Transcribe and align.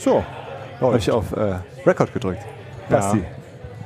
So, 0.00 0.24
habe 0.80 0.96
ich 0.96 1.10
auf 1.10 1.36
äh, 1.36 1.56
Record 1.84 2.14
gedrückt. 2.14 2.40
Basti. 2.88 3.18
Ja. 3.18 3.24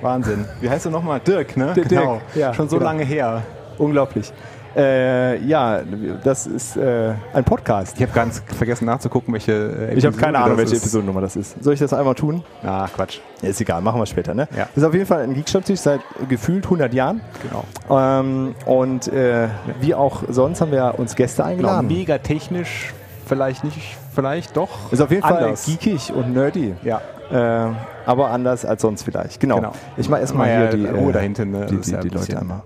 Wahnsinn. 0.01 0.45
Wie 0.61 0.71
heißt 0.71 0.87
du 0.87 0.91
nochmal? 0.91 1.19
Dirk, 1.19 1.57
ne? 1.57 1.73
Dirk, 1.75 1.89
genau. 1.89 2.21
ja, 2.37 2.55
Schon 2.55 2.69
so 2.69 2.77
genau. 2.77 2.91
lange 2.91 3.03
her. 3.05 3.43
Unglaublich. 3.79 4.33
Äh, 4.77 5.45
ja, 5.45 5.81
das 6.23 6.47
ist 6.47 6.77
äh, 6.77 7.15
ein 7.33 7.43
Podcast. 7.43 7.97
Ich 7.97 8.03
habe 8.03 8.13
ganz 8.13 8.45
vergessen 8.47 8.85
nachzugucken, 8.85 9.35
welche 9.35 9.53
äh, 9.53 9.95
Ich 9.95 10.07
habe 10.07 10.17
keine 10.17 10.37
Episode 10.37 10.45
Ahnung, 10.45 10.59
welche. 10.59 10.77
Episodennummer 10.77 11.21
das 11.21 11.35
ist. 11.35 11.61
Soll 11.63 11.75
ich 11.75 11.81
das 11.81 11.93
einmal 11.93 12.15
tun? 12.15 12.45
Ah, 12.63 12.87
Quatsch. 12.95 13.19
Ja, 13.43 13.49
ist 13.49 13.61
egal, 13.61 13.83
machen 13.83 14.01
wir 14.01 14.07
später. 14.07 14.35
Ne? 14.35 14.47
Ja. 14.57 14.69
Das 14.73 14.77
ist 14.77 14.85
auf 14.85 14.95
jeden 14.95 15.07
Fall 15.07 15.25
ein 15.25 15.35
Geekstammtisch 15.35 15.81
seit 15.81 16.01
gefühlt 16.29 16.65
100 16.65 16.95
Jahren. 16.95 17.23
Genau. 17.43 17.65
Ähm, 17.91 18.55
und 18.67 19.09
äh, 19.09 19.49
wie 19.81 19.97
auch 19.97 20.23
sonst 20.29 20.61
haben 20.61 20.71
wir 20.71 20.95
uns 20.97 21.17
Gäste 21.17 21.43
genau. 21.43 21.51
eingeladen. 21.51 21.89
Mega 21.89 22.19
technisch, 22.19 22.95
vielleicht 23.25 23.65
nicht, 23.65 23.97
vielleicht 24.15 24.57
doch. 24.57 24.93
Ist 24.93 25.01
auf 25.01 25.11
jeden 25.11 25.25
anders. 25.25 25.65
Fall 25.65 25.75
geekig 25.75 26.13
und 26.13 26.33
nerdy. 26.33 26.75
Ja. 26.83 27.01
Äh, 27.31 27.73
aber 28.07 28.31
anders 28.31 28.65
als 28.65 28.83
sonst 28.83 29.03
vielleicht. 29.03 29.41
Genau. 29.41 29.57
Genau. 29.57 29.73
Ich 29.97 30.09
mache 30.09 30.21
erstmal 30.21 30.49
Mal 30.49 30.69
hier 30.69 30.79
die, 30.79 30.87
Ruhe 30.87 31.11
äh, 31.11 31.13
da 31.13 31.21
hinten, 31.21 31.51
ne? 31.51 31.67
die, 31.67 31.79
die, 31.79 31.91
ja 31.91 32.01
die 32.01 32.09
Leute 32.11 32.39
einmal. 32.39 32.63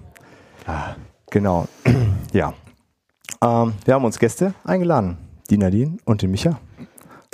Ah, 0.66 0.94
genau. 1.30 1.66
ja. 2.32 2.52
Ähm, 3.42 3.74
wir 3.84 3.94
haben 3.94 4.04
uns 4.04 4.18
Gäste 4.18 4.54
eingeladen. 4.64 5.16
Die 5.50 5.58
Nadine 5.58 5.96
und 6.04 6.22
den 6.22 6.30
Micha. 6.30 6.58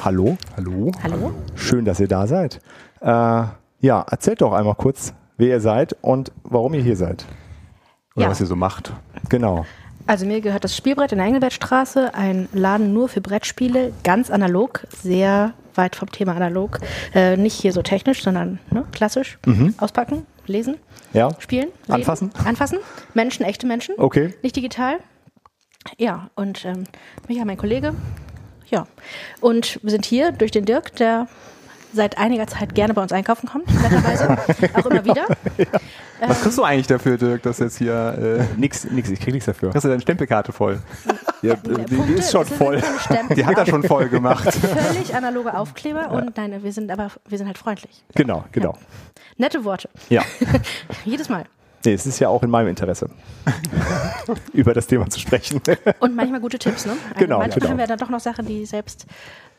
Hallo. 0.00 0.36
Hallo? 0.56 0.92
Hallo? 1.02 1.32
Schön, 1.54 1.84
dass 1.84 1.98
ihr 1.98 2.08
da 2.08 2.26
seid. 2.26 2.60
Äh, 3.00 3.06
ja, 3.08 4.02
erzählt 4.10 4.42
doch 4.42 4.52
einmal 4.52 4.74
kurz, 4.74 5.14
wer 5.36 5.48
ihr 5.48 5.60
seid 5.60 5.96
und 6.02 6.30
warum 6.42 6.74
ihr 6.74 6.82
hier 6.82 6.96
seid. 6.96 7.24
Oder 8.14 8.26
Ja. 8.26 8.30
was 8.30 8.40
ihr 8.40 8.46
so 8.46 8.54
macht. 8.56 8.92
Genau. 9.30 9.64
Also 10.06 10.26
mir 10.26 10.40
gehört 10.42 10.64
das 10.64 10.76
Spielbrett 10.76 11.12
in 11.12 11.18
der 11.18 11.26
Engelbertstraße, 11.26 12.14
ein 12.14 12.48
Laden 12.52 12.92
nur 12.92 13.08
für 13.08 13.20
Brettspiele, 13.22 13.92
ganz 14.02 14.30
analog, 14.30 14.86
sehr 15.02 15.54
weit 15.74 15.96
vom 15.96 16.10
Thema 16.12 16.36
analog. 16.36 16.78
Äh, 17.14 17.36
nicht 17.38 17.58
hier 17.60 17.72
so 17.72 17.80
technisch, 17.82 18.22
sondern 18.22 18.58
ne, 18.70 18.84
klassisch. 18.92 19.38
Auspacken, 19.78 20.26
lesen, 20.46 20.76
Ja. 21.14 21.30
spielen. 21.40 21.68
Leben, 21.86 21.92
Anfassen? 21.94 22.30
Anfassen. 22.44 22.78
Menschen, 23.14 23.44
echte 23.46 23.66
Menschen. 23.66 23.94
Okay. 23.98 24.34
Nicht 24.42 24.56
digital. 24.56 24.98
Ja, 25.98 26.28
und 26.34 26.64
ähm, 26.64 26.84
Micha, 27.28 27.44
mein 27.44 27.56
Kollege. 27.56 27.94
Ja. 28.70 28.86
Und 29.40 29.80
wir 29.82 29.90
sind 29.90 30.04
hier 30.04 30.32
durch 30.32 30.50
den 30.50 30.64
Dirk, 30.66 30.94
der 30.96 31.28
seit 31.94 32.18
einiger 32.18 32.46
Zeit 32.46 32.74
gerne 32.74 32.92
bei 32.94 33.02
uns 33.02 33.12
einkaufen 33.12 33.48
kommt, 33.48 33.66
netterweise. 33.82 34.36
Auch 34.74 34.86
immer 34.86 35.04
wieder. 35.04 35.26
Was 36.20 36.42
kriegst 36.42 36.58
du 36.58 36.62
eigentlich 36.62 36.86
dafür, 36.86 37.16
Dirk, 37.16 37.42
dass 37.42 37.58
jetzt 37.58 37.78
hier. 37.78 38.38
Äh, 38.40 38.58
Nix, 38.60 38.84
nix, 38.84 39.10
ich 39.10 39.20
krieg 39.20 39.32
nichts 39.34 39.46
dafür. 39.46 39.72
hast 39.74 39.84
du 39.84 39.88
deine 39.88 40.00
Stempelkarte 40.00 40.52
voll? 40.52 40.80
Ja, 41.42 41.56
Punkte, 41.56 41.84
die, 41.84 41.96
die 42.02 42.12
ist 42.14 42.32
schon 42.32 42.46
voll. 42.46 42.82
Die 43.36 43.44
hat 43.44 43.58
er 43.58 43.66
schon 43.66 43.82
voll 43.84 44.08
gemacht. 44.08 44.52
Völlig 44.54 45.14
analoge 45.14 45.56
Aufkleber 45.56 46.10
und 46.10 46.36
nein, 46.36 46.62
wir 46.62 46.72
sind 46.72 46.90
aber, 46.90 47.10
wir 47.28 47.38
sind 47.38 47.46
halt 47.46 47.58
freundlich. 47.58 48.02
Genau, 48.14 48.44
genau. 48.52 48.76
Nette 49.36 49.64
Worte. 49.64 49.88
Ja. 50.08 50.22
Jedes 51.04 51.28
Mal. 51.28 51.44
Nee, 51.84 51.92
es 51.92 52.06
ist 52.06 52.18
ja 52.18 52.28
auch 52.30 52.42
in 52.42 52.48
meinem 52.48 52.68
Interesse, 52.68 53.10
über 54.54 54.72
das 54.72 54.86
Thema 54.86 55.10
zu 55.10 55.20
sprechen. 55.20 55.60
Und 56.00 56.16
manchmal 56.16 56.40
gute 56.40 56.58
Tipps, 56.58 56.86
ne? 56.86 56.92
Also 56.92 57.18
Genau, 57.18 57.38
Manchmal 57.40 57.58
genau. 57.58 57.70
haben 57.72 57.78
wir 57.78 57.86
dann 57.86 57.98
doch 57.98 58.08
noch 58.08 58.20
Sachen, 58.20 58.46
die 58.46 58.64
selbst 58.64 59.04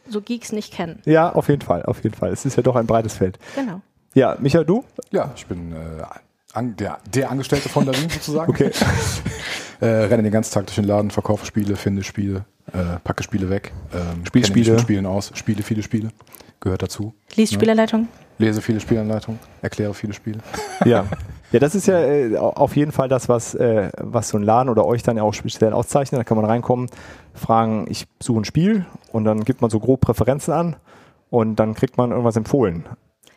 so 0.07 0.21
Geeks 0.21 0.51
nicht 0.51 0.73
kennen. 0.73 1.01
ja, 1.05 1.31
auf 1.31 1.49
jeden 1.49 1.61
Fall, 1.61 1.83
auf 1.83 2.03
jeden 2.03 2.15
Fall. 2.15 2.31
Es 2.31 2.45
ist 2.45 2.55
ja 2.57 2.63
doch 2.63 2.75
ein 2.75 2.87
breites 2.87 3.15
Feld. 3.15 3.39
Genau. 3.55 3.81
Ja, 4.13 4.37
Micha, 4.39 4.63
du? 4.63 4.83
Ja, 5.11 5.31
ich 5.35 5.45
bin 5.45 5.73
äh, 5.73 6.03
an, 6.53 6.75
der, 6.77 6.99
der 7.13 7.29
Angestellte 7.29 7.69
von 7.69 7.85
Darin 7.85 8.09
sozusagen. 8.09 8.49
Okay. 8.49 8.71
äh, 9.81 9.85
renne 9.85 10.23
den 10.23 10.31
ganzen 10.31 10.53
Tag 10.53 10.67
durch 10.67 10.75
den 10.75 10.85
Laden, 10.85 11.11
verkaufe 11.11 11.45
Spiele, 11.45 11.75
finde 11.75 12.03
Spiele, 12.03 12.45
äh, 12.71 12.99
packe 13.03 13.23
Spiele 13.23 13.49
weg, 13.49 13.73
ähm, 13.93 14.25
Spiele. 14.25 14.71
mit 14.71 14.81
Spielen 14.81 15.05
aus, 15.05 15.31
spiele 15.35 15.63
viele 15.63 15.83
Spiele, 15.83 16.09
gehört 16.61 16.81
dazu. 16.81 17.13
Liest 17.35 17.53
Spielerleitung. 17.53 18.07
Lese 18.37 18.61
viele 18.61 18.79
Spielanleitungen, 18.79 19.39
erkläre 19.61 19.93
viele 19.93 20.13
Spiele. 20.13 20.39
Ja. 20.85 21.05
Ja, 21.55 21.59
das 21.59 21.73
ist 21.73 21.87
ja 21.87 21.97
äh, 22.01 22.35
auf 22.37 22.75
jeden 22.75 22.91
Fall 22.91 23.07
das, 23.07 23.29
was, 23.29 23.55
äh, 23.55 23.89
was 23.97 24.27
so 24.27 24.37
ein 24.37 24.43
Laden 24.43 24.67
oder 24.67 24.85
euch 24.85 25.03
dann 25.03 25.15
ja 25.15 25.23
auch 25.23 25.33
speziell 25.33 25.71
auszeichnet. 25.71 26.19
Da 26.19 26.25
kann 26.25 26.35
man 26.35 26.45
reinkommen, 26.45 26.89
fragen, 27.33 27.85
ich 27.89 28.07
suche 28.21 28.41
ein 28.41 28.43
Spiel 28.43 28.85
und 29.13 29.23
dann 29.23 29.45
gibt 29.45 29.61
man 29.61 29.69
so 29.69 29.79
grob 29.79 30.01
Präferenzen 30.01 30.53
an 30.53 30.75
und 31.29 31.55
dann 31.55 31.73
kriegt 31.73 31.97
man 31.97 32.11
irgendwas 32.11 32.35
empfohlen. 32.35 32.85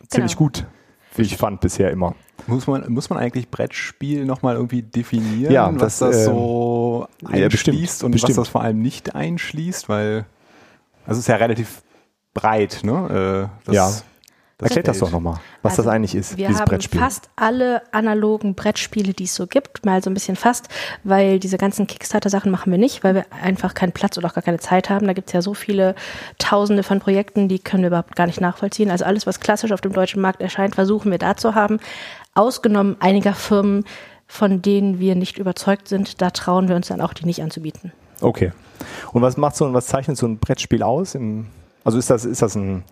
Ziemlich 0.08 0.32
Genau. 0.36 0.46
gut, 0.48 0.66
wie 1.14 1.22
ich 1.22 1.36
fand 1.36 1.60
bisher 1.60 1.92
immer. 1.92 2.16
Muss 2.48 2.66
man, 2.66 2.92
muss 2.92 3.08
man 3.08 3.20
eigentlich 3.20 3.50
Brettspiel 3.50 4.24
nochmal 4.24 4.56
irgendwie 4.56 4.82
definieren, 4.82 5.52
Ja, 5.52 5.70
was 5.74 6.00
das, 6.00 6.10
das, 6.10 6.16
ähm, 6.26 6.34
so 6.34 7.06
ja, 7.32 7.48
bestimmt, 7.48 7.76
einschließt 7.76 8.02
und 8.02 8.10
bestimmt. 8.10 8.30
was 8.30 8.36
das 8.46 8.48
vor 8.48 8.62
allem 8.62 8.82
nicht 8.82 9.14
einschließt? 9.14 9.88
Weil, 9.88 10.24
also 11.06 11.18
es 11.18 11.20
ist 11.20 11.28
ja 11.28 11.36
relativ 11.36 11.82
breit, 12.34 12.80
ne? 12.82 13.48
Äh, 13.48 13.60
das, 13.66 13.74
Ja. 13.76 13.90
Das 14.58 14.70
Erklärt 14.70 14.88
das 14.88 14.98
doch 14.98 15.12
nochmal, 15.12 15.38
was 15.62 15.74
Also, 15.74 15.84
das 15.84 15.92
eigentlich 15.92 16.16
ist, 16.16 16.36
Wir 16.36 16.48
dieses 16.48 16.60
haben 16.60 16.68
Brettspiel. 16.68 17.00
fast 17.00 17.30
alle 17.36 17.80
analogen 17.92 18.56
Brettspiele, 18.56 19.14
die 19.14 19.24
es 19.24 19.34
so 19.36 19.46
gibt, 19.46 19.86
mal 19.86 20.02
so 20.02 20.10
ein 20.10 20.14
bisschen 20.14 20.34
fast, 20.34 20.66
weil 21.04 21.38
diese 21.38 21.58
ganzen 21.58 21.86
Kickstarter-Sachen 21.86 22.50
machen 22.50 22.72
wir 22.72 22.78
nicht, 22.78 23.04
weil 23.04 23.14
wir 23.14 23.24
einfach 23.40 23.74
keinen 23.74 23.92
Platz 23.92 24.18
oder 24.18 24.26
auch 24.26 24.34
gar 24.34 24.42
keine 24.42 24.58
Zeit 24.58 24.90
haben. 24.90 25.06
Da 25.06 25.12
gibt 25.12 25.28
es 25.28 25.32
ja 25.32 25.42
so 25.42 25.54
viele 25.54 25.94
Tausende 26.38 26.82
von 26.82 26.98
Projekten, 26.98 27.46
die 27.48 27.60
können 27.60 27.84
wir 27.84 27.88
überhaupt 27.88 28.16
gar 28.16 28.26
nicht 28.26 28.40
nachvollziehen. 28.40 28.90
Also 28.90 29.04
alles, 29.04 29.28
was 29.28 29.38
klassisch 29.38 29.70
auf 29.70 29.80
dem 29.80 29.92
deutschen 29.92 30.20
Markt 30.20 30.40
erscheint, 30.40 30.74
versuchen 30.74 31.12
wir 31.12 31.18
da 31.18 31.36
zu 31.36 31.54
haben. 31.54 31.78
Ausgenommen 32.34 32.96
einiger 32.98 33.34
Firmen, 33.34 33.84
von 34.26 34.60
denen 34.60 34.98
wir 34.98 35.14
nicht 35.14 35.38
überzeugt 35.38 35.86
sind, 35.86 36.20
da 36.20 36.30
trauen 36.30 36.68
wir 36.68 36.74
uns 36.74 36.88
dann 36.88 37.00
auch, 37.00 37.12
die 37.12 37.26
nicht 37.26 37.42
anzubieten. 37.42 37.92
Okay. 38.20 38.52
Und 39.12 39.22
was 39.22 39.36
macht 39.36 39.54
so 39.54 39.66
ein, 39.66 39.72
was 39.72 39.86
zeichnet 39.86 40.16
so 40.16 40.26
ein 40.26 40.38
Brettspiel 40.38 40.82
aus? 40.82 41.14
Im, 41.14 41.46
also 41.84 41.96
ist 41.96 42.10
das, 42.10 42.24
ist 42.24 42.42
das 42.42 42.56
ein, 42.56 42.82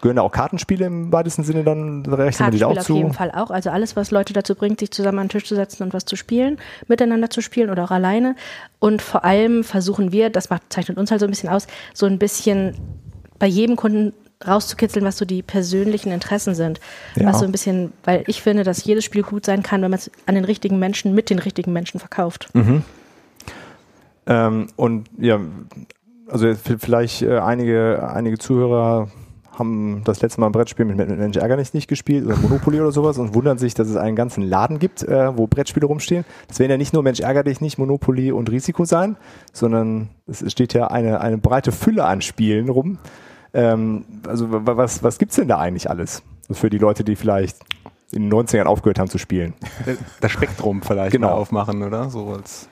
gehören 0.00 0.16
da 0.16 0.22
auch 0.22 0.32
Kartenspiele 0.32 0.86
im 0.86 1.12
weitesten 1.12 1.44
Sinne 1.44 1.64
dann, 1.64 2.02
die 2.02 2.58
da 2.58 2.66
auch 2.66 2.76
auf 2.76 2.86
zu? 2.86 2.96
jeden 2.96 3.12
Fall 3.12 3.30
auch. 3.30 3.50
Also 3.50 3.70
alles, 3.70 3.96
was 3.96 4.10
Leute 4.10 4.32
dazu 4.32 4.54
bringt, 4.54 4.80
sich 4.80 4.90
zusammen 4.90 5.18
an 5.18 5.26
den 5.26 5.30
Tisch 5.30 5.44
zu 5.44 5.54
setzen 5.54 5.82
und 5.82 5.92
was 5.92 6.04
zu 6.04 6.16
spielen, 6.16 6.58
miteinander 6.88 7.30
zu 7.30 7.40
spielen 7.40 7.70
oder 7.70 7.84
auch 7.84 7.90
alleine. 7.90 8.36
Und 8.78 9.02
vor 9.02 9.24
allem 9.24 9.64
versuchen 9.64 10.12
wir, 10.12 10.30
das 10.30 10.50
macht, 10.50 10.62
zeichnet 10.70 10.98
uns 10.98 11.10
halt 11.10 11.20
so 11.20 11.26
ein 11.26 11.30
bisschen 11.30 11.48
aus, 11.48 11.66
so 11.92 12.06
ein 12.06 12.18
bisschen 12.18 12.74
bei 13.38 13.46
jedem 13.46 13.76
Kunden 13.76 14.12
rauszukitzeln, 14.46 15.04
was 15.04 15.18
so 15.18 15.24
die 15.24 15.42
persönlichen 15.42 16.12
Interessen 16.12 16.54
sind. 16.54 16.80
Ja. 17.16 17.26
Was 17.26 17.40
so 17.40 17.44
ein 17.44 17.52
bisschen, 17.52 17.92
weil 18.04 18.24
ich 18.26 18.40
finde, 18.40 18.64
dass 18.64 18.84
jedes 18.84 19.04
Spiel 19.04 19.22
gut 19.22 19.44
sein 19.44 19.62
kann, 19.62 19.82
wenn 19.82 19.90
man 19.90 19.98
es 19.98 20.10
an 20.26 20.34
den 20.34 20.44
richtigen 20.44 20.78
Menschen 20.78 21.14
mit 21.14 21.28
den 21.28 21.38
richtigen 21.38 21.72
Menschen 21.72 22.00
verkauft. 22.00 22.48
Ähm, 24.26 24.68
und 24.76 25.08
ja, 25.18 25.40
also 26.28 26.54
vielleicht 26.54 27.22
äh, 27.22 27.38
einige, 27.38 28.08
einige 28.14 28.38
Zuhörer 28.38 29.08
haben 29.60 30.02
das 30.04 30.20
letzte 30.20 30.40
Mal 30.40 30.46
ein 30.48 30.52
Brettspiel 30.52 30.84
mit, 30.84 30.96
mit 30.96 31.08
Mensch 31.16 31.36
Ärgernis 31.36 31.72
nicht 31.74 31.86
gespielt 31.86 32.26
oder 32.26 32.34
Monopoly 32.36 32.80
oder 32.80 32.90
sowas 32.90 33.18
und 33.18 33.34
wundern 33.34 33.58
sich, 33.58 33.74
dass 33.74 33.86
es 33.88 33.94
einen 33.96 34.16
ganzen 34.16 34.42
Laden 34.42 34.80
gibt, 34.80 35.04
äh, 35.04 35.36
wo 35.36 35.46
Brettspiele 35.46 35.86
rumstehen. 35.86 36.24
Das 36.48 36.58
werden 36.58 36.72
ja 36.72 36.76
nicht 36.76 36.92
nur 36.92 37.04
Mensch 37.04 37.20
Ärger 37.20 37.44
dich 37.44 37.60
nicht, 37.60 37.78
Monopoly 37.78 38.32
und 38.32 38.50
Risiko 38.50 38.84
sein, 38.84 39.16
sondern 39.52 40.08
es 40.26 40.50
steht 40.50 40.74
ja 40.74 40.88
eine, 40.88 41.20
eine 41.20 41.38
breite 41.38 41.70
Fülle 41.70 42.04
an 42.04 42.20
Spielen 42.22 42.68
rum. 42.68 42.98
Ähm, 43.54 44.04
also 44.26 44.50
wa- 44.50 44.76
was, 44.76 45.02
was 45.04 45.18
gibt's 45.18 45.36
denn 45.36 45.46
da 45.48 45.58
eigentlich 45.58 45.88
alles? 45.88 46.22
So 46.48 46.54
Für 46.54 46.70
die 46.70 46.78
Leute, 46.78 47.04
die 47.04 47.14
vielleicht 47.14 47.58
in 48.12 48.22
den 48.28 48.32
90ern 48.32 48.64
aufgehört 48.64 48.98
haben 48.98 49.08
zu 49.08 49.18
spielen. 49.18 49.54
Das 50.20 50.32
Spektrum 50.32 50.82
vielleicht 50.82 51.12
Genau. 51.12 51.28
aufmachen, 51.30 51.82
oder? 51.84 52.10
So 52.10 52.28
als 52.32 52.68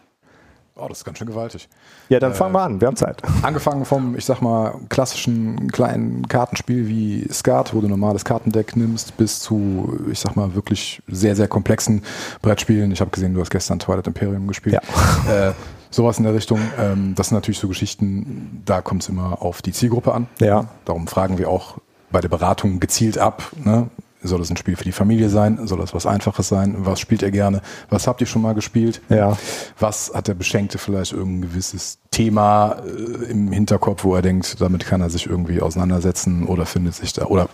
Oh, 0.80 0.86
das 0.88 0.98
ist 0.98 1.04
ganz 1.04 1.18
schön 1.18 1.26
gewaltig. 1.26 1.68
Ja, 2.08 2.20
dann 2.20 2.34
fangen 2.34 2.54
wir 2.54 2.62
an, 2.62 2.80
wir 2.80 2.86
haben 2.86 2.96
Zeit. 2.96 3.20
Angefangen 3.42 3.84
vom, 3.84 4.16
ich 4.16 4.24
sag 4.24 4.40
mal, 4.40 4.74
klassischen 4.88 5.72
kleinen 5.72 6.28
Kartenspiel 6.28 6.86
wie 6.86 7.26
Skat, 7.32 7.74
wo 7.74 7.80
du 7.80 7.88
normales 7.88 8.24
Kartendeck 8.24 8.76
nimmst, 8.76 9.16
bis 9.16 9.40
zu, 9.40 9.98
ich 10.10 10.20
sag 10.20 10.36
mal, 10.36 10.54
wirklich 10.54 11.02
sehr, 11.08 11.34
sehr 11.34 11.48
komplexen 11.48 12.02
Brettspielen. 12.42 12.92
Ich 12.92 13.00
habe 13.00 13.10
gesehen, 13.10 13.34
du 13.34 13.40
hast 13.40 13.50
gestern 13.50 13.80
Twilight 13.80 14.06
Imperium 14.06 14.46
gespielt. 14.46 14.78
Äh, 15.28 15.52
sowas 15.90 16.18
in 16.18 16.24
der 16.24 16.32
Richtung. 16.32 16.60
Ähm, 16.78 17.14
das 17.14 17.28
sind 17.28 17.36
natürlich 17.36 17.58
so 17.58 17.68
Geschichten, 17.68 18.62
da 18.64 18.80
kommt 18.80 19.02
es 19.02 19.08
immer 19.08 19.42
auf 19.42 19.60
die 19.60 19.72
Zielgruppe 19.72 20.14
an. 20.14 20.26
Ja. 20.40 20.68
Darum 20.84 21.06
fragen 21.06 21.38
wir 21.38 21.50
auch 21.50 21.78
bei 22.10 22.20
der 22.20 22.28
Beratung 22.28 22.80
gezielt 22.80 23.18
ab. 23.18 23.50
Ne? 23.62 23.88
Soll 24.28 24.40
es 24.40 24.50
ein 24.50 24.56
Spiel 24.56 24.76
für 24.76 24.84
die 24.84 24.92
Familie 24.92 25.28
sein? 25.28 25.66
Soll 25.66 25.80
es 25.80 25.94
was 25.94 26.06
Einfaches 26.06 26.48
sein? 26.48 26.74
Was 26.78 27.00
spielt 27.00 27.22
ihr 27.22 27.30
gerne? 27.30 27.62
Was 27.90 28.06
habt 28.06 28.20
ihr 28.20 28.26
schon 28.26 28.42
mal 28.42 28.54
gespielt? 28.54 29.00
Ja. 29.08 29.36
Was 29.78 30.12
hat 30.14 30.28
der 30.28 30.34
Beschenkte 30.34 30.78
vielleicht 30.78 31.12
irgendein 31.12 31.50
gewisses 31.50 31.98
Thema 32.10 32.76
äh, 32.84 33.30
im 33.30 33.50
Hinterkopf, 33.52 34.04
wo 34.04 34.14
er 34.14 34.22
denkt, 34.22 34.60
damit 34.60 34.86
kann 34.86 35.00
er 35.00 35.10
sich 35.10 35.26
irgendwie 35.26 35.60
auseinandersetzen 35.60 36.46
oder 36.46 36.66
findet 36.66 36.94
sich 36.94 37.12
da 37.12 37.26
oder 37.26 37.48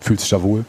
fühlt 0.00 0.20
sich 0.20 0.30
da 0.30 0.42
wohl? 0.42 0.64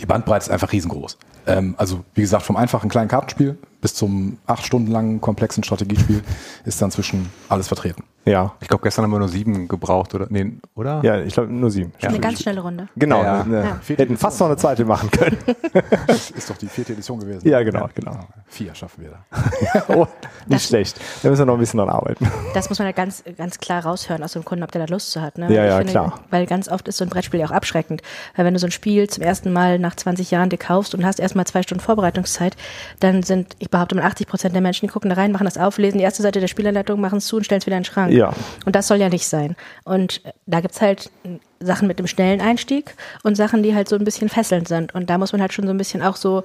Die 0.00 0.06
Bandbreite 0.06 0.44
ist 0.44 0.50
einfach 0.50 0.72
riesengroß. 0.72 1.18
Ähm, 1.46 1.74
also 1.78 2.04
wie 2.14 2.22
gesagt, 2.22 2.44
vom 2.44 2.56
einfachen 2.56 2.88
kleinen 2.88 3.08
Kartenspiel 3.08 3.58
bis 3.80 3.94
zum 3.94 4.38
acht 4.46 4.64
Stunden 4.64 4.90
langen 4.90 5.20
komplexen 5.20 5.64
Strategiespiel 5.64 6.22
ist 6.64 6.80
dann 6.80 6.90
zwischen 6.90 7.30
alles 7.48 7.68
vertreten. 7.68 8.04
Ja. 8.24 8.52
Ich 8.60 8.68
glaube, 8.68 8.82
gestern 8.84 9.04
haben 9.04 9.10
wir 9.10 9.18
nur 9.18 9.28
sieben 9.28 9.66
gebraucht, 9.66 10.14
oder? 10.14 10.26
Nee, 10.30 10.52
oder? 10.74 11.00
Ja, 11.02 11.20
ich 11.20 11.34
glaube 11.34 11.52
nur 11.52 11.70
sieben. 11.70 11.92
Eine 12.00 12.20
ganz 12.20 12.42
schnelle 12.42 12.60
Runde. 12.60 12.88
Genau, 12.96 13.22
Ja. 13.22 13.40
eine, 13.42 13.62
Ja. 13.62 13.80
hätten 13.96 14.16
fast 14.16 14.38
noch 14.40 14.46
eine 14.46 14.56
zweite 14.56 14.84
machen 14.84 15.10
können. 15.10 15.36
Ist 16.08 16.48
doch 16.48 16.56
die 16.56 16.66
vierte 16.68 16.92
Edition 16.92 17.18
gewesen. 17.18 17.48
Ja, 17.48 17.62
genau, 17.62 17.88
genau. 17.94 18.20
Vier 18.46 18.74
schaffen 18.74 19.02
wir 19.04 19.10
da. 19.10 19.84
oh, 19.96 20.06
nicht 20.46 20.66
schlecht. 20.66 21.00
Da 21.22 21.30
müssen 21.30 21.40
wir 21.42 21.46
noch 21.46 21.54
ein 21.54 21.60
bisschen 21.60 21.78
dran 21.78 21.88
arbeiten. 21.88 22.30
Das 22.54 22.68
muss 22.68 22.78
man 22.78 22.86
ja 22.86 22.92
ganz, 22.92 23.24
ganz 23.36 23.58
klar 23.58 23.84
raushören 23.84 24.22
aus 24.22 24.32
dem 24.34 24.44
Kunden, 24.44 24.62
ob 24.62 24.70
der 24.70 24.86
da 24.86 24.92
Lust 24.92 25.10
zu 25.10 25.20
hat. 25.20 25.38
Ne? 25.38 25.52
Ja, 25.52 25.64
ja, 25.64 25.78
finde, 25.78 25.92
klar. 25.92 26.20
Weil 26.30 26.46
ganz 26.46 26.68
oft 26.68 26.86
ist 26.88 26.98
so 26.98 27.04
ein 27.04 27.10
Brettspiel 27.10 27.40
ja 27.40 27.46
auch 27.46 27.50
abschreckend. 27.50 28.02
Weil 28.36 28.44
wenn 28.44 28.54
du 28.54 28.60
so 28.60 28.66
ein 28.66 28.72
Spiel 28.72 29.08
zum 29.08 29.22
ersten 29.22 29.52
Mal 29.52 29.78
nach 29.78 29.96
20 29.96 30.30
Jahren 30.30 30.48
dir 30.48 30.58
kaufst 30.58 30.94
und 30.94 31.04
hast 31.04 31.18
erstmal 31.18 31.46
zwei 31.46 31.62
Stunden 31.62 31.82
Vorbereitungszeit, 31.82 32.56
dann 33.00 33.22
sind, 33.22 33.56
ich 33.58 33.70
behaupte 33.70 33.94
mal, 33.96 34.02
80 34.04 34.26
Prozent 34.28 34.54
der 34.54 34.62
Menschen, 34.62 34.86
die 34.86 34.92
gucken 34.92 35.10
da 35.10 35.16
rein, 35.16 35.32
machen 35.32 35.44
das 35.44 35.58
auf, 35.58 35.78
lesen 35.78 35.98
die 35.98 36.04
erste 36.04 36.22
Seite 36.22 36.38
der 36.40 36.48
Spielanleitung, 36.48 37.00
machen 37.00 37.18
es 37.18 37.26
zu 37.26 37.36
und 37.36 37.44
stellen 37.44 37.60
es 37.60 37.66
wieder 37.66 37.76
in 37.76 37.82
den 37.82 37.86
Schrank. 37.86 38.11
Ja. 38.12 38.32
Und 38.66 38.76
das 38.76 38.88
soll 38.88 38.98
ja 38.98 39.08
nicht 39.08 39.26
sein. 39.26 39.56
Und 39.84 40.20
da 40.46 40.60
gibt's 40.60 40.80
halt 40.80 41.10
äh, 41.24 41.38
Sachen 41.64 41.88
mit 41.88 41.98
dem 41.98 42.06
schnellen 42.06 42.40
Einstieg 42.40 42.94
und 43.22 43.36
Sachen, 43.36 43.62
die 43.62 43.74
halt 43.74 43.88
so 43.88 43.96
ein 43.96 44.04
bisschen 44.04 44.28
fesselnd 44.28 44.68
sind. 44.68 44.94
Und 44.94 45.08
da 45.10 45.18
muss 45.18 45.32
man 45.32 45.40
halt 45.40 45.52
schon 45.52 45.66
so 45.66 45.70
ein 45.72 45.78
bisschen 45.78 46.02
auch 46.02 46.16
so 46.16 46.42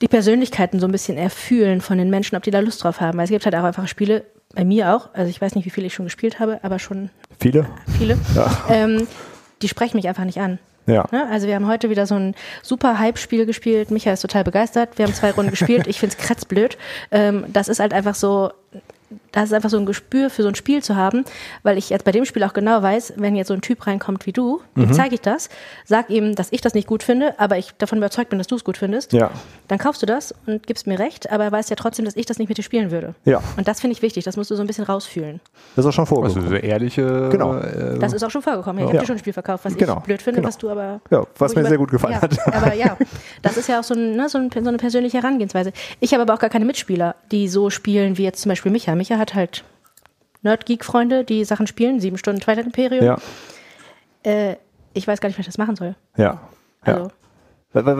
die 0.00 0.08
Persönlichkeiten 0.08 0.80
so 0.80 0.86
ein 0.86 0.92
bisschen 0.92 1.16
erfühlen 1.16 1.80
von 1.80 1.98
den 1.98 2.10
Menschen, 2.10 2.36
ob 2.36 2.42
die 2.42 2.50
da 2.50 2.60
Lust 2.60 2.82
drauf 2.82 3.00
haben. 3.00 3.18
Weil 3.18 3.24
es 3.24 3.30
gibt 3.30 3.44
halt 3.44 3.54
auch 3.54 3.64
einfach 3.64 3.88
Spiele, 3.88 4.24
bei 4.54 4.64
mir 4.64 4.94
auch, 4.94 5.08
also 5.14 5.28
ich 5.28 5.40
weiß 5.40 5.54
nicht, 5.56 5.64
wie 5.64 5.70
viele 5.70 5.86
ich 5.88 5.94
schon 5.94 6.06
gespielt 6.06 6.38
habe, 6.38 6.60
aber 6.62 6.78
schon 6.78 7.10
Viele? 7.40 7.66
viele, 7.98 8.16
ähm, 8.70 9.08
die 9.62 9.68
sprechen 9.68 9.96
mich 9.96 10.06
einfach 10.06 10.24
nicht 10.24 10.38
an. 10.38 10.58
Ja. 10.86 11.06
Ne? 11.10 11.26
Also 11.30 11.46
wir 11.46 11.54
haben 11.54 11.66
heute 11.66 11.90
wieder 11.90 12.06
so 12.06 12.14
ein 12.14 12.34
super 12.62 12.98
Hype-Spiel 12.98 13.46
gespielt. 13.46 13.90
Micha 13.90 14.12
ist 14.12 14.20
total 14.20 14.44
begeistert. 14.44 14.98
Wir 14.98 15.06
haben 15.06 15.14
zwei 15.14 15.30
Runden 15.30 15.50
gespielt. 15.50 15.86
Ich 15.86 15.98
finde 15.98 16.14
es 16.16 16.24
kretzblöd. 16.24 16.76
Ähm, 17.10 17.46
das 17.48 17.68
ist 17.68 17.80
halt 17.80 17.94
einfach 17.94 18.14
so, 18.14 18.52
das 19.34 19.44
ist 19.44 19.52
einfach 19.52 19.68
so 19.70 19.76
ein 19.78 19.84
Gespür 19.86 20.30
für 20.30 20.42
so 20.42 20.48
ein 20.48 20.54
Spiel 20.54 20.82
zu 20.82 20.96
haben, 20.96 21.24
weil 21.62 21.76
ich 21.76 21.90
jetzt 21.90 22.04
bei 22.04 22.12
dem 22.12 22.24
Spiel 22.24 22.42
auch 22.44 22.52
genau 22.54 22.80
weiß, 22.82 23.14
wenn 23.16 23.36
jetzt 23.36 23.48
so 23.48 23.54
ein 23.54 23.60
Typ 23.60 23.86
reinkommt 23.86 24.24
wie 24.26 24.32
du, 24.32 24.60
dem 24.76 24.84
Mhm. 24.88 24.92
zeige 24.94 25.14
ich 25.16 25.20
das, 25.20 25.48
sag 25.84 26.08
ihm, 26.08 26.34
dass 26.34 26.48
ich 26.52 26.60
das 26.60 26.74
nicht 26.74 26.86
gut 26.86 27.02
finde, 27.02 27.38
aber 27.38 27.58
ich 27.58 27.72
davon 27.78 27.98
überzeugt 27.98 28.30
bin, 28.30 28.38
dass 28.38 28.46
du 28.46 28.54
es 28.56 28.64
gut 28.64 28.76
findest. 28.78 29.12
Ja. 29.12 29.30
Dann 29.68 29.78
kaufst 29.78 30.00
du 30.02 30.06
das 30.06 30.34
und 30.46 30.66
gibst 30.66 30.86
mir 30.86 30.98
recht, 30.98 31.30
aber 31.30 31.44
er 31.44 31.52
weiß 31.52 31.68
ja 31.68 31.76
trotzdem, 31.76 32.04
dass 32.04 32.16
ich 32.16 32.26
das 32.26 32.38
nicht 32.38 32.48
mit 32.48 32.58
dir 32.58 32.62
spielen 32.62 32.90
würde. 32.90 33.14
Ja. 33.24 33.42
Und 33.56 33.68
das 33.68 33.80
finde 33.80 33.92
ich 33.96 34.02
wichtig, 34.02 34.24
das 34.24 34.36
musst 34.36 34.50
du 34.50 34.56
so 34.56 34.62
ein 34.62 34.66
bisschen 34.66 34.84
rausfühlen. 34.84 35.40
Das 35.76 35.84
ist 35.84 35.88
auch 35.88 35.92
schon 35.92 36.02
Also 36.04 36.14
vorgekommen. 36.40 36.48
so 36.48 36.54
ehrliche. 36.56 37.28
Genau. 37.30 37.56
Äh, 37.58 37.98
Das 37.98 38.12
ist 38.12 38.22
auch 38.22 38.30
schon 38.30 38.42
vorgekommen. 38.42 38.78
Ich 38.78 38.84
habe 38.86 38.94
Ja. 38.94 39.00
dir 39.00 39.06
schon 39.06 39.16
ein 39.16 39.20
Spiel 39.20 39.32
verkauft, 39.32 39.64
was 39.64 39.76
Genau, 39.76 39.96
ich 39.98 40.02
blöd 40.04 40.22
finde, 40.22 40.40
genau. 40.40 40.48
was 40.48 40.58
du 40.58 40.70
aber. 40.70 41.00
Ja, 41.10 41.24
was 41.38 41.54
mir 41.54 41.60
über- 41.62 41.68
sehr 41.70 41.78
gut 41.78 41.90
gefallen 41.90 42.14
ja, 42.14 42.22
hat. 42.22 42.38
Aber 42.54 42.74
ja, 42.74 42.96
das 43.42 43.56
ist 43.56 43.68
ja 43.68 43.80
auch 43.80 43.84
so, 43.84 43.94
ein, 43.94 44.14
ne, 44.16 44.28
so, 44.28 44.38
ein, 44.38 44.50
so 44.52 44.68
eine 44.68 44.78
persönliche 44.78 45.18
Herangehensweise. 45.18 45.72
Ich 46.00 46.12
habe 46.12 46.22
aber 46.22 46.34
auch 46.34 46.38
gar 46.38 46.50
keine 46.50 46.64
Mitspieler, 46.64 47.16
die 47.32 47.48
so 47.48 47.70
spielen 47.70 48.16
wie 48.18 48.22
jetzt 48.24 48.42
zum 48.42 48.50
Beispiel 48.50 48.70
Micha. 48.70 48.94
Micha 48.94 49.16
hat 49.18 49.23
halt 49.32 49.64
Nerd-Geek-Freunde, 50.42 51.24
die 51.24 51.44
Sachen 51.44 51.66
spielen, 51.66 52.00
sieben 52.00 52.18
Stunden 52.18 52.40
Twilight 52.40 52.66
Imperium. 52.66 53.02
Ja. 53.04 53.18
Äh, 54.24 54.56
ich 54.92 55.08
weiß 55.08 55.20
gar 55.20 55.28
nicht, 55.30 55.38
wie 55.38 55.40
ich 55.40 55.46
das 55.46 55.56
machen 55.58 55.76
soll. 55.76 55.94
Ja. 56.16 56.40
Also, 56.82 57.04
ja. 57.04 57.10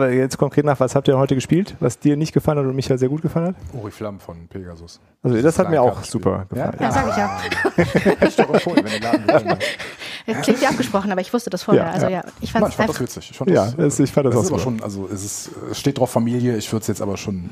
Jetzt 0.09 0.37
konkret 0.37 0.63
nach, 0.63 0.79
was 0.79 0.95
habt 0.95 1.07
ihr 1.09 1.17
heute 1.17 1.35
gespielt, 1.35 1.75
was 1.81 1.99
dir 1.99 2.15
nicht 2.15 2.31
gefallen 2.31 2.59
hat 2.59 2.65
und 2.65 2.75
Michael 2.77 2.97
sehr 2.97 3.09
gut 3.09 3.21
gefallen 3.21 3.47
hat? 3.47 3.55
Oriflamme 3.77 4.19
von 4.19 4.47
Pegasus. 4.47 5.01
Also 5.21 5.41
das 5.41 5.59
hat 5.59 5.69
mir 5.69 5.81
auch 5.81 6.01
super 6.05 6.45
gefallen. 6.49 6.77
ja, 6.79 6.91
sag 6.91 7.09
ich 7.09 7.17
ja. 7.17 7.41
Ich 8.27 8.35
doch 8.37 8.53
empfohlen, 8.53 8.85
wenn 8.85 9.01
Laden. 9.01 9.57
Das 10.27 10.41
klingt 10.41 10.61
ja 10.61 10.69
abgesprochen, 10.69 11.11
aber 11.11 11.21
ich 11.21 11.31
wusste 11.31 11.51
das 11.51 11.61
vorher. 11.61 11.83
Ja, 11.83 11.91
also 11.91 12.05
ja. 12.07 12.11
ja, 12.11 12.23
ich 12.41 12.51
Mann, 12.53 12.63
fand 12.63 12.71
ich 12.71 12.77
fand 12.77 12.89
es 12.89 12.95
das 12.95 13.01
witzig. 13.03 13.31
Ich 13.31 13.37
fand 13.37 13.51
Ja, 13.51 13.65
das, 13.65 13.75
das- 13.75 13.99
ich 13.99 14.11
fand 14.11 14.25
das 14.25 14.33
das 14.33 14.39
auch 14.41 14.45
ist 14.45 14.51
aber 14.53 14.59
schon, 14.59 14.81
also 14.81 15.07
es, 15.11 15.23
ist, 15.23 15.49
es 15.69 15.79
steht 15.79 15.99
drauf 15.99 16.09
Familie, 16.09 16.57
ich 16.57 16.71
würde 16.71 16.81
es 16.81 16.87
jetzt 16.87 17.01
aber 17.01 17.15
schon 17.17 17.47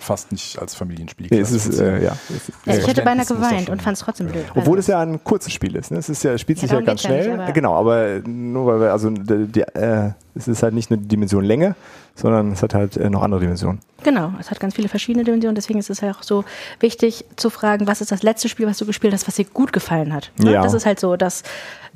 fast 0.00 0.32
nicht 0.32 0.58
als 0.58 0.74
Familienspiel 0.74 1.28
Nee, 1.30 1.38
es 1.40 1.52
ist, 1.52 1.78
äh, 1.78 2.02
ja. 2.02 2.16
Es 2.28 2.48
ist, 2.48 2.52
ja, 2.66 2.74
ich 2.78 2.86
hätte 2.86 3.02
beinahe 3.02 3.26
geweint 3.26 3.68
und 3.68 3.80
fand 3.82 3.96
es 3.96 4.02
trotzdem 4.02 4.28
blöd. 4.28 4.44
Obwohl 4.54 4.78
Also- 4.78 4.78
es 4.78 4.86
ja 4.88 5.00
ein 5.00 5.22
kurzes 5.22 5.52
Spiel 5.52 5.76
ist. 5.76 5.90
Ne? 5.90 5.98
Es 5.98 6.08
ist 6.08 6.22
ja, 6.24 6.36
spielt 6.38 6.58
Ja, 6.58 6.62
sich 6.68 6.72
ja 6.72 6.80
ganz 6.80 7.02
schnell. 7.02 7.28
nicht, 7.30 7.40
aber- 7.40 7.52
genau, 7.52 7.74
aber 7.74 8.20
nur 8.26 8.66
weil 8.66 8.80
wir, 8.80 8.92
also 8.92 9.10
die, 9.10 9.46
die, 9.46 9.60
äh, 9.60 10.10
es 10.34 10.48
ist 10.48 10.62
halt 10.62 10.74
nicht 10.74 10.90
nur 10.90 10.98
die 10.98 11.08
Dimension 11.08 11.44
Länge, 11.44 11.74
sondern 12.20 12.52
es 12.52 12.62
hat 12.62 12.74
halt 12.74 12.96
äh, 12.96 13.10
noch 13.10 13.22
andere 13.22 13.40
Dimensionen. 13.40 13.80
Genau, 14.02 14.32
es 14.40 14.50
hat 14.50 14.60
ganz 14.60 14.74
viele 14.74 14.88
verschiedene 14.88 15.24
Dimensionen, 15.24 15.54
deswegen 15.54 15.78
ist 15.78 15.90
es 15.90 16.00
ja 16.00 16.12
auch 16.12 16.22
so 16.22 16.44
wichtig 16.80 17.24
zu 17.36 17.50
fragen, 17.50 17.86
was 17.86 18.00
ist 18.00 18.10
das 18.10 18.22
letzte 18.22 18.48
Spiel, 18.48 18.66
was 18.66 18.78
du 18.78 18.86
gespielt 18.86 19.12
hast, 19.12 19.28
was 19.28 19.34
dir 19.34 19.44
gut 19.44 19.72
gefallen 19.74 20.14
hat. 20.14 20.30
Ne? 20.38 20.52
Ja. 20.52 20.62
Das 20.62 20.72
ist 20.72 20.86
halt 20.86 20.98
so, 20.98 21.16
dass, 21.16 21.42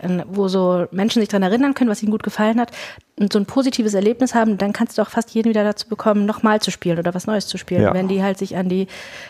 äh, 0.00 0.09
wo 0.29 0.49
so 0.49 0.87
Menschen 0.91 1.21
sich 1.21 1.31
daran 1.31 1.44
erinnern 1.44 1.73
können, 1.73 1.88
was 1.88 2.03
ihnen 2.03 2.12
gut 2.12 2.23
gefallen 2.23 2.61
hat 2.61 2.73
und 3.19 3.32
so 3.32 3.38
ein 3.38 3.47
positives 3.47 3.94
Erlebnis 3.94 4.35
haben, 4.35 4.59
dann 4.59 4.73
kannst 4.75 4.99
du 4.99 5.03
auch 5.03 5.09
fast 5.09 5.31
jeden 5.31 5.49
wieder 5.49 5.65
dazu 5.65 5.88
bekommen, 5.88 6.27
nochmal 6.27 6.61
zu 6.61 6.70
spielen 6.70 6.99
oder 6.99 7.15
was 7.15 7.27
Neues 7.27 7.47
zu 7.47 7.56
spielen. 7.56 7.82
Ja. 7.82 7.94
Wenn 7.94 8.09
die 8.09 8.23
halt 8.23 8.37
sich 8.38 8.56
an 8.56 8.69
die 8.69 8.87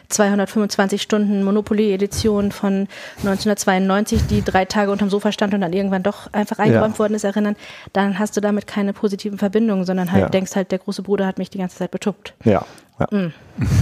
225 0.08 1.00
Stunden 1.02 1.44
Monopoly-Edition 1.44 2.50
von 2.50 2.88
1992, 3.18 4.26
die 4.26 4.42
drei 4.42 4.64
Tage 4.64 4.90
unterm 4.90 5.10
Sofa 5.10 5.32
stand 5.32 5.54
und 5.54 5.60
dann 5.60 5.72
irgendwann 5.72 6.02
doch 6.02 6.32
einfach 6.32 6.58
eingeräumt 6.58 6.94
Ja. 6.94 6.98
worden 6.98 7.14
ist, 7.14 7.24
erinnern, 7.24 7.56
dann 7.92 8.18
hast 8.18 8.36
du 8.36 8.40
damit 8.40 8.66
keine 8.66 8.92
positiven 8.92 9.38
Verbindungen, 9.38 9.84
sondern 9.84 10.10
halt 10.12 10.32
denkst 10.34 10.56
halt, 10.56 10.70
der 10.72 10.78
große 10.84 11.02
Bruder 11.02 11.26
hat 11.26 11.38
mich 11.38 11.50
die 11.50 11.58
ganze 11.58 11.76
Zeit 11.76 11.90
betuppt. 11.90 12.34
Ja. 12.44 12.64
ja. 12.98 13.06
Mm. 13.10 13.32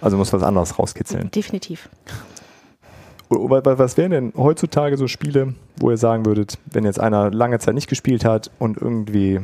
Also 0.00 0.16
muss 0.16 0.32
was 0.32 0.42
anderes 0.42 0.80
rauskitzeln. 0.80 1.30
Definitiv. 1.30 1.88
Was 3.28 3.96
wären 3.96 4.10
denn 4.10 4.32
heutzutage 4.36 4.96
so 4.96 5.06
Spiele, 5.06 5.54
wo 5.76 5.90
ihr 5.92 5.96
sagen 5.96 6.26
würdet, 6.26 6.58
wenn 6.66 6.84
jetzt 6.84 6.98
einer 6.98 7.30
lange 7.30 7.60
Zeit 7.60 7.74
nicht 7.74 7.88
gespielt 7.88 8.24
hat 8.24 8.50
und 8.58 8.76
irgendwie 8.76 9.40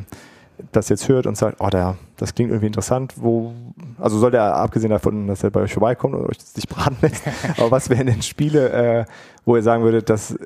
das 0.73 0.89
jetzt 0.89 1.09
hört 1.09 1.27
und 1.27 1.37
sagt, 1.37 1.59
oh, 1.61 1.69
der, 1.69 1.97
das 2.17 2.35
klingt 2.35 2.51
irgendwie 2.51 2.67
interessant, 2.67 3.15
wo, 3.17 3.55
also 3.99 4.19
soll 4.19 4.33
der, 4.33 4.57
abgesehen 4.57 4.91
davon, 4.91 5.29
dass 5.29 5.45
er 5.45 5.51
bei 5.51 5.61
euch 5.61 5.73
vorbeikommt 5.73 6.15
und 6.15 6.27
euch 6.29 6.39
nicht 6.57 6.69
braten 6.69 6.97
lässt, 7.01 7.23
aber 7.57 7.71
was 7.71 7.89
wären 7.89 8.07
denn 8.07 8.23
Spiele, 8.23 8.71
äh, 8.71 9.05
wo 9.45 9.57
ihr 9.57 9.63
sagen 9.63 9.85
würdet, 9.85 10.11
dass 10.11 10.37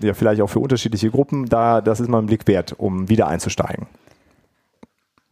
ja 0.00 0.14
vielleicht 0.14 0.40
auch 0.40 0.48
für 0.48 0.60
unterschiedliche 0.60 1.10
Gruppen, 1.10 1.46
da, 1.46 1.80
das 1.80 2.00
ist 2.00 2.08
mal 2.08 2.18
ein 2.18 2.26
Blick 2.26 2.46
wert, 2.46 2.74
um 2.78 3.08
wieder 3.08 3.26
einzusteigen. 3.26 3.86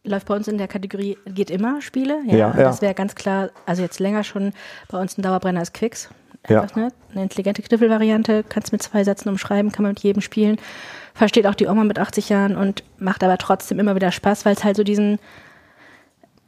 Läuft 0.05 0.27
bei 0.29 0.37
uns 0.37 0.49
in 0.49 0.59
der 0.59 0.69
Kategorie 0.69 1.19
geht 1.27 1.51
immer 1.51 1.81
Spiele. 1.83 2.21
Ja, 2.27 2.37
Ja. 2.37 2.53
Das 2.53 2.83
wäre 2.83 2.95
ganz 2.95 3.15
klar, 3.15 3.51
also 3.67 3.83
jetzt 3.83 3.99
länger 4.01 4.23
schon 4.23 4.53
bei 4.89 5.01
uns 5.01 5.19
ein 5.19 5.23
Dauerbrenner 5.23 5.63
ist 5.63 5.75
Quicks. 5.75 6.11
Ja. 6.49 6.67
Ne? 6.77 6.93
Eine 7.13 7.23
intelligente 7.23 7.63
Kniffelvariante, 7.63 8.45
kannst 8.47 8.73
mit 8.73 8.83
zwei 8.83 9.03
Sätzen 9.03 9.31
umschreiben, 9.31 9.73
kann 9.73 9.83
man 9.83 9.93
mit 9.93 10.01
jedem 10.01 10.21
spielen. 10.21 10.59
Versteht 11.15 11.47
auch 11.47 11.55
die 11.55 11.67
Oma 11.67 11.85
mit 11.85 11.99
80 11.99 12.29
Jahren 12.29 12.57
und 12.57 12.85
macht 12.99 13.25
aber 13.25 13.39
trotzdem 13.39 13.79
immer 13.79 13.95
wieder 13.95 14.13
Spaß, 14.13 14.45
weil 14.45 14.55
es 14.55 14.63
halt 14.65 14.77
so 14.77 14.85
diesen 14.85 15.19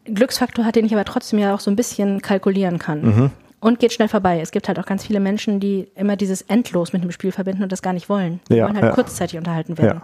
Glücksfaktor 0.05 0.65
hat, 0.65 0.77
den 0.77 0.85
ich 0.85 0.93
aber 0.93 1.05
trotzdem 1.05 1.39
ja 1.39 1.55
auch 1.55 1.61
so 1.61 1.71
ein 1.71 1.77
bisschen 1.77 2.21
kalkulieren 2.21 2.79
kann. 2.79 3.03
Mhm. 3.03 3.31
Und 3.59 3.81
geht 3.81 3.93
schnell 3.93 4.09
vorbei. 4.09 4.41
Es 4.41 4.51
gibt 4.51 4.69
halt 4.69 4.79
auch 4.79 4.85
ganz 4.85 5.07
viele 5.07 5.19
Menschen, 5.19 5.61
die 5.61 5.89
immer 5.95 6.17
dieses 6.17 6.43
Endlos 6.43 6.93
mit 6.93 7.03
dem 7.03 7.11
Spiel 7.11 7.33
verbinden 7.33 7.63
und 7.63 7.73
das 7.73 7.81
gar 7.81 7.95
nicht 7.95 8.09
wollen. 8.09 8.41
Die 8.51 8.57
Ja, 8.57 8.67
wollen 8.67 8.75
halt 8.77 8.85
ja. 8.85 8.93
kurzzeitig 8.93 9.39
unterhalten 9.39 9.79
werden. 9.79 10.03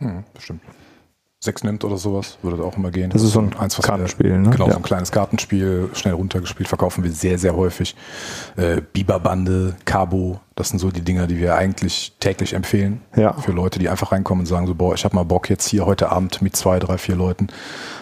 Ja. 0.00 0.06
Hm, 0.06 0.24
bestimmt. 0.32 0.62
Sechs 1.42 1.64
nimmt 1.64 1.84
oder 1.84 1.96
sowas, 1.96 2.36
würde 2.42 2.58
da 2.58 2.64
auch 2.64 2.76
immer 2.76 2.90
gehen. 2.90 3.08
Das 3.08 3.22
ist 3.22 3.32
so 3.32 3.40
ein 3.40 3.56
Eins, 3.56 3.78
Kartenspiel, 3.80 4.28
Wir, 4.28 4.36
ne? 4.36 4.50
Genau, 4.50 4.66
Ja. 4.66 4.72
so 4.72 4.76
ein 4.76 4.82
kleines 4.82 5.10
Kartenspiel, 5.10 5.88
schnell 5.94 6.12
runtergespielt, 6.12 6.68
verkaufen 6.68 7.02
wir 7.02 7.10
sehr, 7.10 7.38
sehr 7.38 7.56
häufig. 7.56 7.96
Äh, 8.56 8.82
Biberbande, 8.92 9.74
Cabo, 9.86 10.40
das 10.54 10.68
sind 10.68 10.80
so 10.80 10.90
die 10.90 11.00
Dinger, 11.00 11.26
die 11.26 11.38
wir 11.38 11.54
eigentlich 11.54 12.12
täglich 12.20 12.52
empfehlen. 12.52 13.00
Ja. 13.16 13.32
Für 13.32 13.52
Leute, 13.52 13.78
die 13.78 13.88
einfach 13.88 14.12
reinkommen 14.12 14.42
und 14.42 14.46
sagen 14.46 14.66
so, 14.66 14.74
boah, 14.74 14.92
ich 14.92 15.02
habe 15.06 15.16
mal 15.16 15.24
Bock 15.24 15.48
jetzt 15.48 15.66
hier 15.66 15.86
heute 15.86 16.10
Abend 16.10 16.42
mit 16.42 16.54
zwei, 16.56 16.78
drei, 16.78 16.98
vier 16.98 17.16
Leuten 17.16 17.46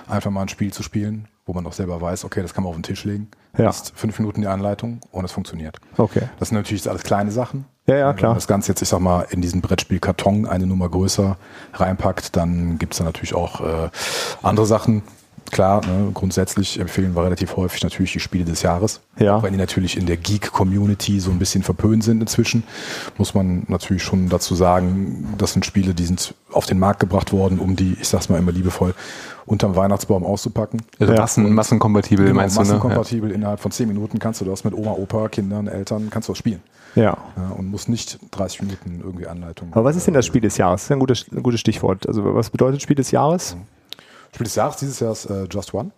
einfach 0.08 0.32
mal 0.32 0.42
ein 0.42 0.48
Spiel 0.48 0.72
zu 0.72 0.82
spielen, 0.82 1.28
wo 1.46 1.52
man 1.52 1.64
auch 1.64 1.72
selber 1.72 2.00
weiß, 2.00 2.24
okay, 2.24 2.42
das 2.42 2.54
kann 2.54 2.64
man 2.64 2.70
auf 2.70 2.76
den 2.76 2.82
Tisch 2.82 3.04
legen. 3.04 3.28
Ja. 3.56 3.70
Ist 3.70 3.92
fünf 3.94 4.18
Minuten 4.18 4.40
die 4.40 4.48
Anleitung 4.48 4.98
und 5.12 5.24
es 5.24 5.30
funktioniert. 5.30 5.76
Okay. 5.96 6.22
Das 6.40 6.48
sind 6.48 6.56
natürlich 6.56 6.90
alles 6.90 7.04
kleine 7.04 7.30
Sachen. 7.30 7.66
Ja, 7.88 7.96
ja, 7.96 8.08
Wenn 8.10 8.16
klar. 8.16 8.30
man 8.32 8.36
das 8.36 8.46
Ganze 8.46 8.68
jetzt, 8.70 8.82
ich 8.82 8.88
sag 8.88 9.00
mal, 9.00 9.26
in 9.30 9.40
diesen 9.40 9.62
Brettspielkarton 9.62 10.46
eine 10.46 10.66
Nummer 10.66 10.88
größer 10.90 11.36
reinpackt, 11.72 12.36
dann 12.36 12.78
gibt's 12.78 12.98
da 12.98 13.04
natürlich 13.04 13.34
auch 13.34 13.60
äh, 13.62 13.88
andere 14.42 14.66
Sachen. 14.66 15.02
Klar, 15.50 15.80
ne, 15.86 16.10
grundsätzlich 16.12 16.78
empfehlen 16.78 17.16
wir 17.16 17.24
relativ 17.24 17.56
häufig 17.56 17.82
natürlich 17.82 18.12
die 18.12 18.20
Spiele 18.20 18.44
des 18.44 18.60
Jahres. 18.60 19.00
Ja. 19.18 19.36
Auch 19.36 19.42
wenn 19.42 19.52
die 19.52 19.58
natürlich 19.58 19.96
in 19.96 20.04
der 20.04 20.18
Geek-Community 20.18 21.20
so 21.20 21.30
ein 21.30 21.38
bisschen 21.38 21.62
verpönt 21.62 22.04
sind 22.04 22.20
inzwischen, 22.20 22.64
muss 23.16 23.32
man 23.32 23.62
natürlich 23.68 24.02
schon 24.02 24.28
dazu 24.28 24.54
sagen, 24.54 25.34
das 25.38 25.54
sind 25.54 25.64
Spiele, 25.64 25.94
die 25.94 26.04
sind 26.04 26.34
auf 26.52 26.66
den 26.66 26.78
Markt 26.78 27.00
gebracht 27.00 27.32
worden, 27.32 27.58
um 27.60 27.76
die, 27.76 27.96
ich 27.98 28.08
sag's 28.10 28.28
mal 28.28 28.36
immer 28.36 28.52
liebevoll, 28.52 28.94
unterm 29.46 29.74
Weihnachtsbaum 29.74 30.26
auszupacken. 30.26 30.82
Also 31.00 31.14
Ja. 31.14 31.20
Massen, 31.20 31.50
massenkompatibel, 31.54 32.26
Genau, 32.26 32.36
meinst 32.40 32.56
du, 32.56 32.60
ne? 32.60 32.66
massenkompatibel. 32.66 33.30
Innerhalb 33.30 33.60
von 33.60 33.70
zehn 33.70 33.88
Minuten 33.88 34.18
kannst 34.18 34.42
du 34.42 34.44
das 34.44 34.64
mit 34.64 34.74
Oma, 34.74 34.90
Opa, 34.90 35.30
Kindern, 35.30 35.66
Eltern, 35.66 36.08
kannst 36.10 36.28
du 36.28 36.32
das 36.32 36.38
spielen. 36.38 36.60
Ja. 36.98 37.16
Ja, 37.36 37.50
und 37.56 37.66
muss 37.70 37.88
nicht 37.88 38.18
30 38.32 38.62
Minuten 38.62 39.00
irgendwie 39.02 39.26
Anleitung. 39.26 39.68
Aber 39.72 39.84
was 39.84 39.96
ist 39.96 40.06
denn 40.06 40.14
das 40.14 40.26
Spiel 40.26 40.40
des 40.40 40.56
Jahres? 40.56 40.82
Das 40.82 40.84
ist 40.86 40.90
ein 40.92 40.98
gutes, 40.98 41.26
ein 41.32 41.42
gutes 41.42 41.60
Stichwort. 41.60 42.06
Also 42.08 42.34
was 42.34 42.50
bedeutet 42.50 42.82
Spiel 42.82 42.96
des 42.96 43.10
Jahres? 43.10 43.56
Spiel 44.34 44.44
des 44.44 44.54
Jahres 44.56 44.76
dieses 44.76 45.00
Jahr 45.00 45.12
ist 45.12 45.26
äh, 45.26 45.44
Just 45.50 45.72
One. 45.74 45.90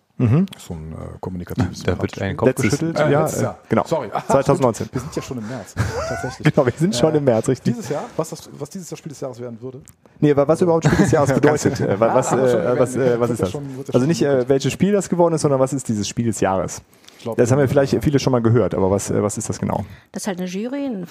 So 0.59 0.75
ein 0.75 0.91
äh, 0.91 1.17
kommunikatives 1.19 1.81
Da 1.81 1.99
wird 1.99 2.21
ein 2.21 2.37
Kopf 2.37 2.45
Letztes, 2.49 2.63
geschüttelt. 2.65 2.99
Äh, 2.99 3.11
ja, 3.11 3.25
äh, 3.25 3.53
genau. 3.69 3.83
Sorry. 3.87 4.07
Ah, 4.13 4.21
2019. 4.27 4.85
stimmt. 4.85 4.93
Wir 4.93 5.01
sind 5.01 5.15
ja 5.15 5.21
schon 5.23 5.37
im 5.39 5.47
März. 5.47 5.73
Tatsächlich. 6.09 6.53
Genau, 6.53 6.65
wir 6.67 6.73
sind 6.77 6.95
schon 6.95 7.15
Äh, 7.15 7.17
im 7.17 7.23
März, 7.23 7.47
richtig. 7.49 7.73
Dieses 7.73 7.89
Jahr, 7.89 8.03
was, 8.15 8.29
das, 8.29 8.47
was 8.59 8.69
dieses 8.69 8.87
Jahr 8.91 8.97
Spiel 8.99 9.09
des 9.09 9.19
Jahres 9.19 9.39
werden 9.39 9.59
würde? 9.59 9.81
Nee, 10.19 10.35
wa- 10.35 10.47
was 10.47 10.61
überhaupt 10.61 10.85
Spiel 10.85 10.99
des 10.99 11.11
Jahres 11.11 11.33
bedeutet. 11.33 11.79
Äh, 11.79 11.99
wa- 11.99 12.13
was, 12.13 12.31
aber 12.33 12.43
äh, 12.43 12.79
was, 12.79 12.95
äh, 12.95 13.19
was 13.19 13.29
ja 13.29 13.33
ist 13.47 13.55
das? 13.55 13.95
Also 13.95 14.05
nicht, 14.05 14.21
äh, 14.21 14.47
welches 14.47 14.71
Spiel 14.73 14.91
das 14.91 15.09
geworden 15.09 15.33
ist, 15.33 15.41
sondern 15.41 15.59
was 15.59 15.73
ist 15.73 15.87
dieses 15.87 16.07
Spiel 16.07 16.27
des 16.27 16.39
Jahres? 16.39 16.83
Glaub, 17.21 17.37
Das 17.37 17.51
haben 17.51 17.59
ja 17.59 17.67
vielleicht 17.67 18.03
viele 18.03 18.19
schon 18.19 18.31
mal 18.31 18.41
gehört, 18.41 18.73
aber 18.73 18.89
was, 18.91 19.11
äh, 19.11 19.21
was 19.21 19.37
ist 19.37 19.49
das 19.49 19.59
genau? 19.59 19.85
Das 20.11 20.23
ist 20.23 20.27
halt 20.27 20.39
eine 20.39 20.47
Jury, 20.47 20.85
ähm, 20.85 21.05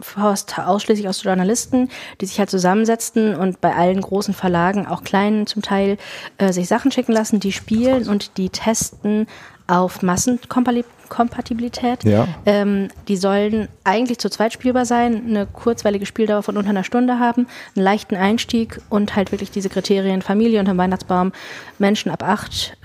Faust 0.00 0.58
ausschließlich 0.58 1.08
aus 1.08 1.22
Journalisten, 1.22 1.88
die 2.20 2.26
sich 2.26 2.38
halt 2.38 2.50
zusammensetzten 2.50 3.36
und 3.36 3.60
bei 3.60 3.74
allen 3.74 4.00
großen 4.00 4.34
Verlagen, 4.34 4.86
auch 4.86 5.04
kleinen 5.04 5.46
zum 5.46 5.62
Teil, 5.62 5.96
äh, 6.38 6.52
sich 6.52 6.68
Sachen 6.68 6.92
schicken 6.92 7.12
lassen, 7.12 7.40
die 7.40 7.52
spielen 7.52 8.08
und 8.08 8.38
die 8.38 8.50
testen 8.50 9.26
auf 9.66 10.02
Massenkompatibilität. 10.02 12.04
Ja. 12.04 12.28
Ähm, 12.46 12.88
die 13.08 13.16
sollen 13.16 13.68
eigentlich 13.84 14.18
zu 14.18 14.28
zweit 14.28 14.52
spielbar 14.52 14.84
sein, 14.84 15.22
eine 15.26 15.46
kurzweilige 15.46 16.06
Spieldauer 16.06 16.42
von 16.42 16.56
unter 16.56 16.70
einer 16.70 16.84
Stunde 16.84 17.18
haben, 17.18 17.46
einen 17.74 17.84
leichten 17.84 18.16
Einstieg 18.16 18.80
und 18.90 19.16
halt 19.16 19.32
wirklich 19.32 19.50
diese 19.50 19.68
Kriterien 19.68 20.22
Familie 20.22 20.60
unterm 20.60 20.78
Weihnachtsbaum, 20.78 21.32
Menschen 21.78 22.10
ab 22.10 22.22
acht 22.22 22.76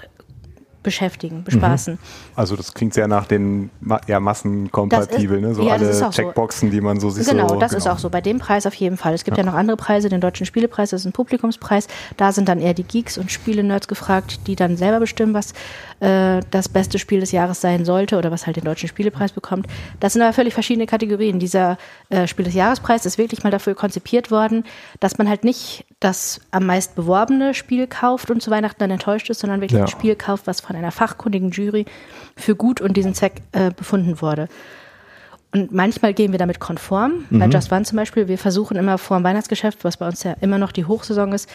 beschäftigen, 0.87 1.43
bespaßen. 1.43 1.99
Also 2.33 2.55
das 2.55 2.73
klingt 2.73 2.93
sehr 2.93 3.09
nach 3.09 3.25
den 3.25 3.69
ja, 4.07 4.21
massenkompatibel, 4.21 5.41
ne? 5.41 5.53
so 5.53 5.63
ja, 5.63 5.73
alle 5.73 5.89
auch 5.89 5.93
so. 5.93 6.09
Checkboxen, 6.09 6.71
die 6.71 6.79
man 6.79 6.97
so 7.01 7.09
sich 7.09 7.27
Genau, 7.27 7.49
so... 7.49 7.55
das 7.57 7.73
ist 7.73 7.87
auch 7.87 7.99
so. 7.99 8.09
Bei 8.09 8.21
dem 8.21 8.39
Preis 8.39 8.65
auf 8.65 8.73
jeden 8.73 8.95
Fall. 8.95 9.13
Es 9.13 9.25
gibt 9.25 9.37
ja, 9.37 9.43
noch 9.43 9.53
andere 9.53 9.75
Preise, 9.75 10.07
den 10.07 10.21
Deutschen 10.21 10.45
Spielepreis, 10.45 10.91
das 10.91 11.01
ist 11.01 11.05
ein 11.05 11.11
Publikumspreis. 11.11 11.87
Da 12.15 12.31
sind 12.31 12.47
dann 12.47 12.61
eher 12.61 12.73
die 12.73 12.85
Geeks 12.85 13.17
und 13.17 13.29
Spiele-Nerds 13.29 13.89
gefragt, 13.89 14.47
die 14.47 14.55
dann 14.55 14.77
selber 14.77 15.01
bestimmen, 15.01 15.33
was 15.33 15.51
äh, 15.99 16.39
das 16.51 16.69
beste 16.69 16.99
Spiel 16.99 17.19
des 17.19 17.33
Jahres 17.33 17.59
sein 17.59 17.83
sollte 17.83 18.17
oder 18.17 18.31
was 18.31 18.45
halt 18.45 18.55
den 18.55 18.63
Deutschen 18.63 18.87
Spielepreis 18.87 19.33
bekommt. 19.33 19.67
Das 19.99 20.13
sind 20.13 20.21
aber 20.21 20.31
völlig 20.31 20.53
verschiedene 20.53 20.85
Kategorien. 20.85 21.37
Dieser 21.37 21.77
äh, 22.09 22.27
Spiel 22.27 22.45
des 22.45 22.53
Jahrespreis 22.53 23.05
ist 23.05 23.17
wirklich 23.17 23.43
mal 23.43 23.51
dafür 23.51 23.75
konzipiert 23.75 24.31
worden, 24.31 24.63
dass 25.01 25.17
man 25.17 25.27
halt 25.27 25.43
nicht 25.43 25.85
das 25.99 26.39
am 26.51 26.65
meist 26.65 26.95
beworbene 26.95 27.53
Spiel 27.53 27.87
kauft 27.87 28.31
und 28.31 28.41
zu 28.41 28.51
Weihnachten 28.51 28.77
dann 28.79 28.91
enttäuscht 28.91 29.29
ist, 29.29 29.39
sondern 29.39 29.59
wirklich 29.59 29.79
Ja. 29.79 29.85
ein 29.85 29.89
Spiel 29.89 30.15
kauft, 30.15 30.47
was 30.47 30.61
von 30.61 30.75
einer 30.77 30.91
fachkundigen 30.91 31.51
Jury 31.51 31.85
für 32.35 32.55
gut 32.55 32.81
und 32.81 32.95
diesen 32.95 33.13
Zweck 33.13 33.41
äh, 33.51 33.71
befunden 33.71 34.21
wurde. 34.21 34.47
Und 35.53 35.71
manchmal 35.71 36.13
gehen 36.13 36.31
wir 36.31 36.39
damit 36.39 36.59
konform. 36.59 37.25
Bei 37.29 37.47
Just 37.47 37.71
One 37.71 37.83
zum 37.83 37.95
Beispiel, 37.95 38.27
wir 38.27 38.37
versuchen 38.37 38.77
immer 38.77 38.97
vor 38.97 39.17
dem 39.17 39.23
Weihnachtsgeschäft, 39.23 39.83
was 39.83 39.97
bei 39.97 40.07
uns 40.07 40.23
ja 40.23 40.35
immer 40.41 40.57
noch 40.57 40.71
die 40.71 40.85
Hochsaison 40.85 41.31
ist, 41.31 41.49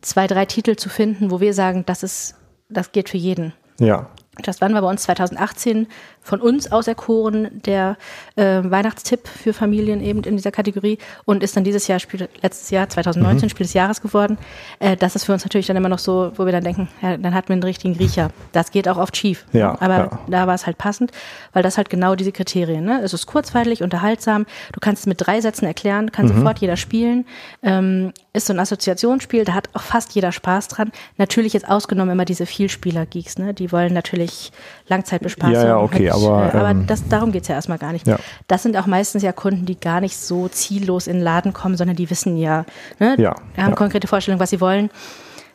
zwei, 0.00 0.26
drei 0.26 0.46
Titel 0.46 0.76
zu 0.76 0.88
finden, 0.88 1.30
wo 1.30 1.40
wir 1.40 1.52
sagen, 1.52 1.84
das 1.86 2.02
ist, 2.02 2.36
das 2.68 2.92
geht 2.92 3.08
für 3.08 3.16
jeden. 3.16 3.52
Ja. 3.80 4.08
Just 4.44 4.62
One 4.62 4.74
war 4.74 4.82
bei 4.82 4.90
uns 4.90 5.02
2018 5.02 5.86
von 6.26 6.40
uns 6.40 6.70
auserkoren, 6.72 7.48
der 7.64 7.96
äh, 8.34 8.62
Weihnachtstipp 8.64 9.28
für 9.28 9.52
Familien 9.52 10.02
eben 10.02 10.22
in 10.24 10.36
dieser 10.36 10.50
Kategorie 10.50 10.98
und 11.24 11.42
ist 11.42 11.56
dann 11.56 11.64
dieses 11.64 11.86
Jahr, 11.86 11.98
Spiel, 11.98 12.28
letztes 12.42 12.70
Jahr, 12.70 12.88
2019, 12.88 13.48
Spiel 13.48 13.64
des 13.64 13.74
Jahres 13.74 14.00
geworden. 14.00 14.38
Äh, 14.80 14.96
das 14.96 15.14
ist 15.14 15.24
für 15.24 15.32
uns 15.32 15.44
natürlich 15.44 15.66
dann 15.66 15.76
immer 15.76 15.88
noch 15.88 15.98
so, 15.98 16.32
wo 16.36 16.44
wir 16.44 16.52
dann 16.52 16.64
denken, 16.64 16.88
ja, 17.00 17.16
dann 17.16 17.34
hatten 17.34 17.48
wir 17.48 17.54
einen 17.54 17.62
richtigen 17.62 17.94
Riecher. 17.94 18.30
Das 18.52 18.70
geht 18.70 18.88
auch 18.88 18.96
oft 18.96 19.16
schief. 19.16 19.46
Ja, 19.52 19.76
Aber 19.80 19.96
ja. 19.96 20.18
da 20.28 20.46
war 20.46 20.54
es 20.54 20.66
halt 20.66 20.78
passend, 20.78 21.12
weil 21.52 21.62
das 21.62 21.76
halt 21.76 21.90
genau 21.90 22.16
diese 22.16 22.32
Kriterien. 22.32 22.84
Ne? 22.84 23.00
Es 23.02 23.14
ist 23.14 23.26
kurzweilig, 23.26 23.82
unterhaltsam. 23.82 24.46
Du 24.72 24.80
kannst 24.80 25.00
es 25.00 25.06
mit 25.06 25.20
drei 25.20 25.40
Sätzen 25.40 25.66
erklären, 25.66 26.10
kann 26.10 26.28
sofort 26.28 26.58
jeder 26.58 26.76
spielen. 26.76 27.24
Ähm, 27.62 28.12
ist 28.32 28.46
so 28.46 28.52
ein 28.52 28.58
Assoziationsspiel, 28.58 29.44
da 29.44 29.54
hat 29.54 29.70
auch 29.72 29.82
fast 29.82 30.14
jeder 30.14 30.32
Spaß 30.32 30.68
dran. 30.68 30.92
Natürlich 31.16 31.52
jetzt 31.52 31.68
ausgenommen 31.68 32.12
immer 32.12 32.24
diese 32.24 32.46
Vielspieler-Geeks, 32.46 33.38
ne? 33.38 33.54
die 33.54 33.72
wollen 33.72 33.94
natürlich 33.94 34.52
Langzeitbespaßung. 34.88 35.54
Ja, 35.54 35.66
ja, 35.66 35.78
okay, 35.78 36.10
halt, 36.10 36.22
aber, 36.22 36.54
äh, 36.54 36.56
aber 36.58 36.70
ähm, 36.70 36.86
das, 36.86 37.06
darum 37.08 37.32
geht's 37.32 37.48
ja 37.48 37.54
erstmal 37.54 37.78
gar 37.78 37.92
nicht. 37.92 38.06
Ja. 38.06 38.18
Das 38.46 38.62
sind 38.62 38.76
auch 38.76 38.86
meistens 38.86 39.22
ja 39.22 39.32
Kunden, 39.32 39.66
die 39.66 39.78
gar 39.78 40.00
nicht 40.00 40.16
so 40.16 40.48
ziellos 40.48 41.06
in 41.06 41.14
den 41.16 41.22
Laden 41.22 41.52
kommen, 41.52 41.76
sondern 41.76 41.96
die 41.96 42.08
wissen 42.10 42.36
ja, 42.36 42.64
ne? 42.98 43.16
Ja, 43.18 43.30
haben 43.56 43.70
ja. 43.70 43.74
konkrete 43.74 44.06
Vorstellungen, 44.06 44.40
was 44.40 44.50
sie 44.50 44.60
wollen. 44.60 44.90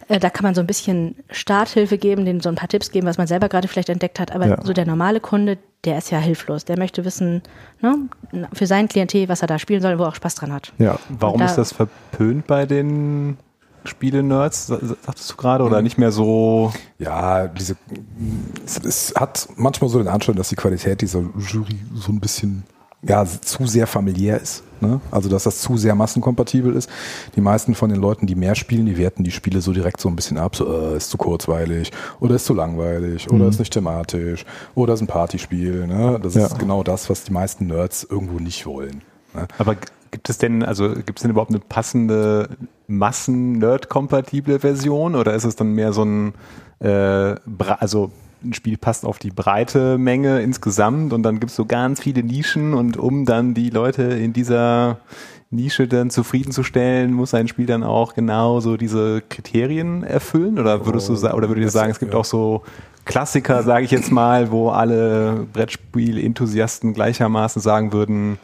Äh, 0.10 0.20
Da 0.20 0.30
kann 0.30 0.44
man 0.44 0.54
so 0.56 0.62
ein 0.62 0.68
bisschen 0.68 1.16
Starthilfe 1.30 1.98
geben, 1.98 2.26
denen 2.26 2.42
so 2.42 2.50
ein 2.50 2.56
paar 2.56 2.68
Tipps 2.68 2.92
geben, 2.92 3.08
was 3.08 3.18
man 3.18 3.28
selber 3.28 3.48
gerade 3.50 3.68
vielleicht 3.68 3.90
entdeckt 3.90 4.20
hat. 4.20 4.32
Aber 4.34 4.48
Ja. 4.48 4.58
so 4.64 4.74
der 4.74 4.86
normale 4.86 5.20
Kunde, 5.22 5.58
der 5.86 5.98
ist 5.98 6.12
ja 6.12 6.20
hilflos. 6.20 6.66
Der 6.66 6.78
möchte 6.78 7.06
wissen, 7.06 7.42
ne, 7.82 7.96
für 8.54 8.68
sein 8.68 8.88
Klientel, 8.88 9.30
was 9.30 9.42
er 9.42 9.48
da 9.48 9.58
spielen 9.60 9.82
soll, 9.82 9.98
wo 9.98 10.04
er 10.04 10.10
auch 10.10 10.16
Spaß 10.16 10.36
dran 10.36 10.52
hat. 10.52 10.74
Ja. 10.78 10.98
Warum 11.10 11.40
Da- 11.40 11.46
ist 11.46 11.56
das 11.56 11.72
verpönt 11.74 12.48
bei 12.48 12.66
den 12.66 13.38
Spiele-Nerds, 13.84 14.68
sa- 14.68 14.80
sagtest 14.80 15.32
du 15.32 15.36
gerade, 15.38 15.64
oder 15.64 15.82
nicht 15.82 15.98
mehr 15.98 16.12
so... 16.12 16.72
Ja, 17.00 17.48
diese, 17.48 17.76
es, 18.66 18.78
es 18.84 19.14
hat 19.16 19.48
manchmal 19.56 19.90
so 19.90 19.98
den 19.98 20.08
Anschein, 20.08 20.36
dass 20.36 20.50
die 20.50 20.56
Qualität 20.56 21.02
dieser 21.02 21.24
Jury 21.38 21.78
so 21.96 22.12
ein 22.12 22.20
bisschen 22.20 22.64
ja, 23.04 23.26
zu 23.26 23.66
sehr 23.66 23.88
familiär 23.88 24.40
ist. 24.40 24.64
Ne? 24.80 25.02
Also, 25.10 25.28
dass 25.30 25.44
das 25.44 25.60
zu 25.62 25.76
sehr 25.78 25.96
massenkompatibel 25.96 26.76
ist. 26.76 26.88
Die 27.36 27.42
meisten 27.42 27.74
von 27.74 27.90
den 27.90 28.00
Leuten, 28.00 28.28
die 28.28 28.36
mehr 28.36 28.54
spielen, 28.54 28.86
die 28.86 28.98
werten 28.98 29.24
die 29.24 29.32
Spiele 29.32 29.62
so 29.62 29.74
direkt 29.74 30.00
so 30.02 30.08
ein 30.10 30.16
bisschen 30.16 30.38
ab. 30.38 30.56
So, 30.56 30.72
äh, 30.72 30.98
ist 30.98 31.10
zu 31.10 31.18
kurzweilig 31.18 31.92
oder 32.20 32.36
ist 32.36 32.46
zu 32.46 32.54
langweilig 32.54 33.30
oder 33.32 33.48
ist 33.48 33.58
nicht 33.60 33.74
thematisch 33.74 34.46
oder 34.76 34.94
ist 34.94 35.02
ein 35.02 35.08
Partyspiel. 35.08 35.88
Ne? 35.88 36.20
Das 36.22 36.36
Ja. 36.36 36.46
ist 36.46 36.60
genau 36.60 36.84
das, 36.84 37.10
was 37.10 37.24
die 37.24 37.32
meisten 37.34 37.68
Nerds 37.68 38.04
irgendwo 38.04 38.38
nicht 38.40 38.68
wollen. 38.68 39.02
Ne? 39.34 39.48
Aber 39.58 39.76
gibt 40.12 40.30
es 40.30 40.38
denn, 40.38 40.62
also 40.64 40.90
gibt 40.94 41.18
es 41.18 41.22
denn 41.24 41.32
überhaupt 41.32 41.52
eine 41.52 41.60
passende 41.60 42.50
Massen-Nerd-kompatible 42.98 44.60
Version 44.60 45.16
oder 45.16 45.34
ist 45.34 45.44
es 45.44 45.56
dann 45.56 45.74
mehr 45.74 45.94
so 45.94 46.04
ein, 46.04 46.34
äh, 46.80 47.36
also 47.80 48.12
ein 48.44 48.54
Spiel 48.54 48.78
passt 48.78 49.06
auf 49.06 49.20
die 49.20 49.30
breite 49.30 49.98
Menge 49.98 50.42
insgesamt 50.42 51.14
und 51.14 51.24
dann 51.24 51.40
gibt 51.40 51.52
es 51.52 51.56
so 51.56 51.66
ganz 51.66 52.02
viele 52.02 52.24
Nischen 52.24 52.74
und 52.74 52.98
um 52.98 53.26
dann 53.26 53.54
die 53.54 53.70
Leute 53.70 54.04
in 54.04 54.34
dieser 54.34 54.98
Nische 55.52 55.88
dann 55.88 56.10
zufriedenzustellen, 56.10 57.14
muss 57.14 57.34
ein 57.34 57.48
Spiel 57.48 57.66
dann 57.66 57.84
auch 57.84 58.14
genau 58.14 58.60
so 58.62 58.78
diese 58.78 59.22
Kriterien 59.28 60.04
erfüllen 60.04 60.58
oder 60.58 60.86
würdest 60.86 61.10
du 61.10 61.16
sa- 61.16 61.34
oder 61.34 61.50
würdet 61.50 61.66
ihr 61.66 61.70
sagen, 61.70 61.92
es 61.92 62.00
gibt 62.00 62.14
Ja. 62.14 62.20
auch 62.20 62.26
so 62.26 62.64
Klassiker, 63.04 63.62
sage 63.64 63.84
ich 63.86 63.92
jetzt 63.92 64.12
mal, 64.12 64.52
wo 64.52 64.70
alle 64.70 65.46
Brettspiel-Enthusiasten 65.54 66.94
gleichermaßen 66.94 67.62
sagen 67.62 67.94
würden, 67.94 68.38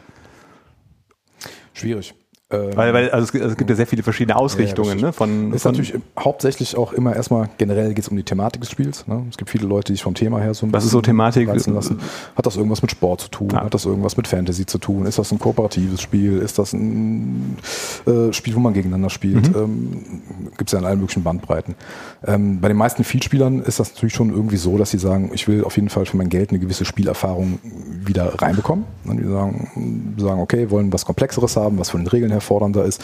Schwierig. 1.72 2.14
Ähm, 2.50 2.70
weil, 2.76 2.94
weil 2.94 3.10
also 3.10 3.24
es, 3.24 3.32
gibt- 3.32 3.44
es 3.44 3.56
gibt 3.58 3.68
ja 3.68 3.76
sehr 3.76 3.86
viele 3.86 4.02
verschiedene 4.02 4.34
Ausrichtungen, 4.36 4.98
Ja, 4.98 5.06
ne? 5.08 5.12
Von, 5.12 5.52
ist 5.52 5.62
von 5.64 5.72
natürlich 5.72 5.94
hauptsächlich 6.18 6.78
auch 6.78 6.94
immer 6.94 7.14
erstmal 7.14 7.50
generell 7.58 7.88
geht 7.92 8.04
es 8.04 8.08
um 8.08 8.16
die 8.16 8.22
Thematik 8.22 8.62
des 8.62 8.70
Spiels. 8.70 9.06
Ne? 9.06 9.26
Es 9.28 9.36
gibt 9.36 9.50
viele 9.50 9.66
Leute, 9.66 9.92
die 9.92 9.96
sich 9.96 10.02
vom 10.02 10.14
Thema 10.14 10.40
her 10.40 10.54
so 10.54 10.64
ein 10.64 10.72
Was 10.72 10.84
ist 10.86 10.92
so 10.92 10.98
bisschen 11.00 11.12
Thematik? 11.12 11.46
lassen. 11.46 11.98
Hat 12.36 12.46
das 12.46 12.56
irgendwas 12.56 12.80
mit 12.80 12.90
Sport 12.90 13.20
zu 13.20 13.28
tun? 13.28 13.50
Ah. 13.52 13.64
Hat 13.64 13.74
das 13.74 13.84
irgendwas 13.84 14.16
mit 14.16 14.26
Fantasy 14.26 14.64
zu 14.64 14.78
tun? 14.78 15.04
Ist 15.04 15.18
das 15.18 15.30
ein 15.30 15.38
kooperatives 15.38 16.00
Spiel? 16.00 16.38
Ist 16.38 16.58
das 16.58 16.72
ein 16.72 17.58
äh, 18.06 18.32
Spiel, 18.32 18.54
wo 18.54 18.60
man 18.60 18.72
gegeneinander 18.72 19.10
spielt? 19.10 19.54
Ähm, 19.54 20.22
gibt 20.56 20.68
es 20.70 20.72
ja 20.72 20.78
in 20.78 20.86
allen 20.86 21.00
möglichen 21.00 21.24
Bandbreiten. 21.24 21.74
Ähm, 22.26 22.60
bei 22.62 22.68
den 22.68 22.78
meisten 22.78 23.04
Vielspielern 23.04 23.60
ist 23.60 23.78
das 23.78 23.92
natürlich 23.92 24.14
schon 24.14 24.30
irgendwie 24.30 24.56
so, 24.56 24.78
dass 24.78 24.90
sie 24.90 24.98
sagen, 24.98 25.30
ich 25.34 25.48
will 25.48 25.64
auf 25.64 25.76
jeden 25.76 25.90
Fall 25.90 26.06
für 26.06 26.16
mein 26.16 26.30
Geld 26.30 26.48
eine 26.48 26.60
gewisse 26.60 26.86
Spielerfahrung 26.86 27.58
wieder 28.06 28.40
reinbekommen. 28.40 28.86
Und 29.04 29.18
die 29.18 29.24
sagen, 29.24 30.14
sagen, 30.18 30.40
okay, 30.40 30.70
wollen 30.70 30.90
was 30.94 31.04
Komplexeres 31.04 31.54
haben, 31.56 31.78
was 31.78 31.90
von 31.90 32.00
den 32.00 32.06
Regeln 32.08 32.30
her 32.30 32.37
fordernder 32.40 32.84
ist, 32.84 33.02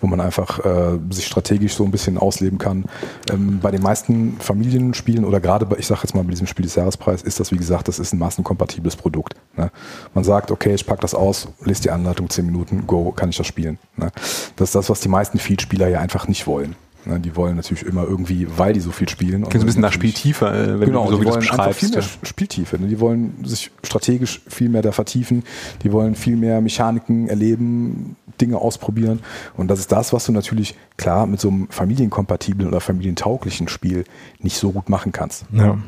wo 0.00 0.06
man 0.06 0.20
einfach 0.20 0.64
äh, 0.64 0.98
sich 1.10 1.26
strategisch 1.26 1.74
so 1.74 1.84
ein 1.84 1.90
bisschen 1.90 2.18
ausleben 2.18 2.58
kann. 2.58 2.84
Ähm, 3.30 3.60
bei 3.60 3.70
den 3.70 3.82
meisten 3.82 4.36
Familienspielen 4.38 5.24
oder 5.24 5.40
gerade 5.40 5.66
bei, 5.66 5.76
ich 5.78 5.86
sage 5.86 6.00
jetzt 6.02 6.14
mal 6.14 6.22
bei 6.24 6.30
diesem 6.30 6.46
Spiel 6.46 6.64
des 6.64 6.74
Jahrespreis, 6.74 7.22
ist 7.22 7.40
das 7.40 7.52
wie 7.52 7.56
gesagt, 7.56 7.88
das 7.88 7.98
ist 7.98 8.12
ein 8.12 8.18
massenkompatibles 8.18 8.96
Produkt. 8.96 9.34
Ne? 9.56 9.70
Man 10.14 10.24
sagt, 10.24 10.50
okay, 10.50 10.74
ich 10.74 10.86
packe 10.86 11.00
das 11.00 11.14
aus, 11.14 11.48
lese 11.64 11.82
die 11.82 11.90
Anleitung 11.90 12.28
10 12.28 12.46
Minuten, 12.46 12.86
go, 12.86 13.12
kann 13.12 13.30
ich 13.30 13.36
das 13.36 13.46
spielen. 13.46 13.78
Ne? 13.96 14.10
Das 14.56 14.70
ist 14.70 14.74
das, 14.74 14.90
was 14.90 15.00
die 15.00 15.08
meisten 15.08 15.38
Vielspieler 15.38 15.88
ja 15.88 16.00
einfach 16.00 16.28
nicht 16.28 16.46
wollen. 16.46 16.76
Ne? 17.06 17.20
Die 17.20 17.36
wollen 17.36 17.56
natürlich 17.56 17.84
immer 17.84 18.04
irgendwie, 18.04 18.46
weil 18.56 18.72
die 18.72 18.80
so 18.80 18.90
viel 18.90 19.08
spielen. 19.08 19.42
klingt 19.42 19.52
so 19.54 19.60
ein 19.60 19.66
bisschen 19.66 19.82
nach 19.82 19.92
Spieltiefer, 19.92 20.54
äh, 20.54 20.80
wenn 20.80 20.88
genau, 20.88 21.04
du 21.06 21.12
so 21.12 21.16
die 21.18 21.22
wie 21.22 21.30
wollen 21.30 21.50
einfach 21.50 21.72
viel 21.72 21.90
mehr 21.90 22.02
Spieltiefe. 22.22 22.78
Ne? 22.78 22.88
Die 22.88 23.00
wollen 23.00 23.44
sich 23.44 23.70
strategisch 23.82 24.40
viel 24.46 24.68
mehr 24.68 24.82
da 24.82 24.92
vertiefen. 24.92 25.44
Die 25.82 25.92
wollen 25.92 26.14
viel 26.14 26.36
mehr 26.36 26.60
Mechaniken 26.60 27.28
erleben, 27.28 28.16
Dinge 28.40 28.58
ausprobieren. 28.58 29.20
Und 29.56 29.68
das 29.68 29.78
ist 29.80 29.92
das, 29.92 30.12
was 30.12 30.26
du 30.26 30.32
natürlich 30.32 30.74
klar 30.96 31.26
mit 31.26 31.40
so 31.40 31.48
einem 31.48 31.68
familienkompatiblen 31.70 32.68
oder 32.68 32.80
familientauglichen 32.80 33.68
Spiel 33.68 34.04
nicht 34.40 34.56
so 34.56 34.72
gut 34.72 34.88
machen 34.88 35.12
kannst. 35.12 35.44
Ja. 35.52 35.78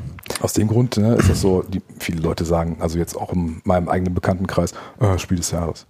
Aus 0.41 0.53
dem 0.53 0.67
Grund 0.67 0.97
ne, 0.97 1.15
ist 1.15 1.29
das 1.29 1.39
so, 1.41 1.63
die, 1.63 1.81
viele 1.99 2.21
Leute 2.21 2.43
sagen, 2.43 2.77
also 2.79 2.99
jetzt 2.99 3.15
auch 3.15 3.31
in 3.33 3.61
meinem 3.63 3.87
eigenen 3.87 4.13
Bekanntenkreis, 4.13 4.73
äh, 4.99 5.17
Spiel 5.17 5.37
des 5.37 5.51
Jahres. 5.51 5.87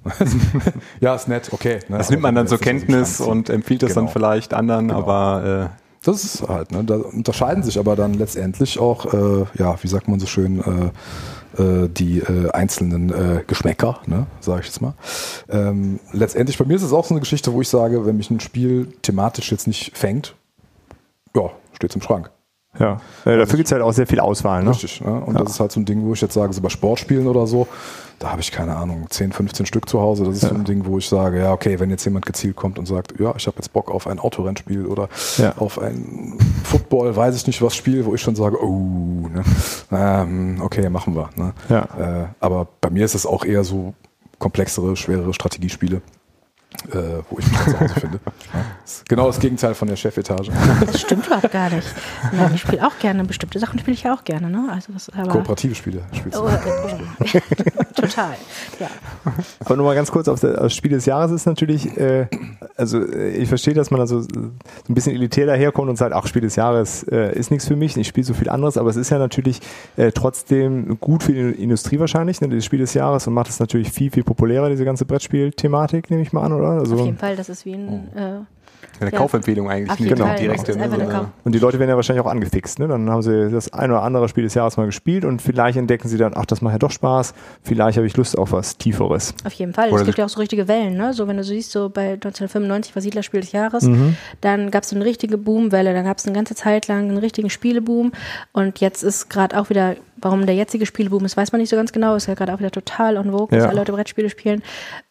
ja, 0.99 1.15
ist 1.15 1.27
nett, 1.27 1.49
okay. 1.51 1.79
Ne, 1.89 1.97
Das 1.97 2.09
nimmt 2.11 2.21
man 2.21 2.35
dann 2.35 2.47
zur 2.47 2.59
so 2.59 2.63
Kenntnis 2.63 3.19
und 3.19 3.49
empfiehlt 3.49 3.83
es 3.83 3.95
dann 3.95 4.05
Genau. 4.05 4.13
vielleicht 4.13 4.53
anderen, 4.53 4.89
Genau. 4.89 4.99
aber 4.99 5.16
Das 6.03 6.23
ist 6.23 6.47
halt, 6.47 6.71
ne? 6.71 6.83
Da 6.85 6.95
unterscheiden 6.95 7.63
sich 7.63 7.77
aber 7.77 7.95
dann 7.95 8.13
letztendlich 8.13 8.79
auch, 8.79 9.13
äh, 9.13 9.45
ja, 9.57 9.75
wie 9.81 9.87
sagt 9.87 10.07
man 10.07 10.19
so 10.19 10.25
schön, 10.25 10.59
äh, 10.59 10.91
äh, 11.61 11.89
die 11.89 12.19
äh, 12.19 12.49
einzelnen 12.51 13.09
äh, 13.11 13.43
Geschmäcker, 13.45 13.99
ne, 14.05 14.27
sage 14.39 14.61
ich 14.61 14.67
jetzt 14.67 14.81
mal. 14.81 14.93
Ähm, 15.49 15.99
letztendlich, 16.11 16.57
bei 16.57 16.65
mir 16.65 16.75
ist 16.75 16.83
es 16.83 16.93
auch 16.93 17.05
so 17.05 17.13
eine 17.13 17.19
Geschichte, 17.19 17.51
wo 17.51 17.61
ich 17.61 17.69
sage, 17.69 18.05
wenn 18.05 18.17
mich 18.17 18.29
ein 18.29 18.39
Spiel 18.39 18.87
thematisch 19.01 19.51
jetzt 19.51 19.67
nicht 19.67 19.97
fängt, 19.97 20.35
ja, 21.35 21.49
steht's 21.73 21.95
im 21.95 22.01
Schrank. 22.01 22.29
Ja, 22.79 23.01
äh, 23.25 23.37
dafür 23.37 23.57
gibt 23.57 23.67
es 23.67 23.71
halt 23.71 23.81
auch 23.81 23.93
sehr 23.93 24.07
viel 24.07 24.19
Auswahl. 24.19 24.63
Ne? 24.63 24.69
Richtig. 24.69 25.01
Ne? 25.01 25.19
Und 25.19 25.39
das 25.39 25.51
ist 25.51 25.59
halt 25.59 25.71
so 25.71 25.79
ein 25.79 25.85
Ding, 25.85 26.05
wo 26.05 26.13
ich 26.13 26.21
jetzt 26.21 26.33
sage, 26.33 26.53
so 26.53 26.61
bei 26.61 26.69
Sportspielen 26.69 27.27
oder 27.27 27.47
so, 27.47 27.67
da 28.19 28.31
habe 28.31 28.41
ich 28.41 28.51
keine 28.51 28.75
Ahnung, 28.75 29.05
10, 29.09 29.31
15 29.31 29.65
Stück 29.65 29.87
zu 29.87 30.01
Hause. 30.01 30.23
Das 30.23 30.35
ist 30.41 30.49
so 30.49 30.55
ein 30.55 30.63
Ding, 30.63 30.85
wo 30.85 30.97
ich 30.97 31.07
sage, 31.07 31.39
ja, 31.39 31.53
okay, 31.53 31.79
wenn 31.79 31.89
jetzt 31.89 32.03
jemand 32.05 32.25
gezielt 32.25 32.55
kommt 32.55 32.79
und 32.79 32.85
sagt, 32.87 33.19
ja, 33.19 33.33
ich 33.37 33.45
habe 33.47 33.57
jetzt 33.57 33.71
Bock 33.73 33.91
auf 33.91 34.07
ein 34.07 34.19
Autorennspiel 34.19 34.85
oder 34.87 35.07
Ja. 35.37 35.53
auf 35.57 35.79
ein 35.79 36.37
Football, 36.63 37.15
weiß 37.15 37.35
ich 37.35 37.45
nicht 37.47 37.61
was 37.61 37.75
Spiel, 37.75 38.05
wo 38.05 38.15
ich 38.15 38.21
schon 38.21 38.35
sage, 38.35 38.57
oh, 38.63 39.27
ne? 39.31 39.43
ähm, 39.91 40.61
okay, 40.61 40.89
machen 40.89 41.15
wir. 41.15 41.29
Ne? 41.35 41.53
Ja. 41.69 42.23
Äh, 42.23 42.27
aber 42.39 42.67
bei 42.81 42.89
mir 42.89 43.05
ist 43.05 43.13
es 43.15 43.25
auch 43.25 43.45
eher 43.45 43.63
so 43.63 43.93
komplexere, 44.39 44.95
schwerere 44.95 45.33
Strategiespiele. 45.33 46.01
Äh, 46.91 47.23
wo 47.29 47.39
ich 47.39 47.49
mich 47.49 47.59
zu 47.59 47.79
Hause 47.79 47.93
finde. 47.95 48.19
Ja. 48.53 48.65
Das 48.83 48.93
ist 48.93 49.09
genau 49.09 49.27
das 49.27 49.39
Gegenteil 49.39 49.73
von 49.73 49.87
der 49.87 49.95
Chefetage. 49.95 50.51
Das 50.85 51.01
stimmt 51.01 51.25
überhaupt 51.25 51.51
gar 51.51 51.69
nicht. 51.69 51.87
Nein, 52.31 52.51
ich 52.53 52.61
spiele 52.61 52.85
auch 52.85 52.97
gerne. 52.99 53.23
Bestimmte 53.23 53.57
Sachen 53.59 53.79
spiele 53.79 53.95
ich 53.95 54.03
ja 54.03 54.13
auch 54.13 54.23
gerne. 54.23 54.49
Ne? 54.49 54.69
Also 54.71 54.93
das 54.93 55.09
aber 55.09 55.29
Kooperative 55.29 55.75
Spiele 55.75 56.03
spielst 56.13 56.37
du. 56.37 56.43
Oh, 56.43 56.49
oh. 56.49 57.25
Total. 57.95 58.35
Ja. 58.79 58.87
Aber 59.59 59.75
nur 59.75 59.85
mal 59.85 59.95
ganz 59.95 60.11
kurz 60.11 60.27
auf 60.27 60.39
das 60.39 60.73
Spiel 60.73 60.91
des 60.91 61.05
Jahres 61.05 61.31
ist 61.31 61.45
natürlich, 61.45 61.97
äh, 61.97 62.27
also 62.75 63.01
äh, 63.01 63.31
ich 63.31 63.49
verstehe, 63.49 63.73
dass 63.73 63.89
man 63.89 63.99
also 63.99 64.21
so 64.21 64.27
ein 64.29 64.53
bisschen 64.87 65.15
elitär 65.15 65.45
daherkommt 65.45 65.89
und 65.89 65.97
sagt, 65.97 66.13
ach, 66.13 66.27
Spiel 66.27 66.43
des 66.43 66.55
Jahres 66.55 67.03
äh, 67.03 67.37
ist 67.37 67.49
nichts 67.49 67.67
für 67.67 67.75
mich, 67.75 67.97
ich 67.97 68.07
spiele 68.07 68.25
so 68.25 68.33
viel 68.33 68.49
anderes, 68.49 68.77
aber 68.77 68.89
es 68.89 68.97
ist 68.97 69.09
ja 69.09 69.17
natürlich 69.17 69.61
äh, 69.95 70.11
trotzdem 70.11 70.99
gut 70.99 71.23
für 71.23 71.33
die 71.33 71.63
Industrie 71.63 71.99
wahrscheinlich, 71.99 72.39
ne, 72.41 72.49
das 72.49 72.63
Spiel 72.63 72.79
des 72.79 72.93
Jahres 72.93 73.25
und 73.27 73.33
macht 73.33 73.49
es 73.49 73.59
natürlich 73.59 73.91
viel, 73.91 74.11
viel 74.11 74.23
populärer, 74.23 74.69
diese 74.69 74.85
ganze 74.85 75.05
Brettspiel-Thematik, 75.05 76.09
nehme 76.09 76.21
ich 76.21 76.33
mal 76.33 76.43
an, 76.43 76.53
oder? 76.57 76.69
Also, 76.79 76.95
Auf 76.95 77.05
jeden 77.05 77.17
Fall, 77.17 77.35
das 77.35 77.49
ist 77.49 77.65
wie 77.65 77.73
ein. 77.73 78.07
Äh, 78.15 78.39
Eine 78.99 79.11
Ja. 79.11 79.17
Kaufempfehlung 79.19 79.69
eigentlich, 79.69 79.91
Auf 79.91 79.99
nicht 79.99 80.09
jeden 80.09 80.21
Fall, 80.21 80.35
direkte. 80.37 80.75
ne, 80.75 80.89
so 80.89 81.27
Und 81.43 81.53
die 81.53 81.59
Leute 81.59 81.77
werden 81.79 81.89
ja 81.89 81.95
wahrscheinlich 81.95 82.23
auch 82.25 82.29
angefixt. 82.29 82.79
Ne? 82.79 82.87
Dann 82.87 83.09
haben 83.11 83.21
sie 83.21 83.49
das 83.51 83.71
ein 83.73 83.91
oder 83.91 84.01
andere 84.01 84.27
Spiel 84.27 84.43
des 84.43 84.55
Jahres 84.55 84.75
mal 84.77 84.85
gespielt 84.87 85.23
und 85.23 85.39
vielleicht 85.41 85.77
entdecken 85.77 86.07
sie 86.07 86.17
dann, 86.17 86.33
ach, 86.35 86.45
das 86.47 86.61
macht 86.61 86.73
ja 86.73 86.79
doch 86.79 86.89
Spaß. 86.91 87.33
Vielleicht 87.63 87.97
habe 87.97 88.07
ich 88.07 88.17
Lust 88.17 88.37
auf 88.37 88.51
was 88.53 88.77
Tieferes. 88.77 89.35
Auf 89.45 89.53
jeden 89.53 89.73
Fall. 89.73 89.89
Oder 89.91 90.01
es 90.01 90.05
gibt 90.05 90.17
ja 90.17 90.25
auch 90.25 90.29
so 90.29 90.39
richtige 90.39 90.67
Wellen, 90.67 90.95
ne? 90.97 91.13
So 91.13 91.27
wenn 91.27 91.37
du 91.37 91.43
so 91.43 91.49
siehst, 91.49 91.71
so 91.71 91.89
bei 91.89 92.13
1995 92.13 92.95
war 92.95 93.01
Siedlerspiel 93.03 93.41
des 93.41 93.51
Jahres, 93.51 93.83
Mhm. 93.83 94.15
dann 94.41 94.71
gab 94.71 94.83
es 94.83 94.89
so 94.89 94.95
eine 94.95 95.05
richtige 95.05 95.37
Boomwelle, 95.37 95.93
dann 95.93 96.05
gab 96.05 96.17
es 96.17 96.25
eine 96.25 96.35
ganze 96.35 96.55
Zeit 96.55 96.87
lang 96.87 97.09
einen 97.09 97.17
richtigen 97.17 97.49
Spieleboom 97.51 98.11
und 98.53 98.79
jetzt 98.79 99.03
ist 99.03 99.29
gerade 99.29 99.59
auch 99.59 99.69
wieder, 99.69 99.95
warum 100.21 100.45
der 100.45 100.55
jetzige 100.55 100.85
Spieleboom 100.85 101.25
ist, 101.25 101.37
weiß 101.37 101.51
man 101.51 101.61
nicht 101.61 101.69
so 101.69 101.75
ganz 101.75 101.91
genau, 101.91 102.15
ist 102.15 102.27
ja 102.27 102.33
gerade 102.33 102.53
auch 102.53 102.59
wieder 102.59 102.71
total 102.71 103.17
on 103.17 103.31
vogue, 103.31 103.47
dass 103.49 103.63
Ja. 103.63 103.69
alle 103.69 103.79
Leute 103.79 103.91
Brettspiele 103.93 104.29
spielen. 104.29 104.61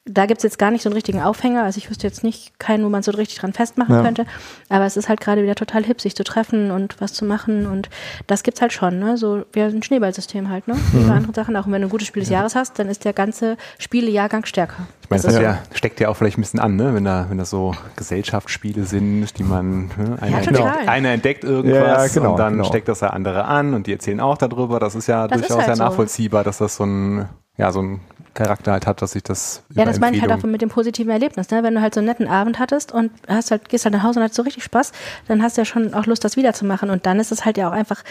Da 0.08 0.26
gibt 0.26 0.38
es 0.38 0.44
jetzt 0.44 0.58
gar 0.58 0.70
nicht 0.70 0.82
so 0.82 0.88
einen 0.88 0.94
richtigen 0.94 1.20
Aufhänger, 1.20 1.64
also 1.64 1.78
ich 1.78 1.90
wüsste 1.90 2.06
jetzt 2.06 2.22
nicht 2.22 2.58
keinen, 2.60 2.84
wo 2.84 2.88
man 2.88 3.02
so 3.02 3.10
richtig 3.10 3.38
dran 3.38 3.52
festmachen 3.52 3.94
Ja. 3.96 4.02
könnte, 4.02 4.25
aber 4.68 4.84
es 4.86 4.96
ist 4.96 5.08
halt 5.08 5.20
gerade 5.20 5.42
wieder 5.42 5.56
total 5.56 5.82
hip, 5.84 6.00
sich 6.00 6.14
zu 6.14 6.22
treffen 6.22 6.70
und 6.70 7.00
was 7.00 7.12
zu 7.12 7.25
machen 7.25 7.66
und 7.66 7.88
das 8.28 8.42
gibt's 8.44 8.60
halt 8.60 8.72
schon, 8.72 8.98
ne? 9.00 9.16
So 9.16 9.44
wie 9.52 9.62
ein 9.62 9.82
Schneeballsystem 9.82 10.48
halt, 10.48 10.68
ne? 10.68 10.76
Wie 10.92 10.98
Mhm. 10.98 11.08
bei 11.08 11.14
anderen 11.14 11.34
Sachen, 11.34 11.56
auch 11.56 11.66
wenn 11.66 11.82
du 11.82 11.88
ein 11.88 11.90
gutes 11.90 12.06
Spiel 12.06 12.20
des 12.22 12.30
Jahres 12.30 12.54
hast, 12.54 12.78
dann 12.78 12.88
ist 12.88 13.04
der 13.04 13.12
ganze 13.12 13.56
Spielejahrgang 13.78 14.44
stärker. 14.44 14.86
Ich 15.06 15.10
meine, 15.10 15.22
Das 15.22 15.26
das 15.26 15.34
ist- 15.34 15.40
ja, 15.40 15.58
steckt 15.72 16.00
ja 16.00 16.08
auch 16.08 16.16
vielleicht 16.16 16.36
ein 16.36 16.40
bisschen 16.40 16.58
an, 16.58 16.75
ne? 16.75 16.92
wenn, 16.92 17.04
da, 17.04 17.26
wenn 17.28 17.38
das 17.38 17.48
so 17.50 17.72
Gesellschaftsspiele 17.94 18.84
sind, 18.84 19.38
die 19.38 19.44
man, 19.44 19.86
ne? 19.96 20.18
einer, 20.20 20.30
Ja, 20.30 20.38
entdeckt, 20.42 20.88
einer 20.88 21.08
entdeckt 21.10 21.44
irgendwas 21.44 22.12
Ja, 22.12 22.20
genau, 22.20 22.32
und 22.32 22.38
dann 22.38 22.52
genau. 22.54 22.64
steckt 22.64 22.88
das 22.88 23.00
ja 23.00 23.10
andere 23.10 23.44
an 23.44 23.75
und 23.75 23.86
die 23.86 23.92
erzählen 23.92 24.18
auch 24.20 24.36
darüber. 24.36 24.80
Das 24.80 24.96
ist 24.96 25.06
ja 25.06 25.28
Das 25.28 25.40
ist 25.42 25.48
durchaus 25.50 25.58
halt 25.60 25.68
ja 25.68 25.76
so. 25.76 25.84
nachvollziehbar, 25.84 26.42
dass 26.42 26.58
das 26.58 26.75
so 26.75 26.84
ein, 26.84 27.28
ja, 27.56 27.70
so 27.70 27.82
ein 27.82 28.00
Charakter 28.34 28.72
halt 28.72 28.86
hat, 28.88 29.00
dass 29.00 29.12
sich 29.12 29.22
das 29.22 29.62
Ja, 29.75 29.84
das 29.84 30.00
meine 30.00 30.16
ich 30.16 30.22
halt 30.22 30.32
auch 30.32 30.42
mit 30.42 30.60
dem 30.60 30.70
positiven 30.70 31.10
Erlebnis. 31.12 31.50
Ne? 31.50 31.62
Wenn 31.62 31.75
du 31.76 31.80
halt 31.80 31.94
so 31.94 32.00
einen 32.00 32.08
netten 32.08 32.26
Abend 32.26 32.58
hattest 32.58 32.90
und 32.90 33.12
hast 33.28 33.52
halt, 33.52 33.68
gehst 33.68 33.84
halt 33.84 33.94
nach 33.94 34.02
Hause 34.02 34.18
und 34.18 34.25
hast 34.25 34.34
so 34.34 34.42
richtig 34.42 34.64
Spaß, 34.64 34.90
dann 35.28 35.40
hast 35.40 35.56
du 35.56 35.60
ja 35.60 35.64
schon 35.66 35.94
auch 35.94 36.06
Lust, 36.06 36.25
das 36.25 36.36
wiederzumachen. 36.36 36.90
Und 36.90 37.06
dann 37.06 37.20
ist 37.20 37.30
es 37.30 37.44
halt 37.44 37.56
ja 37.58 37.68
auch 37.68 37.72
einfach, 37.72 38.02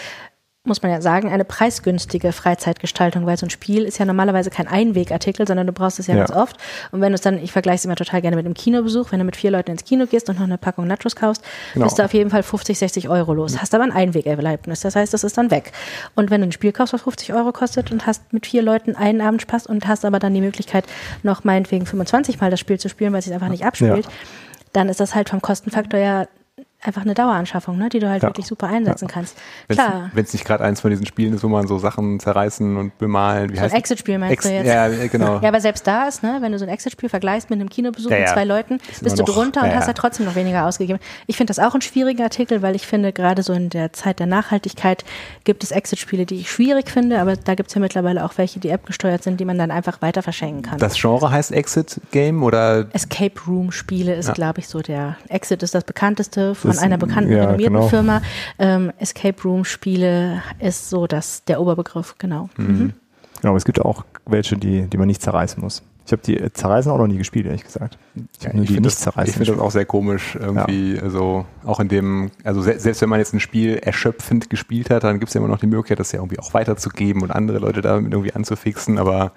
muss 0.66 0.82
man 0.82 0.92
ja 0.92 1.02
sagen, 1.02 1.32
eine 1.32 1.46
preisgünstige 1.46 2.32
Freizeitgestaltung, 2.32 3.26
weil 3.26 3.38
so 3.38 3.46
ein 3.46 3.50
Spiel 3.50 3.84
ist 3.84 3.98
ja 4.00 4.06
normalerweise 4.06 4.50
kein 4.50 4.68
Einwegartikel, 4.68 5.48
sondern 5.48 5.68
du 5.68 5.74
brauchst 5.74 6.00
es 6.00 6.08
ja, 6.08 6.16
Ja. 6.16 6.26
ganz 6.26 6.32
oft. 6.38 6.58
Und 6.92 7.02
wenn 7.02 7.12
du 7.12 7.16
es 7.16 7.22
dann, 7.22 7.38
ich 7.38 7.52
vergleiche 7.52 7.76
es 7.78 7.86
immer 7.86 7.96
total 7.96 8.22
gerne 8.22 8.36
mit 8.36 8.46
einem 8.46 8.56
Kinobesuch, 8.56 9.12
wenn 9.12 9.20
du 9.20 9.26
mit 9.26 9.36
vier 9.36 9.52
Leuten 9.52 9.72
ins 9.72 9.84
Kino 9.84 10.06
gehst 10.06 10.30
und 10.30 10.38
noch 10.40 10.46
eine 10.46 10.58
Packung 10.58 10.88
Nachos 10.88 11.16
kaufst, 11.16 11.44
Genau. 11.74 11.86
bist 11.86 12.00
du 12.00 12.04
auf 12.04 12.14
jeden 12.14 12.30
Fall 12.30 12.44
50, 12.44 12.78
60 12.78 13.10
Euro 13.10 13.34
los. 13.34 13.60
Hast 13.62 13.74
aber 13.76 13.84
ein 13.84 13.92
Einwegerlebnis. 13.92 14.82
Das 14.82 14.96
heißt, 14.96 15.14
das 15.14 15.24
ist 15.24 15.38
dann 15.38 15.52
weg. 15.52 15.72
Und 16.16 16.32
wenn 16.32 16.42
du 16.42 16.48
ein 16.48 16.52
Spiel 16.52 16.72
kaufst, 16.72 16.94
was 16.94 17.02
50 17.04 17.34
Euro 17.34 17.52
kostet 17.52 17.92
und 17.92 18.06
hast 18.08 18.34
mit 18.34 18.46
vier 18.48 18.62
Leuten 18.62 18.96
einen 18.96 19.22
Abend 19.22 19.42
Spaß 19.42 19.68
und 19.68 19.88
hast 19.88 20.06
aber 20.06 20.20
dann 20.20 20.34
die 20.34 20.42
Möglichkeit, 20.42 20.86
noch 21.24 21.44
meinetwegen 21.44 21.86
25 21.86 22.40
Mal 22.42 22.52
das 22.52 22.60
Spiel 22.60 22.80
zu 22.80 22.90
spielen, 22.90 23.12
weil 23.14 23.20
es 23.20 23.26
sich 23.26 23.34
einfach 23.34 23.50
nicht 23.50 23.66
abspielt, 23.66 24.06
Ja. 24.06 24.12
dann 24.74 24.86
dann 24.86 24.90
ist 24.90 25.00
das 25.00 25.16
halt 25.16 25.30
vom 25.30 25.42
Kostenfaktor 25.42 26.00
ja 26.00 26.28
einfach 26.88 27.02
eine 27.02 27.14
Daueranschaffung, 27.14 27.78
ne, 27.78 27.90
die 27.90 28.00
du 28.00 28.10
halt 28.10 28.24
Ja. 28.24 28.30
wirklich 28.30 28.46
super 28.48 28.68
einsetzen 28.68 29.08
kannst. 29.08 29.38
Klar. 29.70 30.10
Wenn 30.14 30.24
es 30.26 30.34
nicht 30.34 30.46
gerade 30.46 30.64
eins 30.64 30.82
von 30.82 30.90
diesen 30.92 31.06
Spielen 31.06 31.34
ist, 31.34 31.44
wo 31.44 31.48
man 31.48 31.68
so 31.68 31.78
Sachen 31.78 32.20
zerreißen 32.20 32.78
und 32.78 32.98
bemalen, 32.98 33.50
wie 33.52 33.56
So 33.56 33.60
ein 33.60 33.66
heißt 33.66 33.76
Exit-Spiel 33.76 34.18
meinst 34.18 34.34
Ex 34.34 34.44
du 34.46 34.52
jetzt? 34.54 34.68
Ja, 34.68 34.88
ja, 34.88 35.08
genau. 35.08 35.40
Ja, 35.42 35.50
aber 35.50 35.62
selbst 35.62 35.86
da 35.88 36.08
ist, 36.08 36.24
ne, 36.24 36.38
wenn 36.42 36.52
du 36.52 36.60
so 36.60 36.66
ein 36.66 36.70
Exit-Spiel 36.70 37.10
vergleichst 37.10 37.50
mit 37.50 37.60
einem 37.60 37.70
Kinobesuch 37.70 38.10
Ja, 38.12 38.18
mit 38.20 38.28
ja. 38.28 38.34
zwei 38.34 38.44
Leuten, 38.46 38.80
Ist 38.92 39.04
bist 39.04 39.18
du 39.20 39.24
noch- 39.24 39.34
drunter 39.34 39.62
und 39.62 39.68
ja, 39.70 39.76
hast 39.76 39.84
ja. 39.84 39.88
ja 39.90 39.94
trotzdem 39.94 40.26
noch 40.26 40.36
weniger 40.36 40.66
ausgegeben. 40.66 41.00
Ich 41.28 41.38
finde 41.38 41.52
das 41.54 41.60
auch 41.60 41.74
ein 41.76 41.82
schwieriger 41.82 42.24
Artikel, 42.26 42.62
weil 42.62 42.76
ich 42.76 42.86
finde, 42.88 43.14
gerade 43.14 43.44
so 43.44 43.54
in 43.54 43.70
der 43.70 43.94
Zeit 43.94 44.20
der 44.20 44.28
Nachhaltigkeit 44.28 45.04
gibt 45.44 45.64
es 45.64 45.72
Exit-Spiele, 45.72 46.26
die 46.26 46.36
ich 46.36 46.50
schwierig 46.52 46.90
finde, 46.90 47.20
aber 47.20 47.36
da 47.36 47.56
gibt 47.56 47.70
es 47.70 47.76
ja 47.76 47.82
mittlerweile 47.82 48.24
auch 48.26 48.34
welche, 48.38 48.60
die 48.60 48.70
App-gesteuert 48.70 49.24
sind, 49.24 49.40
die 49.40 49.46
man 49.46 49.58
dann 49.58 49.72
einfach 49.72 50.02
weiter 50.02 50.22
verschenken 50.22 50.62
kann. 50.64 50.80
das 50.80 50.96
Genre 50.96 51.32
heißt 51.32 51.52
Exit 51.52 52.00
Game 52.12 52.44
oder 52.44 52.88
Escape 52.94 53.34
Room 53.48 53.72
Spiele 53.72 54.16
ist, 54.16 54.28
Ja. 54.28 54.34
glaube 54.34 54.60
ich, 54.60 54.68
so 54.68 54.82
der 54.82 55.18
Exit 55.30 55.64
ist 55.64 55.76
das 55.76 55.84
bekannteste 55.84 56.56
von 56.56 56.72
Das- 56.76 56.84
einer 56.84 56.98
bekannten, 56.98 57.32
ja, 57.32 57.46
renommierten 57.46 57.76
genau. 57.76 57.88
Firma. 57.88 58.22
Ähm, 58.60 58.92
Escape 59.00 59.42
Room 59.44 59.66
Spiele 59.66 60.42
ist 60.60 60.90
so 60.90 61.08
das, 61.08 61.44
der 61.46 61.60
Oberbegriff, 61.62 62.16
genau. 62.18 62.50
Mhm. 62.58 62.94
Genau, 63.42 63.50
aber 63.52 63.58
es 63.58 63.66
gibt 63.66 63.82
auch 63.82 64.06
welche, 64.26 64.58
die, 64.58 64.84
die 64.88 64.98
man 64.98 65.08
nicht 65.08 65.22
zerreißen 65.22 65.62
muss. 65.62 65.84
Ich 66.08 66.12
habe 66.12 66.22
die 66.22 66.38
äh, 66.38 66.54
zerreißen 66.54 66.92
auch 66.92 67.00
noch 67.00 67.08
nie 67.08 67.18
gespielt, 67.18 67.48
ehrlich 67.48 67.64
gesagt. 67.64 67.98
Ich 68.40 68.54
nur 68.54 68.62
ich 68.64 68.68
die 68.70 68.74
finde 68.76 68.88
nicht 68.88 68.96
das, 68.98 69.00
zerreißen. 69.00 69.30
ich 69.30 69.36
find 69.38 69.50
das 69.50 69.58
auch 69.60 69.72
sehr 69.72 69.86
komisch 69.86 70.36
irgendwie. 70.40 71.00
Also 71.00 71.46
auch 71.66 71.80
in 71.80 71.88
dem, 71.88 72.30
also 72.44 72.62
se 72.62 72.78
selbst 72.80 73.02
wenn 73.02 73.10
man 73.10 73.20
jetzt 73.20 73.34
ein 73.34 73.40
Spiel 73.40 73.76
erschöpfend 73.78 74.50
gespielt 74.52 74.92
hat, 74.92 75.04
dann 75.04 75.20
gibt 75.20 75.30
es 75.30 75.34
ja 75.34 75.40
immer 75.42 75.48
noch 75.48 75.60
die 75.60 75.66
Möglichkeit, 75.68 76.00
das 76.00 76.12
ja 76.12 76.20
irgendwie 76.20 76.38
auch 76.40 76.54
weiterzugeben 76.54 77.24
und 77.24 77.32
andere 77.32 77.58
Leute 77.58 77.82
damit 77.82 78.12
irgendwie 78.14 78.34
anzufixen, 78.34 79.00
aber 79.00 79.32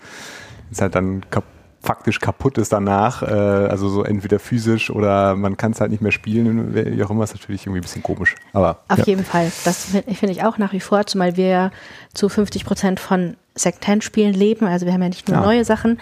ist 0.71 0.83
halt 0.83 0.95
dann 0.95 1.23
kap 1.31 1.45
faktisch 1.81 2.19
kaputt 2.21 2.59
ist 2.59 2.73
danach, 2.73 3.23
äh, 3.23 3.27
also 3.27 3.89
so 3.89 4.03
entweder 4.03 4.39
physisch 4.39 4.91
oder 4.91 5.37
man 5.37 5.57
kann 5.57 5.73
es 5.73 5.81
halt 5.81 5.91
nicht 5.91 6.03
mehr 6.03 6.13
spielen, 6.13 6.75
wie 6.75 7.03
auch 7.03 7.11
immer, 7.11 7.25
ist 7.25 7.35
natürlich 7.35 7.63
irgendwie 7.67 7.79
ein 7.81 7.83
bisschen 7.83 8.03
komisch. 8.03 8.35
Aber 8.53 8.81
Auf 8.89 8.99
Ja. 8.99 9.05
jeden 9.05 9.25
Fall. 9.25 9.51
Das 9.65 9.85
finde 9.87 10.15
find 10.15 10.33
ich 10.33 10.43
auch 10.45 10.59
nach 10.59 10.73
wie 10.73 10.81
vor, 10.81 11.07
zumal 11.07 11.37
wir 11.37 11.47
ja 11.47 11.71
zu 12.15 12.29
50 12.29 12.65
Prozent 12.65 13.01
von 13.01 13.37
Secondhand-Spielen 13.55 14.35
leben. 14.35 14.67
Also 14.67 14.87
wir 14.87 14.93
haben 14.93 15.03
ja 15.03 15.09
nicht 15.09 15.29
nur 15.29 15.39
Ja. 15.39 15.45
neue 15.45 15.65
Sachen. 15.65 15.99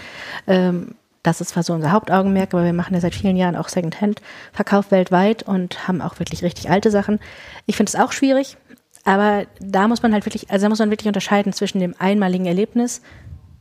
Ähm, 0.46 0.94
das 1.22 1.40
ist 1.40 1.48
zwar 1.50 1.62
so 1.62 1.72
unser 1.74 1.90
Hauptaugenmerk, 1.92 2.54
aber 2.54 2.64
wir 2.64 2.72
machen 2.72 2.94
ja 2.94 3.00
seit 3.00 3.14
vielen 3.14 3.36
Jahren 3.36 3.56
auch 3.56 3.68
Secondhand-Verkauf 3.68 4.90
weltweit 4.90 5.42
und 5.42 5.88
haben 5.88 6.00
auch 6.00 6.18
wirklich 6.18 6.42
richtig 6.42 6.70
alte 6.70 6.90
Sachen. 6.90 7.18
Ich 7.66 7.76
finde 7.76 7.90
es 7.90 7.96
auch 7.96 8.12
schwierig, 8.12 8.56
aber 9.04 9.44
da 9.60 9.88
muss 9.88 10.02
man 10.02 10.12
halt 10.12 10.24
wirklich, 10.24 10.50
also 10.50 10.64
da 10.64 10.68
muss 10.68 10.78
man 10.78 10.90
wirklich 10.90 11.08
unterscheiden 11.08 11.52
zwischen 11.52 11.80
dem 11.80 11.94
einmaligen 11.98 12.46
Erlebnis, 12.46 13.02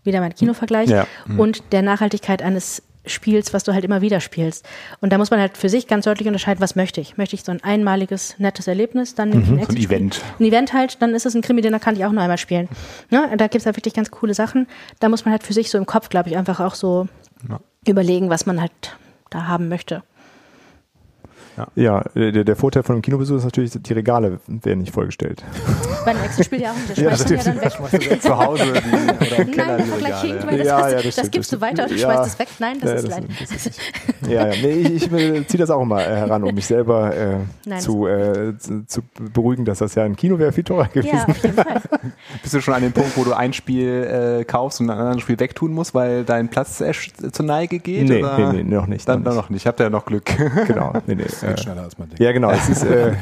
wieder 0.05 0.19
mein 0.21 0.33
Kinovergleich, 0.35 0.89
Ja. 0.89 1.07
und 1.37 1.63
der 1.71 1.81
Nachhaltigkeit 1.81 2.41
eines 2.41 2.83
Spiels, 3.07 3.53
was 3.53 3.63
du 3.63 3.71
halt 3.73 3.85
immer 3.85 4.01
wieder 4.01 4.19
spielst. 4.19 4.65
Und 4.99 5.13
da 5.13 5.19
muss 5.19 5.29
man 5.29 5.39
halt 5.39 5.57
für 5.57 5.69
sich 5.69 5.85
ganz 5.87 6.05
deutlich 6.05 6.27
unterscheiden, 6.27 6.59
was 6.59 6.75
möchte 6.75 7.01
ich. 7.01 7.17
Möchte 7.17 7.35
ich 7.35 7.43
so 7.43 7.51
ein 7.51 7.63
einmaliges, 7.63 8.33
nettes 8.39 8.67
Erlebnis, 8.67 9.13
dann 9.13 9.29
nehme 9.29 9.43
ich 9.43 9.49
ein 9.69 9.75
ein. 9.75 9.77
Event. 9.77 10.21
Ein 10.39 10.45
Event 10.45 10.73
halt, 10.73 10.99
dann 11.03 11.13
ist 11.13 11.27
es 11.27 11.35
ein 11.35 11.43
Krimi, 11.43 11.61
den 11.61 11.79
kann 11.79 11.95
ich 11.95 12.03
auch 12.05 12.11
nur 12.11 12.23
einmal 12.23 12.39
spielen. 12.39 12.67
Ne? 13.11 13.29
Da 13.37 13.45
gibt 13.45 13.61
es 13.61 13.65
halt 13.67 13.77
wirklich 13.77 13.93
ganz 13.93 14.09
coole 14.09 14.33
Sachen. 14.33 14.65
Da 14.99 15.09
muss 15.09 15.23
man 15.23 15.33
halt 15.33 15.43
für 15.43 15.53
sich 15.53 15.69
so 15.69 15.77
im 15.77 15.85
Kopf, 15.85 16.09
glaube 16.09 16.29
ich, 16.29 16.37
einfach 16.37 16.59
auch 16.59 16.73
so 16.73 17.07
Ja. 17.47 17.59
überlegen, 17.87 18.31
was 18.31 18.47
man 18.47 18.59
halt 18.59 18.71
da 19.29 19.45
haben 19.47 19.69
möchte. 19.69 20.01
Ja, 21.75 22.03
der, 22.15 22.43
der 22.43 22.55
Vorteil 22.55 22.83
von 22.83 22.95
einem 22.95 23.01
Kinobesuch 23.01 23.37
ist 23.37 23.43
natürlich, 23.45 23.71
die 23.71 23.93
Regale 23.93 24.39
werden 24.47 24.79
nicht 24.79 24.93
vollgestellt. 24.93 25.43
Bei 26.03 26.11
einem 26.11 26.23
Exit-Spiel 26.23 26.61
ja 26.61 26.71
auch 26.71 26.75
nicht. 26.75 26.89
Das 26.89 26.97
schmeißt 26.99 27.29
man 27.29 27.37
ja 27.37 27.43
dann 27.43 28.01
weg. 28.11 28.21
zu 28.21 28.37
Hause 28.37 28.63
die, 28.73 29.25
oder 29.25 29.37
im 29.39 29.51
Keller 29.51 29.77
Nein, 29.77 29.87
der 30.05 30.19
hinkt, 30.21 30.41
ja. 30.43 30.47
weil 30.47 30.57
das, 30.57 30.67
Ja, 30.67 30.77
hast, 30.77 30.91
ja, 30.91 30.95
das, 30.97 31.03
das 31.03 31.13
stimmt, 31.13 31.31
gibst 31.31 31.53
du 31.53 31.61
weiter 31.61 31.83
und 31.83 31.89
stimmt. 31.89 32.01
schmeißt 32.01 32.17
Ja. 32.19 32.25
es 32.25 32.39
weg. 32.39 32.47
Nein, 32.59 32.77
das 32.81 32.89
Ja, 32.91 32.95
ist 32.97 33.07
leider. 34.27 34.33
ja, 34.33 34.47
ja. 34.47 34.61
Nee, 34.61 34.71
ich, 34.73 35.05
ich 35.05 35.11
äh, 35.13 35.47
ziehe 35.47 35.59
das 35.59 35.69
auch 35.69 35.81
immer 35.81 36.01
äh, 36.01 36.15
heran, 36.15 36.43
um 36.43 36.53
mich 36.53 36.65
selber 36.65 37.15
äh, 37.15 37.35
Nein, 37.65 37.79
zu, 37.79 38.07
äh, 38.07 38.57
zu, 38.57 38.85
zu 38.85 39.01
beruhigen, 39.33 39.65
dass 39.65 39.79
das 39.79 39.95
ja 39.95 40.03
ein 40.03 40.15
Kino 40.15 40.37
wäre 40.39 40.51
viel 40.51 40.63
teurer 40.63 40.87
gewesen. 40.87 41.15
Ja, 41.15 41.25
auf 41.27 41.43
jeden 41.43 41.55
Fall. 41.55 41.81
Bist 42.41 42.53
du 42.53 42.61
schon 42.61 42.73
an 42.73 42.81
dem 42.81 42.91
Punkt, 42.91 43.15
wo 43.15 43.23
du 43.23 43.33
ein 43.33 43.53
Spiel 43.53 44.39
äh, 44.41 44.43
kaufst 44.45 44.81
und 44.81 44.89
ein 44.89 44.97
anderes 44.97 45.21
Spiel 45.21 45.39
wegtun 45.39 45.71
musst, 45.73 45.93
weil 45.93 46.23
dein 46.25 46.49
Platz 46.49 46.81
erst 46.81 47.33
zur 47.35 47.45
Neige 47.45 47.79
geht? 47.79 48.07
Nee, 48.09 48.19
oder? 48.23 48.51
nee, 48.51 48.63
nee, 48.63 48.75
noch 48.75 48.87
nicht, 48.87 49.07
Dann, 49.07 49.19
noch 49.19 49.23
dann 49.25 49.33
nicht. 49.35 49.43
noch 49.43 49.49
nicht. 49.49 49.67
Habt 49.67 49.79
ihr 49.79 49.85
ja 49.85 49.89
noch 49.89 50.05
Glück. 50.05 50.25
Genau. 50.67 50.93
Nee, 51.07 51.15
nee. 51.15 51.23
geht 51.47 51.59
schneller 51.61 51.83
als 51.83 51.97
man 51.97 52.07
denkt. 52.09 52.19
Ja, 52.21 52.31
genau. 52.31 52.49
Es 52.51 52.69
ist, 52.69 52.83
äh, 52.85 53.13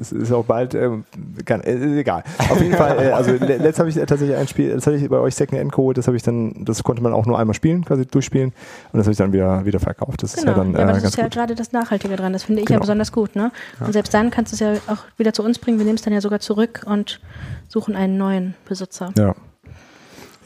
es 0.00 0.12
ist 0.12 0.32
auch 0.32 0.44
bald, 0.44 0.74
ähm, 0.74 1.04
kann, 1.44 1.60
äh, 1.62 2.00
egal. 2.00 2.22
Auf 2.50 2.60
jeden 2.60 2.74
Fall, 2.76 2.98
äh, 3.02 3.10
also 3.12 3.32
le- 3.32 3.56
letzt 3.58 3.78
habe 3.78 3.88
ich 3.88 3.94
tatsächlich 3.96 4.36
ein 4.36 4.48
Spiel, 4.48 4.74
das 4.74 4.86
hatte 4.86 4.96
ich 4.96 5.08
bei 5.08 5.18
euch 5.18 5.34
Second 5.34 5.60
End 5.60 5.72
geholt, 5.72 5.98
das 5.98 6.06
habe 6.06 6.16
ich 6.16 6.22
dann, 6.22 6.64
das 6.64 6.82
konnte 6.82 7.02
man 7.02 7.12
auch 7.12 7.26
nur 7.26 7.38
einmal 7.38 7.54
spielen, 7.54 7.84
quasi 7.84 8.06
durchspielen 8.06 8.52
und 8.92 8.98
das 8.98 9.06
habe 9.06 9.12
ich 9.12 9.18
dann 9.18 9.32
wieder, 9.32 9.64
wieder 9.64 9.80
verkauft. 9.80 10.22
Das 10.22 10.34
Genau, 10.36 10.52
ist 10.52 10.56
ja 10.58 10.62
dann 10.64 10.72
ja, 10.74 10.78
aber 10.80 10.90
äh, 10.90 10.94
das 10.94 11.02
ganz 11.02 11.14
ist 11.14 11.18
ja 11.18 11.24
gut. 11.24 11.32
gerade 11.34 11.54
das 11.54 11.72
Nachhaltige 11.72 12.16
dran. 12.16 12.32
Das 12.32 12.44
finde 12.44 12.62
ich 12.62 12.68
ja 12.68 12.74
Genau. 12.76 12.80
besonders 12.82 13.12
gut. 13.12 13.36
Ne? 13.36 13.50
Und 13.80 13.92
selbst 13.92 14.12
dann 14.14 14.30
kannst 14.30 14.52
du 14.52 14.54
es 14.56 14.60
ja 14.60 14.92
auch 14.92 15.04
wieder 15.18 15.32
zu 15.32 15.42
uns 15.42 15.58
bringen. 15.58 15.78
Wir 15.78 15.84
nehmen 15.86 15.96
es 15.96 16.02
dann 16.02 16.12
ja 16.12 16.20
sogar 16.20 16.40
zurück 16.40 16.82
und 16.86 17.20
suchen 17.68 17.96
einen 17.96 18.16
neuen 18.16 18.54
Besitzer. 18.68 19.12
Ja. 19.16 19.34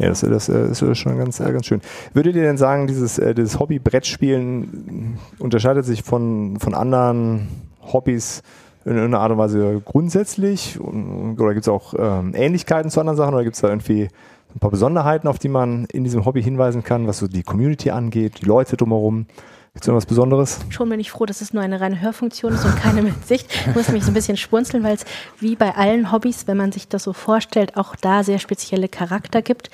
Ja, 0.01 0.09
das, 0.09 0.21
das, 0.21 0.49
ist 0.49 0.99
schon 0.99 1.19
ganz, 1.19 1.41
äh, 1.41 1.53
ganz 1.53 1.67
schön. 1.67 1.83
Würdet 2.15 2.35
ihr 2.35 2.43
denn 2.43 2.57
sagen, 2.57 2.87
dieses, 2.87 3.19
äh, 3.19 3.35
dieses 3.35 3.59
Hobby 3.59 3.79
Brettspielen 3.79 5.19
unterscheidet 5.39 5.85
sich 5.85 6.03
von, 6.03 6.59
von 6.59 6.73
anderen 6.73 7.49
Hobbys 7.83 8.43
in 8.87 8.93
irgendeiner 8.93 9.21
Art 9.21 9.33
und 9.33 9.39
Weise 9.39 9.83
grundsätzlich? 9.85 10.81
Und- 10.81 11.39
Oder 11.39 11.53
gibt 11.53 11.67
es 11.67 11.69
auch 11.69 11.93
ähm, 11.99 12.33
Ähnlichkeiten 12.35 12.91
zu 12.91 12.99
anderen 13.01 13.19
Sachen? 13.19 13.35
Oder 13.35 13.45
gibt 13.45 13.57
es 13.57 13.61
da 13.61 13.69
irgendwie 13.69 14.09
ein 14.55 14.59
paar 14.59 14.71
Besonderheiten, 14.71 15.29
auf 15.29 15.39
die 15.39 15.51
man 15.51 15.85
in 15.93 16.03
diesem 16.03 16.25
Hobby 16.25 16.43
hinweisen 16.43 16.83
kann, 16.83 17.07
was 17.07 17.19
so 17.19 17.29
die 17.29 17.43
Community 17.43 17.91
angeht, 17.91 18.41
die 18.41 18.47
Leute 18.47 18.79
drumherum? 18.79 19.27
Gibt 19.73 19.85
es 19.85 19.89
irgendwas 19.89 20.07
Besonderes? 20.07 20.59
Schon 20.71 20.89
bin 20.89 20.99
ich 20.99 21.13
froh, 21.13 21.27
dass 21.27 21.41
es 21.41 21.53
nur 21.53 21.63
eine 21.63 21.81
reine 21.81 22.01
Hörfunktion 22.01 22.55
ist 22.55 22.65
und 22.65 22.75
keine 22.77 23.03
mit 23.03 23.27
Sicht. 23.27 23.47
Ich 23.69 23.75
muss 23.75 23.89
mich 23.89 24.05
so 24.05 24.11
ein 24.11 24.15
bisschen 24.15 24.37
schmunzeln, 24.37 24.83
weil 24.83 24.97
es 24.97 25.05
wie 25.39 25.55
bei 25.55 25.77
allen 25.77 26.11
Hobbys, 26.11 26.49
wenn 26.49 26.57
man 26.57 26.73
sich 26.73 26.89
das 26.89 27.05
so 27.05 27.13
vorstellt, 27.13 27.77
auch 27.77 27.95
da 27.95 28.25
sehr 28.25 28.41
spezielle 28.41 28.89
Charakter 28.89 29.43
gibt, 29.43 29.71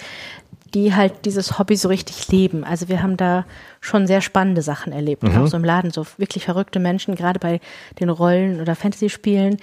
die 0.75 0.95
halt 0.95 1.25
dieses 1.25 1.59
Hobby 1.59 1.77
so 1.77 1.89
richtig 1.89 2.29
leben. 2.29 2.63
Also 2.63 2.89
wir 2.89 3.03
haben 3.03 3.17
da 3.17 3.47
schon 3.81 4.07
sehr 4.07 4.21
spannende 4.21 4.61
Sachen 4.61 4.93
erlebt, 4.93 5.25
auch 5.25 5.47
so 5.47 5.57
im 5.57 5.65
Laden, 5.65 5.91
so 5.91 6.07
wirklich 6.19 6.45
verrückte 6.45 6.79
Menschen, 6.79 7.15
gerade 7.15 7.41
bei 7.41 7.61
den 7.99 8.11
Rollen- 8.11 8.61
oder 8.61 8.77
Fantasy-Spielen. 8.77 9.57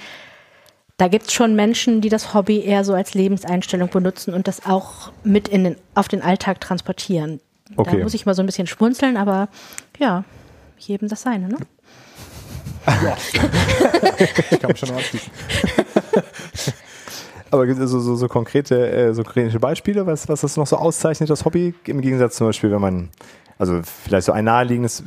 Da 0.97 1.09
gibt 1.09 1.27
es 1.27 1.33
schon 1.33 1.55
Menschen, 1.55 2.01
die 2.01 2.09
das 2.09 2.33
Hobby 2.33 2.63
eher 2.63 2.83
so 2.83 2.93
als 2.93 3.13
Lebenseinstellung 3.13 3.89
benutzen 3.89 4.33
und 4.33 4.47
das 4.47 4.65
auch 4.65 5.11
mit 5.23 5.47
in 5.47 5.63
den, 5.63 5.75
auf 5.93 6.07
den 6.07 6.23
Alltag 6.23 6.59
transportieren. 6.59 7.39
Okay. 7.75 7.97
Da 7.97 8.03
muss 8.03 8.13
ich 8.13 8.25
mal 8.25 8.35
so 8.35 8.43
ein 8.43 8.45
bisschen 8.45 8.67
schmunzeln, 8.67 9.17
aber 9.17 9.49
ja, 9.97 10.23
jedem 10.77 11.07
das 11.07 11.21
seine, 11.21 11.47
ne? 11.47 11.57
Ich 14.51 14.59
kann 14.59 14.71
mich 14.71 14.79
schon 14.79 14.89
noch 14.89 14.97
anschließen. 14.97 15.31
Aber 17.53 17.67
gibt 17.67 17.79
es 17.79 17.91
so, 17.91 17.99
so, 17.99 18.15
so 18.15 18.27
konkrete, 18.27 18.89
äh, 18.91 19.13
so 19.13 19.23
konkrete 19.23 19.59
Beispiele, 19.59 20.07
was, 20.07 20.27
was 20.27 20.41
das 20.41 20.57
noch 20.57 20.65
so 20.65 20.75
auszeichnet, 20.75 21.29
das 21.29 21.45
Hobby? 21.45 21.75
Im 21.85 22.01
Gegensatz 22.01 22.35
zum 22.37 22.47
Beispiel, 22.47 22.71
wenn 22.71 22.81
man, 22.81 23.09
also 23.59 23.81
vielleicht 23.83 24.25
so 24.25 24.31
ein 24.31 24.45
naheliegendes 24.45 25.03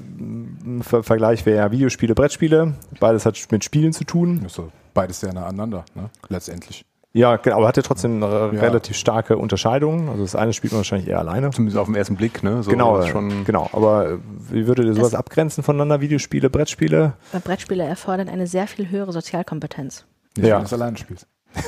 Ver 0.82 1.02
Vergleich 1.02 1.44
wäre 1.44 1.58
ja 1.58 1.70
Videospiele, 1.72 2.14
Brettspiele. 2.14 2.74
Beides 3.00 3.26
hat 3.26 3.36
mit 3.50 3.64
Spielen 3.64 3.92
zu 3.92 4.04
tun. 4.04 4.44
Ist 4.46 4.54
so 4.54 4.70
beides 4.94 5.18
sehr 5.18 5.32
nah 5.32 5.46
aneinander, 5.46 5.84
ne? 5.96 6.08
letztendlich. 6.28 6.84
Ja, 7.16 7.36
genau, 7.36 7.56
aber 7.56 7.68
hat 7.68 7.78
ja 7.78 7.82
trotzdem 7.82 8.20
äh, 8.20 8.26
relativ 8.26 8.94
starke 8.94 9.38
Unterscheidungen. 9.38 10.10
Also 10.10 10.20
das 10.22 10.36
eine 10.36 10.52
spielt 10.52 10.74
man 10.74 10.80
wahrscheinlich 10.80 11.08
eher 11.08 11.18
alleine. 11.18 11.48
Zumindest 11.50 11.78
auf 11.78 11.86
den 11.86 11.94
ersten 11.94 12.16
Blick, 12.16 12.42
ne? 12.42 12.62
So, 12.62 12.70
genau, 12.70 12.98
ist 12.98 13.08
schon 13.08 13.44
genau. 13.46 13.70
Aber 13.72 14.10
äh, 14.10 14.18
wie 14.50 14.66
würdet 14.66 14.84
ihr 14.84 14.92
sowas 14.92 15.14
abgrenzen 15.14 15.64
voneinander? 15.64 16.02
Videospiele, 16.02 16.50
Brettspiele? 16.50 17.14
Weil 17.32 17.40
Brettspiele 17.40 17.84
erfordern 17.84 18.28
eine 18.28 18.46
sehr 18.46 18.66
viel 18.66 18.90
höhere 18.90 19.12
Sozialkompetenz. 19.12 20.04
Nicht, 20.36 20.46
Ja. 20.46 20.56
wenn 20.56 20.60
du 20.60 20.66
es 20.66 20.72
alleine 20.74 20.96
spielst. 20.98 21.26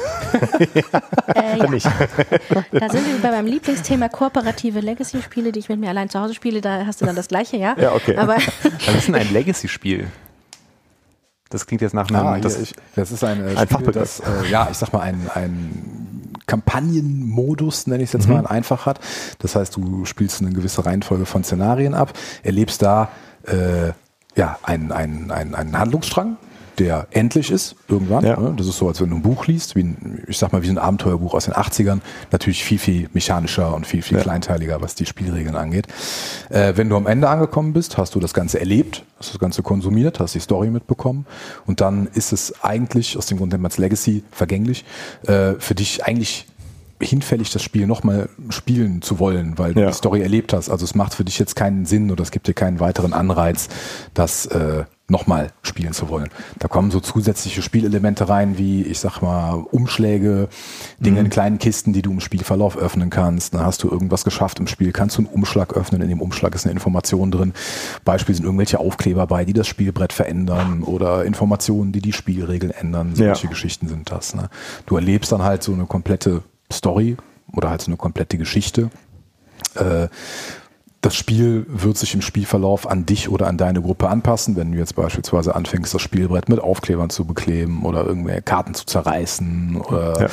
Äh, 1.35 1.57
ja. 1.59 1.65
Da 2.73 2.89
sind 2.91 3.07
wir 3.07 3.19
bei 3.23 3.31
meinem 3.31 3.47
Lieblingsthema 3.47 4.11
kooperative 4.11 4.81
Legacy-Spiele, 4.81 5.53
die 5.53 5.61
ich 5.61 5.71
mit 5.71 5.81
mir 5.81 5.89
allein 5.89 6.11
zu 6.11 6.21
Hause 6.21 6.35
spiele. 6.35 6.61
Da 6.61 6.85
hast 6.85 7.01
du 7.01 7.07
dann 7.07 7.17
das 7.17 7.29
Gleiche, 7.29 7.57
ja? 7.57 7.75
Ja, 7.81 7.95
okay. 7.95 8.17
Aber 8.17 8.37
Was 8.87 8.95
ist 8.95 9.09
denn 9.09 9.15
ein 9.15 9.33
Legacy-Spiel? 9.33 10.09
Das 11.51 11.67
klingt 11.67 11.81
jetzt 11.81 11.95
nach 11.95 12.09
einem. 12.09 12.27
Ah, 12.27 12.39
das, 12.39 12.61
ich, 12.61 12.75
das 12.95 13.11
ist 13.11 13.25
ein, 13.25 13.47
äh, 13.47 13.57
Ein 13.57 13.69
Spiel, 13.69 13.93
das, 13.93 14.21
äh, 14.21 14.51
ja, 14.51 14.69
ich 14.71 14.77
sag 14.77 14.93
mal, 14.93 15.01
ein, 15.01 15.31
ein 15.35 16.35
Kampagnenmodus, 16.47 17.87
nenne 17.87 18.03
ich 18.03 18.09
es 18.09 18.13
jetzt 18.15 18.29
mal, 18.29 18.47
einfach 18.47 18.87
hat. 18.87 19.01
Das 19.39 19.55
heißt, 19.55 19.77
du 19.77 20.05
spielst 20.05 20.41
eine 20.41 20.51
gewisse 20.51 20.85
Reihenfolge 20.85 21.27
von 21.27 21.45
Szenarien 21.45 21.95
ab, 21.95 22.13
erlebst 22.43 22.83
da 22.83 23.11
äh, 23.47 23.93
ja, 24.35 24.59
einen, 24.63 24.93
einen, 24.93 25.31
einen, 25.31 25.55
einen 25.55 25.79
Handlungsstrang, 25.79 26.37
der 26.79 27.07
endlich 27.11 27.51
ist, 27.51 27.77
irgendwann. 27.89 28.25
Ja. 28.25 28.39
Ne? 28.39 28.55
Das 28.57 28.67
ist 28.67 28.79
so, 28.79 28.89
als 28.89 29.01
wenn 29.01 29.11
du 29.11 29.17
ein 29.17 29.23
Buch 29.23 29.47
liest, 29.47 29.77
wie 29.77 29.83
ein, 29.83 30.23
ich 30.29 30.39
sag 30.39 30.53
mal, 30.53 30.63
wie 30.63 30.69
ein 30.69 30.79
Abenteuerbuch 30.79 31.35
aus 31.35 31.47
den 31.47 31.55
80ern. 31.55 32.01
Natürlich 32.31 32.65
viel, 32.65 32.79
viel 32.79 33.09
mechanischer 33.13 33.75
und 33.75 33.87
viel, 33.87 34.03
viel 34.03 34.17
Ja. 34.19 34.23
kleinteiliger, 34.23 34.81
was 34.81 34.95
die 34.95 35.07
Spielregeln 35.07 35.57
angeht. 35.57 35.87
Äh, 36.51 36.75
wenn 36.77 36.89
du 36.89 36.97
am 36.97 37.07
Ende 37.07 37.29
angekommen 37.29 37.73
bist, 37.73 37.99
hast 37.99 38.15
du 38.15 38.21
das 38.21 38.35
Ganze 38.35 38.61
erlebt, 38.61 39.05
hast 39.19 39.33
das 39.33 39.39
Ganze 39.39 39.63
konsumiert, 39.63 40.21
hast 40.21 40.35
die 40.35 40.41
Story 40.41 40.71
mitbekommen 40.71 41.27
und 41.67 41.81
dann 41.81 42.07
ist 42.15 42.33
es 42.33 42.63
eigentlich, 42.65 43.17
aus 43.17 43.27
dem 43.27 43.39
Grund 43.39 43.53
nennt 43.53 43.63
man 43.63 43.71
es 43.71 43.79
Legacy, 43.79 44.23
vergänglich, 44.31 44.85
äh, 45.27 45.55
für 45.59 45.75
dich 45.75 46.05
eigentlich 46.05 46.47
hinfällig, 47.01 47.51
das 47.53 47.63
Spiel 47.63 47.87
nochmal 47.87 48.29
spielen 48.49 49.03
zu 49.03 49.21
wollen, 49.21 49.57
weil 49.57 49.73
du 49.73 49.81
Ja. 49.83 49.87
die 49.89 49.93
Story 49.95 50.21
erlebt 50.21 50.53
hast. 50.53 50.69
Also 50.69 50.85
es 50.85 50.97
macht 50.97 51.15
für 51.15 51.25
dich 51.25 51.39
jetzt 51.39 51.55
keinen 51.55 51.87
Sinn 51.87 52.11
oder 52.11 52.23
es 52.23 52.33
gibt 52.33 52.49
dir 52.49 52.55
keinen 52.55 52.81
weiteren 52.81 53.13
Anreiz, 53.13 53.69
das 54.15 54.47
äh, 54.47 54.83
nochmal 55.11 55.53
spielen 55.63 55.95
zu 55.95 56.11
wollen. 56.11 56.29
Da 56.59 56.69
kommen 56.69 56.91
so 56.91 57.01
zusätzliche 57.01 57.63
Spielelemente 57.63 58.29
rein, 58.29 58.59
wie 58.59 58.83
ich 58.83 58.99
sag 59.01 59.23
mal 59.23 59.55
Umschläge, 59.71 60.49
Dinge 60.99 61.21
in 61.21 61.31
kleinen 61.31 61.59
Kisten, 61.59 61.95
die 61.95 62.03
du 62.03 62.11
im 62.13 62.21
Spielverlauf 62.21 62.77
öffnen 62.77 63.09
kannst. 63.09 63.55
Dann 63.55 63.65
hast 63.65 63.83
du 63.83 63.89
irgendwas 63.91 64.25
geschafft 64.25 64.61
im 64.61 64.67
Spiel, 64.67 64.93
kannst 64.93 65.17
du 65.17 65.23
einen 65.23 65.31
Umschlag 65.33 65.75
öffnen. 65.75 66.03
In 66.03 66.11
dem 66.11 66.21
Umschlag 66.21 66.55
ist 66.55 66.67
eine 66.67 66.73
Information 66.75 67.31
drin. 67.31 67.55
Beispiel 68.05 68.35
sind 68.35 68.45
irgendwelche 68.45 68.79
Aufkleber 68.81 69.27
bei, 69.27 69.45
die 69.47 69.55
das 69.55 69.67
Spielbrett 69.67 70.13
verändern 70.13 70.83
oder 70.83 71.25
Informationen, 71.25 71.91
die 71.93 72.03
die 72.03 72.13
Spielregeln 72.13 72.73
ändern. 72.73 73.15
Solche 73.15 73.45
Ja. 73.45 73.51
Geschichten 73.51 73.89
sind 73.89 74.11
das. 74.11 74.35
Ne? 74.35 74.51
Du 74.85 74.97
erlebst 74.97 75.33
dann 75.33 75.43
halt 75.43 75.63
so 75.63 75.73
eine 75.73 75.87
komplette 75.87 76.43
Story 76.71 77.17
oder 77.53 77.71
halt 77.71 77.81
so 77.81 77.87
eine 77.91 77.97
komplette 77.97 78.37
Geschichte. 78.37 78.91
Äh, 79.75 80.09
das 81.01 81.15
Spiel 81.15 81.65
wird 81.69 81.97
sich 81.97 82.15
im 82.15 82.23
Spielverlauf 82.23 82.91
an 82.91 83.07
dich 83.07 83.29
oder 83.29 83.47
an 83.47 83.57
deine 83.57 83.81
Gruppe 83.81 84.09
anpassen, 84.09 84.57
wenn 84.57 84.73
du 84.73 84.79
jetzt 84.79 84.97
beispielsweise 84.97 85.55
anfängst, 85.55 85.95
das 85.95 86.03
Spielbrett 86.03 86.49
mit 86.49 86.59
Aufklebern 86.59 87.09
zu 87.09 87.25
bekleben 87.25 87.85
oder 87.85 88.05
irgendwelche 88.05 88.43
Karten 88.43 88.75
zu 88.75 88.85
zerreißen 88.85 89.81
oder 89.81 90.29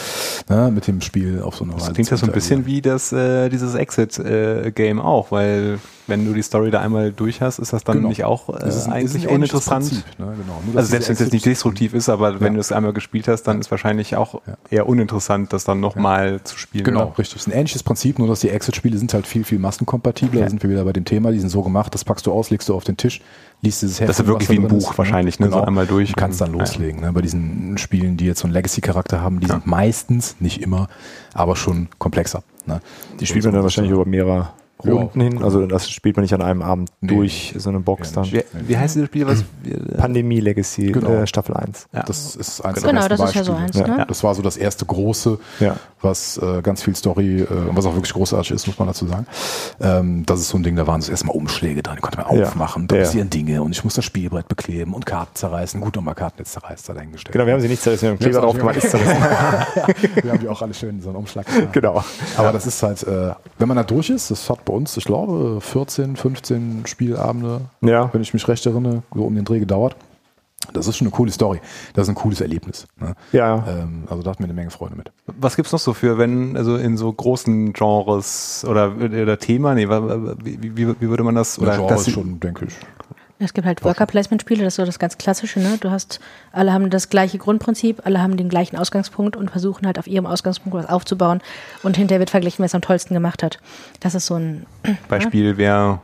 ne, 0.50 0.72
mit 0.74 0.88
dem 0.88 1.02
Spiel 1.02 1.42
auf 1.44 1.56
so 1.58 1.66
eine 1.66 1.74
das 1.74 1.84
Weise 1.84 1.94
klingt 1.94 2.08
zu 2.10 2.16
ja 2.16 2.18
so 2.18 2.26
ein 2.26 2.32
bisschen 2.32 2.66
wie 2.66 2.82
das, 2.82 3.12
äh, 3.14 3.50
dieses 3.50 3.76
Exit-Game 3.76 5.00
auch, 5.00 5.32
weil 5.32 5.80
wenn 6.08 6.24
du 6.26 6.34
die 6.34 6.44
Story 6.44 6.70
da 6.70 6.82
einmal 6.82 7.12
durch 7.12 7.42
hast, 7.42 7.58
ist 7.58 7.74
das 7.74 7.84
dann 7.84 7.98
Genau. 7.98 8.10
nicht 8.10 8.24
auch 8.26 8.50
äh, 8.50 8.64
ein- 8.64 8.92
eigentlich 8.92 9.28
uninteressant. 9.28 9.88
Prinzip, 9.88 10.06
ne, 10.20 10.36
genau. 10.38 10.62
Also 10.78 10.90
selbst 10.90 11.08
wenn 11.10 11.14
es 11.14 11.20
jetzt 11.20 11.34
nicht 11.34 11.46
destruktiv 11.48 11.94
ist, 11.96 12.10
aber 12.10 12.40
wenn 12.42 12.54
Ja. 12.54 12.54
du 12.56 12.60
es 12.60 12.72
einmal 12.72 12.94
gespielt 12.94 13.28
hast, 13.28 13.44
dann 13.44 13.60
ist 13.60 13.72
wahrscheinlich 13.72 14.16
auch 14.16 14.36
Ja. 14.46 14.54
eher 14.70 14.88
uninteressant, 14.88 15.52
das 15.52 15.64
dann 15.64 15.80
nochmal 15.80 16.42
zu 16.44 16.58
spielen. 16.60 16.84
Genau, 16.84 17.08
oder? 17.08 17.18
richtig. 17.20 17.38
Es 17.38 17.48
ist 17.48 17.48
ein 17.54 17.58
ähnliches 17.58 17.82
Prinzip, 17.82 18.20
nur 18.20 18.28
dass 18.28 18.40
die 18.42 18.50
Exit-Spiele 18.50 18.98
sind 19.00 19.14
halt 19.16 19.26
viel, 19.26 19.44
viel 19.44 19.58
massenkompatibler. 19.60 20.42
Sind 20.56 20.64
wir 20.64 20.70
wieder 20.70 20.86
bei 20.86 20.94
dem 20.94 21.04
Thema, 21.04 21.34
die 21.34 21.40
sind 21.40 21.50
so 21.50 21.62
gemacht, 21.62 21.94
das 21.94 22.06
packst 22.06 22.26
du 22.26 22.32
aus, 22.32 22.50
legst 22.50 22.70
du 22.70 22.76
auf 22.76 22.86
den 22.86 22.96
Tisch, 22.96 23.20
liest 23.62 23.82
dieses 23.82 24.00
Heft. 24.00 24.10
Das 24.10 24.22
ist 24.22 24.26
wirklich 24.26 24.50
wie 24.50 24.58
ein 24.58 24.70
Buch 24.70 24.98
wahrscheinlich, 24.98 25.38
ne? 25.38 25.50
So 25.50 25.60
einmal 25.60 25.86
durch 25.86 26.12
Und 26.12 26.16
kannst 26.16 26.40
dann 26.40 26.54
loslegen. 26.54 27.02
Ne? 27.02 27.12
Bei 27.12 27.22
diesen 27.22 27.78
Spielen, 27.78 28.16
die 28.16 28.26
jetzt 28.26 28.40
so 28.40 28.46
einen 28.46 28.54
Legacy-Charakter 28.54 29.20
haben, 29.20 29.42
die 29.42 29.48
sind 29.48 29.66
meistens, 29.66 30.38
nicht 30.40 30.62
immer, 30.62 30.88
aber 31.34 31.58
schon 31.58 31.90
komplexer. 32.00 32.42
Ne? 32.68 32.80
Die 33.20 33.26
spielt 33.26 33.44
man 33.44 33.54
dann 33.54 33.64
wahrscheinlich 33.64 33.92
über 33.92 34.06
mehrere 34.06 34.54
Ja, 34.84 34.92
Runden 34.92 35.22
hin. 35.22 35.32
genau. 35.36 35.46
Also 35.46 35.66
das 35.68 35.90
spielt 35.90 36.18
man 36.18 36.24
nicht 36.24 36.34
an 36.34 36.42
einem 36.42 36.62
Abend 36.62 36.90
Nee. 37.00 37.16
durch 37.16 37.54
so 37.58 37.70
eine 37.70 37.80
Box 37.80 38.10
Ja, 38.14 38.22
dann. 38.24 38.32
Wie, 38.32 38.44
wie 38.68 38.78
heißt 38.78 38.96
dieses 38.96 39.08
Spiel, 39.08 39.26
was 39.26 39.44
wir, 39.64 39.78
Pandemie 39.98 40.42
Legacy 40.42 40.92
Genau. 40.92 41.10
äh, 41.10 41.28
Staffel 41.28 41.56
1. 41.56 41.88
Ja. 41.94 42.04
Das 42.04 42.36
ist 42.36 42.60
eins 42.62 42.82
Genau, 42.84 43.08
der 43.08 43.10
besten 43.10 43.18
das 43.22 43.30
ist 43.30 43.36
ja 43.36 43.44
so 43.46 43.54
Beispiele. 43.54 43.86
eins, 43.86 43.98
ne? 43.98 44.06
Das 44.08 44.24
war 44.24 44.36
so 44.36 44.42
das 44.42 44.58
erste 44.58 44.86
große, 44.86 45.40
Ja. 45.62 45.78
was 46.02 46.38
äh, 46.38 46.62
ganz 46.62 46.84
viel 46.84 46.96
Story, 46.96 47.42
äh, 47.42 47.48
was 47.72 47.86
auch 47.86 47.94
wirklich 47.96 48.12
großartig 48.14 48.52
ist, 48.52 48.68
muss 48.68 48.78
man 48.78 48.90
dazu 48.90 49.08
sagen. 49.08 49.26
Ähm, 49.80 50.26
das 50.26 50.42
ist 50.42 50.50
so 50.50 50.58
ein 50.58 50.64
Ding, 50.64 50.76
da 50.76 50.86
waren 50.86 51.02
so 51.02 51.10
erstmal 51.10 51.36
Umschläge 51.38 51.82
drin, 51.82 51.96
die 51.98 52.02
konnte 52.02 52.18
man 52.20 52.38
Ja. 52.38 52.44
aufmachen, 52.48 52.88
da 52.88 52.98
Ja. 52.98 53.04
passieren 53.04 53.30
Dinge 53.30 53.62
und 53.64 53.72
ich 53.72 53.84
muss 53.86 53.94
das 53.96 54.04
Spielbrett 54.04 54.50
bekleben 54.50 54.94
und 54.94 55.06
Karten 55.06 55.36
zerreißen. 55.36 55.80
Gut, 55.80 55.96
nochmal 55.96 56.16
Karten 56.16 56.40
jetzt 56.40 56.52
zerreißt, 56.52 56.90
da 56.90 56.94
dahingestellt. 56.94 57.32
Genau, 57.32 57.46
wir 57.46 57.54
haben 57.54 57.62
sie 57.62 57.70
nicht 57.70 57.82
zerrissen, 57.82 58.04
wir 58.04 58.10
haben 58.12 58.20
Kleber 58.20 58.36
Ja, 58.36 58.42
drauf 58.42 58.56
ist 58.56 58.60
gemacht, 58.60 58.82
zerrissen. 58.82 59.24
wir 60.24 60.32
haben 60.32 60.40
die 60.40 60.50
auch 60.50 60.62
alle 60.62 60.74
schön 60.74 60.90
in 60.96 61.02
so 61.02 61.10
einen 61.10 61.18
Umschlag. 61.18 61.46
getan. 61.46 61.70
genau. 61.72 62.04
Aber 62.38 62.52
das 62.52 62.68
ist 62.68 62.84
halt, 62.84 63.02
äh, 63.04 63.34
wenn 63.58 63.68
man 63.70 63.78
da 63.78 63.84
durch 63.84 64.10
ist, 64.10 64.30
das 64.32 64.50
hat 64.50 64.65
bei 64.66 64.74
uns, 64.74 64.98
ich 64.98 65.06
glaube, 65.06 65.60
14, 65.62 66.16
15 66.16 66.84
Spielabende, 66.86 67.62
Ja. 67.82 68.10
wenn 68.14 68.22
ich 68.22 68.34
mich 68.34 68.48
recht 68.48 68.66
erinnere, 68.66 69.04
so 69.14 69.24
um 69.24 69.36
den 69.36 69.46
Dreh 69.46 69.60
gedauert. 69.60 69.96
Das 70.74 70.88
ist 70.88 70.98
schon 70.98 71.06
eine 71.06 71.16
coole 71.16 71.32
Story. 71.32 71.62
Das 71.94 72.04
ist 72.04 72.10
ein 72.10 72.16
cooles 72.16 72.42
Erlebnis. 72.42 72.88
Ne? 73.00 73.14
Ja. 73.32 73.64
Ähm, 73.68 74.06
also 74.10 74.24
da 74.24 74.32
hat 74.32 74.40
mir 74.40 74.46
eine 74.46 74.54
Menge 74.56 74.72
Freude 74.72 74.96
mit. 74.96 75.12
was 75.28 75.56
gibt's 75.56 75.72
noch 75.72 75.80
so 75.80 75.94
für, 75.94 76.18
wenn, 76.18 76.58
also 76.58 76.76
in 76.76 76.98
so 76.98 77.14
großen 77.14 77.72
Genres 77.74 78.66
oder, 78.68 78.96
oder 78.98 79.38
Thema, 79.38 79.76
nee, 79.76 79.88
wie, 79.88 80.76
wie, 80.76 80.88
wie 81.00 81.10
würde 81.10 81.24
man 81.24 81.36
das, 81.36 81.60
oder 81.60 81.76
Genre 81.76 81.90
das, 81.90 82.08
ist 82.08 82.14
schon, 82.14 82.40
denke 82.40 82.66
ich. 82.66 82.74
Es 83.38 83.54
gibt 83.54 83.68
halt 83.68 83.84
Worker-Placement-Spiele, 83.84 84.64
das 84.64 84.74
ist 84.74 84.78
so 84.78 84.86
das 84.86 84.98
ganz 84.98 85.18
Klassische, 85.18 85.60
ne? 85.60 85.78
Du 85.80 85.92
hast, 85.92 86.22
alle 86.54 86.72
haben 86.72 86.90
das 86.90 87.10
gleiche 87.10 87.38
Grundprinzip, 87.38 88.02
alle 88.06 88.22
haben 88.22 88.38
den 88.38 88.48
gleichen 88.48 88.78
Ausgangspunkt 88.78 89.36
und 89.36 89.52
versuchen 89.52 89.86
halt 89.86 90.00
auf 90.00 90.08
ihrem 90.08 90.26
Ausgangspunkt 90.26 90.78
was 90.78 90.88
aufzubauen 90.88 91.42
und 91.84 91.98
hinterher 91.98 92.20
wird 92.20 92.30
verglichen, 92.30 92.60
wer 92.60 92.68
es 92.68 92.76
am 92.76 92.82
tollsten 92.82 93.14
gemacht 93.14 93.44
hat. 93.44 93.60
Das 94.00 94.16
ist 94.16 94.28
so 94.28 94.36
ein, 94.36 94.66
Beispiel 95.10 95.58
wäre, 95.58 96.00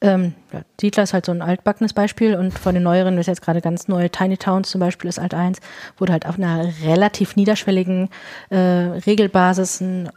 Ähm, 0.00 0.34
ja, 0.52 0.62
Siedler 0.80 1.04
ist 1.04 1.12
halt 1.12 1.26
so 1.26 1.32
ein 1.32 1.42
altbackenes 1.42 1.92
Beispiel 1.92 2.34
und 2.34 2.58
von 2.58 2.74
den 2.74 2.82
neueren 2.82 3.18
ist 3.18 3.26
jetzt 3.28 3.42
gerade 3.42 3.60
ganz 3.60 3.86
neu. 3.86 4.08
Tiny 4.08 4.36
Towns 4.36 4.70
zum 4.70 4.80
Beispiel 4.80 5.08
ist 5.08 5.18
Alt 5.18 5.34
1, 5.34 5.60
wo 5.98 6.06
du 6.06 6.12
halt 6.12 6.26
auf 6.26 6.38
einer 6.38 6.66
relativ 6.82 7.36
niederschwelligen 7.36 8.08
äh, 8.50 8.56
Regelbasis 8.56 9.80
ein 9.80 10.10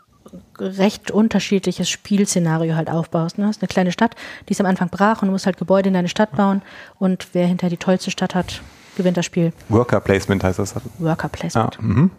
recht 0.58 1.12
unterschiedliches 1.12 1.90
Spielszenario 1.90 2.76
halt 2.76 2.90
aufbaust. 2.90 3.38
Ne? 3.38 3.46
Das 3.46 3.58
ist 3.58 3.62
eine 3.62 3.68
kleine 3.68 3.92
Stadt, 3.92 4.16
die 4.48 4.54
ist 4.54 4.62
am 4.62 4.68
Anfang 4.68 4.90
brach 4.90 5.22
und 5.22 5.28
du 5.28 5.32
musst 5.32 5.46
halt 5.46 5.58
Gebäude 5.58 5.90
in 5.90 5.94
deine 5.94 6.10
Stadt 6.10 6.36
bauen 6.36 6.62
und 7.00 7.30
wer 7.34 7.48
hinter 7.48 7.70
die 7.70 7.78
tollste 7.78 8.12
Stadt 8.12 8.36
hat, 8.36 8.62
gewinnt 8.98 9.18
das 9.18 9.26
Spiel. 9.26 9.54
Worker 9.70 10.00
Placement 10.00 10.44
heißt 10.44 10.60
das. 10.60 10.76
Worker 11.00 11.30
Placement. 11.30 11.76
Ja, 11.76 11.82
mhm. 11.82 12.12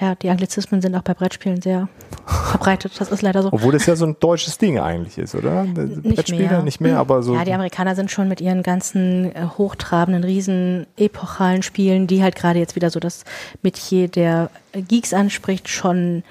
Ja, 0.00 0.14
die 0.14 0.30
Anglizismen 0.30 0.80
sind 0.80 0.96
auch 0.96 1.02
bei 1.02 1.12
Brettspielen 1.12 1.60
sehr 1.60 1.86
verbreitet. 2.26 2.98
Das 2.98 3.12
ist 3.12 3.20
leider 3.20 3.42
so. 3.42 3.52
Obwohl 3.52 3.72
das 3.72 3.84
ja 3.86 3.94
so 3.94 4.06
ein 4.06 4.16
deutsches 4.18 4.56
Ding 4.56 4.78
eigentlich 4.80 5.18
ist, 5.18 5.34
oder? 5.34 5.64
Brettspiele 5.64 6.48
mehr. 6.48 6.62
nicht 6.62 6.80
mehr, 6.80 6.98
aber 6.98 7.22
so. 7.22 7.34
Ja, 7.34 7.44
die 7.44 7.52
Amerikaner 7.52 7.94
sind 7.94 8.10
schon 8.10 8.26
mit 8.26 8.40
ihren 8.40 8.62
ganzen 8.62 9.34
äh, 9.36 9.46
hochtrabenden, 9.58 10.24
riesen 10.24 10.86
epochalen 10.96 11.62
Spielen, 11.62 12.06
die 12.06 12.22
halt 12.22 12.36
gerade 12.36 12.58
jetzt 12.58 12.74
wieder 12.74 12.90
so 12.90 13.00
das 13.00 13.24
Metier 13.62 14.08
der 14.08 14.50
Geeks 14.72 15.12
anspricht, 15.12 15.68
schon 15.68 16.24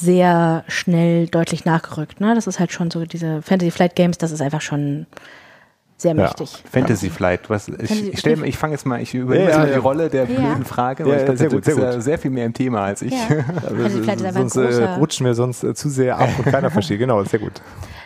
sehr 0.00 0.64
schnell 0.68 1.26
deutlich 1.26 1.64
nachgerückt. 1.64 2.20
Ne? 2.20 2.34
Das 2.34 2.46
ist 2.46 2.58
halt 2.58 2.72
schon 2.72 2.90
so 2.90 3.04
diese 3.04 3.42
Fantasy 3.42 3.70
Flight 3.70 3.94
Games, 3.96 4.18
das 4.18 4.30
ist 4.32 4.40
einfach 4.40 4.60
schon 4.60 5.06
sehr 5.98 6.14
Ja. 6.14 6.22
mächtig. 6.22 6.64
Fantasy 6.72 7.10
Flight. 7.10 7.50
Was, 7.50 7.66
Fantasy- 7.66 7.92
ich 8.08 8.12
ich, 8.14 8.18
stell 8.20 8.42
ich 8.44 8.56
fange 8.56 8.72
jetzt 8.72 8.86
mal, 8.86 9.02
ich 9.02 9.12
übernehme 9.14 9.44
Ja, 9.44 9.48
jetzt 9.50 9.52
ja, 9.56 9.58
mal 9.60 9.66
die 9.66 9.72
ja. 9.74 9.78
Rolle 9.80 10.08
der 10.08 10.24
Ja. 10.24 10.40
blöden 10.40 10.64
Frage, 10.64 11.02
Ja, 11.02 11.08
weil 11.10 11.18
ich 11.18 11.24
glaube, 11.24 11.38
sehr 11.38 11.48
gut, 11.50 11.64
sehr 11.64 11.74
ist 11.74 11.80
ja 11.82 11.92
gut. 11.92 12.02
sehr 12.02 12.18
viel 12.18 12.30
mehr 12.30 12.46
im 12.46 12.54
Thema 12.54 12.84
als 12.84 13.02
ich. 13.02 13.12
Ja. 13.12 13.18
Fantasy 13.68 14.02
Flight 14.02 14.20
ist 14.20 14.24
einfach 14.26 14.40
ein 14.40 14.48
sonst 14.48 14.56
äh, 14.56 14.68
großer, 14.80 14.96
rutschen 14.96 15.26
wir 15.26 15.34
sonst 15.34 15.62
äh, 15.64 15.74
zu 15.74 15.88
sehr 15.90 16.18
ab 16.18 16.30
und 16.38 16.44
keiner 16.50 16.70
versteht. 16.70 16.98
Genau, 16.98 17.22
sehr 17.24 17.40
gut. 17.40 17.60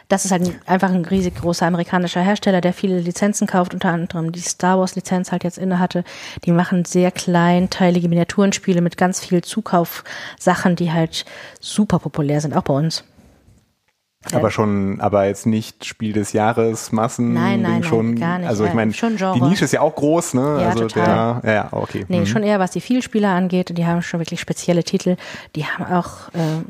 Das 0.08 0.24
ist 0.24 0.30
halt 0.32 0.42
ein, 0.42 0.60
einfach 0.66 0.90
ein 0.90 1.04
riesig 1.04 1.36
großer 1.36 1.66
amerikanischer 1.66 2.20
Hersteller, 2.20 2.60
der 2.60 2.72
viele 2.72 2.98
Lizenzen 3.00 3.46
kauft, 3.46 3.74
unter 3.74 3.90
anderem 3.90 4.32
die 4.32 4.40
Star 4.40 4.78
Wars 4.78 4.94
Lizenz 4.96 5.32
halt 5.32 5.44
jetzt 5.44 5.58
inne 5.58 5.78
hatte. 5.78 6.04
Die 6.44 6.52
machen 6.52 6.84
sehr 6.84 7.10
kleinteilige 7.10 8.08
Miniaturenspiele 8.08 8.80
mit 8.80 8.96
ganz 8.96 9.20
viel 9.20 9.42
Zukaufsachen, 9.42 10.76
die 10.76 10.92
halt 10.92 11.24
super 11.60 11.98
populär 11.98 12.40
sind, 12.40 12.54
auch 12.56 12.62
bei 12.62 12.74
uns. 12.74 13.04
Aber 14.32 14.50
schon, 14.50 15.02
aber 15.02 15.26
jetzt 15.26 15.44
nicht 15.44 15.84
Spiel 15.84 16.14
des 16.14 16.32
Jahres, 16.32 16.92
Massen. 16.92 17.34
Nein, 17.34 17.60
nein, 17.60 17.62
Ding 17.62 17.72
nein, 17.72 17.84
schon. 17.84 18.16
gar 18.18 18.38
nicht. 18.38 18.48
Also 18.48 18.64
ich 18.64 18.72
meine, 18.72 18.94
schon 18.94 19.16
die 19.18 19.40
Nische 19.42 19.66
ist 19.66 19.72
ja 19.72 19.82
auch 19.82 19.94
groß, 19.94 20.32
ne? 20.32 20.58
Ja, 20.62 20.68
also 20.70 20.88
total. 20.88 21.40
der, 21.42 21.52
ja, 21.54 21.68
okay. 21.72 22.06
Nee, 22.08 22.20
Mhm. 22.20 22.26
schon 22.26 22.42
eher 22.42 22.58
was 22.58 22.70
die 22.70 22.80
Vielspieler 22.80 23.28
angeht. 23.30 23.76
Die 23.76 23.84
haben 23.84 24.00
schon 24.00 24.20
wirklich 24.20 24.40
spezielle 24.40 24.82
Titel. 24.82 25.16
Die 25.56 25.66
haben 25.66 25.92
auch 25.92 26.28
äh, 26.32 26.62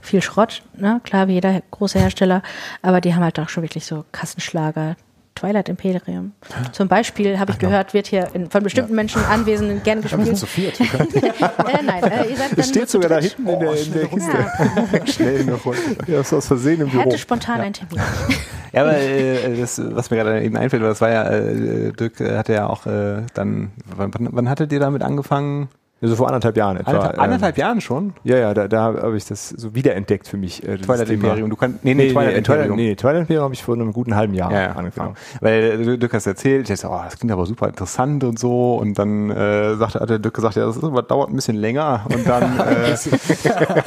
viel 0.00 0.22
Schrott, 0.22 0.62
ne? 0.76 1.00
klar, 1.04 1.28
wie 1.28 1.34
jeder 1.34 1.62
große 1.70 1.98
Hersteller. 1.98 2.42
Aber 2.82 3.00
die 3.00 3.14
haben 3.14 3.22
halt 3.22 3.38
auch 3.38 3.48
schon 3.48 3.62
wirklich 3.62 3.84
so 3.84 4.04
Kassenschlager. 4.12 4.96
Twilight 5.40 5.70
Imperium. 5.70 6.32
Zum 6.72 6.88
Beispiel 6.88 7.38
habe 7.38 7.52
ich 7.52 7.58
gehört, 7.58 7.94
wird 7.94 8.08
hier 8.08 8.28
in, 8.34 8.50
von 8.50 8.62
bestimmten 8.62 8.94
Menschen 8.94 9.24
Anwesenden 9.24 9.82
gern 9.82 10.02
gespielt. 10.02 10.36
Zu 10.36 10.46
viert. 10.46 10.78
äh, 10.80 11.82
nein, 11.82 12.02
äh, 12.02 12.28
ihr 12.28 12.36
seid 12.36 12.50
dann 12.50 12.56
Das 12.56 12.68
steht 12.68 12.90
sogar 12.90 13.08
da 13.08 13.18
hinten 13.20 13.48
in 13.48 13.60
der, 13.60 13.72
in 13.74 13.92
der 13.92 14.06
Kiste. 14.06 14.30
Ja, 14.92 15.06
Schnell 15.06 15.44
noch. 15.44 15.64
Ja, 15.64 15.72
das 16.18 16.26
ist 16.26 16.32
aus 16.34 16.46
Versehen 16.46 16.82
im 16.82 16.90
Büro. 16.90 17.02
hätte 17.02 17.18
spontan 17.18 17.60
einen 17.60 17.72
Termin. 17.72 18.00
Ja, 18.72 18.82
aber 18.82 18.96
äh, 18.98 19.58
das, 19.58 19.82
was 19.82 20.10
mir 20.10 20.18
gerade 20.18 20.42
eben 20.42 20.56
einfällt, 20.56 20.80
das 20.82 21.00
war 21.00 21.10
ja, 21.10 21.28
äh, 21.28 21.92
Dirk 21.92 22.20
hatte 22.20 22.52
ja 22.52 22.68
auch 22.68 22.86
äh, 22.86 23.22
dann, 23.34 23.72
wann, 23.96 24.12
wann 24.14 24.28
wann 24.30 24.48
hattet 24.48 24.70
ihr 24.72 24.78
damit 24.78 25.02
angefangen? 25.02 25.70
Also 26.02 26.16
vor 26.16 26.28
anderthalb 26.28 26.56
Jahren 26.56 26.78
etwa. 26.78 26.90
Anderthalb, 26.90 27.14
ähm, 27.16 27.20
anderthalb 27.20 27.58
Jahren 27.58 27.80
schon? 27.82 28.14
Ja, 28.24 28.38
ja, 28.38 28.54
da, 28.54 28.68
da 28.68 28.82
habe 28.84 29.16
ich 29.18 29.26
das 29.26 29.50
so 29.50 29.74
wiederentdeckt 29.74 30.26
für 30.26 30.38
mich. 30.38 30.66
Äh, 30.66 30.78
Twilight. 30.78 31.10
Imperium. 31.10 31.50
Du 31.50 31.56
kannst, 31.56 31.84
nee, 31.84 31.94
Nee, 31.94 32.06
nee, 32.06 32.12
Twilight 32.12 32.32
nee, 32.32 32.38
Imperium. 32.38 32.76
nee, 32.76 32.94
Twilight 32.94 33.20
Imperium 33.20 33.44
habe 33.44 33.54
ich 33.54 33.62
vor 33.62 33.74
einem 33.74 33.92
guten 33.92 34.16
halben 34.16 34.32
Jahr 34.32 34.50
Ja, 34.50 34.60
ja, 34.62 34.72
angefangen. 34.72 35.14
Genau. 35.14 35.40
Weil 35.42 35.88
äh, 35.88 35.98
Dirk 35.98 36.14
hat 36.14 36.26
erzählt, 36.26 36.70
ich 36.70 36.80
dachte, 36.80 36.94
oh, 36.94 37.00
das 37.04 37.18
klingt 37.18 37.32
aber 37.32 37.44
super 37.44 37.68
interessant 37.68 38.24
und 38.24 38.38
so. 38.38 38.76
Und 38.76 38.98
dann 38.98 39.30
äh, 39.30 39.76
sagte, 39.76 40.00
hat 40.00 40.08
der 40.08 40.18
Dirk 40.18 40.34
gesagt, 40.34 40.56
ja, 40.56 40.64
das 40.64 40.76
ist 40.78 40.84
aber, 40.84 41.02
dauert 41.02 41.28
ein 41.28 41.36
bisschen 41.36 41.56
länger. 41.56 42.06
Und 42.12 42.26
dann 42.26 42.58
äh, 42.60 42.96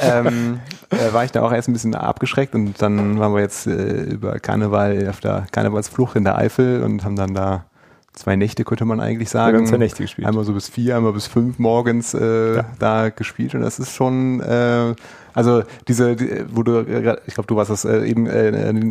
ähm, 0.00 0.60
äh, 0.90 1.12
war 1.12 1.24
ich 1.24 1.32
da 1.32 1.42
auch 1.42 1.52
erst 1.52 1.68
ein 1.68 1.72
bisschen 1.72 1.94
abgeschreckt 1.96 2.54
und 2.54 2.80
dann 2.80 3.18
waren 3.18 3.34
wir 3.34 3.40
jetzt 3.40 3.66
äh, 3.66 4.02
über 4.02 4.38
Karneval 4.38 5.08
auf 5.08 5.20
der 5.20 5.46
Karnevalsflucht 5.50 6.14
in 6.16 6.24
der 6.24 6.38
Eifel 6.38 6.82
und 6.82 7.04
haben 7.04 7.16
dann 7.16 7.34
da 7.34 7.64
zwei 8.14 8.36
Nächte, 8.36 8.64
könnte 8.64 8.84
man 8.84 9.00
eigentlich 9.00 9.30
sagen. 9.30 9.58
Haben 9.58 9.66
zwei 9.66 9.78
Nächte 9.78 10.02
gespielt. 10.02 10.26
Einmal 10.26 10.44
so 10.44 10.54
bis 10.54 10.68
vier, 10.68 10.96
einmal 10.96 11.12
bis 11.12 11.26
fünf 11.26 11.58
morgens 11.58 12.14
äh, 12.14 12.62
da 12.78 13.10
gespielt 13.10 13.54
und 13.54 13.60
das 13.60 13.78
ist 13.78 13.94
schon, 13.94 14.40
äh, 14.40 14.94
also 15.34 15.62
diese, 15.88 16.16
die, 16.16 16.44
wo 16.50 16.62
du, 16.62 16.78
äh, 16.78 17.16
ich 17.26 17.34
glaube, 17.34 17.46
du 17.46 17.56
warst 17.56 17.70
das 17.70 17.84
äh, 17.84 18.04
eben, 18.06 18.26
äh, 18.26 18.48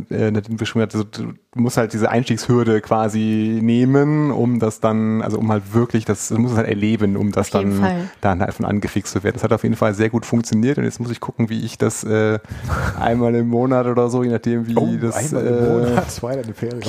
äh, 0.10 0.32
beschrieben 0.50 0.84
hat, 0.84 0.94
also 0.94 1.06
du 1.06 1.34
musst 1.56 1.78
halt 1.78 1.94
diese 1.94 2.10
Einstiegshürde 2.10 2.82
quasi 2.82 3.60
nehmen, 3.62 4.32
um 4.32 4.60
das 4.60 4.80
dann, 4.80 5.22
also 5.22 5.38
um 5.40 5.52
halt 5.52 5.74
wirklich, 5.74 6.06
das, 6.06 6.30
du 6.30 6.38
musst 6.38 6.54
es 6.54 6.58
halt 6.58 6.68
erleben, 6.68 7.16
um 7.18 7.32
das 7.32 7.50
dann 7.50 7.74
Fall. 7.74 8.10
dann 8.22 8.42
halt 8.42 8.54
von 8.54 8.66
angefixt 8.66 9.14
zu 9.14 9.24
werden. 9.24 9.36
Das 9.36 9.44
hat 9.44 9.54
auf 9.54 9.64
jeden 9.64 9.76
Fall 9.76 9.94
sehr 9.94 10.10
gut 10.10 10.26
funktioniert 10.26 10.78
und 10.78 10.84
jetzt 10.84 11.00
muss 11.00 11.12
ich 11.12 11.20
gucken, 11.20 11.50
wie 11.50 11.64
ich 11.66 11.78
das 11.78 12.04
äh, 12.04 12.40
einmal 13.00 13.34
im 13.36 13.48
Monat 13.48 13.86
oder 13.88 14.10
so, 14.10 14.24
je 14.24 14.30
nachdem 14.30 14.68
wie 14.68 14.76
Oh, 14.76 14.90
das. 15.00 15.16
einmal 15.34 15.46
im 15.48 15.58
äh, 15.58 15.68
Monat 15.70 16.16
Twilight 16.16 16.48
Imperium. 16.48 16.82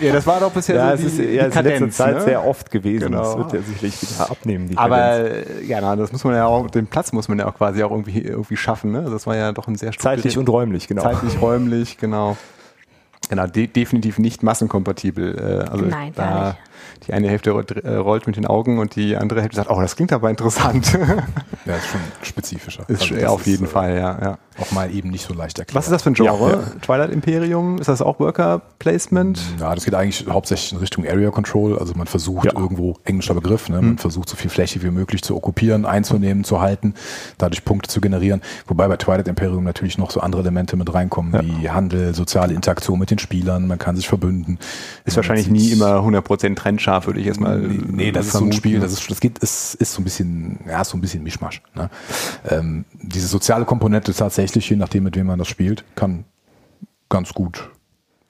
ja, 0.00 0.12
das 0.12 0.26
war 0.26 0.40
doch 0.40 0.52
bisher 0.52 0.76
Ja, 0.76 0.96
so 0.96 1.06
es 1.06 1.16
die, 1.16 1.22
ist 1.24 1.34
ja, 1.34 1.42
die 1.44 1.48
ist 1.48 1.56
in 1.56 1.62
letzter 1.62 1.62
Kadenz, 1.62 1.96
Zeit 1.96 2.14
ne? 2.16 2.20
sehr 2.22 2.46
oft 2.46 2.70
gewesen. 2.70 3.06
Genau. 3.06 3.22
Das 3.22 3.36
wird 3.38 3.52
ja 3.54 3.60
sicherlich 3.62 4.02
wieder 4.02 4.30
abnehmen, 4.30 4.68
die 4.68 4.76
Aber 4.78 4.96
Kadenz. 4.96 5.46
äh, 5.60 5.64
ja, 5.64 5.80
na, 5.80 5.96
das 5.96 6.12
muss 6.12 6.24
man 6.24 6.34
ja 6.34 6.46
auch, 6.46 6.70
den 6.70 6.86
Platz 6.86 7.12
muss 7.12 7.28
man 7.28 7.38
ja 7.38 7.46
auch 7.46 7.54
quasi 7.54 7.82
auch 7.82 7.90
irgendwie, 7.90 8.20
irgendwie 8.22 8.51
schaffen. 8.56 8.92
Ne? 8.92 8.98
Also 8.98 9.12
Das 9.12 9.26
war 9.26 9.36
ja 9.36 9.52
doch 9.52 9.68
ein 9.68 9.76
sehr 9.76 9.92
Zeitlich 9.92 10.38
und 10.38 10.48
räumlich, 10.48 10.88
genau. 10.88 11.02
zeitlich, 11.02 11.40
räumlich, 11.40 11.98
genau. 11.98 12.36
Genau, 13.28 13.46
de 13.46 13.66
definitiv 13.66 14.18
nicht 14.18 14.42
massenkompatibel. 14.42 15.38
Äh, 15.38 15.70
also 15.70 15.84
Nein, 15.84 16.12
gar 16.14 16.26
da 16.26 16.48
nicht. 16.48 16.58
Die 17.06 17.12
eine 17.12 17.28
Hälfte 17.28 17.50
rollt, 17.50 17.70
äh, 17.72 17.94
rollt 17.94 18.26
mit 18.26 18.36
den 18.36 18.46
Augen 18.46 18.78
und 18.78 18.96
die 18.96 19.16
andere 19.16 19.40
Hälfte 19.40 19.56
sagt, 19.56 19.70
oh, 19.70 19.80
das 19.80 19.96
klingt 19.96 20.12
aber 20.12 20.30
interessant. 20.30 20.98
Ja, 21.64 21.76
ist 21.76 21.86
schon 21.86 22.00
spezifischer. 22.22 22.82
ist 22.88 23.12
Also 23.12 23.26
auf 23.26 23.46
jeden 23.46 23.66
äh, 23.66 23.68
Fall, 23.68 23.94
ja, 23.96 24.18
ja. 24.20 24.38
Auch 24.58 24.72
mal 24.72 24.92
eben 24.92 25.10
nicht 25.10 25.24
so 25.24 25.32
leicht 25.32 25.60
erklärt. 25.60 25.76
Was 25.76 25.84
ist 25.86 25.92
das 25.92 26.02
für 26.02 26.10
ein 26.10 26.14
Genre? 26.14 26.50
Ja. 26.50 26.80
Twilight 26.80 27.10
Imperium? 27.10 27.78
Ist 27.78 27.86
das 27.86 28.02
auch 28.02 28.18
Worker 28.18 28.60
Placement? 28.80 29.40
Ja, 29.60 29.72
das 29.74 29.84
geht 29.84 29.94
eigentlich 29.94 30.26
hauptsächlich 30.28 30.72
in 30.72 30.78
Richtung 30.78 31.06
Area 31.06 31.30
Control. 31.30 31.78
Also 31.78 31.94
man 31.94 32.08
versucht 32.08 32.46
Ja. 32.46 32.58
irgendwo, 32.58 32.96
englischer 33.04 33.34
Begriff, 33.34 33.68
ne? 33.68 33.80
man 33.80 33.98
versucht 33.98 34.28
so 34.28 34.36
viel 34.36 34.50
Fläche 34.50 34.82
wie 34.82 34.90
möglich 34.90 35.22
zu 35.22 35.36
okkupieren, 35.36 35.86
einzunehmen, 35.86 36.42
zu 36.42 36.60
halten, 36.60 36.94
dadurch 37.38 37.64
Punkte 37.64 37.88
zu 37.88 38.00
generieren. 38.00 38.42
Wobei 38.66 38.88
bei 38.88 38.96
Twilight 38.96 39.28
Imperium 39.28 39.62
natürlich 39.62 39.98
noch 39.98 40.10
so 40.10 40.20
andere 40.20 40.42
Elemente 40.42 40.76
mit 40.76 40.92
reinkommen, 40.92 41.32
wie 41.60 41.70
Handel, 41.70 42.12
soziale 42.14 42.54
Interaktion 42.54 42.98
mit 42.98 43.10
den 43.10 43.20
Spielern, 43.20 43.68
man 43.68 43.78
kann 43.78 43.94
sich 43.94 44.08
verbünden. 44.08 44.58
Ist 45.04 45.16
wahrscheinlich 45.16 45.48
nie 45.48 45.70
immer 45.70 46.00
100% 46.00 46.58
trennscharf, 46.92 47.06
würde 47.06 47.20
ich 47.20 47.26
erstmal 47.26 47.58
Nee, 47.58 47.80
nee, 47.88 48.12
das 48.12 48.26
ist 48.26 48.32
so 48.32 48.44
ein 48.44 48.52
Spiel, 48.52 48.80
das 48.80 48.92
ist, 48.92 49.10
das 49.10 49.20
geht, 49.20 49.38
ist, 49.38 49.74
ist 49.74 49.92
so 49.92 50.00
ein 50.00 50.04
bisschen, 50.04 50.60
ja, 50.68 50.84
so 50.84 50.96
ein 50.96 51.00
bisschen 51.00 51.22
Mischmasch. 51.22 51.62
Ne? 51.74 51.90
Ähm, 52.48 52.84
diese 53.00 53.26
soziale 53.26 53.64
Komponente 53.64 54.12
tatsächlich, 54.12 54.68
je 54.68 54.76
nachdem, 54.76 55.04
mit 55.04 55.16
wem 55.16 55.26
man 55.26 55.38
das 55.38 55.48
spielt, 55.48 55.84
kann 55.94 56.24
ganz 57.08 57.32
gut 57.32 57.70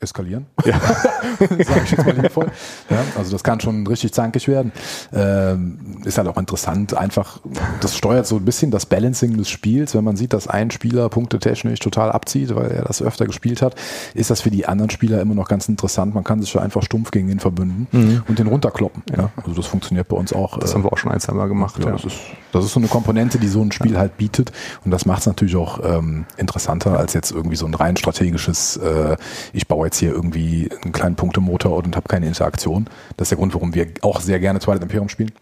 eskalieren. 0.02 0.46
Ja. 0.64 0.78
Sag 1.38 1.84
ich 1.84 1.92
jetzt 1.92 2.04
mal 2.04 2.14
liebevoll. 2.14 2.50
Ja, 2.90 2.98
also 3.16 3.32
das 3.32 3.42
kann 3.44 3.60
schon 3.60 3.86
richtig 3.86 4.12
zankig 4.12 4.48
werden. 4.48 4.72
Ähm, 5.12 6.02
ist 6.04 6.18
halt 6.18 6.28
auch 6.28 6.36
interessant, 6.36 6.94
einfach, 6.94 7.40
das 7.80 7.96
steuert 7.96 8.26
so 8.26 8.36
ein 8.36 8.44
bisschen 8.44 8.70
das 8.70 8.86
Balancing 8.86 9.36
des 9.36 9.48
Spiels. 9.48 9.94
Wenn 9.94 10.04
man 10.04 10.16
sieht, 10.16 10.32
dass 10.32 10.48
ein 10.48 10.70
Spieler 10.70 11.08
punktetechnisch 11.08 11.80
total 11.80 12.10
abzieht, 12.12 12.54
weil 12.54 12.70
er 12.70 12.82
das 12.84 13.02
öfter 13.02 13.26
gespielt 13.26 13.62
hat, 13.62 13.74
ist 14.14 14.30
das 14.30 14.40
für 14.40 14.50
die 14.50 14.66
anderen 14.66 14.90
Spieler 14.90 15.20
immer 15.20 15.34
noch 15.34 15.48
ganz 15.48 15.68
interessant. 15.68 16.14
Man 16.14 16.24
kann 16.24 16.40
sich 16.40 16.52
ja 16.52 16.60
einfach 16.60 16.82
stumpf 16.82 17.10
gegen 17.10 17.28
ihn 17.28 17.40
verbünden 17.40 18.22
und 18.28 18.38
den 18.38 18.46
runterkloppen. 18.46 19.02
Ja. 19.16 19.30
Also 19.36 19.52
das 19.54 19.66
funktioniert 19.66 20.08
bei 20.08 20.16
uns 20.16 20.32
auch. 20.32 20.58
Das 20.58 20.72
äh, 20.72 20.74
haben 20.74 20.84
wir 20.84 20.92
auch 20.92 20.98
schon 20.98 21.12
ein, 21.12 21.20
zwei 21.20 21.32
Mal 21.32 21.48
gemacht. 21.48 21.78
Ja. 21.78 21.92
das, 21.92 22.04
ist, 22.04 22.16
das 22.52 22.64
ist 22.64 22.72
so 22.72 22.80
eine 22.80 22.88
Komponente, 22.88 23.38
die 23.38 23.48
so 23.48 23.62
ein 23.62 23.72
Spiel 23.72 23.96
halt 23.98 24.16
bietet. 24.16 24.52
Und 24.84 24.90
das 24.90 25.06
macht 25.06 25.20
es 25.20 25.26
natürlich 25.26 25.56
auch 25.56 25.80
ähm, 25.84 26.26
interessanter 26.36 26.98
als 26.98 27.14
jetzt 27.14 27.30
irgendwie 27.30 27.56
so 27.56 27.66
ein 27.66 27.74
rein 27.74 27.96
strategisches, 27.96 28.76
äh, 28.76 29.16
ich 29.52 29.68
baue 29.68 29.86
jetzt 29.86 29.91
hier 29.98 30.12
irgendwie 30.12 30.70
einen 30.82 30.92
kleinen 30.92 31.16
Punktemotor 31.16 31.76
und 31.76 31.96
habe 31.96 32.08
keine 32.08 32.26
Interaktion. 32.26 32.86
Das 33.16 33.26
ist 33.26 33.30
der 33.30 33.38
Grund, 33.38 33.54
warum 33.54 33.74
wir 33.74 33.86
auch 34.02 34.20
sehr 34.20 34.40
gerne 34.40 34.58
Twilight 34.58 34.82
Imperium 34.82 35.08
spielen. 35.08 35.32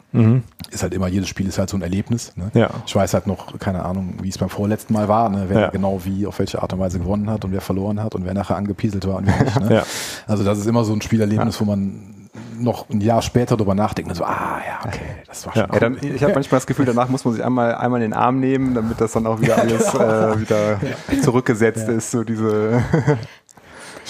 Ist 0.71 0.83
halt 0.83 0.95
immer, 0.95 1.09
jedes 1.09 1.29
Spiel 1.29 1.49
ist 1.49 1.59
halt 1.59 1.71
so 1.71 1.77
ein 1.77 1.83
Erlebnis. 1.83 2.33
Ne? 2.37 2.51
Ja. 2.55 2.71
Ich 2.87 2.95
weiß 2.95 3.15
halt 3.15 3.27
noch, 3.27 3.59
keine 3.59 3.85
Ahnung, 3.85 4.15
wie 4.23 4.29
es 4.29 4.39
beim 4.39 4.49
vorletzten 4.49 4.93
Mal 4.93 5.09
war, 5.09 5.29
ne? 5.29 5.47
wer 5.49 5.61
Ja. 5.61 5.71
genau 5.71 6.01
wie, 6.05 6.27
auf 6.27 6.39
welche 6.39 6.63
Art 6.63 6.73
und 6.73 6.79
Weise 6.79 6.99
gewonnen 6.99 7.31
hat 7.31 7.45
und 7.45 7.53
wer 7.53 7.61
verloren 7.61 8.03
hat 8.03 8.15
und 8.15 8.25
wer 8.25 8.35
nachher 8.35 8.57
angepieselt 8.57 9.07
war 9.07 9.17
und 9.17 9.27
wer 9.27 9.45
nicht. 9.45 9.61
Ne? 9.61 9.75
Ja. 9.77 9.83
Also 10.27 10.45
das 10.45 10.59
ist 10.59 10.67
immer 10.67 10.85
so 10.85 10.93
ein 10.93 11.03
Spielerlebnis, 11.03 11.61
wo 11.61 11.65
man 11.65 12.21
noch 12.59 12.89
ein 12.91 13.01
Jahr 13.01 13.23
später 13.23 13.57
drüber 13.57 13.75
nachdenkt 13.75 14.11
und 14.11 14.17
so, 14.17 14.25
ah 14.25 14.61
ja, 14.67 14.87
okay, 14.87 15.01
das 15.27 15.47
war 15.47 15.55
schon 15.55 15.67
Ja, 15.73 15.79
dann, 15.81 15.97
ich 16.03 16.23
habe 16.23 16.35
manchmal 16.35 16.59
das 16.59 16.67
Gefühl, 16.67 16.85
danach 16.85 17.09
muss 17.09 17.25
man 17.25 17.35
sich 17.35 17.45
einmal, 17.45 17.75
einmal 17.75 18.03
in 18.03 18.11
den 18.11 18.19
Arm 18.19 18.39
nehmen, 18.39 18.75
damit 18.75 19.01
das 19.01 19.13
dann 19.13 19.27
auch 19.27 19.41
wieder 19.41 19.59
alles 19.59 19.95
äh, 19.95 20.41
wieder 20.41 20.79
zurückgesetzt 21.23 21.89
ist. 21.89 22.11
So 22.11 22.23
diese 22.23 22.83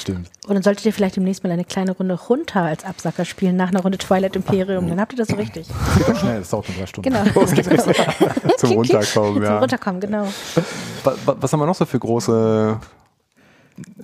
Stimmt. 0.01 0.31
Und 0.47 0.55
dann 0.55 0.63
solltet 0.63 0.85
ihr 0.87 0.93
vielleicht 0.93 1.17
demnächst 1.17 1.43
mal 1.45 1.51
eine 1.53 1.65
kleine 1.65 1.93
Runde 1.93 2.15
runter 2.15 2.63
als 2.63 2.85
Absacker 2.85 3.25
spielen, 3.25 3.57
nach 3.57 3.69
einer 3.69 3.81
Runde 3.83 3.99
Twilight 3.99 4.35
Imperium. 4.37 4.89
Dann 4.89 5.01
habt 5.01 5.13
ihr 5.13 5.19
das 5.19 5.29
so 5.29 5.37
richtig. 5.37 5.69
Geht 5.97 6.09
doch 6.09 6.17
schnell, 6.19 6.39
das 6.41 6.51
dauert 6.51 6.69
nur 6.69 6.79
drei 6.79 6.87
Stunden. 6.87 7.11
Genau. 7.11 7.25
zum 8.57 8.73
Runterkommen. 8.73 9.35
Zum 9.35 9.43
Ja. 9.43 9.59
Runterkommen, 9.59 10.01
genau. 10.01 10.25
Wa- 11.05 11.15
wa- 11.27 11.37
Was 11.41 11.53
haben 11.53 11.61
wir 11.61 11.67
noch 11.67 11.75
so 11.75 11.85
für 11.85 11.99
große 11.99 12.79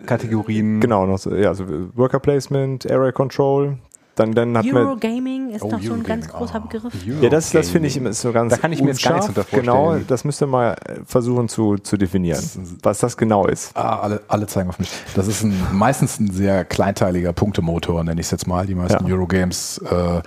Kategorien. 0.06 0.80
Genau, 0.80 1.06
noch 1.06 1.18
so, 1.18 1.35
ja, 1.35 1.48
also 1.48 1.64
Worker 1.94 2.20
Placement, 2.20 2.90
Area 2.90 3.12
Control. 3.12 3.76
Dann, 4.16 4.33
dann 4.33 4.57
hat 4.57 4.64
man. 4.64 4.87
Eurogaming 4.87 5.50
ist 5.50 5.62
Oh, 5.62 5.68
noch 5.68 5.83
so 5.83 5.92
ein 5.92 6.02
ganz 6.02 6.26
Eurogaming, 6.26 6.31
großer 6.31 6.55
ah. 6.55 6.59
Begriff. 6.59 7.22
Ja, 7.22 7.29
das, 7.29 7.50
das 7.50 7.68
finde 7.68 7.88
ich 7.88 7.96
immer 7.98 8.12
so 8.14 8.33
ganz. 8.33 8.50
Da 8.50 8.57
kann 8.59 8.72
ich 8.72 8.83
mir 8.83 8.88
jetzt 8.88 9.02
gar 9.05 9.12
nichts 9.14 9.29
unscharf. 9.29 9.50
Genau, 9.50 9.96
das 9.98 10.24
müsst 10.24 10.42
ihr 10.42 10.46
mal 10.46 10.72
äh, 10.72 11.00
versuchen 11.05 11.48
zu, 11.48 11.76
zu 11.76 11.98
definieren, 11.98 12.42
was 12.83 12.98
das 12.98 13.16
genau 13.16 13.46
ist. 13.46 13.76
Ah, 13.76 14.00
alle, 14.00 14.22
alle 14.29 14.46
zeigen 14.46 14.70
auf 14.70 14.79
mich. 14.79 14.90
Das 15.14 15.29
ist 15.29 15.42
ein, 15.42 15.55
meistens 15.72 16.18
ein 16.18 16.31
sehr 16.31 16.64
kleinteiliger 16.64 17.35
Punktemotor, 17.35 18.02
nenne 18.05 18.20
ich 18.20 18.26
es 18.26 18.31
jetzt 18.31 18.46
mal. 18.46 18.66
Die 18.66 18.74
meisten 18.74 19.07
Ja. 19.07 19.14
Eurogames 19.14 19.79
äh, 19.79 20.22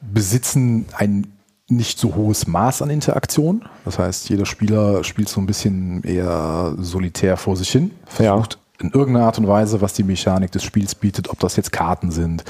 besitzen 0.00 0.86
ein 0.96 1.32
nicht 1.68 1.98
so 1.98 2.14
hohes 2.14 2.46
Maß 2.46 2.80
an 2.80 2.88
Interaktion. 2.88 3.66
Das 3.84 3.98
heißt, 3.98 4.30
jeder 4.30 4.46
Spieler 4.46 5.04
spielt 5.04 5.28
so 5.28 5.40
ein 5.42 5.46
bisschen 5.46 6.02
eher 6.02 6.74
solitär 6.78 7.36
vor 7.36 7.56
sich 7.56 7.68
hin, 7.70 7.90
versucht 8.06 8.58
in 8.80 8.90
irgendeiner 8.90 9.26
Art 9.26 9.38
und 9.38 9.48
Weise, 9.48 9.80
was 9.80 9.92
die 9.92 10.04
Mechanik 10.04 10.52
des 10.52 10.62
Spiels 10.62 10.94
bietet, 10.94 11.30
ob 11.30 11.40
das 11.40 11.56
jetzt 11.56 11.72
Karten 11.72 12.10
sind 12.10 12.44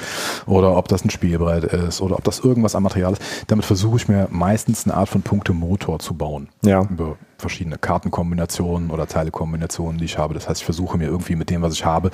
oder 0.47 0.77
ob 0.77 0.89
das 0.89 1.05
ein 1.05 1.11
Spielbrett 1.11 1.65
ist 1.65 2.01
oder 2.03 2.17
ob 2.17 2.25
das 2.25 2.41
irgendwas 2.41 2.75
am 2.75 2.83
Material 2.83 3.13
ist. 3.15 3.23
Damit 3.47 3.65
versuche 3.65 3.97
ich 3.97 4.09
mir 4.09 4.29
meistens 4.31 4.85
eine 4.87 4.95
Art 4.95 5.09
von 5.09 5.23
Punktemotor 5.23 5.99
zu 5.99 6.15
bauen 6.15 6.49
Ja. 6.63 6.83
über 6.91 7.17
verschiedene 7.39 7.79
Kartenkombinationen 7.79 8.91
oder 8.91 9.07
Teilekombinationen, 9.07 9.99
die 9.99 10.05
ich 10.05 10.19
habe. 10.19 10.35
Das 10.35 10.49
heißt, 10.49 10.61
ich 10.61 10.65
versuche 10.65 10.99
mir 10.99 11.07
irgendwie 11.07 11.37
mit 11.37 11.51
dem, 11.51 11.63
was 11.63 11.73
ich 11.73 11.85
habe, 11.85 12.11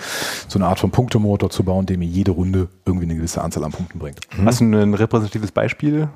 so 0.48 0.58
eine 0.58 0.66
Art 0.66 0.78
von 0.78 0.90
Punktemotor 0.90 1.50
zu 1.50 1.64
bauen, 1.64 1.86
der 1.86 1.98
mir 1.98 2.06
jede 2.06 2.30
Runde 2.30 2.68
irgendwie 2.84 3.06
eine 3.06 3.16
gewisse 3.16 3.42
Anzahl 3.42 3.64
an 3.64 3.72
Punkten 3.72 3.98
bringt. 3.98 4.20
Hast 4.44 4.60
du 4.60 4.64
ein 4.64 4.94
repräsentatives 4.94 5.50
Beispiel? 5.50 6.08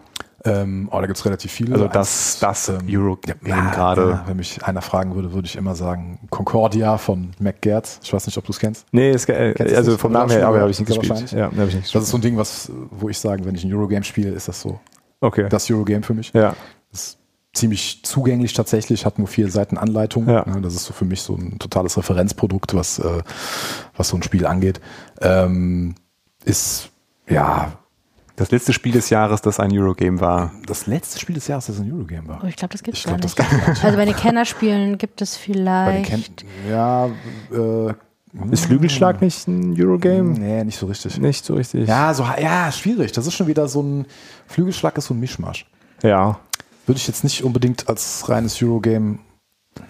Ähm, 0.44 0.88
oh, 0.92 1.00
da 1.00 1.06
gibt's 1.06 1.24
relativ 1.24 1.50
viele. 1.50 1.74
Also 1.74 1.88
das, 1.88 2.38
das 2.38 2.68
Eurogame 2.68 3.70
gerade. 3.70 4.10
Ja, 4.10 4.24
wenn 4.26 4.36
mich 4.36 4.62
einer 4.64 4.82
fragen 4.82 5.14
würde, 5.14 5.32
würde 5.32 5.46
ich 5.46 5.56
immer 5.56 5.74
sagen 5.74 6.20
Concordia 6.30 6.96
von 6.96 7.32
McGertz. 7.40 8.00
Ich 8.04 8.12
weiß 8.12 8.26
nicht, 8.26 8.38
ob 8.38 8.44
du 8.44 8.52
es 8.52 8.58
kennst. 8.58 8.86
Nee, 8.92 9.10
es, 9.10 9.28
äh, 9.28 9.52
Kennst 9.54 9.74
also 9.74 9.98
vom 9.98 10.12
Namen 10.12 10.30
her, 10.30 10.46
aber 10.46 10.60
habe 10.60 10.70
ich 10.70 10.78
nicht 10.78 10.88
Ja, 10.88 10.96
gespielt. 11.00 11.32
Ja, 11.32 11.50
ich 11.66 11.74
nicht 11.74 11.94
Das 11.94 12.02
ist 12.04 12.10
so 12.10 12.18
ein 12.18 12.20
Ding, 12.20 12.36
was, 12.36 12.70
wo 12.90 13.08
ich 13.08 13.18
sage, 13.18 13.44
wenn 13.44 13.54
ich 13.54 13.64
ein 13.64 13.72
Eurogame 13.72 14.04
spiele, 14.04 14.30
ist 14.30 14.46
das 14.48 14.60
so 14.60 14.78
Okay. 15.20 15.48
das 15.48 15.68
Eurogame 15.70 16.02
für 16.02 16.14
mich. 16.14 16.32
ja. 16.32 16.54
Das 16.90 17.00
ist 17.02 17.18
ziemlich 17.52 18.00
zugänglich 18.04 18.52
tatsächlich, 18.52 19.04
hat 19.04 19.18
nur 19.18 19.26
vier 19.26 19.50
Seiten 19.50 19.76
Anleitung. 19.76 20.28
Ja. 20.28 20.44
Das 20.62 20.74
ist 20.74 20.84
so 20.84 20.92
für 20.92 21.04
mich 21.04 21.22
so 21.22 21.34
ein 21.34 21.58
totales 21.58 21.96
Referenzprodukt, 21.98 22.74
was, 22.74 22.98
äh, 23.00 23.22
was 23.96 24.08
so 24.08 24.16
ein 24.16 24.22
Spiel 24.22 24.46
angeht. 24.46 24.80
Ähm, 25.20 25.96
ist, 26.44 26.90
ja, 27.28 27.72
Das 28.38 28.52
letzte 28.52 28.72
Spiel 28.72 28.92
des 28.92 29.10
Jahres, 29.10 29.42
das 29.42 29.58
ein 29.58 29.76
Eurogame 29.76 30.20
war. 30.20 30.52
das 30.66 30.86
letzte 30.86 31.18
Spiel 31.18 31.34
des 31.34 31.48
Jahres, 31.48 31.66
das 31.66 31.80
ein 31.80 31.92
Eurogame 31.92 32.28
war. 32.28 32.40
Oh, 32.44 32.46
ich 32.46 32.54
glaube, 32.56 32.70
das 32.72 32.82
gibt 32.84 32.96
es 32.96 33.00
Ich 33.04 33.06
gar 33.10 33.16
glaub, 33.18 33.24
nicht. 33.24 33.36
gibt's 33.36 33.50
gar 33.50 33.68
nicht. 33.70 33.84
Also 33.84 33.96
bei 33.96 34.04
den 34.04 34.14
Kennerspielen 34.16 34.96
gibt 34.96 35.20
es 35.20 35.36
Bei 35.36 35.92
den 35.92 36.04
vielleicht. 36.04 36.44
Ja, 36.70 37.06
äh, 37.52 37.92
Ist 38.52 38.66
Flügelschlag 38.66 39.20
nicht 39.20 39.48
ein 39.48 39.74
Eurogame? 39.80 40.38
nee, 40.38 40.62
nicht 40.64 40.78
so 40.78 40.86
richtig. 40.86 41.18
Nicht 41.18 41.44
so 41.44 41.54
richtig. 41.54 41.88
Ja, 41.88 42.14
so, 42.14 42.22
ja, 42.40 42.70
schwierig. 42.70 43.10
Das 43.12 43.26
ist 43.26 43.34
schon 43.34 43.48
wieder 43.48 43.66
so 43.66 43.82
ein 43.82 44.06
Flügelschlag 44.46 44.96
ist 44.98 45.06
so 45.06 45.14
ein 45.14 45.20
Mischmasch. 45.20 45.66
Ja. 46.04 46.38
Würde 46.86 46.98
ich 46.98 47.08
jetzt 47.08 47.24
nicht 47.24 47.42
unbedingt 47.42 47.88
als 47.88 48.28
reines 48.28 48.62
Eurogame. 48.62 49.18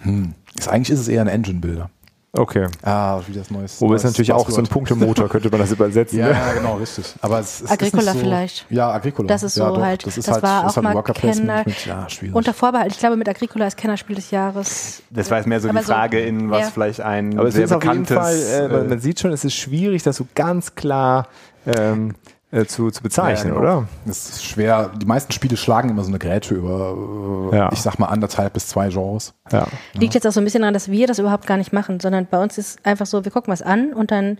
Hm. 0.01 0.33
Ist, 0.57 0.67
eigentlich 0.67 0.89
ist 0.89 0.99
es 1.01 1.07
eher 1.07 1.21
ein 1.21 1.27
Engine-Builder. 1.27 1.89
Okay. 2.31 2.67
Ah, 2.83 3.19
wie 3.25 3.33
das 3.33 3.49
neues. 3.49 3.73
Es 3.75 3.81
neues 3.81 4.03
natürlich 4.03 4.31
auch 4.31 4.47
so 4.47 4.61
ein. 4.61 4.67
Punktemotor, 4.67 5.27
könnte 5.29 5.49
man 5.49 5.61
das 5.61 5.71
übersetzen. 5.71 6.19
Ja, 6.19 6.27
ne? 6.27 6.33
ja, 6.33 6.53
genau, 6.53 6.75
richtig. 6.75 7.15
Aber 7.21 7.39
es, 7.39 7.61
es 7.61 7.71
Agricola 7.71 8.01
ist 8.01 8.05
nicht 8.07 8.13
so, 8.13 8.19
vielleicht. 8.19 8.65
Ja, 8.69 8.91
Agricola. 8.91 9.27
Das 9.27 9.41
ist 9.41 9.57
ja, 9.57 9.67
so 9.67 9.75
doch, 9.75 9.81
halt- 9.81 10.05
Das, 10.05 10.15
ist 10.17 10.27
das 10.27 10.35
halt, 10.35 10.43
war 10.43 10.65
ist 10.67 10.77
auch 10.77 10.83
halt 10.83 10.95
mal 10.95 11.13
Kenner- 11.13 11.65
ja, 11.87 12.07
schwierig. 12.07 12.35
Unter 12.35 12.53
Vorbehalt, 12.53 12.91
ich 12.91 12.99
glaube, 12.99 13.17
mit 13.17 13.27
Agricola 13.27 13.65
als 13.65 13.75
Kennerspiel 13.75 14.15
des 14.15 14.29
Jahres. 14.29 15.01
Das 15.09 15.31
war 15.31 15.37
jetzt 15.39 15.47
mehr 15.47 15.59
so 15.59 15.69
Aber 15.69 15.79
die 15.79 15.85
Frage, 15.85 16.19
in 16.19 16.51
was 16.51 16.61
ja. 16.61 16.69
vielleicht 16.71 17.01
ein 17.01 17.37
Aber 17.39 17.47
es 17.47 17.55
sehr 17.55 17.65
ist 17.65 17.71
auf 17.71 17.83
jeden 17.83 18.03
bekanntes. 18.05 18.47
Fall, 18.51 18.65
äh, 18.65 18.67
man, 18.67 18.85
äh, 18.85 18.89
man 18.89 18.99
sieht 18.99 19.19
schon, 19.19 19.31
es 19.31 19.43
ist 19.43 19.55
schwierig, 19.55 20.03
das 20.03 20.17
so 20.17 20.27
ganz 20.35 20.75
klar 20.75 21.27
ähm, 21.65 22.13
äh, 22.51 22.65
zu, 22.65 22.89
zu 22.91 23.03
bezeichnen, 23.03 23.53
Ja, 23.53 23.59
genau. 23.59 23.77
oder? 23.79 23.87
Es 24.07 24.29
ist 24.29 24.43
schwer. 24.45 24.91
Die 24.97 25.05
meisten 25.05 25.31
Spiele 25.31 25.55
schlagen 25.57 25.89
immer 25.89 26.03
so 26.03 26.09
eine 26.09 26.19
Grätsche 26.19 26.55
über, 26.55 27.51
äh, 27.51 27.55
Ja. 27.57 27.69
ich 27.71 27.81
sag 27.81 27.99
mal, 27.99 28.07
anderthalb 28.07 28.53
bis 28.53 28.67
zwei 28.67 28.89
Genres. 28.89 29.33
Ja. 29.51 29.67
Liegt 29.93 30.13
jetzt 30.15 30.25
auch 30.27 30.31
so 30.31 30.39
ein 30.41 30.43
bisschen 30.45 30.61
daran, 30.61 30.73
dass 30.73 30.89
wir 30.89 31.07
das 31.07 31.19
überhaupt 31.19 31.45
gar 31.47 31.57
nicht 31.57 31.73
machen, 31.73 31.99
sondern 31.99 32.25
bei 32.25 32.41
uns 32.41 32.57
ist 32.57 32.85
einfach 32.85 33.05
so, 33.05 33.23
wir 33.25 33.31
gucken 33.31 33.51
was 33.51 33.61
an 33.61 33.93
und 33.93 34.11
dann 34.11 34.39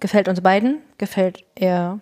gefällt 0.00 0.28
uns 0.28 0.40
beiden, 0.40 0.78
gefällt 0.98 1.44
er 1.54 2.00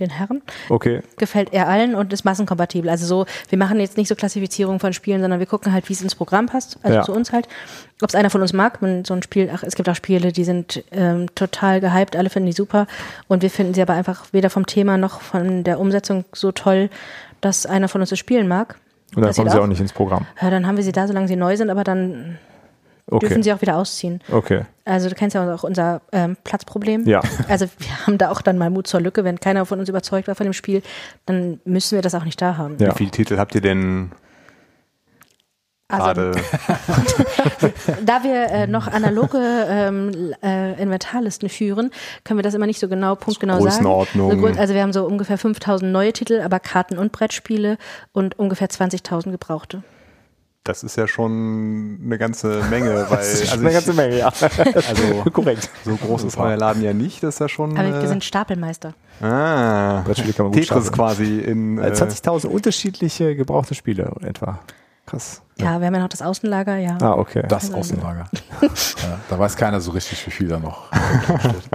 den 0.00 0.10
Herren, 0.10 0.42
Okay. 0.68 1.02
gefällt 1.18 1.52
er 1.52 1.68
allen 1.68 1.94
und 1.94 2.12
ist 2.12 2.24
massenkompatibel. 2.24 2.90
Also 2.90 3.06
so, 3.06 3.26
wir 3.48 3.58
machen 3.58 3.78
jetzt 3.80 3.96
nicht 3.96 4.08
so 4.08 4.14
Klassifizierung 4.14 4.80
von 4.80 4.92
Spielen, 4.92 5.20
sondern 5.20 5.38
wir 5.40 5.46
gucken 5.46 5.72
halt, 5.72 5.88
wie 5.88 5.92
es 5.92 6.02
ins 6.02 6.14
Programm 6.14 6.46
passt, 6.46 6.78
also 6.82 6.96
Ja. 6.96 7.02
zu 7.02 7.12
uns 7.12 7.32
halt. 7.32 7.46
Ob 8.02 8.08
es 8.08 8.14
einer 8.14 8.30
von 8.30 8.40
uns 8.40 8.52
mag, 8.52 8.80
wenn 8.82 9.04
so 9.04 9.14
ein 9.14 9.22
Spiel, 9.22 9.50
ach, 9.54 9.62
es 9.62 9.74
gibt 9.74 9.88
auch 9.88 9.94
Spiele, 9.94 10.32
die 10.32 10.44
sind 10.44 10.82
ähm, 10.90 11.26
total 11.34 11.80
gehypt, 11.80 12.16
alle 12.16 12.30
finden 12.30 12.46
die 12.46 12.52
super 12.52 12.86
und 13.28 13.42
wir 13.42 13.50
finden 13.50 13.74
sie 13.74 13.82
aber 13.82 13.92
einfach 13.94 14.26
weder 14.32 14.50
vom 14.50 14.66
Thema 14.66 14.96
noch 14.96 15.20
von 15.20 15.64
der 15.64 15.78
Umsetzung 15.78 16.24
so 16.32 16.50
toll, 16.52 16.88
dass 17.40 17.66
einer 17.66 17.88
von 17.88 18.00
uns 18.00 18.10
das 18.10 18.18
spielen 18.18 18.48
mag. 18.48 18.76
Und 19.16 19.22
dann 19.22 19.34
kommen 19.34 19.50
sie 19.50 19.60
auch 19.60 19.66
nicht 19.66 19.80
ins 19.80 19.92
Programm. 19.92 20.24
Ja, 20.40 20.50
dann 20.50 20.66
haben 20.66 20.76
wir 20.76 20.84
sie 20.84 20.92
da, 20.92 21.06
solange 21.08 21.26
sie 21.28 21.36
neu 21.36 21.56
sind, 21.56 21.68
aber 21.68 21.82
dann 21.84 22.38
Okay. 23.10 23.26
dürfen 23.26 23.42
sie 23.42 23.52
auch 23.52 23.60
wieder 23.60 23.76
ausziehen. 23.76 24.20
Okay. 24.30 24.62
Also 24.84 25.08
du 25.08 25.14
kennst 25.14 25.34
ja 25.34 25.54
auch 25.54 25.62
unser 25.64 26.00
ähm, 26.12 26.36
Platzproblem. 26.44 27.06
Ja. 27.06 27.20
Also 27.48 27.66
wir 27.78 28.06
haben 28.06 28.18
da 28.18 28.30
auch 28.30 28.42
dann 28.42 28.58
mal 28.58 28.70
Mut 28.70 28.86
zur 28.86 29.00
Lücke. 29.00 29.24
Wenn 29.24 29.40
keiner 29.40 29.66
von 29.66 29.80
uns 29.80 29.88
überzeugt 29.88 30.28
war 30.28 30.34
von 30.34 30.44
dem 30.44 30.52
Spiel, 30.52 30.82
dann 31.26 31.60
müssen 31.64 31.96
wir 31.96 32.02
das 32.02 32.14
auch 32.14 32.24
nicht 32.24 32.40
da 32.40 32.56
haben. 32.56 32.76
Ja. 32.78 32.92
Wie 32.92 32.98
viele 32.98 33.10
Titel 33.10 33.38
habt 33.38 33.54
ihr 33.54 33.60
denn 33.60 34.12
Also 35.88 36.04
gerade? 36.04 36.32
da 38.06 38.22
wir 38.22 38.46
äh, 38.50 38.66
noch 38.66 38.86
analoge 38.86 39.38
ähm, 39.68 40.34
äh, 40.42 40.80
Inventarlisten 40.80 41.48
führen, 41.48 41.90
können 42.24 42.38
wir 42.38 42.44
das 42.44 42.54
immer 42.54 42.66
nicht 42.66 42.78
so 42.78 42.88
genau, 42.88 43.16
punktgenau 43.16 43.54
sagen. 43.54 43.66
Größenordnung. 43.66 44.30
So 44.30 44.36
gut, 44.36 44.58
also 44.58 44.74
wir 44.74 44.82
haben 44.82 44.92
so 44.92 45.04
ungefähr 45.04 45.38
5000 45.38 45.90
neue 45.90 46.12
Titel, 46.12 46.40
aber 46.40 46.60
Karten- 46.60 46.98
und 46.98 47.10
Brettspiele 47.10 47.78
und 48.12 48.38
ungefähr 48.38 48.68
20.000 48.68 49.32
gebrauchte. 49.32 49.82
Das 50.70 50.84
ist 50.84 50.96
ja 50.96 51.08
schon 51.08 51.98
eine 52.04 52.16
ganze 52.16 52.62
Menge, 52.70 52.94
weil 53.10 53.16
Das 53.18 53.34
ist 53.34 53.50
also 53.52 53.58
eine 53.60 53.68
ich, 53.68 53.74
ganze 53.74 53.92
Menge, 53.92 54.18
ja. 54.18 54.26
also 54.88 55.30
Korrekt. 55.32 55.68
so 55.84 55.96
groß 55.96 56.24
ist 56.24 56.36
euer 56.38 56.56
Laden 56.56 56.82
ja 56.82 56.92
nicht, 56.94 57.22
das 57.22 57.34
ist 57.34 57.40
ja 57.40 57.48
schon. 57.48 57.76
Aber 57.76 57.88
wir 57.88 58.02
Äh, 58.02 58.06
sind 58.06 58.22
Stapelmeister. 58.24 58.94
ah, 59.20 60.02
Brettspiele 60.04 60.32
kann 60.32 60.46
man 60.46 60.52
gut 60.52 60.62
Tetris 60.62 60.86
stapeln. 60.86 60.94
quasi 60.94 61.38
in. 61.40 61.78
Äh, 61.78 61.88
Äh, 61.88 61.92
20.000 61.92 62.46
unterschiedliche 62.46 63.34
gebrauchte 63.34 63.74
Spiele 63.74 64.12
etwa. 64.22 64.60
Krass. 65.06 65.42
Ja, 65.58 65.80
wir 65.80 65.86
haben 65.88 65.94
ja 65.94 66.00
noch 66.00 66.08
das 66.08 66.22
Außenlager, 66.22 66.76
ja. 66.76 66.96
Ah, 67.00 67.14
okay. 67.14 67.42
Das 67.48 67.72
Außenlager. 67.74 68.26
ja, 68.62 68.68
da 69.28 69.38
weiß 69.38 69.56
keiner 69.56 69.80
so 69.80 69.90
richtig, 69.90 70.24
wie 70.26 70.30
viel 70.30 70.46
da 70.48 70.58
noch 70.60 70.86
steht. 70.92 71.70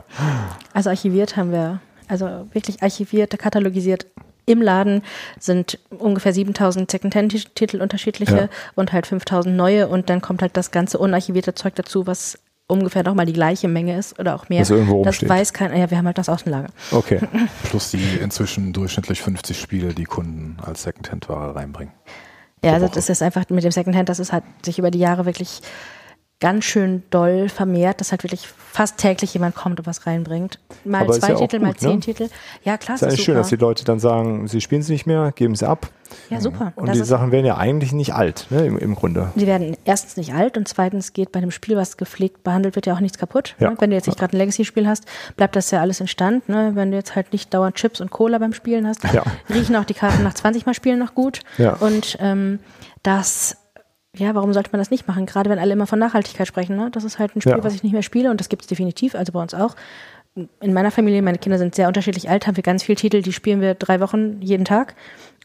Also 0.74 0.90
archiviert 0.90 1.36
haben 1.36 1.52
wir, 1.52 1.80
also 2.08 2.26
wirklich 2.54 2.82
archiviert, 2.82 3.38
katalogisiert. 3.38 4.06
Im 4.46 4.62
Laden 4.62 5.02
sind 5.40 5.80
ungefähr 5.98 6.34
7000 6.34 6.90
Secondhand-Titel 6.92 7.82
unterschiedliche 7.82 8.36
Ja. 8.36 8.50
und 8.76 8.94
halt 8.94 9.08
5000 9.08 9.56
neue 9.56 9.88
und 9.88 10.10
dann 10.10 10.22
kommt 10.22 10.42
halt 10.42 10.56
das 10.56 10.72
ganze 10.72 10.98
unarchivierte 11.00 11.56
Zeug 11.56 11.76
dazu, 11.76 12.06
was 12.06 12.38
ungefähr 12.68 13.04
nochmal 13.04 13.26
die 13.28 13.34
gleiche 13.34 13.68
Menge 13.68 13.98
ist 13.98 14.20
oder 14.20 14.36
auch 14.36 14.50
mehr. 14.50 14.62
Was 14.62 14.72
irgendwo 14.72 15.04
das 15.04 15.28
weiß 15.28 15.54
keiner. 15.54 15.76
Ja, 15.76 15.90
wir 15.92 15.98
haben 15.98 16.06
halt 16.08 16.18
das 16.18 16.30
Außenlager. 16.30 16.70
Okay. 16.92 17.20
Plus 17.64 17.92
die 17.92 18.18
inzwischen 18.22 18.74
durchschnittlich 18.74 19.22
50 19.22 19.60
Spiele, 19.60 19.94
die 19.94 20.06
Kunden 20.06 20.58
als 20.66 20.84
Secondhand-Ware 20.84 21.56
reinbringen. 21.56 21.94
Ja, 22.64 22.74
also 22.74 22.88
das 22.88 23.10
ist 23.10 23.22
einfach 23.22 23.48
mit 23.50 23.64
dem 23.64 23.72
Secondhand, 23.72 24.10
das 24.10 24.18
ist 24.18 24.34
halt 24.34 24.44
sich 24.66 24.80
über 24.80 24.90
die 24.90 24.98
Jahre 24.98 25.26
wirklich 25.28 25.62
ganz 26.42 26.66
schön 26.66 27.04
doll 27.12 27.48
vermehrt, 27.50 28.02
dass 28.02 28.12
halt 28.12 28.24
wirklich 28.24 28.46
fast 28.48 28.98
täglich 28.98 29.34
jemand 29.34 29.56
kommt 29.56 29.80
und 29.80 29.88
was 29.88 30.06
reinbringt. 30.06 30.60
Mal 30.84 31.02
Aber 31.04 31.14
ist 31.16 31.22
zwei 31.22 31.30
ja 31.32 31.36
Titel, 31.40 31.60
mal 31.60 31.68
gut, 31.70 31.80
zehn 31.80 31.92
ne? 31.96 32.00
Titel. 32.02 32.30
Ja, 32.64 32.78
klar, 32.78 32.96
Ist 32.96 33.04
eigentlich 33.04 33.24
schön, 33.24 33.36
dass 33.36 33.48
die 33.48 33.56
Leute 33.56 33.86
dann 33.86 34.00
sagen, 34.00 34.48
sie 34.50 34.60
spielen 34.60 34.82
sie 34.82 34.92
nicht 34.92 35.06
mehr, 35.06 35.32
geben 35.34 35.56
sie 35.56 35.66
ab. 35.68 35.88
Ja, 36.30 36.42
super. 36.42 36.74
Und 36.76 36.88
Das 36.88 36.96
die 36.98 37.02
ist- 37.02 37.08
Sachen 37.08 37.32
werden 37.32 37.46
ja 37.46 37.58
eigentlich 37.58 37.94
nicht 37.94 38.14
alt, 38.14 38.48
ne, 38.50 38.66
im, 38.66 38.78
im 38.78 38.96
Grunde. 38.96 39.32
Die 39.36 39.48
werden 39.48 39.78
erstens 39.86 40.18
nicht 40.18 40.34
alt 40.34 40.58
und 40.58 40.68
zweitens 40.68 41.14
geht 41.14 41.32
bei 41.32 41.40
dem 41.40 41.52
Spiel, 41.52 41.78
was 41.78 41.96
gepflegt 41.98 42.44
behandelt 42.44 42.76
wird, 42.76 42.86
ja 42.86 42.94
auch 42.96 43.00
nichts 43.00 43.18
kaputt. 43.18 43.56
Ja. 43.60 43.72
Ne? 43.72 43.78
Wenn 43.80 43.90
du 43.90 43.96
jetzt 43.96 44.08
nicht 44.08 44.20
gerade 44.20 44.36
ein 44.36 44.40
Legacy-Spiel 44.40 44.88
hast, 44.88 45.06
bleibt 45.38 45.56
das 45.56 45.72
ja 45.72 45.80
alles 45.80 46.02
in 46.02 46.08
Stand. 46.08 46.48
Ne? 46.50 46.72
Wenn 46.76 46.92
du 46.92 46.98
jetzt 46.98 47.16
halt 47.16 47.32
nicht 47.32 47.54
dauernd 47.54 47.76
Chips 47.76 48.02
und 48.02 48.12
Cola 48.12 48.38
beim 48.40 48.54
Spielen 48.54 48.86
hast, 48.88 49.04
Ja. 49.14 49.24
riechen 49.50 49.76
auch 49.78 49.86
die 49.86 49.94
Karten 49.94 50.22
nach 50.24 50.34
20 50.34 50.66
Mal 50.66 50.74
Spielen 50.74 51.00
noch 51.00 51.16
gut. 51.16 51.40
Ja. 51.58 51.74
Und 51.76 52.18
ähm, 52.20 52.60
das, 53.04 53.58
ja, 54.18 54.36
warum 54.36 54.54
sollte 54.54 54.70
man 54.72 54.80
das 54.80 54.92
nicht 54.92 55.08
machen? 55.08 55.26
Gerade 55.26 55.50
wenn 55.50 55.60
alle 55.60 55.74
immer 55.74 55.88
von 55.88 56.00
Nachhaltigkeit 56.00 56.48
sprechen. 56.48 56.76
Ne? 56.76 56.90
Das 56.92 57.04
ist 57.04 57.20
halt 57.20 57.36
ein 57.36 57.42
Spiel, 57.42 57.54
Ja. 57.54 57.64
was 57.64 57.74
ich 57.76 57.84
nicht 57.84 57.94
mehr 57.94 58.02
spiele 58.04 58.30
und 58.32 58.40
das 58.40 58.50
gibt 58.50 58.62
es 58.64 58.68
definitiv, 58.68 59.16
also 59.16 59.32
bei 59.32 59.42
uns 59.42 59.54
auch. 59.54 59.76
in 60.60 60.74
meiner 60.74 60.92
Familie, 60.92 61.22
meine 61.22 61.38
Kinder 61.38 61.58
sind 61.58 61.76
sehr 61.76 61.88
unterschiedlich 61.88 62.30
alt, 62.30 62.46
haben 62.46 62.58
wir 62.58 62.64
ganz 62.64 62.84
viele 62.84 62.98
Titel, 62.98 63.22
die 63.22 63.32
spielen 63.32 63.62
wir 63.62 63.74
drei 63.74 64.02
Wochen 64.02 64.42
jeden 64.42 64.66
Tag 64.66 64.94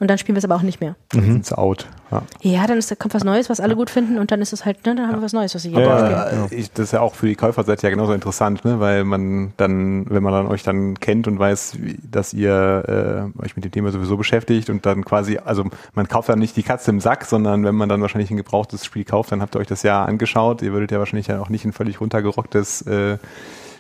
und 0.00 0.08
dann 0.08 0.18
spielen 0.18 0.34
wir 0.34 0.38
es 0.38 0.44
aber 0.44 0.56
auch 0.56 0.62
nicht 0.62 0.80
mehr. 0.80 0.96
Mhm. 1.12 1.36
It's 1.36 1.52
out. 1.52 1.86
Ja. 2.10 2.22
Ja, 2.40 2.66
dann 2.66 2.78
ist, 2.78 2.90
da 2.90 2.94
kommt 2.94 3.14
was 3.14 3.22
Neues, 3.22 3.50
was 3.50 3.60
alle 3.60 3.76
gut 3.76 3.90
finden 3.90 4.18
und 4.18 4.32
dann 4.32 4.40
ist 4.40 4.52
es 4.52 4.64
halt, 4.64 4.84
ne, 4.86 4.96
dann 4.96 5.06
haben 5.06 5.18
wir 5.18 5.22
was 5.22 5.34
Neues, 5.34 5.54
was 5.54 5.62
sie 5.62 5.68
jeden 5.68 5.84
Tag 5.84 5.98
spielen. 5.98 6.42
Aber 6.42 6.52
ich, 6.52 6.72
das 6.72 6.86
ist 6.86 6.92
ja 6.92 7.00
auch 7.00 7.14
für 7.14 7.26
die 7.26 7.36
Käuferseite 7.36 7.86
ja 7.86 7.90
genauso 7.90 8.14
interessant, 8.14 8.64
ne? 8.64 8.80
weil 8.80 9.04
man 9.04 9.52
dann, 9.58 10.08
wenn 10.08 10.22
man 10.22 10.32
dann 10.32 10.46
euch 10.48 10.62
dann 10.62 10.98
kennt 10.98 11.28
und 11.28 11.38
weiß, 11.38 11.76
dass 12.10 12.32
ihr 12.32 13.30
äh, 13.38 13.42
euch 13.44 13.54
mit 13.56 13.64
dem 13.64 13.70
Thema 13.70 13.92
sowieso 13.92 14.16
beschäftigt 14.16 14.70
und 14.70 14.86
dann 14.86 15.04
quasi, 15.04 15.38
also 15.38 15.64
man 15.94 16.08
kauft 16.08 16.30
dann 16.30 16.38
nicht 16.38 16.56
die 16.56 16.62
Katze 16.62 16.90
im 16.90 17.00
Sack, 17.00 17.26
sondern 17.26 17.64
wenn 17.64 17.74
man 17.74 17.88
dann 17.90 18.00
wahrscheinlich 18.00 18.30
ein 18.30 18.38
gebrauchtes 18.38 18.84
Spiel 18.84 19.04
kauft, 19.04 19.30
dann 19.32 19.42
habt 19.42 19.54
ihr 19.54 19.60
euch 19.60 19.68
das 19.68 19.82
ja 19.82 20.02
angeschaut. 20.04 20.62
Ihr 20.62 20.72
würdet 20.72 20.90
ja 20.90 20.98
wahrscheinlich 20.98 21.26
ja 21.26 21.40
auch 21.40 21.50
nicht 21.50 21.66
ein 21.66 21.72
völlig 21.72 22.00
runtergerocktes 22.00 22.82
äh, 22.82 23.18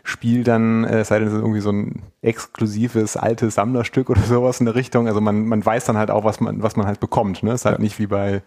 Spiel 0.02 0.44
dann, 0.44 0.84
äh, 0.84 1.00
es 1.00 1.08
sei 1.08 1.18
denn, 1.18 1.28
es 1.28 1.34
ist 1.34 1.40
irgendwie 1.40 1.60
so 1.60 1.70
ein 1.70 2.02
exklusives 2.22 3.16
altes 3.16 3.54
Sammlerstück 3.54 4.10
oder 4.10 4.22
sowas 4.22 4.60
in 4.60 4.66
der 4.66 4.74
Richtung. 4.74 5.06
Also 5.06 5.20
man, 5.20 5.46
man 5.46 5.64
weiß 5.64 5.84
dann 5.84 5.96
halt 5.96 6.10
auch, 6.10 6.24
was 6.24 6.40
man, 6.40 6.62
was 6.62 6.76
man 6.76 6.86
halt 6.86 7.00
bekommt. 7.00 7.42
Ne? 7.42 7.52
Es 7.52 7.62
ist 7.62 7.64
halt 7.66 7.78
nicht 7.78 7.98
wie 7.98 8.06
bei 8.06 8.42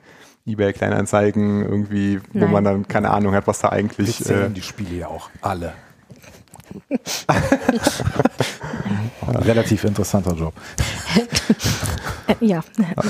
eBay 0.46 0.74
Kleinanzeigen 0.74 1.64
irgendwie, 1.64 2.20
wo 2.34 2.40
Nein. 2.40 2.52
man 2.52 2.64
dann 2.64 2.88
keine 2.88 3.12
Ahnung 3.12 3.34
hat, 3.34 3.48
was 3.48 3.60
da 3.60 3.70
Wir 3.70 3.74
eigentlich. 3.74 4.22
Äh, 4.22 4.24
zählen 4.24 4.54
die 4.54 4.62
Spiele 4.62 4.96
ja 4.96 5.08
auch 5.08 5.30
alle. 5.42 5.74
Relativ 9.28 9.84
interessanter 9.84 10.34
Job. 10.34 10.54
Ja, 12.42 12.62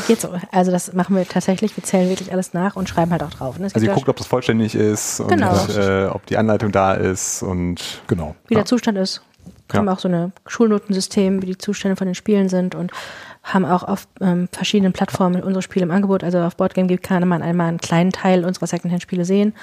geht 0.07 0.21
so. 0.21 0.29
Also 0.51 0.71
das 0.71 0.93
machen 0.93 1.15
wir 1.15 1.27
tatsächlich, 1.27 1.75
wir 1.77 1.83
zählen 1.83 2.09
wirklich 2.09 2.31
alles 2.31 2.53
nach 2.53 2.75
und 2.75 2.89
schreiben 2.89 3.11
halt 3.11 3.23
auch 3.23 3.29
drauf. 3.31 3.57
Ne? 3.57 3.65
Also 3.65 3.73
gibt 3.75 3.83
ihr 3.85 3.89
ja 3.89 3.95
guckt, 3.95 4.09
ob 4.09 4.17
das 4.17 4.27
vollständig 4.27 4.75
ist 4.75 5.19
und 5.19 5.29
Genau. 5.29 5.55
äh, 5.77 6.05
ob 6.07 6.25
die 6.25 6.37
Anleitung 6.37 6.71
da 6.71 6.93
ist 6.93 7.43
und 7.43 8.01
Genau. 8.07 8.35
wie 8.47 8.55
der 8.55 8.65
Zustand 8.65 8.97
ist. 8.97 9.21
Haben 9.73 9.87
Ja. 9.87 9.93
auch 9.93 9.99
so 9.99 10.07
eine 10.07 10.31
Schulnotensystem, 10.45 11.41
wie 11.41 11.47
die 11.47 11.57
Zustände 11.57 11.95
von 11.95 12.05
den 12.05 12.15
Spielen 12.15 12.47
sind 12.49 12.75
und 12.75 12.91
haben 13.43 13.65
auch 13.65 13.83
auf 13.83 14.07
ähm, 14.21 14.47
verschiedenen 14.51 14.93
Plattformen 14.93 15.41
unsere 15.43 15.61
Spiele 15.61 15.83
im 15.83 15.91
Angebot. 15.91 16.23
Also 16.23 16.39
auf 16.39 16.55
Boardgame 16.55 16.87
Geek 16.87 17.03
kann 17.03 17.27
man 17.27 17.41
einmal 17.41 17.67
einen 17.67 17.79
kleinen 17.79 18.11
Teil 18.11 18.45
unserer 18.45 18.67
Secondhand-Spiele 18.67 19.25
sehen. 19.25 19.53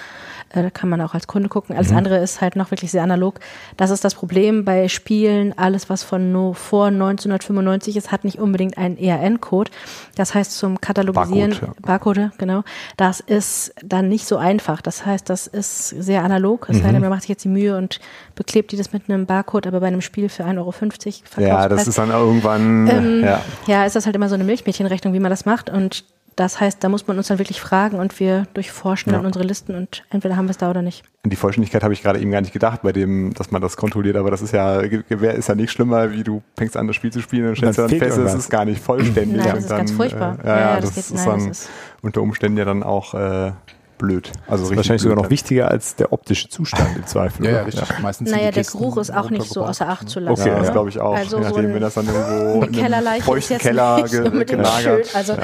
Äh, 0.50 0.62
da 0.62 0.70
kann 0.70 0.88
man 0.88 1.00
auch 1.00 1.14
als 1.14 1.26
Kunde 1.26 1.48
gucken. 1.48 1.76
Alles 1.76 1.92
andere 1.92 2.18
ist 2.18 2.40
halt 2.40 2.56
noch 2.56 2.70
wirklich 2.70 2.90
sehr 2.90 3.02
analog. 3.02 3.40
Das 3.76 3.90
ist 3.90 4.04
das 4.04 4.14
Problem 4.14 4.64
bei 4.64 4.88
Spielen. 4.88 5.56
Alles, 5.56 5.88
was 5.88 6.02
von 6.02 6.32
no, 6.32 6.52
vor 6.52 6.86
1995 6.86 7.96
ist, 7.96 8.12
hat 8.12 8.24
nicht 8.24 8.38
unbedingt 8.38 8.76
einen 8.76 8.96
ERN-Code. 8.98 9.70
Das 10.16 10.34
heißt, 10.34 10.52
zum 10.52 10.80
Katalogisieren, 10.80 11.50
Barcode, 11.50 11.68
ja. 11.68 11.86
Barcode, 11.86 12.30
genau, 12.38 12.62
das 12.96 13.20
ist 13.20 13.74
dann 13.84 14.08
nicht 14.08 14.26
so 14.26 14.36
einfach. 14.36 14.82
Das 14.82 15.06
heißt, 15.06 15.28
das 15.30 15.46
ist 15.46 15.88
sehr 15.88 16.24
analog. 16.24 16.68
Es 16.68 16.78
sei 16.78 16.92
denn, 16.92 17.00
man 17.00 17.10
macht 17.10 17.22
sich 17.22 17.30
jetzt 17.30 17.44
die 17.44 17.48
Mühe 17.48 17.76
und 17.76 18.00
beklebt 18.34 18.72
die 18.72 18.76
das 18.76 18.92
mit 18.92 19.08
einem 19.08 19.26
Barcode, 19.26 19.66
aber 19.66 19.80
bei 19.80 19.86
einem 19.86 20.00
Spiel 20.00 20.28
für 20.28 20.44
1,50 20.44 20.56
Euro 20.58 20.72
Verkaufspreis. 20.72 21.46
ja, 21.46 21.68
das 21.68 21.86
ist 21.86 21.98
dann 21.98 22.10
irgendwann, 22.10 22.88
Ähm, 22.88 23.24
ja. 23.24 23.40
ja, 23.66 23.84
ist 23.84 23.96
das 23.96 24.06
halt 24.06 24.16
immer 24.16 24.28
so 24.28 24.34
eine 24.34 24.44
Milchmädchenrechnung, 24.44 25.14
wie 25.14 25.20
man 25.20 25.30
das 25.30 25.44
macht. 25.44 25.70
Und 25.70 26.04
das 26.36 26.58
heißt, 26.60 26.82
da 26.82 26.88
muss 26.88 27.06
man 27.06 27.16
uns 27.18 27.28
dann 27.28 27.38
wirklich 27.38 27.60
fragen 27.60 27.98
und 27.98 28.18
wir 28.20 28.46
durchforschen 28.54 29.12
dann 29.12 29.26
unsere 29.26 29.44
Listen 29.44 29.74
und 29.74 30.04
entweder 30.10 30.36
haben 30.36 30.46
wir 30.46 30.52
es 30.52 30.58
da 30.58 30.70
oder 30.70 30.80
nicht. 30.82 31.02
An 31.22 31.30
die 31.30 31.36
Vollständigkeit 31.36 31.82
habe 31.82 31.92
ich 31.92 32.02
gerade 32.02 32.18
eben 32.18 32.30
gar 32.30 32.40
nicht 32.40 32.52
gedacht, 32.52 32.82
bei 32.82 32.92
dem, 32.92 33.34
dass 33.34 33.50
man 33.50 33.60
das 33.60 33.76
kontrolliert, 33.76 34.16
aber 34.16 34.30
das 34.30 34.40
ist 34.40 34.52
ja, 34.52 34.80
Gewehr 34.82 35.34
ist 35.34 35.48
ja 35.48 35.54
nicht 35.54 35.70
schlimmer, 35.70 36.12
wie 36.12 36.22
du 36.24 36.42
fängst 36.56 36.76
an, 36.76 36.86
das 36.86 36.96
Spiel 36.96 37.12
zu 37.12 37.20
spielen 37.20 37.48
und 37.48 37.56
stellst 37.56 37.78
dann 37.78 37.88
dann 37.90 37.98
fest, 37.98 38.16
es 38.18 38.34
ist 38.34 38.48
gar 38.50 38.64
nicht 38.64 38.80
vollständig. 38.82 39.36
Nein, 39.36 39.44
das 39.44 39.52
und 39.54 39.58
ist 39.60 39.70
dann, 39.70 39.78
ganz 39.78 39.92
furchtbar. 39.92 40.38
Äh, 40.42 40.46
ja, 40.46 40.54
ja, 40.56 40.60
Ja, 40.60 40.76
das, 40.80 40.84
das 40.86 40.94
geht- 40.94 41.04
ist 41.04 41.14
nein, 41.14 41.26
dann 41.40 41.48
das 41.48 41.58
ist- 41.62 41.70
unter 42.02 42.22
Umständen 42.22 42.58
ja 42.58 42.64
dann 42.64 42.82
auch 42.82 43.12
äh, 43.14 43.52
blöd. 44.00 44.32
Also 44.48 44.64
richtig 44.64 44.76
Wahrscheinlich 44.78 45.02
sogar 45.02 45.14
noch 45.16 45.22
dann. 45.24 45.30
wichtiger 45.30 45.70
als 45.70 45.94
der 45.94 46.12
optische 46.12 46.48
Zustand 46.48 46.96
im 46.96 47.06
Zweifel. 47.06 47.44
Ja, 47.46 47.50
ja, 47.52 47.62
richtig. 47.62 47.98
Meistens 48.00 48.28
sind 48.30 48.36
Naja, 48.38 48.50
der 48.50 48.62
Kisten 48.62 48.78
Geruch 48.78 48.96
ist 48.96 49.14
auch 49.14 49.30
nicht 49.30 49.46
so 49.46 49.64
außer 49.64 49.88
Acht 49.88 50.08
zu 50.08 50.18
lassen. 50.20 50.40
Okay, 50.42 50.50
Ja, 50.50 50.58
das 50.58 50.66
ja. 50.68 50.72
glaube 50.72 50.88
ich 50.88 50.98
auch. 51.00 51.14
Also 51.14 51.36
je 51.38 51.42
so 51.44 51.48
nachdem, 51.50 51.66
ein- 51.66 51.74
wenn 51.74 51.80
das 51.82 51.94
dann 51.94 52.06
irgendwo 52.06 52.52
Eine 52.56 52.66
in 52.66 52.72
Kellerleiche 52.72 53.30
einem 53.30 53.38
ist 53.38 53.46
feuchten 53.48 53.58
Keller 53.58 54.02
ge 54.10 54.44
gelagert. 54.44 55.14
Also 55.14 55.36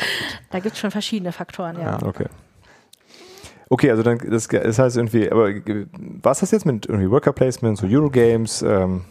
da 0.51 0.59
gibt 0.59 0.75
es 0.75 0.79
schon 0.81 0.91
verschiedene 0.91 1.31
Faktoren, 1.33 1.81
ja. 1.81 1.99
Okay. 2.05 2.27
Okay, 3.69 3.91
also 3.91 4.03
dann, 4.03 4.19
das, 4.31 4.47
das 4.49 4.79
heißt 4.79 4.97
irgendwie, 4.97 5.31
aber 5.31 5.51
was 6.23 6.41
das 6.41 6.53
jetzt 6.53 6.67
mit 6.67 6.87
irgendwie 6.87 7.11
Worker 7.11 7.33
Placement, 7.33 7.77
so 7.79 7.87
Eurogames, 7.89 8.63
ähm, 8.63 9.05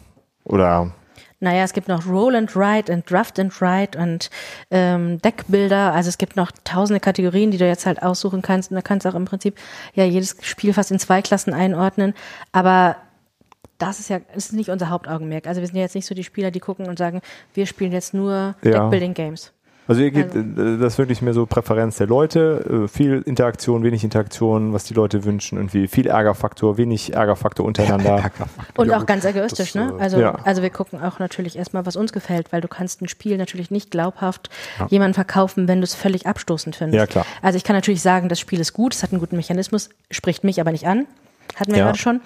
oder 0.44 0.92
Naja, 1.40 1.64
es 1.64 1.72
gibt 1.72 1.88
noch 1.88 2.06
Roll 2.06 2.34
and 2.34 2.56
Write 2.56 2.92
und 2.92 3.10
Draft 3.10 3.38
and 3.38 3.60
Write 3.60 3.98
und 3.98 4.30
ähm, 4.70 5.20
Deckbilder. 5.20 5.92
Also 5.92 6.08
es 6.08 6.18
gibt 6.18 6.36
noch 6.36 6.50
tausende 6.64 7.00
Kategorien, 7.00 7.50
die 7.50 7.58
du 7.58 7.66
jetzt 7.66 7.84
halt 7.84 8.02
aussuchen 8.02 8.40
kannst. 8.42 8.70
Und 8.70 8.76
da 8.76 8.82
kannst 8.82 9.04
du 9.04 9.10
auch 9.10 9.14
im 9.14 9.26
Prinzip 9.26 9.58
ja 9.94 10.04
jedes 10.04 10.36
Spiel 10.40 10.72
fast 10.72 10.90
in 10.90 10.98
zwei 10.98 11.20
Klassen 11.20 11.52
einordnen. 11.52 12.14
Aber 12.52 12.96
das 13.78 14.00
ist 14.00 14.08
ja 14.08 14.20
das 14.34 14.46
ist 14.46 14.52
nicht 14.54 14.70
unser 14.70 14.88
Hauptaugenmerk. 14.88 15.46
Also 15.46 15.60
wir 15.60 15.66
sind 15.66 15.76
ja 15.76 15.82
jetzt 15.82 15.94
nicht 15.94 16.06
so 16.06 16.14
die 16.14 16.24
Spieler, 16.24 16.50
die 16.50 16.60
gucken 16.60 16.88
und 16.88 16.98
sagen, 16.98 17.20
wir 17.52 17.66
spielen 17.66 17.92
jetzt 17.92 18.14
nur 18.14 18.54
Ja. 18.62 18.70
Deckbuilding 18.70 19.14
Games. 19.14 19.52
Also 19.88 20.02
ihr 20.02 20.10
geht, 20.10 20.34
äh, 20.34 20.78
das 20.78 20.94
ist 20.94 20.98
wirklich 20.98 21.22
mehr 21.22 21.32
so 21.34 21.46
Präferenz 21.46 21.96
der 21.96 22.06
Leute, 22.08 22.84
äh, 22.84 22.88
viel 22.88 23.22
Interaktion, 23.24 23.82
wenig 23.84 24.02
Interaktion, 24.04 24.72
was 24.72 24.84
die 24.84 24.94
Leute 24.94 25.24
wünschen, 25.24 25.58
irgendwie 25.58 25.86
viel 25.86 26.06
Ärgerfaktor, 26.08 26.76
wenig 26.76 27.14
Ärgerfaktor 27.14 27.64
untereinander. 27.64 28.30
Und 28.76 28.88
Ja, 28.88 28.98
auch 28.98 29.06
ganz 29.06 29.24
egoistisch, 29.24 29.72
das, 29.72 29.82
ne? 29.82 29.94
äh, 29.98 30.02
Also, 30.02 30.18
Ja. 30.20 30.34
also 30.44 30.62
wir 30.62 30.70
gucken 30.70 31.00
auch 31.02 31.18
natürlich 31.18 31.56
erstmal, 31.56 31.86
was 31.86 31.94
uns 31.96 32.12
gefällt, 32.12 32.52
weil 32.52 32.60
du 32.60 32.68
kannst 32.68 33.00
ein 33.02 33.08
Spiel 33.08 33.36
natürlich 33.36 33.70
nicht 33.70 33.90
glaubhaft 33.90 34.50
jemandem 34.88 35.14
verkaufen, 35.14 35.68
wenn 35.68 35.80
du 35.80 35.84
es 35.84 35.94
völlig 35.94 36.26
abstoßend 36.26 36.74
findest. 36.76 36.98
Ja, 36.98 37.06
klar. 37.06 37.26
Also 37.42 37.56
ich 37.56 37.64
kann 37.64 37.76
natürlich 37.76 38.02
sagen, 38.02 38.28
das 38.28 38.40
Spiel 38.40 38.60
ist 38.60 38.72
gut, 38.72 38.94
es 38.94 39.02
hat 39.02 39.12
einen 39.12 39.20
guten 39.20 39.36
Mechanismus, 39.36 39.90
spricht 40.10 40.42
mich 40.44 40.60
aber 40.60 40.72
nicht 40.72 40.86
an. 40.86 41.06
Hatten 41.54 41.70
wir 41.72 41.78
Ja. 41.78 41.84
gerade 41.86 41.98
schon. 41.98 42.20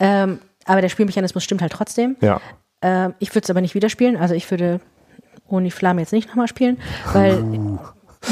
Ähm, 0.00 0.38
aber 0.64 0.80
der 0.80 0.88
Spielmechanismus 0.88 1.44
stimmt 1.44 1.62
halt 1.62 1.72
trotzdem. 1.72 2.16
Ja. 2.20 2.40
Ähm, 2.82 3.14
ich 3.20 3.30
würde 3.30 3.44
es 3.44 3.50
aber 3.50 3.60
nicht 3.60 3.74
wieder 3.76 3.88
spielen. 3.88 4.16
Also 4.16 4.34
ich 4.34 4.50
würde 4.50 4.80
ohne 5.48 5.70
Flamme 5.70 6.00
jetzt 6.00 6.12
nicht 6.12 6.28
nochmal 6.28 6.48
spielen, 6.48 6.78
weil 7.12 7.42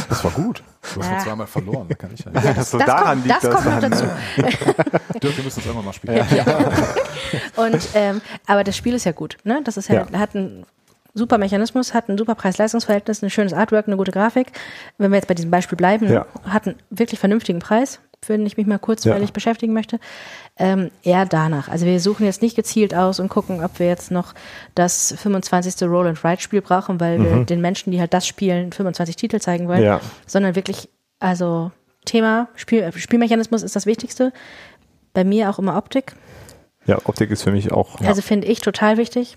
Das 0.09 0.25
war 0.25 0.31
gut. 0.33 0.62
Du 0.95 1.01
hast 1.01 1.09
Ja. 1.09 1.17
ja. 1.17 1.19
zweimal 1.25 1.47
verloren. 1.47 1.87
Da 1.89 1.95
kann 1.95 2.11
ich 2.12 2.21
ja. 2.25 2.31
Das, 2.33 2.71
so 2.71 2.79
das, 2.79 2.87
daran 2.87 3.23
kommt, 3.23 3.27
liegt 3.27 3.45
das 3.45 3.51
kommt 3.55 3.65
noch 3.67 3.81
dazu. 3.81 4.05
Dirk, 5.23 5.37
wir 5.37 5.45
müssen 5.45 5.57
das 5.61 5.67
irgendwann 5.67 5.85
mal 5.85 5.93
spielen. 5.93 6.27
Und 7.57 7.89
ähm, 7.95 8.21
aber 8.47 8.65
das 8.65 8.77
Spiel 8.77 8.95
ist 8.95 9.05
ja 9.05 9.12
gut. 9.12 9.37
Ne? 9.45 9.61
Das 9.65 9.77
ist 9.77 9.89
ja, 9.89 10.07
Ja. 10.12 10.19
hat 10.19 10.35
einen 10.35 10.67
super 11.15 11.39
Mechanismus, 11.39 11.95
hat 11.95 12.09
ein 12.09 12.19
super 12.19 12.35
Preis-Leistungs-Verhältnis, 12.35 13.23
ein 13.23 13.31
schönes 13.31 13.53
Artwork, 13.53 13.87
eine 13.87 13.97
gute 13.97 14.11
Grafik. 14.12 14.49
Wenn 14.99 15.11
wir 15.12 15.17
jetzt 15.17 15.29
bei 15.29 15.35
diesem 15.35 15.51
Beispiel 15.51 15.77
bleiben, 15.77 16.11
Ja. 16.12 16.27
hat 16.49 16.67
einen 16.67 16.77
wirklich 16.91 17.21
vernünftigen 17.21 17.61
Preis, 17.61 18.01
den 18.33 18.47
ich 18.47 18.57
mich 18.57 18.66
mal 18.66 18.79
kurzweilig 18.79 19.29
Ja. 19.29 19.33
beschäftigen 19.33 19.72
möchte. 19.72 20.01
Ähm, 20.57 20.91
eher 21.03 21.27
danach. 21.27 21.68
Also 21.68 21.85
wir 21.87 22.01
suchen 22.01 22.25
jetzt 22.27 22.43
nicht 22.43 22.57
gezielt 22.57 22.95
aus 22.95 23.20
und 23.20 23.29
gucken, 23.29 23.62
ob 23.62 23.79
wir 23.79 23.87
jetzt 23.87 24.11
noch 24.11 24.35
das 24.75 25.14
25. 25.18 25.83
Roll 25.89 26.07
and 26.09 26.22
Write 26.25 26.41
Spiel 26.43 26.62
brauchen, 26.62 27.01
weil 27.01 27.22
wir 27.22 27.45
den 27.45 27.61
Menschen, 27.61 27.91
die 27.91 28.01
halt 28.01 28.14
das 28.14 28.27
spielen, 28.27 28.72
25 28.72 29.16
Titel 29.16 29.39
zeigen 29.41 29.68
wollen, 29.68 29.81
Mhm. 29.81 29.85
Ja. 29.87 30.01
sondern 30.27 30.55
wirklich, 30.57 30.89
also 31.20 31.70
Thema, 32.05 32.49
Spiel, 32.55 32.83
äh, 32.83 32.93
Spielmechanismus 32.93 33.62
ist 33.62 33.77
das 33.77 33.87
Wichtigste. 33.87 34.33
Bei 35.12 35.25
mir 35.25 35.51
auch 35.51 35.59
immer 35.59 35.77
Optik. 35.77 36.14
Ja, 36.87 36.99
Optik 37.05 37.31
ist 37.31 37.43
für 37.43 37.51
mich 37.53 37.72
auch. 37.72 38.01
Also 38.01 38.20
finde 38.22 38.47
ich 38.47 38.61
total 38.61 38.97
wichtig. 38.99 39.37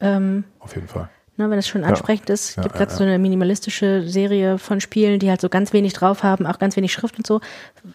Ähm, 0.00 0.44
Auf 0.60 0.74
jeden 0.74 0.88
Fall. 0.88 1.08
Ne, 1.36 1.50
wenn 1.50 1.58
es 1.58 1.68
schon 1.68 1.84
ansprechend 1.84 2.30
ist. 2.30 2.50
Es 2.50 2.56
Ja, 2.56 2.62
gibt 2.62 2.74
ja, 2.74 2.84
gerade 2.84 2.94
so 2.94 3.02
eine 3.04 3.18
minimalistische 3.18 4.06
Serie 4.08 4.58
von 4.58 4.80
Spielen, 4.80 5.18
die 5.18 5.28
halt 5.30 5.40
so 5.40 5.48
ganz 5.48 5.72
wenig 5.72 5.92
drauf 5.92 6.22
haben, 6.22 6.46
auch 6.46 6.58
ganz 6.58 6.76
wenig 6.76 6.92
Schrift 6.92 7.18
und 7.18 7.26
so. 7.26 7.40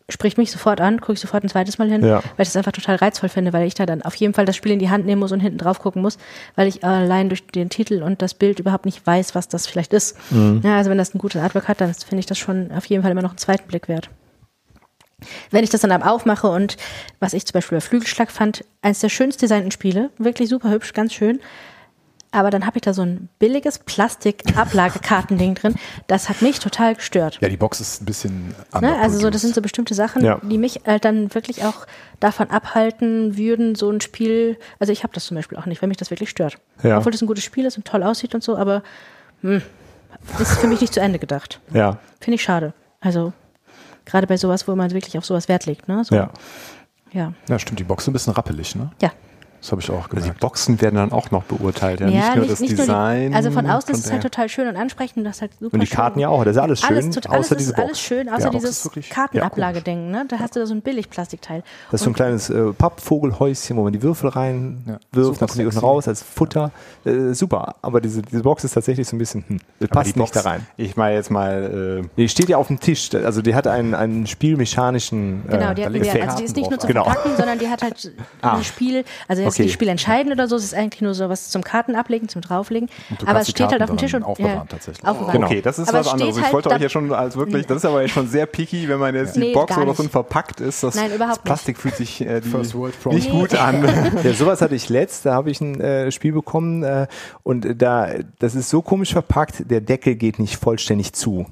Spricht 0.10 0.38
mich 0.38 0.52
sofort 0.52 0.82
an, 0.82 1.00
gucke 1.02 1.14
ich 1.14 1.20
sofort 1.20 1.44
ein 1.44 1.50
zweites 1.50 1.78
Mal 1.78 1.89
hin, 1.89 2.06
Ja. 2.06 2.18
weil 2.38 2.44
ich 2.44 2.48
das 2.50 2.56
einfach 2.56 2.72
total 2.72 2.96
reizvoll 2.98 3.30
finde, 3.30 3.54
weil 3.54 3.66
ich 3.68 3.74
da 3.74 3.86
dann 3.86 4.02
auf 4.02 4.16
jeden 4.16 4.34
Fall 4.34 4.46
das 4.46 4.56
Spiel 4.56 4.72
in 4.72 4.80
die 4.80 4.89
Hand 4.89 5.06
nehmen 5.06 5.20
muss 5.20 5.32
und 5.32 5.39
hinten 5.39 5.58
drauf 5.58 5.80
gucken 5.80 6.02
muss, 6.02 6.18
weil 6.56 6.68
ich 6.68 6.84
allein 6.84 7.30
durch 7.30 7.46
den 7.48 7.70
Titel 7.70 8.04
und 8.04 8.22
das 8.22 8.34
Bild 8.34 8.60
überhaupt 8.60 8.86
nicht 8.86 9.06
weiß, 9.06 9.36
was 9.36 9.48
das 9.48 9.68
vielleicht 9.68 9.94
ist. 9.94 10.18
Mhm. 10.32 10.62
Ja, 10.64 10.78
also 10.78 10.89
wenn 10.89 10.98
das 10.98 11.14
ein 11.14 11.20
gutes 11.20 11.42
Artwork 11.42 11.68
hat, 11.68 11.82
dann 11.82 11.94
finde 11.94 12.20
ich 12.20 12.26
das 12.26 12.38
schon 12.38 12.72
auf 12.72 12.86
jeden 12.86 13.04
Fall 13.04 13.12
immer 13.12 13.22
noch 13.22 13.32
einen 13.32 13.38
zweiten 13.38 13.68
Blick 13.68 13.88
wert. 13.88 14.10
Wenn 15.52 15.64
ich 15.64 15.70
das 15.70 15.82
dann 15.82 15.92
aber 15.92 16.12
aufmache 16.12 16.48
und 16.48 16.78
was 17.20 17.34
ich 17.34 17.46
zum 17.46 17.54
Beispiel 17.54 17.76
bei 17.78 17.82
Flügelschlag 17.82 18.32
fand, 18.32 18.66
eines 18.82 19.00
der 19.02 19.10
schönst 19.10 19.42
designten 19.42 19.70
Spiele, 19.70 20.10
wirklich 20.18 20.50
super 20.50 20.72
hübsch, 20.72 20.94
ganz 20.94 21.14
schön. 21.14 21.39
Aber 22.34 22.50
dann 22.50 22.66
habe 22.66 22.78
ich 22.78 22.82
da 22.82 22.94
so 22.94 23.02
ein 23.02 23.28
billiges 23.40 23.80
Plastik-Ablagekartending 23.80 25.56
drin. 25.56 25.76
Das 26.08 26.30
hat 26.30 26.42
mich 26.42 26.60
total 26.60 26.96
gestört. 26.96 27.38
Ja, 27.42 27.50
die 27.50 27.58
Box 27.58 27.82
ist 27.82 28.02
ein 28.02 28.06
bisschen 28.06 28.48
Ne? 28.50 28.56
anders. 28.72 28.98
Also 29.02 29.20
so, 29.20 29.30
das 29.30 29.42
sind 29.42 29.54
so 29.54 29.62
bestimmte 29.62 29.94
Sachen, 29.94 30.24
Ja. 30.24 30.40
die 30.42 30.58
mich 30.58 30.82
halt 30.86 31.04
dann 31.06 31.34
wirklich 31.34 31.64
auch 31.66 31.86
davon 32.20 32.50
abhalten 32.50 33.38
würden, 33.38 33.76
so 33.76 33.90
ein 33.90 34.00
Spiel. 34.02 34.58
Also 34.80 34.94
ich 34.94 35.04
habe 35.04 35.14
das 35.14 35.26
zum 35.26 35.36
Beispiel 35.36 35.58
auch 35.58 35.66
nicht, 35.66 35.82
wenn 35.82 35.90
mich 35.90 35.98
das 35.98 36.10
wirklich 36.10 36.30
stört. 36.30 36.58
Ja. 36.84 36.98
Obwohl 37.00 37.12
das 37.12 37.22
ein 37.22 37.28
gutes 37.28 37.44
Spiel 37.44 37.66
ist 37.66 37.78
und 37.78 37.86
toll 37.86 38.04
aussieht 38.04 38.34
und 38.34 38.44
so, 38.44 38.56
aber 38.58 38.82
hm, 39.42 39.62
ist 40.40 40.58
für 40.60 40.68
mich 40.68 40.80
nicht 40.82 40.94
zu 40.94 41.02
Ende 41.02 41.20
gedacht. 41.20 41.60
Ja. 41.74 41.98
Finde 42.20 42.36
ich 42.36 42.44
schade. 42.44 42.74
Also 43.02 43.34
gerade 44.06 44.28
bei 44.28 44.38
sowas, 44.38 44.68
wo 44.68 44.76
man 44.76 44.92
wirklich 44.92 45.18
auf 45.18 45.26
sowas 45.26 45.48
Wert 45.50 45.66
legt. 45.66 45.88
Ne? 45.88 46.04
So, 46.06 46.16
Ja. 46.16 46.30
ja. 47.12 47.34
Ja, 47.50 47.60
stimmt. 47.60 47.80
Die 47.80 47.84
Box 47.84 48.04
ist 48.04 48.08
ein 48.10 48.14
bisschen 48.14 48.34
rappelig, 48.34 48.76
ne? 48.76 48.92
Ja. 49.02 49.12
Das 49.62 49.72
habe 49.72 49.80
ich 49.82 49.89
auch 49.91 49.95
Also 50.05 50.07
die 50.16 50.22
gemerkt. 50.22 50.39
Boxen 50.39 50.82
werden 50.82 50.95
dann 50.95 51.12
auch 51.12 51.30
noch 51.32 51.43
beurteilt, 51.43 51.99
ja, 51.99 52.07
nicht 52.07 52.36
nur 52.36 52.45
das 52.47 52.59
nur 52.59 52.70
die- 52.70 52.76
Design. 52.76 53.34
also 53.36 53.51
von 53.51 53.70
außen 53.70 53.93
ist 53.93 54.05
es 54.05 54.12
halt 54.12 54.24
total 54.24 54.49
schön 54.49 54.68
und 54.68 54.76
ansprechend. 54.76 55.18
und 55.20 55.24
Das 55.26 55.36
ist 55.38 55.41
halt 55.41 55.51
super 55.59 55.74
Und 55.76 55.80
die 55.82 55.86
schön. 55.88 55.95
Karten 55.95 56.20
ja 56.20 56.30
auch, 56.30 56.43
das 56.43 56.55
ist 56.55 56.62
alles 56.62 56.82
schön, 56.82 56.89
Alles, 56.97 57.05
alles 57.18 57.28
außer 57.28 57.51
ist 57.55 57.59
diese 57.59 57.74
Box. 57.74 57.86
alles 57.86 57.99
schön, 58.01 58.28
außer 58.30 58.39
Ja, 58.45 58.49
Box 58.49 58.64
dieses 58.91 59.09
Kartenablageding. 59.12 60.09
Ne? 60.12 60.26
Da 60.28 60.39
hast 60.39 60.55
du 60.55 60.59
da 60.62 60.66
so 60.66 60.74
ein 60.74 60.82
Billigplastikteil. 60.82 61.64
Das 61.91 62.01
ist 62.01 62.05
so 62.05 62.09
ein 62.09 62.14
kleines 62.14 62.49
äh, 62.49 62.74
Pappvogelhäuschen, 62.74 63.78
wo 63.78 63.84
man 63.84 63.93
die 63.93 64.01
Würfel 64.01 64.30
reinwirft, 64.30 64.88
Ja, 64.88 64.97
dann 65.12 65.24
super 65.24 65.47
kommen 65.47 65.59
die 65.59 65.66
unten 65.66 65.78
raus 65.80 66.07
als 66.07 66.24
Futter. 66.24 66.72
Äh, 67.05 67.34
super, 67.34 67.76
aber 67.84 68.01
diese, 68.01 68.22
diese 68.24 68.41
Box 68.41 68.64
ist 68.64 68.74
tatsächlich 68.74 69.07
so 69.07 69.16
ein 69.16 69.20
bisschen, 69.20 69.43
hm, 69.47 69.59
passt 69.89 70.16
die 70.16 70.20
nicht 70.20 70.34
Box, 70.34 70.43
da 70.43 70.49
rein. 70.49 70.66
Ich 70.78 70.95
meine 70.97 71.16
jetzt 71.16 71.30
mal, 71.30 72.01
äh, 72.03 72.07
Die 72.18 72.28
steht 72.30 72.49
ja 72.49 72.57
auf 72.57 72.68
dem 72.68 72.80
Tisch, 72.80 73.14
also 73.14 73.41
die 73.43 73.53
hat 73.55 73.68
einen, 73.68 73.93
einen 73.93 74.26
spielmechanischen 74.28 75.43
äh, 75.47 75.51
Genau, 75.51 75.74
die, 75.74 75.86
hat, 75.86 75.93
also 75.93 76.38
die 76.38 76.43
ist 76.45 76.55
nicht 76.55 76.70
nur 76.70 76.80
zum 76.80 76.88
Genau. 76.88 77.03
Verpacken, 77.03 77.32
sondern 77.38 77.59
die 77.59 77.70
hat 77.70 77.82
halt 77.84 78.12
Ah. 78.41 78.57
ein 78.57 78.64
Spiel, 78.64 79.03
also 79.28 79.43
jetzt 79.54 79.60
Okay. 79.60 79.64
nicht 79.64 79.74
Spiel 79.74 79.88
entscheiden 79.89 80.32
oder 80.32 80.47
so, 80.47 80.56
es 80.56 80.64
ist 80.64 80.74
eigentlich 80.74 81.02
nur 81.02 81.14
so 81.14 81.30
was 81.30 81.49
zum 81.49 81.64
Karten 81.64 81.95
ablegen, 81.95 82.28
zum 82.30 82.41
drauflegen. 82.41 82.89
Aber 83.26 83.39
es 83.39 83.45
die 83.45 83.52
steht 83.52 83.72
halt 83.72 83.82
auf 83.82 83.89
dem 83.89 83.97
Tisch 83.97 84.14
und 84.14 84.24
aufbewahren 84.24 84.68
tatsächlich. 84.68 85.06
aufbewahren. 85.08 85.34
Genau. 85.34 85.47
okay, 85.47 85.62
das 85.62 85.80
ist 85.80 85.89
Aber 85.89 85.99
was 85.99 86.08
anderes. 86.10 86.38
Ich 86.38 86.43
halt 86.43 86.54
wollte 86.54 86.70
da- 86.70 86.76
euch 86.76 86.82
ja 86.82 86.89
schon 86.89 87.14
als 87.14 87.36
wirklich, 87.36 87.66
das 87.68 87.78
ist 87.78 87.86
aber 87.86 88.08
schon 88.08 88.28
sehr 88.28 88.45
picky, 88.45 88.88
wenn 88.89 88.99
man 88.99 89.16
jetzt 89.16 89.36
die 89.36 89.39
Nee, 89.39 89.54
Box 89.54 89.76
gar 89.76 89.84
oder 89.84 89.93
so 89.93 90.04
nicht. 90.04 90.12
verpackt 90.12 90.60
ist. 90.62 90.84
Das, 90.84 90.95
Nein, 90.95 91.12
überhaupt 91.14 91.38
das 91.38 91.43
Plastik 91.43 91.78
fühlt 91.78 91.95
sich 91.95 92.22
äh, 92.22 92.41
die, 92.41 92.49
First 92.49 92.74
World 92.76 92.93
nicht 93.14 93.30
Problem. 93.30 93.39
gut 93.49 93.56
an. 93.56 93.82
Ja, 94.24 94.34
sowas 94.34 94.62
hatte 94.62 94.76
ich 94.76 94.89
letzt, 94.89 95.26
da 95.26 95.34
habe 95.34 95.49
ich 95.52 95.62
ein 95.62 95.80
äh, 95.82 96.12
Spiel 96.12 96.32
bekommen 96.34 96.84
äh, 96.84 97.08
und 97.43 97.82
da, 97.82 98.10
das 98.39 98.56
ist 98.56 98.70
so 98.70 98.82
komisch 98.82 99.12
verpackt, 99.14 99.70
der 99.72 99.82
Deckel 99.82 100.16
geht 100.16 100.39
nicht 100.39 100.58
vollständig 100.58 101.14
zu. 101.14 101.45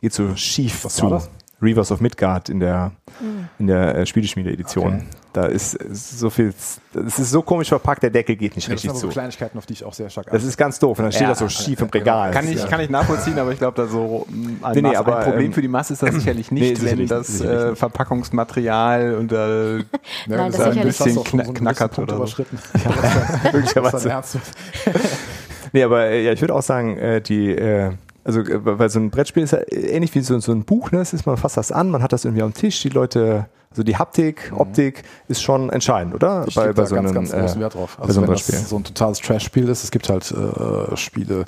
Geht 0.00 0.12
so 0.12 0.34
schief 0.36 0.84
Was 0.84 0.96
zu. 0.96 1.04
war 1.04 1.10
das? 1.10 1.30
Reavers 1.62 1.90
of 1.90 2.00
Midgard 2.00 2.48
in 2.50 2.60
der, 2.60 2.92
Hm. 3.18 3.48
in 3.58 3.66
der 3.66 3.94
äh, 3.96 4.06
Spieleschmiede-Edition. 4.06 4.94
Okay. 4.94 5.04
Da 5.32 5.46
ist 5.46 5.74
äh, 5.74 5.86
so 5.90 6.28
viel, 6.28 6.52
das 6.92 7.18
ist 7.18 7.30
so 7.30 7.40
komisch 7.40 7.68
verpackt, 7.68 8.02
der 8.02 8.10
Deckel 8.10 8.36
geht 8.36 8.56
nicht 8.56 8.68
Ja, 8.68 8.74
das 8.74 8.82
sind 8.82 8.90
richtig 8.90 9.00
zu. 9.00 9.06
so 9.06 9.12
Kleinigkeiten, 9.12 9.56
auf 9.56 9.64
die 9.64 9.72
ich 9.72 9.84
auch 9.84 9.94
sehr 9.94 10.10
stark 10.10 10.30
Das 10.30 10.44
ist 10.44 10.56
ganz 10.58 10.78
doof 10.78 10.98
und 10.98 11.04
dann 11.04 11.12
steht 11.12 11.22
Ja, 11.22 11.28
das 11.30 11.38
so 11.38 11.48
schief 11.48 11.80
im 11.80 11.88
Regal. 11.88 12.30
Kann 12.30 12.44
Das 12.52 12.64
ich, 12.64 12.70
kann 12.70 12.80
ich 12.80 12.90
nachvollziehen, 12.90 13.38
aber 13.38 13.52
ich 13.52 13.58
glaube, 13.58 13.74
da 13.76 13.86
so 13.86 14.26
mm, 14.28 14.64
ein, 14.64 14.72
Nee, 14.74 14.82
nee, 14.82 14.96
aber, 14.96 15.16
ein 15.18 15.24
Problem 15.24 15.46
ähm, 15.46 15.52
für 15.54 15.62
die 15.62 15.68
Masse 15.68 15.94
ist 15.94 16.02
das 16.02 16.14
sicherlich 16.14 16.50
nee, 16.50 16.60
nicht, 16.60 16.72
wenn 16.72 16.80
sicherlich 16.82 17.08
das 17.08 17.40
äh. 17.40 17.74
Verpackungsmaterial 17.74 19.14
und 19.14 19.32
äh, 19.32 19.36
Nein, 20.26 20.52
das 20.52 20.58
ist 20.58 20.60
ein 20.60 20.82
bisschen 20.82 21.40
einen 21.40 21.54
knackert 21.54 21.98
oder 21.98 22.12
so. 22.14 22.16
überschritten. 22.18 22.58
Ja, 22.84 22.90
das 23.00 23.44
ist 23.44 23.52
möglicherweise. 23.54 23.98
dein 24.08 24.10
Herz. 24.12 24.38
Nee, 25.72 25.82
aber 25.82 26.06
äh, 26.06 26.22
ja, 26.24 26.32
ich 26.32 26.40
würde 26.40 26.54
auch 26.54 26.62
sagen, 26.62 26.98
die, 27.26 27.50
äh, 27.50 27.92
also 28.26 28.40
äh, 28.40 28.78
weil 28.78 28.90
so 28.90 28.98
ein 28.98 29.10
Brettspiel 29.10 29.44
ist 29.44 29.52
ja 29.52 29.60
ähnlich 29.70 30.14
wie 30.14 30.20
so, 30.20 30.38
so 30.40 30.52
ein 30.52 30.64
Buch, 30.64 30.90
ne? 30.90 31.00
Es 31.00 31.12
ist, 31.12 31.26
man 31.26 31.36
fasst 31.36 31.56
das 31.56 31.70
an, 31.70 31.90
man 31.90 32.02
hat 32.02 32.12
das 32.12 32.24
irgendwie 32.24 32.42
am 32.42 32.52
Tisch, 32.52 32.82
die 32.82 32.88
Leute, 32.88 33.46
also 33.70 33.82
die 33.84 33.96
Haptik, 33.96 34.52
Optik 34.54 35.04
ist 35.28 35.42
schon 35.42 35.70
entscheidend, 35.70 36.14
oder? 36.14 36.44
Ich 36.48 36.54
gebe 36.54 36.74
da 36.74 36.84
ganz, 36.84 37.12
ganz 37.12 37.32
großen 37.32 37.58
äh, 37.58 37.60
Wert 37.60 37.74
drauf. 37.74 37.96
bei 37.96 38.02
Also 38.02 38.14
so 38.14 38.20
einem 38.20 38.28
wenn 38.28 38.34
das 38.34 38.68
so 38.68 38.76
ein 38.76 38.84
totales 38.84 39.20
Trash-Spiel 39.20 39.68
ist, 39.68 39.84
es 39.84 39.90
gibt 39.90 40.08
halt 40.08 40.30
äh, 40.32 40.96
Spiele, 40.96 41.44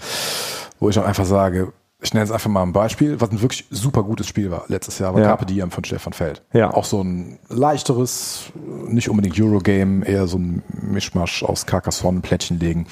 wo 0.78 0.88
ich 0.88 0.98
auch 0.98 1.04
einfach 1.04 1.24
sage, 1.24 1.72
ich 2.00 2.14
nenne 2.14 2.24
jetzt 2.24 2.32
einfach 2.32 2.48
mal 2.48 2.62
ein 2.62 2.72
Beispiel, 2.72 3.20
was 3.20 3.32
ein 3.32 3.42
wirklich 3.42 3.66
super 3.70 4.04
gutes 4.04 4.28
Spiel 4.28 4.52
war 4.52 4.64
letztes 4.68 5.00
Jahr, 5.00 5.14
war 5.14 5.20
Ja. 5.20 5.28
Carpe 5.28 5.46
Diem 5.46 5.72
von 5.72 5.82
Stefan 5.82 6.12
Feld. 6.12 6.42
Ja. 6.52 6.72
Auch 6.72 6.84
so 6.84 7.02
ein 7.02 7.40
leichteres, 7.48 8.52
nicht 8.86 9.08
unbedingt 9.08 9.38
Eurogame, 9.40 10.06
eher 10.06 10.28
so 10.28 10.38
ein 10.38 10.62
Mischmasch 10.68 11.42
aus 11.42 11.66
Carcassonne, 11.66 12.20
Plättchen 12.20 12.60
legen. 12.60 12.86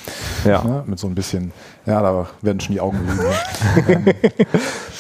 Ja. 0.45 0.65
Ne? 0.65 0.83
Mit 0.87 0.99
so 0.99 1.07
ein 1.07 1.15
bisschen, 1.15 1.53
ja, 1.87 2.03
da 2.03 2.27
werden 2.43 2.59
schon 2.59 2.75
die 2.75 2.81
Augen 2.81 2.99
gerieben. 3.07 4.07
ähm, 4.07 4.15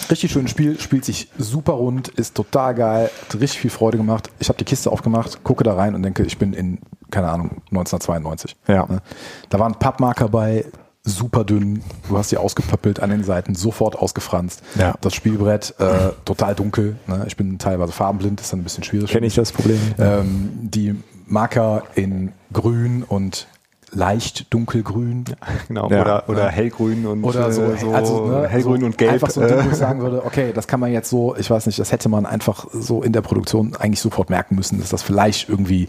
richtig 0.08 0.30
schönes 0.30 0.52
Spiel, 0.52 0.78
spielt 0.78 1.04
sich 1.04 1.28
super 1.36 1.72
rund, 1.72 2.06
ist 2.06 2.36
total 2.36 2.76
geil, 2.76 3.10
hat 3.28 3.34
richtig 3.40 3.58
viel 3.58 3.70
Freude 3.70 3.96
gemacht. 3.96 4.30
Ich 4.38 4.48
habe 4.48 4.58
die 4.58 4.64
Kiste 4.64 4.92
aufgemacht, 4.92 5.42
gucke 5.42 5.64
da 5.64 5.74
rein 5.74 5.96
und 5.96 6.04
denke, 6.04 6.22
ich 6.22 6.38
bin 6.38 6.52
in, 6.52 6.78
keine 7.10 7.28
Ahnung, 7.28 7.62
1992. 7.70 8.56
Ja. 8.68 8.86
Ne? 8.86 9.02
Da 9.48 9.58
waren 9.58 9.74
Pappmarker 9.74 10.28
bei, 10.28 10.64
super 11.06 11.44
dünn, 11.44 11.82
du 12.08 12.18
hast 12.18 12.32
die 12.32 12.36
ausgepöppelt 12.36 13.00
an 13.00 13.10
den 13.10 13.24
Seiten, 13.24 13.54
sofort 13.54 13.96
ausgefranst. 13.96 14.62
Ja. 14.78 14.94
Das 15.00 15.14
Spielbrett 15.14 15.74
äh, 15.78 16.10
total 16.24 16.54
dunkel. 16.54 16.96
Ne? 17.06 17.24
Ich 17.26 17.36
bin 17.36 17.58
teilweise 17.58 17.92
farbenblind, 17.92 18.40
ist 18.40 18.52
dann 18.52 18.60
ein 18.60 18.64
bisschen 18.64 18.84
schwierig. 18.84 19.10
Kenne 19.10 19.26
ich 19.26 19.36
das 19.36 19.52
Problem? 19.52 19.78
Ähm, 19.98 20.50
die 20.62 20.94
Marker 21.26 21.84
in 21.94 22.32
grün 22.52 23.04
und 23.04 23.46
leicht 23.92 24.52
dunkelgrün. 24.52 25.24
genau, 25.68 25.88
Ja. 25.90 26.02
oder, 26.02 26.28
oder 26.28 26.48
hellgrün 26.48 27.06
und 27.06 27.22
Oder 27.24 27.52
so, 27.52 27.62
äh, 27.62 27.78
so 27.78 27.92
also, 27.92 28.26
ne, 28.26 28.48
hellgrün 28.48 28.80
so 28.80 28.86
und 28.86 28.98
gelb. 28.98 29.12
Einfach 29.12 29.30
so 29.30 29.40
ein 29.40 29.48
Ding, 29.48 29.64
wo 29.64 29.70
ich 29.70 29.76
sagen 29.76 30.00
würde, 30.00 30.24
okay, 30.24 30.52
das 30.52 30.66
kann 30.66 30.80
man 30.80 30.92
jetzt 30.92 31.08
so, 31.08 31.36
ich 31.36 31.48
weiß 31.48 31.66
nicht, 31.66 31.78
das 31.78 31.92
hätte 31.92 32.08
man 32.08 32.26
einfach 32.26 32.66
so 32.72 33.02
in 33.02 33.12
der 33.12 33.22
Produktion 33.22 33.76
eigentlich 33.78 34.00
sofort 34.00 34.28
merken 34.28 34.56
müssen, 34.56 34.80
dass 34.80 34.90
das 34.90 35.02
vielleicht 35.02 35.48
irgendwie 35.48 35.88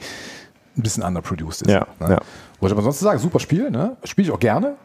ein 0.78 0.84
bisschen 0.84 1.01
underproduced 1.03 1.63
ist. 1.63 1.72
Ja, 1.72 1.88
ne? 1.99 2.11
ja. 2.11 2.20
Wo 2.59 2.68
ich 2.68 2.72
aber 2.72 2.82
sonst 2.84 2.99
sagen, 2.99 3.20
super 3.20 3.39
Spiel, 3.39 3.72
ne? 3.72 3.97
Spiele 4.03 4.28
ich 4.28 4.34
auch 4.34 4.39
gerne. 4.39 4.76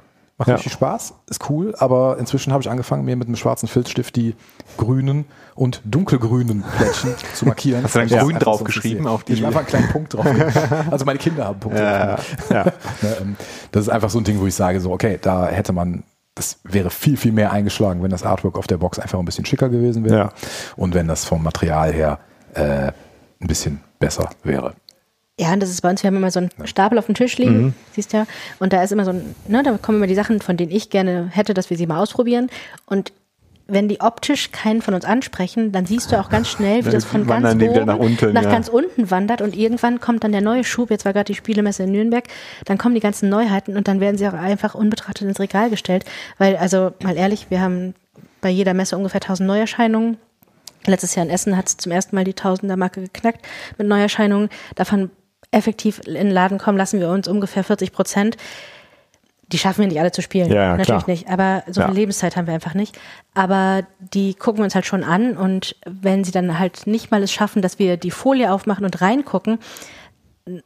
Macht 0.42 0.48
Ja. 0.48 0.54
richtig 0.56 0.72
Spaß, 0.72 1.14
ist 1.30 1.48
cool, 1.50 1.72
aber 1.78 2.18
inzwischen 2.18 2.52
habe 2.52 2.62
ich 2.62 2.68
angefangen, 2.68 3.04
mir 3.04 3.14
mit 3.14 3.28
einem 3.28 3.36
schwarzen 3.36 3.68
Filzstift 3.68 4.16
die 4.16 4.34
grünen 4.76 5.24
und 5.54 5.80
dunkelgrünen 5.84 6.64
Plättchen 6.76 7.14
zu 7.34 7.46
markieren. 7.46 7.84
Hast 7.84 7.94
du 7.94 8.00
dann 8.00 8.08
grün 8.08 8.38
draufgeschrieben 8.40 9.04
sonst 9.04 9.12
auf 9.14 9.22
sehe. 9.26 9.34
Ich 9.34 9.40
die- 9.40 9.46
habe 9.46 9.56
einfach 9.58 9.72
einen 9.74 9.88
kleinen 9.88 9.92
Punkt 9.92 10.14
drauf. 10.14 10.26
also 10.90 11.04
meine 11.04 11.18
Kinder 11.20 11.44
haben 11.46 11.60
Punkte 11.60 11.80
Ja. 11.80 12.18
Ja. 12.50 12.64
Ne, 13.02 13.16
ähm, 13.20 13.36
das 13.70 13.82
ist 13.84 13.88
einfach 13.88 14.10
so 14.10 14.18
ein 14.18 14.24
Ding, 14.24 14.40
wo 14.40 14.46
ich 14.46 14.54
sage, 14.54 14.80
so, 14.80 14.90
okay, 14.92 15.18
da 15.22 15.46
hätte 15.46 15.72
man, 15.72 16.02
das 16.34 16.58
wäre 16.64 16.90
viel, 16.90 17.16
viel 17.16 17.32
mehr 17.32 17.52
eingeschlagen, 17.52 18.02
wenn 18.02 18.10
das 18.10 18.24
Artwork 18.24 18.58
auf 18.58 18.66
der 18.66 18.78
Box 18.78 18.98
einfach 18.98 19.18
ein 19.18 19.24
bisschen 19.24 19.44
schicker 19.46 19.68
gewesen 19.68 20.04
wäre 20.04 20.16
Ja. 20.16 20.32
und 20.76 20.94
wenn 20.94 21.06
das 21.06 21.24
vom 21.24 21.42
Material 21.42 21.92
her 21.92 22.18
äh, 22.54 22.90
ein 23.40 23.46
bisschen 23.46 23.80
besser 23.98 24.28
wäre. 24.42 24.74
Ja, 25.40 25.52
und 25.52 25.60
das 25.60 25.70
ist 25.70 25.80
bei 25.80 25.90
uns, 25.90 26.02
wir 26.02 26.08
haben 26.08 26.16
immer 26.16 26.30
so 26.30 26.40
einen 26.40 26.50
Stapel 26.64 26.98
auf 26.98 27.06
dem 27.06 27.14
Tisch 27.14 27.38
liegen, 27.38 27.62
Mhm. 27.62 27.74
siehst 27.92 28.12
du 28.12 28.18
ja. 28.18 28.26
Und 28.58 28.72
da 28.72 28.82
ist 28.82 28.92
immer 28.92 29.04
so 29.04 29.12
ein, 29.12 29.34
ne, 29.48 29.62
da 29.62 29.76
kommen 29.78 29.98
immer 29.98 30.06
die 30.06 30.14
Sachen, 30.14 30.40
von 30.40 30.56
denen 30.56 30.70
ich 30.70 30.90
gerne 30.90 31.28
hätte, 31.32 31.54
dass 31.54 31.70
wir 31.70 31.76
sie 31.76 31.86
mal 31.86 32.00
ausprobieren. 32.00 32.50
Und 32.86 33.12
wenn 33.66 33.88
die 33.88 34.00
optisch 34.00 34.52
keinen 34.52 34.82
von 34.82 34.92
uns 34.92 35.04
ansprechen, 35.06 35.72
dann 35.72 35.86
siehst 35.86 36.12
du 36.12 36.20
auch 36.20 36.28
ganz 36.28 36.48
schnell, 36.48 36.84
wie 36.84 36.90
das 36.90 37.04
von 37.04 37.26
ganz 37.26 37.54
oben 37.54 37.86
nach 37.86 37.96
unten, 37.96 38.32
nach 38.34 38.42
ja. 38.42 38.50
ganz 38.50 38.68
unten 38.68 39.10
wandert 39.10 39.40
und 39.40 39.56
irgendwann 39.56 40.00
kommt 40.00 40.24
dann 40.24 40.32
der 40.32 40.42
neue 40.42 40.64
Schub, 40.64 40.90
jetzt 40.90 41.04
war 41.06 41.12
gerade 41.12 41.32
die 41.32 41.34
Spielemesse 41.34 41.84
in 41.84 41.92
Nürnberg, 41.92 42.24
dann 42.66 42.76
kommen 42.76 42.94
die 42.94 43.00
ganzen 43.00 43.30
Neuheiten 43.30 43.76
und 43.76 43.88
dann 43.88 44.00
werden 44.00 44.18
sie 44.18 44.28
auch 44.28 44.34
einfach 44.34 44.74
unbetrachtet 44.74 45.26
ins 45.26 45.40
Regal 45.40 45.70
gestellt, 45.70 46.04
weil, 46.38 46.56
also 46.56 46.92
mal 47.02 47.16
ehrlich, 47.16 47.46
wir 47.48 47.60
haben 47.60 47.94
bei 48.42 48.50
jeder 48.50 48.74
Messe 48.74 48.96
ungefähr 48.96 49.22
1000 49.22 49.46
Neuerscheinungen. 49.46 50.18
Letztes 50.84 51.14
Jahr 51.14 51.24
in 51.24 51.30
Essen 51.30 51.56
hat 51.56 51.68
es 51.68 51.76
zum 51.76 51.92
ersten 51.92 52.16
Mal 52.16 52.24
die 52.24 52.34
Tausender-Marke 52.34 53.00
geknackt 53.00 53.46
mit 53.78 53.86
Neuerscheinungen. 53.86 54.50
Davon 54.74 55.10
effektiv 55.52 56.00
in 56.06 56.14
den 56.14 56.30
Laden 56.30 56.58
kommen 56.58 56.76
lassen 56.78 56.98
wir 56.98 57.08
uns 57.08 57.28
ungefähr 57.28 57.62
40 57.62 57.92
Prozent. 57.92 58.36
Die 59.48 59.58
schaffen 59.58 59.82
wir 59.82 59.88
nicht 59.88 60.00
alle 60.00 60.12
zu 60.12 60.22
spielen. 60.22 60.48
Ja, 60.50 60.54
ja, 60.54 60.76
Natürlich 60.78 61.04
klar. 61.04 61.14
nicht. 61.14 61.28
Aber 61.28 61.62
so 61.70 61.82
Ja. 61.82 61.88
viel 61.88 61.96
Lebenszeit 61.96 62.36
haben 62.36 62.46
wir 62.46 62.54
einfach 62.54 62.72
nicht. 62.74 62.98
Aber 63.34 63.82
die 64.00 64.32
gucken 64.34 64.60
wir 64.60 64.64
uns 64.64 64.74
halt 64.74 64.86
schon 64.86 65.04
an 65.04 65.36
und 65.36 65.76
wenn 65.86 66.24
sie 66.24 66.32
dann 66.32 66.58
halt 66.58 66.86
nicht 66.86 67.10
mal 67.10 67.22
es 67.22 67.32
schaffen, 67.32 67.60
dass 67.60 67.78
wir 67.78 67.98
die 67.98 68.10
Folie 68.10 68.50
aufmachen 68.50 68.84
und 68.86 69.00
reingucken, 69.02 69.58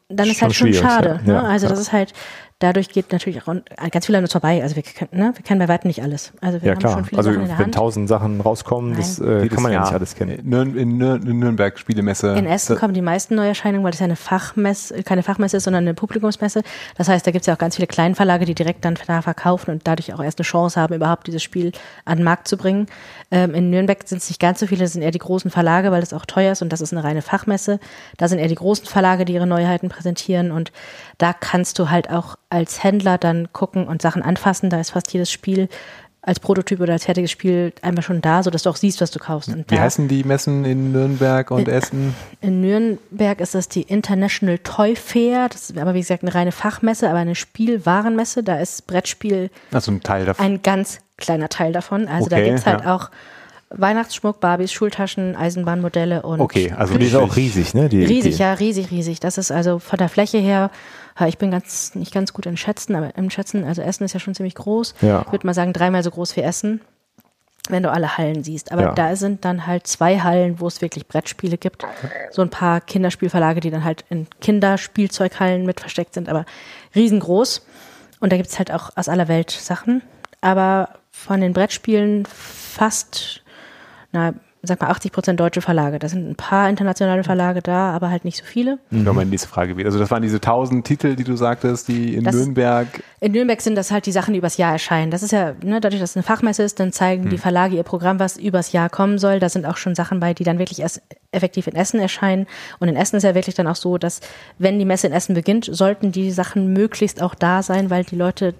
dann 0.09 0.28
ist 0.28 0.39
Schon 0.39 0.47
halt 0.49 0.55
schon 0.55 0.72
schade. 0.72 1.20
ja. 1.26 1.32
Ne? 1.32 1.34
Ja, 1.34 1.43
also 1.43 1.66
ja. 1.66 1.70
das 1.70 1.80
ist 1.80 1.93
halt, 1.93 2.12
dadurch 2.59 2.89
geht 2.89 3.13
natürlich 3.13 3.43
auch 3.47 3.55
ganz 3.91 4.07
viel 4.07 4.15
an 4.17 4.23
uns 4.23 4.33
vorbei. 4.33 4.63
Also 4.63 4.77
wir 4.77 4.83
können, 4.83 5.11
ne? 5.13 5.33
wir 5.35 5.43
kennen 5.43 5.59
bei 5.59 5.69
weitem 5.69 5.89
nicht 5.89 6.03
alles. 6.03 6.33
Also 6.41 6.63
wir 6.63 6.69
Ja, 6.69 6.73
haben 6.73 6.79
klar. 6.79 6.93
schon 6.95 7.05
viele 7.05 7.19
Also, 7.19 7.31
Sachen 7.31 7.43
in 7.43 7.49
der 7.49 7.59
wenn 7.59 7.65
Hand. 7.67 7.75
tausend 7.75 8.09
Sachen 8.09 8.41
rauskommen, 8.41 8.97
das 8.97 9.19
äh, 9.19 9.47
kann 9.49 9.63
man 9.63 9.73
ja 9.73 9.81
nicht 9.83 9.93
alles 9.93 10.15
kennen. 10.15 10.39
In, 10.39 10.97
Nür 10.97 11.17
in 11.17 11.39
Nürnberg 11.39 11.79
Spielemesse. 11.79 12.35
In 12.35 12.47
Essen 12.47 12.75
Da- 12.75 12.81
kommen 12.81 12.95
die 12.95 13.03
meisten 13.03 13.35
Neuerscheinungen, 13.35 13.85
weil 13.85 13.91
das 13.91 14.01
ja 14.01 14.05
eine 14.05 14.17
Fachmesse, 14.17 15.03
keine 15.03 15.23
Fachmesse 15.23 15.59
ist, 15.59 15.65
sondern 15.65 15.85
eine 15.85 15.95
Publikumsmesse. 15.95 16.63
Das 16.97 17.09
heißt, 17.09 17.27
da 17.27 17.31
gibt 17.31 17.43
es 17.43 17.47
ja 17.47 17.55
auch 17.55 17.59
ganz 17.59 17.77
viele 17.77 17.87
Kleinverlage, 17.89 18.47
die 18.47 18.55
direkt 18.55 18.85
dann 18.87 18.97
da 19.07 19.21
verkaufen 19.21 19.71
und 19.73 19.87
dadurch 19.87 20.15
auch 20.15 20.23
erst 20.23 20.39
eine 20.39 20.45
Chance 20.47 20.81
haben, 20.81 20.95
überhaupt 20.95 21.27
dieses 21.27 21.43
Spiel 21.43 21.73
an 22.07 22.19
den 22.19 22.25
Markt 22.25 22.49
zu 22.49 22.57
bringen. 22.57 22.87
Ähm, 23.31 23.55
in 23.55 23.70
Nürnberg 23.70 23.99
sind 24.07 24.18
es 24.18 24.29
nicht 24.29 24.41
ganz 24.41 24.61
so 24.61 24.66
viele, 24.66 24.85
das 24.85 24.93
sind 24.93 25.03
eher 25.03 25.11
die 25.11 25.18
großen 25.18 25.51
Verlage, 25.51 25.91
weil 25.91 26.01
das 26.01 26.12
auch 26.12 26.27
teuer 26.27 26.53
ist 26.53 26.62
und 26.62 26.72
das 26.72 26.81
ist 26.81 26.93
eine 26.93 27.03
reine 27.03 27.22
Fachmesse. 27.22 27.81
Da 28.18 28.29
sind 28.29 28.39
eher 28.39 28.49
die 28.49 28.55
großen 28.55 28.87
Verlage, 28.87 29.24
die 29.24 29.33
ihre 29.35 29.47
Neuheiten 29.49 29.89
präsentieren 29.89 30.53
und 30.53 30.70
da 31.18 31.33
kannst 31.33 31.79
du 31.79 31.91
halt 31.91 32.09
auch 32.11 32.37
als 32.51 32.85
Händler 32.85 33.18
dann 33.18 33.49
gucken 33.53 33.89
und 33.89 34.01
Sachen 34.01 34.22
anfassen. 34.22 34.70
Da 34.70 34.79
ist 34.81 34.91
fast 34.91 35.12
jedes 35.12 35.31
Spiel 35.33 35.68
als 36.22 36.41
Prototyp 36.41 36.81
oder 36.81 36.93
als 36.95 37.05
fertiges 37.05 37.31
Spiel 37.31 37.72
einmal 37.83 38.03
schon 38.03 38.20
da, 38.20 38.43
sodass 38.43 38.64
du 38.64 38.70
auch 38.70 38.74
siehst, 38.77 39.01
was 39.01 39.12
du 39.12 39.20
kaufst. 39.20 39.49
Und 39.49 39.70
Wie 39.70 39.79
heißen 39.79 40.09
die 40.09 40.24
Messen 40.24 40.64
in 40.64 40.91
Nürnberg 40.91 41.53
und 41.53 41.68
In- 41.68 41.74
Essen? 41.74 42.14
in 42.41 42.61
Nürnberg 42.61 43.41
ist 43.41 43.55
das 43.55 43.68
die 43.68 43.83
International 43.83 44.59
Toy 44.59 44.97
Fair. 44.97 45.49
Das 45.49 45.70
ist 45.70 45.79
aber 45.79 45.95
wie 45.95 46.01
gesagt 46.01 46.22
eine 46.24 46.35
reine 46.35 46.51
Fachmesse, 46.51 47.09
aber 47.09 47.18
eine 47.20 47.37
Spielwarenmesse. 47.37 48.43
Da 48.43 48.59
ist 48.61 48.87
Brettspiel 48.89 49.51
Also 49.72 49.93
ein 49.93 50.01
Teil 50.03 50.24
davon. 50.27 50.45
ein 50.45 50.62
ganz 50.62 50.99
kleiner 51.17 51.49
Teil 51.49 51.73
davon. 51.73 52.09
Also 52.09 52.29
da 52.29 52.37
Okay, 52.37 52.47
gibt's 52.51 52.67
halt 52.67 52.83
ja. 52.85 52.95
auch 52.95 53.11
Weihnachtsschmuck, 53.71 54.39
Barbies, 54.41 54.71
Schultaschen, 54.73 55.35
Eisenbahnmodelle 55.35 56.23
und 56.23 56.41
Okay, 56.41 56.73
also 56.77 56.97
die 56.97 57.07
ist 57.07 57.17
auch 57.17 57.35
riesig, 57.35 57.75
ne? 57.75 57.89
Die, 57.89 58.05
riesig, 58.05 58.37
die, 58.37 58.41
ja, 58.43 58.53
riesig, 58.55 58.91
riesig. 58.93 59.19
Das 59.19 59.39
ist 59.39 59.51
also 59.51 59.81
von 59.81 59.99
der 59.99 60.09
Fläche 60.09 60.39
her, 60.39 60.71
ich 61.27 61.39
bin 61.39 61.51
ganz 61.51 61.95
nicht 61.97 62.14
ganz 62.14 62.33
gut 62.33 62.47
in 62.47 62.57
Schätzen, 62.57 62.95
aber 62.95 63.17
im 63.17 63.29
Schätzen, 63.31 63.64
also 63.64 63.83
Essen 63.83 64.05
ist 64.05 64.12
ja 64.12 64.21
schon 64.21 64.35
ziemlich 64.37 64.55
groß. 64.55 64.95
Ja. 65.01 65.23
Ich 65.27 65.33
würde 65.33 65.47
mal 65.47 65.55
sagen, 65.55 65.73
dreimal 65.73 66.03
so 66.05 66.11
groß 66.11 66.37
wie 66.37 66.43
Essen. 66.43 66.81
wenn 67.69 67.83
du 67.83 67.91
alle 67.91 68.17
Hallen 68.17 68.45
siehst. 68.45 68.71
Aber 68.71 68.83
Ja. 68.83 68.93
da 68.93 69.17
sind 69.17 69.45
dann 69.45 69.67
halt 69.67 69.89
zwei 69.89 70.21
Hallen, 70.21 70.61
wo 70.61 70.69
es 70.69 70.83
wirklich 70.83 71.09
Brettspiele 71.09 71.59
gibt. 71.59 71.85
So 72.31 72.43
ein 72.43 72.49
paar 72.51 72.81
Kinderspielverlage, 72.81 73.59
die 73.59 73.71
dann 73.73 73.83
halt 73.83 74.05
in 74.09 74.29
Kinderspielzeughallen 74.41 75.67
mit 75.67 75.81
versteckt 75.81 76.14
sind, 76.14 76.29
aber 76.29 76.45
riesengroß. 76.95 77.67
Und 78.21 78.31
da 78.33 78.37
gibt 78.37 78.51
es 78.51 78.59
halt 78.59 78.71
auch 78.71 78.91
aus 78.95 79.09
aller 79.09 79.27
Welt 79.27 79.51
Sachen. 79.51 80.03
Aber 80.41 80.91
von 81.27 81.41
den 81.41 81.53
Brettspielen 81.53 82.24
fast, 82.27 83.43
na, 84.12 84.35
sag 84.62 84.81
mal 84.81 84.89
80 84.89 85.12
Prozent 85.12 85.39
deutsche 85.39 85.61
Verlage. 85.61 86.01
Da 86.01 86.09
sind 86.09 86.29
ein 86.29 86.35
paar 86.35 86.68
internationale 86.68 87.22
Verlage 87.22 87.62
da, 87.62 87.91
aber 87.95 88.11
halt 88.11 88.24
nicht 88.24 88.37
so 88.39 88.45
viele. 88.45 88.79
Wäre 88.91 89.14
meine 89.14 89.31
nächste 89.31 89.49
Frage 89.49 89.72
gewesen. 89.72 89.87
Also 89.87 90.01
das 90.01 90.11
waren 90.11 90.22
diese 90.22 90.41
tausend 90.41 90.85
Titel, 90.85 91.14
die 91.14 91.22
du 91.22 91.37
sagtest, 91.37 91.87
die 91.87 92.16
in 92.16 92.24
Das- 92.24 92.35
Nürnberg. 92.35 92.89
In 93.20 93.31
Nürnberg 93.31 93.61
sind 93.61 93.77
das 93.77 93.93
halt 93.93 94.07
die 94.07 94.12
Sachen, 94.12 94.33
die 94.33 94.39
übers 94.39 94.57
Jahr 94.57 94.72
erscheinen. 94.72 95.12
Das 95.12 95.22
ist 95.22 95.31
ja, 95.31 95.53
ne, 95.62 95.81
dadurch, 95.81 96.01
dass 96.01 96.11
es 96.11 96.16
eine 96.16 96.24
Fachmesse 96.24 96.64
ist, 96.64 96.81
dann 96.81 96.91
zeigen 96.93 97.29
die 97.29 97.39
Verlage 97.39 97.77
ihr 97.77 97.85
Programm, 97.85 98.18
was 98.18 98.37
übers 98.37 98.72
Jahr 98.72 98.89
kommen 98.91 99.18
soll. 99.18 99.39
Da 99.39 99.49
sind 99.49 99.66
auch 99.66 99.77
schon 99.77 99.95
Sachen 99.95 100.18
bei, 100.18 100.35
die 100.35 100.43
dann 100.45 100.59
wirklich 100.59 100.81
erst 100.81 101.01
effektiv 101.31 101.68
in 101.68 101.77
Essen 101.77 102.01
erscheinen. 102.01 102.47
Und 102.81 102.89
in 102.89 102.97
Essen 102.97 103.16
ist 103.16 103.22
ja 103.22 103.37
wirklich 103.37 103.55
dann 103.55 103.68
auch 103.68 103.77
so, 103.77 103.99
dass 103.99 104.20
wenn 104.59 104.81
die 104.81 104.85
Messe 104.85 105.07
in 105.07 105.12
Essen 105.12 105.35
beginnt, 105.37 105.68
sollten 105.70 106.11
die 106.11 106.33
Sachen 106.33 106.72
möglichst 106.72 107.22
auch 107.22 107.37
da 107.37 107.62
sein, 107.62 107.89
weil 107.91 108.03
die 108.03 108.16
Leute, 108.16 108.55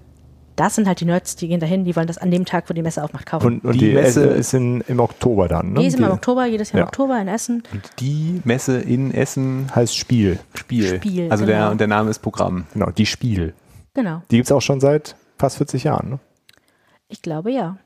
das 0.57 0.75
sind 0.75 0.89
halt 0.89 1.01
die 1.01 1.05
Nerds, 1.05 1.37
die 1.37 1.49
gehen 1.49 1.61
dahin, 1.61 1.85
die 1.85 1.95
wollen 1.97 2.07
das 2.07 2.19
an 2.19 2.31
dem 2.31 2.45
Tag, 2.45 2.69
wo 2.69 2.75
die 2.75 2.83
Messe 2.83 3.03
aufmacht, 3.05 3.27
kaufen. 3.27 3.47
Und, 3.47 3.65
und 3.65 3.73
Die 3.75 3.79
die, 3.91 3.93
Messe- 3.93 4.25
ist 4.25 4.55
in, 4.55 4.81
im 4.89 5.01
Oktober 5.01 5.49
dann, 5.49 5.75
ne? 5.75 5.81
die 5.81 5.87
ist 5.87 5.95
immer 5.97 6.07
im 6.07 6.13
Die 6.13 6.17
Oktober, 6.17 6.47
jedes 6.47 6.73
Jahr 6.73 6.79
im 6.79 6.81
Ja. 6.81 6.87
Oktober 6.87 7.21
in 7.21 7.29
Essen. 7.29 7.63
Und 7.73 7.83
die 8.01 8.41
Messe 8.45 8.79
in 8.81 9.13
Essen 9.15 9.71
heißt 9.75 9.97
Spiel. 9.97 10.39
Spiel. 10.55 10.97
Spiel, 10.97 11.31
also 11.31 11.47
der, 11.47 11.59
genau. 11.59 11.71
und 11.71 11.81
der 11.81 11.87
Name 11.89 12.11
ist 12.11 12.21
Programm. 12.21 12.65
Genau, 12.75 12.91
die 12.91 13.07
Spiel. 13.07 13.55
Genau. 13.95 14.23
Die 14.31 14.37
gibt's 14.37 14.51
auch 14.53 14.63
schon 14.63 14.81
seit 14.81 15.15
fast 15.39 15.59
40 15.59 15.85
Jahren, 15.85 16.11
ne? 16.11 16.19
Ich 17.09 17.23
glaube 17.23 17.53
ja. 17.53 17.77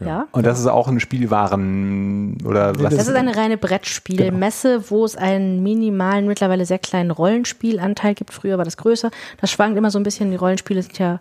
Ja. 0.00 0.28
Und 0.30 0.46
das 0.46 0.60
ist 0.60 0.66
auch 0.68 0.86
ein 0.86 1.00
Spielwaren 1.00 2.38
oder 2.44 2.72
was? 2.78 2.94
Das 2.94 3.08
ist 3.08 3.14
eine 3.16 3.36
reine 3.36 3.56
Brettspielmesse, 3.58 4.90
wo 4.90 5.04
es 5.04 5.16
einen 5.16 5.62
minimalen, 5.62 6.26
mittlerweile 6.28 6.66
sehr 6.66 6.78
kleinen 6.78 7.10
Rollenspielanteil 7.10 8.14
gibt. 8.14 8.32
Früher 8.32 8.58
war 8.58 8.64
das 8.64 8.76
größer. 8.76 9.10
Das 9.40 9.50
schwankt 9.50 9.76
immer 9.76 9.90
so 9.90 9.98
ein 9.98 10.04
bisschen. 10.04 10.30
Die 10.30 10.36
Rollenspiele 10.36 10.82
sind 10.82 10.98
ja 10.98 11.20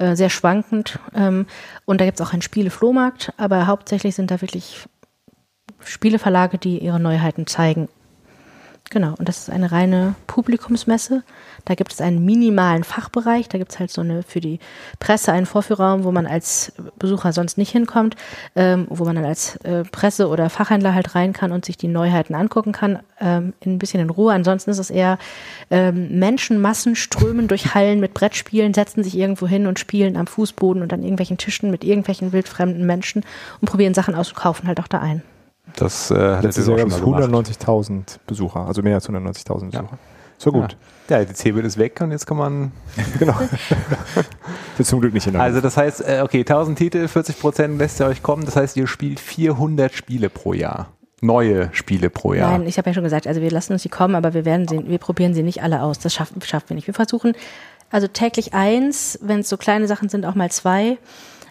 äh, 0.00 0.16
sehr 0.16 0.30
schwankend. 0.30 0.98
Ähm, 1.14 1.46
und 1.84 2.00
da 2.00 2.06
gibt 2.06 2.18
es 2.18 2.26
auch 2.26 2.32
einen 2.32 2.42
Spieleflohmarkt, 2.42 3.32
aber 3.36 3.66
hauptsächlich 3.66 4.14
sind 4.14 4.30
da 4.30 4.40
wirklich 4.40 4.86
Spieleverlage, 5.84 6.58
die 6.58 6.78
ihre 6.78 6.98
Neuheiten 6.98 7.46
zeigen. 7.46 7.88
Genau, 8.92 9.14
und 9.20 9.28
das 9.28 9.38
ist 9.38 9.50
eine 9.50 9.70
reine 9.70 10.16
Publikumsmesse. 10.26 11.22
Da 11.64 11.76
gibt 11.76 11.92
es 11.92 12.00
einen 12.00 12.24
minimalen 12.24 12.82
Fachbereich. 12.82 13.48
Da 13.48 13.56
gibt 13.56 13.70
es 13.70 13.78
halt 13.78 13.92
so 13.92 14.00
eine 14.00 14.24
für 14.24 14.40
die 14.40 14.58
Presse 14.98 15.30
einen 15.30 15.46
Vorführraum, 15.46 16.02
wo 16.02 16.10
man 16.10 16.26
als 16.26 16.72
Besucher 16.98 17.32
sonst 17.32 17.56
nicht 17.56 17.70
hinkommt, 17.70 18.16
ähm, 18.56 18.88
wo 18.90 19.04
man 19.04 19.14
dann 19.14 19.24
als 19.24 19.54
äh, 19.58 19.84
Presse- 19.84 20.26
oder 20.26 20.50
Fachhändler 20.50 20.92
halt 20.92 21.14
rein 21.14 21.32
kann 21.32 21.52
und 21.52 21.64
sich 21.64 21.76
die 21.76 21.86
Neuheiten 21.86 22.34
angucken 22.34 22.72
kann, 22.72 22.98
ähm, 23.20 23.52
in 23.60 23.74
ein 23.74 23.78
bisschen 23.78 24.00
in 24.00 24.10
Ruhe. 24.10 24.32
Ansonsten 24.32 24.72
ist 24.72 24.78
es 24.78 24.90
eher 24.90 25.18
ähm, 25.70 26.18
Menschenmassen 26.18 26.96
strömen 26.96 27.46
durch 27.46 27.76
Hallen 27.76 28.00
mit 28.00 28.12
Brettspielen, 28.12 28.74
setzen 28.74 29.04
sich 29.04 29.16
irgendwo 29.16 29.46
hin 29.46 29.68
und 29.68 29.78
spielen 29.78 30.16
am 30.16 30.26
Fußboden 30.26 30.82
und 30.82 30.92
an 30.92 31.04
irgendwelchen 31.04 31.38
Tischen 31.38 31.70
mit 31.70 31.84
irgendwelchen 31.84 32.32
wildfremden 32.32 32.84
Menschen 32.84 33.24
und 33.60 33.68
probieren 33.70 33.94
Sachen 33.94 34.16
aus 34.16 34.30
und 34.30 34.36
kaufen 34.36 34.66
halt 34.66 34.80
auch 34.80 34.88
da 34.88 34.98
ein. 34.98 35.22
Das 35.76 36.10
äh, 36.10 36.14
hat 36.14 36.44
Letztes 36.44 36.66
Jahr 36.66 36.76
gab 36.76 36.90
schon 36.90 37.00
es 37.00 37.06
mal 37.06 37.22
gemacht. 37.22 37.48
190.000 37.48 38.18
Besucher, 38.26 38.66
also 38.66 38.82
mehr 38.82 38.94
als 38.94 39.08
190.000 39.08 39.70
Besucher. 39.70 39.98
So 40.38 40.52
gut. 40.52 40.76
Ja, 41.10 41.22
die 41.22 41.34
Zebel 41.34 41.64
ist 41.66 41.76
weg 41.76 42.00
und 42.00 42.12
jetzt 42.12 42.26
kann 42.26 42.38
man. 42.38 42.72
Genau. 43.18 43.34
Ist 44.78 44.88
zum 44.88 45.00
Glück 45.00 45.12
nicht 45.12 45.26
in 45.26 45.34
der 45.34 45.42
Also 45.42 45.60
das 45.60 45.76
heißt, 45.76 46.00
äh, 46.00 46.22
okay, 46.22 46.40
1000 46.40 46.78
Titel, 46.78 47.08
40 47.08 47.38
Prozent 47.38 47.78
lässt 47.78 48.00
ihr 48.00 48.06
euch 48.06 48.22
kommen. 48.22 48.46
Das 48.46 48.56
heißt, 48.56 48.76
ihr 48.78 48.86
spielt 48.86 49.20
400 49.20 49.92
Spiele 49.92 50.30
pro 50.30 50.54
Jahr. 50.54 50.88
Neue 51.20 51.68
Spiele 51.72 52.08
pro 52.08 52.32
Jahr. 52.32 52.52
Nein, 52.52 52.66
ich 52.66 52.78
habe 52.78 52.88
ja 52.88 52.94
schon 52.94 53.04
gesagt, 53.04 53.26
also 53.26 53.42
wir 53.42 53.50
lassen 53.50 53.74
uns 53.74 53.82
die 53.82 53.90
kommen, 53.90 54.14
aber 54.14 54.32
wir 54.32 54.46
werden 54.46 54.66
sie, 54.66 54.88
wir 54.88 54.96
probieren 54.96 55.34
sie 55.34 55.42
nicht 55.42 55.62
alle 55.62 55.82
aus. 55.82 55.98
Das 55.98 56.14
schaffen, 56.14 56.40
schaffen 56.40 56.70
wir 56.70 56.76
nicht. 56.76 56.86
Wir 56.86 56.94
versuchen 56.94 57.34
also 57.90 58.06
täglich 58.06 58.54
eins, 58.54 59.18
wenn 59.20 59.40
es 59.40 59.48
so 59.50 59.58
kleine 59.58 59.86
Sachen 59.86 60.08
sind, 60.08 60.24
auch 60.24 60.34
mal 60.34 60.50
zwei, 60.50 60.96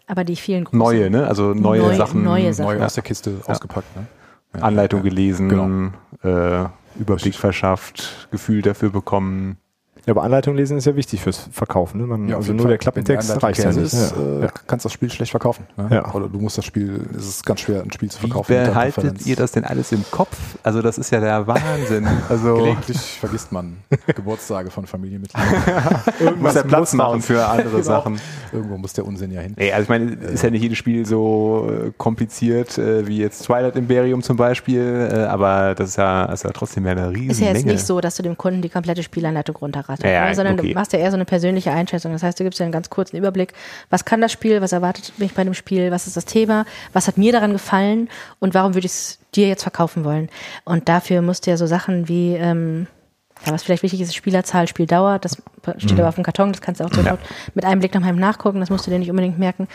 aber 0.09 0.23
die 0.25 0.35
vielen 0.35 0.65
großen. 0.65 0.77
Neue, 0.79 1.09
ne? 1.09 1.27
Also 1.27 1.53
neue 1.53 1.81
Neue- 1.81 1.95
Sachen. 1.95 2.23
neue 2.23 2.53
Sachen. 2.53 2.77
Neu 2.77 2.83
aus 2.85 2.95
der 2.95 3.03
Kiste 3.03 3.35
ausgepackt. 3.45 3.95
Ne? 3.95 4.07
Ja. 4.55 4.61
Anleitung 4.63 4.99
Ja. 4.99 5.03
gelesen, 5.09 5.47
Genau. 5.49 5.91
äh, 6.23 6.67
Überblick 6.99 7.35
verschafft, 7.35 8.27
Gefühl 8.31 8.61
dafür 8.61 8.89
bekommen. 8.89 9.57
Ja, 10.09 10.13
aber 10.15 10.23
Anleitung 10.23 10.55
lesen 10.55 10.75
ist 10.75 10.85
ja 10.85 10.95
wichtig 10.95 11.21
fürs 11.21 11.47
Verkaufen. 11.51 12.01
Ne? 12.01 12.07
Man, 12.07 12.27
Ja, 12.27 12.37
also 12.37 12.51
nur 12.51 12.63
Fall. 12.63 12.69
der 12.69 12.77
Klappentext 12.79 13.43
reicht 13.43 13.59
ja 13.63 13.71
nicht. 13.71 13.93
Ist, 13.93 14.15
ja. 14.17 14.45
äh, 14.45 14.47
kannst 14.65 14.83
das 14.83 14.91
Spiel 14.91 15.11
schlecht 15.11 15.29
verkaufen. 15.29 15.67
Ne? 15.77 15.87
Ja. 15.91 16.13
Oder 16.15 16.27
du 16.27 16.39
musst 16.39 16.57
das 16.57 16.65
Spiel, 16.65 17.07
es 17.15 17.27
ist 17.27 17.45
ganz 17.45 17.59
schwer, 17.59 17.83
ein 17.83 17.91
Spiel 17.91 18.09
zu 18.09 18.17
Wie 18.23 18.27
verkaufen. 18.27 18.51
der 18.51 18.65
behaltet 18.69 19.23
ihr 19.27 19.35
das 19.35 19.51
denn 19.51 19.65
alles 19.65 19.91
im 19.91 20.03
Kopf? 20.09 20.35
Also 20.63 20.81
das 20.81 20.97
ist 20.97 21.11
ja 21.11 21.19
der 21.19 21.45
Wahnsinn. 21.45 22.07
Also 22.29 22.55
Gelegentlich 22.55 22.97
vergisst 23.19 23.51
man 23.51 23.77
Geburtstage 24.15 24.71
von 24.71 24.87
Familienmitgliedern. 24.87 26.35
muss 26.39 26.53
der 26.55 26.63
Platz 26.63 26.93
machen 26.93 27.21
für 27.21 27.45
andere 27.45 27.69
Genau. 27.69 27.83
Sachen. 27.83 28.19
Irgendwo 28.51 28.77
muss 28.79 28.93
der 28.93 29.05
Unsinn 29.05 29.31
ja 29.31 29.41
hin. 29.41 29.53
Nee, 29.57 29.71
also 29.71 29.83
ich 29.83 29.89
meine, 29.89 30.11
ist 30.13 30.41
ja 30.43 30.49
nicht 30.49 30.63
jedes 30.63 30.77
Spiel 30.79 31.05
so 31.05 31.69
äh, 31.69 31.91
kompliziert 31.97 32.79
äh, 32.79 33.05
wie 33.07 33.19
jetzt 33.19 33.43
Twilight 33.45 33.75
Imperium 33.75 34.23
zum 34.23 34.37
Beispiel, 34.37 35.09
äh, 35.11 35.17
aber 35.25 35.75
das 35.75 35.89
ist 35.89 35.95
ja, 35.97 36.25
ist 36.25 36.43
ja 36.45 36.49
trotzdem 36.51 36.85
ja 36.87 36.93
eine 36.93 37.11
riesen 37.11 37.29
Ist 37.31 37.39
ja 37.41 37.47
jetzt 37.47 37.57
Menge. 37.57 37.73
nicht 37.73 37.85
so, 37.85 38.01
dass 38.01 38.15
du 38.15 38.23
dem 38.23 38.37
Kunden 38.37 38.61
die 38.63 38.69
komplette 38.69 39.03
Spielanleitung 39.03 39.55
runterratterst, 40.03 40.03
Ja, 40.03 40.27
ja, 40.27 40.35
sondern 40.35 40.59
okay. 40.59 40.69
du 40.69 40.73
machst 40.79 40.93
ja 40.93 40.99
eher 40.99 41.11
so 41.11 41.15
eine 41.17 41.25
persönliche 41.25 41.71
Einschätzung. 41.71 42.11
Das 42.13 42.23
heißt, 42.23 42.39
du 42.39 42.43
gibst 42.43 42.59
dir 42.59 42.63
einen 42.63 42.71
ganz 42.71 42.89
kurzen 42.89 43.17
Überblick, 43.17 43.53
was 43.89 44.05
kann 44.05 44.21
das 44.21 44.31
Spiel, 44.31 44.61
was 44.61 44.71
erwartet 44.71 45.13
mich 45.17 45.33
bei 45.33 45.43
dem 45.43 45.53
Spiel, 45.53 45.91
was 45.91 46.07
ist 46.07 46.17
das 46.17 46.25
Thema, 46.25 46.65
was 46.93 47.07
hat 47.07 47.17
mir 47.17 47.31
daran 47.31 47.51
gefallen 47.53 48.09
und 48.39 48.53
warum 48.53 48.73
würde 48.73 48.85
ich 48.87 48.91
es 48.93 49.19
dir 49.35 49.47
jetzt 49.47 49.63
verkaufen 49.63 50.03
wollen. 50.05 50.29
Und 50.65 50.89
dafür 50.89 51.21
musst 51.21 51.45
du 51.45 51.51
ja 51.51 51.57
so 51.57 51.67
Sachen 51.67 52.07
wie, 52.07 52.35
ähm, 52.35 52.87
ja, 53.45 53.53
was 53.53 53.63
vielleicht 53.63 53.83
wichtig 53.83 54.01
ist, 54.01 54.15
Spielerzahl, 54.15 54.67
Spieldauer, 54.67 55.17
das 55.19 55.37
steht 55.77 55.93
Mhm. 55.93 55.99
aber 55.99 56.09
auf 56.09 56.15
dem 56.15 56.23
Karton, 56.25 56.51
das 56.51 56.61
kannst 56.61 56.81
du 56.81 56.85
auch 56.85 56.91
Not 56.91 57.19
mit 57.53 57.63
einem 57.63 57.79
Blick 57.79 57.93
nach 57.93 58.03
heim 58.03 58.17
nachgucken, 58.17 58.59
das 58.59 58.69
musst 58.69 58.85
du 58.85 58.91
dir 58.91 58.99
nicht 58.99 59.09
unbedingt 59.09 59.39
merken. 59.39 59.67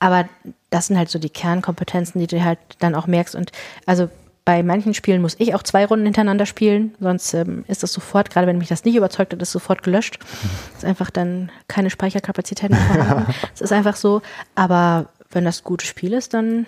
Aber 0.00 0.28
das 0.70 0.88
sind 0.88 0.98
halt 0.98 1.08
so 1.08 1.20
die 1.20 1.30
Kernkompetenzen, 1.30 2.20
die 2.20 2.26
du 2.26 2.42
halt 2.42 2.58
dann 2.80 2.96
auch 2.96 3.06
merkst. 3.06 3.36
Und 3.36 3.52
also 3.86 4.08
bei 4.44 4.62
manchen 4.62 4.92
Spielen 4.94 5.22
muss 5.22 5.36
ich 5.38 5.54
auch 5.54 5.62
zwei 5.62 5.86
Runden 5.86 6.04
hintereinander 6.04 6.46
spielen, 6.46 6.94
sonst 7.00 7.32
ähm, 7.34 7.64
ist 7.68 7.82
das 7.82 7.92
sofort, 7.92 8.30
gerade 8.30 8.46
wenn 8.46 8.58
mich 8.58 8.68
das 8.68 8.84
nicht 8.84 8.96
überzeugt 8.96 9.32
hat, 9.32 9.40
ist 9.40 9.52
sofort 9.52 9.82
gelöscht. 9.82 10.18
Ist 10.76 10.84
einfach 10.84 11.10
dann 11.10 11.50
keine 11.68 11.90
Speicherkapazität 11.90 12.70
mehr 12.70 12.80
vorhanden. 12.80 13.34
Es 13.54 13.60
ist 13.60 13.72
einfach 13.72 13.94
so. 13.94 14.20
Aber 14.54 15.06
wenn 15.30 15.44
das 15.44 15.60
ein 15.60 15.64
gutes 15.64 15.88
Spiel 15.88 16.12
ist, 16.12 16.34
dann, 16.34 16.66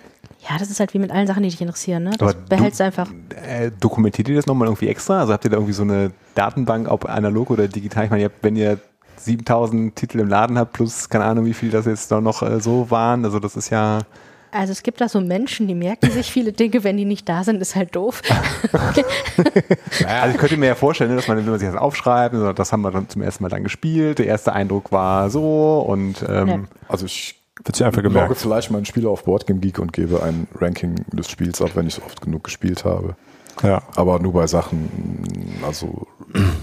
ja, 0.48 0.56
das 0.58 0.70
ist 0.70 0.78
halt 0.78 0.94
wie 0.94 0.98
mit 0.98 1.10
allen 1.10 1.26
Sachen, 1.26 1.42
die 1.42 1.48
dich 1.48 1.60
interessieren. 1.60 2.04
Ne? 2.04 2.10
Das 2.18 2.34
Aber 2.34 2.44
behältst 2.48 2.80
du 2.80 2.84
einfach. 2.84 3.08
Äh, 3.46 3.70
dokumentiert 3.80 4.28
ihr 4.28 4.36
das 4.36 4.46
nochmal 4.46 4.68
irgendwie 4.68 4.88
extra? 4.88 5.20
Also 5.20 5.32
habt 5.32 5.44
ihr 5.44 5.50
da 5.50 5.56
irgendwie 5.56 5.72
so 5.72 5.82
eine 5.82 6.12
Datenbank, 6.34 6.88
ob 6.88 7.08
analog 7.08 7.50
oder 7.50 7.66
digital? 7.66 8.04
Ich 8.04 8.10
meine, 8.10 8.22
ihr 8.22 8.28
habt, 8.28 8.42
wenn 8.42 8.56
ihr 8.56 8.78
7000 9.16 9.96
Titel 9.96 10.20
im 10.20 10.28
Laden 10.28 10.58
habt, 10.58 10.74
plus 10.74 11.08
keine 11.08 11.24
Ahnung, 11.24 11.44
wie 11.46 11.54
viel 11.54 11.70
das 11.70 11.86
jetzt 11.86 12.10
da 12.10 12.20
noch 12.20 12.42
äh, 12.42 12.60
so 12.60 12.90
waren, 12.90 13.24
also 13.24 13.40
das 13.40 13.56
ist 13.56 13.70
ja, 13.70 14.00
Also 14.54 14.70
es 14.70 14.82
gibt 14.84 15.00
da 15.00 15.08
so 15.08 15.20
Menschen, 15.20 15.66
die 15.66 15.74
merken 15.74 16.10
sich 16.10 16.30
viele 16.30 16.52
Dinge, 16.52 16.84
wenn 16.84 16.96
die 16.96 17.04
nicht 17.04 17.28
da 17.28 17.42
sind, 17.42 17.60
ist 17.60 17.74
halt 17.74 17.96
doof. 17.96 18.22
also 20.06 20.34
ich 20.34 20.38
könnte 20.38 20.56
mir 20.56 20.66
ja 20.66 20.74
vorstellen, 20.76 21.10
ne, 21.10 21.16
dass 21.16 21.26
man, 21.26 21.36
wenn 21.38 21.44
man 21.44 21.58
sich 21.58 21.68
das 21.68 21.76
aufschreibt, 21.76 22.36
das 22.56 22.72
haben 22.72 22.82
wir 22.82 22.92
dann 22.92 23.08
zum 23.08 23.22
ersten 23.22 23.42
Mal 23.42 23.48
dann 23.48 23.64
gespielt, 23.64 24.20
der 24.20 24.26
erste 24.26 24.52
Eindruck 24.52 24.92
war 24.92 25.28
so 25.28 25.84
und 25.88 26.24
ähm, 26.28 26.48
Ja. 26.48 26.60
Also 26.88 27.06
ich 27.06 27.40
Wird 27.64 27.76
sich 27.76 27.84
einfach 27.84 28.02
gemerkt. 28.02 28.36
vielleicht 28.36 28.70
mal 28.70 28.78
ein 28.78 28.84
Spiel 28.84 29.06
auf 29.06 29.24
Boardgame 29.24 29.58
Geek 29.60 29.80
und 29.80 29.92
gebe 29.92 30.22
ein 30.22 30.46
Ranking 30.54 31.04
des 31.12 31.28
Spiels 31.28 31.60
ab, 31.60 31.70
wenn 31.74 31.86
ich 31.86 31.98
es 31.98 32.04
oft 32.04 32.20
genug 32.20 32.44
gespielt 32.44 32.84
habe. 32.84 33.16
Ja. 33.62 33.82
Aber 33.96 34.18
nur 34.18 34.32
bei 34.32 34.46
Sachen, 34.46 34.88
also 35.66 36.06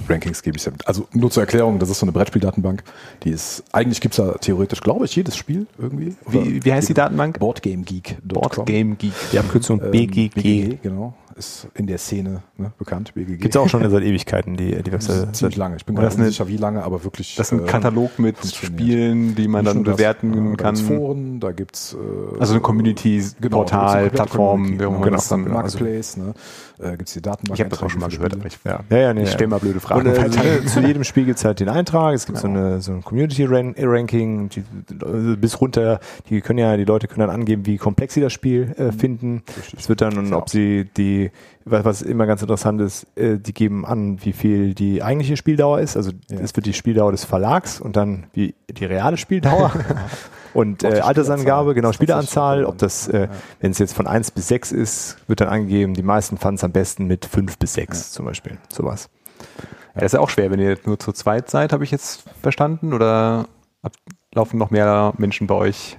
Rankings 0.10 0.42
gebe 0.44 0.58
ich 0.58 0.66
ja. 0.66 0.72
Also 0.86 1.08
nur 1.14 1.32
zur 1.32 1.44
Erklärung, 1.44 1.80
das 1.80 1.90
ist 1.90 2.00
so 2.00 2.06
eine 2.06 2.12
Brettspieldatenbank. 2.12 2.84
Die 3.24 3.30
ist, 3.32 3.64
eigentlich 3.72 4.02
gibt 4.02 4.18
es 4.18 4.26
da 4.26 4.34
theoretisch, 4.34 4.82
glaube 4.82 5.06
ich, 5.06 5.16
jedes 5.16 5.36
Spiel 5.38 5.68
irgendwie. 5.78 6.16
Wie- 6.28 6.64
wie 6.64 6.74
heißt 6.74 6.90
die 6.90 6.94
Datenbank? 6.94 7.40
Boardgamegeek.com. 7.40 8.28
Board 8.28 8.66
Game 8.66 8.98
Geek. 8.98 9.14
Die 9.32 9.40
Abkürzung 9.40 9.82
Ähm, 9.82 9.92
BGG. 9.92 10.78
genau. 10.82 11.14
Ist 11.38 11.66
in 11.76 11.88
der 11.88 11.98
Szene 11.98 12.44
ne, 12.58 12.74
bekannt, 12.78 13.14
BGG. 13.16 13.38
Gibt 13.40 13.56
es 13.56 13.60
auch 13.60 13.70
schon 13.70 13.90
seit 13.90 14.04
Ewigkeiten, 14.04 14.58
die, 14.58 14.76
die 14.76 14.92
Das 14.92 15.08
Webseite. 15.08 15.30
ist 15.32 15.36
ziemlich 15.38 15.56
lange. 15.56 15.78
Ich 15.78 15.86
bin 15.86 15.96
gerade 15.96 16.14
eine- 16.14 16.26
unsicher, 16.26 16.48
wie 16.50 16.58
lange, 16.58 16.84
aber 16.84 17.06
wirklich. 17.06 17.36
Das 17.36 17.48
ist 17.52 17.58
ein 17.58 17.64
äh, 17.66 17.68
Katalog 17.72 18.20
mit. 18.20 18.36
Spielen, 18.46 19.34
die 19.34 19.48
man 19.48 19.62
Nicht 19.64 19.70
dann 19.70 19.78
nur 19.78 19.86
das, 19.86 19.96
bewerten 19.96 20.34
äh, 20.34 20.58
Da 20.58 20.64
kann. 20.64 20.76
gibt's 20.76 20.82
Foren, 20.90 21.40
da 21.40 21.52
gibt's 21.54 21.94
äh, 21.96 22.40
Also 22.40 22.60
genau, 22.60 22.68
da 22.74 22.82
gibt's 22.82 23.06
eine 23.06 23.30
komplette 23.62 24.10
Plattform, 24.10 24.50
Community, 24.64 24.80
wie 24.80 24.84
immer 24.84 25.00
genau, 25.00 25.16
das 25.16 25.28
dann- 25.30 25.48
Marketplace, 25.48 26.18
ne? 26.18 26.34
Äh, 26.82 26.98
gibt's 26.98 27.14
die 27.14 27.22
Datenbank. 27.22 27.58
Ich 27.58 27.60
habe 27.60 27.70
das 27.70 27.84
auch 27.84 27.90
schon 27.90 28.02
mal 28.02 28.10
gehört, 28.10 28.36
ich, 28.46 28.60
Ja, 28.64 28.80
ja, 28.90 28.98
ja, 28.98 29.14
nee, 29.14 29.24
ich 29.24 29.32
stelle 29.32 29.50
mal 29.50 29.60
blöde 29.60 29.80
Fragen. 29.80 30.08
Und, 30.08 30.16
äh, 30.16 30.66
zu 30.66 30.82
jedem 30.82 31.04
Spiel 31.04 31.26
gibt 31.26 31.38
es 31.38 31.46
halt 31.46 31.60
den 31.60 31.70
Eintrag, 31.70 32.16
es 32.16 32.26
gibt 32.26 32.40
so, 32.40 32.48
eine, 32.48 32.82
so 32.82 32.92
ein 32.92 33.04
Community-Ranking, 33.04 34.50
die, 34.50 34.64
also 35.04 35.38
bis 35.38 35.62
runter, 35.62 36.00
die 36.30 36.42
können 36.42 36.60
ja, 36.60 36.76
die 36.78 36.86
Leute 36.86 37.08
können 37.08 37.28
dann 37.28 37.36
angeben, 37.36 37.66
wie 37.66 37.78
komplex 37.78 38.16
sie 38.16 38.22
das 38.22 38.34
Spiel 38.34 38.74
äh, 38.78 38.92
finden. 38.92 39.44
Es 39.78 39.90
wird 39.90 40.02
dann, 40.02 40.34
ob 40.34 40.50
sie 40.50 40.90
die, 40.98 41.32
was, 41.66 41.86
was 41.86 42.02
immer 42.02 42.26
ganz 42.26 42.42
interessant 42.42 42.82
ist, 42.82 43.06
äh, 43.16 43.38
die 43.38 43.54
geben 43.54 43.86
an, 43.86 44.24
wie 44.24 44.34
viel 44.34 44.74
die 44.74 45.04
eigentliche 45.04 45.38
Spieldauer 45.38 45.80
ist. 45.80 45.98
Also 45.98 46.12
es 46.30 46.56
wird 46.56 46.66
die 46.66 46.74
Spieldauer 46.74 47.12
des 47.12 47.26
Verlags 47.26 47.80
und 47.80 47.96
dann 47.96 48.26
wie 48.34 48.56
die 48.70 48.86
reale 48.86 49.18
Spieldauer. 49.18 49.72
Und 50.54 50.84
äh, 50.84 51.00
Altersangabe, 51.00 51.74
genau, 51.74 51.92
Spieleranzahl, 51.94 52.66
ob 52.66 52.78
das, 52.78 53.08
äh, 53.08 53.28
wenn 53.60 53.72
es 53.72 53.80
jetzt 53.80 53.94
von 53.94 54.08
1 54.08 54.32
bis 54.32 54.48
6 54.50 54.72
ist, 54.72 55.18
wird 55.28 55.42
dann 55.42 55.48
angegeben, 55.48 55.94
die 55.94 56.04
meisten 56.04 56.38
fanden 56.38 56.56
es 56.56 56.64
am 56.64 56.72
besten 56.72 57.06
mit 57.06 57.26
5 57.26 57.58
bis 57.58 57.74
6 57.76 58.12
zum 58.12 58.26
Beispiel. 58.26 58.58
Sowas. 58.72 59.10
Ja, 59.96 60.02
das 60.02 60.06
ist 60.06 60.14
ja 60.14 60.20
auch 60.20 60.30
schwer, 60.30 60.52
wenn 60.52 60.60
ihr 60.60 60.78
nur 60.86 61.00
zu 61.00 61.12
zweit 61.12 61.50
seid, 61.50 61.74
habe 61.74 61.84
ich 61.84 61.92
jetzt 61.92 62.24
verstanden, 62.42 62.94
oder 62.94 63.48
ab, 63.82 63.94
laufen 64.34 64.58
noch 64.58 64.72
mehr 64.72 65.14
Menschen 65.18 65.48
bei 65.48 65.56
euch? 65.56 65.98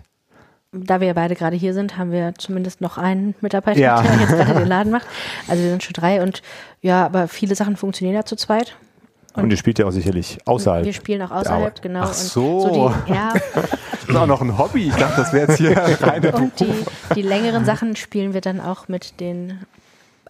Da 0.75 1.01
wir 1.01 1.09
ja 1.09 1.13
beide 1.13 1.35
gerade 1.35 1.55
hier 1.57 1.75
sind, 1.75 1.99
haben 1.99 2.13
wir 2.13 2.33
zumindest 2.39 2.81
noch 2.81 2.97
einen 2.97 3.35
Mitarbeiter, 3.43 3.79
Ja. 3.79 4.01
der 4.01 4.15
jetzt 4.21 4.31
gerade 4.31 4.55
den 4.61 4.69
Laden 4.69 4.91
macht. 4.91 5.07
Also 5.47 5.63
wir 5.63 5.71
sind 5.71 5.83
schon 5.83 5.93
drei 5.93 6.23
und 6.23 6.41
ja, 6.81 7.05
aber 7.05 7.29
viele 7.29 7.55
Sachen 7.55 7.77
funktionieren 7.77 8.17
ja 8.17 8.25
zu 8.25 8.37
zweit. 8.37 8.75
Und, 9.35 9.51
ihr 9.51 9.57
spielt 9.57 9.79
ja 9.79 9.87
auch 9.87 9.93
sicherlich 9.93 10.39
außerhalb. 10.45 10.85
Wir 10.85 10.93
spielen 10.93 11.23
auch 11.23 11.31
außerhalb, 11.31 11.61
Arbeit. 11.63 11.83
genau. 11.83 12.01
Ach 12.03 12.09
und 12.09 12.15
so. 12.15 12.95
die, 13.07 13.13
ja, 13.13 13.33
Das 14.03 14.09
ist 14.09 14.17
auch 14.17 14.27
noch 14.27 14.43
ein 14.43 14.59
Hobby. 14.59 14.89
Ich 14.89 14.95
dachte, 14.97 15.21
das 15.21 15.33
wäre 15.33 15.49
jetzt 15.49 15.59
hier 15.59 15.77
reine 16.01 16.33
und 16.33 16.59
die, 16.59 16.75
die 17.15 17.23
längeren 17.23 17.65
Sachen 17.65 17.95
spielen 17.97 18.35
wir 18.35 18.41
dann 18.41 18.61
auch 18.61 18.89
mit 18.89 19.21
den 19.21 19.61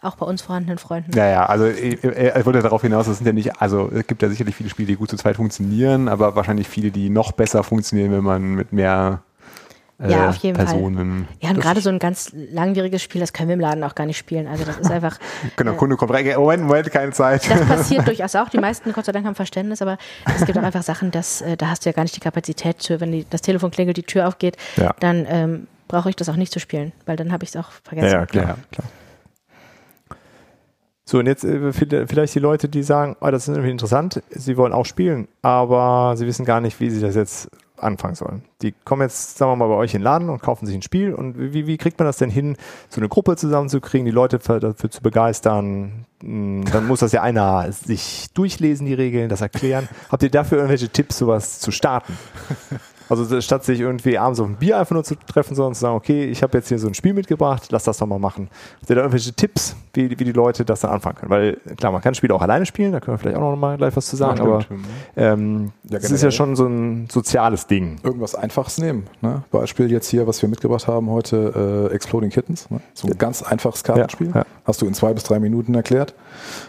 auch 0.02 0.16
bei 0.16 0.26
uns 0.26 0.42
vorhandenen 0.42 0.78
Freunden. 0.78 1.16
Ja, 1.16 1.28
ja, 1.28 1.46
also 1.46 1.66
ich, 1.66 2.02
ich 2.02 2.46
wollte 2.46 2.60
darauf 2.60 2.82
hinaus, 2.82 3.06
es 3.06 3.18
sind 3.18 3.26
ja 3.26 3.32
nicht, 3.32 3.60
also 3.62 3.88
es 3.94 4.06
gibt 4.06 4.20
ja 4.20 4.28
sicherlich 4.28 4.56
viele 4.56 4.68
Spiele, 4.68 4.88
die 4.88 4.96
gut 4.96 5.08
zu 5.08 5.16
zweit 5.16 5.36
funktionieren, 5.36 6.08
aber 6.08 6.34
wahrscheinlich 6.34 6.68
viele, 6.68 6.90
die 6.90 7.08
noch 7.08 7.30
besser 7.32 7.62
funktionieren, 7.62 8.10
wenn 8.10 8.24
man 8.24 8.42
mit 8.54 8.72
mehr 8.72 9.22
äh, 9.22 9.31
Ja, 10.10 10.28
auf 10.30 10.36
jeden 10.36 10.56
Fall. 10.56 10.66
Personen. 10.66 11.28
Ja, 11.40 11.50
und 11.50 11.60
gerade 11.60 11.80
so 11.80 11.88
ein 11.88 11.98
ganz 11.98 12.32
langwieriges 12.34 13.02
Spiel, 13.02 13.20
das 13.20 13.32
können 13.32 13.48
wir 13.48 13.54
im 13.54 13.60
Laden 13.60 13.84
auch 13.84 13.94
gar 13.94 14.06
nicht 14.06 14.18
spielen. 14.18 14.46
Also 14.48 14.64
das 14.64 14.78
ist 14.78 14.90
einfach, 14.90 15.18
Genau, 15.56 15.74
Kunde 15.74 15.96
kommt 15.96 16.12
rein, 16.12 16.26
Moment, 16.36 16.64
Moment, 16.64 16.90
keine 16.90 17.12
Zeit. 17.12 17.48
das 17.50 17.60
passiert 17.66 18.06
durchaus 18.08 18.34
auch. 18.36 18.48
Die 18.48 18.58
meisten, 18.58 18.92
Gott 18.92 19.04
sei 19.04 19.12
Dank, 19.12 19.26
haben 19.26 19.34
Verständnis, 19.34 19.80
aber 19.82 19.98
es 20.36 20.44
gibt 20.44 20.58
auch 20.58 20.62
einfach 20.62 20.82
Sachen, 20.82 21.10
dass, 21.10 21.40
äh, 21.42 21.56
da 21.56 21.68
hast 21.68 21.84
du 21.84 21.90
ja 21.90 21.94
gar 21.94 22.02
nicht 22.02 22.16
die 22.16 22.20
Kapazität 22.20 22.80
zu, 22.82 23.00
wenn 23.00 23.12
die, 23.12 23.26
das 23.30 23.42
Telefon 23.42 23.70
klingelt, 23.70 23.96
die 23.96 24.02
Tür 24.02 24.26
aufgeht, 24.28 24.56
Ja. 24.76 24.94
dann 25.00 25.24
ähm, 25.28 25.66
brauche 25.88 26.08
ich 26.10 26.16
das 26.16 26.28
auch 26.28 26.36
nicht 26.36 26.52
zu 26.52 26.58
spielen, 26.58 26.92
weil 27.06 27.16
dann 27.16 27.32
habe 27.32 27.44
ich 27.44 27.50
es 27.50 27.56
auch 27.56 27.70
vergessen. 27.84 28.10
ja, 28.12 28.26
klar. 28.26 28.44
Ja. 28.48 28.56
klar. 28.72 28.88
So, 31.04 31.18
und 31.18 31.26
jetzt 31.26 31.44
äh, 31.44 31.72
vielleicht 31.72 32.34
die 32.34 32.38
Leute, 32.38 32.68
die 32.68 32.82
sagen, 32.82 33.16
oh, 33.20 33.30
das 33.30 33.42
ist 33.42 33.48
irgendwie 33.48 33.70
interessant, 33.70 34.22
sie 34.30 34.56
wollen 34.56 34.72
auch 34.72 34.86
spielen, 34.86 35.28
aber 35.42 36.14
sie 36.16 36.26
wissen 36.26 36.44
gar 36.44 36.60
nicht, 36.60 36.80
wie 36.80 36.90
sie 36.90 37.00
das 37.00 37.14
jetzt 37.16 37.50
anfangen 37.82 38.14
sollen. 38.14 38.42
Die 38.62 38.72
kommen 38.84 39.02
jetzt, 39.02 39.38
sagen 39.38 39.52
wir 39.52 39.56
mal, 39.56 39.68
bei 39.68 39.74
euch 39.74 39.94
in 39.94 40.00
den 40.00 40.04
Laden 40.04 40.28
und 40.28 40.40
kaufen 40.42 40.66
sich 40.66 40.74
ein 40.74 40.82
Spiel. 40.82 41.14
Und 41.14 41.38
wie, 41.38 41.66
wie 41.66 41.76
kriegt 41.76 41.98
man 41.98 42.06
das 42.06 42.16
denn 42.18 42.30
hin, 42.30 42.56
so 42.88 43.00
eine 43.00 43.08
Gruppe 43.08 43.36
zusammenzukriegen, 43.36 44.04
die 44.04 44.12
Leute 44.12 44.40
für, 44.40 44.60
dafür 44.60 44.90
zu 44.90 45.02
begeistern? 45.02 46.06
Hm, 46.22 46.64
Dann 46.72 46.86
muss 46.86 47.00
das 47.00 47.12
ja 47.12 47.22
einer 47.22 47.70
sich 47.72 48.28
durchlesen, 48.34 48.86
die 48.86 48.94
Regeln, 48.94 49.28
das 49.28 49.40
erklären. 49.40 49.88
Habt 50.10 50.22
ihr 50.22 50.30
dafür 50.30 50.58
irgendwelche 50.58 50.88
Tipps, 50.88 51.18
sowas 51.18 51.60
zu 51.60 51.70
starten? 51.70 52.16
Also 53.08 53.24
so, 53.24 53.40
statt 53.40 53.64
sich 53.64 53.80
irgendwie 53.80 54.18
abends 54.18 54.40
auf 54.40 54.46
ein 54.46 54.56
Bier 54.56 54.78
einfach 54.78 54.94
nur 54.94 55.04
zu 55.04 55.14
treffen, 55.14 55.54
sondern 55.54 55.74
zu 55.74 55.80
sagen, 55.80 55.96
okay, 55.96 56.24
ich 56.24 56.42
habe 56.42 56.58
jetzt 56.58 56.68
hier 56.68 56.78
so 56.78 56.86
ein 56.88 56.94
Spiel 56.94 57.14
mitgebracht, 57.14 57.68
lass 57.70 57.84
das 57.84 57.98
doch 57.98 58.06
mal 58.06 58.18
machen. 58.18 58.48
Habt 58.80 58.90
ihr 58.90 58.96
da 58.96 59.02
irgendwelche 59.02 59.32
Tipps, 59.32 59.76
wie, 59.94 60.10
wie 60.10 60.24
die 60.24 60.32
Leute 60.32 60.64
das 60.64 60.80
dann 60.80 60.90
anfangen 60.90 61.16
können? 61.16 61.30
Weil 61.30 61.56
klar, 61.76 61.92
man 61.92 62.00
kann 62.00 62.14
Spiele 62.14 62.34
auch 62.34 62.42
alleine 62.42 62.66
spielen, 62.66 62.92
da 62.92 63.00
können 63.00 63.14
wir 63.14 63.18
vielleicht 63.18 63.36
auch 63.36 63.40
noch 63.50 63.56
mal 63.56 63.76
gleich 63.76 63.96
was 63.96 64.06
zu 64.06 64.16
sagen, 64.16 64.38
Ja, 64.38 64.44
aber 64.44 64.64
ähm, 65.16 65.72
Ja, 65.84 65.98
das 65.98 66.10
ist 66.10 66.22
ja 66.22 66.30
schon 66.30 66.56
so 66.56 66.66
ein 66.66 67.08
soziales 67.10 67.66
Ding. 67.66 67.98
Irgendwas 68.02 68.34
Einfaches 68.34 68.78
nehmen. 68.78 69.06
Ne? 69.20 69.42
Beispiel 69.50 69.90
jetzt 69.90 70.08
hier, 70.08 70.26
was 70.26 70.40
wir 70.42 70.48
mitgebracht 70.48 70.86
haben 70.86 71.10
heute, 71.10 71.88
äh, 71.90 71.94
Exploding 71.94 72.30
Kittens. 72.30 72.70
Ne? 72.70 72.80
So 72.94 73.08
ein 73.08 73.18
ganz 73.18 73.42
einfaches 73.42 73.84
Kartenspiel. 73.84 74.28
Ja, 74.28 74.36
ja. 74.36 74.46
Hast 74.64 74.80
du 74.82 74.86
in 74.86 74.94
zwei 74.94 75.12
bis 75.12 75.24
drei 75.24 75.38
Minuten 75.38 75.74
erklärt. 75.74 76.14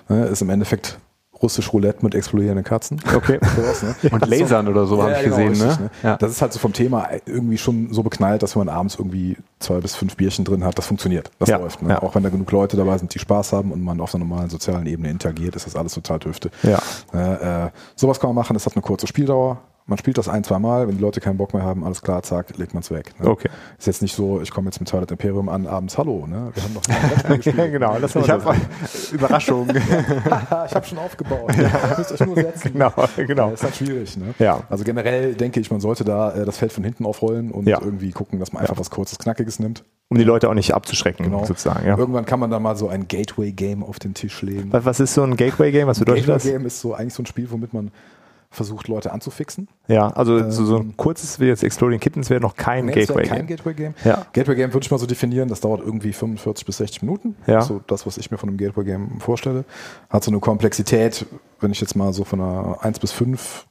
Ne? 0.10 0.26
Ist 0.26 0.42
im 0.42 0.50
Endeffekt 0.50 0.98
russisch 1.44 1.72
Roulette 1.74 2.04
mit 2.04 2.16
explodierenden 2.16 2.64
Katzen. 2.64 3.00
Okay. 3.16 3.40
Sowas, 3.56 3.84
ne? 3.84 3.96
Und 4.10 4.26
Lasern 4.28 4.68
oder 4.68 4.88
so 4.88 5.04
habe 5.04 5.14
ich 5.14 5.24
genau, 5.24 5.36
gesehen, 5.36 5.50
richtig, 5.50 5.80
ne? 5.80 5.90
Ja. 6.02 6.18
Das 6.18 6.32
ist 6.32 6.42
halt 6.42 6.54
so 6.54 6.60
vom 6.60 6.74
Thema 6.74 7.08
irgendwie 7.26 7.58
schon 7.58 7.94
so 7.94 8.02
beknallt, 8.02 8.42
dass 8.42 8.56
wenn 8.56 8.66
man 8.66 8.76
abends 8.76 8.96
irgendwie 8.96 9.38
zwei 9.60 9.80
bis 9.80 9.96
fünf 9.96 10.16
Bierchen 10.16 10.46
drin 10.46 10.64
hat, 10.64 10.78
das 10.78 10.88
funktioniert. 10.88 11.30
Das 11.40 11.50
Ja, 11.50 11.58
läuft. 11.58 11.82
Ne? 11.82 11.90
ja. 11.90 12.02
Auch 12.02 12.16
wenn 12.16 12.24
da 12.24 12.30
genug 12.30 12.52
Leute 12.52 12.78
dabei 12.78 12.98
sind, 12.98 13.14
die 13.14 13.20
Spaß 13.20 13.54
haben 13.54 13.72
und 13.72 13.84
man 13.84 14.00
auf 14.02 14.16
einer 14.16 14.24
normalen 14.26 14.50
sozialen 14.50 14.88
Ebene 14.88 15.10
interagiert, 15.10 15.56
ist 15.56 15.68
das 15.68 15.76
alles 15.76 15.94
total 15.94 16.20
dürfte. 16.20 16.50
Ja. 16.64 16.80
Äh, 17.14 17.66
äh, 17.66 17.70
sowas 17.96 18.20
kann 18.20 18.30
man 18.30 18.36
machen, 18.36 18.54
das 18.54 18.66
hat 18.66 18.74
eine 18.76 18.82
kurze 18.82 19.06
Spieldauer. 19.06 19.60
Man 19.86 19.98
spielt 19.98 20.18
das 20.18 20.30
ein, 20.30 20.44
zwei 20.46 20.60
Mal, 20.60 20.88
wenn 20.88 20.96
die 20.96 21.02
Leute 21.02 21.20
keinen 21.20 21.36
Bock 21.38 21.54
mehr 21.54 21.64
haben, 21.64 21.84
alles 21.84 22.02
klar, 22.02 22.24
zack, 22.24 22.58
legt 22.58 22.74
man 22.74 22.82
es 22.84 22.92
weg. 22.92 23.14
Ne? 23.20 23.30
Okay. 23.30 23.50
Ist 23.78 23.88
jetzt 23.88 24.02
nicht 24.02 24.16
so, 24.16 24.40
ich 24.42 24.50
komme 24.52 24.68
jetzt 24.68 24.80
mit 24.80 24.88
Twilight 24.88 25.12
Imperium 25.12 25.50
an, 25.50 25.68
abends, 25.68 25.98
hallo, 25.98 26.26
ne? 26.26 26.52
wir 26.54 26.64
haben 26.64 26.74
doch 26.74 26.84
ein 27.30 27.36
gespielt. 27.42 27.72
genau, 27.74 28.00
das 28.00 28.16
Ich 28.16 28.30
habe 28.30 28.56
Überraschung. 29.12 29.68
Ich 30.66 30.76
habe 30.76 30.86
schon 30.86 30.98
aufgebaut. 30.98 31.52
Ja. 31.58 31.64
Ihr 31.92 31.98
müsst 31.98 32.12
euch 32.14 32.26
nur 32.26 32.36
setzen. 32.36 32.74
Genau, 32.74 32.92
genau. 33.18 33.50
Das 33.52 33.60
ist 33.60 33.64
halt 33.64 33.76
schwierig. 33.76 34.18
Ne? 34.18 34.34
Ja. 34.40 34.62
Also 34.70 34.84
generell 34.84 35.34
denke 35.36 35.60
ich, 35.60 35.70
man 35.70 35.80
sollte 35.82 36.04
da 36.04 36.32
äh, 36.34 36.46
das 36.46 36.58
Feld 36.58 36.72
von 36.72 36.84
hinten 36.84 37.06
aufrollen 37.06 37.52
und 37.52 37.68
Ja. 37.68 37.80
irgendwie 37.82 38.12
gucken, 38.12 38.40
dass 38.40 38.54
man 38.54 38.62
einfach 38.62 38.78
was 38.78 38.90
Kurzes, 38.90 39.18
Knackiges 39.20 39.60
nimmt. 39.60 39.84
Um 40.10 40.18
die 40.18 40.24
Leute 40.24 40.50
auch 40.50 40.54
nicht 40.54 40.74
abzuschrecken, 40.74 41.26
Genau. 41.26 41.46
sozusagen. 41.46 41.86
Ja. 41.88 41.98
Irgendwann 41.98 42.26
kann 42.26 42.40
man 42.40 42.50
da 42.52 42.60
mal 42.60 42.76
so 42.76 42.88
ein 42.88 43.08
Gateway-Game 43.08 43.84
auf 43.84 44.00
den 44.00 44.14
Tisch 44.14 44.42
legen. 44.42 44.70
Was 44.72 45.00
ist 45.00 45.14
so 45.14 45.24
ein 45.24 45.36
Gateway-Game? 45.36 45.88
Was 45.88 46.00
bedeutet 46.00 46.28
das? 46.30 46.44
Gateway-Game 46.44 46.66
ist 46.68 46.80
so 46.80 46.94
eigentlich 46.94 47.14
so 47.14 47.24
ein 47.24 47.26
Spiel, 47.26 47.50
womit 47.52 47.74
man 47.74 47.92
versucht, 48.54 48.88
Leute 48.88 49.12
anzufixen. 49.12 49.68
Ja, 49.88 50.08
also 50.10 50.50
so, 50.50 50.66
so 50.66 50.78
ein 50.78 50.96
kurzes 50.96 51.40
wie 51.40 51.46
jetzt 51.46 51.64
Exploding 51.64 52.00
Kittens 52.00 52.30
wäre 52.30 52.40
noch 52.40 52.56
kein 52.56 52.86
Nee, 52.86 52.94
Gateway-Game. 52.94 53.30
kein 53.30 53.48
Gateway-Game. 53.48 53.94
Ja. 54.06 54.26
Gateway-Game 54.34 54.74
würde 54.74 54.84
ich 54.86 54.92
mal 54.92 54.98
so 54.98 55.06
definieren, 55.06 55.50
das 55.50 55.60
dauert 55.62 55.82
irgendwie 55.82 56.14
45 56.14 56.66
bis 56.66 56.78
60 56.78 57.02
Minuten. 57.02 57.36
Ja. 57.48 57.62
So 57.62 57.82
das, 57.88 58.06
was 58.06 58.18
ich 58.18 58.32
mir 58.32 58.38
von 58.38 58.50
einem 58.50 58.58
Gateway-Game 58.58 59.20
vorstelle. 59.20 59.66
Hat 60.10 60.24
so 60.24 60.32
eine 60.32 60.40
Komplexität, 60.40 61.26
wenn 61.60 61.72
ich 61.72 61.82
jetzt 61.82 61.96
mal 61.96 62.14
so 62.14 62.24
von 62.24 62.40
einer 62.40 62.78
1 62.82 63.00
bis 63.00 63.12
5 63.12 63.66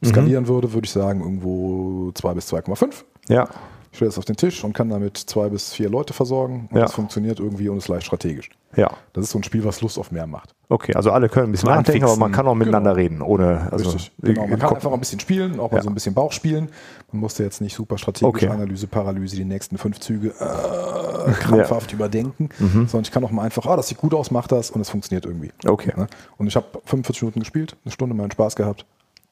Mhm. 0.00 0.08
skalieren 0.08 0.48
würde, 0.48 0.72
würde 0.72 0.84
ich 0.86 0.90
sagen 0.90 1.20
irgendwo 1.20 2.10
2 2.14 2.34
bis 2.34 2.52
2,5. 2.52 3.04
Ja, 3.28 3.48
Ich 3.92 3.98
stelle 3.98 4.08
es 4.08 4.16
auf 4.18 4.24
den 4.24 4.36
Tisch 4.36 4.64
und 4.64 4.72
kann 4.72 4.88
damit 4.88 5.18
zwei 5.18 5.50
bis 5.50 5.74
vier 5.74 5.90
Leute 5.90 6.14
versorgen. 6.14 6.66
Und 6.70 6.76
Ja. 6.78 6.84
das 6.84 6.94
funktioniert 6.94 7.38
irgendwie 7.38 7.68
und 7.68 7.76
ist 7.78 7.88
leicht 7.88 8.06
strategisch. 8.06 8.48
ja. 8.74 8.90
Das 9.12 9.24
ist 9.24 9.30
so 9.32 9.38
ein 9.38 9.44
Spiel, 9.44 9.62
was 9.64 9.82
Lust 9.82 9.98
auf 9.98 10.10
mehr 10.10 10.26
macht. 10.26 10.54
Okay, 10.70 10.94
also 10.94 11.10
alle 11.10 11.28
können 11.28 11.50
ein 11.50 11.52
bisschen 11.52 11.68
nachdenken, 11.68 12.04
aber 12.04 12.16
man 12.16 12.32
kann 12.32 12.46
auch 12.46 12.54
miteinander 12.54 12.96
reden, 12.96 13.20
ohne 13.20 13.68
also 13.70 13.90
Richtig. 13.90 14.10
Genau. 14.22 14.46
Man 14.46 14.58
kann 14.58 14.74
einfach 14.76 14.90
ein 14.92 14.98
bisschen 14.98 15.20
spielen, 15.20 15.60
auch 15.60 15.70
mal 15.70 15.76
Ja. 15.76 15.82
so 15.82 15.90
ein 15.90 15.94
bisschen 15.94 16.14
Bauch 16.14 16.32
spielen. 16.32 16.70
Man 17.12 17.20
musste 17.20 17.42
jetzt 17.44 17.60
nicht 17.60 17.74
super 17.76 17.98
strategisch 17.98 18.26
Okay. 18.26 18.48
Analyse, 18.48 18.86
Paralyse, 18.86 19.36
die 19.36 19.44
nächsten 19.44 19.76
fünf 19.76 20.00
Züge 20.00 20.28
äh, 20.28 21.32
krampfhaft 21.40 21.92
überdenken, 21.92 22.48
sondern 22.58 23.02
ich 23.02 23.10
kann 23.10 23.22
auch 23.24 23.30
mal 23.30 23.42
einfach, 23.42 23.66
ah, 23.66 23.76
das 23.76 23.88
sieht 23.88 23.98
gut 23.98 24.14
aus, 24.14 24.30
mach 24.30 24.46
das 24.46 24.70
und 24.70 24.80
es 24.80 24.88
funktioniert 24.88 25.26
irgendwie. 25.26 25.52
Okay. 25.66 25.92
Ne? 25.94 26.06
Und 26.38 26.46
ich 26.46 26.56
habe 26.56 26.66
45 26.86 27.20
Minuten 27.22 27.40
gespielt, 27.40 27.76
eine 27.84 27.92
Stunde 27.92 28.14
meinen 28.14 28.30
Spaß 28.30 28.56
gehabt. 28.56 28.86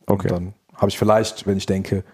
Okay. 0.05 0.29
Und 0.29 0.31
dann 0.33 0.55
habe 0.77 0.91
ich 0.91 0.99
vielleicht, 0.99 1.47
wenn 1.47 1.57
ich 1.57 1.65
denke, 1.65 2.05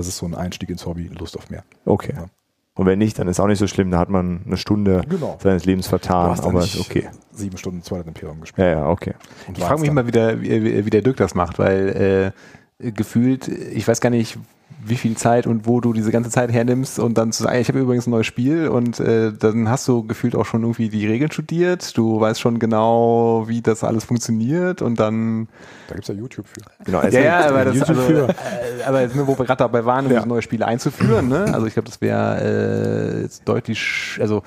das 0.00 0.08
ist 0.08 0.16
so 0.18 0.26
ein 0.26 0.34
Einstieg 0.34 0.70
ins 0.70 0.86
Hobby, 0.86 1.08
Lust 1.18 1.36
auf 1.36 1.50
mehr. 1.50 1.62
Okay. 1.84 2.14
Ja. 2.16 2.26
Und 2.74 2.86
wenn 2.86 2.98
nicht, 2.98 3.18
dann 3.18 3.28
ist 3.28 3.40
auch 3.40 3.46
nicht 3.46 3.58
so 3.58 3.66
schlimm, 3.66 3.90
da 3.90 3.98
hat 3.98 4.08
man 4.08 4.42
eine 4.46 4.56
Stunde 4.56 5.02
Genau. 5.08 5.36
seines 5.42 5.66
Lebens 5.66 5.86
vertan, 5.86 6.40
aber 6.40 6.60
ist 6.60 6.80
okay. 6.80 7.08
sieben 7.32 7.58
Stunden 7.58 7.82
Twilight 7.82 8.06
Imperium 8.06 8.40
gespielt. 8.40 8.66
Ja, 8.66 8.72
ja, 8.72 8.88
okay. 8.88 9.14
Und 9.48 9.58
Ich 9.58 9.64
frage 9.64 9.80
mich 9.82 9.90
mal, 9.92 10.06
wie 10.06 10.12
der, 10.12 10.40
wie, 10.40 10.86
wie 10.86 10.90
der 10.90 11.02
Dirk 11.02 11.16
das 11.18 11.34
macht, 11.34 11.58
weil 11.58 12.32
äh, 12.34 12.40
gefühlt, 12.82 13.48
ich 13.48 13.86
weiß 13.86 14.00
gar 14.00 14.10
nicht, 14.10 14.38
wie 14.82 14.96
viel 14.96 15.14
Zeit 15.16 15.46
und 15.46 15.66
wo 15.66 15.80
du 15.80 15.92
diese 15.92 16.10
ganze 16.10 16.30
Zeit 16.30 16.50
hernimmst 16.50 16.98
und 16.98 17.18
dann 17.18 17.32
zu 17.32 17.42
sagen, 17.42 17.58
ich 17.58 17.68
habe 17.68 17.80
übrigens 17.80 18.06
ein 18.06 18.10
neues 18.12 18.26
Spiel 18.26 18.68
und 18.68 18.98
äh, 18.98 19.30
dann 19.32 19.68
hast 19.68 19.86
du 19.86 20.06
gefühlt 20.06 20.34
auch 20.34 20.46
schon 20.46 20.62
irgendwie 20.62 20.88
die 20.88 21.06
Regeln 21.06 21.30
studiert, 21.30 21.96
du 21.98 22.18
weißt 22.18 22.40
schon 22.40 22.58
genau, 22.58 23.44
wie 23.46 23.60
das 23.60 23.84
alles 23.84 24.04
funktioniert 24.04 24.80
und 24.80 24.98
dann 24.98 25.48
Da 25.88 25.94
gibt 25.96 26.08
es 26.08 26.14
ja 26.14 26.14
YouTube 26.18 26.46
für. 26.46 26.60
Genau, 26.84 27.02
ja, 27.02 27.08
ja, 27.20 27.38
aber 27.48 27.66
das 27.66 27.74
YouTube 27.76 27.98
also, 27.98 28.08
für. 28.10 28.28
äh, 28.30 28.82
aber 28.86 29.02
jetzt 29.02 29.14
wo 29.18 29.38
wir 29.38 29.44
gerade 29.44 29.58
dabei 29.58 29.84
waren, 29.84 30.06
um 30.06 30.12
Ja. 30.12 30.24
neue 30.24 30.40
Spiele 30.40 30.66
einzuführen, 30.66 31.28
ne? 31.28 31.52
Also 31.52 31.66
ich 31.66 31.74
glaube, 31.74 31.88
das 31.88 32.00
wäre 32.00 33.18
äh, 33.18 33.22
jetzt 33.22 33.46
deutlich, 33.46 34.16
also 34.20 34.42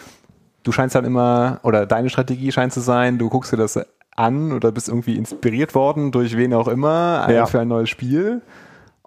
du 0.64 0.72
scheinst 0.72 0.96
dann 0.96 1.06
immer, 1.06 1.60
oder 1.62 1.86
deine 1.86 2.10
Strategie 2.10 2.52
scheint 2.52 2.74
zu 2.74 2.80
sein, 2.80 3.20
du 3.20 3.30
guckst 3.30 3.52
dir 3.54 3.58
das 3.58 3.80
an 4.16 4.51
oder 4.51 4.72
bist 4.72 4.89
irgendwie 4.89 5.16
inspiriert 5.18 5.76
worden 5.76 6.11
durch 6.11 6.38
wen 6.38 6.53
auch 6.53 6.68
immer 6.68 7.28
Ja. 7.32 7.45
für 7.45 7.59
ein 7.59 7.68
neues 7.68 7.89
Spiel. 7.89 8.41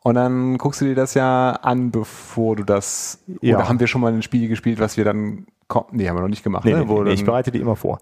Und 0.02 0.14
dann 0.14 0.56
guckst 0.58 0.80
du 0.80 0.84
dir 0.84 0.94
das 0.94 1.14
ja 1.14 1.50
an, 1.62 1.90
bevor 1.90 2.54
du 2.56 2.62
das. 2.64 3.22
Ja. 3.40 3.56
Oder 3.58 3.68
haben 3.68 3.80
wir 3.80 3.86
schon 3.88 4.00
mal 4.00 4.12
ein 4.12 4.22
Spiel 4.22 4.48
gespielt, 4.48 4.78
was 4.78 4.96
wir 4.96 5.04
dann. 5.04 5.46
Nee, 5.90 6.08
haben 6.08 6.16
wir 6.16 6.20
noch 6.22 6.28
nicht 6.28 6.44
gemacht. 6.44 6.64
Nee, 6.64 6.74
ne? 6.74 6.84
nee, 6.84 7.00
nee, 7.02 7.12
ich 7.12 7.24
bereite 7.24 7.50
die 7.50 7.58
immer 7.60 7.74
vor. 7.74 7.98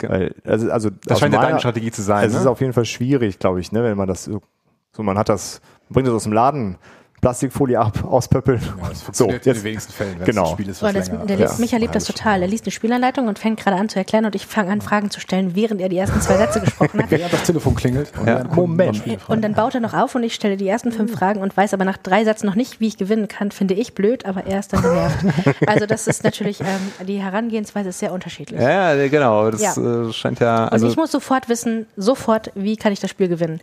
Weil, 0.00 0.34
also, 0.44 0.70
also 0.70 0.90
das 1.04 1.18
scheint 1.18 1.34
ja 1.34 1.40
meiner- 1.40 1.48
deine 1.50 1.60
Strategie 1.60 1.90
zu 1.90 2.02
sein. 2.02 2.26
Es 2.28 2.34
ist 2.34 2.44
ne? 2.44 2.50
auf 2.50 2.60
jeden 2.60 2.72
Fall 2.72 2.84
schwierig, 2.84 3.38
glaube 3.38 3.60
ich, 3.60 3.72
ne, 3.72 3.82
wenn 3.82 3.96
man 3.96 4.06
das 4.08 4.24
so, 4.24 5.02
man 5.02 5.18
hat 5.18 5.28
das, 5.28 5.60
bringt 5.88 6.06
das 6.06 6.14
aus 6.14 6.22
dem 6.24 6.32
Laden, 6.32 6.78
Plastikfolie 7.20 7.78
ab, 7.78 8.02
auspöppeln. 8.04 8.60
Ja, 8.60 8.88
das 8.88 8.98
so, 9.00 9.04
funktioniert 9.04 9.46
in 9.46 9.52
jetzt, 9.52 9.60
den 9.60 9.64
wenigsten 9.64 9.92
Fällen, 9.92 10.18
wenn 10.18 10.24
genau. 10.26 10.46
ein 10.46 10.52
Spiel 10.52 10.68
ist, 10.68 10.82
was 10.82 10.92
das, 10.94 11.10
der 11.10 11.36
Ja. 11.36 11.46
liest, 11.46 11.58
Micha 11.60 11.76
liebt 11.76 11.94
das 11.94 12.04
total. 12.04 12.42
Er 12.42 12.48
liest 12.48 12.64
eine 12.64 12.72
Spielanleitung 12.72 13.28
und 13.28 13.38
fängt 13.38 13.60
gerade 13.60 13.76
an 13.76 13.88
zu 13.88 13.98
erklären 13.98 14.24
und 14.24 14.34
ich 14.34 14.46
fange 14.46 14.70
an, 14.72 14.80
Fragen 14.80 15.10
zu 15.10 15.20
stellen, 15.20 15.54
während 15.54 15.80
er 15.80 15.88
die 15.88 15.98
ersten 15.98 16.20
zwei 16.20 16.36
Sätze 16.38 16.60
gesprochen 16.60 17.02
hat. 17.02 17.10
Während 17.10 17.32
das 17.32 17.42
Telefon 17.42 17.74
klingelt. 17.74 18.12
Und 18.18 18.26
Kunden 18.26 18.54
Moment. 18.54 19.02
das. 19.06 19.28
Und 19.28 19.42
dann 19.42 19.54
baut 19.54 19.74
er 19.74 19.80
noch 19.80 19.94
auf 19.94 20.14
und 20.14 20.22
ich 20.22 20.34
stelle 20.34 20.56
die 20.56 20.66
ersten 20.68 20.92
fünf 20.92 21.12
Fragen 21.12 21.40
und 21.40 21.56
weiß 21.56 21.74
aber 21.74 21.84
nach 21.84 21.96
drei 21.98 22.24
Sätzen 22.24 22.46
noch 22.46 22.54
nicht, 22.54 22.80
wie 22.80 22.86
ich 22.88 22.96
gewinnen 22.96 23.28
kann. 23.28 23.50
Finde 23.50 23.74
ich 23.74 23.94
blöd, 23.94 24.24
aber 24.26 24.46
er 24.46 24.60
ist 24.60 24.72
dann 24.72 24.82
genervt. 24.82 25.16
Also 25.66 25.86
das 25.86 26.06
ist 26.06 26.24
natürlich, 26.24 26.60
ähm, 26.60 27.06
die 27.06 27.20
Herangehensweise 27.22 27.90
ist 27.90 27.98
sehr 27.98 28.12
unterschiedlich. 28.12 28.60
Ja, 28.60 28.94
ja, 28.94 29.08
genau. 29.08 29.50
Das 29.50 29.60
Ja. 29.76 30.08
äh, 30.08 30.12
scheint 30.12 30.40
ja. 30.40 30.64
Und 30.64 30.72
Also, 30.72 30.88
ich 30.88 30.96
muss 30.96 31.10
sofort 31.12 31.48
wissen, 31.48 31.86
sofort, 31.96 32.50
wie 32.54 32.76
kann 32.76 32.92
ich 32.92 33.00
das 33.00 33.10
Spiel 33.10 33.28
gewinnen. 33.28 33.60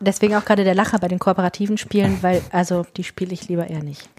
Deswegen 0.00 0.34
auch 0.36 0.44
gerade 0.44 0.64
der 0.64 0.74
Lacher 0.74 0.98
bei 0.98 1.08
den 1.08 1.18
kooperativen 1.18 1.78
Spielen, 1.78 2.18
weil 2.22 2.42
also 2.52 2.84
die 2.98 3.04
spiele 3.04 3.32
ich 3.32 3.48
lieber 3.48 3.70
eher 3.70 3.82
nicht. 3.82 4.10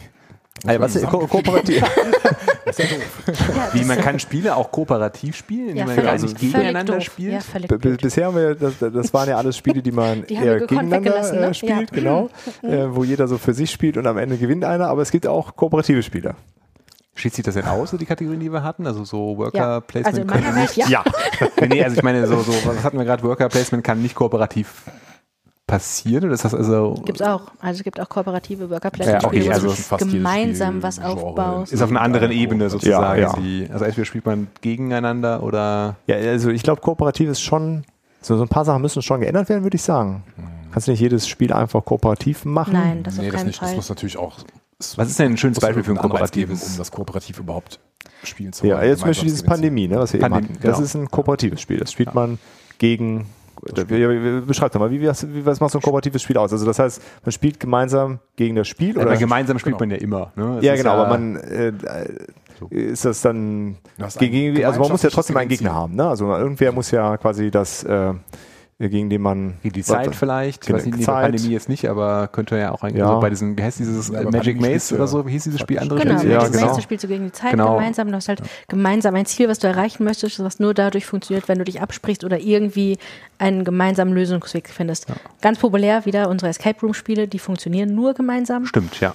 Also, 0.66 0.82
was, 0.82 1.10
ko 1.10 1.28
kooperativ. 1.28 1.84
Wie 3.74 3.84
man 3.86 3.98
kann 4.00 4.20
Spiele 4.20 4.56
auch 4.56 4.72
kooperativ 4.72 5.36
spielen, 5.36 5.76
Ja, 5.76 5.84
indem 5.84 5.86
man 5.86 5.96
völlig, 5.96 6.10
also 6.12 6.28
völlig 6.28 6.42
gegeneinander 6.42 6.94
doof. 6.96 7.04
spielt. 7.04 7.32
Ja. 7.32 7.96
Bisher 8.02 8.26
haben 8.28 8.36
wir, 8.36 8.56
das, 8.56 8.74
das 8.80 9.14
waren 9.14 9.30
ja 9.30 9.38
alles 9.38 9.58
Spiele, 9.58 9.82
die 9.82 9.92
man 9.92 10.26
Die 10.30 10.36
eher 10.36 10.60
gegeneinander 10.60 11.32
ne? 11.34 11.48
äh, 11.48 11.54
spielt, 11.54 11.72
Ja. 11.72 11.86
genau, 11.92 12.30
äh, 12.62 12.88
wo 12.90 13.04
jeder 13.04 13.28
so 13.28 13.38
für 13.38 13.54
sich 13.54 13.72
spielt 13.72 13.98
und 13.98 14.06
am 14.08 14.18
Ende 14.18 14.38
gewinnt 14.38 14.66
einer, 14.66 14.88
aber 14.88 15.02
es 15.02 15.12
gibt 15.12 15.28
auch 15.28 15.56
kooperative 15.56 16.04
Spieler. 16.04 16.36
Schließt 17.16 17.36
sich 17.36 17.46
das 17.46 17.56
denn 17.56 17.66
aus, 17.66 17.92
so 17.92 17.98
die 17.98 18.06
Kategorien, 18.06 18.40
die 18.40 18.52
wir 18.52 18.64
hatten? 18.64 18.88
Also 18.88 19.04
so 19.04 19.38
Worker 19.38 19.58
Ja. 19.58 19.80
Placement 19.82 20.32
Also 20.32 20.42
meiner 20.42 20.56
Welt, 20.56 20.76
ja. 20.78 20.88
Ja, 20.88 21.04
nee, 21.62 21.68
nee, 21.68 21.84
also 21.84 21.98
ich 21.98 22.04
meine, 22.04 22.26
so, 22.28 22.42
so, 22.42 22.54
was 22.66 22.84
hatten 22.84 22.98
wir 22.98 23.04
gerade? 23.06 23.24
Worker 23.24 23.50
Placement 23.50 23.84
kann 23.84 24.02
nicht 24.02 24.16
kooperativ 24.16 24.84
passieren? 25.70 26.26
Oder 26.26 26.34
ist 26.34 26.46
das 26.46 26.56
also. 26.56 26.96
Gibt's 27.06 27.22
auch. 27.22 27.52
Also 27.60 27.80
es 27.80 27.84
gibt 27.84 28.00
auch 28.00 28.10
kooperative 28.10 28.70
worker 28.70 28.92
Ja, 28.98 29.24
okay, 29.24 29.50
also 29.52 29.74
gemeinsam 29.98 30.82
was 30.82 31.00
aufbaust. 31.00 31.72
Ist 31.72 31.82
auf 31.82 31.90
einer 31.90 32.02
anderen 32.02 32.32
Ebene 32.32 32.70
sozusagen. 32.70 33.22
Ja, 33.22 33.34
ja. 33.34 33.40
Die, 33.40 33.68
also 33.72 33.86
entweder 33.86 34.06
spielt 34.06 34.26
man 34.26 34.48
gegeneinander 34.62 35.44
oder. 35.44 35.96
ja 36.08 36.16
also 36.18 36.50
ich 36.50 36.64
glaube, 36.64 36.82
kooperativ 36.82 37.30
ist 37.30 37.42
schon, 37.42 37.84
so, 38.22 38.36
so 38.36 38.44
ein 38.44 38.50
paar 38.50 38.66
Sachen 38.66 38.82
müssen 38.82 39.02
schon 39.02 39.22
geändert 39.22 39.48
werden, 39.50 39.64
würde 39.64 39.76
ich 39.76 39.84
sagen. 39.84 40.24
Kannst 40.72 40.88
du 40.88 40.92
nicht 40.92 41.02
jedes 41.02 41.28
Spiel 41.28 41.54
einfach 41.54 41.84
kooperativ 41.86 42.46
machen? 42.46 42.74
Nein, 42.74 43.04
das 43.04 43.16
auf 43.18 43.22
nee, 43.22 43.32
das 43.32 43.38
keinen 43.38 43.48
nicht. 43.48 43.62
Das 43.62 43.70
Fall. 43.70 43.76
muss 43.76 43.90
natürlich 43.90 44.18
auch. 44.18 44.38
Was 44.96 45.10
ist 45.10 45.20
denn 45.20 45.34
ein 45.34 45.38
schönes 45.38 45.60
Beispiel 45.60 45.84
für 45.84 45.92
ein 45.92 45.96
geben, 45.96 46.10
kooperatives? 46.10 46.72
um 46.72 46.78
das 46.78 46.92
kooperativ 46.92 47.40
überhaupt 47.40 47.80
spielen 48.24 48.54
zu 48.54 48.66
Ja, 48.66 48.78
wollen, 48.78 48.90
jetzt 48.90 49.00
zum 49.00 49.10
Beispiel 49.10 49.30
dieses. 49.30 49.44
Pandemie, 49.44 49.88
ne, 49.88 49.98
was 49.98 50.14
wir 50.14 50.20
eben 50.20 50.30
Pandemie, 50.30 50.54
hatten. 50.54 50.64
Das 50.64 50.76
genau. 50.76 50.86
ist 50.86 50.96
ein 50.96 51.12
kooperatives 51.12 51.62
Spiel. 51.62 51.78
Das 51.78 51.92
spielt 51.92 52.14
man 52.14 52.40
gegen. 52.78 53.26
Wie, 53.62 54.10
wie, 54.10 54.42
beschreib 54.42 54.72
doch 54.72 54.80
mal, 54.80 54.92
wie, 54.92 55.06
was, 55.06 55.28
wie, 55.28 55.46
was 55.46 55.60
macht 55.60 55.72
so 55.72 55.80
ein 55.80 55.82
kooperatives 55.82 56.22
Spiel 56.22 56.38
aus? 56.38 56.52
Also 56.52 56.66
das 56.66 56.80
heißt, 56.80 57.02
man 57.24 57.32
spielt 57.32 57.60
gemeinsam 57.60 58.20
gegen 58.36 58.56
das 58.56 58.68
Spiel 58.68 58.98
Oder 58.98 59.08
oder? 59.08 59.18
gemeinsam 59.18 59.60
spielt 59.60 59.80
man 59.80 59.92
ja 59.92 59.98
immer. 59.98 60.32
Ne? 60.36 60.60
Ja, 60.62 60.76
genau, 60.76 60.92
aber 60.92 61.10
man 61.10 61.36
äh, 61.36 61.74
ist 62.70 63.06
das 63.06 63.22
dann 63.22 63.78
gegen, 64.18 64.64
also 64.66 64.80
man 64.80 64.92
muss 64.92 65.04
ja 65.04 65.10
trotzdem 65.10 65.38
einen 65.38 65.50
Gegner 65.50 65.74
haben, 65.74 65.96
ne? 65.96 66.08
Also 66.08 66.26
irgendwer 66.34 66.72
muss 66.72 66.92
ja 66.92 67.18
quasi 67.18 67.52
das 67.52 67.84
äh, 67.84 68.14
gegen 68.88 69.10
den 69.10 69.22
man 69.22 69.56
Gegen 69.62 69.74
die 69.74 69.84
Zeit 69.84 70.16
vielleicht, 70.16 70.66
ich 70.66 70.74
weiß 70.74 70.86
nicht, 70.86 70.98
nee, 71.00 71.04
Zeit. 71.04 71.24
Pandemie 71.32 71.50
jetzt 71.52 71.68
nicht, 71.68 71.90
aber 71.90 72.30
könnte 72.30 72.58
ja 72.58 72.72
auch 72.72 72.82
eigentlich 72.82 73.00
Ja. 73.00 73.10
so 73.16 73.20
bei 73.20 73.30
diesem, 73.30 73.58
wie 73.58 73.62
heißt 73.64 73.80
dieses 73.80 74.08
Ja, 74.08 74.22
äh, 74.22 74.24
Magic 74.32 74.62
Maze 74.62 74.96
oder 74.96 75.06
so, 75.06 75.28
wie 75.28 75.32
hieß 75.32 75.44
dieses 75.44 75.60
Spiel? 75.60 75.80
Andere 75.80 76.00
Genau, 76.00 76.18
Spiele? 76.18 76.34
Ja, 76.34 76.40
Magic 76.40 76.54
genau. 76.54 76.66
Maze, 76.68 76.76
da 76.78 76.82
spielst 76.82 77.04
du 77.04 77.08
gegen 77.10 77.26
die 77.26 77.32
Zeit 77.34 77.52
Genau. 77.52 77.76
gemeinsam. 77.76 78.08
Du 78.08 78.14
hast 78.16 78.30
halt 78.30 78.42
gemeinsam 78.70 79.16
ein 79.16 79.26
Ziel, 79.26 79.50
was 79.50 79.60
du 79.60 79.68
erreichen 79.68 80.06
möchtest, 80.06 80.42
was 80.42 80.60
nur 80.60 80.74
dadurch 80.74 81.06
funktioniert, 81.06 81.50
wenn 81.50 81.58
du 81.58 81.66
dich 81.66 81.82
absprichst 81.82 82.24
oder 82.24 82.40
irgendwie 82.40 82.98
einen 83.38 83.66
gemeinsamen 83.66 84.14
Lösungsweg 84.14 84.70
findest. 84.70 85.08
Ganz 85.42 85.60
populär 85.60 86.06
wieder 86.06 86.30
unsere 86.30 86.50
Escape 86.50 86.80
Room 86.82 86.94
Spiele, 86.94 87.28
die 87.28 87.40
funktionieren 87.40 87.94
nur 87.94 88.14
gemeinsam. 88.14 88.66
Stimmt, 88.66 88.98
ja. 89.02 89.14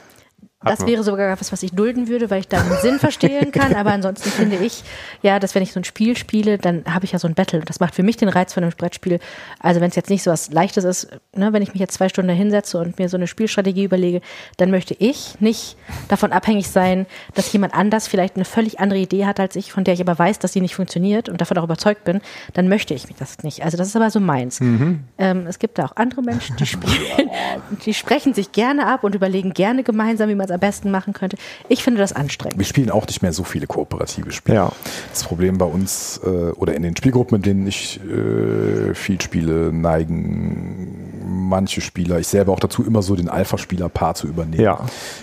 Hat 0.65 0.81
Das 0.81 0.87
wäre 0.87 1.03
sogar 1.03 1.39
was, 1.39 1.53
was 1.53 1.63
ich 1.63 1.73
dulden 1.73 2.09
würde, 2.09 2.31
weil 2.31 2.41
ich 2.41 2.49
da 2.49 2.61
den 2.63 2.77
Sinn 2.79 2.99
verstehen 2.99 3.53
kann. 3.53 3.75
Aber 3.75 3.93
ansonsten 3.93 4.31
finde 4.31 4.57
ich, 4.57 4.83
ja, 5.23 5.39
dass 5.39 5.55
wenn 5.55 5.63
ich 5.63 5.73
so 5.73 5.81
ein 5.81 5.85
Spiel 5.85 6.17
spiele, 6.17 6.59
dann 6.59 6.85
habe 6.89 7.05
ich 7.05 7.13
ja 7.13 7.19
so 7.19 7.29
ein 7.29 7.35
Battle. 7.35 7.61
Und 7.61 7.69
das 7.69 7.81
macht 7.81 7.95
für 7.95 8.03
mich 8.03 8.17
den 8.17 8.29
Reiz 8.29 8.53
von 8.53 8.63
einem 8.63 8.73
Brettspiel. 8.77 9.21
Also 9.61 9.81
wenn 9.81 9.91
es 9.91 9.97
jetzt 9.97 10.11
nicht 10.11 10.23
so 10.23 10.31
was 10.31 10.51
Leichtes 10.51 10.85
ist, 10.85 11.09
ne, 11.35 11.53
wenn 11.53 11.63
ich 11.63 11.73
mich 11.73 11.81
jetzt 11.81 11.95
zwei 11.95 12.09
Stunden 12.09 12.31
hinsetze 12.35 12.79
und 12.79 12.99
mir 12.99 13.09
so 13.09 13.17
eine 13.17 13.27
Spielstrategie 13.27 13.85
überlege, 13.85 14.21
dann 14.57 14.71
möchte 14.71 14.95
ich 14.99 15.41
nicht 15.41 15.77
davon 16.09 16.33
abhängig 16.33 16.69
sein, 16.69 17.07
dass 17.35 17.53
jemand 17.53 17.75
anders 17.75 18.07
vielleicht 18.09 18.37
eine 18.37 18.45
völlig 18.45 18.81
andere 18.81 18.99
Idee 18.99 19.27
hat 19.27 19.41
als 19.41 19.57
ich, 19.57 19.73
von 19.73 19.85
der 19.85 19.95
ich 19.95 20.01
aber 20.01 20.19
weiß, 20.19 20.39
dass 20.39 20.53
sie 20.53 20.61
nicht 20.61 20.75
funktioniert 20.75 21.29
und 21.29 21.41
davon 21.41 21.59
auch 21.59 21.65
überzeugt 21.65 22.05
bin. 22.05 22.21
Dann 22.53 22.69
möchte 22.69 22.95
ich 22.95 23.07
mich 23.09 23.17
das 23.17 23.43
nicht. 23.43 23.65
Also 23.65 23.77
das 23.77 23.89
ist 23.89 23.97
aber 23.97 24.11
so 24.11 24.21
meins. 24.21 24.61
Ähm, 24.61 25.47
es 25.47 25.59
gibt 25.59 25.79
da 25.79 25.87
auch 25.87 25.97
andere 25.97 26.23
Menschen, 26.23 26.57
die 26.57 26.67
spielen, 26.67 27.31
die 27.85 27.95
sprechen 27.95 28.35
sich 28.35 28.53
gerne 28.53 28.87
ab 28.87 29.05
und 29.05 29.15
überlegen 29.15 29.53
gerne 29.53 29.83
gemeinsam, 29.83 30.29
wie 30.29 30.35
man 30.35 30.47
es 30.47 30.51
am 30.55 30.61
besten 30.61 30.91
machen 30.91 31.13
könnte. 31.13 31.37
Ich 31.69 31.83
finde 31.83 32.01
das 32.01 32.13
anstrengend. 32.13 32.59
Wir 32.59 32.67
spielen 32.67 32.91
auch 32.91 33.07
nicht 33.07 33.23
mehr 33.23 33.33
so 33.33 33.45
viele 33.45 33.67
kooperative 33.67 34.33
Spiele. 34.33 34.57
Ja. 34.57 34.73
Das 35.11 35.25
Problem 35.25 35.59
bei 35.59 35.67
uns 35.67 36.21
äh, 36.25 36.29
oder 36.29 36.75
in 36.75 36.83
den 36.83 36.97
Spielgruppen, 36.97 37.39
mit 37.39 37.47
denen 37.47 37.67
ich 37.67 38.01
äh, 38.01 38.95
viel 38.95 39.21
spiele, 39.21 39.73
neigen 39.73 41.15
manche 41.25 41.81
Spieler, 41.81 42.19
ich 42.19 42.27
selber 42.27 42.53
auch 42.53 42.61
dazu, 42.61 42.85
immer 42.85 43.03
so 43.03 43.17
den 43.17 43.29
Alpha-Spieler-Paar 43.29 44.15
zu 44.15 44.27
übernehmen. 44.27 44.63
Ja. 44.63 44.81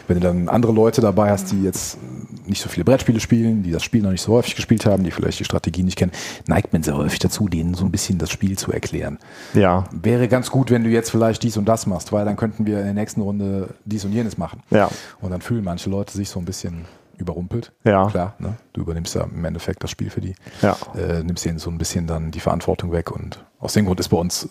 Wenn 0.07 0.19
du 0.19 0.27
dann 0.27 0.49
andere 0.49 0.71
Leute 0.71 1.01
dabei 1.01 1.32
hast, 1.32 1.51
die 1.51 1.63
jetzt 1.63 1.97
nicht 2.45 2.61
so 2.61 2.69
viele 2.69 2.84
Brettspiele 2.84 3.19
spielen, 3.19 3.63
die 3.63 3.71
das 3.71 3.84
Spiel 3.84 4.01
noch 4.01 4.11
nicht 4.11 4.21
so 4.21 4.34
häufig 4.34 4.55
gespielt 4.55 4.86
haben, 4.86 5.03
die 5.03 5.11
vielleicht 5.11 5.39
die 5.39 5.45
Strategie 5.45 5.84
nicht 5.84 5.97
kennen, 5.97 6.11
neigt 6.47 6.73
man 6.73 6.84
sehr 6.84 6.95
häufig 6.95 7.19
dazu, 7.19 7.47
denen 7.47 7.73
so 7.73 7.86
ein 7.86 7.91
bisschen 7.91 8.17
das 8.17 8.29
Spiel 8.29 8.57
zu 8.57 8.71
erklären. 8.71 9.19
Ja. 9.53 9.86
Wäre 9.91 10.27
ganz 10.27 10.51
gut, 10.51 10.71
wenn 10.71 10.84
du 10.84 10.89
jetzt 10.89 11.09
vielleicht 11.09 11.43
dies 11.43 11.57
und 11.57 11.65
das 11.65 11.86
machst, 11.86 12.11
weil 12.11 12.25
dann 12.25 12.36
könnten 12.36 12.65
wir 12.65 12.79
in 12.79 12.86
der 12.86 12.93
nächsten 12.93 13.21
Runde 13.21 13.69
dies 13.86 14.05
und 14.05 14.11
jenes 14.11 14.38
machen. 14.38 14.61
Ja. 14.69 14.89
Und 15.22 15.32
dann 15.32 15.41
fühlen 15.41 15.63
manche 15.63 15.89
Leute 15.89 16.13
sich 16.13 16.30
so 16.30 16.39
ein 16.39 16.45
bisschen 16.45 16.86
überrumpelt. 17.17 17.72
Ja. 17.84 18.07
Klar, 18.07 18.36
ne? 18.39 18.57
du 18.74 18.82
übernimmst 18.82 19.15
ja 19.15 19.24
im 19.24 19.45
Endeffekt 19.45 19.84
das 19.84 19.91
Spiel 19.91 20.09
für 20.09 20.22
die. 20.22 20.36
Ja. 20.61 20.76
Äh, 20.95 21.24
nimmst 21.24 21.45
denen 21.45 21.59
so 21.59 21.69
ein 21.69 21.78
bisschen 21.78 22.07
dann 22.07 22.32
die 22.32 22.39
Verantwortung 22.39 22.91
weg 22.91 23.11
und 23.11 23.45
aus 23.59 23.74
dem 23.74 23.86
Grund 23.86 23.99
ist 23.99 24.09
bei 24.09 24.17
uns 24.17 24.49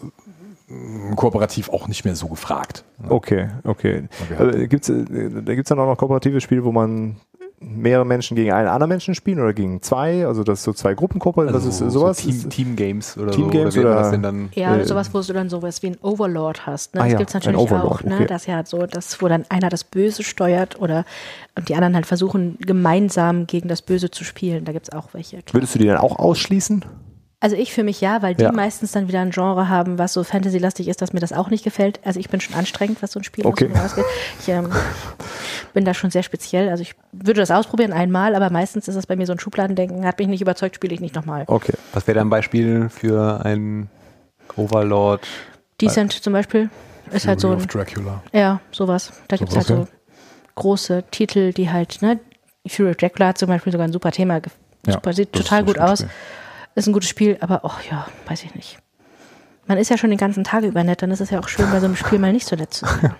äh, 0.68 1.14
kooperativ 1.16 1.68
auch 1.70 1.88
nicht 1.88 2.04
mehr 2.04 2.14
so 2.14 2.28
gefragt. 2.28 2.84
ne? 2.98 3.10
Okay, 3.10 3.48
okay. 3.64 4.08
Also, 4.38 4.66
gibt's, 4.68 4.88
äh, 4.88 5.04
da 5.04 5.54
gibt 5.54 5.66
es 5.66 5.68
dann 5.68 5.80
auch 5.80 5.86
noch 5.86 5.98
kooperative 5.98 6.40
Spiele, 6.40 6.64
wo 6.64 6.72
man 6.72 7.16
mehrere 7.62 8.06
Menschen 8.06 8.36
gegen 8.36 8.52
einen 8.52 8.68
anderen 8.68 8.88
Menschen 8.88 9.14
spielen 9.14 9.38
oder 9.38 9.52
gegen 9.52 9.82
zwei, 9.82 10.26
also 10.26 10.42
das 10.44 10.60
ist 10.60 10.64
so 10.64 10.72
zwei 10.72 10.94
Gruppengruppen, 10.94 11.46
das 11.52 11.66
ist 11.66 11.78
sowas. 11.78 12.18
Also 12.18 12.30
So 12.30 12.30
Team, 12.40 12.50
Team 12.50 12.76
Games 12.76 13.18
oder 13.18 13.32
Team 13.32 13.44
so. 13.44 13.50
Games 13.50 13.76
oder, 13.76 13.90
oder- 13.90 13.94
das 14.00 14.10
denn 14.12 14.22
dann? 14.22 14.48
Ja, 14.54 14.76
Äh, 14.76 14.84
sowas, 14.86 15.12
wo 15.12 15.20
du 15.20 15.32
dann 15.34 15.50
sowas 15.50 15.82
wie 15.82 15.88
ein 15.88 15.96
Overlord 16.00 16.64
hast. 16.66 16.94
Ne? 16.94 17.02
Ah 17.02 17.04
das 17.04 17.12
ja, 17.12 17.18
gibt's 17.18 17.34
ein 17.34 17.38
natürlich 17.40 17.60
Overlord, 17.60 17.92
auch. 18.00 18.02
Ne? 18.04 18.14
okay. 18.14 18.26
Das 18.26 18.42
ist 18.42 18.46
ja 18.48 18.64
so, 18.64 18.86
das, 18.86 19.20
wo 19.20 19.28
dann 19.28 19.44
einer 19.50 19.68
das 19.68 19.84
Böse 19.84 20.22
steuert 20.22 20.80
oder 20.80 21.04
und 21.54 21.68
die 21.68 21.74
anderen 21.74 21.94
halt 21.94 22.06
versuchen, 22.06 22.56
gemeinsam 22.60 23.46
gegen 23.46 23.68
das 23.68 23.82
Böse 23.82 24.10
zu 24.10 24.24
spielen. 24.24 24.64
Da 24.64 24.72
gibt's 24.72 24.90
auch 24.90 25.12
welche. 25.12 25.42
Klar. 25.42 25.54
Würdest 25.54 25.74
du 25.74 25.78
die 25.80 25.86
dann 25.86 25.98
auch 25.98 26.18
ausschließen? 26.18 26.84
Also 27.42 27.56
ich 27.56 27.72
für 27.72 27.82
mich 27.84 28.02
ja, 28.02 28.20
weil 28.20 28.34
die 28.34 28.44
Ja. 28.44 28.52
meistens 28.52 28.92
dann 28.92 29.08
wieder 29.08 29.20
ein 29.20 29.30
Genre 29.30 29.70
haben, 29.70 29.98
was 29.98 30.12
so 30.12 30.22
Fantasy-lastig 30.24 30.88
ist, 30.88 31.00
dass 31.00 31.14
mir 31.14 31.20
das 31.20 31.32
auch 31.32 31.48
nicht 31.48 31.64
gefällt. 31.64 31.98
Also 32.04 32.20
ich 32.20 32.28
bin 32.28 32.38
schon 32.42 32.54
anstrengend, 32.54 33.00
was 33.02 33.12
so 33.12 33.20
ein 33.20 33.24
Spiel 33.24 33.46
Okay. 33.46 33.70
so 33.74 33.80
ausgeht. 33.80 34.04
Ich 34.40 34.48
ähm, 34.50 34.70
bin 35.72 35.86
da 35.86 35.94
schon 35.94 36.10
sehr 36.10 36.22
speziell. 36.22 36.68
Also 36.68 36.82
ich 36.82 36.94
würde 37.12 37.40
das 37.40 37.50
ausprobieren 37.50 37.94
einmal, 37.94 38.34
aber 38.34 38.50
meistens 38.50 38.88
ist 38.88 38.94
das 38.94 39.06
bei 39.06 39.16
mir 39.16 39.24
so 39.26 39.32
ein 39.32 39.38
Schubladendenken. 39.40 40.04
Hat 40.04 40.18
mich 40.18 40.28
nicht 40.28 40.42
überzeugt, 40.42 40.76
spiele 40.76 40.92
ich 40.92 41.00
nicht 41.00 41.14
nochmal. 41.14 41.44
Okay. 41.46 41.72
Was 41.94 42.06
wäre 42.06 42.16
da 42.16 42.20
ein 42.20 42.28
Beispiel 42.28 42.90
für 42.90 43.40
ein 43.42 43.88
Overlord? 44.56 45.26
Decent 45.80 46.12
zum 46.12 46.34
Beispiel 46.34 46.68
ist 47.10 47.26
halt 47.26 47.40
so 47.40 47.48
Fury 47.48 47.60
ein 47.60 47.64
of 47.64 47.66
Dracula. 47.68 48.22
Ja, 48.32 48.60
sowas. 48.70 49.12
Da 49.28 49.36
gibt's 49.38 49.56
halt 49.56 49.66
Sowas, 49.66 49.88
so 49.88 49.94
große 50.56 51.04
Titel, 51.10 51.54
die 51.54 51.70
halt, 51.70 52.02
ne, 52.02 52.20
Fury 52.68 52.90
of 52.90 52.96
Dracula 52.96 53.28
hat 53.28 53.38
zum 53.38 53.48
Beispiel 53.48 53.72
sogar 53.72 53.88
ein 53.88 53.92
super 53.92 54.12
Thema. 54.12 54.40
ge- 54.40 54.52
Ja, 54.86 54.92
super, 54.94 55.14
sieht 55.14 55.32
total 55.32 55.64
gut 55.64 55.78
aus. 55.78 56.00
Spiel. 56.00 56.10
Ist 56.74 56.86
ein 56.86 56.92
gutes 56.92 57.08
Spiel, 57.08 57.36
aber 57.40 57.60
oh 57.64 57.72
ja, 57.90 58.06
weiß 58.26 58.44
ich 58.44 58.54
nicht. 58.54 58.78
Man 59.66 59.78
ist 59.78 59.90
ja 59.90 59.98
schon 59.98 60.10
den 60.10 60.18
ganzen 60.18 60.44
Tag 60.44 60.64
über 60.64 60.82
nett, 60.82 61.02
dann 61.02 61.10
ist 61.10 61.20
es 61.20 61.30
ja 61.30 61.40
auch 61.40 61.48
schön, 61.48 61.70
bei 61.70 61.80
so 61.80 61.86
einem 61.86 61.96
Spiel 61.96 62.18
mal 62.18 62.32
nicht 62.32 62.46
so 62.46 62.56
nett 62.56 62.72
zu 62.72 62.86
sein. 62.86 63.14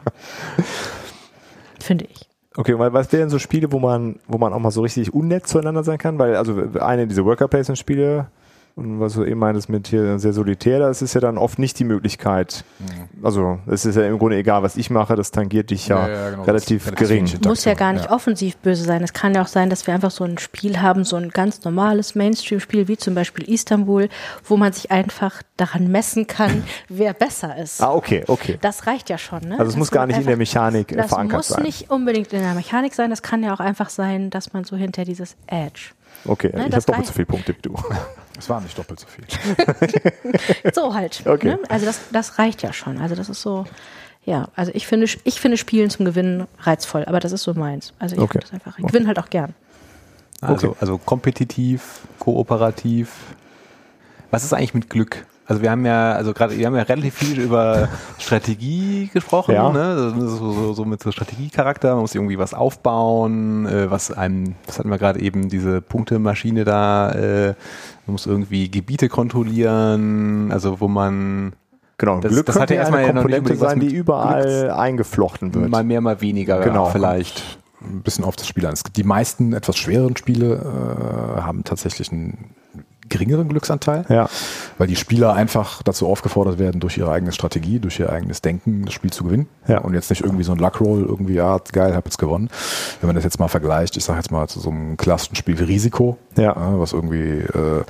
Finde 1.81 2.07
ich. 2.07 2.29
Okay, 2.57 2.79
weil 2.79 2.93
was 2.93 3.13
wären 3.13 3.31
so 3.31 3.39
Spiele, 3.39 3.71
wo 3.71 3.79
man, 3.79 4.19
wo 4.27 4.37
man 4.39 4.53
auch 4.53 4.59
mal 4.59 4.71
so 4.71 4.83
richtig 4.83 5.15
unnett 5.15 5.47
zueinander 5.47 5.85
sein 5.85 5.99
kann? 5.99 6.19
Weil, 6.19 6.37
also 6.37 6.61
eine 6.81 7.07
dieser 7.07 7.25
Worker 7.25 7.49
Placement 7.49 7.79
Spiele, 7.79 8.27
und 8.77 9.01
was 9.01 9.15
du 9.15 9.25
eben 9.25 9.39
meintest 9.41 9.69
mit 9.69 9.89
hier 9.89 10.19
sehr 10.19 10.33
solitär, 10.33 10.79
das 10.79 11.03
ist 11.03 11.15
ja 11.15 11.21
dann 11.21 11.37
oft 11.39 11.59
nicht 11.59 11.79
die 11.79 11.85
Möglichkeit. 11.85 12.65
Also, 13.23 13.59
es 13.67 13.85
ist 13.85 13.97
ja 13.97 14.07
im 14.07 14.19
Grunde 14.19 14.37
egal, 14.37 14.63
was 14.63 14.77
ich 14.77 14.89
mache, 14.91 15.17
das 15.17 15.31
tangiert 15.31 15.71
dich 15.71 15.89
ja, 15.89 16.09
Ja, 16.09 16.15
ja, 16.15 16.31
genau, 16.31 16.43
relativ 16.45 16.87
das 16.87 16.95
gering. 16.95 17.29
Muss 17.45 17.65
ja 17.65 17.75
gar 17.75 17.93
nicht 17.93 18.07
ja. 18.07 18.13
offensiv 18.13 18.57
böse 18.59 18.85
sein. 18.85 19.03
Es 19.03 19.13
kann 19.13 19.35
ja 19.35 19.43
auch 19.43 19.47
sein, 19.49 19.69
dass 19.71 19.87
wir 19.87 19.95
einfach 19.95 20.11
so 20.11 20.25
ein 20.25 20.39
Spiel 20.39 20.81
haben, 20.81 21.05
so 21.05 21.17
ein 21.17 21.29
ganz 21.31 21.63
normales 21.65 22.15
Mainstream-Spiel, 22.15 22.89
wie 22.89 22.97
zum 22.97 23.15
Beispiel 23.15 23.49
Istanbul, 23.51 24.09
wo 24.45 24.57
man 24.57 24.73
sich 24.73 24.91
einfach 24.91 25.43
daran 25.57 25.89
messen 25.89 26.27
kann, 26.27 26.63
wer 26.89 27.13
besser 27.13 27.57
ist. 27.59 27.83
Ah, 27.83 27.93
okay, 27.93 28.25
okay. 28.29 28.59
Das 28.61 28.87
reicht 28.87 29.11
ja 29.11 29.19
schon. 29.19 29.41
Ne? 29.41 29.53
Also 29.53 29.65
es 29.65 29.69
Dass 29.71 29.77
muss 29.77 29.91
gar 29.91 30.07
nicht 30.07 30.17
in 30.17 30.23
der 30.25 30.33
einfach- 30.33 30.39
Mechanik 30.39 30.93
äh, 30.93 30.97
Das 30.97 31.09
verankert 31.09 31.37
muss 31.39 31.49
sein. 31.49 31.63
nicht 31.65 31.91
unbedingt 31.91 32.33
in 32.33 32.41
der 32.41 32.55
Mechanik 32.55 32.95
sein. 32.95 33.11
Das 33.11 33.23
kann 33.23 33.43
ja 33.43 33.53
auch 33.53 33.61
einfach 33.61 33.91
sein, 33.91 34.31
dass 34.31 34.53
man 34.53 34.65
so 34.65 34.77
hinter 34.77 35.05
dieses 35.05 35.37
Edge. 35.47 35.91
Okay, 36.25 36.51
Ne, 36.55 36.69
ich 36.69 36.75
habe 36.75 36.85
doppelt 36.85 37.07
so 37.07 37.13
viele 37.13 37.27
Punkte 37.27 37.55
wie 37.57 37.63
du. 37.63 37.75
Es 38.39 38.49
war 38.49 38.59
nicht 38.63 38.79
doppelt 38.79 38.99
so 39.01 39.07
viel. 39.07 39.25
So 40.75 40.95
halt. 40.95 41.23
Okay. 41.27 41.49
Ne? 41.49 41.59
Also 41.69 41.85
das, 41.85 42.01
das 42.11 42.39
reicht 42.39 42.63
ja 42.63 42.73
schon. 42.73 42.99
Also 42.99 43.15
das 43.15 43.29
ist 43.29 43.43
so. 43.43 43.67
Ja, 44.25 44.49
also 44.57 44.71
ich 44.75 44.87
finde, 44.87 45.07
ich 45.25 45.41
finde 45.41 45.59
Spielen 45.59 45.91
zum 45.91 46.07
Gewinnen 46.07 46.47
reizvoll, 46.61 47.05
aber 47.05 47.21
das 47.21 47.33
ist 47.33 47.43
so 47.43 47.53
meins. 47.53 47.93
Also 47.99 48.17
ich 48.17 48.23
Okay. 48.23 48.33
finde 48.41 48.47
das 48.47 48.53
einfach. 48.55 48.79
Ich 48.79 48.87
gewinne 48.87 49.07
halt 49.09 49.19
auch 49.19 49.29
gern. 49.29 49.55
Also, 50.41 50.75
also 50.81 50.97
kompetitiv, 50.97 52.01
kooperativ. 52.19 53.11
Was 54.31 54.43
ist 54.45 54.55
eigentlich 54.55 54.73
mit 54.75 54.89
Glück? 54.89 55.27
Also 55.51 55.63
wir 55.63 55.71
haben 55.73 55.85
ja, 55.85 56.13
also 56.13 56.33
gerade, 56.33 56.57
wir 56.57 56.65
haben 56.65 56.77
ja 56.77 56.83
relativ 56.83 57.15
viel 57.15 57.41
über 57.41 57.89
Strategie 58.19 59.11
gesprochen, 59.13 59.55
Ja. 59.57 59.69
ne? 59.71 60.13
So, 60.17 60.53
so, 60.53 60.73
so 60.75 60.85
mit 60.85 61.03
so 61.03 61.11
Strategiecharakter, 61.11 61.91
man 61.95 62.03
muss 62.03 62.15
irgendwie 62.15 62.39
was 62.39 62.55
aufbauen, 62.55 63.67
äh, 63.67 63.91
was 63.91 64.13
einem, 64.13 64.55
was 64.67 64.79
hatten 64.79 64.91
wir 64.91 64.99
gerade 64.99 65.21
eben, 65.21 65.49
diese 65.49 65.81
Punktemaschine 65.81 66.63
da, 66.65 67.11
äh, 67.11 67.47
man 68.07 68.13
muss 68.13 68.27
irgendwie 68.27 68.71
Gebiete 68.71 69.09
kontrollieren, 69.09 70.53
also 70.53 70.81
wo 70.81 70.87
man 70.89 71.53
Genau, 71.99 72.19
Das- 72.21 72.33
Glück 72.33 72.47
das 72.47 72.55
könnte 72.57 72.63
hat 72.63 72.71
ja 72.71 72.77
erstmal 72.77 73.05
eine 73.05 73.13
Komponente 73.13 73.57
sein, 73.57 73.79
die 73.81 73.93
überall 73.95 74.43
Glücks- 74.45 74.73
eingeflochten 74.79 75.55
wird. 75.55 75.69
mal 75.69 75.85
mehr, 75.85 76.01
mal 76.01 76.21
weniger 76.21 76.61
Genau. 76.61 76.87
vielleicht. 76.87 77.59
ein 77.83 78.03
bisschen 78.03 78.25
auf 78.25 78.37
das 78.37 78.47
Spiel 78.47 78.67
an. 78.67 78.75
Die 78.95 79.05
meisten 79.05 79.53
etwas 79.55 79.77
schwereren 79.79 80.15
Spiele 80.17 80.57
äh, 80.57 81.41
haben 81.41 81.65
tatsächlich 81.65 82.13
einen 82.13 82.51
geringeren 83.11 83.49
Glücksanteil, 83.49 84.05
Ja. 84.09 84.29
weil 84.79 84.87
die 84.87 84.97
Spieler 84.97 85.35
einfach 85.35 85.83
dazu 85.83 86.07
aufgefordert 86.09 86.59
werden, 86.59 86.81
durch 86.81 86.97
ihre 86.97 87.11
eigene 87.13 87.33
Strategie, 87.33 87.79
durch 87.81 87.99
ihr 88.01 88.11
eigenes 88.11 88.41
Denken 88.41 88.85
das 88.87 88.95
Spiel 88.95 89.11
zu 89.13 89.25
gewinnen. 89.25 89.49
Ja. 89.69 89.79
Und 89.79 89.95
jetzt 89.95 90.09
nicht 90.11 90.23
irgendwie 90.23 90.45
so 90.45 90.53
ein 90.53 90.59
Luckroll, 90.59 91.03
irgendwie, 91.03 91.35
ja, 91.35 91.59
geil, 91.73 91.95
hab 91.95 92.07
jetzt 92.07 92.19
gewonnen. 92.19 92.49
Wenn 93.01 93.09
man 93.09 93.17
das 93.17 93.25
jetzt 93.25 93.39
mal 93.39 93.49
vergleicht, 93.49 93.97
ich 93.97 94.05
sage 94.05 94.19
jetzt 94.19 94.31
mal 94.31 94.49
zu 94.49 94.61
so 94.61 94.71
einem 94.71 94.97
klassischen 94.97 95.37
Spiel 95.37 95.59
wie 95.59 95.65
Risiko, 95.65 96.17
Ja. 96.37 96.55
was 96.79 96.93
irgendwie 96.93 97.19
äh, 97.41 97.85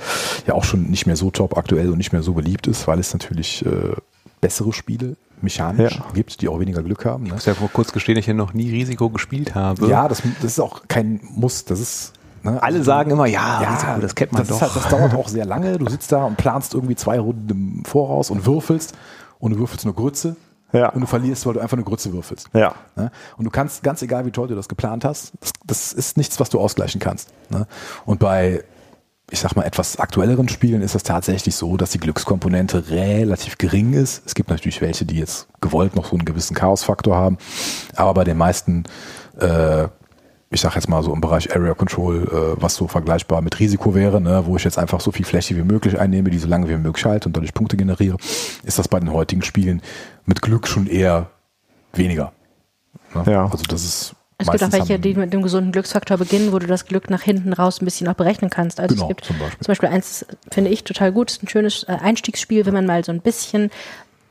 ja 0.47 0.53
auch 0.53 0.63
schon 0.63 0.89
nicht 0.89 1.05
mehr 1.05 1.15
so 1.15 1.31
top 1.31 1.57
aktuell 1.57 1.89
und 1.91 1.97
nicht 1.97 2.11
mehr 2.11 2.23
so 2.23 2.33
beliebt 2.33 2.67
ist, 2.67 2.87
weil 2.87 2.99
es 2.99 3.13
natürlich 3.13 3.65
äh, 3.65 3.93
bessere 4.41 4.73
Spiele 4.73 5.15
mechanisch 5.43 5.95
Ja. 5.95 6.05
gibt, 6.13 6.41
die 6.41 6.47
auch 6.49 6.59
weniger 6.59 6.83
Glück 6.83 7.05
haben. 7.05 7.23
Ne? 7.23 7.29
Ich 7.29 7.33
muss 7.33 7.45
ja 7.45 7.53
vor 7.55 7.69
kurz 7.71 7.91
gestehen, 7.91 8.15
dass 8.15 8.21
ich 8.23 8.27
ja 8.27 8.33
noch 8.33 8.53
nie 8.53 8.69
Risiko 8.71 9.09
gespielt 9.09 9.55
habe. 9.55 9.87
Ja, 9.87 10.07
das, 10.07 10.21
das 10.41 10.51
ist 10.53 10.59
auch 10.59 10.81
kein 10.87 11.19
Muss. 11.35 11.65
Das 11.65 11.79
ist. 11.79 12.13
Ne, 12.43 12.61
Alle 12.61 12.77
also- 12.77 12.83
sagen 12.83 13.11
immer, 13.11 13.25
ja, 13.27 13.59
Risiko, 13.59 13.99
das 14.01 14.15
kennt 14.15 14.31
man 14.31 14.41
das 14.41 14.49
doch. 14.49 14.61
Halt, 14.61 14.75
das 14.75 14.87
dauert 14.89 15.13
auch 15.13 15.27
sehr 15.27 15.45
lange. 15.45 15.77
Du 15.77 15.89
sitzt 15.89 16.11
da 16.11 16.23
und 16.25 16.37
planst 16.37 16.73
irgendwie 16.73 16.95
zwei 16.95 17.19
Runden 17.19 17.49
im 17.49 17.85
Voraus 17.85 18.29
und 18.31 18.45
würfelst 18.45 18.93
und 19.39 19.51
du 19.53 19.59
würfelst 19.59 19.85
eine 19.85 19.93
Grütze 19.93 20.35
Ja. 20.73 20.89
und 20.89 21.01
du 21.01 21.07
verlierst, 21.07 21.45
weil 21.45 21.53
du 21.53 21.59
einfach 21.59 21.77
eine 21.77 21.83
Grütze 21.83 22.11
würfelst. 22.13 22.49
Ja. 22.53 22.73
Ne? 22.95 23.11
Und 23.37 23.45
du 23.45 23.51
kannst, 23.51 23.83
ganz 23.83 24.01
egal 24.01 24.25
wie 24.25 24.31
toll 24.31 24.47
du 24.47 24.55
das 24.55 24.67
geplant 24.69 25.05
hast, 25.05 25.33
das, 25.39 25.51
das 25.65 25.93
ist 25.93 26.17
nichts, 26.17 26.39
was 26.39 26.49
du 26.49 26.59
ausgleichen 26.59 26.99
kannst. 26.99 27.29
Ne? 27.49 27.67
Und 28.05 28.19
bei, 28.19 28.63
ich 29.29 29.39
sag 29.39 29.55
mal, 29.55 29.63
etwas 29.63 29.99
aktuelleren 29.99 30.49
Spielen 30.49 30.81
ist 30.81 30.95
es 30.95 31.03
tatsächlich 31.03 31.55
so, 31.55 31.77
dass 31.77 31.91
die 31.91 31.99
Glückskomponente 31.99 32.89
relativ 32.89 33.57
gering 33.57 33.93
ist. 33.93 34.23
Es 34.25 34.33
gibt 34.35 34.49
natürlich 34.49 34.81
welche, 34.81 35.05
die 35.05 35.19
jetzt 35.19 35.47
gewollt 35.61 35.95
noch 35.95 36.05
so 36.05 36.15
einen 36.15 36.25
gewissen 36.25 36.55
Chaosfaktor 36.55 37.15
haben, 37.15 37.37
aber 37.95 38.13
bei 38.15 38.23
den 38.23 38.37
meisten 38.37 38.83
äh, 39.39 39.87
ich 40.51 40.59
sag 40.59 40.75
jetzt 40.75 40.89
mal 40.89 41.01
so 41.01 41.13
im 41.13 41.21
Bereich 41.21 41.55
Area 41.55 41.73
Control, 41.73 42.23
äh, 42.23 42.61
was 42.61 42.75
so 42.75 42.87
vergleichbar 42.87 43.41
mit 43.41 43.59
Risiko 43.59 43.95
wäre, 43.95 44.19
ne, 44.19 44.43
wo 44.45 44.57
ich 44.57 44.63
jetzt 44.65 44.77
einfach 44.77 44.99
so 44.99 45.11
viel 45.11 45.25
Fläche 45.25 45.55
wie 45.55 45.63
möglich 45.63 45.97
einnehme, 45.97 46.29
die 46.29 46.37
so 46.37 46.47
lange 46.47 46.67
wie 46.67 46.75
möglich 46.75 47.05
halte 47.05 47.29
und 47.29 47.37
dadurch 47.37 47.53
Punkte 47.53 47.77
generiere, 47.77 48.17
ist 48.63 48.77
das 48.77 48.89
bei 48.89 48.99
den 48.99 49.13
heutigen 49.13 49.43
Spielen 49.43 49.81
mit 50.25 50.41
Glück 50.41 50.67
schon 50.67 50.87
eher 50.87 51.29
weniger. 51.93 52.33
Ne? 53.15 53.23
Ja. 53.31 53.45
Also 53.45 53.63
das 53.63 53.83
ist 53.83 54.15
Es 54.37 54.51
gibt 54.51 54.63
auch 54.63 54.71
welche, 54.73 54.99
die 54.99 55.13
mit 55.13 55.31
dem 55.31 55.41
gesunden 55.41 55.71
Glücksfaktor 55.71 56.17
beginnen, 56.17 56.51
wo 56.51 56.59
du 56.59 56.67
das 56.67 56.85
Glück 56.85 57.09
nach 57.09 57.21
hinten 57.21 57.53
raus 57.53 57.81
ein 57.81 57.85
bisschen 57.85 58.09
auch 58.09 58.15
berechnen 58.15 58.49
kannst. 58.49 58.81
Also 58.81 58.95
Genau, 58.95 59.05
es 59.05 59.09
gibt 59.09 59.25
zum 59.25 59.39
Beispiel. 59.39 59.59
zum 59.59 59.71
Beispiel 59.71 59.89
eins, 59.89 60.25
finde 60.51 60.69
ich 60.69 60.83
total 60.83 61.13
gut, 61.13 61.31
ist 61.31 61.43
ein 61.43 61.47
schönes 61.47 61.83
äh, 61.83 61.93
Einstiegsspiel, 61.93 62.65
wenn 62.65 62.73
man 62.73 62.85
mal 62.85 63.05
so 63.05 63.13
ein 63.13 63.21
bisschen 63.21 63.71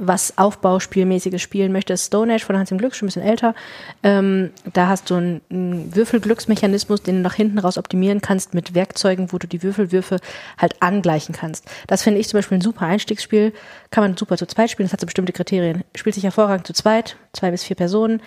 was 0.01 0.39
Aufbauspielmäßiges 0.39 1.41
spielen 1.41 1.73
möchte, 1.73 1.97
Stone 1.97 2.35
Age 2.35 2.45
von 2.45 2.57
Hans 2.57 2.71
im 2.71 2.79
Glück, 2.79 2.95
schon 2.95 3.07
ein 3.07 3.09
bisschen 3.09 3.23
älter. 3.23 3.55
Ähm, 4.03 4.51
da 4.73 4.89
hast 4.89 5.11
du 5.11 5.15
einen, 5.15 5.41
einen 5.51 5.95
Würfelglücksmechanismus, 5.95 7.03
den 7.03 7.17
du 7.17 7.21
nach 7.23 7.35
hinten 7.35 7.59
raus 7.59 7.79
optimieren 7.79 8.21
kannst 8.21 8.55
mit 8.55 8.75
Werkzeugen, 8.75 9.33
wo 9.33 9.39
du 9.39 9.47
die 9.47 9.63
Würfelwürfe 9.63 10.17
halt 10.59 10.81
angleichen 10.81 11.35
kannst. 11.35 11.67
Das 11.87 12.03
finde 12.03 12.19
ich 12.21 12.29
zum 12.29 12.39
Beispiel 12.39 12.59
ein 12.59 12.63
super 12.63 12.87
Einstiegsspiel. 12.87 13.53
Kann 13.91 14.03
man 14.03 14.17
super 14.17 14.37
zu 14.37 14.47
zweit 14.47 14.71
spielen, 14.71 14.87
das 14.87 14.95
hat 14.95 15.01
so 15.01 15.07
bestimmte 15.07 15.33
Kriterien. 15.33 15.85
Spielt 15.95 16.15
sich 16.15 16.25
hervorragend 16.25 16.67
zu 16.67 16.73
zweit, 16.73 17.17
zwei 17.33 17.51
bis 17.51 17.63
vier 17.63 17.77
Personen, 17.77 18.23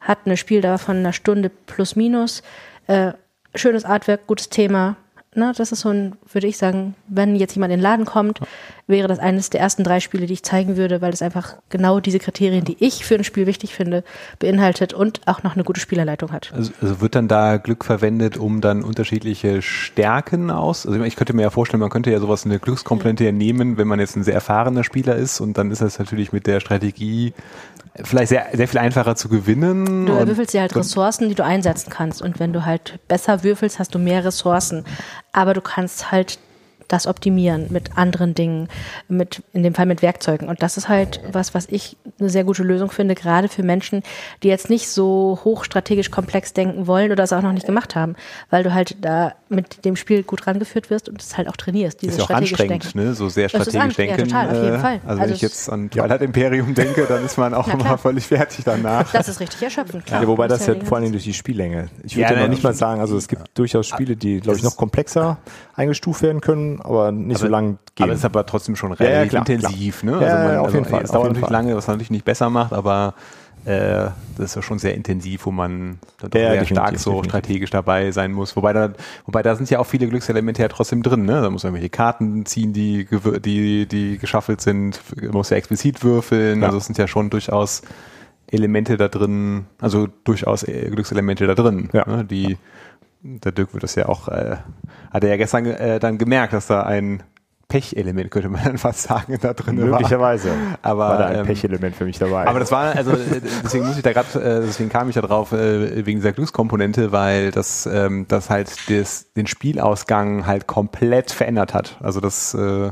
hat 0.00 0.18
eine 0.24 0.36
Spieldauer 0.36 0.78
von 0.78 0.96
einer 0.96 1.12
Stunde 1.12 1.50
plus 1.50 1.94
minus. 1.94 2.42
Äh, 2.86 3.12
schönes 3.54 3.84
Artwork, 3.84 4.26
gutes 4.26 4.48
Thema. 4.48 4.96
Na, 5.34 5.52
das 5.52 5.72
ist 5.72 5.80
so 5.80 5.90
ein, 5.90 6.16
würde 6.32 6.46
ich 6.46 6.56
sagen, 6.56 6.94
wenn 7.06 7.36
jetzt 7.36 7.54
jemand 7.54 7.72
in 7.72 7.78
den 7.78 7.82
Laden 7.82 8.06
kommt, 8.06 8.40
wäre 8.88 9.06
das 9.06 9.18
eines 9.18 9.50
der 9.50 9.60
ersten 9.60 9.84
drei 9.84 10.00
Spiele, 10.00 10.26
die 10.26 10.32
ich 10.32 10.42
zeigen 10.42 10.76
würde, 10.76 11.00
weil 11.00 11.12
es 11.12 11.22
einfach 11.22 11.56
genau 11.68 12.00
diese 12.00 12.18
Kriterien, 12.18 12.64
die 12.64 12.76
ich 12.80 13.04
für 13.04 13.14
ein 13.14 13.22
Spiel 13.22 13.46
wichtig 13.46 13.74
finde, 13.74 14.02
beinhaltet 14.38 14.94
und 14.94 15.20
auch 15.26 15.42
noch 15.42 15.54
eine 15.54 15.62
gute 15.62 15.78
Spielerleitung 15.78 16.32
hat. 16.32 16.50
Also, 16.54 16.72
also 16.80 17.00
wird 17.00 17.14
dann 17.14 17.28
da 17.28 17.58
Glück 17.58 17.84
verwendet, 17.84 18.38
um 18.38 18.60
dann 18.60 18.82
unterschiedliche 18.82 19.62
Stärken 19.62 20.50
aus? 20.50 20.86
Also 20.86 21.00
ich 21.04 21.16
könnte 21.16 21.34
mir 21.34 21.42
ja 21.42 21.50
vorstellen, 21.50 21.80
man 21.80 21.90
könnte 21.90 22.10
ja 22.10 22.18
sowas 22.18 22.46
eine 22.46 22.58
Glückskomponente 22.58 23.24
ja 23.24 23.32
nehmen, 23.32 23.76
wenn 23.76 23.86
man 23.86 24.00
jetzt 24.00 24.16
ein 24.16 24.24
sehr 24.24 24.34
erfahrener 24.34 24.82
Spieler 24.84 25.16
ist 25.16 25.40
und 25.40 25.58
dann 25.58 25.70
ist 25.70 25.82
das 25.82 25.98
natürlich 25.98 26.32
mit 26.32 26.46
der 26.46 26.60
Strategie 26.60 27.34
vielleicht 28.04 28.28
sehr, 28.28 28.46
sehr 28.52 28.68
viel 28.68 28.78
einfacher 28.78 29.16
zu 29.16 29.28
gewinnen. 29.28 30.06
Du 30.06 30.26
würfelst 30.26 30.54
dir 30.54 30.60
halt 30.60 30.74
Ressourcen, 30.76 31.28
die 31.28 31.34
du 31.34 31.44
einsetzen 31.44 31.90
kannst. 31.90 32.22
Und 32.22 32.40
wenn 32.40 32.52
du 32.52 32.64
halt 32.64 32.98
besser 33.08 33.42
würfelst, 33.42 33.78
hast 33.78 33.94
du 33.94 33.98
mehr 33.98 34.24
Ressourcen. 34.24 34.84
Aber 35.32 35.54
du 35.54 35.60
kannst 35.60 36.10
halt 36.10 36.38
das 36.88 37.06
optimieren 37.06 37.66
mit 37.70 37.96
anderen 37.96 38.34
Dingen, 38.34 38.68
mit, 39.08 39.42
in 39.52 39.62
dem 39.62 39.74
Fall 39.74 39.86
mit 39.86 40.02
Werkzeugen. 40.02 40.48
Und 40.48 40.62
das 40.62 40.76
ist 40.76 40.88
halt 40.88 41.20
was, 41.32 41.54
was 41.54 41.66
ich 41.70 41.96
eine 42.18 42.30
sehr 42.30 42.44
gute 42.44 42.62
Lösung 42.62 42.90
finde, 42.90 43.14
gerade 43.14 43.48
für 43.48 43.62
Menschen, 43.62 44.02
die 44.42 44.48
jetzt 44.48 44.70
nicht 44.70 44.88
so 44.88 45.38
hochstrategisch 45.44 46.10
komplex 46.10 46.52
denken 46.54 46.86
wollen 46.86 47.12
oder 47.12 47.24
es 47.24 47.32
auch 47.32 47.42
noch 47.42 47.52
nicht 47.52 47.66
gemacht 47.66 47.94
haben, 47.94 48.16
weil 48.50 48.62
du 48.62 48.72
halt 48.72 48.96
da 49.02 49.34
mit 49.50 49.84
dem 49.84 49.96
Spiel 49.96 50.22
gut 50.22 50.46
rangeführt 50.46 50.90
wirst 50.90 51.08
und 51.08 51.20
es 51.22 51.36
halt 51.36 51.48
auch 51.48 51.56
trainierst, 51.56 52.02
dieses 52.02 52.16
ist 52.16 52.20
ja 52.20 52.24
auch 52.34 52.38
anstrengend, 52.38 52.84
Denken. 52.94 52.98
ne? 52.98 53.14
so 53.14 53.28
sehr 53.28 53.48
Das 53.48 53.66
ist 53.66 53.74
strategisch 53.74 53.98
an- 53.98 54.04
ja, 54.08 54.16
denken. 54.16 54.30
total, 54.30 54.48
auf 54.50 54.62
jeden 54.62 54.74
äh, 54.74 54.78
Fall. 54.78 54.92
Also, 54.94 55.08
wenn 55.08 55.18
Also 55.20 55.34
ich 55.34 55.42
es- 55.42 55.42
jetzt 55.42 55.70
an 55.70 55.90
Twilight 55.90 56.22
Imperium 56.22 56.74
denke, 56.74 57.06
dann 57.06 57.24
ist 57.24 57.36
man 57.38 57.54
auch 57.54 57.68
immer 57.68 57.96
völlig 57.98 58.26
fertig 58.26 58.64
danach. 58.64 59.10
Das 59.12 59.28
ist 59.28 59.40
richtig 59.40 59.62
erschöpfend, 59.62 60.06
klar. 60.06 60.22
Ja, 60.22 60.28
wobei 60.28 60.48
das 60.48 60.66
ja 60.66 60.74
vor 60.74 60.96
allen 60.96 61.04
Dingen 61.04 61.12
ganze- 61.12 61.12
durch 61.12 61.24
die 61.24 61.34
Spiellänge. 61.34 61.88
Ich 62.04 62.12
Ja, 62.12 62.18
würde 62.18 62.34
ja, 62.34 62.36
ne, 62.40 62.42
noch 62.46 62.50
nicht 62.50 62.62
mal 62.62 62.74
sagen, 62.74 63.00
also 63.00 63.16
es 63.16 63.28
gibt 63.28 63.42
durchaus 63.54 63.86
Spiele, 63.86 64.16
die, 64.16 64.40
glaube 64.40 64.58
ich, 64.58 64.64
noch 64.64 64.76
komplexer 64.76 65.38
eingestuft 65.74 66.22
werden 66.22 66.40
können, 66.40 66.77
aber 66.82 67.12
nicht 67.12 67.38
so 67.38 67.46
lang 67.48 67.78
gehen. 67.94 68.04
Aber 68.04 68.12
es 68.12 68.18
ist 68.20 68.24
aber 68.24 68.46
trotzdem 68.46 68.76
schon 68.76 68.90
Ja, 68.98 69.04
ja, 69.04 69.10
relativ 69.22 69.30
klar, 69.30 69.48
intensiv. 69.48 70.02
Ne? 70.02 70.12
Ja, 70.12 70.20
ja, 70.20 70.34
man, 70.44 70.52
ja, 70.54 70.60
auf 70.60 70.72
jeden 70.74 70.84
Fall, 70.84 71.02
Es 71.02 71.10
dauert 71.10 71.28
natürlich 71.28 71.44
Fall. 71.44 71.52
lange, 71.52 71.76
was 71.76 71.86
natürlich 71.86 72.10
nicht 72.10 72.24
besser 72.24 72.50
macht, 72.50 72.72
aber 72.72 73.14
äh, 73.64 74.08
das 74.36 74.50
ist 74.50 74.54
ja 74.56 74.62
schon 74.62 74.78
sehr 74.78 74.94
intensiv, 74.94 75.44
wo 75.46 75.50
man 75.50 75.98
dann 76.20 76.30
doch 76.30 76.38
Ja, 76.40 76.54
ja, 76.54 76.64
sehr 76.64 76.66
stark 76.76 76.98
so 76.98 77.10
definitiv. 77.10 77.30
strategisch 77.30 77.70
dabei 77.70 78.10
sein 78.12 78.32
muss. 78.32 78.54
Wobei 78.56 78.72
da, 78.72 78.92
wobei 79.26 79.42
da 79.42 79.56
sind 79.56 79.68
ja 79.68 79.78
auch 79.80 79.86
viele 79.86 80.06
Glückselemente 80.08 80.62
ja 80.62 80.68
trotzdem 80.68 81.02
drin. 81.02 81.24
Ne? 81.24 81.42
Da 81.42 81.50
muss 81.50 81.64
man 81.64 81.70
irgendwelche 81.72 81.90
Karten 81.90 82.46
ziehen, 82.46 82.72
die, 82.72 83.06
die, 83.44 83.86
die 83.86 84.18
geschaffelt 84.18 84.60
sind. 84.60 85.00
Man 85.20 85.32
muss 85.32 85.50
ja 85.50 85.56
explizit 85.56 86.02
würfeln. 86.04 86.60
Ja. 86.60 86.66
Also 86.66 86.78
es 86.78 86.86
sind 86.86 86.98
ja 86.98 87.08
schon 87.08 87.30
durchaus 87.30 87.82
Elemente 88.50 88.96
da 88.96 89.08
drin, 89.08 89.66
also 89.78 90.08
durchaus 90.24 90.62
äh, 90.62 90.88
Glückselemente 90.90 91.46
da 91.46 91.54
drin, 91.54 91.90
Ja. 91.92 92.06
ne? 92.08 92.24
die 92.24 92.56
der 93.22 93.52
Dirk 93.52 93.72
wird 93.74 93.82
das 93.82 93.94
ja 93.94 94.06
auch, 94.06 94.28
äh, 94.28 94.56
hat 95.10 95.24
er 95.24 95.30
ja 95.30 95.36
gestern 95.36 95.66
äh, 95.66 95.98
dann 95.98 96.18
gemerkt, 96.18 96.52
dass 96.52 96.66
da 96.66 96.82
ein 96.82 97.22
Pechelement, 97.68 98.30
könnte 98.30 98.48
man 98.48 98.62
dann 98.64 98.78
fast 98.78 99.02
sagen, 99.02 99.38
da 99.40 99.52
drin 99.52 99.78
war. 99.78 99.98
Möglicherweise 99.98 100.50
Aber, 100.82 101.00
war 101.00 101.18
da 101.18 101.26
ein 101.26 101.40
ähm, 101.40 101.46
Pechelement 101.46 101.94
für 101.94 102.06
mich 102.06 102.18
dabei. 102.18 102.46
Aber 102.46 102.60
das 102.60 102.72
war, 102.72 102.96
also 102.96 103.12
äh, 103.12 103.40
deswegen 103.62 103.86
muss 103.86 103.96
ich 103.96 104.02
da 104.02 104.12
gerade, 104.12 104.40
äh, 104.40 104.60
deswegen 104.62 104.88
kam 104.88 105.08
ich 105.08 105.14
da 105.14 105.20
drauf, 105.20 105.52
äh, 105.52 106.06
wegen 106.06 106.18
dieser 106.18 106.32
Glückskomponente, 106.32 107.12
weil 107.12 107.50
das, 107.50 107.86
ähm, 107.86 108.24
das 108.26 108.48
halt 108.48 108.88
des, 108.88 109.32
den 109.34 109.46
Spielausgang 109.46 110.46
halt 110.46 110.66
komplett 110.66 111.30
verändert 111.30 111.74
hat. 111.74 111.98
Also 112.00 112.20
das 112.20 112.54
äh, 112.54 112.90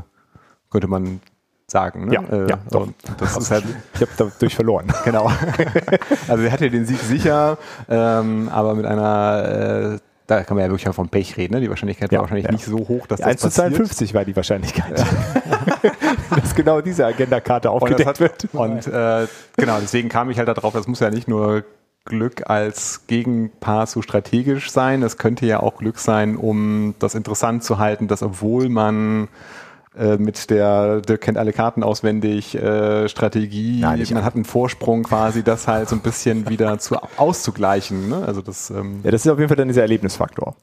könnte 0.69 0.87
man 0.87 1.21
sagen. 1.65 2.05
Ne? 2.05 2.13
Ja, 2.13 2.21
äh, 2.21 2.49
ja, 2.49 2.59
doch. 2.69 2.87
Das 3.17 3.35
ist 3.35 3.49
halt, 3.49 3.63
ich 3.95 4.01
habe 4.01 4.11
dadurch 4.15 4.55
verloren. 4.55 4.87
genau. 5.03 5.31
also 6.27 6.43
er 6.43 6.51
hatte 6.51 6.69
den 6.69 6.85
Sieg 6.85 6.99
sicher, 6.99 7.57
ähm, 7.89 8.49
aber 8.49 8.75
mit 8.75 8.85
einer, 8.85 9.95
äh, 9.95 10.06
da 10.27 10.43
kann 10.43 10.57
man 10.57 10.65
ja 10.65 10.69
wirklich 10.69 10.87
auch 10.89 10.93
vom 10.93 11.07
Pech 11.09 11.37
reden. 11.37 11.55
Ne? 11.55 11.61
Die 11.61 11.69
Wahrscheinlichkeit 11.69 12.11
Ja, 12.11 12.17
war 12.17 12.23
wahrscheinlich 12.23 12.45
ja. 12.45 12.51
nicht 12.51 12.65
so 12.65 12.77
hoch, 12.77 13.07
dass 13.07 13.19
das 13.21 13.27
1 13.27 13.41
zu 13.41 13.47
passiert. 13.47 13.67
52 13.75 14.13
war 14.13 14.25
die 14.25 14.35
Wahrscheinlichkeit, 14.35 14.93
dass 16.35 16.53
genau 16.53 16.81
diese 16.81 17.05
Agendakarte 17.05 17.69
aufgedeckt 17.69 18.07
hat, 18.07 18.19
wird. 18.19 18.47
und 18.53 18.87
äh, 18.87 19.27
genau, 19.55 19.79
deswegen 19.81 20.09
kam 20.09 20.29
ich 20.29 20.37
halt 20.37 20.49
darauf, 20.49 20.73
das 20.73 20.87
muss 20.87 20.99
ja 20.99 21.09
nicht 21.09 21.27
nur 21.27 21.63
Glück 22.03 22.49
als 22.49 23.07
Gegenpart 23.07 23.89
zu 23.89 24.01
strategisch 24.01 24.69
sein, 24.71 25.01
es 25.01 25.17
könnte 25.17 25.45
ja 25.45 25.61
auch 25.61 25.77
Glück 25.77 25.97
sein, 25.97 26.35
um 26.35 26.95
das 26.99 27.15
interessant 27.15 27.63
zu 27.63 27.77
halten, 27.79 28.07
dass 28.07 28.21
obwohl 28.21 28.69
man 28.69 29.29
mit 30.17 30.49
der, 30.49 31.01
Dirk 31.01 31.21
kennt 31.21 31.37
alle 31.37 31.53
Karten 31.53 31.81
auswendig, 31.83 32.53
äh, 32.55 33.07
Strategie, 33.09 33.79
Nein, 33.81 34.05
man 34.13 34.23
hat 34.23 34.35
einen 34.35 34.45
Vorsprung 34.45 35.03
quasi, 35.03 35.43
das 35.43 35.67
halt 35.67 35.89
so 35.89 35.95
ein 35.95 36.01
bisschen 36.01 36.49
wieder 36.49 36.77
zu 36.79 36.97
auszugleichen. 37.17 38.09
Ne? 38.09 38.23
Also 38.25 38.41
das 38.41 38.69
ähm, 38.69 38.99
Ja, 39.03 39.11
das 39.11 39.25
ist 39.25 39.31
auf 39.31 39.37
jeden 39.39 39.49
Fall 39.49 39.57
dann 39.57 39.67
dieser 39.69 39.81
Erlebnisfaktor. 39.81 40.55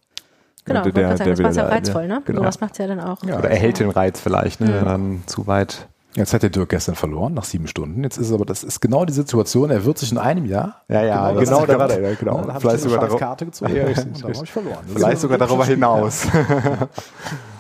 Genau, 0.67 0.83
Der- 0.83 0.93
gerade 0.93 1.17
sagen, 1.19 1.31
das 1.31 1.39
der 1.39 1.47
macht 1.47 1.57
ja 1.57 1.65
reizvoll, 1.67 2.09
ne? 2.09 2.23
Genau. 2.25 2.41
Sowas 2.41 2.61
macht 2.61 2.73
es 2.73 2.79
ja 2.79 2.87
dann 2.87 3.01
auch. 3.01 3.23
Ja. 3.25 3.39
oder 3.39 3.51
erhält 3.51 3.81
den 3.81 3.91
Reiz 3.91 4.21
vielleicht, 4.21 4.61
ne? 4.61 4.69
wenn 4.75 4.85
dann 4.85 5.23
zu 5.27 5.47
weit. 5.47 5.89
Jetzt 6.15 6.33
hat 6.33 6.43
der 6.45 6.51
Dirk 6.51 6.69
gestern 6.69 6.95
verloren, 6.95 7.35
nach 7.35 7.43
sieben 7.45 7.67
Stunden. 7.67 8.05
Jetzt 8.05 8.19
ist 8.19 8.33
aber, 8.33 8.45
das 8.45 8.63
ist 8.63 8.81
genau 8.81 9.05
die 9.05 9.13
Situation, 9.13 9.71
er 9.71 9.85
wird 9.85 9.99
sich 9.99 10.13
in 10.13 10.19
einem 10.19 10.47
Jahr. 10.47 10.83
Ja, 10.89 11.03
ja, 11.03 11.33
genau, 11.33 11.41
Genau, 11.41 11.67
da 11.67 11.79
war 11.81 11.89
der, 11.89 12.15
genau. 12.15 12.37
Dann 12.41 12.47
habe 12.47 12.51
ich 12.53 12.61
Vielleicht 12.61 12.75
eine 12.75 12.79
sogar 12.83 13.01
scheiß 13.01 13.09
darauf- 13.09 13.21
Karte 13.21 13.45
gezogen 13.47 13.75
Ja, 13.75 13.83
und 13.83 13.89
richtig, 13.89 14.13
dann 14.13 14.23
habe 14.33 14.45
ich 14.45 14.53
verloren. 14.53 14.79
Das 14.87 14.95
Vielleicht 14.95 15.15
ist 15.15 15.21
sogar 15.23 15.37
ein 15.41 15.47
darüber 15.49 15.65
hinaus. 15.67 16.27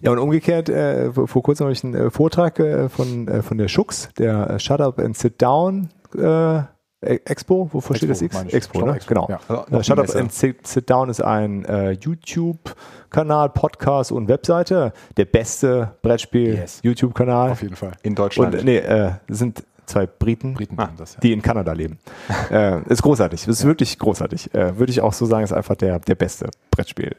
Ja, 0.00 0.10
und 0.12 0.18
umgekehrt, 0.18 0.68
äh, 0.68 1.12
vor 1.12 1.42
kurzem 1.42 1.64
habe 1.64 1.72
ich 1.72 1.82
einen 1.84 1.94
äh, 1.94 2.10
Vortrag 2.10 2.58
äh, 2.60 2.88
von, 2.88 3.26
äh, 3.28 3.42
von 3.42 3.58
der 3.58 3.68
Schux, 3.68 4.08
der 4.18 4.50
äh, 4.50 4.58
Shut 4.60 4.80
Up 4.80 4.98
and 4.98 5.16
Sit 5.16 5.40
Down 5.42 5.88
äh, 6.16 6.58
E- 7.00 7.20
Expo, 7.26 7.68
wofür 7.72 7.94
steht 7.94 8.10
das 8.10 8.22
X? 8.22 8.36
Expo, 8.50 8.84
ne? 8.84 8.96
Expo, 8.96 9.08
Genau. 9.14 9.28
ja. 9.28 9.38
Also 9.48 9.76
Äh, 9.78 9.84
Shut 9.84 9.98
Up 10.00 10.16
and 10.16 10.32
Sit, 10.32 10.66
Sit 10.66 10.90
Down 10.90 11.08
ist 11.08 11.20
ein 11.22 11.64
äh, 11.64 11.92
YouTube-Kanal, 11.92 13.50
Podcast 13.50 14.10
und 14.12 14.28
Webseite. 14.28 14.92
Der 15.16 15.24
beste 15.24 15.66
Yes. 15.78 15.88
Brettspiel-YouTube-Kanal. 16.02 17.52
Auf 17.52 17.62
jeden 17.62 17.76
Fall. 17.76 17.92
in 18.02 18.14
Deutschland. 18.16 18.54
Und 18.56 18.64
nee, 18.64 18.78
äh, 18.78 19.12
sind 19.28 19.62
zwei 19.86 20.06
Briten, 20.06 20.54
Briten 20.54 20.74
ah, 20.78 20.90
das, 20.98 21.14
ja. 21.14 21.20
die 21.20 21.32
in 21.32 21.40
Kanada 21.40 21.72
leben. 21.72 21.98
äh, 22.50 22.82
ist 22.88 23.02
großartig, 23.02 23.46
ist 23.46 23.64
wirklich 23.64 23.96
großartig. 23.98 24.52
Äh, 24.54 24.76
Würde 24.78 24.90
ich 24.90 25.00
auch 25.00 25.12
so 25.12 25.24
sagen, 25.24 25.44
ist 25.44 25.52
einfach 25.52 25.76
der, 25.76 26.00
der 26.00 26.14
beste 26.16 26.50
Brettspiel. 26.72 27.14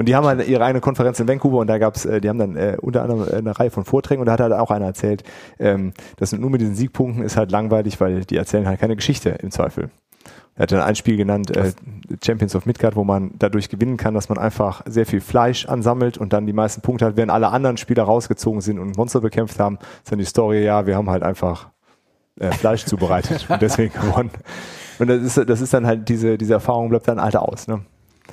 Und 0.00 0.06
die 0.06 0.16
haben 0.16 0.24
halt 0.24 0.48
ihre 0.48 0.64
eigene 0.64 0.80
Konferenz 0.80 1.20
in 1.20 1.28
Vancouver 1.28 1.58
und 1.58 1.66
da 1.66 1.76
gab's, 1.76 2.06
äh, 2.06 2.22
die 2.22 2.30
haben 2.30 2.38
dann 2.38 2.56
äh, 2.56 2.78
unter 2.80 3.02
anderem 3.02 3.28
äh, 3.28 3.36
eine 3.36 3.60
Reihe 3.60 3.70
von 3.70 3.84
Vorträgen 3.84 4.20
und 4.20 4.26
da 4.26 4.32
hat 4.32 4.40
halt 4.40 4.54
auch 4.54 4.70
einer 4.70 4.86
erzählt, 4.86 5.24
ähm, 5.58 5.92
das 6.16 6.32
nur 6.32 6.48
mit 6.48 6.62
diesen 6.62 6.74
Siegpunkten 6.74 7.22
ist 7.22 7.36
halt 7.36 7.50
langweilig, 7.50 8.00
weil 8.00 8.24
die 8.24 8.38
erzählen 8.38 8.66
halt 8.66 8.80
keine 8.80 8.96
Geschichte 8.96 9.28
im 9.28 9.50
Zweifel. 9.50 9.90
Er 10.54 10.62
hat 10.62 10.72
dann 10.72 10.80
ein 10.80 10.96
Spiel 10.96 11.18
genannt, 11.18 11.54
äh, 11.54 11.72
Champions 12.24 12.56
of 12.56 12.64
Midgard, 12.64 12.96
wo 12.96 13.04
man 13.04 13.32
dadurch 13.38 13.68
gewinnen 13.68 13.98
kann, 13.98 14.14
dass 14.14 14.30
man 14.30 14.38
einfach 14.38 14.80
sehr 14.86 15.04
viel 15.04 15.20
Fleisch 15.20 15.66
ansammelt 15.66 16.16
und 16.16 16.32
dann 16.32 16.46
die 16.46 16.54
meisten 16.54 16.80
Punkte 16.80 17.04
hat, 17.04 17.18
während 17.18 17.30
alle 17.30 17.48
anderen 17.48 17.76
Spieler 17.76 18.04
rausgezogen 18.04 18.62
sind 18.62 18.78
und 18.78 18.96
Monster 18.96 19.20
bekämpft 19.20 19.60
haben, 19.60 19.76
ist 20.02 20.10
dann 20.10 20.18
die 20.18 20.24
Story, 20.24 20.64
ja, 20.64 20.86
wir 20.86 20.96
haben 20.96 21.10
halt 21.10 21.22
einfach 21.22 21.68
äh, 22.40 22.52
Fleisch 22.52 22.86
zubereitet 22.86 23.46
und 23.50 23.60
deswegen 23.60 23.92
gewonnen. 23.92 24.30
Und 24.98 25.08
das 25.08 25.20
ist, 25.20 25.50
das 25.50 25.60
ist 25.60 25.74
dann 25.74 25.86
halt 25.86 26.08
diese, 26.08 26.38
diese 26.38 26.54
Erfahrung 26.54 26.88
bleibt 26.88 27.06
dann 27.06 27.20
halt 27.20 27.36
aus, 27.36 27.68
ne? 27.68 27.82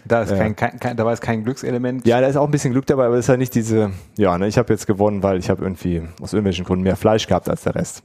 Da 0.07 0.21
ist 0.23 0.31
Ja. 0.31 0.37
kein, 0.37 0.55
kein, 0.55 0.79
kein, 0.79 0.97
dabei 0.97 1.13
ist 1.13 1.21
kein 1.21 1.43
Glückselement. 1.43 2.05
Ja, 2.07 2.21
da 2.21 2.27
ist 2.27 2.35
auch 2.37 2.45
ein 2.45 2.51
bisschen 2.51 2.71
Glück 2.73 2.85
dabei, 2.85 3.05
aber 3.05 3.15
es 3.15 3.25
ist 3.25 3.29
halt 3.29 3.39
nicht 3.39 3.53
diese, 3.55 3.91
ja, 4.17 4.37
ne, 4.37 4.47
ich 4.47 4.57
habe 4.57 4.71
jetzt 4.73 4.87
gewonnen, 4.87 5.23
weil 5.23 5.37
ich 5.39 5.49
habe 5.49 5.63
irgendwie 5.63 6.01
aus 6.21 6.33
irgendwelchen 6.33 6.65
Gründen 6.65 6.83
mehr 6.83 6.95
Fleisch 6.95 7.27
gehabt 7.27 7.49
als 7.49 7.63
der 7.63 7.75
Rest. 7.75 8.03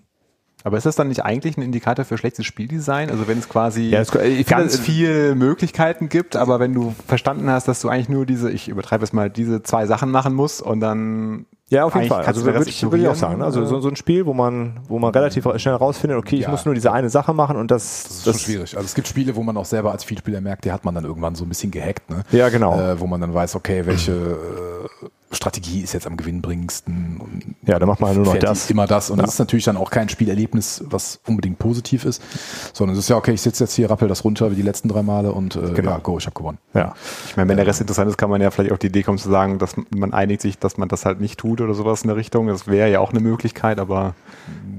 Aber 0.65 0.77
ist 0.77 0.87
das 0.87 0.95
dann 0.95 1.09
nicht 1.09 1.25
eigentlich 1.25 1.57
ein 1.57 1.63
Indikator 1.63 2.05
für 2.05 2.17
schlechtes 2.17 2.47
Spieldesign? 2.47 3.11
Also 3.11 3.27
wenn 3.27 3.39
es 3.39 3.49
quasi 3.49 3.89
Ja, 3.91 4.01
es- 4.01 4.13
ganz 4.47 4.79
viele 4.79 5.35
Möglichkeiten 5.35 6.09
gibt, 6.09 6.37
aber 6.37 6.61
wenn 6.61 6.73
du 6.73 6.95
verstanden 7.09 7.51
hast, 7.51 7.67
dass 7.67 7.81
du 7.81 7.89
eigentlich 7.89 8.09
nur 8.09 8.27
diese, 8.27 8.49
ich 8.51 8.69
übertreibe 8.69 9.03
es 9.03 9.13
mal, 9.13 9.29
diese 9.29 9.65
zwei 9.65 9.87
Sachen 9.87 10.11
machen 10.13 10.35
musst 10.35 10.63
und 10.63 10.79
dann 10.79 11.47
Ja, 11.73 11.85
auf 11.87 11.95
jeden 11.95 12.07
Fall. 12.09 12.25
Also 12.27 12.45
würde 12.45 12.69
ich, 12.69 12.83
würde 12.83 12.99
ich 12.99 13.09
auch 13.09 13.15
sagen. 13.15 13.41
Also 13.41 13.61
oder? 13.61 13.69
so, 13.69 13.81
so 13.81 13.89
ein 13.89 13.97
Spiel, 13.97 14.27
wo 14.27 14.35
man, 14.35 14.81
wo 14.89 14.99
man 14.99 15.11
relativ 15.11 15.49
schnell 15.57 15.75
rausfindet, 15.75 16.19
okay, 16.19 16.37
ich 16.37 16.43
Ja. 16.43 16.51
muss 16.51 16.67
nur 16.67 16.75
diese 16.75 16.93
eine 16.93 17.09
Sache 17.09 17.33
machen 17.33 17.57
und 17.57 17.71
das, 17.71 18.03
Das 18.03 18.11
ist 18.13 18.25
schon 18.25 18.35
schwierig. 18.35 18.77
Also 18.77 18.85
es 18.85 18.95
gibt 18.95 19.09
Spiele, 19.09 19.35
wo 19.37 19.43
man 19.43 19.57
auch 19.57 19.65
selber 19.65 19.91
als 19.91 20.05
Vielspieler 20.05 20.43
merkt, 20.43 20.67
die 20.67 20.71
hat 20.73 20.85
man 20.85 20.95
dann 20.95 21.05
irgendwann 21.05 21.35
so 21.35 21.47
ein 21.47 21.49
bisschen 21.49 21.71
gehackt, 21.71 22.11
ne? 22.11 22.25
Ja, 22.31 22.51
genau. 22.51 22.79
Äh, 22.79 23.01
wo 23.01 23.07
man 23.07 23.23
dann 23.23 23.33
weiß, 23.33 23.57
okay, 23.57 23.87
welche 23.87 24.13
äh, 24.13 25.07
Strategie 25.33 25.81
ist 25.81 25.93
jetzt 25.95 26.07
am 26.07 26.17
gewinnbringendsten 26.17 27.19
und 27.21 27.55
Ja, 27.69 27.79
dann 27.79 27.89
macht 27.89 28.01
man 28.01 28.15
nur 28.15 28.25
noch 28.27 28.37
das. 28.37 28.71
immer 28.71 28.87
das. 28.87 29.11
Und 29.11 29.19
Ja. 29.19 29.25
das 29.25 29.35
ist 29.35 29.39
natürlich 29.39 29.65
dann 29.65 29.77
auch 29.77 29.91
kein 29.91 30.09
Spielerlebnis, 30.09 30.85
was 30.87 31.21
unbedingt 31.27 31.59
positiv 31.59 32.05
ist, 32.05 32.23
sondern 32.73 32.95
es 32.97 33.05
ist 33.05 33.09
ja, 33.09 33.17
okay, 33.17 33.33
ich 33.33 33.41
sitze 33.43 33.65
jetzt 33.65 33.75
hier, 33.75 33.89
rappel 33.91 34.09
das 34.09 34.25
runter 34.25 34.51
wie 34.51 34.57
die 34.57 34.63
letzten 34.63 34.89
drei 34.89 35.03
Male 35.03 35.33
und 35.33 35.57
äh, 35.57 35.73
Genau. 35.73 35.93
ja, 35.93 35.99
go, 35.99 36.19
ich 36.19 36.27
habe 36.27 36.35
gewonnen. 36.35 36.59
Ja. 36.75 36.95
Ich 37.29 37.37
meine, 37.37 37.49
wenn 37.49 37.57
der 37.57 37.67
Rest 37.67 37.81
interessant 37.81 38.11
ist, 38.11 38.19
kann 38.19 38.31
man 38.31 38.41
ja 38.41 38.51
vielleicht 38.51 38.73
auf 38.73 38.79
die 38.79 38.89
Idee 38.89 39.03
kommen 39.03 39.19
zu 39.19 39.31
sagen, 39.31 39.59
dass 39.59 39.75
man 39.91 40.13
einigt 40.13 40.43
sich, 40.43 40.59
dass 40.59 40.77
man 40.77 40.89
das 40.89 41.05
halt 41.07 41.21
nicht 41.21 41.39
tut 41.41 41.61
oder 41.61 41.75
sowas 41.75 42.03
in 42.03 42.09
der 42.09 42.17
Richtung. 42.17 42.47
Das 42.49 42.67
wäre 42.67 42.91
ja 42.91 43.01
auch 43.01 43.11
eine 43.11 43.21
Möglichkeit, 43.21 43.79
aber 43.79 44.15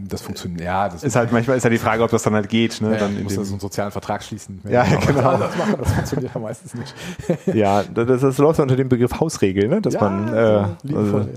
Das 0.10 0.22
funktioniert, 0.22 0.62
ja, 0.62 0.90
das 0.90 1.04
ist 1.04 1.16
halt 1.16 1.32
manchmal 1.32 1.58
ist 1.58 1.64
ja 1.64 1.70
die 1.72 1.78
Frage, 1.80 2.04
ob 2.04 2.12
das 2.12 2.22
dann 2.24 2.36
halt 2.36 2.50
geht. 2.50 2.80
Ne? 2.82 2.92
ja, 2.94 2.98
dann 3.00 3.14
du 3.14 3.18
in 3.18 3.24
musst 3.24 3.36
dem, 3.38 3.42
da 3.42 3.46
so 3.46 3.54
einen 3.54 3.60
sozialen 3.60 3.92
Vertrag 3.92 4.22
schließen. 4.24 4.62
Ja, 4.70 4.84
genau. 5.08 5.30
anderes 5.30 5.58
machen, 5.58 5.76
das 5.80 5.92
funktioniert 5.94 6.34
ja 6.36 6.40
meistens 6.42 6.74
nicht. 6.76 6.94
Ja, 7.54 7.84
das, 7.84 8.22
das 8.22 8.38
läuft 8.38 8.60
unter 8.60 8.76
dem 8.76 8.90
Begriff 8.90 9.20
Hausregel, 9.20 9.68
ne? 9.68 9.82
dass 9.82 9.96
Ja, 9.96 10.02
man 10.02 10.28
so 10.28 10.36
äh, 10.44 10.88
liebevoll, 10.88 11.20
also, 11.22 11.30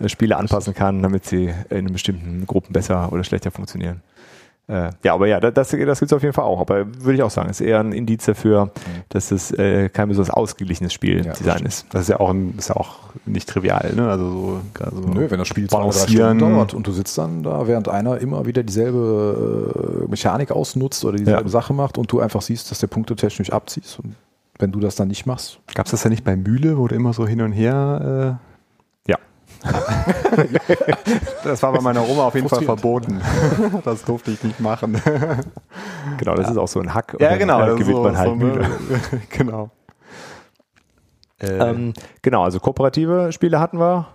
ja, 0.00 0.04
äh, 0.06 0.08
Spiele 0.08 0.36
anpassen 0.36 0.74
kann, 0.74 1.02
damit 1.02 1.24
sie 1.26 1.52
in 1.70 1.92
bestimmten 1.92 2.46
Gruppen 2.46 2.72
besser 2.72 3.12
oder 3.12 3.24
schlechter 3.24 3.50
funktionieren. 3.50 4.02
Äh, 4.68 4.90
ja, 5.04 5.14
aber 5.14 5.28
ja, 5.28 5.38
das, 5.38 5.54
das 5.54 5.70
gibt 5.70 5.88
es 6.02 6.12
auf 6.12 6.22
jeden 6.22 6.32
Fall 6.34 6.44
auch. 6.44 6.60
Aber 6.60 6.86
würde 6.98 7.14
ich 7.14 7.22
auch 7.22 7.30
sagen, 7.30 7.48
ist 7.48 7.60
eher 7.60 7.78
ein 7.78 7.92
Indiz 7.92 8.24
dafür, 8.24 8.72
dass 9.10 9.30
es 9.30 9.52
äh, 9.52 9.88
kein 9.90 10.08
besonders 10.08 10.34
ausgeglichenes 10.34 10.92
Spieldesign 10.92 11.34
stimmt. 11.34 11.68
ist. 11.68 11.86
das 11.90 12.02
ist 12.02 12.08
ja 12.08 12.18
auch 12.18 12.30
ein, 12.30 12.54
ist 12.58 12.70
ja 12.70 12.76
auch 12.76 12.96
nicht 13.26 13.48
trivial. 13.48 13.92
Ne? 13.94 14.08
Also 14.08 14.28
so, 14.28 14.60
also 14.80 15.00
Nö, 15.08 15.30
wenn 15.30 15.38
das 15.38 15.46
Spiel 15.46 15.68
zwei, 15.68 15.76
drei 15.76 15.84
balancieren. 15.84 16.38
Stunden 16.38 16.54
dauert 16.54 16.74
und 16.74 16.84
du 16.84 16.90
sitzt 16.90 17.16
dann 17.16 17.44
da, 17.44 17.68
während 17.68 17.88
einer 17.88 18.18
immer 18.18 18.44
wieder 18.46 18.64
dieselbe 18.64 20.02
äh, 20.04 20.10
Mechanik 20.10 20.50
ausnutzt 20.50 21.04
oder 21.04 21.16
dieselbe 21.16 21.42
Ja. 21.42 21.48
Sache 21.48 21.72
macht 21.72 21.96
und 21.96 22.10
du 22.10 22.18
einfach 22.18 22.42
siehst, 22.42 22.68
dass 22.72 22.80
der 22.80 22.88
punktetechnisch 22.88 23.50
abziehst. 23.52 24.00
Und 24.00 24.16
wenn 24.58 24.72
du 24.72 24.80
das 24.80 24.96
dann 24.96 25.08
nicht 25.08 25.26
machst, 25.26 25.60
Gab 25.74 25.86
es 25.86 25.92
das 25.92 26.04
ja 26.04 26.10
nicht 26.10 26.24
bei 26.24 26.36
Mühle, 26.36 26.78
wo 26.78 26.88
du 26.88 26.94
immer 26.94 27.12
so 27.12 27.26
hin 27.26 27.40
und 27.42 27.52
her. 27.52 28.38
Ja. 29.06 29.18
Äh, 29.64 29.66
das 31.44 31.62
war 31.62 31.72
bei 31.72 31.80
meiner 31.80 32.08
Oma 32.08 32.24
auf 32.24 32.34
jeden 32.34 32.48
Fall 32.48 32.62
verboten. 32.62 33.20
das 33.84 34.04
durfte 34.04 34.30
ich 34.30 34.42
nicht 34.42 34.60
machen. 34.60 35.00
Genau, 36.18 36.36
das 36.36 36.50
ist 36.50 36.56
auch 36.56 36.68
so 36.68 36.78
ein 36.80 36.94
Hack. 36.94 37.14
und 37.14 37.20
ja, 37.20 37.30
dann, 37.30 37.38
genau. 37.40 37.60
äh, 37.60 37.66
das 37.66 37.70
ist 37.74 37.78
gewinnt 37.80 37.96
so, 37.96 38.02
man 38.04 38.16
halt 38.16 38.28
so, 38.28 38.34
müde. 38.36 38.60
ne? 38.60 39.22
genau. 39.28 39.70
Äh, 41.40 41.46
Ähm, 41.48 41.94
genau, 42.22 42.44
also 42.44 42.60
kooperative 42.60 43.32
Spiele 43.32 43.58
hatten 43.58 43.80
wir. 43.80 44.06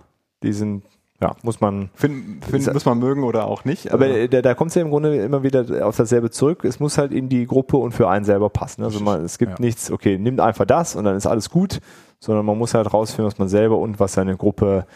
Die 0.42 0.54
sind, 0.54 0.84
ja, 1.22 1.36
muss 1.42 1.60
man. 1.60 1.90
finden, 1.94 2.42
finden 2.42 2.72
muss 2.72 2.84
man 2.84 2.98
mögen 2.98 3.22
oder 3.22 3.46
auch 3.46 3.64
nicht. 3.64 3.92
Aber 3.92 4.06
Also- 4.06 4.16
äh, 4.16 4.28
da, 4.28 4.42
da 4.42 4.54
kommt 4.54 4.70
es 4.70 4.74
ja 4.74 4.82
im 4.82 4.90
Grunde 4.90 5.16
immer 5.16 5.42
wieder 5.42 5.86
auf 5.86 5.96
dasselbe 5.96 6.30
zurück. 6.30 6.64
Es 6.64 6.80
muss 6.80 6.98
halt 6.98 7.12
in 7.12 7.28
die 7.28 7.46
Gruppe 7.46 7.76
und 7.76 7.92
für 7.92 8.08
einen 8.08 8.24
selber 8.24 8.50
passen. 8.50 8.82
Also 8.82 9.00
man, 9.00 9.24
es 9.24 9.38
gibt 9.38 9.52
ja. 9.52 9.64
nichts, 9.64 9.90
okay, 9.90 10.18
nimmt 10.18 10.40
einfach 10.40 10.64
das 10.66 10.96
und 10.96 11.04
dann 11.04 11.16
ist 11.16 11.26
alles 11.26 11.48
gut, 11.48 11.80
sondern 12.18 12.44
man 12.44 12.58
muss 12.58 12.74
halt 12.74 12.92
rausfinden, 12.92 13.26
was 13.26 13.38
man 13.38 13.48
selber 13.48 13.78
und 13.78 14.00
was 14.00 14.14
seine 14.14 14.36
Gruppe, 14.36 14.86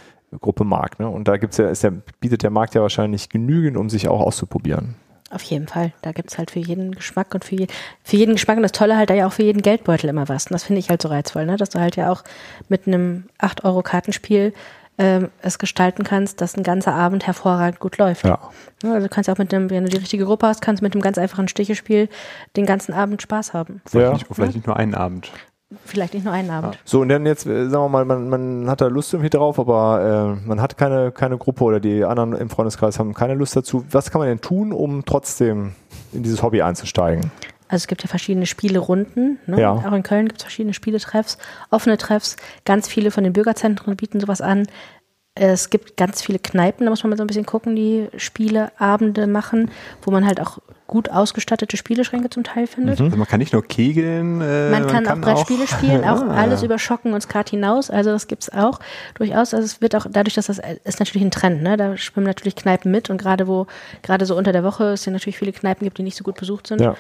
Gruppe 0.41 0.65
mag. 0.65 0.99
Ne? 0.99 1.09
Und 1.09 1.29
da 1.29 1.37
gibt's 1.37 1.57
ja, 1.57 1.69
ist 1.69 1.85
der, 1.85 1.93
bietet 2.21 2.43
der 2.43 2.51
Markt 2.51 2.75
ja 2.75 2.83
wahrscheinlich 2.83 3.29
genügend, 3.29 3.77
um 3.77 3.89
sich 3.89 4.09
auch 4.09 4.21
auszuprobieren. 4.21 4.97
Auf 5.31 5.43
jeden 5.43 5.67
Fall. 5.67 5.93
Da 6.03 6.13
gibt's 6.13 6.39
halt 6.39 6.53
für 6.53 6.61
jeden 6.61 6.93
Geschmack 6.93 7.35
und 7.35 7.45
für, 7.45 7.57
je, 7.57 7.67
für 8.05 8.17
jeden 8.17 8.35
Geschmack 8.35 8.57
und 8.57 8.63
das 8.63 8.73
Tolle 8.73 8.97
halt 8.97 9.11
da 9.11 9.15
ja 9.15 9.27
auch 9.27 9.33
für 9.33 9.43
jeden 9.43 9.61
Geldbeutel 9.61 10.09
immer 10.09 10.29
was. 10.29 10.47
Und 10.47 10.53
das 10.53 10.63
finde 10.65 10.79
ich 10.79 10.89
halt 10.89 11.03
so 11.03 11.09
reizvoll, 11.09 11.47
ne? 11.47 11.57
dass 11.57 11.71
du 11.71 11.81
halt 11.81 11.97
ja 11.97 12.13
auch 12.13 12.23
mit 12.69 12.87
einem 12.87 13.25
8-Euro-Kartenspiel 13.41 14.53
ähm, 14.99 15.29
es 15.43 15.59
gestalten 15.59 16.05
kannst, 16.05 16.41
dass 16.41 16.57
ein 16.57 16.63
ganzer 16.63 16.95
Abend 16.95 17.27
hervorragend 17.27 17.81
gut 17.81 17.99
läuft. 17.99 18.25
Ja. 18.25 18.39
Ja, 18.83 18.93
Also 18.95 19.07
du 19.07 19.13
kannst 19.13 19.29
auch 19.31 19.39
mit 19.39 19.53
dem, 19.53 19.69
wenn 19.71 19.85
du 19.85 19.91
die 19.91 19.99
richtige 19.99 20.25
Gruppe 20.25 20.47
hast, 20.47 20.63
kannst 20.63 20.81
du 20.81 20.85
mit 20.85 20.95
einem 20.95 21.03
ganz 21.03 21.19
einfachen 21.19 21.49
Stichespiel 21.49 22.09
den 22.57 22.67
ganzen 22.67 22.93
Abend 22.95 23.21
Spaß 23.23 23.53
haben. 23.55 23.83
vielleicht, 23.87 24.07
Ja. 24.07 24.13
nicht, 24.15 24.27
vielleicht 24.33 24.55
nicht 24.55 24.67
nur 24.67 24.77
einen 24.77 24.95
Abend. 24.95 25.31
Vielleicht 25.85 26.15
nicht 26.15 26.25
nur 26.25 26.33
einen 26.33 26.51
Abend. 26.51 26.79
So, 26.85 27.01
und 27.01 27.09
dann 27.09 27.27
jetzt, 27.27 27.45
äh, 27.45 27.69
sagen 27.69 27.85
wir 27.85 27.89
mal, 27.89 28.05
man, 28.05 28.29
man 28.29 28.71
hat 28.71 28.81
da 28.81 28.87
Lust 28.87 29.13
irgendwie 29.13 29.31
drauf, 29.31 29.59
aber 29.59 30.37
äh, 30.41 30.47
man 30.47 30.61
hat 30.63 30.79
keine, 30.79 31.11
keine 31.11 31.39
Gruppe 31.39 31.65
oder 31.65 31.81
die 31.81 32.05
anderen 32.05 32.35
im 32.35 32.49
Freundeskreis 32.49 32.99
haben 33.01 33.15
keine 33.15 33.35
Lust 33.35 33.57
dazu. 33.57 33.85
Was 33.91 34.11
kann 34.13 34.21
man 34.21 34.29
denn 34.29 34.41
tun, 34.41 34.73
um 34.73 35.05
trotzdem 35.05 35.73
in 36.13 36.23
dieses 36.23 36.43
Hobby 36.43 36.63
einzusteigen? 36.63 37.33
Also 37.69 37.83
es 37.83 37.87
gibt 37.89 38.03
ja 38.03 38.09
verschiedene 38.09 38.47
Spielerunden. 38.47 39.39
Ne? 39.47 39.61
Ja. 39.61 39.73
Auch 39.73 39.93
in 39.93 40.03
Köln 40.03 40.27
gibt 40.29 40.39
es 40.41 40.45
verschiedene 40.45 40.75
Spieletreffs, 40.75 41.39
offene 41.71 41.97
Treffs. 41.97 42.37
Ganz 42.65 42.89
viele 42.89 43.11
von 43.11 43.25
den 43.25 43.33
Bürgerzentren 43.33 43.97
bieten 43.97 44.21
sowas 44.21 44.41
an. 44.41 44.67
Es 45.39 45.69
gibt 45.69 45.99
ganz 45.99 46.23
viele 46.23 46.39
Kneipen, 46.39 46.87
da 46.87 46.91
muss 46.91 47.03
man 47.03 47.11
mal 47.11 47.17
so 47.19 47.23
ein 47.23 47.27
bisschen 47.27 47.45
gucken, 47.45 47.77
die 47.77 48.09
Spieleabende 48.17 49.27
machen, 49.27 49.71
wo 50.03 50.11
man 50.11 50.25
halt 50.27 50.41
auch 50.41 50.59
gut 50.87 51.11
ausgestattete 51.11 51.77
Spieleschränke 51.77 52.31
zum 52.31 52.45
Teil 52.45 52.67
findet. 52.67 53.01
Also 53.01 53.15
man 53.17 53.27
kann 53.27 53.41
nicht 53.41 53.53
nur 53.53 53.63
kegeln. 53.63 54.41
Äh, 54.41 54.71
Man 54.71 54.87
kann 54.87 55.07
auch 55.09 55.17
Brettspiele 55.21 55.67
spielen, 55.67 56.05
auch 56.09 56.23
Ah. 56.23 56.31
alles 56.41 56.63
über 56.63 56.79
Schocken 56.79 57.13
und 57.13 57.21
Skat 57.21 57.51
hinaus. 57.51 57.91
Also 57.91 58.11
das 58.13 58.29
gibt's 58.29 58.49
auch 58.51 58.79
durchaus. 59.15 59.53
Also 59.53 59.65
es 59.65 59.81
wird 59.83 59.95
auch 59.97 60.07
dadurch, 60.09 60.35
dass 60.35 60.47
das 60.47 60.59
ist 60.85 61.01
natürlich 61.01 61.25
ein 61.27 61.33
Trend. 61.33 61.63
Ne? 61.63 61.77
Da 61.77 61.97
schwimmen 61.97 62.27
natürlich 62.27 62.55
Kneipen 62.57 62.91
mit 62.93 63.11
und 63.11 63.19
gerade 63.19 63.47
wo 63.49 63.67
gerade 64.03 64.25
so 64.27 64.37
unter 64.39 64.53
der 64.53 64.63
Woche 64.65 64.85
es 64.93 65.05
ja 65.05 65.13
natürlich 65.13 65.37
viele 65.39 65.53
Kneipen 65.53 65.85
gibt, 65.85 65.99
die 65.99 66.03
nicht 66.05 66.17
so 66.17 66.25
gut 66.25 66.37
besucht 66.37 66.69
sind. 66.69 66.81
Ja. 66.81 66.95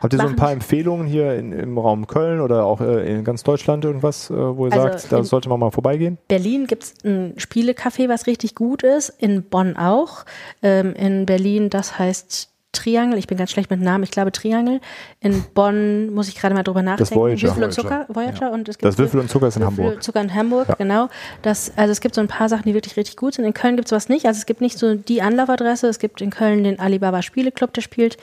Habt 0.00 0.12
ihr 0.12 0.18
so 0.18 0.26
ein 0.26 0.36
paar 0.36 0.52
Empfehlungen 0.52 1.06
hier 1.06 1.34
in, 1.34 1.52
im 1.52 1.76
Raum 1.78 2.06
Köln 2.06 2.40
oder 2.40 2.64
auch 2.64 2.80
äh, 2.80 3.10
in 3.18 3.24
ganz 3.24 3.42
Deutschland 3.42 3.84
irgendwas, 3.84 4.30
äh, 4.30 4.34
wo 4.34 4.66
ihr 4.66 4.72
Also 4.72 4.88
sagt, 4.88 5.12
da 5.12 5.22
sollte 5.24 5.48
man 5.48 5.60
mal 5.60 5.70
vorbeigehen? 5.70 6.18
Berlin 6.28 6.66
gibt's 6.66 6.94
ein 7.04 7.34
Spielecafé, 7.36 8.08
was 8.08 8.26
richtig 8.26 8.54
gut 8.54 8.82
ist. 8.82 9.10
In 9.18 9.42
Bonn 9.42 9.76
auch. 9.76 10.24
Ähm, 10.62 10.94
in 10.94 11.26
Berlin, 11.26 11.70
das 11.70 11.98
heißt 11.98 12.48
Triangle. 12.72 13.18
Ich 13.18 13.26
bin 13.26 13.36
ganz 13.36 13.50
schlecht 13.50 13.68
mit 13.68 13.80
Namen. 13.80 14.04
Ich 14.04 14.12
glaube 14.12 14.30
Triangle. 14.30 14.80
In 15.18 15.42
Bonn 15.54 16.08
muss 16.14 16.28
ich 16.28 16.36
gerade 16.36 16.54
mal 16.54 16.62
drüber 16.62 16.82
nachdenken. 16.82 17.16
Voyager. 17.16 17.48
Würfel 17.48 17.64
und. 17.64 17.72
Zucker. 17.72 18.06
Voyager. 18.08 18.52
Und 18.52 18.68
es 18.68 18.78
gibt 18.78 18.84
Das 18.88 18.96
Würfel 18.96 19.18
und 19.20 19.28
Zucker 19.28 19.48
ist 19.48 19.56
in 19.56 19.62
Würfel 19.62 19.76
Hamburg. 19.78 19.94
und 19.96 20.02
Zucker 20.04 20.20
in 20.20 20.32
Hamburg, 20.34 20.68
Ja. 20.68 20.74
genau. 20.76 21.08
Das, 21.42 21.72
also 21.76 21.90
es 21.90 22.00
gibt 22.00 22.14
so 22.14 22.20
ein 22.20 22.28
paar 22.28 22.48
Sachen, 22.48 22.62
die 22.66 22.74
wirklich 22.74 22.96
richtig 22.96 23.16
gut 23.16 23.34
sind. 23.34 23.44
In 23.44 23.54
Köln 23.54 23.74
gibt's 23.76 23.90
was 23.90 24.08
nicht. 24.08 24.24
Also 24.26 24.38
es 24.38 24.46
gibt 24.46 24.60
nicht 24.60 24.78
so 24.78 24.94
die 24.94 25.20
Anlaufadresse. 25.20 25.88
Es 25.88 25.98
gibt 25.98 26.20
in 26.22 26.30
Köln 26.30 26.62
den 26.62 26.78
Alibaba 26.78 27.22
Spieleclub, 27.22 27.74
der 27.74 27.82
spielt 27.82 28.18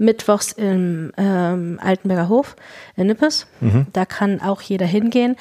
mittwochs 0.00 0.52
im 0.52 1.12
ähm, 1.16 1.78
Altenberger 1.80 2.28
Hof 2.28 2.56
in 2.96 3.06
Nippes. 3.06 3.46
Mhm. 3.60 3.86
Da 3.92 4.04
kann 4.04 4.40
auch 4.40 4.60
jeder 4.60 4.86
hingehen 4.86 5.36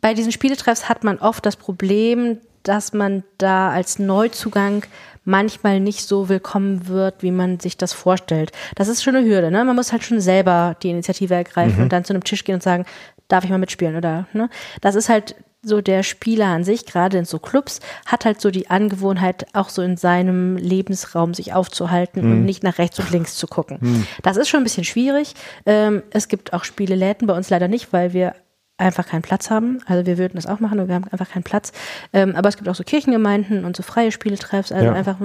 bei 0.00 0.14
diesen 0.14 0.32
Spieletreffs 0.32 0.88
hat 0.88 1.04
man 1.04 1.18
oft 1.18 1.44
das 1.44 1.56
Problem, 1.56 2.38
dass 2.62 2.92
man 2.92 3.22
da 3.38 3.70
als 3.70 3.98
Neuzugang 3.98 4.84
manchmal 5.24 5.80
nicht 5.80 6.06
so 6.06 6.28
willkommen 6.28 6.88
wird, 6.88 7.22
wie 7.22 7.30
man 7.30 7.60
sich 7.60 7.76
das 7.76 7.92
vorstellt. 7.92 8.52
Das 8.74 8.88
ist 8.88 9.02
schon 9.02 9.16
eine 9.16 9.26
Hürde. 9.26 9.50
Ne? 9.50 9.64
Man 9.64 9.76
muss 9.76 9.92
halt 9.92 10.02
schon 10.02 10.20
selber 10.20 10.76
die 10.82 10.90
Initiative 10.90 11.34
ergreifen 11.34 11.82
und 11.82 11.92
dann 11.92 12.04
zu 12.04 12.12
einem 12.12 12.24
Tisch 12.24 12.44
gehen 12.44 12.54
und 12.56 12.62
sagen, 12.62 12.86
darf 13.28 13.44
ich 13.44 13.50
mal 13.50 13.58
mitspielen 13.58 13.96
oder 13.96 14.26
ne? 14.32 14.48
Das 14.80 14.94
ist 14.94 15.08
halt 15.08 15.36
so 15.62 15.80
der 15.80 16.02
Spieler 16.02 16.46
an 16.46 16.64
sich, 16.64 16.86
gerade 16.86 17.18
in 17.18 17.24
so 17.24 17.38
Clubs, 17.38 17.80
hat 18.06 18.24
halt 18.24 18.40
so 18.40 18.50
die 18.50 18.70
Angewohnheit, 18.70 19.46
auch 19.52 19.68
so 19.68 19.82
in 19.82 19.96
seinem 19.96 20.56
Lebensraum 20.56 21.34
sich 21.34 21.52
aufzuhalten 21.52 22.22
und 22.22 22.44
nicht 22.44 22.62
nach 22.62 22.78
rechts 22.78 22.98
und 22.98 23.10
links 23.10 23.36
zu 23.36 23.46
gucken. 23.46 24.06
Das 24.22 24.36
ist 24.38 24.48
schon 24.48 24.60
ein 24.60 24.64
bisschen 24.64 24.84
schwierig. 24.84 25.34
Ähm, 25.66 26.02
es 26.10 26.28
gibt 26.28 26.52
auch 26.54 26.64
Spieleläden, 26.64 27.26
bei 27.26 27.36
uns 27.36 27.50
leider 27.50 27.68
nicht, 27.68 27.92
weil 27.92 28.12
wir 28.14 28.34
einfach 28.78 29.06
keinen 29.06 29.20
Platz 29.22 29.50
haben. 29.50 29.80
Also 29.86 30.06
wir 30.06 30.16
würden 30.16 30.36
das 30.36 30.46
auch 30.46 30.58
machen, 30.58 30.78
aber 30.80 30.88
wir 30.88 30.94
haben 30.94 31.08
einfach 31.10 31.28
keinen 31.30 31.42
Platz. 31.42 31.72
Ähm, 32.14 32.34
aber 32.34 32.48
es 32.48 32.56
gibt 32.56 32.66
auch 32.68 32.74
so 32.74 32.82
Kirchengemeinden 32.82 33.66
und 33.66 33.76
so 33.76 33.82
freie 33.82 34.10
Spieletreffs. 34.10 34.72
Also 34.72 34.86
Ja. 34.86 34.94
einfach 34.94 35.16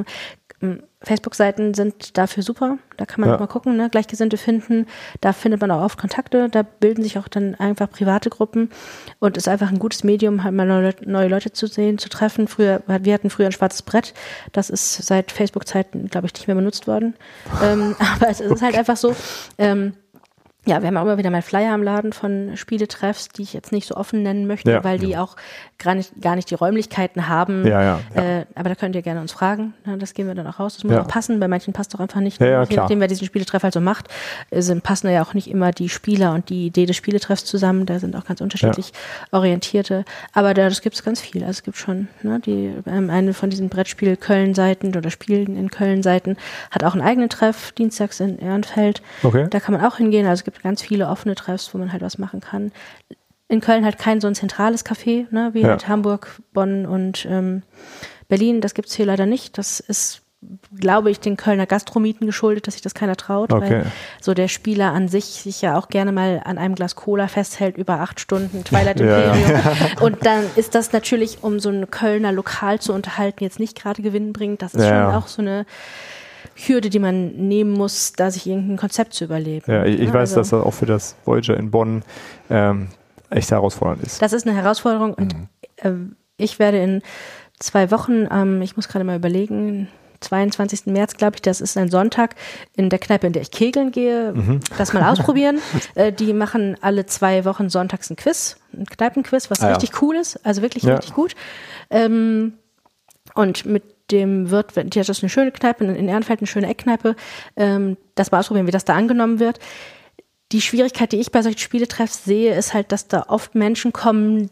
Facebook-Seiten 1.02 1.74
sind 1.74 2.18
dafür 2.18 2.42
super. 2.42 2.78
Da 2.98 3.06
kann 3.06 3.22
man 3.22 3.30
Ja. 3.30 3.36
auch 3.36 3.40
mal 3.40 3.48
gucken, 3.48 3.76
ne? 3.78 3.90
Gleichgesinnte 3.90 4.38
finden. 4.38 4.88
Da 5.22 5.34
findet 5.34 5.62
man 5.62 5.70
auch 5.72 5.82
oft 5.84 5.98
Kontakte. 6.00 6.50
Da 6.50 6.64
bilden 6.64 7.04
sich 7.04 7.18
auch 7.20 7.28
dann 7.28 7.56
einfach 7.56 7.90
private 7.90 8.30
Gruppen 8.30 8.70
und 9.20 9.38
ist 9.38 9.48
einfach 9.48 9.70
ein 9.70 9.80
gutes 9.80 10.04
Medium, 10.04 10.44
halt 10.44 10.56
mal 10.56 10.94
neue 11.06 11.28
Leute 11.28 11.52
zu 11.52 11.68
sehen, 11.68 11.98
zu 11.98 12.10
treffen. 12.10 12.48
Früher, 12.48 12.82
wir 12.88 13.14
hatten 13.14 13.30
früher 13.30 13.48
ein 13.48 13.52
schwarzes 13.52 13.82
Brett. 13.84 14.14
Das 14.54 14.70
ist 14.70 15.04
seit 15.06 15.32
Facebook-Zeiten, 15.32 16.08
glaube 16.08 16.28
ich, 16.28 16.34
nicht 16.34 16.48
mehr 16.48 16.56
benutzt 16.56 16.88
worden. 16.88 17.16
ähm, 17.62 17.96
aber 18.16 18.30
es 18.30 18.40
ist 18.40 18.62
halt 18.62 18.76
einfach 18.76 18.98
so. 18.98 19.16
Ähm, 19.58 19.94
ja, 20.66 20.82
wir 20.82 20.88
haben 20.88 20.98
auch 20.98 21.04
immer 21.04 21.18
wieder 21.18 21.30
mal 21.30 21.42
Flyer 21.42 21.74
am 21.74 21.84
Laden 21.84 22.12
von 22.14 22.52
Spieletreffs, 22.56 23.30
die 23.30 23.44
ich 23.44 23.54
jetzt 23.54 23.72
nicht 23.72 23.88
so 23.88 23.96
offen 23.96 24.24
nennen 24.24 24.48
möchte, 24.48 24.72
Ja. 24.72 24.84
weil 24.84 24.98
die 25.00 25.16
auch 25.18 25.36
gar 25.78 25.94
nicht, 25.96 26.20
gar 26.22 26.36
nicht 26.36 26.50
die 26.50 26.56
Räumlichkeiten 26.56 27.28
haben. 27.28 27.66
Ja, 27.68 27.82
ja, 27.82 28.00
ja. 28.16 28.22
Äh, 28.40 28.46
aber 28.56 28.70
da 28.70 28.76
könnt 28.76 28.96
ihr 28.96 29.02
gerne 29.02 29.22
uns 29.22 29.32
fragen. 29.32 29.74
Das 30.00 30.14
gehen 30.14 30.28
wir 30.28 30.36
dann 30.36 30.48
auch 30.48 30.60
raus. 30.60 30.76
Das 30.76 30.84
muss 30.84 30.94
Ja. 30.94 31.02
auch 31.04 31.08
passen. 31.08 31.40
Bei 31.40 31.48
manchen 31.48 31.74
passt 31.74 31.94
doch 31.94 32.00
einfach 32.00 32.20
nicht. 32.22 32.40
Ja, 32.42 32.48
ja, 32.48 32.64
Je 32.64 32.76
nachdem, 32.78 33.00
wer 33.00 33.08
diesen 33.08 33.28
Spieletreff 33.28 33.64
halt 33.64 33.74
so 33.74 33.82
macht, 33.82 34.08
äh, 34.50 34.62
sind, 34.62 34.84
passen 34.84 35.10
ja 35.10 35.22
auch 35.24 35.34
nicht 35.34 35.50
immer 35.50 35.72
die 35.72 35.90
Spieler 35.90 36.34
und 36.34 36.50
die 36.50 36.66
Idee 36.68 36.86
des 36.86 36.96
Spieletreffs 36.96 37.46
zusammen. 37.46 37.86
Da 37.86 38.00
sind 38.00 38.16
auch 38.16 38.26
ganz 38.26 38.42
unterschiedlich 38.42 38.92
orientierte. 39.32 40.06
Aber 40.34 40.54
da, 40.54 40.70
das 40.70 40.82
gibt 40.82 40.96
es 40.96 41.04
ganz 41.04 41.22
viel. 41.22 41.42
Also 41.42 41.52
es 41.52 41.64
gibt 41.64 41.78
schon 41.78 42.08
ne, 42.24 42.40
die 42.40 42.74
ähm, 42.88 43.10
eine 43.10 43.34
von 43.34 43.50
diesen 43.50 43.70
Brettspiel-Köln-Seiten 43.70 44.96
oder 44.96 45.10
Spielen 45.10 45.56
in 45.58 45.70
Köln-Seiten 45.70 46.38
hat 46.72 46.84
auch 46.84 46.94
einen 46.94 47.02
eigenen 47.02 47.30
Treff, 47.30 47.72
dienstags 47.74 48.20
in 48.20 48.40
Ehrenfeld. 48.40 49.02
Okay. 49.24 49.48
Da 49.50 49.60
kann 49.60 49.76
man 49.76 49.84
auch 49.86 49.98
hingehen. 49.98 50.26
Also 50.26 50.42
es 50.42 50.44
gibt 50.46 50.55
ganz 50.64 50.82
viele 50.82 51.08
offene 51.08 51.36
Treffs, 51.36 51.74
wo 51.74 51.78
man 51.78 51.92
halt 51.92 52.02
was 52.02 52.18
machen 52.18 52.40
kann. 52.42 52.72
In 53.48 53.62
Köln 53.62 53.86
halt 53.86 53.98
kein 54.00 54.22
so 54.22 54.28
ein 54.28 54.36
zentrales 54.36 54.86
Café, 54.86 55.28
ne, 55.32 55.52
wie 55.54 55.62
Ja. 55.62 55.70
halt 55.70 55.88
Hamburg, 55.88 56.42
Bonn 56.54 56.86
und 56.86 57.26
ähm, 57.30 57.62
Berlin. 58.28 58.60
Das 58.62 58.74
gibt's 58.74 58.96
hier 58.96 59.06
leider 59.06 59.28
nicht. 59.28 59.58
Das 59.60 59.80
ist, 59.80 60.24
glaube 60.76 61.12
ich, 61.12 61.20
den 61.20 61.38
Kölner 61.38 61.68
Gastromieten 61.68 62.26
geschuldet, 62.26 62.66
dass 62.66 62.74
sich 62.74 62.82
das 62.82 62.96
keiner 62.96 63.16
traut, 63.16 63.54
Okay. 63.54 63.70
weil 63.84 63.92
so 64.20 64.34
der 64.34 64.48
Spieler 64.48 64.92
an 64.94 65.08
sich 65.08 65.26
sich 65.26 65.62
ja 65.62 65.78
auch 65.78 65.90
gerne 65.90 66.12
mal 66.12 66.42
an 66.44 66.58
einem 66.58 66.74
Glas 66.74 66.96
Cola 66.96 67.28
festhält 67.28 67.78
über 67.78 68.00
acht 68.00 68.20
Stunden, 68.20 68.64
Twilight 68.64 69.00
Ja. 69.00 69.34
Imperium. 69.34 69.62
Und 70.02 70.26
dann 70.26 70.44
ist 70.56 70.74
das 70.74 70.92
natürlich, 70.92 71.44
um 71.44 71.60
so 71.60 71.70
ein 71.70 71.92
Kölner 71.92 72.32
Lokal 72.32 72.80
zu 72.80 72.94
unterhalten, 72.94 73.44
jetzt 73.44 73.60
nicht 73.60 73.80
gerade 73.80 74.02
gewinnbringend. 74.02 74.62
Das 74.64 74.74
ist 74.74 74.86
Ja. 74.86 75.06
schon 75.12 75.16
auch 75.16 75.28
so 75.28 75.42
eine 75.44 75.66
Hürde, 76.56 76.90
die 76.90 77.00
man 77.00 77.32
nehmen 77.36 77.72
muss, 77.72 78.14
da 78.14 78.32
sich 78.32 78.48
irgendein 78.48 78.78
Konzept 78.78 79.14
zu 79.14 79.26
überleben. 79.26 79.70
Ja, 79.72 79.84
ich, 79.86 80.00
ich 80.00 80.08
Ne, 80.08 80.14
weiß, 80.14 80.32
also- 80.32 80.36
dass 80.38 80.50
das 80.52 80.62
auch 80.64 80.72
für 80.74 80.86
das 80.86 81.16
Voyager 81.26 81.58
in 81.58 81.70
Bonn 81.72 82.04
ähm, 82.50 82.88
echt 83.30 83.52
herausfordernd 83.52 84.04
ist. 84.04 84.22
Das 84.22 84.34
ist 84.34 84.48
eine 84.48 84.56
Herausforderung 84.56 85.14
und 85.14 85.36
ähm, 85.80 86.16
ich 86.38 86.60
werde 86.60 86.80
in 86.82 87.02
zwei 87.60 87.92
Wochen, 87.92 88.28
ähm, 88.32 88.62
ich 88.62 88.76
muss 88.76 88.88
gerade 88.88 89.04
mal 89.06 89.16
überlegen, 89.18 89.88
22. 90.22 90.86
März, 90.88 91.16
glaube 91.18 91.36
ich, 91.36 91.42
das 91.42 91.60
ist 91.62 91.78
ein 91.78 91.90
Sonntag, 91.92 92.36
in 92.76 92.90
der 92.90 93.00
Kneipe, 93.00 93.28
in 93.28 93.34
der 93.34 93.42
ich 93.42 93.52
kegeln 93.52 93.92
gehe, 93.92 94.34
das 94.78 94.94
mal 94.94 95.04
ausprobieren. 95.12 95.60
Äh, 95.96 96.12
die 96.14 96.34
machen 96.34 96.78
alle 96.82 97.06
zwei 97.06 97.46
Wochen 97.46 97.70
sonntags 97.70 98.10
ein 98.10 98.16
Quiz, 98.16 98.58
ein 98.74 98.86
Kneipenquiz, 98.86 99.52
was 99.52 99.62
Ah, 99.62 99.68
ja. 99.70 99.76
richtig 99.76 100.02
cool 100.02 100.16
ist, 100.16 100.44
also 100.46 100.62
wirklich 100.62 100.84
Ja. 100.84 100.96
richtig 100.96 101.14
gut. 101.14 101.36
Ähm, 101.90 102.54
und 103.34 103.66
mit 103.66 103.84
dem 104.12 104.52
wird, 104.52 104.76
die 104.76 105.00
hat 105.00 105.10
das 105.10 105.22
eine 105.22 105.30
schöne 105.30 105.52
Kneipe, 105.52 105.84
in 105.86 106.08
Ehrenfeld 106.08 106.40
eine 106.40 106.48
schöne 106.48 106.68
Eckkneipe, 106.68 107.16
ähm, 107.56 107.98
das 108.16 108.32
mal 108.32 108.40
ausprobieren, 108.40 108.68
wie 108.68 108.72
das 108.72 108.86
da 108.86 108.94
angenommen 108.94 109.40
wird. 109.40 109.60
Die 110.52 110.62
Schwierigkeit, 110.62 111.12
die 111.12 111.20
ich 111.20 111.32
bei 111.32 111.42
solchen 111.42 111.60
Spieletreffs 111.60 112.24
sehe, 112.24 112.54
ist 112.56 112.74
halt, 112.74 112.92
dass 112.92 113.08
da 113.08 113.26
oft 113.28 113.56
Menschen 113.56 113.94
kommen, 113.94 114.50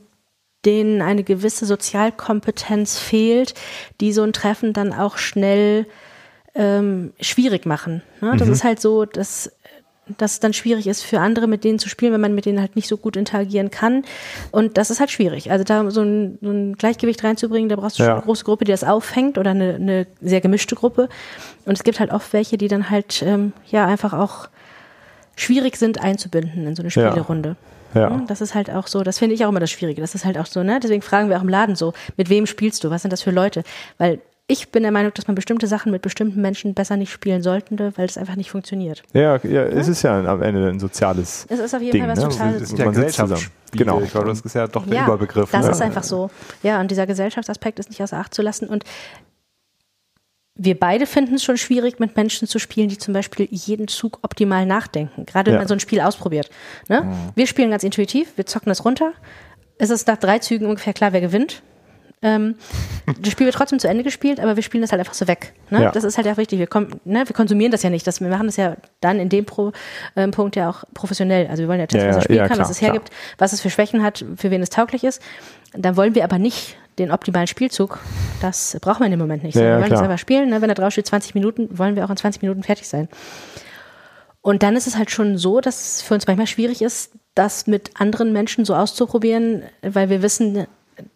denen 0.66 1.02
eine 1.02 1.24
gewisse 1.24 1.66
Sozialkompetenz 1.66 2.98
fehlt, 2.98 3.54
die 4.02 4.14
so 4.14 4.24
ein 4.24 4.34
Treffen 4.34 4.74
dann 4.74 4.94
auch 4.94 5.18
schnell 5.18 5.86
ähm, 6.56 7.14
schwierig 7.20 7.66
machen. 7.66 8.02
Ne? 8.22 8.36
Das 8.38 8.48
ist 8.48 8.64
halt 8.64 8.80
so, 8.80 9.06
dass 9.06 9.52
dass 10.18 10.34
es 10.34 10.40
dann 10.42 10.52
schwierig 10.54 10.86
ist 10.88 11.02
für 11.04 11.20
andere, 11.22 11.48
mit 11.48 11.64
denen 11.64 11.80
zu 11.80 11.88
spielen, 11.88 12.12
wenn 12.14 12.20
man 12.22 12.36
mit 12.36 12.46
denen 12.46 12.60
halt 12.60 12.76
nicht 12.76 12.88
so 12.90 12.98
gut 12.98 13.16
interagieren 13.16 13.72
kann. 13.72 14.04
Und 14.52 14.78
das 14.78 14.90
ist 14.90 15.00
halt 15.00 15.12
schwierig. 15.12 15.50
Also 15.52 15.64
da 15.64 15.90
so 15.92 16.02
ein, 16.02 16.38
so 16.42 16.50
ein 16.50 16.74
Gleichgewicht 16.76 17.24
reinzubringen, 17.24 17.70
da 17.70 17.76
brauchst 17.78 17.98
du 17.98 18.04
schon 18.04 18.08
Ja. 18.10 18.14
eine 18.16 18.24
große 18.24 18.44
Gruppe, 18.44 18.66
die 18.66 18.72
das 18.72 18.84
auffängt 18.84 19.38
oder 19.38 19.52
eine, 19.52 19.76
eine 19.76 20.08
sehr 20.22 20.42
gemischte 20.42 20.76
Gruppe. 20.76 21.08
Und 21.66 21.74
es 21.78 21.84
gibt 21.84 22.00
halt 22.02 22.12
oft 22.12 22.34
welche, 22.34 22.58
die 22.58 22.68
dann 22.68 22.90
halt 22.90 23.24
ähm, 23.26 23.54
ja 23.72 23.86
einfach 23.86 24.12
auch 24.14 24.50
schwierig 25.36 25.78
sind 25.78 26.02
einzubinden 26.04 26.68
in 26.68 26.76
so 26.76 26.82
eine 26.84 26.90
Ja. 26.92 27.10
Spielerunde. 27.10 27.56
Ja. 27.94 28.10
Ne? 28.10 28.24
Das 28.28 28.42
ist 28.42 28.56
halt 28.56 28.70
auch 28.72 28.88
so, 28.88 29.04
das 29.04 29.20
finde 29.20 29.36
ich 29.36 29.46
auch 29.46 29.50
immer 29.50 29.60
das 29.60 29.72
Schwierige. 29.72 30.02
Das 30.02 30.16
ist 30.16 30.26
halt 30.26 30.38
auch 30.38 30.48
so, 30.48 30.64
ne? 30.64 30.80
Deswegen 30.82 31.02
fragen 31.02 31.30
wir 31.30 31.38
auch 31.38 31.44
im 31.44 31.50
Laden 31.50 31.76
so, 31.76 31.94
mit 32.18 32.30
wem 32.30 32.46
spielst 32.46 32.84
du? 32.84 32.90
Was 32.90 33.04
sind 33.04 33.14
das 33.14 33.22
für 33.22 33.32
Leute? 33.32 33.64
Weil 34.00 34.20
ich 34.48 34.72
bin 34.72 34.84
der 34.84 34.92
Meinung, 34.92 35.14
dass 35.14 35.28
man 35.28 35.36
bestimmte 35.36 35.68
Sachen 35.68 35.92
mit 35.92 36.02
bestimmten 36.02 36.42
Menschen 36.42 36.74
besser 36.74 36.98
nicht 36.98 37.12
spielen 37.12 37.42
sollte, 37.42 37.94
weil 37.96 38.06
es 38.06 38.18
einfach 38.18 38.36
nicht 38.36 38.52
funktioniert. 38.52 39.02
Ja, 39.14 39.38
ja, 39.38 39.64
es 39.64 39.88
ist 39.88 40.02
ja 40.02 40.20
am 40.20 40.42
Ende 40.42 40.68
ein 40.68 40.80
soziales. 40.80 41.46
Es 41.50 41.60
ist 41.60 41.74
auf 41.74 41.82
jeden 41.82 41.94
Ding, 41.94 42.02
Fall 42.02 42.12
was 42.12 42.20
ne? 42.20 42.30
total. 42.30 42.60
Das 42.60 42.70
sind 42.70 42.78
ja 42.78 42.86
Gesellschaftsspiele. 42.86 43.52
Genau. 43.72 43.96
Genau. 43.96 44.06
Ich 44.06 44.12
glaube, 44.12 44.28
das 44.28 44.42
ist 44.42 44.54
ja 44.54 44.68
doch 44.68 44.86
der 44.86 44.96
ja, 44.96 45.06
Überbegriff. 45.06 45.50
Das 45.50 45.66
ne? 45.66 45.72
ist 45.72 45.82
einfach 45.82 46.04
so. 46.04 46.30
Ja, 46.62 46.82
und 46.82 46.92
dieser 46.92 47.08
Gesellschaftsaspekt 47.08 47.80
ist 47.80 47.90
nicht 47.90 48.04
außer 48.04 48.18
Acht 48.18 48.34
zu 48.34 48.42
lassen. 48.42 48.68
Und 48.68 48.84
wir 50.56 50.78
beide 50.78 51.06
finden 51.08 51.36
es 51.36 51.44
schon 51.44 51.58
schwierig, 51.58 52.00
mit 52.00 52.16
Menschen 52.16 52.48
zu 52.48 52.60
spielen, 52.60 52.90
die 52.90 52.98
zum 52.98 53.14
Beispiel 53.14 53.48
jeden 53.50 53.88
Zug 53.88 54.20
optimal 54.22 54.66
nachdenken. 54.66 55.26
Gerade 55.26 55.48
wenn 55.48 55.56
Ja. 55.56 55.60
man 55.62 55.68
so 55.68 55.74
ein 55.74 55.80
Spiel 55.80 56.02
ausprobiert. 56.02 56.50
Ne? 56.90 57.12
Wir 57.36 57.48
spielen 57.48 57.72
ganz 57.72 57.84
intuitiv, 57.84 58.34
wir 58.36 58.46
zocken 58.46 58.70
das 58.70 58.86
runter. 58.86 59.14
Es 59.80 59.90
ist 59.90 60.08
nach 60.08 60.18
drei 60.18 60.40
Zügen 60.40 60.68
ungefähr 60.68 60.94
klar, 60.94 61.14
wer 61.14 61.22
gewinnt. 61.22 61.64
Ähm, 62.24 62.56
das 63.22 63.32
Spiel 63.32 63.46
wird 63.46 63.56
trotzdem 63.56 63.80
zu 63.80 63.88
Ende 63.88 64.04
gespielt, 64.04 64.40
aber 64.40 64.56
wir 64.56 64.64
spielen 64.64 64.82
das 64.82 64.92
halt 64.92 65.00
einfach 65.00 65.14
so 65.14 65.28
weg. 65.28 65.54
Ne? 65.70 65.84
Ja. 65.84 65.92
Das 65.92 66.04
ist 66.06 66.18
halt 66.18 66.28
auch 66.28 66.38
wichtig. 66.38 66.58
Wir, 66.60 66.68
ne, 67.04 67.28
wir 67.28 67.36
konsumieren 67.36 67.72
das 67.72 67.84
ja 67.84 67.90
nicht. 67.90 68.08
Das, 68.08 68.22
wir 68.22 68.30
machen 68.30 68.48
das 68.48 68.56
ja 68.56 68.78
dann 69.02 69.20
in 69.20 69.30
dem 69.30 69.46
Pro, 69.46 69.74
ähm, 70.16 70.32
Punkt 70.32 70.56
ja 70.56 70.70
auch 70.70 70.86
professionell. 70.94 71.48
Also 71.48 71.64
wir 71.64 71.68
wollen 71.68 71.82
ja 71.82 71.88
testen, 71.88 72.02
Ja, 72.02 72.10
was 72.10 72.16
das 72.16 72.24
Spiel 72.24 72.38
ja, 72.38 72.48
kann, 72.48 72.56
klar, 72.56 72.70
was 72.70 72.76
es 72.76 72.82
hergibt, 72.82 73.10
was 73.38 73.54
es 73.54 73.62
für 73.62 73.70
Schwächen 73.70 74.02
hat, 74.02 74.26
für 74.38 74.50
wen 74.52 74.62
es 74.62 74.70
tauglich 74.70 75.04
ist. 75.04 75.22
Da 75.74 75.96
wollen 75.98 76.16
wir 76.16 76.24
aber 76.24 76.40
nicht 76.40 76.78
den 76.98 77.12
optimalen 77.12 77.48
Spielzug. 77.48 78.00
Das 78.42 78.78
brauchen 78.82 79.00
wir 79.00 79.06
in 79.06 79.12
dem 79.12 79.20
Moment 79.20 79.44
nicht. 79.44 79.56
Ja, 79.56 79.62
wir 79.62 79.72
wollen 79.72 79.82
das 79.82 79.90
klar. 79.90 80.04
einfach 80.04 80.20
spielen. 80.20 80.50
Ne? 80.50 80.62
Wenn 80.62 80.70
da 80.70 80.76
drauf 80.76 80.94
steht 80.94 81.08
20 81.08 81.36
Minuten, 81.36 81.78
wollen 81.78 81.96
wir 81.96 82.06
auch 82.06 82.10
in 82.10 82.18
20 82.18 82.42
Minuten 82.42 82.64
fertig 82.64 82.88
sein. 82.88 83.10
Und 84.42 84.62
dann 84.62 84.76
ist 84.76 84.88
es 84.88 84.98
halt 84.98 85.10
schon 85.10 85.38
so, 85.38 85.62
dass 85.62 85.96
es 85.96 86.02
für 86.02 86.14
uns 86.14 86.28
manchmal 86.28 86.48
schwierig 86.48 86.82
ist, 86.82 87.12
das 87.34 87.66
mit 87.66 87.92
anderen 88.00 88.34
Menschen 88.34 88.66
so 88.66 88.76
auszuprobieren, 88.76 89.64
weil 89.82 90.10
wir 90.10 90.22
wissen, 90.22 90.68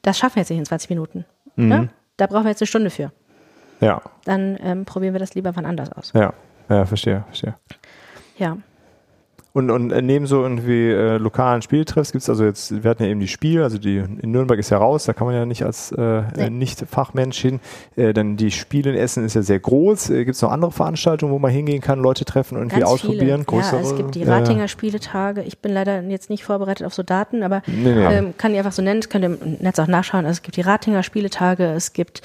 das 0.01 0.17
schaffen 0.17 0.35
wir 0.35 0.41
jetzt 0.41 0.49
nicht 0.49 0.59
in 0.59 0.65
20 0.65 0.89
Minuten. 0.89 1.25
Mhm. 1.55 1.67
Ne? 1.67 1.89
Da 2.17 2.27
brauchen 2.27 2.43
wir 2.45 2.49
jetzt 2.51 2.61
eine 2.61 2.67
Stunde 2.67 2.89
für. 2.89 3.11
Ja, 3.79 4.01
Dann 4.25 4.57
ähm, 4.61 4.85
probieren 4.85 5.13
wir 5.13 5.19
das 5.19 5.35
lieber 5.35 5.55
wann 5.55 5.65
anders 5.65 5.91
aus. 5.91 6.11
ja, 6.13 6.33
ja, 6.69 6.85
verstehe, 6.85 7.23
verstehe. 7.27 7.55
Ja. 8.37 8.57
Und, 9.57 9.71
und 9.71 9.91
äh, 9.91 10.03
neben 10.03 10.27
so 10.27 10.43
irgendwie 10.43 10.91
äh, 10.91 11.17
lokalen 11.17 11.63
Spieltreffs 11.63 12.11
gibt 12.11 12.21
es 12.21 12.29
also 12.29 12.45
jetzt, 12.45 12.83
wir 12.83 12.91
hatten 12.91 13.01
ja 13.01 13.09
eben 13.09 13.19
die 13.19 13.27
Spiel, 13.27 13.63
also 13.63 13.79
die 13.79 13.97
in 13.97 14.29
Nürnberg 14.29 14.59
ist 14.59 14.69
ja 14.69 14.77
raus, 14.77 15.05
da 15.05 15.13
kann 15.13 15.25
man 15.25 15.35
ja 15.35 15.47
nicht 15.47 15.63
als 15.63 15.91
äh, 15.93 16.21
Nee. 16.35 16.43
äh, 16.43 16.49
Nicht-Fachmensch 16.51 17.39
hin. 17.39 17.59
Äh, 17.95 18.13
dann 18.13 18.37
die 18.37 18.51
Spiele 18.51 18.91
in 18.91 18.95
Essen 18.95 19.25
ist 19.25 19.33
ja 19.33 19.41
sehr 19.41 19.59
groß. 19.59 20.11
Äh, 20.11 20.25
gibt 20.25 20.35
es 20.35 20.43
noch 20.43 20.51
andere 20.51 20.71
Veranstaltungen, 20.71 21.33
wo 21.33 21.39
man 21.39 21.49
hingehen 21.49 21.81
kann, 21.81 21.97
Leute 21.97 22.23
treffen 22.23 22.53
und 22.55 22.65
irgendwie 22.65 22.81
Ganz 22.81 22.91
ausprobieren? 22.91 23.45
Größere? 23.47 23.77
Ja, 23.77 23.81
es 23.81 23.95
gibt 23.95 24.13
die 24.13 24.23
Ratinger 24.25 24.67
Spieletage. 24.67 25.41
Ich 25.41 25.57
bin 25.57 25.73
leider 25.73 26.03
jetzt 26.03 26.29
nicht 26.29 26.43
vorbereitet 26.43 26.85
auf 26.85 26.93
so 26.93 27.01
Daten, 27.01 27.41
aber 27.41 27.63
Nee, 27.65 27.95
nee. 27.95 28.05
ähm, 28.15 28.33
kann 28.37 28.51
die 28.53 28.59
einfach 28.59 28.71
so 28.73 28.83
nennen. 28.83 29.01
Das 29.01 29.09
könnt 29.09 29.25
ihr 29.25 29.37
im 29.41 29.57
Netz 29.59 29.79
auch 29.79 29.87
nachschauen. 29.87 30.27
Also 30.27 30.37
es 30.37 30.41
gibt 30.43 30.57
die 30.57 30.61
Ratinger 30.61 31.01
Spieletage, 31.01 31.63
es 31.63 31.93
gibt 31.93 32.21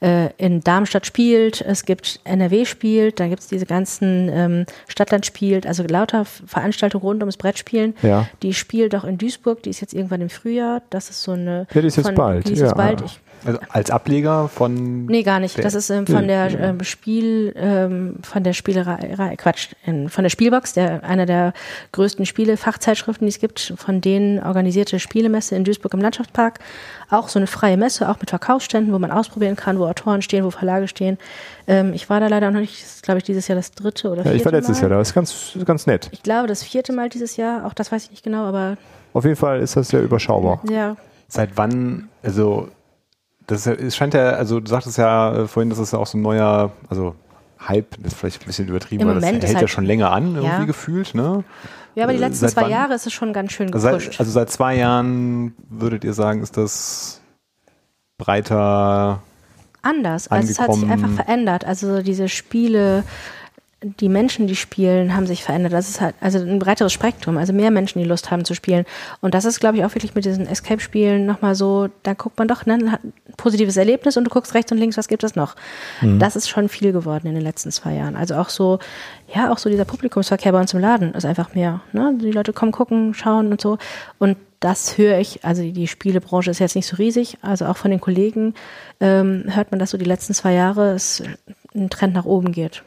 äh, 0.00 0.28
in 0.36 0.60
Darmstadt 0.60 1.04
spielt, 1.04 1.62
es 1.62 1.84
gibt 1.84 2.20
NRW 2.22 2.64
spielt, 2.64 3.18
dann 3.18 3.30
gibt 3.30 3.42
es 3.42 3.48
diese 3.48 3.66
ganzen 3.66 4.30
ähm, 4.32 4.66
Stadtland 4.86 5.26
spielt, 5.26 5.66
also 5.66 5.82
lauter 5.82 6.24
Veranstaltungen 6.24 6.75
rund 6.82 7.22
ums 7.22 7.36
Brettspielen. 7.36 7.94
Ja. 8.02 8.28
Die 8.42 8.54
spielt 8.54 8.94
auch 8.94 9.04
in 9.04 9.18
Duisburg, 9.18 9.62
die 9.62 9.70
ist 9.70 9.80
jetzt 9.80 9.94
irgendwann 9.94 10.20
im 10.20 10.30
Frühjahr. 10.30 10.82
Das 10.90 11.10
ist 11.10 11.22
so 11.22 11.32
eine. 11.32 11.66
Ja, 11.72 11.80
die 11.80 11.86
ist 11.86 11.96
jetzt 11.96 12.14
bald, 12.14 12.48
Die 12.48 12.52
ist 12.52 12.60
ja. 12.60 12.66
jetzt 12.66 12.76
bald. 12.76 13.02
Ich 13.02 13.20
Also 13.44 13.58
als 13.68 13.90
Ableger 13.90 14.48
von. 14.48 15.06
Nee, 15.06 15.22
gar 15.22 15.38
nicht. 15.40 15.62
Das 15.62 15.74
ist 15.74 15.90
ähm, 15.90 16.06
von 16.06 16.26
der 16.26 16.50
ähm, 16.60 16.82
Spiel, 16.82 17.52
ähm, 17.56 18.16
von 18.22 18.42
der 18.42 18.52
Spielerei, 18.54 19.36
Quatsch, 19.36 19.68
in, 19.84 20.08
von 20.08 20.24
der 20.24 20.30
Spielbox, 20.30 20.72
der 20.72 21.04
einer 21.04 21.26
der 21.26 21.52
größten 21.92 22.26
Spielefachzeitschriften, 22.26 23.26
die 23.26 23.30
es 23.30 23.38
gibt, 23.38 23.74
von 23.76 24.00
denen 24.00 24.42
organisierte 24.42 24.98
Spielemesse 24.98 25.54
in 25.54 25.64
Duisburg 25.64 25.94
im 25.94 26.00
Landschaftspark. 26.00 26.58
Auch 27.08 27.28
so 27.28 27.38
eine 27.38 27.46
freie 27.46 27.76
Messe, 27.76 28.08
auch 28.08 28.18
mit 28.18 28.30
Verkaufsständen, 28.30 28.92
wo 28.92 28.98
man 28.98 29.12
ausprobieren 29.12 29.54
kann, 29.54 29.78
wo 29.78 29.86
Autoren 29.86 30.22
stehen, 30.22 30.44
wo 30.44 30.50
Verlage 30.50 30.88
stehen. 30.88 31.18
Ähm, 31.68 31.92
ich 31.92 32.10
war 32.10 32.18
da 32.20 32.26
leider 32.26 32.50
noch 32.50 32.60
nicht, 32.60 32.82
das 32.82 32.96
ist, 32.96 33.02
glaube 33.04 33.18
ich, 33.18 33.24
dieses 33.24 33.46
Jahr 33.46 33.56
das 33.56 33.70
dritte 33.72 34.08
oder 34.08 34.18
Ja, 34.18 34.22
vierte 34.24 34.36
ich 34.38 34.44
war 34.44 34.52
letztes 34.52 34.76
Mal. 34.78 34.82
Jahr 34.82 34.90
da, 34.90 34.98
das 34.98 35.08
ist 35.08 35.14
ganz, 35.14 35.58
ganz 35.64 35.86
nett. 35.86 36.08
Ich 36.10 36.22
glaube, 36.22 36.48
das 36.48 36.64
vierte 36.64 36.92
Mal 36.92 37.08
dieses 37.08 37.36
Jahr, 37.36 37.64
auch 37.64 37.74
das 37.74 37.92
weiß 37.92 38.04
ich 38.04 38.10
nicht 38.10 38.24
genau, 38.24 38.44
aber 38.44 38.76
Auf 39.12 39.24
jeden 39.24 39.36
Fall 39.36 39.60
ist 39.60 39.76
das 39.76 39.88
sehr 39.88 40.02
überschaubar. 40.02 40.60
ja, 40.68 40.96
Seit 41.28 41.56
wann, 41.56 42.08
also 42.22 42.68
das 43.46 43.60
ist 43.60 43.66
ja, 43.66 43.72
es 43.74 43.96
scheint 43.96 44.14
ja, 44.14 44.30
also 44.30 44.60
du 44.60 44.68
sagtest 44.68 44.98
ja 44.98 45.34
äh, 45.34 45.46
vorhin, 45.48 45.70
das 45.70 45.78
ist 45.78 45.92
ja 45.92 45.98
auch 45.98 46.06
so 46.06 46.18
ein 46.18 46.22
neuer, 46.22 46.72
also 46.88 47.14
Hype, 47.66 47.96
das 48.02 48.12
ist 48.12 48.18
vielleicht 48.18 48.42
ein 48.42 48.46
bisschen 48.46 48.68
übertrieben, 48.68 49.02
Im 49.02 49.08
weil 49.08 49.14
das 49.16 49.24
Moment 49.24 49.42
ist 49.44 49.48
hält 49.48 49.54
ja 49.54 49.60
halt- 49.60 49.70
schon 49.70 49.84
länger 49.84 50.10
an, 50.12 50.34
irgendwie 50.34 50.44
Ja. 50.46 50.64
gefühlt, 50.64 51.14
ne? 51.14 51.42
ja, 51.94 52.04
aber 52.04 52.12
die 52.12 52.18
Äh, 52.18 52.22
letzten 52.22 52.40
seit 52.40 52.50
zwei 52.50 52.62
wann? 52.62 52.70
Jahre 52.70 52.94
ist 52.94 53.06
es 53.06 53.12
schon 53.12 53.32
ganz 53.32 53.52
schön 53.52 53.72
Also 53.72 53.88
gepusht. 53.88 54.12
seit, 54.12 54.20
also 54.20 54.30
seit 54.32 54.50
zwei 54.50 54.76
Jahren 54.76 55.54
würdet 55.70 56.04
ihr 56.04 56.12
sagen, 56.12 56.42
ist 56.42 56.56
das 56.56 57.20
breiter 58.18 59.22
anders. 59.82 60.28
Also 60.28 60.50
es 60.50 60.58
hat 60.58 60.72
sich 60.74 60.88
einfach 60.88 61.10
verändert. 61.10 61.64
Also 61.64 62.02
diese 62.02 62.28
Spiele, 62.28 63.04
die 63.82 64.08
Menschen, 64.08 64.46
die 64.46 64.56
spielen, 64.56 65.14
haben 65.14 65.26
sich 65.26 65.44
verändert. 65.44 65.74
Das 65.74 65.88
ist 65.88 66.00
halt 66.00 66.14
also 66.20 66.38
ein 66.38 66.58
breiteres 66.58 66.94
Spektrum, 66.94 67.36
also 67.36 67.52
mehr 67.52 67.70
Menschen, 67.70 67.98
die 67.98 68.08
Lust 68.08 68.30
haben 68.30 68.46
zu 68.46 68.54
spielen. 68.54 68.86
Und 69.20 69.34
das 69.34 69.44
ist, 69.44 69.60
glaube 69.60 69.76
ich, 69.76 69.84
auch 69.84 69.94
wirklich 69.94 70.14
mit 70.14 70.24
diesen 70.24 70.46
Escape-Spielen 70.46 71.26
nochmal 71.26 71.54
so, 71.54 71.88
da 72.02 72.14
guckt 72.14 72.38
man 72.38 72.48
doch, 72.48 72.64
ne, 72.64 72.90
hat 72.90 73.04
ein 73.04 73.12
positives 73.36 73.76
Erlebnis 73.76 74.16
und 74.16 74.24
du 74.24 74.30
guckst 74.30 74.54
rechts 74.54 74.72
und 74.72 74.78
links, 74.78 74.96
was 74.96 75.08
gibt 75.08 75.24
es 75.24 75.36
noch? 75.36 75.56
Mhm. 76.00 76.18
Das 76.18 76.36
ist 76.36 76.48
schon 76.48 76.70
viel 76.70 76.92
geworden 76.92 77.26
in 77.26 77.34
den 77.34 77.42
letzten 77.42 77.70
zwei 77.70 77.94
Jahren. 77.94 78.16
Also 78.16 78.36
auch 78.36 78.48
so, 78.48 78.78
ja, 79.34 79.52
auch 79.52 79.58
so 79.58 79.68
dieser 79.68 79.84
Publikumsverkehr 79.84 80.52
bei 80.52 80.60
uns 80.60 80.72
im 80.72 80.80
Laden 80.80 81.12
ist 81.12 81.26
einfach 81.26 81.54
mehr. 81.54 81.82
Ne? 81.92 82.16
Die 82.20 82.32
Leute 82.32 82.54
kommen 82.54 82.72
gucken, 82.72 83.12
schauen 83.12 83.50
und 83.50 83.60
so. 83.60 83.76
Und 84.18 84.38
das 84.60 84.96
höre 84.96 85.18
ich, 85.18 85.44
also 85.44 85.62
die 85.62 85.86
Spielebranche 85.86 86.50
ist 86.50 86.60
jetzt 86.60 86.76
nicht 86.76 86.86
so 86.86 86.96
riesig, 86.96 87.36
also 87.42 87.66
auch 87.66 87.76
von 87.76 87.90
den 87.90 88.00
Kollegen 88.00 88.54
ähm, 89.00 89.44
hört 89.48 89.70
man, 89.70 89.78
dass 89.78 89.90
so 89.90 89.98
die 89.98 90.06
letzten 90.06 90.32
zwei 90.32 90.54
Jahre 90.54 90.92
es 90.92 91.22
ein 91.74 91.90
Trend 91.90 92.14
nach 92.14 92.24
oben 92.24 92.52
geht. 92.52 92.82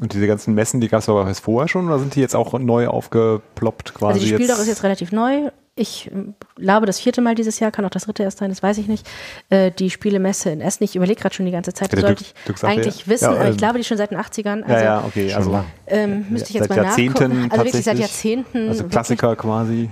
Und 0.00 0.14
diese 0.14 0.26
ganzen 0.26 0.54
Messen, 0.54 0.80
die 0.80 0.88
gab 0.88 1.00
es 1.00 1.08
aber 1.08 1.26
erst 1.26 1.40
vorher 1.40 1.68
schon 1.68 1.86
oder 1.86 1.98
sind 1.98 2.14
die 2.14 2.20
jetzt 2.20 2.34
auch 2.34 2.58
neu 2.58 2.88
aufgeploppt 2.88 3.94
quasi? 3.94 4.14
Also 4.14 4.26
die 4.26 4.34
Spieldoch 4.34 4.58
ist 4.58 4.68
jetzt 4.68 4.82
relativ 4.84 5.12
neu. 5.12 5.50
Ich 5.74 6.10
glaube 6.56 6.84
das 6.84 7.00
vierte 7.00 7.22
Mal 7.22 7.34
dieses 7.34 7.58
Jahr, 7.58 7.70
kann 7.70 7.84
auch 7.84 7.90
das 7.90 8.04
dritte 8.04 8.22
erst 8.22 8.38
sein, 8.38 8.50
das 8.50 8.62
weiß 8.62 8.76
ich 8.78 8.88
nicht. 8.88 9.08
Äh, 9.48 9.70
die 9.70 9.88
Spielemesse 9.88 10.50
in 10.50 10.60
Essen, 10.60 10.84
ich 10.84 10.96
überlege 10.96 11.20
gerade 11.20 11.34
schon 11.34 11.46
die 11.46 11.52
ganze 11.52 11.72
Zeit, 11.72 11.92
das 11.92 12.00
sollte 12.00 12.24
ich 12.24 12.64
eigentlich 12.64 13.08
wissen, 13.08 13.24
ja, 13.24 13.30
aber 13.30 13.44
ich 13.44 13.50
ähm, 13.52 13.56
glaube 13.56 13.78
die 13.78 13.84
schon 13.84 13.96
seit 13.96 14.10
den 14.10 14.18
80ern. 14.18 14.62
Also, 14.62 14.74
ja, 14.74 14.82
ja, 14.82 15.04
okay. 15.06 15.32
Also, 15.32 15.64
ähm, 15.86 16.26
müsste 16.28 16.50
ich 16.50 16.54
jetzt 16.56 16.68
seit 16.68 16.76
mal 16.76 16.84
Jahrzehnten 16.84 17.28
nachgucken. 17.28 17.52
Also 17.52 17.64
wirklich 17.64 17.84
seit 17.84 17.98
Jahrzehnten. 17.98 18.68
Also 18.68 18.84
Klassiker 18.84 19.28
wirklich. 19.28 19.42
quasi. 19.42 19.90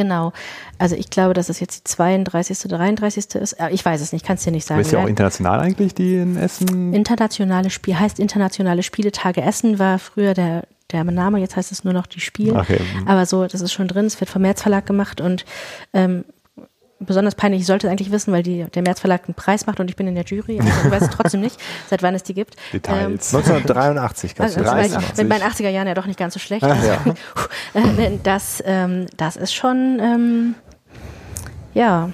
Genau. 0.00 0.32
Also 0.78 0.96
ich 0.96 1.10
glaube, 1.10 1.34
dass 1.34 1.50
es 1.50 1.60
jetzt 1.60 1.80
die 1.80 1.84
32. 1.84 2.64
oder 2.64 2.78
33. 2.78 3.34
ist. 3.34 3.56
Ich 3.70 3.84
weiß 3.84 4.00
es 4.00 4.14
nicht, 4.14 4.24
kann 4.24 4.36
es 4.36 4.44
dir 4.44 4.50
nicht 4.50 4.66
sagen. 4.66 4.80
Ist 4.80 4.92
ja 4.92 5.02
auch 5.02 5.06
international 5.06 5.60
eigentlich, 5.60 5.94
die 5.94 6.16
in 6.16 6.38
Essen? 6.38 6.94
Internationale 6.94 7.68
Spiel 7.68 7.98
heißt 7.98 8.18
Internationale 8.18 8.82
Spieletage 8.82 9.42
Essen 9.42 9.78
war 9.78 9.98
früher 9.98 10.32
der 10.32 10.64
der 10.90 11.04
Name, 11.04 11.38
jetzt 11.38 11.54
heißt 11.54 11.70
es 11.70 11.84
nur 11.84 11.92
noch 11.92 12.06
die 12.06 12.18
Spiel. 12.18 12.56
Okay. 12.56 12.80
Aber 13.06 13.26
so, 13.26 13.46
das 13.46 13.60
ist 13.60 13.72
schon 13.72 13.86
drin, 13.88 14.06
es 14.06 14.18
wird 14.20 14.30
vom 14.30 14.42
März 14.42 14.62
Verlag 14.62 14.86
gemacht 14.86 15.20
und 15.20 15.44
ähm, 15.92 16.24
besonders 17.00 17.34
peinlich, 17.34 17.62
ich 17.62 17.66
sollte 17.66 17.86
es 17.86 17.90
eigentlich 17.90 18.12
wissen, 18.12 18.32
weil 18.32 18.42
die, 18.42 18.64
der 18.64 18.82
März 18.82 19.00
Verlag 19.00 19.22
einen 19.26 19.34
Preis 19.34 19.66
macht 19.66 19.80
und 19.80 19.88
ich 19.88 19.96
bin 19.96 20.06
in 20.06 20.14
der 20.14 20.24
Jury, 20.24 20.60
also 20.60 20.70
ich 20.84 20.90
weiß 20.90 21.02
es 21.02 21.10
trotzdem 21.10 21.40
nicht, 21.40 21.58
seit 21.90 22.02
wann 22.02 22.14
es 22.14 22.22
die 22.22 22.34
gibt. 22.34 22.56
Details. 22.72 23.32
Ähm, 23.32 23.38
1983 23.38 24.34
kannst 24.34 24.58
also, 24.58 24.70
du 24.70 24.76
also, 24.76 24.98
ich, 24.98 25.16
Mit 25.16 25.28
meinen 25.28 25.42
80er 25.42 25.70
Jahren 25.70 25.88
ja 25.88 25.94
doch 25.94 26.06
nicht 26.06 26.18
ganz 26.18 26.34
so 26.34 26.40
schlecht. 26.40 26.62
Also, 26.62 26.86
ja. 26.86 26.98
das, 28.22 28.62
ähm, 28.66 29.06
das 29.16 29.36
ist 29.36 29.54
schon, 29.54 29.98
ähm, 30.00 30.54
ja, 31.74 32.10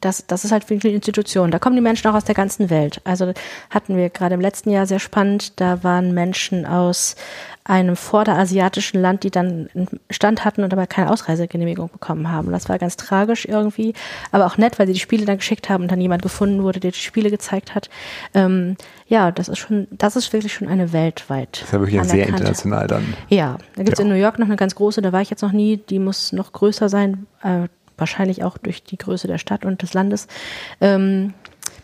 das, 0.00 0.26
das 0.26 0.44
ist 0.44 0.52
halt 0.52 0.68
wirklich 0.68 0.84
eine 0.84 0.94
Institution. 0.94 1.50
Da 1.50 1.58
kommen 1.58 1.76
die 1.76 1.82
Menschen 1.82 2.08
auch 2.08 2.14
aus 2.14 2.24
der 2.24 2.34
ganzen 2.34 2.70
Welt. 2.70 3.00
Also 3.04 3.32
hatten 3.70 3.96
wir 3.96 4.10
gerade 4.10 4.34
im 4.34 4.40
letzten 4.40 4.70
Jahr 4.70 4.86
sehr 4.86 4.98
spannend. 4.98 5.60
Da 5.60 5.82
waren 5.82 6.14
Menschen 6.14 6.66
aus 6.66 7.16
einem 7.64 7.94
vorderasiatischen 7.94 9.00
Land, 9.00 9.22
die 9.22 9.30
dann 9.30 9.68
einen 9.74 9.88
Stand 10.10 10.44
hatten 10.44 10.64
und 10.64 10.72
aber 10.72 10.86
keine 10.88 11.10
Ausreisegenehmigung 11.10 11.90
bekommen 11.90 12.30
haben. 12.30 12.50
Das 12.50 12.68
war 12.68 12.78
ganz 12.78 12.96
tragisch 12.96 13.44
irgendwie, 13.46 13.94
aber 14.32 14.46
auch 14.46 14.58
nett, 14.58 14.78
weil 14.78 14.88
sie 14.88 14.94
die 14.94 15.00
Spiele 15.00 15.26
dann 15.26 15.36
geschickt 15.36 15.70
haben 15.70 15.84
und 15.84 15.92
dann 15.92 16.00
jemand 16.00 16.22
gefunden 16.22 16.64
wurde, 16.64 16.80
der 16.80 16.90
die 16.90 16.98
Spiele 16.98 17.30
gezeigt 17.30 17.74
hat. 17.74 17.88
Ähm, 18.34 18.76
ja, 19.06 19.30
das 19.30 19.48
ist 19.48 19.58
schon, 19.58 19.86
das 19.92 20.16
ist 20.16 20.32
wirklich 20.32 20.52
schon 20.52 20.66
eine 20.66 20.92
weltweit. 20.92 21.50
Das 21.52 21.62
ist 21.62 21.72
ja 21.72 21.80
wirklich 21.80 22.02
sehr 22.04 22.26
international 22.26 22.88
dann. 22.88 23.14
Ja, 23.28 23.58
da 23.76 23.84
gibt 23.84 23.94
es 23.94 23.98
ja. 24.00 24.04
in 24.04 24.10
New 24.10 24.20
York 24.20 24.40
noch 24.40 24.46
eine 24.46 24.56
ganz 24.56 24.74
große, 24.74 25.00
da 25.00 25.12
war 25.12 25.20
ich 25.20 25.30
jetzt 25.30 25.42
noch 25.42 25.52
nie, 25.52 25.76
die 25.76 26.00
muss 26.00 26.32
noch 26.32 26.52
größer 26.52 26.88
sein. 26.88 27.26
Äh, 27.42 27.68
wahrscheinlich 27.96 28.42
auch 28.42 28.58
durch 28.58 28.82
die 28.82 28.98
Größe 28.98 29.28
der 29.28 29.38
Stadt 29.38 29.64
und 29.64 29.82
des 29.82 29.94
Landes 29.94 30.26
ähm, 30.80 31.34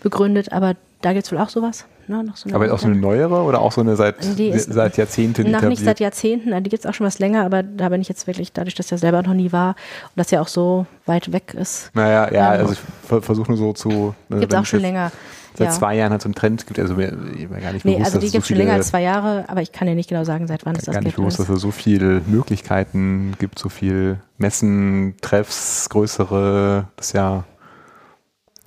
begründet, 0.00 0.52
aber 0.52 0.74
da 1.00 1.12
gibt 1.12 1.26
es 1.26 1.32
wohl 1.32 1.38
auch 1.38 1.48
sowas. 1.48 1.86
Ne? 2.08 2.24
Noch 2.24 2.36
so 2.36 2.52
aber 2.54 2.72
auch 2.72 2.78
so 2.78 2.86
eine 2.86 2.96
neuere 2.96 3.42
oder 3.42 3.60
auch 3.60 3.72
so 3.72 3.80
eine 3.80 3.96
seit, 3.96 4.16
seit 4.22 4.96
Jahrzehnten? 4.96 5.46
Etabliert? 5.46 5.70
nicht 5.70 5.84
seit 5.84 6.00
Jahrzehnten, 6.00 6.50
die 6.62 6.70
gibt 6.70 6.84
es 6.84 6.86
auch 6.86 6.94
schon 6.94 7.06
was 7.06 7.18
länger, 7.18 7.44
aber 7.44 7.62
da 7.62 7.88
bin 7.88 8.00
ich 8.00 8.08
jetzt 8.08 8.26
wirklich, 8.26 8.52
dadurch, 8.52 8.74
dass 8.74 8.86
ich 8.86 8.92
ja 8.92 8.98
selber 8.98 9.22
noch 9.22 9.34
nie 9.34 9.52
war 9.52 9.70
und 9.70 10.16
das 10.16 10.30
ja 10.30 10.40
auch 10.40 10.48
so 10.48 10.86
weit 11.06 11.32
weg 11.32 11.54
ist. 11.54 11.90
Naja, 11.94 12.32
ja, 12.32 12.54
ähm, 12.54 12.60
also 12.60 12.72
ich 12.72 13.24
versuche 13.24 13.48
nur 13.48 13.58
so 13.58 13.72
zu. 13.72 14.14
Ne, 14.28 14.40
gibt 14.40 14.52
es 14.52 14.58
auch 14.58 14.66
schon 14.66 14.80
länger. 14.80 15.12
Seit 15.54 15.68
ja. 15.68 15.72
zwei 15.72 15.96
Jahren 15.96 16.12
hat 16.12 16.22
so 16.22 16.28
ein 16.28 16.34
Trend 16.34 16.66
gibt, 16.66 16.78
also 16.78 16.94
mir, 16.94 17.10
mir 17.12 17.48
gar 17.60 17.72
nicht 17.72 17.84
nee, 17.84 17.94
bewusst, 17.94 18.14
also 18.14 18.18
die 18.20 18.30
gibt 18.30 18.42
es 18.42 18.48
so 18.48 18.54
schon 18.54 18.58
länger 18.58 18.74
als 18.74 18.88
zwei 18.88 19.02
Jahre, 19.02 19.44
aber 19.48 19.60
ich 19.60 19.72
kann 19.72 19.88
dir 19.88 19.96
nicht 19.96 20.08
genau 20.08 20.22
sagen, 20.22 20.46
seit 20.46 20.64
wann 20.64 20.76
es 20.76 20.84
das 20.84 20.94
gibt. 20.94 20.94
Gar 20.94 21.08
nicht 21.08 21.16
bewusst, 21.16 21.40
dass 21.40 21.48
es 21.48 21.60
so 21.60 21.72
viele 21.72 22.22
Möglichkeiten 22.26 23.34
gibt, 23.40 23.58
so 23.58 23.68
viel 23.68 24.20
Messen, 24.36 25.14
Treffs, 25.20 25.88
größere, 25.88 26.86
das 26.94 27.12
ja 27.12 27.44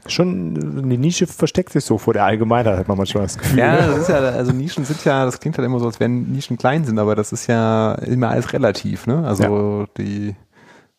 schon 0.07 0.81
eine 0.83 0.97
Nische 0.97 1.27
versteckt 1.27 1.71
sich 1.71 1.85
so 1.85 1.97
vor 1.97 2.13
der 2.13 2.25
Allgemeinheit, 2.25 2.77
hat 2.77 2.87
man 2.87 2.97
manchmal 2.97 3.23
das 3.23 3.37
Gefühl. 3.37 3.59
Ja, 3.59 3.87
das 3.87 3.99
ist 3.99 4.09
ja, 4.09 4.17
also 4.17 4.51
Nischen 4.51 4.85
sind 4.85 5.03
ja, 5.05 5.25
das 5.25 5.39
klingt 5.39 5.57
halt 5.57 5.65
immer 5.65 5.79
so, 5.79 5.85
als 5.85 5.99
wenn 5.99 6.31
Nischen 6.31 6.57
klein 6.57 6.85
sind, 6.85 6.97
aber 6.99 7.15
das 7.15 7.31
ist 7.31 7.47
ja 7.47 7.93
immer 7.95 8.29
alles 8.29 8.53
relativ, 8.53 9.07
ne? 9.07 9.23
Also 9.25 9.81
ja. 9.81 9.87
die, 9.97 10.35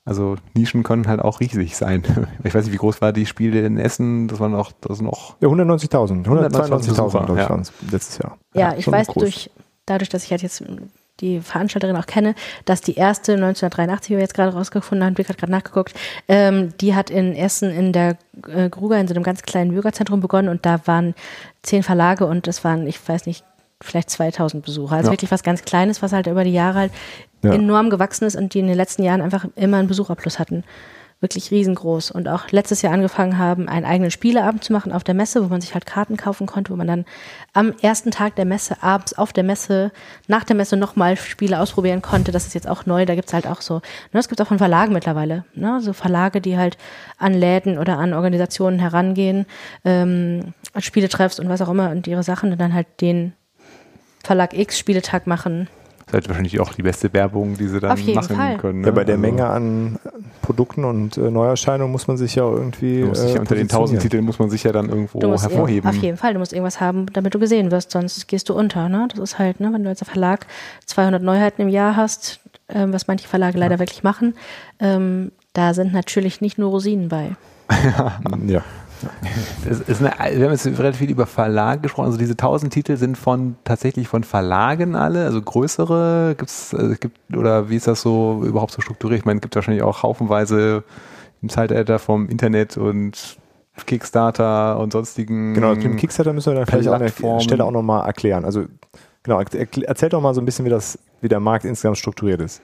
also 0.04 0.36
Nischen 0.54 0.82
können 0.82 1.06
halt 1.08 1.20
auch 1.20 1.40
riesig 1.40 1.76
sein. 1.76 2.02
Ich 2.44 2.54
weiß 2.54 2.64
nicht, 2.64 2.72
wie 2.72 2.78
groß 2.78 3.00
war 3.00 3.12
die 3.12 3.26
Spiele 3.26 3.64
in 3.64 3.78
Essen? 3.78 4.28
Das 4.28 4.40
waren 4.40 4.54
auch, 4.54 4.72
das 4.80 5.00
noch. 5.00 5.36
Ja, 5.40 5.48
190.000, 5.48 6.24
192.000, 6.24 7.24
glaube 7.26 7.40
ich, 7.40 7.48
waren 7.48 7.60
es 7.60 7.72
letztes 7.90 8.18
Jahr. 8.18 8.38
Ja, 8.54 8.70
ja 8.72 8.76
ich 8.76 8.90
weiß 8.90 9.08
groß. 9.08 9.22
durch, 9.22 9.50
dadurch, 9.86 10.08
dass 10.08 10.24
ich 10.24 10.30
halt 10.30 10.42
jetzt 10.42 10.62
die 11.20 11.40
Veranstalterin 11.40 11.97
auch 11.97 12.06
kenne, 12.06 12.34
dass 12.64 12.80
die 12.80 12.94
erste 12.94 13.32
1983, 13.34 14.09
die 14.09 14.14
wir 14.14 14.22
jetzt 14.22 14.34
gerade 14.34 14.52
rausgefunden 14.52 15.06
haben, 15.06 15.18
wir 15.18 15.24
gerade 15.24 15.51
nachgeguckt, 15.51 15.94
ähm, 16.28 16.76
die 16.80 16.94
hat 16.94 17.10
in 17.10 17.34
Essen 17.34 17.70
in 17.70 17.93
der 17.93 18.16
äh, 18.48 18.68
Gruger 18.68 18.98
in 18.98 19.09
so 19.09 19.14
einem 19.14 19.22
ganz 19.22 19.43
kleinen 19.43 19.72
Bürgerzentrum 19.72 20.20
begonnen 20.20 20.48
und 20.48 20.66
da 20.66 20.80
waren 20.86 21.14
zehn 21.62 21.82
Verlage 21.82 22.26
und 22.26 22.47
das 22.47 22.64
waren, 22.64 22.86
ich 22.86 23.06
weiß 23.06 23.26
nicht, 23.26 23.44
vielleicht 23.80 24.10
2000 24.10 24.64
Besucher. 24.64 24.97
Also 24.97 25.09
ja. 25.09 25.12
wirklich 25.12 25.30
was 25.30 25.43
ganz 25.43 25.62
Kleines, 25.62 26.02
was 26.02 26.12
halt 26.12 26.26
über 26.26 26.44
die 26.44 26.52
Jahre 26.52 26.78
halt 26.78 26.93
ja. 27.43 27.52
enorm 27.52 27.90
gewachsen 27.90 28.24
ist 28.24 28.36
und 28.36 28.55
die 28.55 28.60
in 28.60 28.68
den 28.68 28.76
letzten 28.76 29.02
Jahren 29.02 29.20
einfach 29.20 29.47
immer 29.56 29.78
einen 29.78 29.89
Besucherplus 29.89 30.39
hatten 30.39 30.64
wirklich 31.22 31.52
riesengroß 31.52 32.10
und 32.10 32.28
auch 32.28 32.50
letztes 32.50 32.82
Jahr 32.82 32.92
angefangen 32.92 33.38
haben, 33.38 33.68
einen 33.68 33.86
eigenen 33.86 34.10
Spieleabend 34.10 34.64
zu 34.64 34.72
machen 34.72 34.92
auf 34.92 35.04
der 35.04 35.14
Messe, 35.14 35.42
wo 35.42 35.48
man 35.48 35.60
sich 35.60 35.72
halt 35.72 35.86
Karten 35.86 36.16
kaufen 36.16 36.46
konnte, 36.46 36.72
wo 36.72 36.76
man 36.76 36.88
dann 36.88 37.04
am 37.52 37.72
ersten 37.80 38.10
Tag 38.10 38.34
der 38.34 38.44
Messe 38.44 38.82
abends 38.82 39.16
auf 39.16 39.32
der 39.32 39.44
Messe, 39.44 39.92
nach 40.26 40.42
der 40.42 40.56
Messe 40.56 40.76
nochmal 40.76 41.16
Spiele 41.16 41.60
ausprobieren 41.60 42.02
konnte. 42.02 42.32
Das 42.32 42.46
ist 42.46 42.54
jetzt 42.54 42.68
auch 42.68 42.86
neu, 42.86 43.06
da 43.06 43.14
gibt's 43.14 43.32
halt 43.32 43.46
auch 43.46 43.60
so, 43.60 43.76
ne, 44.12 44.20
es 44.20 44.28
gibt 44.28 44.42
auch 44.42 44.48
von 44.48 44.58
Verlagen 44.58 44.92
mittlerweile, 44.92 45.44
ne, 45.54 45.80
so 45.80 45.92
Verlage, 45.92 46.40
die 46.40 46.58
halt 46.58 46.76
an 47.18 47.34
Läden 47.34 47.78
oder 47.78 47.98
an 47.98 48.14
Organisationen 48.14 48.80
herangehen, 48.80 49.46
ähm, 49.84 50.54
Spieletreffs 50.76 51.38
und 51.38 51.48
was 51.48 51.62
auch 51.62 51.68
immer 51.68 51.90
und 51.90 52.08
ihre 52.08 52.24
Sachen 52.24 52.50
und 52.50 52.60
dann 52.60 52.74
halt 52.74 53.00
den 53.00 53.32
Verlag 54.24 54.54
X 54.54 54.78
Spieletag 54.78 55.28
machen 55.28 55.68
das 55.81 55.81
ist 56.12 56.14
halt 56.14 56.28
wahrscheinlich 56.28 56.60
auch 56.60 56.74
die 56.74 56.82
beste 56.82 57.12
Werbung, 57.12 57.56
die 57.56 57.68
sie 57.68 57.80
dann 57.80 57.98
machen 58.14 58.36
Fall. 58.36 58.56
können. 58.59 58.80
Ne? 58.80 58.89
Ja, 58.89 58.93
bei 58.93 59.05
der 59.05 59.14
also 59.14 59.22
Menge 59.22 59.47
an 59.47 59.98
Produkten 60.43 60.84
und 60.84 61.16
äh, 61.16 61.30
Neuerscheinungen 61.30 61.90
muss 61.90 62.06
man 62.06 62.16
sich 62.16 62.34
ja 62.34 62.44
irgendwie. 62.44 63.05
Muss 63.05 63.20
sich 63.20 63.34
äh, 63.34 63.39
unter 63.39 63.55
den 63.55 63.68
tausend 63.68 64.02
Titeln 64.02 64.24
muss 64.24 64.39
man 64.39 64.51
sich 64.51 64.62
ja 64.64 64.72
dann 64.72 64.89
irgendwo 64.89 65.20
hervorheben. 65.20 65.89
Auf 65.89 65.97
jeden 65.97 66.16
Fall, 66.16 66.34
du 66.34 66.39
musst 66.39 66.52
irgendwas 66.52 66.80
haben, 66.80 67.06
damit 67.12 67.34
du 67.34 67.39
gesehen 67.39 67.70
wirst, 67.70 67.90
sonst 67.90 68.28
gehst 68.28 68.48
du 68.48 68.55
unter. 68.55 68.89
Ne? 68.89 69.09
Das 69.10 69.20
ist 69.20 69.39
halt, 69.39 69.60
ne, 69.60 69.72
wenn 69.72 69.82
du 69.82 69.89
als 69.89 70.02
Verlag 70.02 70.47
200 70.86 71.22
Neuheiten 71.22 71.62
im 71.62 71.68
Jahr 71.68 71.97
hast, 71.97 72.40
äh, 72.68 72.86
was 72.89 73.06
manche 73.06 73.28
Verlage 73.28 73.59
leider 73.59 73.78
wirklich 73.78 74.02
machen, 74.02 74.34
ähm, 74.80 75.32
da 75.52 75.74
sind 75.74 75.93
natürlich 75.93 76.40
nicht 76.40 76.59
nur 76.59 76.70
Rosinen 76.70 77.09
bei. 77.09 77.36
ja. 78.47 78.62
Es 79.68 79.80
ist 79.80 80.00
eine, 80.02 80.38
wir 80.38 80.44
haben 80.46 80.52
jetzt 80.52 80.66
relativ 80.66 80.98
viel 80.98 81.10
über 81.10 81.26
Verlage 81.26 81.82
gesprochen. 81.82 82.06
Also 82.06 82.18
diese 82.18 82.36
tausend 82.36 82.72
Titel 82.72 82.96
sind 82.96 83.16
von 83.16 83.56
tatsächlich 83.64 84.08
von 84.08 84.24
Verlagen 84.24 84.94
alle, 84.96 85.24
also 85.24 85.40
größere 85.40 86.34
gibt's, 86.36 86.74
also 86.74 86.94
gibt 86.98 87.18
oder 87.36 87.70
wie 87.70 87.76
ist 87.76 87.86
das 87.86 88.02
so 88.02 88.42
überhaupt 88.44 88.72
so 88.72 88.80
strukturiert? 88.80 89.20
Ich 89.20 89.24
meine, 89.24 89.38
es 89.38 89.42
gibt 89.42 89.54
wahrscheinlich 89.54 89.82
auch 89.82 90.02
haufenweise 90.02 90.84
im 91.42 91.48
Zeitalter 91.48 91.98
vom 91.98 92.28
Internet 92.28 92.76
und 92.76 93.38
Kickstarter 93.86 94.78
und 94.78 94.92
sonstigen. 94.92 95.54
Genau, 95.54 95.74
mit 95.74 95.82
dem 95.82 95.96
Kickstarter 95.96 96.32
müssen 96.32 96.52
wir 96.52 96.56
dann 96.56 96.66
vielleicht 96.66 96.88
an 96.88 97.00
der 97.00 97.40
Stelle 97.40 97.64
auch 97.64 97.70
nochmal 97.70 98.06
erklären. 98.06 98.44
Also 98.44 98.66
genau, 99.22 99.40
erzähl 99.40 100.08
doch 100.08 100.20
mal 100.20 100.34
so 100.34 100.40
ein 100.40 100.44
bisschen, 100.44 100.64
wie 100.64 100.70
das, 100.70 100.98
wie 101.20 101.28
der 101.28 101.40
Markt 101.40 101.64
insgesamt 101.64 101.98
strukturiert 101.98 102.40
ist. 102.40 102.62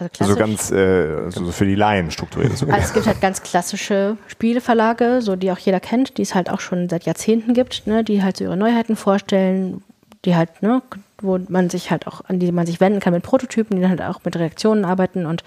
Also, 0.00 0.32
so 0.32 0.38
ganz 0.38 0.70
äh, 0.70 1.30
so 1.30 1.50
für 1.52 1.66
die 1.66 1.74
Laien 1.74 2.10
strukturiert. 2.10 2.52
Also 2.52 2.66
es 2.66 2.92
gibt 2.92 3.06
halt 3.06 3.20
ganz 3.20 3.42
klassische 3.42 4.16
Spieleverlage, 4.26 5.20
so 5.22 5.36
die 5.36 5.50
auch 5.52 5.58
jeder 5.58 5.80
kennt, 5.80 6.18
die 6.18 6.22
es 6.22 6.34
halt 6.34 6.50
auch 6.50 6.60
schon 6.60 6.88
seit 6.88 7.04
Jahrzehnten 7.04 7.54
gibt, 7.54 7.86
ne, 7.86 8.04
die 8.04 8.22
halt 8.22 8.36
so 8.36 8.44
ihre 8.44 8.56
Neuheiten 8.56 8.96
vorstellen, 8.96 9.82
die 10.24 10.36
halt, 10.36 10.62
ne, 10.62 10.82
wo 11.20 11.38
man 11.48 11.70
sich 11.70 11.90
halt 11.90 12.06
auch, 12.06 12.22
an 12.26 12.38
die 12.38 12.50
man 12.52 12.66
sich 12.66 12.80
wenden 12.80 13.00
kann 13.00 13.12
mit 13.12 13.22
Prototypen, 13.22 13.76
die 13.76 13.82
dann 13.82 13.90
halt 13.90 14.02
auch 14.02 14.24
mit 14.24 14.36
Redaktionen 14.36 14.84
arbeiten 14.84 15.26
und 15.26 15.44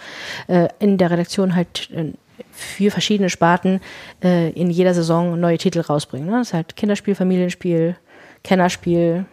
äh, 0.48 0.70
in 0.80 0.98
der 0.98 1.12
Redaktion 1.12 1.56
halt 1.56 1.90
äh, 1.92 2.14
für 2.52 2.92
verschiedene 2.92 3.30
Sparten 3.30 3.82
äh, 4.24 4.52
in 4.52 4.70
jeder 4.70 4.94
Saison 4.94 5.40
neue 5.40 5.58
Titel 5.58 5.82
rausbringen. 5.82 6.30
Ne? 6.30 6.38
Das 6.38 6.50
ist 6.50 6.54
halt 6.54 6.76
Kinderspiel, 6.76 7.16
Familienspiel, 7.16 7.96
Kennerspiel, 8.44 9.26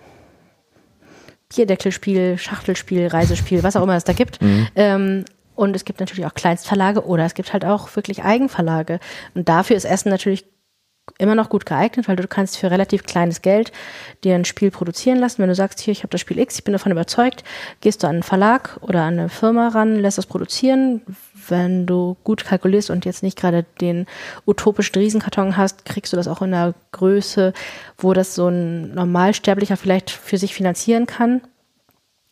Bierdeckelspiel, 1.55 2.39
Schachtelspiel, 2.39 3.09
Reisespiel, 3.09 3.63
was 3.63 3.77
auch 3.77 3.83
immer 3.83 3.97
es 3.97 4.05
da 4.05 4.13
gibt. 4.13 4.41
Mhm. 4.41 4.69
Ähm, 4.77 5.25
und 5.55 5.77
es 5.77 5.85
gibt 5.85 6.01
natürlich 6.01 6.25
auch 6.25 6.33
Kleinstverlage 6.33 7.05
oder 7.05 7.27
es 7.27 7.35
gibt 7.35 7.53
halt 7.53 7.67
auch 7.67 7.95
wirklich 7.95 8.23
Eigenverlage. 8.23 8.99
Und 9.35 9.49
dafür 9.49 9.77
ist 9.77 9.85
Essen 9.85 10.09
natürlich 10.09 10.47
immer 11.19 11.35
noch 11.35 11.49
gut 11.49 11.67
geeignet, 11.67 12.09
weil 12.09 12.17
du 12.17 12.27
kannst 12.27 12.59
für 12.59 12.71
relativ 12.71 13.05
kleines 13.05 13.43
Geld 13.43 13.73
dir 14.25 14.35
ein 14.35 14.45
Spiel 14.45 14.71
produzieren 14.71 15.19
lassen. 15.19 15.39
Wenn 15.39 15.49
du 15.49 15.55
sagst, 15.55 15.81
hier, 15.81 15.93
ich 15.93 16.01
habe 16.01 16.11
das 16.11 16.21
Spiel 16.21 16.39
X, 16.39 16.57
ich 16.59 16.65
bin 16.65 16.73
davon 16.73 16.93
überzeugt, 16.93 17.45
gehst 17.81 18.03
du 18.03 18.07
an 18.07 18.17
einen 18.17 18.23
Verlag 18.23 18.79
oder 18.81 19.03
an 19.03 19.19
eine 19.19 19.29
Firma 19.29 19.69
ran, 19.69 19.97
lässt 19.97 20.19
das 20.19 20.27
produzieren. 20.27 21.03
Wenn 21.49 21.87
du 21.87 22.17
gut 22.23 22.45
kalkulierst 22.45 22.91
und 22.91 23.05
jetzt 23.05 23.23
nicht 23.23 23.39
gerade 23.39 23.65
den 23.81 24.07
utopischen 24.47 24.97
Riesenkarton 24.97 25.57
hast, 25.57 25.85
kriegst 25.85 26.13
du 26.13 26.17
das 26.17 26.29
auch 26.29 26.43
in 26.43 26.55
einer 26.55 26.75
Größe, 26.93 27.53
wo 27.99 28.13
das 28.13 28.35
so 28.35 28.49
ein 28.49 28.95
Normalsterblicher 28.95 29.77
vielleicht 29.77 30.11
für 30.11 30.39
sich 30.39 30.55
finanzieren 30.55 31.07
kann 31.07 31.41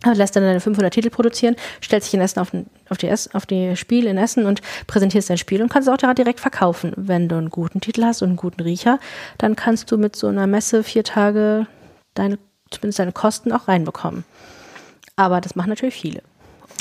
lässt 0.04 0.36
dann 0.36 0.44
deine 0.44 0.60
500 0.60 0.94
Titel 0.94 1.10
produzieren, 1.10 1.56
stellt 1.80 2.04
sich 2.04 2.14
in 2.14 2.20
Essen 2.20 2.38
auf, 2.38 2.52
auf, 2.88 2.98
die, 2.98 3.12
auf 3.32 3.46
die 3.46 3.74
Spiel 3.76 4.06
in 4.06 4.16
Essen 4.16 4.46
und 4.46 4.62
präsentierst 4.86 5.28
dein 5.28 5.38
Spiel 5.38 5.60
und 5.60 5.70
kannst 5.70 5.88
es 5.88 5.92
auch 5.92 6.14
direkt 6.14 6.38
verkaufen. 6.38 6.92
Wenn 6.96 7.28
du 7.28 7.36
einen 7.36 7.50
guten 7.50 7.80
Titel 7.80 8.04
hast 8.04 8.22
und 8.22 8.28
einen 8.28 8.36
guten 8.36 8.62
Riecher, 8.62 9.00
dann 9.38 9.56
kannst 9.56 9.90
du 9.90 9.98
mit 9.98 10.14
so 10.14 10.28
einer 10.28 10.46
Messe 10.46 10.84
vier 10.84 11.02
Tage 11.02 11.66
deine, 12.14 12.38
zumindest 12.70 13.00
deine 13.00 13.12
Kosten 13.12 13.50
auch 13.50 13.66
reinbekommen. 13.66 14.24
Aber 15.16 15.40
das 15.40 15.56
machen 15.56 15.70
natürlich 15.70 15.96
viele. 15.96 16.22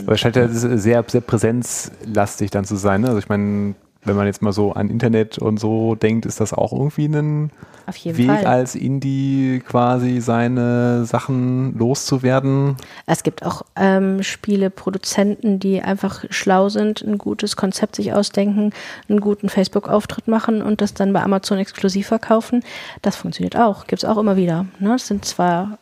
Aber 0.03 0.13
es 0.13 0.19
scheint 0.19 0.35
ja 0.35 0.47
sehr, 0.47 1.03
sehr 1.07 1.21
präsenzlastig 1.21 2.51
dann 2.51 2.65
zu 2.65 2.75
sein. 2.75 3.01
Ne? 3.01 3.07
Also 3.07 3.17
ich 3.17 3.29
meine, 3.29 3.73
wenn 4.07 4.15
man 4.15 4.25
jetzt 4.25 4.41
mal 4.41 4.53
so 4.53 4.73
an 4.73 4.89
Internet 4.89 5.37
und 5.37 5.59
so 5.59 5.95
denkt, 5.95 6.25
ist 6.25 6.39
das 6.39 6.53
auch 6.53 6.71
irgendwie 6.73 7.05
ein 7.05 7.51
Weg 8.03 8.27
Fall. 8.27 8.45
als 8.45 8.75
Indie 8.75 9.61
quasi 9.65 10.19
seine 10.19 11.05
Sachen 11.05 11.77
loszuwerden. 11.77 12.75
Es 13.05 13.23
gibt 13.23 13.45
auch 13.45 13.61
ähm, 13.77 14.21
Spieleproduzenten, 14.23 15.59
die 15.59 15.81
einfach 15.81 16.25
schlau 16.29 16.67
sind, 16.69 17.01
ein 17.01 17.17
gutes 17.17 17.55
Konzept 17.55 17.95
sich 17.95 18.13
ausdenken, 18.13 18.73
einen 19.07 19.21
guten 19.21 19.47
Facebook-Auftritt 19.47 20.27
machen 20.27 20.61
und 20.61 20.81
das 20.81 20.93
dann 20.93 21.13
bei 21.13 21.21
Amazon 21.21 21.59
exklusiv 21.59 22.07
verkaufen. 22.07 22.63
Das 23.01 23.15
funktioniert 23.15 23.55
auch, 23.55 23.87
gibt 23.87 24.03
es 24.03 24.09
auch 24.09 24.17
immer 24.17 24.35
wieder. 24.35 24.65
Ne? 24.79 24.89
Das 24.89 25.07
sind 25.07 25.23
zwar 25.23 25.77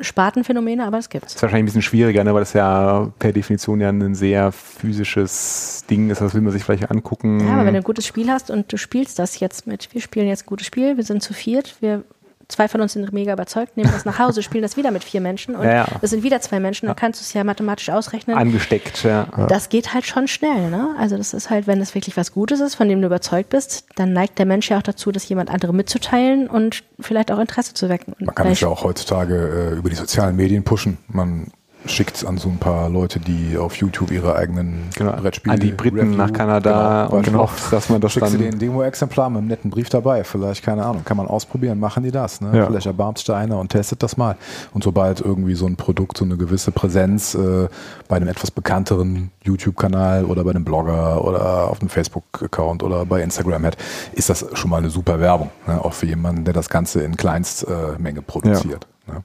Spartenphänomene, 0.00 0.84
aber 0.84 0.98
es 0.98 1.08
gibt 1.08 1.26
es. 1.26 1.34
ist 1.34 1.42
wahrscheinlich 1.42 1.64
ein 1.64 1.66
bisschen 1.66 1.82
schwieriger, 1.82 2.22
ne, 2.24 2.32
weil 2.32 2.40
das 2.40 2.52
ja 2.52 3.10
per 3.18 3.32
Definition 3.32 3.80
ja 3.80 3.88
ein 3.88 4.14
sehr 4.14 4.52
physisches 4.52 5.84
Ding 5.90 6.10
ist. 6.10 6.20
Das 6.20 6.34
will 6.34 6.40
man 6.40 6.52
sich 6.52 6.64
vielleicht 6.64 6.90
angucken. 6.90 7.40
Ja, 7.40 7.54
aber 7.54 7.66
wenn 7.66 7.74
du 7.74 7.80
ein 7.80 7.84
gutes 7.84 8.06
Spiel 8.06 8.30
hast 8.30 8.50
und 8.50 8.72
du 8.72 8.76
spielst 8.76 9.18
das 9.18 9.40
jetzt 9.40 9.66
mit, 9.66 9.92
wir 9.92 10.00
spielen 10.00 10.28
jetzt 10.28 10.44
ein 10.44 10.46
gutes 10.46 10.66
Spiel, 10.66 10.96
wir 10.96 11.04
sind 11.04 11.22
zu 11.22 11.34
viert, 11.34 11.76
wir 11.80 12.04
zwei 12.48 12.68
von 12.68 12.80
uns 12.80 12.94
sind 12.94 13.12
mega 13.12 13.32
überzeugt, 13.32 13.76
nehmen 13.76 13.90
das 13.92 14.04
nach 14.04 14.18
Hause, 14.18 14.42
spielen 14.48 14.62
das 14.62 14.76
wieder 14.76 14.90
mit 14.90 15.04
vier 15.04 15.20
Menschen 15.20 15.54
und 15.54 15.64
ja, 15.64 15.86
ja. 15.86 15.86
sind 16.02 16.22
wieder 16.22 16.40
zwei 16.40 16.60
Menschen, 16.60 16.86
dann 16.86 16.96
kannst 16.96 17.20
du 17.20 17.22
es 17.22 17.32
ja 17.32 17.44
mathematisch 17.44 17.90
ausrechnen. 17.90 18.36
Angesteckt, 18.36 19.04
ja. 19.04 19.28
Das 19.48 19.68
geht 19.68 19.94
halt 19.94 20.06
schon 20.06 20.28
schnell, 20.28 20.70
ne? 20.70 20.94
Also 20.98 21.16
das 21.16 21.34
ist 21.34 21.50
halt, 21.50 21.66
wenn 21.66 21.80
es 21.80 21.94
wirklich 21.94 22.16
was 22.16 22.32
Gutes 22.32 22.60
ist, 22.60 22.74
von 22.74 22.88
dem 22.88 23.00
du 23.00 23.06
überzeugt 23.06 23.50
bist, 23.50 23.86
dann 23.96 24.12
neigt 24.12 24.38
der 24.38 24.46
Mensch 24.46 24.70
ja 24.70 24.78
auch 24.78 24.82
dazu, 24.82 25.12
das 25.12 25.28
jemand 25.28 25.50
anderem 25.50 25.76
mitzuteilen 25.76 26.48
und 26.48 26.82
vielleicht 27.00 27.30
auch 27.30 27.38
Interesse 27.38 27.74
zu 27.74 27.88
wecken. 27.88 28.14
Man 28.18 28.34
kann 28.34 28.48
es 28.48 28.60
ja 28.60 28.68
auch 28.68 28.84
heutzutage 28.84 29.72
äh, 29.72 29.78
über 29.78 29.90
die 29.90 29.96
sozialen 29.96 30.36
Medien 30.36 30.64
pushen. 30.64 30.98
Man 31.08 31.48
schickt 31.90 32.24
an 32.24 32.38
so 32.38 32.48
ein 32.48 32.58
paar 32.58 32.88
Leute, 32.88 33.20
die 33.20 33.56
auf 33.56 33.76
YouTube 33.76 34.10
ihre 34.10 34.36
eigenen 34.36 34.88
genau, 34.96 35.12
Brettspiele 35.12 35.54
An 35.54 35.60
die 35.60 35.72
Briten 35.72 35.98
Review, 35.98 36.16
nach 36.16 36.32
Kanada 36.32 37.06
genau, 37.06 37.16
und 37.16 37.24
genau. 37.24 37.38
hofft, 37.40 37.72
dass 37.72 37.88
man 37.88 38.00
das 38.00 38.12
Schickst 38.12 38.34
dann... 38.34 38.40
du 38.40 38.46
ein 38.46 38.58
Demo-Exemplar 38.58 39.30
mit 39.30 39.38
einem 39.38 39.48
netten 39.48 39.70
Brief 39.70 39.88
dabei. 39.88 40.24
Vielleicht, 40.24 40.64
keine 40.64 40.84
Ahnung, 40.84 41.04
kann 41.04 41.16
man 41.16 41.26
ausprobieren, 41.26 41.78
machen 41.80 42.02
die 42.02 42.10
das. 42.10 42.40
Ne? 42.40 42.56
Ja. 42.56 42.66
Vielleicht 42.66 42.86
erbarmt 42.86 43.18
sich 43.18 43.26
da 43.26 43.36
einer 43.36 43.58
und 43.58 43.70
testet 43.70 44.02
das 44.02 44.16
mal. 44.16 44.36
Und 44.72 44.84
sobald 44.84 45.20
irgendwie 45.20 45.54
so 45.54 45.66
ein 45.66 45.76
Produkt 45.76 46.18
so 46.18 46.24
eine 46.24 46.36
gewisse 46.36 46.72
Präsenz 46.72 47.34
äh, 47.34 47.68
bei 48.08 48.16
einem 48.16 48.28
etwas 48.28 48.50
bekannteren 48.50 49.30
YouTube-Kanal 49.44 50.24
oder 50.24 50.44
bei 50.44 50.50
einem 50.50 50.64
Blogger 50.64 51.24
oder 51.24 51.70
auf 51.70 51.80
einem 51.80 51.90
Facebook-Account 51.90 52.82
oder 52.82 53.04
bei 53.04 53.22
Instagram 53.22 53.64
hat, 53.64 53.76
ist 54.12 54.30
das 54.30 54.46
schon 54.54 54.70
mal 54.70 54.78
eine 54.78 54.90
super 54.90 55.20
Werbung. 55.20 55.50
Ne? 55.66 55.82
Auch 55.84 55.92
für 55.92 56.06
jemanden, 56.06 56.44
der 56.44 56.54
das 56.54 56.68
Ganze 56.68 57.02
in 57.02 57.16
Kleinstmenge 57.16 58.20
äh, 58.20 58.22
produziert. 58.22 58.86
Ja. 59.06 59.22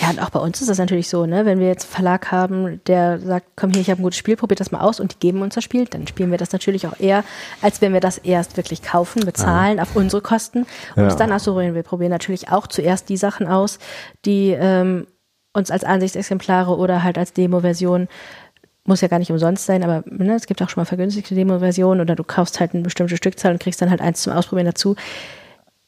Ja, 0.00 0.10
und 0.10 0.22
auch 0.22 0.30
bei 0.30 0.38
uns 0.38 0.60
ist 0.60 0.68
das 0.68 0.78
natürlich 0.78 1.08
so, 1.08 1.26
ne? 1.26 1.44
Wenn 1.44 1.58
wir 1.58 1.66
jetzt 1.66 1.84
einen 1.84 1.92
Verlag 1.92 2.30
haben, 2.30 2.80
der 2.86 3.18
sagt, 3.18 3.46
komm 3.56 3.70
hier, 3.70 3.80
ich 3.80 3.90
habe 3.90 4.00
ein 4.00 4.04
gutes 4.04 4.18
Spiel, 4.18 4.36
probiert 4.36 4.60
das 4.60 4.70
mal 4.70 4.80
aus 4.80 5.00
und 5.00 5.14
die 5.14 5.18
geben 5.18 5.42
uns 5.42 5.54
das 5.54 5.64
Spiel, 5.64 5.86
dann 5.86 6.06
spielen 6.06 6.30
wir 6.30 6.38
das 6.38 6.52
natürlich 6.52 6.86
auch 6.86 6.98
eher, 7.00 7.24
als 7.62 7.80
wenn 7.80 7.92
wir 7.92 8.00
das 8.00 8.18
erst 8.18 8.56
wirklich 8.56 8.82
kaufen, 8.82 9.24
bezahlen 9.24 9.78
ja. 9.78 9.82
auf 9.82 9.96
unsere 9.96 10.22
Kosten 10.22 10.66
und 10.94 11.02
ja. 11.02 11.06
es 11.08 11.16
dann 11.16 11.32
ausprobieren. 11.32 11.74
Wir 11.74 11.82
probieren 11.82 12.10
natürlich 12.10 12.50
auch 12.50 12.66
zuerst 12.66 13.08
die 13.08 13.16
Sachen 13.16 13.48
aus, 13.48 13.78
die 14.24 14.50
ähm, 14.50 15.06
uns 15.52 15.70
als 15.70 15.84
Ansichtsexemplare 15.84 16.76
oder 16.76 17.02
halt 17.02 17.18
als 17.18 17.32
Demo-Version 17.32 18.08
muss 18.84 19.02
ja 19.02 19.08
gar 19.08 19.18
nicht 19.18 19.30
umsonst 19.30 19.66
sein, 19.66 19.84
aber 19.84 20.02
ne, 20.06 20.34
es 20.34 20.46
gibt 20.46 20.62
auch 20.62 20.70
schon 20.70 20.80
mal 20.80 20.86
vergünstigte 20.86 21.34
Demo-Versionen 21.34 22.00
oder 22.00 22.16
du 22.16 22.24
kaufst 22.24 22.58
halt 22.58 22.72
eine 22.72 22.82
bestimmte 22.82 23.16
Stückzahl 23.16 23.52
und 23.52 23.60
kriegst 23.60 23.82
dann 23.82 23.90
halt 23.90 24.00
eins 24.00 24.22
zum 24.22 24.32
Ausprobieren 24.32 24.66
dazu 24.66 24.96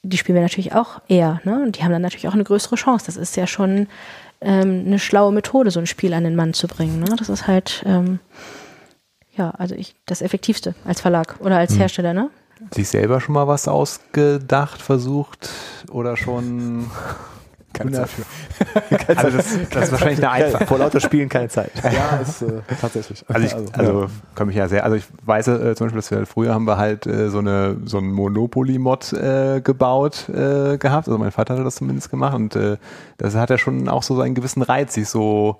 die 0.02 0.16
spielen 0.16 0.36
wir 0.36 0.43
natürlich 0.43 0.74
auch 0.74 1.01
eher. 1.09 1.40
Ne? 1.44 1.62
Und 1.62 1.77
die 1.77 1.82
haben 1.82 1.93
dann 1.93 2.02
natürlich 2.02 2.28
auch 2.28 2.35
eine 2.35 2.44
größere 2.44 2.77
Chance. 2.77 3.06
Das 3.06 3.16
ist 3.16 3.36
ja 3.36 3.47
schon 3.47 3.86
ähm, 4.40 4.85
eine 4.86 4.98
schlaue 4.98 5.32
Methode, 5.32 5.70
so 5.70 5.81
ein 5.81 5.86
Spiel 5.86 6.14
an 6.14 6.24
den 6.24 6.36
Mann 6.36 6.55
zu 6.55 6.66
bringen. 6.68 7.01
Ne? 7.01 7.16
Das 7.18 7.28
ist 7.28 7.47
halt, 7.47 7.82
ähm, 7.86 8.20
ja, 9.36 9.51
also 9.51 9.74
ich, 9.74 9.94
das 10.06 10.22
Effektivste 10.22 10.74
als 10.85 11.01
Verlag 11.01 11.36
oder 11.40 11.59
als 11.59 11.72
hm. 11.72 11.78
Hersteller. 11.78 12.14
Ne? 12.14 12.31
Sich 12.74 12.89
selber 12.89 13.20
schon 13.20 13.35
mal 13.35 13.47
was 13.47 13.68
ausgedacht, 13.68 14.81
versucht 14.81 15.51
oder 15.90 16.16
schon 16.16 16.90
keine 17.72 17.92
Zeit 17.92 18.09
für. 18.09 19.09
also 19.16 19.36
das, 19.36 19.59
das 19.70 19.84
ist 19.84 19.92
wahrscheinlich 19.92 20.18
eine 20.18 20.30
einfach. 20.30 20.66
Vor 20.66 20.78
lauter 20.78 21.01
Spielen 21.01 21.28
keine 21.28 21.48
Zeit. 21.48 21.70
Ja, 21.82 22.18
ist 22.18 22.42
äh, 22.42 22.60
tatsächlich. 22.80 23.24
Also 23.28 23.47
ich, 23.47 23.55
also, 23.55 23.72
also 23.72 24.02
ja. 24.02 24.09
komme 24.34 24.51
ich 24.51 24.56
ja 24.56 24.68
sehr, 24.68 24.84
also 24.84 24.97
ich 24.97 25.05
weiß 25.24 25.48
äh, 25.48 25.74
zum 25.74 25.86
Beispiel, 25.86 25.98
dass 25.98 26.10
wir 26.10 26.26
früher 26.26 26.55
haben 26.55 26.66
wir 26.66 26.76
halt 26.76 27.06
äh, 27.06 27.30
so 27.30 27.38
eine 27.38 27.76
so 27.84 27.98
ein 27.98 28.10
Monopoly-Mod 28.12 29.12
äh, 29.12 29.60
gebaut 29.60 30.28
äh, 30.28 30.78
gehabt. 30.78 31.09
Also 31.09 31.18
mein 31.18 31.32
Vater 31.32 31.55
hatte 31.55 31.64
das 31.64 31.76
zumindest 31.76 32.10
gemacht 32.10 32.34
und 32.34 32.56
äh, 32.56 32.76
das 33.18 33.34
hat 33.34 33.51
ja 33.51 33.59
schon 33.59 33.88
auch 33.88 34.02
so 34.02 34.20
einen 34.20 34.34
gewissen 34.34 34.62
Reiz, 34.62 34.94
sich 34.94 35.09
so 35.09 35.59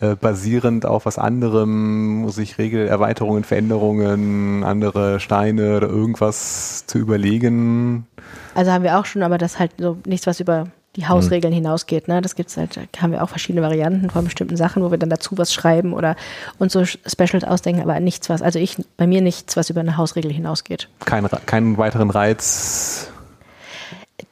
äh, 0.00 0.16
basierend 0.16 0.86
auf 0.86 1.06
was 1.06 1.18
anderem, 1.18 2.22
muss 2.22 2.38
ich 2.38 2.58
Regelerweiterungen, 2.58 3.44
Veränderungen, 3.44 4.64
andere 4.64 5.20
Steine 5.20 5.76
oder 5.76 5.88
irgendwas 5.88 6.84
zu 6.86 6.98
überlegen. 6.98 8.06
Also 8.54 8.72
haben 8.72 8.82
wir 8.82 8.98
auch 8.98 9.06
schon, 9.06 9.22
aber 9.22 9.38
das 9.38 9.58
halt 9.58 9.72
so 9.78 9.96
nichts, 10.04 10.26
was 10.26 10.40
über 10.40 10.66
die 10.96 11.08
Hausregeln 11.08 11.52
mhm. 11.52 11.58
hinausgeht. 11.58 12.08
Ne? 12.08 12.22
Das 12.22 12.34
gibt's 12.34 12.56
halt, 12.56 12.78
da 12.92 13.02
haben 13.02 13.12
wir 13.12 13.22
auch 13.22 13.28
verschiedene 13.28 13.62
Varianten 13.62 14.10
von 14.10 14.24
bestimmten 14.24 14.56
Sachen, 14.56 14.82
wo 14.82 14.90
wir 14.90 14.98
dann 14.98 15.10
dazu 15.10 15.36
was 15.38 15.52
schreiben 15.52 15.92
oder 15.92 16.16
uns 16.58 16.72
so 16.72 16.84
Specials 16.84 17.44
ausdenken, 17.44 17.82
aber 17.82 17.98
nichts 18.00 18.28
was, 18.28 18.42
also 18.42 18.58
ich, 18.58 18.76
bei 18.96 19.06
mir 19.06 19.20
nichts, 19.20 19.56
was 19.56 19.70
über 19.70 19.80
eine 19.80 19.96
Hausregel 19.96 20.32
hinausgeht. 20.32 20.88
Kein, 21.04 21.26
keinen 21.46 21.78
weiteren 21.78 22.10
Reiz. 22.10 23.10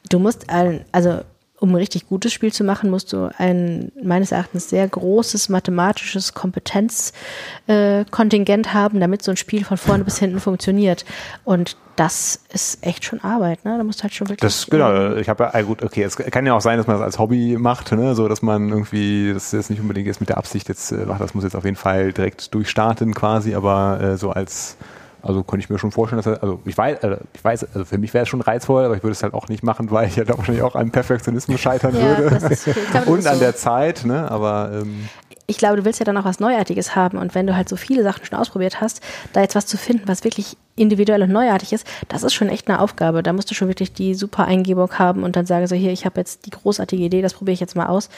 Du 0.08 0.18
musst, 0.18 0.46
also 0.92 1.20
um 1.62 1.70
ein 1.70 1.76
richtig 1.76 2.08
gutes 2.08 2.32
Spiel 2.32 2.52
zu 2.52 2.64
machen, 2.64 2.90
musst 2.90 3.12
du 3.12 3.30
ein 3.38 3.92
meines 4.02 4.32
Erachtens 4.32 4.68
sehr 4.68 4.88
großes 4.88 5.48
mathematisches 5.48 6.34
Kompetenzkontingent 6.34 8.66
äh, 8.66 8.70
haben, 8.70 8.98
damit 8.98 9.22
so 9.22 9.30
ein 9.30 9.36
Spiel 9.36 9.64
von 9.64 9.76
vorne 9.76 10.02
bis 10.02 10.18
hinten 10.18 10.40
funktioniert. 10.40 11.04
Und 11.44 11.76
das 11.94 12.40
ist 12.52 12.84
echt 12.84 13.04
schon 13.04 13.20
Arbeit, 13.20 13.64
ne? 13.64 13.78
Da 13.78 13.84
musst 13.84 14.00
du 14.00 14.02
halt 14.02 14.12
schon 14.12 14.28
wirklich. 14.28 14.40
Das 14.40 14.66
genau. 14.66 15.14
Ich 15.14 15.28
habe 15.28 15.52
ja 15.54 15.62
gut, 15.62 15.84
okay. 15.84 16.02
Es 16.02 16.16
kann 16.16 16.44
ja 16.46 16.54
auch 16.54 16.60
sein, 16.60 16.78
dass 16.78 16.88
man 16.88 16.96
das 16.96 17.04
als 17.04 17.20
Hobby 17.20 17.56
macht, 17.56 17.92
ne? 17.92 18.16
So, 18.16 18.26
dass 18.26 18.42
man 18.42 18.68
irgendwie 18.68 19.32
das 19.32 19.52
jetzt 19.52 19.70
nicht 19.70 19.80
unbedingt 19.80 20.08
jetzt 20.08 20.18
mit 20.18 20.30
der 20.30 20.38
Absicht 20.38 20.68
jetzt 20.68 20.90
äh, 20.90 21.06
macht. 21.06 21.20
Das 21.20 21.32
muss 21.34 21.44
jetzt 21.44 21.54
auf 21.54 21.64
jeden 21.64 21.76
Fall 21.76 22.12
direkt 22.12 22.52
durchstarten 22.54 23.14
quasi, 23.14 23.54
aber 23.54 24.00
äh, 24.00 24.16
so 24.16 24.30
als 24.30 24.76
also 25.22 25.42
könnte 25.42 25.64
ich 25.64 25.70
mir 25.70 25.78
schon 25.78 25.92
vorstellen, 25.92 26.22
dass 26.22 26.26
er, 26.26 26.42
also 26.42 26.60
ich 26.64 26.76
weiß, 26.76 27.02
also 27.02 27.16
ich 27.32 27.44
weiß, 27.44 27.64
also 27.74 27.84
für 27.84 27.98
mich 27.98 28.12
wäre 28.12 28.24
es 28.24 28.28
schon 28.28 28.40
reizvoll, 28.40 28.84
aber 28.84 28.96
ich 28.96 29.02
würde 29.02 29.12
es 29.12 29.22
halt 29.22 29.34
auch 29.34 29.48
nicht 29.48 29.62
machen, 29.62 29.90
weil 29.90 30.08
ich 30.08 30.16
ja 30.16 30.24
da 30.24 30.36
wahrscheinlich 30.36 30.62
auch 30.62 30.74
an 30.74 30.90
Perfektionismus 30.90 31.60
scheitern 31.60 31.94
ja, 31.94 32.18
würde. 32.18 32.46
Ist, 32.46 32.68
und 33.06 33.26
an 33.26 33.34
so. 33.34 33.40
der 33.40 33.56
Zeit, 33.56 34.04
ne? 34.04 34.30
Aber 34.30 34.70
ähm, 34.74 35.08
ich 35.46 35.58
glaube, 35.58 35.76
du 35.76 35.84
willst 35.84 36.00
ja 36.00 36.04
dann 36.04 36.16
auch 36.16 36.24
was 36.24 36.40
Neuartiges 36.40 36.96
haben 36.96 37.18
und 37.18 37.34
wenn 37.34 37.46
du 37.46 37.54
halt 37.54 37.68
so 37.68 37.76
viele 37.76 38.02
Sachen 38.02 38.24
schon 38.24 38.38
ausprobiert 38.38 38.80
hast, 38.80 39.02
da 39.32 39.40
jetzt 39.40 39.54
was 39.54 39.66
zu 39.66 39.76
finden, 39.76 40.08
was 40.08 40.24
wirklich 40.24 40.56
individuell 40.76 41.22
und 41.22 41.30
neuartig 41.30 41.72
ist, 41.72 41.86
das 42.08 42.22
ist 42.22 42.34
schon 42.34 42.48
echt 42.48 42.68
eine 42.68 42.80
Aufgabe. 42.80 43.22
Da 43.22 43.32
musst 43.32 43.50
du 43.50 43.54
schon 43.54 43.68
wirklich 43.68 43.92
die 43.92 44.14
super 44.14 44.46
Eingebung 44.46 44.98
haben 44.98 45.22
und 45.22 45.36
dann 45.36 45.46
sagen 45.46 45.66
so, 45.66 45.76
hier, 45.76 45.92
ich 45.92 46.06
habe 46.06 46.20
jetzt 46.20 46.46
die 46.46 46.50
großartige 46.50 47.02
Idee, 47.02 47.22
das 47.22 47.34
probiere 47.34 47.54
ich 47.54 47.60
jetzt 47.60 47.76
mal 47.76 47.86
aus. 47.86 48.08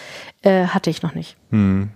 Äh, 0.43 0.67
hatte 0.67 0.91
ich 0.91 1.03
noch 1.03 1.15
nicht. 1.15 1.37
Hm. 1.51 1.91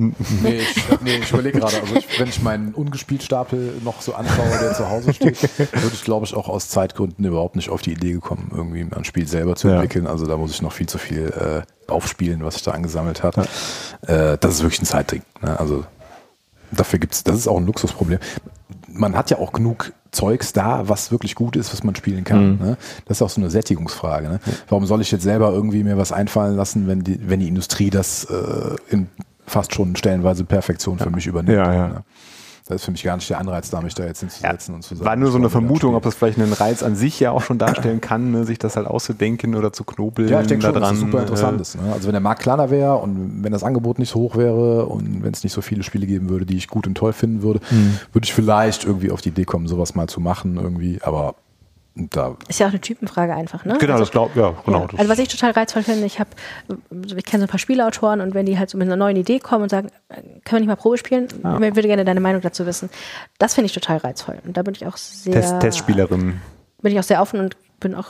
Nee, 0.00 0.60
ich, 0.60 0.84
nee, 1.02 1.16
ich 1.16 1.30
überlege 1.30 1.60
gerade, 1.60 1.80
also 1.80 1.94
ich, 1.94 2.18
wenn 2.18 2.28
ich 2.28 2.42
meinen 2.42 2.72
Ungespieltapel 2.72 3.74
noch 3.84 4.00
so 4.00 4.14
anschaue, 4.14 4.58
der 4.60 4.72
zu 4.72 4.88
Hause 4.88 5.12
steht, 5.12 5.42
würde 5.58 5.90
ich, 5.92 6.04
glaube 6.04 6.24
ich, 6.24 6.34
auch 6.34 6.48
aus 6.48 6.68
Zeitgründen 6.68 7.24
überhaupt 7.24 7.56
nicht 7.56 7.68
auf 7.68 7.82
die 7.82 7.92
Idee 7.92 8.12
gekommen, 8.12 8.50
irgendwie 8.54 8.86
ein 8.90 9.04
Spiel 9.04 9.28
selber 9.28 9.56
zu 9.56 9.68
entwickeln. 9.68 10.06
Ja. 10.06 10.10
Also 10.10 10.26
da 10.26 10.36
muss 10.36 10.52
ich 10.52 10.62
noch 10.62 10.72
viel 10.72 10.88
zu 10.88 10.98
viel 10.98 11.26
äh, 11.26 11.90
aufspielen, 11.90 12.42
was 12.42 12.56
ich 12.56 12.62
da 12.62 12.70
angesammelt 12.70 13.22
habe. 13.22 13.44
Ja. 14.08 14.32
Äh, 14.32 14.38
das 14.38 14.54
ist 14.54 14.62
wirklich 14.62 14.82
ein 14.82 14.86
Zeitding. 14.86 15.22
Ne? 15.42 15.58
Also 15.60 15.84
dafür 16.70 16.98
gibt's, 16.98 17.22
das 17.22 17.36
ist 17.36 17.48
auch 17.48 17.58
ein 17.58 17.66
Luxusproblem. 17.66 18.20
Man 18.88 19.16
hat 19.16 19.30
ja 19.30 19.38
auch 19.38 19.52
genug 19.52 19.92
Zeugs 20.12 20.52
da, 20.52 20.88
was 20.88 21.12
wirklich 21.12 21.34
gut 21.34 21.56
ist, 21.56 21.72
was 21.72 21.84
man 21.84 21.94
spielen 21.94 22.24
kann. 22.24 22.52
Mhm. 22.52 22.58
Ne? 22.58 22.76
Das 23.04 23.18
ist 23.18 23.22
auch 23.22 23.30
so 23.30 23.40
eine 23.40 23.50
Sättigungsfrage. 23.50 24.28
Ne? 24.28 24.40
Warum 24.68 24.86
soll 24.86 25.00
ich 25.00 25.12
jetzt 25.12 25.22
selber 25.22 25.52
irgendwie 25.52 25.84
mir 25.84 25.96
was 25.96 26.10
einfallen 26.10 26.56
lassen, 26.56 26.88
wenn 26.88 27.04
die, 27.04 27.28
wenn 27.28 27.40
die 27.40 27.48
Industrie 27.48 27.90
das 27.90 28.24
äh, 28.24 28.76
in 28.88 29.08
fast 29.50 29.74
schon 29.74 29.96
stellenweise 29.96 30.44
Perfektion 30.44 30.98
für 30.98 31.10
mich 31.10 31.26
übernimmt. 31.26 31.56
Ja, 31.56 31.72
ja. 31.72 32.02
Das 32.68 32.82
ist 32.82 32.84
für 32.84 32.92
mich 32.92 33.02
gar 33.02 33.16
nicht 33.16 33.28
der 33.28 33.38
Anreiz 33.38 33.68
da, 33.68 33.80
mich 33.80 33.96
da 33.96 34.04
jetzt 34.04 34.20
hinzusetzen 34.20 34.76
und 34.76 34.82
zu 34.82 34.94
sagen. 34.94 35.04
War 35.04 35.16
nur 35.16 35.32
so 35.32 35.38
eine 35.38 35.50
Vermutung, 35.50 35.96
ob 35.96 36.04
das 36.04 36.14
vielleicht 36.14 36.38
einen 36.38 36.52
Reiz 36.52 36.84
an 36.84 36.94
sich 36.94 37.18
ja 37.18 37.32
auch 37.32 37.42
schon 37.42 37.58
darstellen 37.58 38.00
kann, 38.00 38.30
ne, 38.30 38.44
sich 38.44 38.60
das 38.60 38.76
halt 38.76 38.86
auszudenken 38.86 39.56
oder 39.56 39.72
zu 39.72 39.82
knobeln. 39.82 40.28
Ja, 40.28 40.40
ich 40.40 40.46
denke 40.46 40.64
schon, 40.66 40.74
dass 40.74 40.82
daran, 40.82 40.94
das 40.94 41.00
super 41.00 41.20
interessant 41.20 41.58
äh, 41.58 41.62
ist. 41.62 41.82
Ne? 41.82 41.92
Also 41.92 42.06
wenn 42.06 42.12
der 42.12 42.20
Markt 42.20 42.42
kleiner 42.42 42.70
wäre 42.70 42.94
und 42.98 43.42
wenn 43.42 43.50
das 43.50 43.64
Angebot 43.64 43.98
nicht 43.98 44.10
so 44.10 44.20
hoch 44.20 44.36
wäre 44.36 44.86
und 44.86 45.24
wenn 45.24 45.32
es 45.32 45.42
nicht 45.42 45.52
so 45.52 45.62
viele 45.62 45.82
Spiele 45.82 46.06
geben 46.06 46.28
würde, 46.28 46.46
die 46.46 46.56
ich 46.56 46.68
gut 46.68 46.86
und 46.86 46.94
toll 46.94 47.12
finden 47.12 47.42
würde, 47.42 47.58
Hm. 47.70 47.98
würde 48.12 48.24
ich 48.24 48.32
vielleicht 48.32 48.84
irgendwie 48.84 49.10
auf 49.10 49.20
die 49.20 49.30
Idee 49.30 49.46
kommen, 49.46 49.66
sowas 49.66 49.96
mal 49.96 50.06
zu 50.06 50.20
machen 50.20 50.56
irgendwie. 50.56 51.00
Aber 51.02 51.34
da 51.96 52.36
Ist 52.48 52.60
ja 52.60 52.66
auch 52.66 52.70
eine 52.70 52.80
Typenfrage 52.80 53.34
einfach, 53.34 53.64
ne? 53.64 53.76
Genau, 53.78 53.92
also, 53.94 54.04
das 54.04 54.10
glaube 54.12 54.38
ja, 54.40 54.54
genau. 54.64 54.82
ja. 54.92 54.98
Also 54.98 55.10
was 55.10 55.18
ich 55.18 55.28
total 55.28 55.50
reizvoll 55.50 55.82
finde, 55.82 56.06
ich 56.06 56.20
habe, 56.20 56.30
ich 57.16 57.24
kenne 57.24 57.40
so 57.40 57.46
ein 57.46 57.48
paar 57.48 57.58
Spieleautoren 57.58 58.20
und 58.20 58.32
wenn 58.34 58.46
die 58.46 58.58
halt 58.58 58.70
so 58.70 58.78
mit 58.78 58.86
einer 58.86 58.96
neuen 58.96 59.16
Idee 59.16 59.38
kommen 59.40 59.64
und 59.64 59.68
sagen, 59.70 59.88
äh, 60.08 60.14
können 60.14 60.40
wir 60.52 60.60
nicht 60.60 60.68
mal 60.68 60.76
Probe 60.76 60.98
spielen, 60.98 61.26
Ah. 61.42 61.54
ich 61.60 61.74
würde 61.74 61.88
gerne 61.88 62.04
deine 62.04 62.20
Meinung 62.20 62.40
dazu 62.42 62.64
wissen. 62.64 62.90
Das 63.38 63.54
finde 63.54 63.66
ich 63.66 63.72
total 63.72 63.98
reizvoll 63.98 64.38
und 64.46 64.56
da 64.56 64.62
bin 64.62 64.74
ich 64.74 64.86
auch 64.86 64.96
sehr, 64.96 65.32
Test, 65.34 65.60
Testspielerin. 65.60 66.40
bin 66.80 66.92
ich 66.92 66.98
auch 66.98 67.02
sehr 67.04 67.20
offen 67.20 67.40
und 67.40 67.56
bin 67.80 67.94
auch 67.94 68.06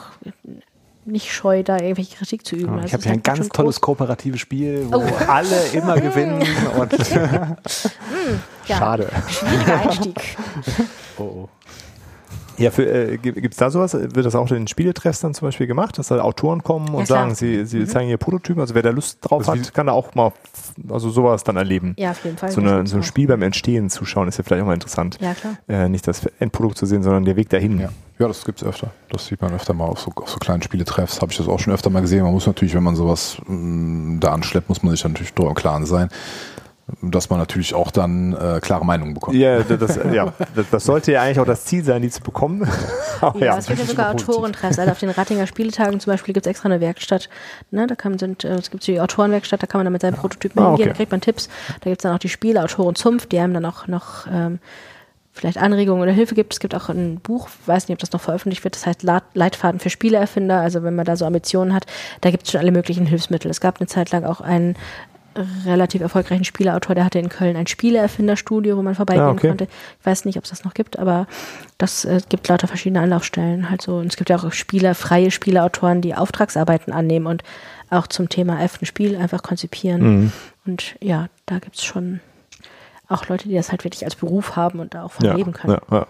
nicht 1.03 1.33
scheu, 1.33 1.63
da 1.63 1.77
irgendwelche 1.79 2.15
Kritik 2.15 2.45
zu 2.45 2.55
üben. 2.55 2.75
ich 2.77 2.83
Also 2.83 2.93
habe 2.93 3.03
hier 3.03 3.11
ein 3.13 3.23
ganz 3.23 3.49
tolles 3.49 3.81
kooperatives 3.81 4.39
Spiel, 4.39 4.85
wo 4.91 4.97
Oh. 4.97 5.03
alle 5.27 5.59
immer 5.73 5.95
gewinnen. 5.99 6.43
Und 6.77 6.93
ja, 8.67 8.77
Schade. 8.77 9.09
Schwieriger 9.27 9.79
Einstieg. 9.81 10.37
Ja, 12.57 12.71
für, 12.71 12.85
äh, 12.85 13.17
gibt 13.17 13.53
es 13.53 13.57
da 13.57 13.69
sowas? 13.69 13.93
Wird 13.93 14.25
das 14.25 14.35
auch 14.35 14.49
in 14.49 14.55
den 14.55 14.67
Spieletreffs 14.67 15.21
dann 15.21 15.33
zum 15.33 15.47
Beispiel 15.47 15.67
gemacht, 15.67 15.97
dass 15.97 16.07
da 16.07 16.19
Autoren 16.19 16.63
kommen 16.63 16.89
und 16.89 17.05
klar. 17.05 17.19
sagen, 17.19 17.35
sie, 17.35 17.65
sie 17.65 17.85
zeigen 17.85 18.09
ihr 18.09 18.17
Prototypen? 18.17 18.61
Also 18.61 18.75
wer 18.75 18.81
da 18.81 18.89
Lust 18.89 19.19
drauf 19.21 19.45
Das 19.45 19.55
hat, 19.55 19.73
kann 19.73 19.87
da 19.87 19.93
auch 19.93 20.13
mal 20.15 20.31
also 20.89 21.09
sowas 21.09 21.43
dann 21.43 21.57
erleben. 21.57 21.95
Ja, 21.97 22.11
auf 22.11 22.23
jeden 22.23 22.37
Fall. 22.37 22.51
So, 22.51 22.61
eine, 22.61 22.85
so 22.87 22.97
ein 22.97 23.01
auch. 23.01 23.05
Spiel 23.05 23.27
beim 23.27 23.41
Entstehen 23.41 23.89
zuschauen 23.89 24.27
ist 24.27 24.37
ja 24.37 24.43
vielleicht 24.43 24.61
auch 24.61 24.67
mal 24.67 24.73
interessant. 24.73 25.17
Ja, 25.21 25.33
klar. 25.33 25.57
Äh, 25.67 25.89
nicht 25.89 26.07
das 26.07 26.25
Endprodukt 26.39 26.77
zu 26.77 26.85
sehen, 26.85 27.03
sondern 27.03 27.25
der 27.25 27.35
Weg 27.35 27.49
dahin. 27.49 27.79
Ja, 27.79 27.89
ja 28.19 28.27
das 28.27 28.45
gibt's 28.45 28.63
öfter. 28.63 28.91
Das 29.09 29.25
sieht 29.25 29.41
man 29.41 29.53
öfter 29.53 29.73
mal 29.73 29.85
auf 29.85 29.99
so, 29.99 30.11
auf 30.15 30.29
so 30.29 30.37
kleinen 30.37 30.61
Spieletreffs. 30.61 31.21
Habe 31.21 31.31
ich 31.31 31.37
das 31.37 31.47
auch 31.47 31.59
schon 31.59 31.73
öfter 31.73 31.89
mal 31.89 32.01
gesehen. 32.01 32.23
Man 32.23 32.33
muss 32.33 32.47
natürlich, 32.47 32.73
wenn 32.75 32.83
man 32.83 32.95
sowas 32.95 33.37
mh, 33.47 34.19
da 34.19 34.33
anschleppt, 34.33 34.69
muss 34.69 34.83
man 34.83 34.91
sich 34.91 35.01
dann 35.01 35.13
natürlich 35.13 35.33
darüber 35.33 35.49
im 35.49 35.55
Klaren 35.55 35.85
sein, 35.85 36.09
dass 37.01 37.29
man 37.29 37.39
natürlich 37.39 37.73
auch 37.73 37.91
dann 37.91 38.33
äh, 38.33 38.59
klare 38.61 38.85
Meinungen 38.85 39.13
bekommt. 39.13 39.35
Ja, 39.37 39.59
das, 39.61 39.79
das, 39.79 39.99
ja 40.11 40.33
das, 40.55 40.65
das 40.69 40.83
sollte 40.85 41.11
ja 41.11 41.21
eigentlich 41.21 41.39
auch 41.39 41.45
das 41.45 41.65
Ziel 41.65 41.83
sein, 41.83 42.01
die 42.01 42.09
zu 42.09 42.21
bekommen. 42.21 42.67
Aber 43.21 43.39
Ja, 43.39 43.57
es 43.57 43.67
gibt 43.67 43.79
ja 43.79 43.85
sogar 43.85 44.11
Autorentreffs. 44.11 44.79
Also 44.79 44.91
auf 44.91 44.99
den 44.99 45.09
Rattinger 45.09 45.47
Spieletagen 45.47 45.99
zum 45.99 46.11
Beispiel 46.11 46.33
gibt 46.33 46.45
es 46.45 46.49
extra 46.49 46.67
eine 46.69 46.81
Werkstatt. 46.81 47.29
Ne, 47.71 47.87
da 47.87 47.95
kann 47.95 48.17
sind, 48.19 48.43
äh, 48.43 48.55
es 48.55 48.71
gibt 48.71 48.85
die 48.87 48.99
Autorenwerkstatt, 48.99 49.61
da 49.61 49.67
kann 49.67 49.79
man 49.79 49.85
dann 49.85 49.93
mit 49.93 50.01
seinen 50.01 50.15
Prototypen 50.15 50.61
Ah, 50.61 50.69
hingehen, 50.69 50.83
okay. 50.83 50.89
da 50.89 50.95
kriegt 50.95 51.11
man 51.11 51.21
Tipps. 51.21 51.49
Da 51.81 51.89
gibt 51.89 51.99
es 51.99 52.03
dann 52.03 52.15
auch 52.15 52.19
die 52.19 52.29
Spieleautoren 52.29 52.95
Zumpf, 52.95 53.25
die 53.27 53.39
einem 53.39 53.53
dann 53.53 53.65
auch 53.65 53.87
noch 53.87 54.27
ähm, 54.27 54.59
vielleicht 55.33 55.57
Anregungen 55.57 56.01
oder 56.01 56.11
Hilfe 56.11 56.35
gibt. 56.35 56.53
Es 56.53 56.59
gibt 56.59 56.75
auch 56.75 56.89
ein 56.89 57.19
Buch, 57.19 57.49
weiß 57.65 57.87
nicht, 57.87 57.95
ob 57.95 57.99
das 57.99 58.11
noch 58.11 58.21
veröffentlicht 58.21 58.63
wird, 58.63 58.75
das 58.75 58.85
heißt 58.85 59.03
Leitfaden 59.33 59.79
für 59.79 59.89
Spieleerfinder. 59.89 60.59
Also 60.59 60.83
wenn 60.83 60.95
man 60.95 61.05
da 61.05 61.15
so 61.15 61.25
Ambitionen 61.25 61.73
hat, 61.73 61.85
da 62.21 62.31
gibt 62.31 62.43
es 62.43 62.51
schon 62.51 62.59
alle 62.59 62.71
möglichen 62.71 63.05
Hilfsmittel. 63.05 63.49
Es 63.49 63.61
gab 63.61 63.79
eine 63.79 63.87
Zeit 63.87 64.11
lang 64.11 64.25
auch 64.25 64.41
einen 64.41 64.75
relativ 65.65 66.01
erfolgreichen 66.01 66.43
Spieleautor, 66.43 66.93
der 66.95 67.05
hatte 67.05 67.19
in 67.19 67.29
Köln 67.29 67.55
ein 67.55 67.67
Spieleerfinderstudio, 67.67 68.75
wo 68.77 68.81
man 68.81 68.95
vorbeigehen 68.95 69.25
Ah, 69.27 69.31
okay. 69.31 69.47
konnte. 69.47 69.67
Ich 69.99 70.05
weiß 70.05 70.25
nicht, 70.25 70.37
ob 70.37 70.43
es 70.43 70.49
das 70.49 70.63
noch 70.63 70.73
gibt, 70.73 70.99
aber 70.99 71.27
das 71.77 72.03
äh, 72.05 72.19
gibt 72.29 72.47
lauter 72.47 72.67
verschiedene 72.67 73.01
Anlaufstellen. 73.01 73.69
Halt 73.69 73.81
so. 73.81 73.97
Und 73.97 74.07
es 74.07 74.17
gibt 74.17 74.29
ja 74.29 74.37
auch 74.37 74.51
Spieler, 74.51 74.93
freie 74.95 75.31
Spieleautoren, 75.31 76.01
die 76.01 76.15
Auftragsarbeiten 76.15 76.91
annehmen 76.91 77.27
und 77.27 77.43
auch 77.89 78.07
zum 78.07 78.29
Thema 78.29 78.61
F 78.61 78.81
ein 78.81 78.85
Spiel 78.85 79.15
einfach 79.15 79.41
konzipieren. 79.43 80.01
Mhm. 80.01 80.31
Und 80.65 80.95
ja, 81.01 81.27
da 81.45 81.59
gibt 81.59 81.77
es 81.77 81.83
schon 81.83 82.19
auch 83.07 83.27
Leute, 83.27 83.47
die 83.49 83.55
das 83.55 83.71
halt 83.71 83.83
wirklich 83.83 84.03
als 84.05 84.15
Beruf 84.15 84.55
haben 84.55 84.79
und 84.79 84.93
da 84.93 85.03
auch 85.03 85.11
von 85.11 85.25
ja, 85.25 85.33
leben 85.33 85.51
können. 85.53 85.77
Ja, 85.91 85.97
ja. 85.97 86.07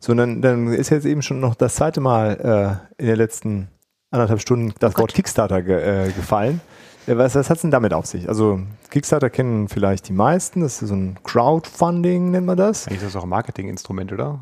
So, 0.00 0.12
dann, 0.12 0.42
dann 0.42 0.68
ist 0.68 0.90
jetzt 0.90 1.06
eben 1.06 1.22
schon 1.22 1.40
noch 1.40 1.54
das 1.54 1.76
zweite 1.76 2.00
Mal 2.00 2.80
äh, 2.98 3.02
in 3.02 3.06
den 3.08 3.16
letzten 3.16 3.68
anderthalb 4.10 4.40
Stunden 4.40 4.74
das 4.78 4.94
Oh 4.96 5.00
Wort. 5.00 5.14
Kickstarter 5.14 5.62
ge, 5.62 6.08
äh, 6.08 6.12
gefallen. 6.12 6.60
Äh, 7.06 7.16
Was, 7.16 7.34
was 7.34 7.50
hat 7.50 7.56
es 7.56 7.62
denn 7.62 7.70
damit 7.70 7.92
auf 7.92 8.06
sich? 8.06 8.28
Also 8.28 8.60
Kickstarter 8.90 9.30
kennen 9.30 9.68
vielleicht 9.68 10.08
die 10.08 10.12
meisten, 10.12 10.60
das 10.60 10.80
ist 10.82 10.88
so 10.88 10.94
ein 10.94 11.18
Crowdfunding, 11.24 12.30
nennt 12.30 12.46
man 12.46 12.56
das. 12.56 12.86
Eigentlich 12.86 13.02
ist 13.02 13.14
das 13.14 13.16
auch 13.16 13.24
ein 13.24 13.28
Marketinginstrument, 13.30 14.12
oder? 14.12 14.40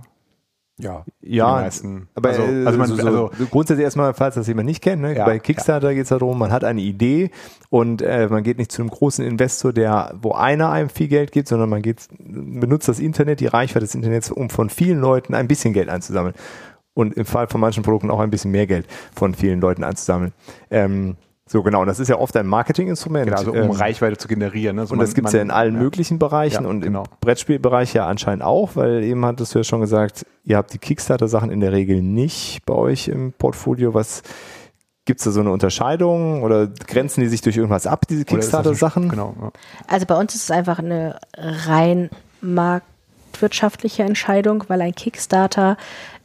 Ja. 0.78 1.04
Ja, 1.20 1.58
die 1.58 1.62
meisten. 1.64 2.08
aber 2.14 2.30
Also- 2.30 2.42
also, 2.42 2.66
also 2.66 2.78
man- 2.78 2.88
so, 2.88 2.96
so, 2.96 3.06
also- 3.06 3.30
grundsätzlich 3.50 3.84
erstmal, 3.84 4.14
falls 4.14 4.34
das 4.36 4.46
jemand 4.48 4.66
nicht 4.66 4.82
kennt, 4.82 5.02
ne? 5.02 5.14
Ja, 5.14 5.26
bei 5.26 5.38
Kickstarter 5.38 5.92
geht 5.94 6.04
es 6.04 6.08
darum, 6.08 6.38
man 6.38 6.50
hat 6.50 6.64
eine 6.64 6.80
Idee 6.80 7.30
und 7.68 8.00
äh, 8.02 8.26
man 8.28 8.42
geht 8.42 8.58
nicht 8.58 8.72
zu 8.72 8.80
einem 8.82 8.90
großen 8.90 9.24
Investor, 9.24 9.72
der, 9.72 10.14
wo 10.20 10.32
einer 10.32 10.70
einem 10.70 10.88
viel 10.88 11.08
Geld 11.08 11.30
gibt, 11.30 11.46
sondern 11.48 11.68
man 11.68 11.82
geht, 11.82 12.08
benutzt 12.18 12.88
das 12.88 13.00
Internet, 13.00 13.40
die 13.40 13.46
Reichweite 13.46 13.84
des 13.84 13.94
Internets, 13.94 14.30
um 14.30 14.48
von 14.50 14.70
vielen 14.70 14.98
Leuten 15.00 15.34
ein 15.34 15.46
bisschen 15.46 15.72
Geld 15.74 15.88
einzusammeln. 15.88 16.34
Und 16.94 17.14
im 17.14 17.26
Fall 17.26 17.46
von 17.48 17.60
manchen 17.60 17.82
Produkten 17.82 18.10
auch 18.10 18.20
ein 18.20 18.30
bisschen 18.30 18.50
mehr 18.50 18.66
Geld 18.66 18.86
von 19.14 19.34
vielen 19.34 19.60
Leuten 19.60 19.84
einzusammeln. 19.84 20.32
Ähm, 20.70 21.16
so 21.52 21.62
genau, 21.62 21.82
und 21.82 21.86
das 21.86 22.00
ist 22.00 22.08
ja 22.08 22.16
oft 22.18 22.34
ein 22.38 22.46
Marketinginstrument. 22.46 23.26
Genau, 23.26 23.36
also 23.38 23.50
um 23.52 23.56
Ähm, 23.58 23.70
Reichweite 23.72 24.16
zu 24.16 24.26
generieren. 24.26 24.76
Ne? 24.76 24.82
Also 24.82 24.92
und 24.92 24.98
man- 24.98 25.06
das 25.06 25.14
gibt 25.14 25.28
es 25.28 25.34
man- 25.34 25.38
ja 25.38 25.42
in 25.42 25.50
allen 25.50 25.76
möglichen 25.78 26.18
Bereichen 26.18 26.64
Ja, 26.64 26.68
und 26.70 26.80
genau. 26.80 27.02
im 27.02 27.08
Brettspielbereich 27.20 27.92
ja 27.92 28.06
anscheinend 28.06 28.42
auch, 28.42 28.70
weil 28.74 29.02
eben 29.04 29.24
hattest 29.26 29.54
du 29.54 29.58
ja 29.58 29.64
schon 29.64 29.82
gesagt, 29.82 30.24
ihr 30.44 30.56
habt 30.56 30.72
die 30.72 30.78
Kickstarter-Sachen 30.78 31.50
in 31.50 31.60
der 31.60 31.72
Regel 31.72 32.00
nicht 32.02 32.64
bei 32.64 32.72
euch 32.74 33.08
im 33.08 33.32
Portfolio. 33.34 33.92
Was 33.92 34.22
gibt 35.04 35.20
es 35.20 35.24
da 35.24 35.30
so 35.30 35.40
eine 35.40 35.50
Unterscheidung 35.50 36.42
oder 36.42 36.68
grenzen 36.68 37.20
die 37.20 37.26
sich 37.28 37.42
durch 37.42 37.56
irgendwas 37.58 37.86
ab, 37.86 38.06
diese 38.08 38.24
Kickstarter-Sachen? 38.24 39.10
Genau. 39.10 39.34
Ja. 39.40 39.50
Also 39.88 40.06
bei 40.06 40.16
uns 40.16 40.34
ist 40.34 40.44
es 40.44 40.50
einfach 40.50 40.78
eine 40.78 41.18
rein 41.36 42.08
marktwirtschaftliche 42.40 44.04
Entscheidung, 44.04 44.64
weil 44.68 44.80
ein 44.80 44.94
Kickstarter 44.94 45.76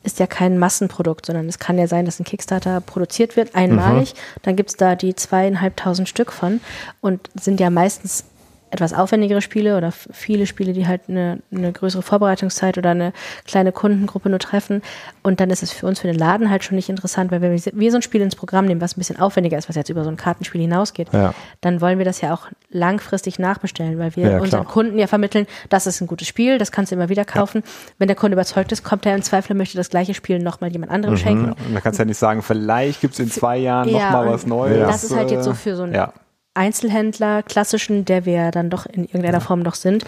ist 0.07 0.19
ja 0.19 0.25
kein 0.25 0.57
Massenprodukt, 0.57 1.25
sondern 1.25 1.47
es 1.47 1.59
kann 1.59 1.77
ja 1.77 1.85
sein, 1.85 2.05
dass 2.05 2.19
ein 2.19 2.23
Kickstarter 2.23 2.81
produziert 2.81 3.35
wird, 3.35 3.53
einmalig. 3.55 4.15
Dann 4.41 4.55
gibt 4.55 4.69
es 4.69 4.77
da 4.77 4.95
die 4.95 5.13
zweieinhalbtausend 5.13 6.07
Stück 6.07 6.31
von 6.31 6.61
und 7.01 7.29
sind 7.39 7.59
ja 7.59 7.69
meistens 7.69 8.23
etwas 8.69 8.93
aufwendigere 8.93 9.41
Spiele 9.41 9.77
oder 9.77 9.91
viele 9.91 10.45
Spiele, 10.45 10.73
die 10.73 10.87
halt 10.87 11.01
eine, 11.07 11.39
eine 11.51 11.71
größere 11.71 12.01
Vorbereitungszeit 12.01 12.77
oder 12.77 12.91
eine 12.91 13.13
kleine 13.45 13.71
Kundengruppe 13.71 14.29
nur 14.29 14.39
treffen. 14.39 14.81
Und 15.23 15.39
dann 15.39 15.49
ist 15.49 15.63
es 15.63 15.71
für 15.71 15.85
uns, 15.87 15.99
für 16.01 16.07
den 16.07 16.17
Laden 16.17 16.49
halt 16.49 16.63
schon 16.65 16.75
nicht 16.75 16.89
interessant, 16.89 17.31
weil 17.31 17.41
wenn 17.41 17.51
wir, 17.51 17.91
so 17.91 17.97
ein 17.97 18.01
Spiel 18.01 18.21
ins 18.21 18.35
Programm 18.35 18.65
nehmen, 18.65 18.81
was 18.81 18.97
ein 18.97 18.99
bisschen 18.99 19.19
aufwendiger 19.19 19.57
ist, 19.57 19.69
was 19.69 19.75
jetzt 19.75 19.89
über 19.89 20.03
so 20.03 20.09
ein 20.09 20.17
Kartenspiel 20.17 20.59
hinausgeht, 20.61 21.07
Ja. 21.13 21.33
dann 21.61 21.79
wollen 21.79 21.97
wir 21.97 22.05
das 22.05 22.19
ja 22.21 22.33
auch 22.33 22.47
langfristig 22.69 23.39
nachbestellen, 23.39 23.99
weil 23.99 24.15
wir 24.15 24.31
Ja, 24.31 24.39
unseren 24.39 24.63
klar. 24.63 24.73
Kunden 24.73 24.99
ja 24.99 25.07
vermitteln, 25.07 25.47
das 25.69 25.87
ist 25.87 26.01
ein 26.01 26.07
gutes 26.07 26.27
Spiel, 26.27 26.57
das 26.57 26.71
kannst 26.71 26.91
du 26.91 26.95
immer 26.95 27.09
wieder 27.09 27.23
kaufen. 27.25 27.63
Wenn 27.97 28.07
der 28.07 28.15
Kunde 28.17 28.33
überzeugt 28.35 28.71
ist, 28.71 28.83
kommt 28.83 29.05
er 29.05 29.15
im 29.15 29.21
Zweifel 29.21 29.53
und 29.53 29.59
möchte 29.59 29.77
das 29.77 29.89
gleiche 29.89 30.13
Spiel 30.13 30.39
nochmal 30.39 30.71
jemand 30.71 30.91
anderem 30.91 31.15
schenken. 31.17 31.53
Und 31.53 31.73
da 31.73 31.79
kannst 31.79 31.99
du 31.99 32.03
ja 32.03 32.05
nicht 32.05 32.17
sagen, 32.17 32.41
vielleicht 32.41 33.01
gibt 33.01 33.13
es 33.13 33.19
in 33.19 33.31
zwei 33.31 33.57
Jahren 33.57 33.87
Ja, 33.89 33.93
noch 33.93 34.09
mal 34.11 34.27
und 34.27 34.33
was 34.33 34.45
Neues. 34.45 34.79
Das 34.87 35.03
ist 35.05 35.15
halt 35.15 35.31
jetzt 35.31 35.45
so 35.45 35.53
für 35.53 35.75
so 35.75 35.83
einen 35.83 35.93
Ja. 35.93 36.11
Einzelhändler, 36.57 37.43
klassischen, 37.43 38.03
der 38.05 38.25
wir 38.25 38.51
dann 38.51 38.69
doch 38.69 38.85
in 38.85 39.05
irgendeiner 39.05 39.41
Form 39.41 39.61
noch 39.61 39.75
sind. 39.75 40.03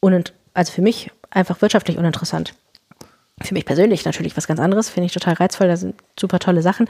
Und 0.00 0.32
also 0.54 0.72
für 0.72 0.82
mich 0.82 1.10
einfach 1.30 1.60
wirtschaftlich 1.62 1.98
uninteressant. 1.98 2.54
Für 3.42 3.54
mich 3.54 3.64
persönlich 3.64 4.04
natürlich 4.04 4.36
was 4.36 4.46
ganz 4.46 4.60
anderes, 4.60 4.90
finde 4.90 5.06
ich 5.06 5.12
total 5.12 5.34
reizvoll, 5.34 5.68
da 5.68 5.76
sind 5.76 5.94
super 6.18 6.38
tolle 6.38 6.62
Sachen. 6.62 6.88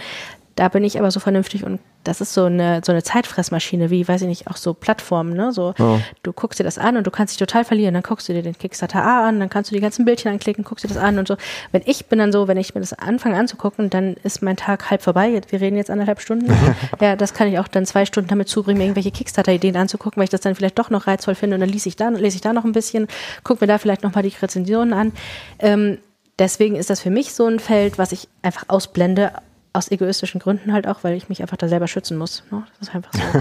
Da 0.57 0.69
bin 0.69 0.85
ich 0.85 0.99
aber 0.99 1.11
so 1.11 1.21
vernünftig 1.21 1.65
und 1.65 1.81
das 2.05 2.21
ist 2.21 2.35
so 2.35 2.45
eine, 2.45 2.81
so 2.85 2.93
eine 2.93 3.03
Zeitfressmaschine, 3.03 3.91
wie, 3.91 4.07
weiß 4.07 4.23
ich 4.23 4.29
nicht, 4.29 4.47
auch 4.49 4.57
so 4.57 4.75
Plattformen, 4.75 5.35
ne? 5.35 5.53
So, 5.53 5.75
du 6.23 6.33
guckst 6.33 6.59
dir 6.59 6.65
das 6.65 6.77
an 6.77 6.97
und 6.97 7.07
du 7.07 7.11
kannst 7.11 7.33
dich 7.33 7.39
total 7.39 7.65
verlieren. 7.65 7.95
Dann 7.95 8.03
guckst 8.03 8.29
du 8.29 8.33
dir 8.33 8.43
den 8.43 8.59
Kickstarter 8.59 9.03
A 9.03 9.29
an, 9.29 9.39
dann 9.39 9.49
kannst 9.49 9.71
du 9.71 9.75
die 9.75 9.81
ganzen 9.81 10.05
Bildchen 10.05 10.33
anklicken, 10.33 10.65
guckst 10.65 10.85
dir 10.85 10.89
das 10.89 10.97
an 10.97 11.19
und 11.19 11.29
so. 11.29 11.37
Wenn 11.73 11.83
ich 11.85 12.07
bin 12.07 12.19
dann 12.19 12.33
so, 12.33 12.49
wenn 12.49 12.57
ich 12.57 12.75
mir 12.75 12.81
das 12.81 12.93
anfange 12.95 13.39
anzugucken, 13.39 13.91
dann 13.91 14.17
ist 14.23 14.43
mein 14.43 14.57
Tag 14.57 14.91
halb 14.91 15.03
vorbei. 15.03 15.41
Wir 15.49 15.61
reden 15.61 15.77
jetzt 15.77 15.91
anderthalb 15.91 16.21
Stunden. 16.21 16.53
ja, 17.01 17.17
das 17.17 17.33
kann 17.33 17.49
ich 17.49 17.59
auch 17.59 17.69
dann 17.69 17.87
zwei 17.87 18.05
Stunden 18.05 18.29
damit 18.29 18.49
zubringen, 18.49 18.79
mir 18.79 18.85
irgendwelche 18.85 19.13
Kickstarter-Ideen 19.13 19.77
anzugucken, 19.77 20.19
weil 20.19 20.25
ich 20.25 20.31
das 20.31 20.41
dann 20.41 20.55
vielleicht 20.55 20.79
doch 20.79 20.91
noch 20.91 21.07
reizvoll 21.07 21.35
finde 21.35 21.55
und 21.55 21.61
dann 21.61 21.71
lese 21.71 21.89
ich 21.89 21.97
da, 21.97 22.09
lese 22.09 22.37
ich 22.37 22.43
da 22.43 22.53
noch 22.53 22.65
ein 22.65 22.73
bisschen, 22.73 23.09
gucke 23.45 23.63
mir 23.63 23.69
da 23.69 23.79
vielleicht 23.79 24.03
noch 24.03 24.15
mal 24.15 24.23
die 24.23 24.29
Rezensionen 24.29 24.95
an. 24.95 25.13
Ähm, 25.59 25.99
deswegen 26.41 26.75
ist 26.75 26.91
das 26.91 27.01
für 27.01 27.11
mich 27.11 27.33
so 27.33 27.47
ein 27.47 27.61
Feld, 27.61 27.99
was 27.99 28.11
ich 28.11 28.29
einfach 28.43 28.65
ausblende, 28.67 29.31
aus 29.73 29.89
egoistischen 29.93 30.41
Gründen 30.41 30.73
halt 30.73 30.89
auch, 30.89 31.05
weil 31.05 31.15
ich 31.15 31.29
mich 31.29 31.43
einfach 31.43 31.57
da 31.57 31.69
selber 31.69 31.87
schützen 31.87 32.19
muss. 32.19 32.43
Ne? 32.51 32.65
Das 32.81 32.89
ist 32.89 32.95
einfach 32.97 33.13
so. 33.13 33.21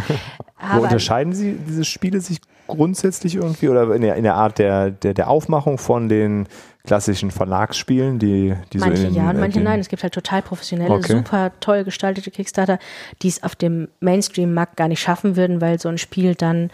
Wo 0.61 0.65
Aber 0.73 0.81
unterscheiden 0.83 1.33
sie 1.33 1.57
diese 1.67 1.83
Spiele 1.85 2.21
sich 2.21 2.37
grundsätzlich 2.67 3.33
irgendwie 3.35 3.67
oder 3.69 3.91
in 3.95 4.03
der, 4.03 4.15
in 4.15 4.23
der 4.23 4.35
Art 4.35 4.59
der, 4.59 4.91
der, 4.91 5.15
der 5.15 5.27
Aufmachung 5.27 5.79
von 5.79 6.07
den 6.07 6.47
klassischen 6.85 7.31
Verlagsspielen, 7.31 8.19
die, 8.19 8.53
die 8.73 8.77
so 8.79 8.85
manche 8.85 9.07
in 9.07 9.13
den, 9.13 9.23
ja 9.23 9.29
und 9.31 9.37
äh, 9.37 9.39
manche 9.39 9.59
den- 9.59 9.63
nein. 9.63 9.79
Es 9.79 9.89
gibt 9.89 10.03
halt 10.03 10.13
total 10.13 10.41
professionelle, 10.43 10.91
Okay. 10.93 11.13
super 11.17 11.51
toll 11.61 11.83
gestaltete 11.83 12.29
Kickstarter, 12.29 12.77
die 13.23 13.27
es 13.29 13.41
auf 13.41 13.55
dem 13.55 13.87
Mainstream-Markt 14.01 14.77
gar 14.77 14.87
nicht 14.87 14.99
schaffen 15.01 15.35
würden, 15.35 15.61
weil 15.61 15.79
so 15.79 15.89
ein 15.89 15.97
Spiel 15.97 16.35
dann 16.35 16.69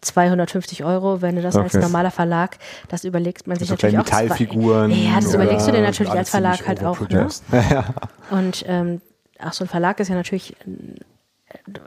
250 0.00 0.84
Euro, 0.84 1.20
wenn 1.20 1.36
du 1.36 1.42
das 1.42 1.56
als 1.56 1.74
Okay. 1.74 1.82
normaler 1.84 2.10
Verlag, 2.10 2.58
das 2.88 3.04
überlegt 3.04 3.46
man 3.46 3.58
sich 3.58 3.68
So 3.68 3.74
natürlich 3.74 3.94
kleine 3.94 4.02
auch. 4.04 4.26
Metallfiguren 4.28 4.90
Ja, 4.90 5.16
das 5.20 5.34
überlegst 5.34 5.66
du 5.68 5.72
dir 5.72 5.82
natürlich 5.82 6.10
alles 6.10 6.20
als 6.20 6.30
Verlag 6.30 6.66
halt 6.66 6.84
auch. 6.84 7.00
Ne? 7.08 7.28
Und 8.30 8.64
ähm, 8.68 9.00
auch 9.44 9.52
so 9.52 9.64
ein 9.64 9.68
Verlag 9.68 9.98
ist 10.00 10.08
ja 10.08 10.14
natürlich 10.14 10.54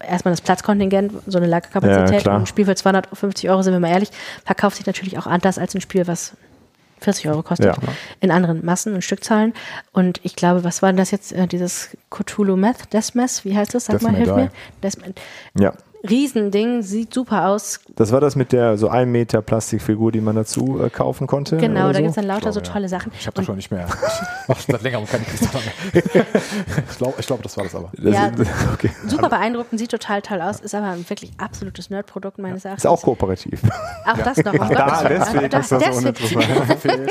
erstmal 0.05 0.33
das 0.33 0.41
Platzkontingent, 0.41 1.13
so 1.25 1.37
eine 1.37 1.47
Lagerkapazität. 1.47 2.23
Ja, 2.25 2.35
ein 2.37 2.45
Spiel 2.45 2.65
für 2.65 2.75
250 2.75 3.49
Euro, 3.49 3.61
sind 3.61 3.73
wir 3.73 3.79
mal 3.79 3.89
ehrlich, 3.91 4.09
verkauft 4.45 4.77
sich 4.77 4.85
natürlich 4.85 5.17
auch 5.17 5.25
anders 5.27 5.57
als 5.57 5.73
ein 5.73 5.81
Spiel, 5.81 6.05
was 6.07 6.33
40 6.99 7.29
Euro 7.29 7.43
kostet, 7.43 7.67
Ja. 7.67 7.75
in 8.19 8.31
anderen 8.31 8.63
Massen 8.65 8.93
und 8.93 9.03
Stückzahlen. 9.03 9.53
Und 9.91 10.19
ich 10.23 10.35
glaube, 10.35 10.63
was 10.63 10.81
war 10.81 10.89
denn 10.89 10.97
das 10.97 11.11
jetzt, 11.11 11.33
äh, 11.33 11.47
dieses 11.47 11.89
Cthulhu 12.09 12.55
Meth, 12.55 12.93
Desmes, 12.93 13.43
wie 13.45 13.55
heißt 13.57 13.73
das? 13.73 13.85
Sag 13.85 13.99
Death 13.99 14.01
mal, 14.03 14.15
hilf 14.15 14.29
Die. 14.29 14.35
mir. 14.35 14.51
Ja. 15.59 15.73
Riesending, 16.09 16.81
sieht 16.81 17.13
super 17.13 17.47
aus. 17.47 17.79
Das 17.95 18.11
war 18.11 18.19
das 18.19 18.35
mit 18.35 18.51
der 18.51 18.77
so 18.77 18.89
1 18.89 19.09
Meter 19.09 19.41
Plastikfigur, 19.41 20.11
die 20.11 20.19
man 20.19 20.35
dazu 20.35 20.81
äh, 20.83 20.89
kaufen 20.89 21.27
konnte. 21.27 21.55
Genau, 21.57 21.87
da 21.87 21.93
so? 21.93 21.99
gibt 21.99 22.09
es 22.09 22.15
dann 22.15 22.25
lauter 22.25 22.51
so 22.51 22.59
glaube, 22.59 22.67
ja. 22.67 22.73
tolle 22.73 22.89
Sachen. 22.89 23.11
Ich 23.17 23.25
habe 23.25 23.35
das 23.35 23.45
schon 23.45 23.55
nicht 23.55 23.71
mehr. 23.71 23.87
Ich 24.43 24.49
mache 24.49 24.61
seit 24.67 24.81
längerem 24.81 25.05
keine 25.07 25.23
Kickstarter 25.23 25.59
mehr. 25.59 26.03
ich 26.91 26.97
glaube, 26.97 27.13
ich 27.17 27.25
glaub, 27.27 27.41
das 27.41 27.55
war 27.55 27.63
das 27.63 27.75
aber. 27.75 27.91
Das, 27.97 28.13
Ja. 28.13 28.31
okay. 28.73 28.89
super 29.07 29.29
beeindruckend, 29.29 29.79
sieht 29.79 29.91
total 29.91 30.21
toll 30.21 30.41
aus, 30.41 30.59
ist 30.59 30.75
aber 30.75 30.87
ein 30.87 31.09
wirklich 31.09 31.31
absolutes 31.37 31.89
Nerdprodukt 31.89 32.37
meines 32.39 32.65
Erachtens. 32.65 32.83
Ist 32.83 32.89
auch 32.89 33.01
kooperativ. 33.01 33.61
Auch 34.05 34.17
das 34.17 34.37
noch. 34.43 34.51
Da, 34.53 34.67
Gottes 34.67 35.03
Willen. 35.05 35.21
deswegen 35.21 35.45
ist 35.45 35.53
das 35.53 35.69
so 35.69 35.77
deswegen- 35.77 35.97
uninteressant. 35.97 37.07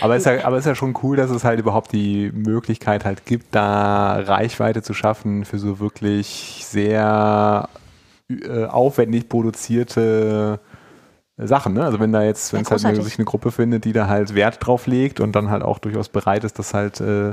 Aber 0.00 0.16
es, 0.16 0.22
ist 0.22 0.26
ja, 0.26 0.44
aber 0.44 0.56
es 0.56 0.60
ist 0.64 0.68
ja 0.68 0.74
schon 0.74 0.96
cool, 1.02 1.16
dass 1.16 1.30
es 1.30 1.44
halt 1.44 1.60
überhaupt 1.60 1.92
die 1.92 2.30
Möglichkeit 2.32 3.04
halt 3.04 3.26
gibt, 3.26 3.54
da 3.54 4.14
Reichweite 4.20 4.82
zu 4.82 4.94
schaffen 4.94 5.44
für 5.44 5.58
so 5.58 5.78
wirklich 5.80 6.62
sehr 6.66 6.91
äh, 6.98 8.64
aufwendig 8.66 9.28
produzierte 9.28 10.60
Sachen. 11.38 11.74
Ne? 11.74 11.84
Also 11.84 11.98
wenn 11.98 12.12
da 12.12 12.22
jetzt, 12.22 12.52
wenn 12.52 12.60
Ja, 12.60 12.76
es 12.76 12.84
halt 12.84 12.94
eine, 12.94 13.02
sich 13.02 13.18
eine 13.18 13.24
Gruppe 13.24 13.50
findet, 13.50 13.84
die 13.84 13.92
da 13.92 14.06
halt 14.06 14.34
Wert 14.34 14.58
drauf 14.60 14.86
legt 14.86 15.20
und 15.20 15.32
dann 15.32 15.50
halt 15.50 15.62
auch 15.62 15.78
durchaus 15.78 16.08
bereit 16.08 16.44
ist, 16.44 16.58
das 16.58 16.74
halt 16.74 17.00
äh, 17.00 17.32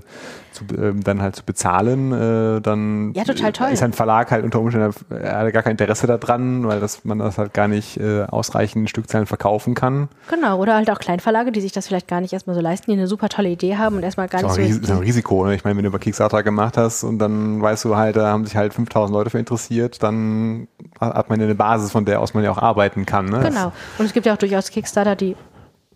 zu, 0.67 0.75
ähm, 0.75 1.03
dann 1.03 1.21
halt 1.21 1.35
zu 1.35 1.43
bezahlen, 1.43 2.11
äh, 2.11 2.61
dann 2.61 3.13
Ja, 3.15 3.23
total 3.23 3.51
toll. 3.51 3.69
ist 3.71 3.83
ein 3.83 3.93
Verlag 3.93 4.31
halt 4.31 4.43
unter 4.43 4.59
Umständen 4.59 4.93
hat 5.09 5.53
gar 5.53 5.63
kein 5.63 5.71
Interesse 5.71 6.07
daran, 6.07 6.67
weil 6.67 6.79
das, 6.79 7.05
man 7.05 7.19
das 7.19 7.37
halt 7.37 7.53
gar 7.53 7.67
nicht 7.67 7.97
äh, 7.99 8.23
ausreichend 8.23 8.81
in 8.83 8.87
Stückzahlen 8.87 9.25
verkaufen 9.27 9.73
kann. 9.75 10.09
Genau, 10.29 10.59
oder 10.59 10.75
halt 10.75 10.89
auch 10.91 10.99
Kleinverlage, 10.99 11.51
die 11.51 11.61
sich 11.61 11.71
das 11.71 11.87
vielleicht 11.87 12.07
gar 12.07 12.21
nicht 12.21 12.33
erstmal 12.33 12.55
so 12.55 12.61
leisten, 12.61 12.91
die 12.91 12.97
eine 12.97 13.07
super 13.07 13.29
tolle 13.29 13.49
Idee 13.49 13.77
haben 13.77 13.95
und 13.95 14.03
erstmal 14.03 14.27
gar 14.27 14.41
Das 14.41 14.57
nicht 14.57 14.71
so. 14.73 14.77
Ris- 14.79 14.83
ist 14.83 14.91
ein 14.91 14.97
Risiko. 14.99 15.45
Ne? 15.45 15.55
Ich 15.55 15.63
meine, 15.63 15.75
wenn 15.77 15.83
du 15.83 15.89
über 15.89 15.99
Kickstarter 15.99 16.43
gemacht 16.43 16.77
hast 16.77 17.03
und 17.03 17.19
dann 17.19 17.61
weißt 17.61 17.85
du 17.85 17.95
halt, 17.95 18.15
da 18.15 18.27
haben 18.27 18.45
sich 18.45 18.55
halt 18.55 18.73
5000 18.73 19.13
Leute 19.15 19.29
für 19.29 19.39
interessiert, 19.39 20.01
dann 20.03 20.67
hat 20.99 21.29
man 21.29 21.39
ja 21.39 21.45
eine 21.45 21.55
Basis, 21.55 21.91
von 21.91 22.05
der 22.05 22.19
aus 22.21 22.33
man 22.33 22.43
ja 22.43 22.51
auch 22.51 22.57
arbeiten 22.57 23.05
kann. 23.05 23.25
Ne? 23.25 23.39
Genau. 23.41 23.71
Und 23.97 24.05
es 24.05 24.13
gibt 24.13 24.25
ja 24.25 24.33
auch 24.33 24.37
durchaus 24.37 24.69
Kickstarter, 24.69 25.15
die 25.15 25.35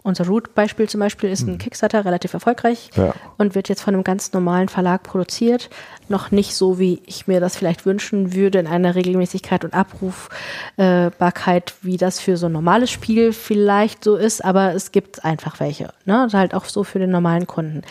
unser 0.03 0.27
Root-Beispiel 0.27 0.89
zum 0.89 0.99
Beispiel 0.99 1.29
ist 1.29 1.47
ein 1.47 1.57
Kickstarter, 1.57 2.05
relativ 2.05 2.33
erfolgreich 2.33 2.89
Ja. 2.95 3.13
und 3.37 3.55
wird 3.55 3.69
jetzt 3.69 3.81
von 3.81 3.93
einem 3.93 4.03
ganz 4.03 4.33
normalen 4.33 4.69
Verlag 4.69 5.03
produziert. 5.03 5.69
Noch 6.09 6.31
nicht 6.31 6.55
so, 6.55 6.77
wie 6.77 7.01
ich 7.05 7.27
mir 7.27 7.39
das 7.39 7.55
vielleicht 7.55 7.85
wünschen 7.85 8.33
würde, 8.33 8.59
in 8.59 8.67
einer 8.67 8.95
Regelmäßigkeit 8.95 9.63
und 9.63 9.73
Abrufbarkeit, 9.73 11.73
wie 11.81 11.97
das 11.97 12.19
für 12.19 12.37
so 12.37 12.47
ein 12.47 12.51
normales 12.51 12.91
Spiel 12.91 13.33
vielleicht 13.33 14.03
so 14.03 14.15
ist, 14.15 14.43
aber 14.43 14.73
es 14.73 14.91
gibt 14.91 15.23
einfach 15.23 15.59
welche. 15.59 15.93
Ne? 16.05 16.27
Halt 16.33 16.53
auch 16.53 16.65
so 16.65 16.83
für 16.83 16.99
den 16.99 17.09
normalen 17.09 17.47
Kunden. 17.47 17.81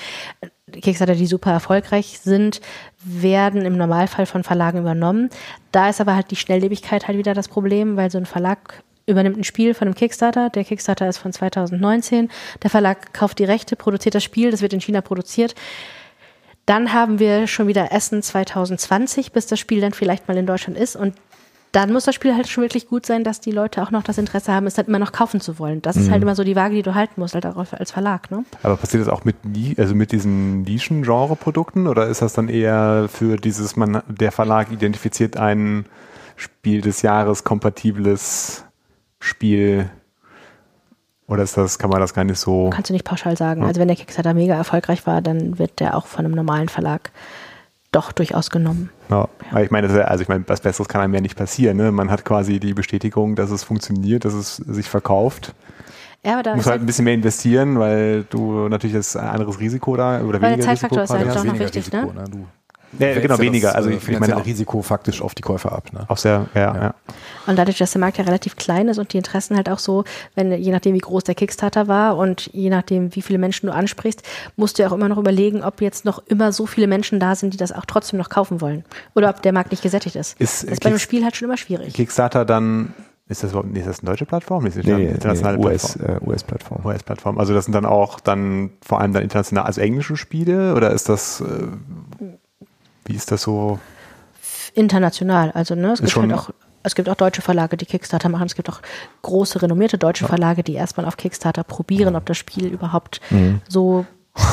Kickstarter, 0.71 1.15
die 1.15 1.27
super 1.27 1.53
erfolgreich 1.53 2.21
sind, 2.21 2.61
werden 3.05 3.63
im 3.63 3.77
Normalfall 3.77 4.27
von 4.27 4.43
Verlagen 4.43 4.79
übernommen. 4.79 5.31
Da 5.71 5.89
ist 5.89 6.01
aber 6.01 6.15
halt 6.15 6.31
die 6.31 6.37
Schnelllebigkeit 6.37 7.09
halt 7.09 7.19
wieder 7.19 7.35
das 7.35 7.49
Problem, 7.49 7.97
weil 7.97 8.11
so 8.11 8.19
ein 8.19 8.27
Verlag 8.27 8.83
übernimmt 9.07 9.39
ein 9.39 9.45
Spiel 9.45 9.75
von 9.75 9.89
einem 9.89 9.95
Kickstarter. 9.95 10.51
Der 10.51 10.65
Kickstarter 10.65 11.09
ist 11.09 11.19
von 11.19 11.33
2019. 11.33 12.31
Der 12.63 12.71
Verlag 12.71 13.13
kauft 13.13 13.39
die 13.39 13.45
Rechte, 13.45 13.77
produziert 13.77 14.15
das 14.15 14.25
Spiel, 14.25 14.51
das 14.51 14.63
wird 14.63 14.73
in 14.73 14.81
China 14.81 15.01
produziert. 15.01 15.55
Dann 16.67 16.93
haben 16.93 17.19
wir 17.19 17.49
schon 17.49 17.67
wieder 17.67 17.91
Essen 17.93 18.23
2020, 18.23 19.33
bis 19.33 19.47
das 19.47 19.59
Spiel 19.59 19.81
dann 19.81 19.93
vielleicht 19.93 20.29
mal 20.29 20.37
in 20.37 20.47
Deutschland 20.47 20.79
ist. 20.79 20.95
Und 20.95 21.15
dann 21.73 21.91
muss 21.91 22.05
das 22.05 22.15
Spiel 22.15 22.37
halt 22.37 22.49
schon 22.49 22.63
wirklich 22.63 22.87
gut 22.87 23.07
sein, 23.07 23.25
dass 23.25 23.41
die 23.41 23.51
Leute 23.51 23.83
auch 23.83 23.91
noch 23.91 24.03
das 24.03 24.19
Interesse 24.19 24.53
haben, 24.53 24.67
es 24.67 24.75
dann 24.75 24.87
immer 24.87 24.99
noch 24.99 25.11
kaufen 25.11 25.41
zu 25.41 25.59
wollen. 25.59 25.81
Das 25.81 25.97
ist 25.97 26.11
halt 26.11 26.23
immer 26.23 26.35
so 26.35 26.45
die 26.45 26.55
Waage, 26.55 26.75
die 26.75 26.83
du 26.83 26.95
halten 26.95 27.19
musst, 27.19 27.33
halt 27.35 27.47
auch 27.47 27.73
als 27.73 27.91
Verlag. 27.91 28.31
Ne? 28.31 28.45
Aber 28.63 28.77
passiert 28.77 29.01
das 29.01 29.09
auch 29.09 29.25
mit, 29.25 29.37
also 29.79 29.95
mit 29.95 30.13
diesen 30.13 30.63
Nischen-Genre-Produkten 30.63 31.87
oder 31.87 32.07
ist 32.09 32.21
das 32.21 32.35
dann 32.35 32.49
eher 32.49 33.09
für 33.11 33.39
dieses, 33.39 33.75
man, 33.75 34.03
der 34.07 34.33
Verlag 34.33 34.71
identifiziert 34.71 35.39
ein 35.39 35.87
Spiel 36.37 36.83
des 36.83 37.01
Jahres 37.01 37.43
kompatibles 37.43 38.65
Spiel 39.23 39.89
oder 41.27 41.43
ist 41.45 41.57
das, 41.57 41.79
kann 41.79 41.89
man 41.91 42.01
das 42.01 42.13
gar 42.13 42.25
nicht 42.25 42.39
so? 42.39 42.69
Kannst 42.71 42.91
du 42.91 42.93
nicht 42.95 43.05
pauschal 43.05 43.37
sagen. 43.37 43.63
Also 43.65 43.81
wenn 43.81 43.89
der 43.89 43.97
Kickstarter 43.97 44.35
mega 44.35 44.55
erfolgreich 44.55 45.07
war, 45.07 45.23
dann 45.23 45.59
wird 45.59 45.81
der 45.81 45.97
auch 45.97 46.07
von 46.07 46.25
einem 46.25 46.35
normalen 46.35 46.69
Verlag 46.69 47.11
doch 47.93 48.13
durchaus 48.13 48.51
genommen. 48.51 48.91
Ja, 49.11 49.29
aber 49.51 49.63
ich 49.63 49.71
meine, 49.71 49.87
ja- 49.89 50.05
also 50.05 50.23
ich 50.23 50.29
meine, 50.29 50.45
was 50.49 50.61
Besseres 50.61 50.89
kann 50.89 51.01
einem 51.01 51.15
ja 51.15 51.21
nicht 51.21 51.37
passieren. 51.37 51.77
Ne? 51.77 51.93
Man 51.93 52.11
hat 52.11 52.25
quasi 52.25 52.59
die 52.59 52.75
Bestätigung, 52.75 53.37
dass 53.37 53.51
es 53.51 53.63
funktioniert, 53.65 54.25
dass 54.25 54.35
es 54.35 54.57
sich 54.57 54.89
verkauft. 54.89 55.55
Ja, 56.25 56.35
aber 56.35 56.43
da 56.43 56.51
Du 56.51 56.57
musst 56.57 56.67
ist 56.67 56.71
halt 56.71 56.83
ein 56.83 56.87
bisschen 56.87 57.05
mehr 57.05 57.15
investieren, 57.15 57.79
weil 57.79 58.25
du 58.31 58.69
natürlich 58.69 58.97
das 58.97 59.17
ein 59.17 59.29
anderes 59.29 59.59
Risiko 59.61 59.97
da 59.97 60.21
oder 60.23 60.41
Weil 60.41 60.41
der 60.41 60.51
weniger 60.53 60.65
Zeitfaktor 60.69 61.03
Risiko 61.03 61.05
ist 61.05 61.11
halt 61.11 61.23
quasi 61.33 61.49
doch 61.49 61.53
hast. 61.53 61.61
noch 61.61 61.67
wichtig, 61.67 61.93
ne? 61.93 62.07
ne? 62.15 62.47
Ja, 62.99 63.19
genau, 63.21 63.39
weniger. 63.39 63.69
Das, 63.69 63.77
Also 63.77 63.91
äh, 63.91 63.95
ich 63.97 64.19
meine 64.21 64.45
Risiko 64.45 64.83
faktisch 64.83 65.23
auf 65.23 65.35
die 65.35 65.43
Käufer 65.43 65.73
ab. 65.73 65.93
Ne? 65.93 66.05
Auch 66.09 66.17
sehr, 66.19 66.47
ja, 66.55 66.61
ja. 66.61 66.75
Ja. 66.83 66.95
Und 67.47 67.59
dadurch, 67.59 67.79
dass 67.79 67.93
der 67.93 68.01
Markt 68.01 68.19
ja 68.19 68.25
relativ 68.25 68.57
klein 68.57 68.89
ist 68.89 68.99
und 68.99 69.13
die 69.13 69.17
Interessen 69.17 69.57
halt 69.57 69.69
auch 69.69 69.79
so, 69.79 70.05
wenn 70.35 70.53
je 70.53 70.71
nachdem, 70.73 70.95
wie 70.95 70.99
groß 70.99 71.25
der 71.25 71.35
Kickstarter 71.35 71.89
war 71.89 72.17
und 72.17 72.51
je 72.53 72.71
nachdem, 72.71 73.15
wie 73.15 73.23
viele 73.23 73.39
Menschen 73.39 73.67
du 73.67 73.73
ansprichst, 73.73 74.23
musst 74.57 74.79
du 74.79 74.83
ja 74.83 74.89
auch 74.89 74.93
immer 74.93 75.09
noch 75.09 75.19
überlegen, 75.19 75.63
ob 75.63 75.81
jetzt 75.81 76.05
noch 76.05 76.23
immer 76.27 76.53
so 76.53 76.67
viele 76.67 76.87
Menschen 76.87 77.19
da 77.21 77.35
sind, 77.35 77.55
die 77.55 77.59
das 77.59 77.73
auch 77.73 77.85
trotzdem 77.87 78.19
noch 78.19 78.29
kaufen 78.29 78.61
wollen. 78.61 78.85
Oder 79.15 79.31
ob 79.31 79.43
der 79.43 79.53
Markt 79.53 79.71
nicht 79.71 79.83
gesättigt 79.83 80.17
ist. 80.17 80.39
Ist, 80.41 80.63
das 80.63 80.69
äh, 80.69 80.73
ist 80.73 80.83
bei 80.83 80.89
einem 80.91 80.99
Spiel 80.99 81.25
halt 81.25 81.37
schon 81.37 81.47
immer 81.49 81.57
schwierig. 81.57 81.95
Kickstarter 81.95 82.45
dann, 82.45 82.95
ist 83.29 83.43
das 83.43 83.53
überhaupt, 83.53 83.75
ist 83.77 83.87
das 83.87 84.01
eine 84.01 84.11
deutsche 84.11 84.27
Plattform? 84.27 84.63
Nee, 84.65 84.69
ist 84.69 84.79
das 84.79 84.85
Nee, 84.85 85.07
internationale 85.09 85.57
nee, 85.59 85.65
US, 85.65 85.95
Plattform. 85.95 86.27
äh, 86.27 86.31
US-Plattform. 86.31 86.87
US-Plattform. 86.87 87.39
Also 87.39 87.55
das 87.55 87.65
sind 87.65 87.73
dann 87.73 87.87
auch 87.87 88.21
dann 88.21 88.71
vor 88.85 89.01
allem 89.01 89.13
dann 89.13 89.23
international, 89.23 89.65
also 89.65 89.81
englische 89.81 90.17
Spiele 90.17 90.75
oder 90.75 90.91
ist 90.91 91.09
das, 91.09 91.41
äh, 91.41 92.27
wie 93.05 93.15
ist 93.15 93.31
das 93.31 93.43
so? 93.43 93.79
International. 94.75 95.51
Also, 95.53 95.75
ne, 95.75 95.93
es 95.93 96.01
gibt 96.01 96.17
halt 96.17 96.33
auch. 96.33 96.51
Es 96.85 96.97
gibt 96.97 97.09
auch 97.09 97.15
deutsche 97.15 97.43
Verlage, 97.43 97.77
die 97.77 97.87
Kickstarter 97.87 98.29
machen. 98.29 98.47
Es 98.47 98.57
gibt 98.57 98.69
auch 98.69 98.81
große, 99.23 99.63
renommierte 99.63 99.99
deutsche 99.99 100.27
Verlage, 100.27 100.65
die 100.65 100.75
erstmal 100.75 101.07
auf 101.07 101.17
Kickstarter 101.17 101.63
probieren, 101.63 102.17
ob 102.17 102.27
das 102.27 102.37
Spiel 102.39 102.67
überhaupt 102.67 103.21
so 103.69 104.05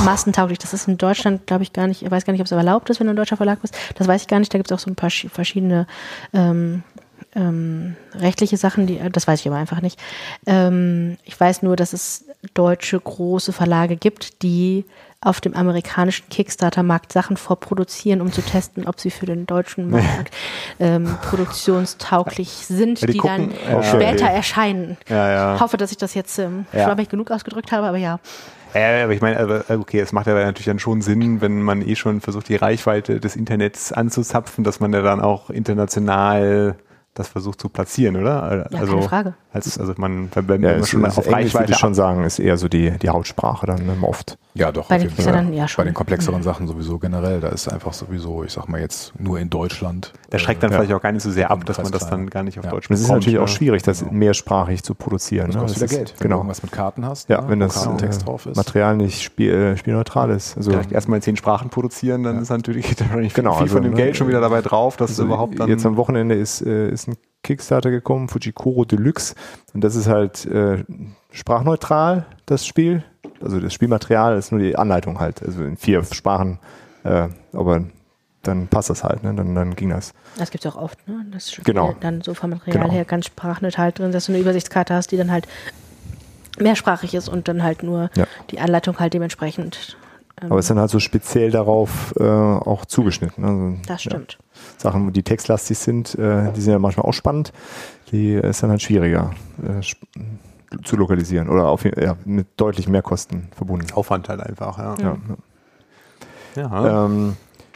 massentauglich. 0.03 0.59
Das 0.59 0.73
ist 0.73 0.87
in 0.87 0.99
Deutschland, 0.99 1.47
glaube 1.47 1.63
ich, 1.63 1.73
gar 1.73 1.87
nicht, 1.87 2.03
ich 2.03 2.11
weiß 2.11 2.25
gar 2.25 2.33
nicht, 2.33 2.41
ob 2.41 2.45
es 2.45 2.51
erlaubt 2.51 2.89
ist, 2.91 2.99
wenn 2.99 3.07
du 3.07 3.13
ein 3.13 3.15
deutscher 3.15 3.37
Verlag 3.37 3.61
bist. 3.61 3.75
Das 3.95 4.07
weiß 4.07 4.21
ich 4.21 4.27
gar 4.27 4.37
nicht. 4.37 4.53
Da 4.53 4.59
gibt 4.59 4.69
es 4.69 4.75
auch 4.75 4.79
so 4.79 4.91
ein 4.91 4.95
paar 4.95 5.09
schi- 5.09 5.29
verschiedene 5.29 5.87
ähm, 6.31 6.83
ähm, 7.33 7.95
rechtliche 8.13 8.57
Sachen, 8.57 8.85
die, 8.85 8.99
das 9.11 9.27
weiß 9.27 9.39
ich 9.39 9.47
aber 9.47 9.57
einfach 9.57 9.81
nicht. 9.81 9.99
Ähm, 10.45 11.17
ich 11.23 11.39
weiß 11.39 11.63
nur, 11.63 11.75
dass 11.75 11.93
es 11.93 12.25
deutsche 12.53 12.99
große 12.99 13.53
Verlage 13.53 13.95
gibt, 13.95 14.43
die 14.43 14.85
auf 15.21 15.41
dem 15.41 15.53
amerikanischen 15.53 16.29
Kickstarter-Markt 16.29 17.11
Sachen 17.11 17.35
vorproduzieren, 17.35 18.21
um 18.21 18.31
zu 18.31 18.41
testen, 18.41 18.87
ob 18.87 18.99
sie 19.01 19.11
für 19.11 19.25
den 19.25 19.45
deutschen 19.45 19.89
Markt 19.89 20.33
ähm, 20.79 21.17
produktionstauglich 21.21 22.49
sind, 22.49 23.01
die 23.01 23.07
die, 23.07 23.19
dann 23.19 23.51
ja, 23.69 23.83
später 23.83 24.25
okay. 24.25 24.35
erscheinen. 24.35 24.97
Ja, 25.09 25.29
ja. 25.31 25.55
Ich 25.55 25.61
hoffe, 25.61 25.75
dass 25.75 25.91
ich 25.91 25.97
das 25.97 26.13
jetzt 26.13 26.39
ähm, 26.39 26.65
Ja. 26.71 26.85
schwammig 26.85 27.09
genug 27.09 27.31
ausgedrückt 27.31 27.71
habe, 27.71 27.87
aber 27.87 27.97
ja. 27.97 28.19
Ja, 28.73 29.03
aber 29.03 29.13
ich 29.13 29.21
meine, 29.21 29.39
aber, 29.39 29.63
okay, 29.69 29.99
es 29.99 30.11
macht 30.13 30.27
ja 30.27 30.35
natürlich 30.35 30.67
dann 30.67 30.79
schon 30.79 31.01
Sinn, 31.01 31.41
wenn 31.41 31.61
man 31.63 31.81
eh 31.81 31.95
schon 31.95 32.21
versucht, 32.21 32.47
die 32.49 32.55
Reichweite 32.55 33.19
des 33.19 33.35
Internets 33.35 33.91
anzuzapfen, 33.91 34.63
dass 34.63 34.79
man 34.79 34.93
ja 34.93 35.01
dann 35.01 35.19
auch 35.19 35.49
international 35.49 36.75
das 37.15 37.27
versucht 37.27 37.59
zu 37.59 37.67
platzieren, 37.69 38.15
oder? 38.15 38.67
Ja, 38.71 38.79
also, 38.79 38.93
keine 38.93 39.07
Frage. 39.09 39.33
Als, 39.51 39.77
also 39.77 39.93
man, 39.97 40.29
wenn 40.35 40.47
wenn 40.47 40.63
Ja, 40.63 40.77
man 40.77 40.85
schon 40.85 41.01
mal 41.01 41.07
es, 41.09 41.17
auf 41.17 41.25
Englisch 41.25 41.53
würde 41.53 41.55
Reichweite 41.57 41.71
ich 41.73 41.77
schon 41.79 41.93
sagen, 41.93 42.23
ist 42.23 42.39
eher 42.39 42.57
so 42.57 42.69
die, 42.69 42.91
die 42.91 43.09
Hautsprache 43.09 43.65
dann 43.65 43.89
ähm, 43.89 44.03
oft. 44.03 44.37
Ja, 44.55 44.71
doch. 44.71 44.87
Bei 44.87 44.95
auf 44.95 45.01
den 45.03 45.11
Fall. 45.11 45.53
ja 45.53 45.67
schon. 45.67 45.83
Bei 45.83 45.89
den 45.89 45.93
komplexeren 45.93 46.41
Sachen 46.41 46.67
sowieso 46.67 46.97
generell. 46.97 47.39
Da 47.39 47.49
ist 47.49 47.67
einfach 47.71 47.93
sowieso, 47.93 48.43
ich 48.43 48.51
sag 48.51 48.67
mal 48.67 48.81
jetzt 48.81 49.13
nur 49.19 49.39
in 49.39 49.49
Deutschland. 49.49 50.11
Der 50.31 50.39
schreckt 50.39 50.63
dann 50.63 50.71
äh, 50.71 50.75
vielleicht 50.75 50.93
auch 50.93 51.01
gar 51.01 51.11
nicht 51.11 51.21
so 51.21 51.29
sehr 51.29 51.51
ab, 51.51 51.65
dass 51.65 51.77
man 51.77 51.91
das 51.91 52.09
dann 52.09 52.27
gar 52.29 52.41
nicht 52.43 52.57
auf 52.57 52.65
Ja. 52.65 52.71
Deutsch 52.71 52.89
Und 52.89 52.95
es 52.95 53.01
ist 53.01 53.07
bekommt, 53.07 53.21
natürlich 53.21 53.39
auch 53.39 53.43
ne? 53.43 53.47
schwierig, 53.47 53.83
das 53.83 53.99
Genau. 53.99 54.11
mehrsprachig 54.11 54.83
zu 54.83 54.95
produzieren. 54.95 55.47
Das 55.47 55.55
ne? 55.55 55.61
kostet 55.61 55.83
Das 55.83 55.91
wieder 55.91 56.01
ist- 56.01 56.07
Geld. 56.09 56.13
Wenn 56.13 56.17
du 56.17 56.23
Genau. 56.23 56.37
irgendwas 56.37 56.63
mit 56.63 56.71
Karten 56.71 57.05
hast, 57.05 57.29
Ja, 57.29 57.41
ne, 57.41 57.49
wenn 57.49 57.59
das 57.59 57.75
Kartentext 57.75 58.21
äh, 58.21 58.25
drauf 58.25 58.45
ist. 58.47 58.57
Material 58.57 58.97
nicht 58.97 59.21
spiel, 59.21 59.53
äh, 59.53 59.77
spielneutral 59.77 60.31
ist. 60.31 60.57
Also 60.57 60.71
Vielleicht 60.71 60.91
erstmal 60.91 61.17
in 61.17 61.21
zehn 61.21 61.35
Sprachen 61.37 61.69
produzieren, 61.69 62.23
dann 62.23 62.41
ist 62.41 62.49
natürlich 62.49 62.95
da 62.95 63.05
wahrscheinlich 63.05 63.33
Genau, 63.35 63.53
viel 63.53 63.61
also, 63.63 63.75
von 63.75 63.83
dem 63.83 63.91
ne, 63.93 63.97
Geld 63.97 64.17
schon 64.17 64.27
wieder 64.27 64.41
dabei 64.41 64.61
drauf, 64.61 64.97
dass 64.97 65.11
Also 65.11 65.25
überhaupt 65.25 65.59
dann 65.59 65.69
jetzt 65.69 65.85
am 65.85 65.95
Wochenende 65.95 66.33
ist, 66.35 66.61
äh, 66.61 66.89
ist 66.89 67.07
ein 67.07 67.15
Kickstarter 67.43 67.91
gekommen, 67.91 68.27
Fujikuro 68.29 68.83
Deluxe. 68.83 69.35
Und 69.73 69.83
das 69.83 69.95
ist 69.95 70.07
halt 70.07 70.45
äh, 70.47 70.83
sprachneutral, 71.31 72.25
das 72.45 72.65
Spiel. 72.65 73.03
Also 73.41 73.59
das 73.59 73.73
Spielmaterial 73.73 74.37
ist 74.37 74.51
nur 74.51 74.59
die 74.61 74.75
Anleitung 74.75 75.19
halt, 75.19 75.41
also 75.43 75.63
in 75.63 75.77
vier 75.77 76.03
Sprachen. 76.03 76.59
Äh, 77.03 77.29
aber 77.53 77.83
dann 78.43 78.67
passt 78.67 78.89
das 78.89 79.03
halt, 79.03 79.23
ne? 79.23 79.33
dann, 79.33 79.53
dann 79.55 79.75
ging 79.75 79.89
das. 79.89 80.13
Das 80.37 80.49
gibt 80.51 80.65
es 80.65 80.71
auch 80.71 80.77
oft, 80.81 81.07
ne? 81.07 81.25
Das 81.31 81.51
Genau. 81.65 81.93
dann 81.99 82.21
so 82.21 82.33
vom 82.33 82.51
Material 82.51 82.83
Genau. 82.83 82.93
her 82.93 83.05
ganz 83.05 83.25
sprachneutral 83.27 83.91
drin, 83.91 84.11
dass 84.11 84.25
du 84.27 84.31
eine 84.33 84.41
Übersichtskarte 84.41 84.93
hast, 84.93 85.11
die 85.11 85.17
dann 85.17 85.31
halt 85.31 85.47
mehrsprachig 86.59 87.13
ist 87.13 87.29
und 87.29 87.47
dann 87.47 87.63
halt 87.63 87.83
nur 87.83 88.09
Ja. 88.15 88.25
die 88.51 88.59
Anleitung 88.59 88.99
halt 88.99 89.13
dementsprechend 89.13 89.97
Ähm, 90.41 90.51
Aber 90.53 90.59
es 90.59 90.65
ist 90.65 90.69
dann 90.69 90.79
halt 90.79 90.89
so 90.89 90.99
speziell 90.99 91.51
darauf 91.51 92.13
äh, 92.17 92.23
auch 92.23 92.85
zugeschnitten. 92.85 93.43
Also, 93.43 93.77
das 93.85 94.05
ja, 94.05 94.11
stimmt. 94.11 94.37
Sachen, 94.77 95.11
die 95.11 95.21
textlastig 95.21 95.77
sind, 95.77 96.15
äh, 96.15 96.53
die 96.53 96.61
sind 96.61 96.71
ja 96.71 96.79
manchmal 96.79 97.05
auch 97.05 97.13
spannend. 97.13 97.51
Die 98.13 98.35
ist 98.35 98.63
dann 98.63 98.69
halt 98.69 98.81
schwieriger 98.81 99.31
äh, 99.61 99.79
sp- 99.83 100.07
zu 100.83 100.95
lokalisieren 100.95 101.49
oder 101.49 101.67
auf, 101.67 101.83
ja, 101.83 102.15
mit 102.25 102.47
deutlich 102.57 102.87
mehr 102.87 103.01
Kosten 103.01 103.49
verbunden. 103.55 103.91
Aufwand 103.93 104.29
halt 104.29 104.41
einfach, 104.41 104.77
ja. 104.77 104.95
Ja, 104.99 105.17
Ja. 106.55 106.61
ja. 106.83 107.05
Ähm, 107.05 107.35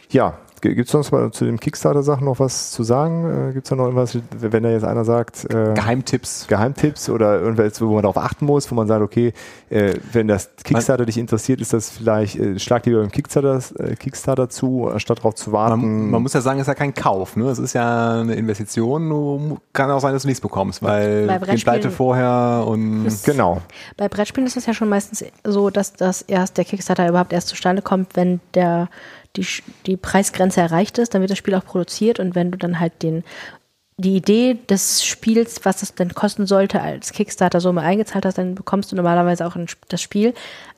ja. 0.10 0.34
Gibt 0.64 0.86
es 0.86 0.92
sonst 0.92 1.12
mal 1.12 1.32
zu 1.32 1.46
den 1.46 1.60
Kickstarter-Sachen 1.60 2.26
noch 2.26 2.40
was 2.40 2.72
zu 2.72 2.84
sagen? 2.84 3.50
Äh, 3.50 3.54
Gibt 3.54 3.66
es 3.66 3.70
da 3.70 3.76
noch 3.76 3.86
irgendwas, 3.86 4.18
wenn 4.32 4.64
da 4.64 4.70
jetzt 4.70 4.86
einer 4.86 5.04
sagt, 5.04 5.46
äh, 5.54 5.74
Geheimtipps. 5.74 6.48
Geheimtipps 6.48 7.10
oder 7.10 7.40
irgendwas, 7.42 7.82
wo 7.82 7.94
man 7.94 8.04
darauf 8.04 8.18
achten 8.18 8.46
muss, 8.46 8.72
wo 8.72 8.76
man 8.76 8.88
sagt, 8.88 9.02
okay, 9.02 9.34
äh, 9.70 9.96
wenn 10.14 10.28
das 10.28 10.52
Kickstarter 10.64 11.06
dich 11.06 11.18
interessiert, 11.18 11.60
ist 11.60 11.74
das 11.74 11.90
vielleicht, 11.90 12.38
äh, 12.38 12.58
schlag 12.60 12.86
lieber 12.86 13.02
beim 13.02 13.12
Kickstarter, 13.12 13.60
äh, 13.80 13.96
Kickstarter 13.96 14.50
zu, 14.50 14.88
anstatt 14.88 15.20
darauf 15.20 15.36
zu 15.36 15.52
warten. 15.52 15.82
Man, 15.82 16.12
man 16.12 16.22
muss 16.24 16.34
ja 16.34 16.42
sagen, 16.42 16.60
es 16.60 16.64
ist 16.64 16.70
ja 16.70 16.76
kein 16.76 16.94
Kauf, 16.94 17.36
ne? 17.36 17.50
Es 17.50 17.60
ist 17.60 17.74
ja 17.74 18.22
eine 18.22 18.36
Investition. 18.36 19.10
Du, 19.10 19.58
kann 19.74 19.92
auch 19.92 20.00
sein, 20.00 20.14
dass 20.14 20.22
du 20.22 20.28
nichts 20.30 20.42
bekommst, 20.42 20.82
weil 20.82 21.28
die 21.52 21.62
Pleite 21.62 21.92
vorher 21.92 22.64
und 22.66 23.10
genau. 23.26 23.62
Bei 23.98 24.08
Brettspielen 24.08 24.48
ist 24.48 24.58
es 24.58 24.66
ja 24.66 24.74
schon 24.74 24.90
meistens 24.90 25.26
so, 25.44 25.70
dass 25.70 25.94
das 25.94 26.22
erst 26.22 26.58
der 26.58 26.66
Kickstarter 26.66 27.08
überhaupt 27.08 27.34
erst 27.34 27.50
zustande 27.50 27.82
kommt, 27.82 28.16
wenn 28.16 28.40
der 28.54 28.90
die, 29.36 29.46
die 29.86 29.98
Preisgrenze 29.98 30.62
erreicht 30.62 30.98
ist, 30.98 31.14
dann 31.14 31.22
wird 31.22 31.32
das 31.32 31.38
Spiel 31.38 31.56
auch 31.56 31.66
produziert 31.66 32.20
und 32.20 32.36
wenn 32.36 32.52
du 32.52 32.58
dann 32.58 32.80
halt 32.80 33.02
den 33.02 33.24
die 33.98 34.16
Idee 34.16 34.58
des 34.70 35.06
Spiels, 35.06 35.66
was 35.66 35.84
es 35.84 35.94
denn 35.94 36.14
kosten 36.16 36.48
sollte, 36.48 36.82
als 36.82 37.14
Kickstarter-Summe 37.14 37.82
eingezahlt 37.82 38.26
hast, 38.26 38.38
dann 38.38 38.56
bekommst 38.56 38.92
du 38.92 38.96
normalerweise 38.96 39.46
auch 39.46 39.56
ein, 39.56 39.68
das 39.90 40.02
Spiel. 40.02 40.34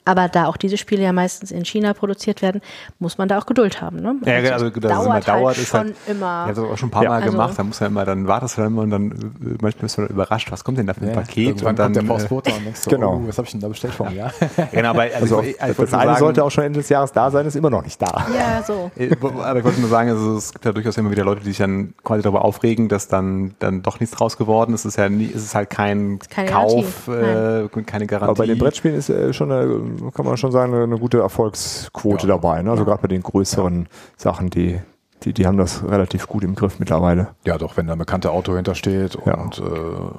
Aber 0.06 0.28
da 0.30 0.46
auch 0.46 0.58
diese 0.58 0.78
Spiele 0.78 1.04
ja 1.04 1.12
meistens 1.14 1.52
in 1.52 1.66
China 1.66 1.94
produziert 1.94 2.42
werden, 2.44 2.62
muss 3.00 3.18
man 3.18 3.28
da 3.28 3.40
auch 3.40 3.46
Geduld 3.48 3.82
haben. 3.82 3.98
Ne? 3.98 4.16
Ja, 4.26 4.36
Also 4.36 4.54
also 4.54 4.66
es 4.68 4.74
dass 4.74 5.00
es 5.00 5.06
immer 5.06 5.20
dauert, 5.20 5.46
halt 5.46 5.58
ist 5.58 5.68
schon 5.68 5.80
halt, 5.80 5.96
immer. 6.08 6.46
Ich 6.46 6.50
habe 6.50 6.54
das 6.54 6.60
auch 6.60 6.78
schon 6.78 6.88
ein 6.90 6.92
paar 6.92 7.04
Ja, 7.04 7.10
Mal 7.10 7.22
also- 7.22 7.32
gemacht, 7.32 7.54
da 7.58 7.64
muss 7.64 7.80
ja 7.80 7.88
immer, 7.88 8.06
dann 8.06 8.28
wartest 8.28 8.58
du 8.58 8.62
dann 8.62 8.72
immer 8.72 8.82
und 8.84 8.92
dann 8.92 9.12
äh, 9.12 9.16
manchmal 9.62 9.72
bist 9.82 9.98
du 9.98 10.02
dann 10.04 10.12
überrascht, 10.12 10.52
was 10.52 10.64
kommt 10.64 10.78
denn 10.78 10.86
da 10.88 10.94
für 10.94 11.06
ein 11.06 11.14
Paket 11.14 11.48
Irgendwann 11.48 11.70
und 11.70 11.80
dann 11.80 11.86
kommt 11.86 11.96
der 11.96 12.04
äh, 12.04 12.08
Postbote 12.08 12.52
und 12.54 12.66
denkst 12.66 12.80
so, 12.82 12.90
Genau. 12.92 13.16
oh, 13.16 13.28
was 13.28 13.38
habe 13.38 13.46
ich 13.46 13.52
denn 13.52 13.62
da 13.62 13.68
bestellt 13.68 13.94
vor 13.96 14.08
einem 14.08 14.18
Jahr? 14.18 14.32
genau, 14.72 14.90
aber 14.90 15.02
also, 15.02 15.16
Also, 15.38 15.42
ich, 15.42 15.50
ich 15.50 15.58
das 15.58 15.78
eine 15.80 15.88
sagen, 16.06 16.18
sollte 16.20 16.44
auch 16.44 16.52
schon 16.52 16.64
Ende 16.66 16.80
des 16.80 16.90
Jahres 16.90 17.12
da 17.12 17.32
sein, 17.32 17.46
ist 17.48 17.56
immer 17.56 17.70
noch 17.72 17.84
nicht 17.84 18.00
da. 18.02 18.28
ja, 18.36 18.62
so. 18.64 18.92
äh, 18.96 19.10
aber 19.22 19.58
ich 19.60 19.66
wollte 19.66 19.80
nur 19.82 19.90
sagen, 19.90 20.10
also 20.12 20.38
es 20.38 20.52
gibt 20.54 20.66
ja 20.66 20.72
durchaus 20.72 20.98
immer 20.98 21.10
wieder 21.10 21.24
Leute, 21.24 21.42
die 21.42 21.48
sich 21.48 21.58
dann 21.58 21.96
quasi 22.04 22.22
darüber 22.22 22.46
aufregen, 22.46 22.90
dass 22.90 23.08
dann 23.08 23.56
dann 23.60 23.82
doch 23.82 24.00
nichts 24.00 24.16
draus 24.16 24.38
geworden 24.38 24.74
ist. 24.76 24.82
Es 24.82 24.94
ist 24.94 24.98
ja 24.98 25.10
nie, 25.10 25.32
es 25.34 25.44
ist 25.44 25.56
halt 25.56 25.70
kein 25.72 26.20
keine 26.30 26.52
Kauf, 26.52 27.08
Garantie. 27.08 27.80
äh, 27.80 27.84
keine 27.84 28.06
Garantie. 28.06 28.30
Aber 28.30 28.34
bei 28.36 28.46
den 28.46 28.58
Brettspielen 28.60 28.98
ist 28.98 29.10
äh, 29.10 29.34
schon, 29.34 29.52
eine, 29.52 29.66
kann 30.14 30.26
man 30.26 30.38
schon 30.38 30.52
sagen, 30.52 30.74
eine, 30.74 30.84
eine 30.84 30.98
gute 30.98 31.20
Erfolgsquote 31.20 32.28
Ja. 32.28 32.34
dabei. 32.36 32.62
Ne? 32.62 32.72
Also 32.72 32.86
gerade 32.86 33.02
bei 33.02 33.08
den 33.08 33.24
größeren 33.24 33.88
Sachen, 34.18 34.50
die, 34.50 34.80
die, 35.24 35.34
die 35.34 35.48
haben 35.48 35.58
das 35.58 35.84
relativ 35.88 36.28
gut 36.28 36.44
im 36.44 36.56
Griff 36.56 36.80
mittlerweile. 36.80 37.30
Ja, 37.46 37.58
doch, 37.58 37.78
wenn 37.78 37.88
da 37.88 37.94
ein 37.94 38.00
bekannter 38.00 38.32
Auto 38.32 38.56
hintersteht 38.56 39.18
Ja. 39.26 39.36
und 39.36 39.60
äh, 39.60 39.64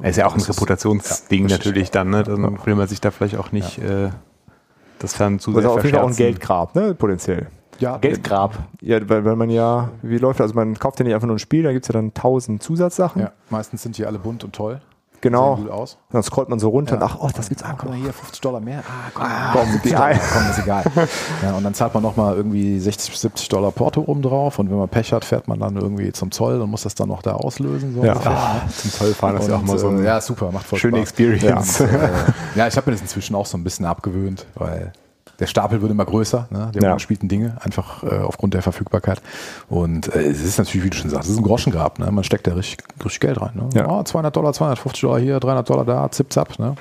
Es 0.03 0.11
ist 0.11 0.17
ja 0.17 0.27
auch 0.27 0.35
ein 0.35 0.41
Reputationsding 0.43 1.49
ja, 1.49 1.57
natürlich 1.57 1.91
dann, 1.91 2.11
ne? 2.11 2.23
Dann 2.23 2.59
will 2.65 2.75
man 2.75 2.87
sich 2.89 3.01
da 3.01 3.11
vielleicht 3.11 3.37
auch 3.37 3.53
nicht 3.53 3.79
äh, 3.79 4.11
das 4.99 5.15
dann 5.17 5.39
zu 5.39 5.53
Das 5.53 5.63
sehr 5.63 5.71
ist 5.73 5.77
auf 5.79 5.85
jeden 5.85 5.97
Fall 5.97 6.05
auch 6.05 6.11
ein. 6.11 6.17
Geldgrab, 6.17 6.75
ne? 6.75 6.95
potenziell. 6.95 7.49
Ja, 7.79 7.99
Geldgrab. 7.99 8.57
Ja, 8.81 9.07
weil, 9.07 9.25
weil 9.27 9.37
man 9.37 9.51
ja, 9.51 9.91
wie 10.01 10.17
läuft 10.17 10.41
das? 10.41 10.45
Also 10.45 10.55
man 10.55 10.79
kauft 10.79 10.99
ja 10.99 11.05
nicht 11.05 11.15
einfach 11.15 11.27
nur 11.27 11.37
ein 11.37 11.41
Spiel, 11.41 11.63
da 11.63 11.73
gibt 11.73 11.85
es 11.85 11.89
ja 11.89 11.93
dann 11.93 12.15
tausend 12.15 12.63
Zusatzsachen. 12.63 13.21
Ja, 13.21 13.33
meistens 13.51 13.83
sind 13.83 13.99
die 13.99 14.07
alle 14.07 14.19
bunt 14.19 14.45
und 14.45 14.55
toll. 14.55 14.81
Genau. 15.21 15.57
Sehen 15.57 15.65
gut 15.65 15.73
aus. 15.73 15.97
Dann 16.11 16.23
scrollt 16.23 16.49
man 16.49 16.59
so 16.59 16.69
runter 16.69 16.95
und 16.95 17.01
Ja. 17.01 17.07
ach, 17.11 17.17
oh, 17.21 17.31
das 17.35 17.49
gibt's 17.49 17.63
Ah, 17.65 17.73
auch. 17.73 17.79
guck 17.79 17.89
mal 17.91 17.97
hier, 17.99 18.13
50 18.13 18.41
Dollar 18.41 18.61
mehr. 18.61 18.83
Ah, 18.87 19.11
komm, 19.15 19.27
komm, 19.53 19.73
70 19.73 19.83
die 19.83 19.97
Dollar, 19.97 20.11
komm, 20.33 20.51
ist 20.51 20.59
egal. 20.59 20.85
Ja, 21.43 21.53
und 21.55 21.65
dann 21.65 21.75
zahlt 21.75 21.95
man 21.95 22.03
nochmal 22.03 22.37
irgendwie 22.37 22.79
60, 22.79 23.17
70 23.19 23.49
Dollar 23.49 23.71
Porto 23.73 24.03
oben 24.07 24.23
drauf 24.23 24.59
und 24.59 24.71
wenn 24.71 24.77
man 24.79 24.89
Pech 24.89 25.13
hat, 25.13 25.25
fährt 25.25 25.49
man 25.49 25.59
dann 25.59 25.77
irgendwie 25.77 26.13
zum 26.13 26.31
Zoll 26.31 26.61
und 26.61 26.71
muss 26.71 26.83
das 26.83 26.95
dann 26.95 27.09
noch 27.09 27.23
da 27.23 27.33
auslösen. 27.35 27.95
So 27.95 28.05
Ja. 28.05 28.13
ungefähr, 28.13 28.33
ne? 28.33 28.39
Ah, 28.39 28.63
zum 28.77 28.91
Zollfahren 28.93 29.37
ist 29.39 29.49
ja 29.49 29.55
auch 29.57 29.61
Und, 29.61 29.67
mal 29.67 29.79
so 29.79 29.89
äh, 29.89 29.91
ein 29.93 30.05
ja, 30.05 30.21
super, 30.21 30.53
macht 30.53 30.67
voll 30.67 30.79
schöne 30.79 30.99
Spaß. 30.99 31.09
Experience. 31.11 31.81
Und, 31.81 31.89
äh, 31.91 32.09
ja, 32.57 32.67
ich 32.67 32.77
habe 32.77 32.91
mir 32.91 32.93
das 32.97 33.03
inzwischen 33.03 33.35
auch 33.35 33.47
so 33.47 33.57
ein 33.57 33.65
bisschen 33.65 33.85
abgewöhnt, 33.87 34.47
weil 34.55 34.93
der 35.39 35.47
Stapel 35.47 35.83
wird 35.83 35.91
immer 35.91 36.05
größer, 36.05 36.49
ne, 36.51 36.71
der 36.75 36.83
Ja. 36.83 36.91
ungespielten 36.93 37.29
Dinge, 37.29 37.57
einfach 37.61 38.03
äh, 38.03 38.19
aufgrund 38.19 38.55
der 38.55 38.63
Verfügbarkeit. 38.63 39.21
Und 39.69 40.15
äh, 40.15 40.23
es 40.31 40.43
ist 40.43 40.59
natürlich, 40.59 40.85
wie 40.85 40.91
du 40.91 40.97
schon 40.97 41.11
sagst, 41.11 41.27
es 41.29 41.35
ist 41.35 41.41
ein 41.41 41.45
Groschengrab. 41.45 41.99
Ne? 41.99 42.11
Man 42.11 42.25
steckt 42.25 42.47
da 42.47 42.55
richtig, 42.55 42.79
richtig 43.05 43.21
Geld 43.21 43.41
rein. 43.41 43.53
Ne? 43.55 43.69
Ja. 43.75 43.89
Oh, 43.89 44.03
200 44.03 44.35
Dollar, 44.35 44.53
250 44.53 45.01
Dollar 45.03 45.19
hier, 45.21 45.39
300 45.41 45.69
Dollar 45.69 45.85
da, 45.85 46.11
zip, 46.11 46.33
zap. 46.33 46.59
Ne? 46.59 46.75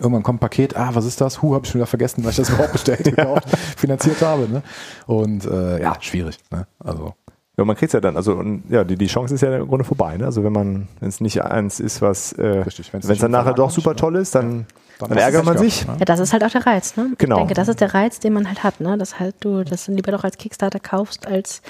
Irgendwann 0.00 0.22
kommt 0.22 0.38
ein 0.38 0.40
Paket, 0.40 0.76
ah, 0.76 0.90
was 0.92 1.04
ist 1.04 1.20
das? 1.20 1.40
Hu, 1.40 1.54
habe 1.54 1.64
ich 1.64 1.70
schon 1.70 1.78
wieder 1.78 1.86
vergessen, 1.86 2.24
weil 2.24 2.30
ich 2.32 2.36
das 2.36 2.50
überhaupt 2.50 2.72
bestellt, 2.72 3.04
gekauft, 3.04 3.48
finanziert 3.76 4.20
habe. 4.22 4.48
Ne? 4.48 4.62
Und 5.06 5.44
äh, 5.46 5.80
ja, 5.80 5.94
schwierig. 6.00 6.38
Ne? 6.50 6.66
Also 6.84 7.14
Ja, 7.56 7.64
man 7.64 7.74
kriegt's 7.76 7.92
ja 7.94 8.00
dann, 8.00 8.16
also 8.16 8.34
und, 8.34 8.64
ja, 8.68 8.84
die, 8.84 8.96
die 8.96 9.06
Chance 9.06 9.34
ist 9.34 9.40
ja 9.40 9.56
im 9.56 9.66
Grunde 9.68 9.84
vorbei. 9.84 10.16
Ne? 10.16 10.24
Also 10.26 10.44
wenn 10.44 10.52
man, 10.52 10.88
wenn 11.00 11.08
es 11.08 11.20
nicht 11.20 11.42
eins 11.42 11.80
ist, 11.80 12.02
was, 12.02 12.32
äh, 12.34 12.64
wenn 12.92 13.00
es 13.00 13.18
dann 13.18 13.30
nachher 13.30 13.54
doch 13.54 13.70
super 13.70 13.90
ne? 13.90 13.96
toll 13.96 14.16
ist, 14.16 14.34
dann, 14.34 14.66
dann 14.98 15.08
dann 15.10 15.18
ärgert 15.18 15.44
man 15.44 15.58
sich. 15.58 15.86
ne? 15.86 15.96
Ja, 15.98 16.04
das 16.04 16.20
ist 16.20 16.32
halt 16.32 16.44
auch 16.44 16.50
der 16.50 16.66
Reiz, 16.66 16.96
ne? 16.96 17.10
Genau. 17.18 17.36
Ich 17.36 17.40
denke, 17.40 17.54
das 17.54 17.68
ist 17.68 17.80
der 17.80 17.94
Reiz, 17.94 18.20
den 18.20 18.32
man 18.32 18.46
halt 18.48 18.62
hat, 18.64 18.80
ne? 18.80 18.96
Das 18.98 19.18
halt 19.20 19.36
du 19.40 19.64
das 19.64 19.86
dann 19.86 19.96
lieber 19.96 20.12
doch 20.12 20.24
als 20.24 20.36
Kickstarter 20.38 20.80
kaufst, 20.80 21.26
als 21.26 21.62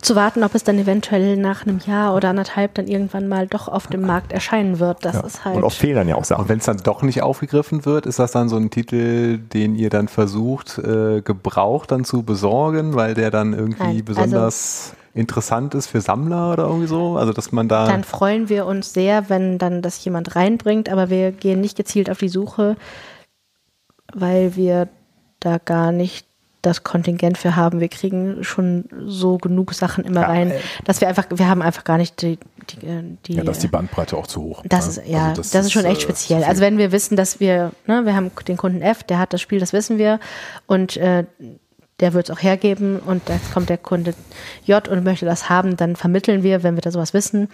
zu 0.00 0.14
warten, 0.14 0.44
ob 0.44 0.54
es 0.54 0.62
dann 0.62 0.78
eventuell 0.78 1.36
nach 1.36 1.66
einem 1.66 1.80
Jahr 1.84 2.14
oder 2.14 2.28
anderthalb 2.28 2.74
dann 2.74 2.86
irgendwann 2.86 3.26
mal 3.26 3.46
doch 3.48 3.66
auf 3.68 3.88
dem 3.88 4.02
Markt 4.02 4.32
erscheinen 4.32 4.78
wird. 4.78 5.04
Das 5.04 5.16
ist 5.24 5.44
halt. 5.44 5.56
Und 5.56 5.64
oft 5.64 5.76
fehlen 5.76 5.96
dann 5.96 6.08
ja 6.08 6.14
auch 6.14 6.24
Sachen. 6.24 6.42
Und 6.42 6.48
wenn 6.48 6.58
es 6.58 6.64
dann 6.64 6.76
doch 6.78 7.02
nicht 7.02 7.22
aufgegriffen 7.22 7.84
wird, 7.84 8.06
ist 8.06 8.18
das 8.20 8.30
dann 8.30 8.48
so 8.48 8.56
ein 8.56 8.70
Titel, 8.70 9.38
den 9.38 9.74
ihr 9.74 9.90
dann 9.90 10.06
versucht, 10.06 10.78
äh, 10.78 11.22
gebraucht 11.22 11.90
dann 11.90 12.04
zu 12.04 12.22
besorgen, 12.22 12.94
weil 12.94 13.14
der 13.14 13.30
dann 13.32 13.52
irgendwie 13.52 13.82
Nein, 13.82 13.90
also- 13.90 14.04
besonders 14.04 14.92
interessant 15.14 15.74
ist 15.74 15.86
für 15.86 16.00
Sammler 16.00 16.52
oder 16.52 16.64
irgendwie 16.64 16.88
so? 16.88 17.16
Also 17.16 17.32
dass 17.32 17.52
man 17.52 17.68
da. 17.68 17.86
dann 17.86 18.04
freuen 18.04 18.48
wir 18.48 18.66
uns 18.66 18.92
sehr, 18.92 19.30
wenn 19.30 19.58
dann 19.58 19.80
das 19.80 20.04
jemand 20.04 20.36
reinbringt, 20.36 20.88
aber 20.88 21.08
wir 21.08 21.32
gehen 21.32 21.60
nicht 21.60 21.76
gezielt 21.76 22.10
auf 22.10 22.18
die 22.18 22.28
Suche, 22.28 22.76
weil 24.12 24.56
wir 24.56 24.88
da 25.40 25.58
gar 25.58 25.92
nicht 25.92 26.26
das 26.64 26.82
Kontingent 26.82 27.36
für 27.36 27.56
haben. 27.56 27.80
Wir 27.80 27.88
kriegen 27.88 28.42
schon 28.42 28.86
so 29.06 29.38
genug 29.38 29.74
Sachen 29.74 30.04
immer 30.04 30.22
Ja, 30.22 30.28
rein, 30.28 30.50
äh, 30.50 30.60
dass 30.84 31.00
wir 31.00 31.08
einfach, 31.08 31.26
wir 31.30 31.48
haben 31.48 31.62
einfach 31.62 31.84
gar 31.84 31.98
nicht 31.98 32.22
die, 32.22 32.38
die, 32.70 32.86
äh, 32.86 33.02
die 33.26 33.34
Ja, 33.34 33.44
da 33.44 33.52
ist 33.52 33.62
die 33.62 33.68
Bandbreite 33.68 34.16
auch 34.16 34.26
zu 34.26 34.42
hoch. 34.42 34.62
Das 34.66 34.96
ne? 34.96 35.02
ist, 35.02 35.10
ja, 35.10 35.28
Also 35.28 35.42
das, 35.42 35.54
ist 35.54 35.72
schon 35.72 35.84
echt 35.84 36.00
äh, 36.00 36.04
speziell. 36.04 36.42
Also 36.44 36.62
wenn 36.62 36.78
wir 36.78 36.90
wissen, 36.90 37.16
dass 37.16 37.38
wir, 37.38 37.72
ne, 37.86 38.06
wir 38.06 38.16
haben 38.16 38.30
den 38.48 38.56
Kunden 38.56 38.80
F, 38.80 39.02
der 39.04 39.18
hat 39.18 39.32
das 39.32 39.40
Spiel, 39.40 39.60
das 39.60 39.72
wissen 39.72 39.98
wir, 39.98 40.20
und 40.66 40.96
äh, 40.96 41.24
der 42.00 42.12
wird 42.12 42.28
es 42.28 42.36
auch 42.36 42.42
hergeben 42.42 42.98
und 42.98 43.28
jetzt 43.28 43.52
kommt 43.52 43.68
der 43.68 43.78
Kunde 43.78 44.14
J 44.64 44.86
und 44.88 45.04
möchte 45.04 45.26
das 45.26 45.48
haben, 45.48 45.76
dann 45.76 45.96
vermitteln 45.96 46.42
wir, 46.42 46.62
wenn 46.62 46.74
wir 46.74 46.82
da 46.82 46.90
sowas 46.90 47.14
wissen. 47.14 47.48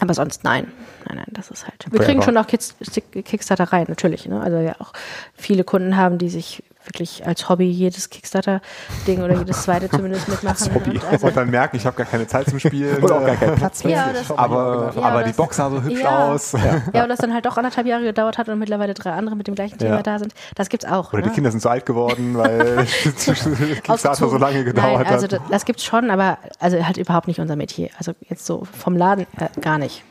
Aber 0.00 0.14
sonst 0.14 0.44
nein. 0.44 0.72
Nein, 1.06 1.16
nein, 1.16 1.28
das 1.30 1.50
ist 1.50 1.64
halt. 1.64 1.86
Wir 1.90 2.00
kriegen 2.00 2.22
schon 2.22 2.36
auch 2.36 2.46
Kickstarter 2.46 3.64
rein, 3.72 3.86
natürlich. 3.88 4.26
Ne? 4.26 4.40
Also 4.40 4.58
ja 4.58 4.76
auch 4.78 4.92
viele 5.34 5.64
Kunden 5.64 5.96
haben, 5.96 6.18
die 6.18 6.28
sich 6.28 6.62
wirklich 6.86 7.26
als 7.26 7.48
Hobby 7.48 7.66
jedes 7.70 8.08
Kickstarter-Ding 8.10 9.22
oder 9.22 9.34
jedes 9.38 9.62
zweite 9.62 9.88
zumindest 9.90 10.28
mitmachen. 10.28 10.70
Und 10.74 11.04
also, 11.04 11.26
und 11.26 11.36
dann 11.36 11.50
merken, 11.50 11.76
ich 11.76 11.86
habe 11.86 11.96
gar 11.96 12.06
keine 12.06 12.26
Zeit 12.26 12.48
zum 12.48 12.58
Spielen. 12.58 13.02
Oder 13.02 13.16
auch 13.20 13.26
gar 13.26 13.36
keinen 13.36 13.56
Platz 13.56 13.84
mehr. 13.84 13.96
ja, 13.96 14.12
das, 14.12 14.30
aber 14.30 14.92
Ja, 14.96 15.02
aber 15.02 15.20
das- 15.22 15.30
die 15.32 15.36
Box 15.36 15.56
sah 15.56 15.70
so 15.70 15.82
hübsch 15.82 16.00
Ja. 16.00 16.28
aus. 16.32 16.52
Ja, 16.92 17.02
und 17.02 17.08
das 17.08 17.18
dann 17.18 17.32
halt 17.34 17.44
doch 17.46 17.56
anderthalb 17.56 17.86
Jahre 17.86 18.04
gedauert 18.04 18.38
hat 18.38 18.48
und 18.48 18.58
mittlerweile 18.58 18.94
drei 18.94 19.10
andere 19.12 19.36
mit 19.36 19.46
dem 19.46 19.54
gleichen 19.54 19.78
Thema 19.78 19.96
Ja. 19.96 20.02
da 20.02 20.18
sind. 20.18 20.32
Das 20.54 20.68
gibt's 20.68 20.86
auch. 20.86 21.12
Oder 21.12 21.22
die 21.22 21.28
ne? 21.28 21.34
Kinder 21.34 21.50
sind 21.50 21.60
zu 21.60 21.68
alt 21.68 21.86
geworden, 21.86 22.36
weil 22.36 22.86
Kickstarter 23.82 24.14
so 24.28 24.36
lange 24.38 24.64
gedauert 24.64 24.98
Nein, 24.98 25.06
also 25.06 25.24
hat. 25.24 25.32
das, 25.32 25.40
das 25.50 25.64
gibt's 25.64 25.84
schon, 25.84 26.10
aber 26.10 26.38
also 26.58 26.84
halt 26.84 26.96
überhaupt 26.96 27.28
nicht 27.28 27.40
unser 27.40 27.56
Metier. 27.56 27.90
Also 27.98 28.12
jetzt 28.28 28.46
so 28.46 28.66
vom 28.78 28.96
Laden 28.96 29.26
äh, 29.38 29.60
gar 29.60 29.78
nicht. 29.78 30.02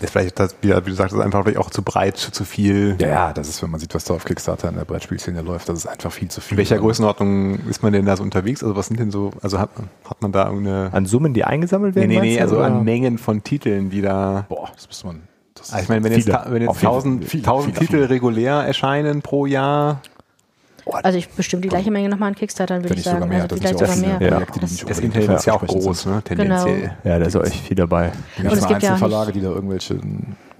Ist 0.00 0.10
vielleicht, 0.10 0.38
das, 0.38 0.54
wie, 0.60 0.68
du 0.68 0.92
sagst, 0.92 1.14
ist 1.14 1.20
einfach 1.20 1.42
vielleicht 1.42 1.58
auch 1.58 1.70
zu 1.70 1.82
breit, 1.82 2.16
zu 2.16 2.44
viel. 2.44 2.96
Ja, 3.00 3.08
ja, 3.08 3.32
das 3.32 3.48
ist, 3.48 3.62
wenn 3.62 3.70
man 3.70 3.80
sieht, 3.80 3.94
was 3.94 4.04
da 4.04 4.14
auf 4.14 4.24
Kickstarter 4.24 4.68
in 4.68 4.76
der 4.76 4.84
Brettspielszene 4.84 5.42
läuft, 5.42 5.68
das 5.68 5.80
ist 5.80 5.86
einfach 5.86 6.12
viel 6.12 6.28
zu 6.28 6.40
viel. 6.40 6.52
In 6.54 6.58
welcher 6.58 6.78
Größenordnung 6.78 7.66
ist 7.68 7.82
man 7.82 7.92
denn 7.92 8.06
da 8.06 8.16
so 8.16 8.22
unterwegs? 8.22 8.62
Also 8.62 8.76
was 8.76 8.86
sind 8.86 9.00
denn 9.00 9.10
so, 9.10 9.30
also 9.42 9.58
hat, 9.58 9.70
hat 10.08 10.22
man 10.22 10.32
da 10.32 10.46
irgendeine... 10.46 10.90
An 10.92 11.06
Summen, 11.06 11.34
die 11.34 11.44
eingesammelt 11.44 11.94
Nee, 11.96 12.02
werden? 12.02 12.10
nee, 12.12 12.20
nee, 12.20 12.36
du, 12.36 12.42
also 12.42 12.56
oder? 12.56 12.66
an 12.66 12.84
Mengen 12.84 13.18
von 13.18 13.42
Titeln, 13.42 13.90
die 13.90 14.02
da... 14.02 14.46
Boah, 14.48 14.68
das 14.74 14.86
muss 14.86 15.04
man. 15.04 15.22
Das 15.54 15.72
Also 15.72 15.82
ich 15.82 15.88
meine, 15.88 16.04
wenn 16.04 16.12
jetzt, 16.12 16.24
Viele. 16.24 16.36
ta- 16.36 16.46
wenn 16.50 16.62
jetzt. 16.62 16.76
1000, 16.76 17.24
Viele, 17.24 17.42
1000 17.42 17.74
viele. 17.78 17.86
Titel 17.86 18.04
regulär 18.04 18.54
erscheinen 18.64 19.22
pro 19.22 19.46
Jahr, 19.46 20.00
Also 20.92 21.18
ich 21.18 21.28
bestimmt 21.28 21.64
die 21.64 21.68
gleiche 21.68 21.90
Menge 21.90 22.08
nochmal 22.08 22.28
an 22.28 22.34
Kickstarter, 22.34 22.82
würde 22.82 22.94
ich 22.94 23.02
sogar 23.02 23.20
sagen. 23.20 23.30
mehr, 23.30 23.42
Also 23.42 23.56
das 23.56 23.58
vielleicht 23.58 23.78
sogar 23.78 23.96
mehr. 23.96 24.20
Ja. 24.20 24.36
Projekte, 24.36 24.60
die 24.60 24.66
nicht 24.66 24.90
das 24.90 24.98
unbedingt 24.98 25.14
Internet 25.16 25.38
ist 25.40 25.46
ja 25.46 25.52
auch 25.54 25.66
groß, 25.66 26.06
ne, 26.06 26.22
tendenziell. 26.24 26.96
Ja, 27.04 27.18
da 27.18 27.26
ist 27.26 27.36
auch 27.36 27.44
echt 27.44 27.60
viel 27.60 27.76
dabei. 27.76 28.12
Die 28.38 28.42
Und 28.42 28.52
es 28.52 28.60
ganzen 28.60 28.68
gibt 28.68 28.82
ja 28.82 28.88
auch 28.88 28.92
Einzelverlage, 28.94 29.32
die 29.32 29.40
da 29.40 29.48
irgendwelche 29.48 30.00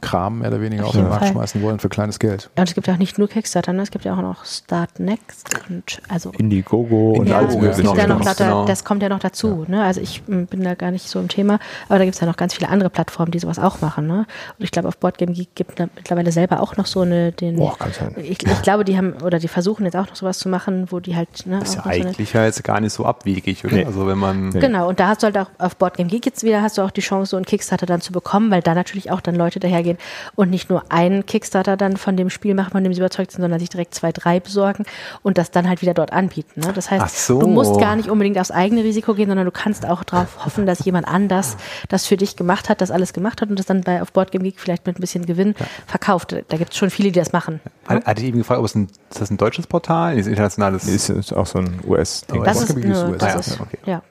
Kram 0.01 0.41
mehr 0.41 0.49
oder 0.49 0.61
weniger 0.61 0.85
auf 0.87 0.93
jeden 0.95 1.07
den 1.07 1.11
Markt 1.11 1.25
Fall. 1.25 1.33
schmeißen 1.33 1.63
wollen 1.63 1.79
für 1.79 1.89
kleines 1.89 2.19
Geld. 2.19 2.51
Und 2.57 2.69
es 2.69 2.75
gibt 2.75 2.87
ja 2.87 2.95
auch 2.95 2.99
nicht 2.99 3.19
nur 3.19 3.29
Kickstarter, 3.29 3.73
ne? 3.73 3.83
es 3.83 3.91
gibt 3.91 4.05
ja 4.05 4.15
auch 4.15 4.23
noch 4.23 4.45
Start 4.45 5.01
Next 5.01 5.51
und 5.69 6.01
also 6.09 6.31
Indiegogo 6.39 7.13
und 7.13 7.27
ja, 7.29 7.39
alles 7.39 7.55
es 7.55 7.61
mögliche. 7.61 7.97
ja 7.97 8.07
noch 8.07 8.19
Genau. 8.21 8.35
Genau. 8.39 8.65
das 8.67 8.85
kommt 8.85 9.03
ja 9.03 9.09
noch 9.09 9.19
dazu. 9.19 9.65
Ne? 9.69 9.83
Also 9.83 10.01
ich 10.01 10.23
m, 10.29 10.47
bin 10.47 10.63
da 10.63 10.75
gar 10.75 10.91
nicht 10.91 11.09
so 11.09 11.19
im 11.21 11.29
Thema, 11.29 11.59
aber 11.89 11.99
da 11.99 12.05
gibt 12.05 12.15
es 12.15 12.21
ja 12.21 12.27
noch 12.27 12.37
ganz 12.37 12.55
viele 12.55 12.69
andere 12.69 12.91
Plattformen, 12.91 13.31
die 13.31 13.39
sowas 13.39 13.59
auch 13.59 13.81
machen. 13.81 14.07
Ne? 14.07 14.27
Und 14.59 14.65
ich 14.65 14.71
glaube, 14.71 14.89
auf 14.89 14.97
Boardgame 14.99 15.33
Geek 15.33 15.55
gibt 15.55 15.79
da 15.81 15.87
mittlerweile 15.95 16.33
selber 16.33 16.61
auch 16.61 16.77
noch 16.77 16.87
so 16.87 17.01
eine, 17.01 17.33
den, 17.33 17.57
Boah, 17.57 17.77
kann 17.79 17.93
sein. 17.93 18.15
ich, 18.19 18.45
ich 18.45 18.63
glaube, 18.63 18.85
die 18.85 18.97
haben 18.97 19.15
oder 19.23 19.39
die 19.39 19.49
versuchen 19.49 19.85
jetzt 19.85 19.97
auch 19.97 20.07
noch 20.09 20.17
sowas 20.17 20.39
zu 20.39 20.49
machen, 20.49 20.87
wo 20.91 21.01
die 21.01 21.17
halt 21.17 21.47
ne, 21.47 21.59
Ist 21.63 21.75
ja 21.75 21.79
noch 21.79 21.85
so 21.85 21.91
eine, 21.91 22.07
eigentlich 22.09 22.33
ja 22.33 22.45
jetzt 22.45 22.63
gar 22.65 22.81
nicht 22.81 22.93
so 22.93 23.05
abwegig, 23.05 23.65
oder? 23.65 23.75
Nee. 23.77 23.85
Also 23.85 24.07
wenn 24.07 24.19
man 24.19 24.51
Genau, 24.51 24.89
und 24.89 25.01
da 25.01 25.09
hast 25.09 25.23
du 25.23 25.27
halt 25.27 25.39
auch 25.39 25.49
auf 25.59 25.77
Boardgame 25.77 26.09
Geek 26.11 26.27
jetzt 26.27 26.43
wieder, 26.45 26.63
hast 26.63 26.79
du 26.79 26.83
auch 26.83 26.91
die 26.91 27.01
Chance, 27.01 27.31
so 27.31 27.37
einen 27.37 27.47
Kickstarter 27.47 27.87
dann 27.87 28.01
zu 28.01 28.13
bekommen, 28.13 28.51
weil 28.51 28.63
da 28.63 28.75
natürlich 28.75 29.11
auch 29.11 29.21
dann 29.21 29.35
Leute 29.35 29.61
dahergehen 29.61 29.88
und 30.35 30.51
nicht 30.51 30.69
nur 30.69 30.83
einen 30.93 31.25
Kickstarter 31.25 31.77
dann 31.77 31.97
von 31.97 32.17
dem 32.17 32.29
Spiel 32.31 32.55
machen, 32.55 32.73
von 32.73 32.85
dem 32.85 32.93
sie 32.93 33.01
überzeugt 33.01 33.33
sind, 33.33 33.41
sondern 33.43 33.59
sich 33.61 33.69
direkt 33.71 33.95
zwei, 33.95 34.13
drei 34.13 34.41
besorgen 34.41 34.85
und 35.23 35.39
das 35.39 35.51
dann 35.51 35.69
halt 35.69 35.81
wieder 35.81 35.95
dort 35.95 36.13
anbieten. 36.13 36.61
Ne? 36.61 36.73
Das 36.75 36.91
heißt, 36.91 37.27
so. 37.27 37.39
du 37.41 37.47
musst 37.47 37.79
gar 37.81 37.97
nicht 37.97 38.09
unbedingt 38.11 38.39
aufs 38.39 38.51
eigene 38.51 38.83
Risiko 38.85 39.15
gehen, 39.15 39.29
sondern 39.29 39.47
du 39.47 39.53
kannst 39.53 39.87
auch 39.87 40.05
darauf 40.05 40.45
hoffen, 40.45 40.67
dass 40.67 40.85
jemand 40.85 41.09
anders 41.09 41.57
das 41.89 42.07
für 42.07 42.17
dich 42.17 42.37
gemacht 42.37 42.69
hat, 42.69 42.81
das 42.81 42.91
alles 42.91 43.13
gemacht 43.13 43.41
hat 43.41 43.49
und 43.51 43.59
das 43.59 43.67
dann 43.67 43.83
bei 43.83 44.03
auf 44.03 44.13
Boardgame 44.13 44.45
Geek 44.45 44.61
vielleicht 44.61 44.87
mit 44.87 44.99
ein 44.99 45.01
bisschen 45.01 45.25
Gewinn 45.27 45.55
verkauft. 45.87 46.35
Da 46.49 46.57
gibt 46.57 46.73
es 46.73 46.77
schon 46.77 46.91
viele, 46.91 47.11
die 47.13 47.19
das 47.19 47.33
machen. 47.33 47.61
Hat- 47.87 48.05
hatte 48.07 48.21
ich 48.23 48.29
eben 48.29 48.39
gefragt, 48.39 48.59
ob 48.59 48.67
es 48.67 48.75
ein, 48.75 48.89
ist 49.11 49.21
das 49.21 49.31
ein 49.31 49.37
deutsches 49.37 49.67
Portal? 49.67 50.19
Ist 50.19 50.27
ein 50.27 50.31
internationales. 50.31 50.85
Ist, 50.87 51.09
ist 51.11 51.33
auch 51.33 51.47
so 51.47 51.59
ein 51.59 51.81
US-Ding. 51.87 52.43
Das 52.45 52.59
Boardgame 52.59 52.81
ist, 52.81 52.87
nur, 53.03 53.09
US. 53.11 53.19
das 53.19 53.29
Ah, 53.29 53.33
ja, 53.35 53.39
ist, 53.41 53.61
okay. 53.61 53.79
ja. 53.87 54.03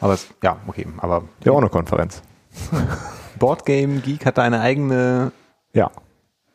aber 0.00 0.14
es, 0.14 0.26
ja, 0.42 0.56
okay. 0.66 0.86
Aber 0.98 1.24
Ja, 1.44 1.52
auch 1.52 1.58
eine 1.58 1.68
Konferenz. 1.68 2.22
Boardgame 3.38 4.00
Geek 4.00 4.26
hat 4.26 4.38
da 4.38 4.42
eine 4.42 4.60
eigene, 4.60 5.32
Ja. 5.72 5.90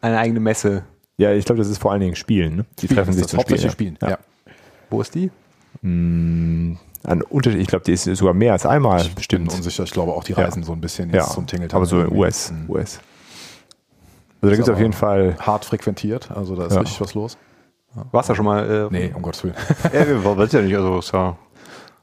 eine 0.02 0.18
eigene 0.20 0.40
Messe. 0.40 0.84
Ja, 1.18 1.32
ich 1.32 1.46
glaube, 1.46 1.60
das 1.60 1.70
ist 1.70 1.78
vor 1.80 1.92
allen 1.92 2.02
Dingen 2.02 2.16
Spielen. 2.16 2.56
Ne? 2.58 2.66
Die 2.80 2.88
treffen 2.88 3.08
Das 3.12 3.18
sich 3.18 3.28
zum 3.28 3.40
hauptsächlich 3.40 3.72
Spielen. 3.72 3.96
Spielen. 3.98 4.12
Ja. 4.12 4.18
Ja. 4.18 4.54
Wo 4.90 5.02
ist 5.02 5.14
die? 5.16 5.32
Mm, 5.82 6.78
Ein 7.06 7.22
Unterschied, 7.22 7.60
ich 7.60 7.68
glaube, 7.68 7.84
die 7.84 7.92
ist 7.92 8.04
sogar 8.06 8.34
mehr 8.34 8.54
als 8.54 8.66
einmal. 8.66 9.06
Ich 9.20 9.28
bin 9.28 9.48
unsicher. 9.50 9.84
Ich 9.84 9.92
glaube 9.92 10.14
auch 10.14 10.24
die 10.24 10.32
Ja. 10.34 10.40
reisen 10.46 10.64
so 10.64 10.72
ein 10.72 10.80
bisschen 10.80 11.10
Ja, 11.10 11.18
jetzt 11.24 11.34
zum 11.34 11.46
Tingle. 11.46 11.68
aber 11.74 11.86
so 11.86 11.98
US. 11.98 12.52
Mhm. 12.52 12.70
US. 12.70 13.00
Also 14.42 14.50
da 14.52 14.56
gibt 14.56 14.68
es 14.68 14.70
auf 14.74 14.80
jeden 14.80 14.94
Fall. 14.94 15.36
Hart 15.40 15.66
frequentiert, 15.66 16.32
also 16.32 16.56
da 16.56 16.66
ist 16.68 16.74
Ja. 16.74 16.80
richtig 16.82 17.02
was 17.02 17.14
los. 17.14 17.38
Warst 18.12 18.30
du 18.30 18.36
schon 18.36 18.46
mal? 18.46 18.70
Äh, 18.70 18.88
Nee, 18.92 19.12
um 19.14 19.22
Gottes 19.22 19.44
Willen. 19.44 19.56
Ja, 19.94 20.24
war 20.24 20.38
ja 20.48 20.62
nicht. 20.62 20.76
Also, 20.76 21.02
ja, 21.18 21.38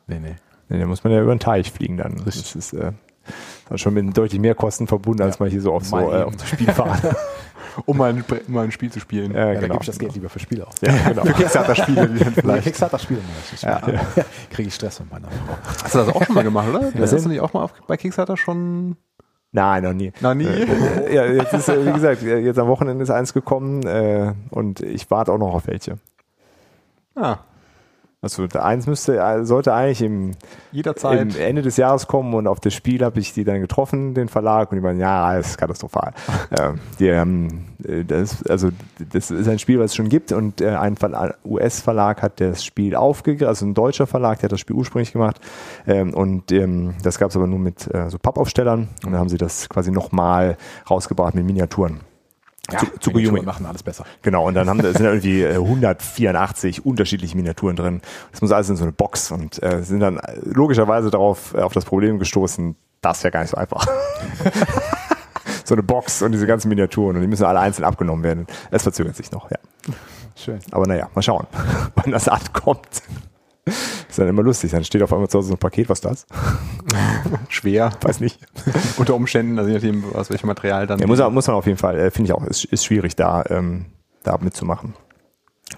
nee, 0.06 0.18
nee. 0.20 0.36
Nee, 0.68 0.78
da 0.78 0.86
muss 0.86 1.02
man 1.02 1.12
ja 1.12 1.20
über 1.22 1.34
den 1.34 1.40
Teich 1.40 1.72
fliegen 1.72 1.96
dann. 1.96 2.20
Das 2.24 2.54
ist 2.54 2.72
äh, 2.74 2.92
schon 3.76 3.94
mit 3.94 4.16
deutlich 4.16 4.40
mehr 4.40 4.54
Kosten 4.54 4.86
verbunden, 4.86 5.22
als 5.22 5.38
Ja. 5.38 5.44
man 5.44 5.50
hier 5.50 5.60
so 5.60 5.72
auf, 5.72 5.84
so, 5.84 5.96
äh, 5.98 6.22
auf 6.22 6.36
das 6.36 6.48
Spiel 6.48 6.70
fahren. 6.72 6.98
um 7.86 7.96
mal 7.96 8.10
ein, 8.10 8.24
um 8.46 8.54
mal 8.54 8.64
ein 8.64 8.72
Spiel 8.72 8.90
zu 8.90 9.00
spielen. 9.00 9.32
ja, 9.32 9.38
Ja, 9.38 9.46
da 9.54 9.60
genau. 9.60 9.72
gebe 9.74 9.82
ich 9.82 9.86
das 9.86 9.98
Geld 9.98 10.14
lieber 10.14 10.28
für 10.28 10.38
Spiele 10.40 10.66
aus. 10.66 10.74
Ja, 10.80 10.92
genau. 11.08 11.24
Für 11.24 11.32
Kickstarter-Spiele. 11.34 12.08
Kickstarter-Spiele. 12.62 13.20
Ja. 13.62 13.80
Kriege 14.50 14.68
ich 14.68 14.74
Stress 14.74 15.00
mit 15.00 15.10
meiner 15.12 15.28
Frau. 15.28 15.56
Hast 15.84 15.94
du 15.94 15.98
das 15.98 16.08
auch 16.08 16.24
schon 16.24 16.34
mal 16.34 16.44
gemacht, 16.44 16.68
oder? 16.68 16.90
Was 16.94 17.12
Hast 17.12 17.24
du 17.24 17.28
nicht 17.28 17.40
auch 17.40 17.52
mal 17.52 17.62
auf, 17.64 17.72
bei 17.86 17.96
Kickstarter 17.96 18.36
schon? 18.36 18.96
Nein, 19.52 19.82
noch 19.82 19.92
nie. 19.92 20.12
Noch 20.20 20.34
nie? 20.34 20.44
Äh, 20.46 21.14
ja, 21.14 21.24
jetzt 21.26 21.52
ist, 21.54 21.68
äh, 21.68 21.84
wie 21.86 21.92
gesagt, 21.92 22.22
äh, 22.22 22.38
jetzt 22.38 22.58
am 22.58 22.68
Wochenende 22.68 23.02
ist 23.02 23.10
eins 23.10 23.32
gekommen 23.32 23.82
äh, 23.84 24.32
und 24.50 24.80
ich 24.80 25.10
warte 25.10 25.32
auch 25.32 25.38
noch 25.38 25.54
auf 25.54 25.66
welche. 25.66 25.98
Ah, 27.16 27.38
Also 28.22 28.46
der 28.46 28.66
eins 28.66 28.86
müsste, 28.86 29.18
äh, 29.18 29.46
sollte 29.46 29.72
eigentlich 29.72 30.02
im, 30.02 30.32
jederzeit. 30.72 31.20
im 31.22 31.40
Ende 31.40 31.62
des 31.62 31.78
Jahres 31.78 32.06
kommen 32.06 32.34
und 32.34 32.46
auf 32.46 32.60
das 32.60 32.74
Spiel 32.74 33.02
habe 33.02 33.18
ich 33.18 33.32
die 33.32 33.44
dann 33.44 33.62
getroffen, 33.62 34.12
den 34.12 34.28
Verlag, 34.28 34.70
und 34.70 34.76
die 34.76 34.82
meinen, 34.82 35.00
ja, 35.00 35.34
das 35.34 35.52
ist 35.52 35.56
katastrophal. 35.56 36.12
äh, 36.50 36.72
die, 36.98 37.06
ähm, 37.08 37.64
äh, 37.82 38.04
das, 38.04 38.44
also 38.44 38.68
das 39.10 39.30
ist 39.30 39.48
ein 39.48 39.58
Spiel, 39.58 39.78
was 39.78 39.92
es 39.92 39.96
schon 39.96 40.10
gibt 40.10 40.32
und 40.32 40.60
äh, 40.60 40.68
ein 40.68 40.96
Verla- 40.96 41.34
US-Verlag 41.46 42.20
hat 42.20 42.40
das 42.42 42.62
Spiel 42.62 42.94
aufgegriffen, 42.94 43.48
also 43.48 43.64
ein 43.64 43.72
deutscher 43.72 44.06
Verlag, 44.06 44.38
der 44.40 44.48
hat 44.48 44.52
das 44.52 44.60
Spiel 44.60 44.76
ursprünglich 44.76 45.12
gemacht 45.12 45.40
ähm, 45.86 46.12
und 46.12 46.52
ähm, 46.52 46.96
das 47.02 47.18
gab 47.18 47.30
es 47.30 47.36
aber 47.36 47.46
nur 47.46 47.58
mit 47.58 47.92
äh, 47.94 48.10
so 48.10 48.18
Pappaufstellern 48.18 48.88
und 49.02 49.12
dann 49.12 49.18
haben 49.18 49.30
sie 49.30 49.38
das 49.38 49.66
quasi 49.70 49.90
nochmal 49.90 50.58
rausgebracht 50.90 51.34
mit 51.34 51.46
Miniaturen. 51.46 52.00
Miniaturen 52.72 53.24
Yumi. 53.24 53.42
machen 53.42 53.66
alles 53.66 53.82
besser. 53.82 54.04
Genau, 54.22 54.46
und 54.46 54.54
dann 54.54 54.68
haben, 54.68 54.80
sind 54.80 55.00
da 55.00 55.08
irgendwie 55.10 55.42
äh, 55.42 55.54
184 55.54 56.84
unterschiedliche 56.84 57.36
Miniaturen 57.36 57.76
drin. 57.76 58.00
Das 58.32 58.42
muss 58.42 58.52
alles 58.52 58.68
in 58.68 58.76
so 58.76 58.84
eine 58.84 58.92
Box 58.92 59.30
und 59.30 59.62
äh, 59.62 59.82
sind 59.82 60.00
dann 60.00 60.18
äh, 60.18 60.38
logischerweise 60.44 61.10
darauf 61.10 61.54
äh, 61.54 61.60
auf 61.60 61.72
das 61.72 61.84
Problem 61.84 62.18
gestoßen, 62.18 62.76
das 63.00 63.18
ist 63.18 63.22
ja 63.24 63.30
gar 63.30 63.40
nicht 63.40 63.50
so 63.50 63.56
einfach. 63.56 63.86
so 65.64 65.74
eine 65.74 65.82
Box 65.82 66.22
und 66.22 66.32
diese 66.32 66.46
ganzen 66.46 66.68
Miniaturen 66.68 67.16
und 67.16 67.22
die 67.22 67.28
müssen 67.28 67.44
alle 67.44 67.60
einzeln 67.60 67.84
abgenommen 67.84 68.24
werden. 68.24 68.46
Es 68.70 68.82
verzögert 68.82 69.16
sich 69.16 69.30
noch, 69.32 69.50
ja. 69.50 69.58
Schön. 70.36 70.58
Aber 70.70 70.86
naja, 70.86 71.08
mal 71.14 71.22
schauen, 71.22 71.46
wann 71.94 72.12
das 72.12 72.28
ankommt. 72.28 73.02
Ist 74.08 74.18
dann 74.18 74.28
immer 74.28 74.42
lustig. 74.42 74.70
Dann 74.72 74.84
steht 74.84 75.02
auf 75.02 75.12
einmal 75.12 75.28
zu 75.28 75.38
Hause 75.38 75.48
so 75.48 75.54
ein 75.54 75.58
Paket, 75.58 75.88
was 75.88 75.98
ist 75.98 76.04
das? 76.04 76.26
Schwer. 77.48 77.92
Weiß 78.02 78.20
nicht. 78.20 78.38
Unter 78.96 79.14
Umständen, 79.14 79.58
also 79.58 79.68
je 79.68 79.74
nachdem, 79.76 80.04
aus 80.14 80.30
welchem 80.30 80.46
Material 80.46 80.86
dann. 80.86 80.98
Ja, 80.98 81.06
muss, 81.06 81.18
muss 81.30 81.46
man 81.46 81.56
auf 81.56 81.66
jeden 81.66 81.78
Fall, 81.78 81.98
äh, 81.98 82.10
finde 82.10 82.28
ich 82.28 82.32
auch, 82.32 82.44
ist, 82.44 82.64
ist 82.64 82.84
schwierig 82.84 83.16
da, 83.16 83.44
ähm, 83.48 83.86
da 84.22 84.38
mitzumachen. 84.40 84.94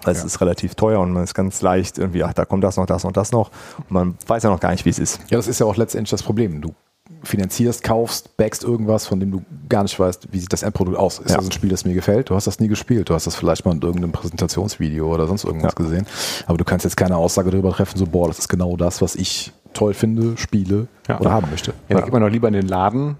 Weil 0.03 0.13
es 0.13 0.19
Ja. 0.21 0.25
ist 0.25 0.41
relativ 0.41 0.73
teuer 0.75 0.99
und 0.99 1.13
man 1.13 1.23
ist 1.23 1.33
ganz 1.35 1.61
leicht 1.61 1.97
irgendwie, 1.99 2.23
ach, 2.23 2.33
da 2.33 2.45
kommt 2.45 2.63
das 2.63 2.77
noch, 2.77 2.85
das 2.87 3.03
noch, 3.03 3.11
das 3.11 3.31
noch. 3.31 3.51
Und 3.77 3.91
man 3.91 4.17
weiß 4.25 4.43
ja 4.43 4.49
noch 4.49 4.59
gar 4.59 4.71
nicht, 4.71 4.85
wie 4.85 4.89
es 4.89 4.97
ist. 4.99 5.19
Ja, 5.29 5.37
das 5.37 5.47
ist 5.47 5.59
ja 5.59 5.65
auch 5.67 5.77
letztendlich 5.77 6.09
das 6.09 6.23
Problem. 6.23 6.61
Du 6.61 6.73
finanzierst, 7.23 7.83
kaufst, 7.83 8.35
backst 8.37 8.63
irgendwas, 8.63 9.05
von 9.07 9.19
dem 9.19 9.31
du 9.31 9.41
gar 9.69 9.83
nicht 9.83 9.99
weißt, 9.99 10.27
wie 10.31 10.39
sieht 10.39 10.51
das 10.51 10.63
Endprodukt 10.63 10.97
aus. 10.97 11.19
Ist 11.19 11.29
Ja. 11.31 11.37
das 11.37 11.45
ein 11.45 11.51
Spiel, 11.51 11.69
das 11.69 11.85
mir 11.85 11.93
gefällt? 11.93 12.29
Du 12.29 12.35
hast 12.35 12.47
das 12.47 12.59
nie 12.59 12.67
gespielt. 12.67 13.09
Du 13.09 13.13
hast 13.13 13.27
das 13.27 13.35
vielleicht 13.35 13.65
mal 13.65 13.71
in 13.73 13.81
irgendeinem 13.81 14.11
Präsentationsvideo 14.11 15.13
oder 15.13 15.27
sonst 15.27 15.43
irgendwas 15.45 15.73
Ja. 15.77 15.83
gesehen. 15.83 16.05
Aber 16.47 16.57
du 16.57 16.63
kannst 16.63 16.83
jetzt 16.85 16.97
keine 16.97 17.15
Aussage 17.17 17.49
darüber 17.51 17.71
treffen, 17.71 17.97
so, 17.97 18.05
boah, 18.05 18.27
das 18.27 18.39
ist 18.39 18.47
genau 18.49 18.75
das, 18.77 19.01
was 19.01 19.15
ich 19.15 19.53
toll 19.73 19.93
finde, 19.93 20.37
spiele 20.37 20.87
Ja. 21.07 21.19
oder 21.19 21.31
haben 21.31 21.49
möchte. 21.49 21.73
Ja, 21.89 21.95
dann 21.95 22.03
geht 22.05 22.13
man 22.13 22.21
doch 22.21 22.29
lieber 22.29 22.47
in 22.47 22.53
den 22.53 22.67
Laden. 22.67 23.17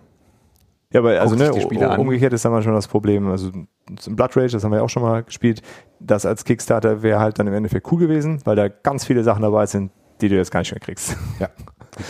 Ja, 0.91 0.99
aber 0.99 1.19
also 1.19 1.35
ne, 1.35 1.51
umgekehrt 1.51 2.33
ist 2.33 2.45
dann 2.45 2.51
manchmal 2.51 2.75
das 2.75 2.87
Problem, 2.87 3.27
also 3.31 3.49
zum 3.97 4.15
Blood 4.15 4.37
Rage, 4.37 4.51
das 4.51 4.63
haben 4.63 4.69
wir 4.71 4.77
ja 4.77 4.83
auch 4.83 4.89
schon 4.89 5.01
mal 5.01 5.23
gespielt, 5.23 5.63
das 5.99 6.23
als 6.27 6.43
Kickstarter 6.45 7.01
wäre 7.01 7.19
halt 7.19 7.39
dann 7.39 7.47
im 7.47 7.53
Endeffekt 7.55 7.91
cool 7.91 7.97
gewesen, 7.99 8.39
weil 8.45 8.55
da 8.55 8.67
ganz 8.67 9.03
viele 9.03 9.23
Sachen 9.23 9.41
dabei 9.41 9.65
sind, 9.65 9.91
die 10.21 10.29
du 10.29 10.35
jetzt 10.35 10.51
gar 10.51 10.59
nicht 10.59 10.71
mehr 10.71 10.79
kriegst. 10.79 11.17
Ja. 11.39 11.49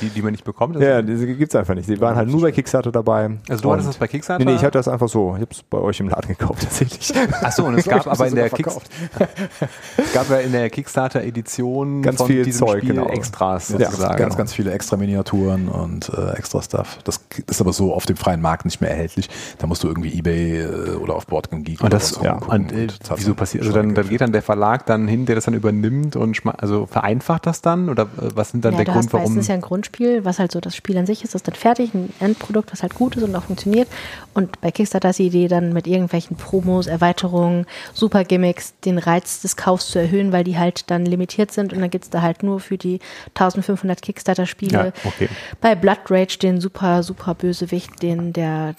Die, 0.01 0.09
die 0.09 0.21
man 0.21 0.31
nicht 0.31 0.43
bekommt. 0.43 0.77
Ja, 0.79 1.01
diese 1.01 1.27
gibt's 1.27 1.55
einfach 1.55 1.75
nicht. 1.75 1.89
Die 1.89 1.99
waren 2.01 2.15
halt 2.15 2.29
nur 2.29 2.41
bei 2.41 2.51
Kickstarter 2.51 2.91
dabei. 2.91 3.31
Also 3.49 3.63
du 3.63 3.71
hattest 3.71 3.87
Und- 3.87 3.93
das 3.95 3.97
bei 3.99 4.07
Kickstarter? 4.07 4.43
Nee, 4.43 4.51
nee, 4.51 4.57
ich 4.57 4.63
hatte 4.63 4.77
das 4.77 4.87
einfach 4.87 5.09
so. 5.09 5.35
Ich 5.35 5.41
habe 5.41 5.51
es 5.51 5.63
bei 5.63 5.77
euch 5.77 5.99
im 5.99 6.09
Laden 6.09 6.27
gekauft, 6.27 6.61
tatsächlich. 6.63 7.13
Achso, 7.41 7.65
und 7.65 7.75
es 7.77 7.85
gab 7.87 8.07
aber 8.07 8.27
in 8.27 8.35
der 8.35 8.45
es 8.45 8.53
gab 10.13 10.29
ja 10.29 10.37
in 10.37 10.51
der 10.51 10.69
Kickstarter-Edition 10.69 12.01
Ganz 12.01 12.17
von 12.17 12.27
viel 12.27 12.43
diesem 12.43 12.67
Zeug, 12.67 12.77
Spiel 12.83 12.95
genau. 12.95 13.09
Extras 13.09 13.69
Ja, 13.69 13.79
sozusagen. 13.89 14.17
ganz, 14.17 14.37
ganz 14.37 14.53
viele 14.53 14.71
extra 14.71 14.97
Miniaturen 14.97 15.67
und 15.67 16.09
äh, 16.09 16.31
extra 16.37 16.61
Stuff. 16.61 16.99
Das 17.03 17.19
ist 17.47 17.61
aber 17.61 17.73
so 17.73 17.93
auf 17.93 18.05
dem 18.05 18.17
freien 18.17 18.41
Markt 18.41 18.65
nicht 18.65 18.81
mehr 18.81 18.89
erhältlich. 18.91 19.29
Da 19.57 19.67
musst 19.67 19.83
du 19.83 19.87
irgendwie 19.87 20.13
Ebay 20.17 20.61
äh, 20.61 20.95
oder 20.95 21.15
auf 21.15 21.27
Boardgame 21.27 21.63
Geek 21.63 21.79
Und 21.81 21.87
oder 21.87 21.97
das, 21.97 22.19
ja, 22.21 22.33
gucken 22.35 22.65
und, 22.65 22.71
äh, 22.71 22.87
zahlst 22.87 23.11
wieso 23.23 23.29
dann 23.31 23.35
passiert, 23.37 23.63
also 23.63 23.75
dann, 23.75 23.93
dann 23.95 24.09
geht 24.09 24.21
dann 24.21 24.31
der 24.31 24.41
Verlag 24.41 24.85
dann 24.85 25.07
hin, 25.07 25.25
der 25.25 25.35
das 25.35 25.45
dann 25.45 25.53
übernimmt 25.53 26.15
und 26.15 26.41
also 26.57 26.85
vereinfacht 26.85 27.45
das 27.45 27.61
dann 27.61 27.89
oder 27.89 28.03
äh, 28.03 28.29
was 28.35 28.51
sind 28.51 28.65
dann 28.65 28.73
Ja, 28.73 28.83
der 28.83 28.93
Grund, 28.93 29.11
warum? 29.13 29.41
Grundspiel, 29.73 30.23
was 30.23 30.37
halt 30.37 30.51
so 30.51 30.59
das 30.59 30.75
Spiel 30.75 30.95
an 30.99 31.07
sich 31.07 31.23
ist, 31.23 31.33
ist 31.33 31.47
dann 31.47 31.55
fertig, 31.55 31.95
ein 31.95 32.13
Endprodukt, 32.19 32.71
was 32.71 32.83
halt 32.83 32.93
gut 32.93 33.15
ist 33.15 33.23
und 33.23 33.35
auch 33.35 33.45
funktioniert. 33.45 33.87
Und 34.35 34.61
bei 34.61 34.69
Kickstarter 34.69 35.09
ist 35.09 35.17
die 35.17 35.25
Idee 35.25 35.47
dann 35.47 35.73
mit 35.73 35.87
irgendwelchen 35.87 36.37
Promos, 36.37 36.85
Erweiterungen, 36.85 37.65
super 37.91 38.23
Gimmicks, 38.23 38.75
den 38.85 38.99
Reiz 38.99 39.41
des 39.41 39.57
Kaufs 39.57 39.89
zu 39.89 39.97
erhöhen, 39.97 40.31
weil 40.31 40.43
die 40.43 40.59
halt 40.59 40.91
dann 40.91 41.07
limitiert 41.07 41.51
sind 41.51 41.73
und 41.73 41.81
dann 41.81 41.89
gibt's 41.89 42.11
da 42.11 42.21
halt 42.21 42.43
nur 42.43 42.59
für 42.59 42.77
die 42.77 42.99
1500 43.29 43.99
Kickstarter-Spiele. 43.99 44.73
Ja, 44.73 44.91
okay. 45.05 45.27
Bei 45.59 45.73
Blood 45.73 46.01
Rage 46.11 46.37
den 46.37 46.61
super, 46.61 47.01
super 47.01 47.33
Bösewicht, 47.33 48.03
den 48.03 48.31
der 48.31 48.75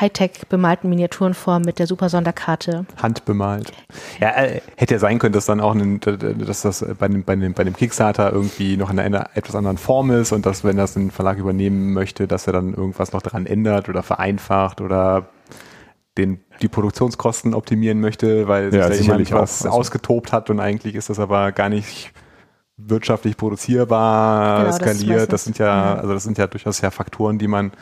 Hightech 0.00 0.46
bemalten 0.48 0.88
Miniaturenform 0.88 1.62
mit 1.62 1.80
der 1.80 1.88
super 1.88 2.08
Sonderkarte. 2.08 2.86
handbemalt. 3.02 3.72
Ja, 4.20 4.30
äh, 4.36 4.60
hätte 4.76 4.94
ja 4.94 5.00
sein 5.00 5.18
können, 5.18 5.32
dass 5.32 5.46
dann 5.46 5.60
auch, 5.60 5.74
ein, 5.74 5.98
dass 5.98 6.62
das 6.62 6.86
bei 7.00 7.08
dem, 7.08 7.24
bei, 7.24 7.34
dem, 7.34 7.52
bei 7.52 7.64
dem 7.64 7.74
Kickstarter 7.74 8.32
irgendwie 8.32 8.76
noch 8.76 8.90
in 8.90 9.00
einer 9.00 9.30
etwas 9.34 9.56
anderen 9.56 9.78
Form 9.78 10.12
ist 10.12 10.35
und 10.36 10.46
dass, 10.46 10.62
wenn 10.62 10.76
das 10.76 10.94
ein 10.96 11.10
Verlag 11.10 11.38
übernehmen 11.38 11.92
möchte, 11.92 12.28
dass 12.28 12.46
er 12.46 12.52
dann 12.52 12.74
irgendwas 12.74 13.12
noch 13.12 13.22
daran 13.22 13.46
ändert 13.46 13.88
oder 13.88 14.04
vereinfacht 14.04 14.80
oder 14.80 15.26
den, 16.16 16.40
die 16.62 16.68
Produktionskosten 16.68 17.52
optimieren 17.54 18.00
möchte, 18.00 18.46
weil 18.48 18.70
sich 18.70 18.80
Ja, 18.80 18.88
da 18.88 18.94
sicherlich 18.94 19.28
jemand 19.30 19.42
was. 19.42 19.64
Also- 19.66 19.76
ausgetobt 19.76 20.32
hat 20.32 20.48
und 20.50 20.60
eigentlich 20.60 20.94
ist 20.94 21.10
das 21.10 21.18
aber 21.18 21.50
gar 21.52 21.68
nicht 21.68 22.12
wirtschaftlich 22.78 23.36
produzierbar, 23.36 24.58
Genau, 24.58 24.66
das 24.68 24.76
skaliert. 24.76 25.20
Das, 25.20 25.28
meistens- 25.28 25.44
sind 25.44 25.58
ja, 25.58 25.94
also 25.94 26.12
das 26.12 26.22
sind 26.24 26.38
ja 26.38 26.46
durchaus 26.46 26.80
ja 26.80 26.90
Faktoren, 26.90 27.38
die 27.38 27.48
man 27.48 27.72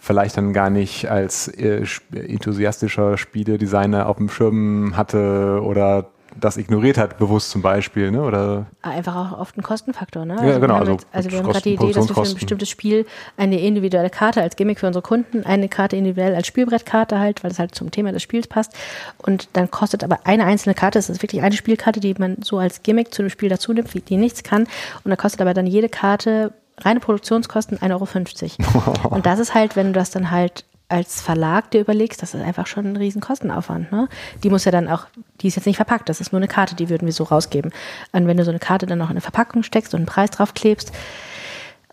vielleicht 0.00 0.36
dann 0.36 0.52
gar 0.52 0.70
nicht 0.70 1.10
als 1.10 1.48
äh, 1.48 1.84
enthusiastischer 2.12 3.18
Spieledesigner 3.18 4.06
auf 4.06 4.16
dem 4.16 4.28
Schirm 4.30 4.96
hatte 4.96 5.60
oder 5.62 6.10
das 6.38 6.56
ignoriert 6.56 6.98
hat, 6.98 7.18
bewusst 7.18 7.50
zum 7.50 7.62
Beispiel, 7.62 8.10
ne? 8.10 8.22
Oder 8.22 8.66
Einfach 8.82 9.16
auch 9.16 9.38
oft 9.38 9.56
ein 9.56 9.62
Kostenfaktor, 9.62 10.24
ne? 10.24 10.36
Ja, 10.36 10.42
wir 10.42 10.60
genau, 10.60 10.74
haben 10.74 10.80
also 10.80 10.92
jetzt, 10.92 11.06
also 11.12 11.30
wir 11.30 11.38
haben 11.38 11.46
gerade 11.46 11.62
die 11.62 11.74
Idee, 11.74 11.92
dass 11.92 12.08
wir 12.08 12.14
für 12.14 12.22
ein 12.22 12.34
bestimmtes 12.34 12.68
Spiel 12.68 13.06
eine 13.36 13.60
individuelle 13.60 14.10
Karte 14.10 14.42
als 14.42 14.56
Gimmick 14.56 14.80
für 14.80 14.86
unsere 14.86 15.02
Kunden, 15.02 15.44
eine 15.44 15.68
Karte 15.68 15.96
individuell 15.96 16.34
als 16.34 16.46
Spielbrettkarte 16.46 17.18
halt, 17.18 17.42
weil 17.42 17.50
es 17.50 17.58
halt 17.58 17.74
zum 17.74 17.90
Thema 17.90 18.12
des 18.12 18.22
Spiels 18.22 18.46
passt. 18.46 18.74
Und 19.18 19.48
dann 19.54 19.70
kostet 19.70 20.04
aber 20.04 20.20
eine 20.24 20.44
einzelne 20.44 20.74
Karte, 20.74 20.98
es 20.98 21.10
ist 21.10 21.22
wirklich 21.22 21.42
eine 21.42 21.54
Spielkarte, 21.54 22.00
die 22.00 22.14
man 22.18 22.38
so 22.42 22.58
als 22.58 22.82
Gimmick 22.82 23.12
zu 23.14 23.22
dem 23.22 23.30
Spiel 23.30 23.48
dazu 23.48 23.72
nimmt, 23.72 23.90
die 24.08 24.16
nichts 24.16 24.42
kann. 24.42 24.66
Und 25.04 25.10
da 25.10 25.16
kostet 25.16 25.40
aber 25.40 25.54
dann 25.54 25.66
jede 25.66 25.88
Karte 25.88 26.52
reine 26.78 27.00
Produktionskosten 27.00 27.78
1,50 27.78 28.58
Euro. 28.74 29.08
Und 29.14 29.26
das 29.26 29.38
ist 29.38 29.54
halt, 29.54 29.76
wenn 29.76 29.88
du 29.88 29.92
das 29.92 30.10
dann 30.10 30.30
halt 30.30 30.64
als 30.90 31.20
Verlag 31.20 31.70
dir 31.70 31.80
überlegst, 31.80 32.22
das 32.22 32.34
ist 32.34 32.42
einfach 32.42 32.66
schon 32.66 32.86
ein 32.86 32.96
riesen 32.96 33.20
Kostenaufwand. 33.20 33.92
Ne? 33.92 34.08
Die 34.42 34.50
muss 34.50 34.64
ja 34.64 34.72
dann 34.72 34.88
auch, 34.88 35.06
die 35.40 35.48
ist 35.48 35.56
jetzt 35.56 35.66
nicht 35.66 35.76
verpackt, 35.76 36.08
das 36.08 36.20
ist 36.20 36.32
nur 36.32 36.38
eine 36.40 36.48
Karte, 36.48 36.74
die 36.74 36.88
würden 36.88 37.06
wir 37.06 37.12
so 37.12 37.24
rausgeben. 37.24 37.72
Und 38.12 38.26
wenn 38.26 38.36
du 38.36 38.44
so 38.44 38.50
eine 38.50 38.58
Karte 38.58 38.86
dann 38.86 38.98
noch 38.98 39.06
in 39.06 39.12
eine 39.12 39.20
Verpackung 39.20 39.62
steckst 39.62 39.94
und 39.94 40.00
einen 40.00 40.06
Preis 40.06 40.30
drauf 40.30 40.54
klebst, 40.54 40.92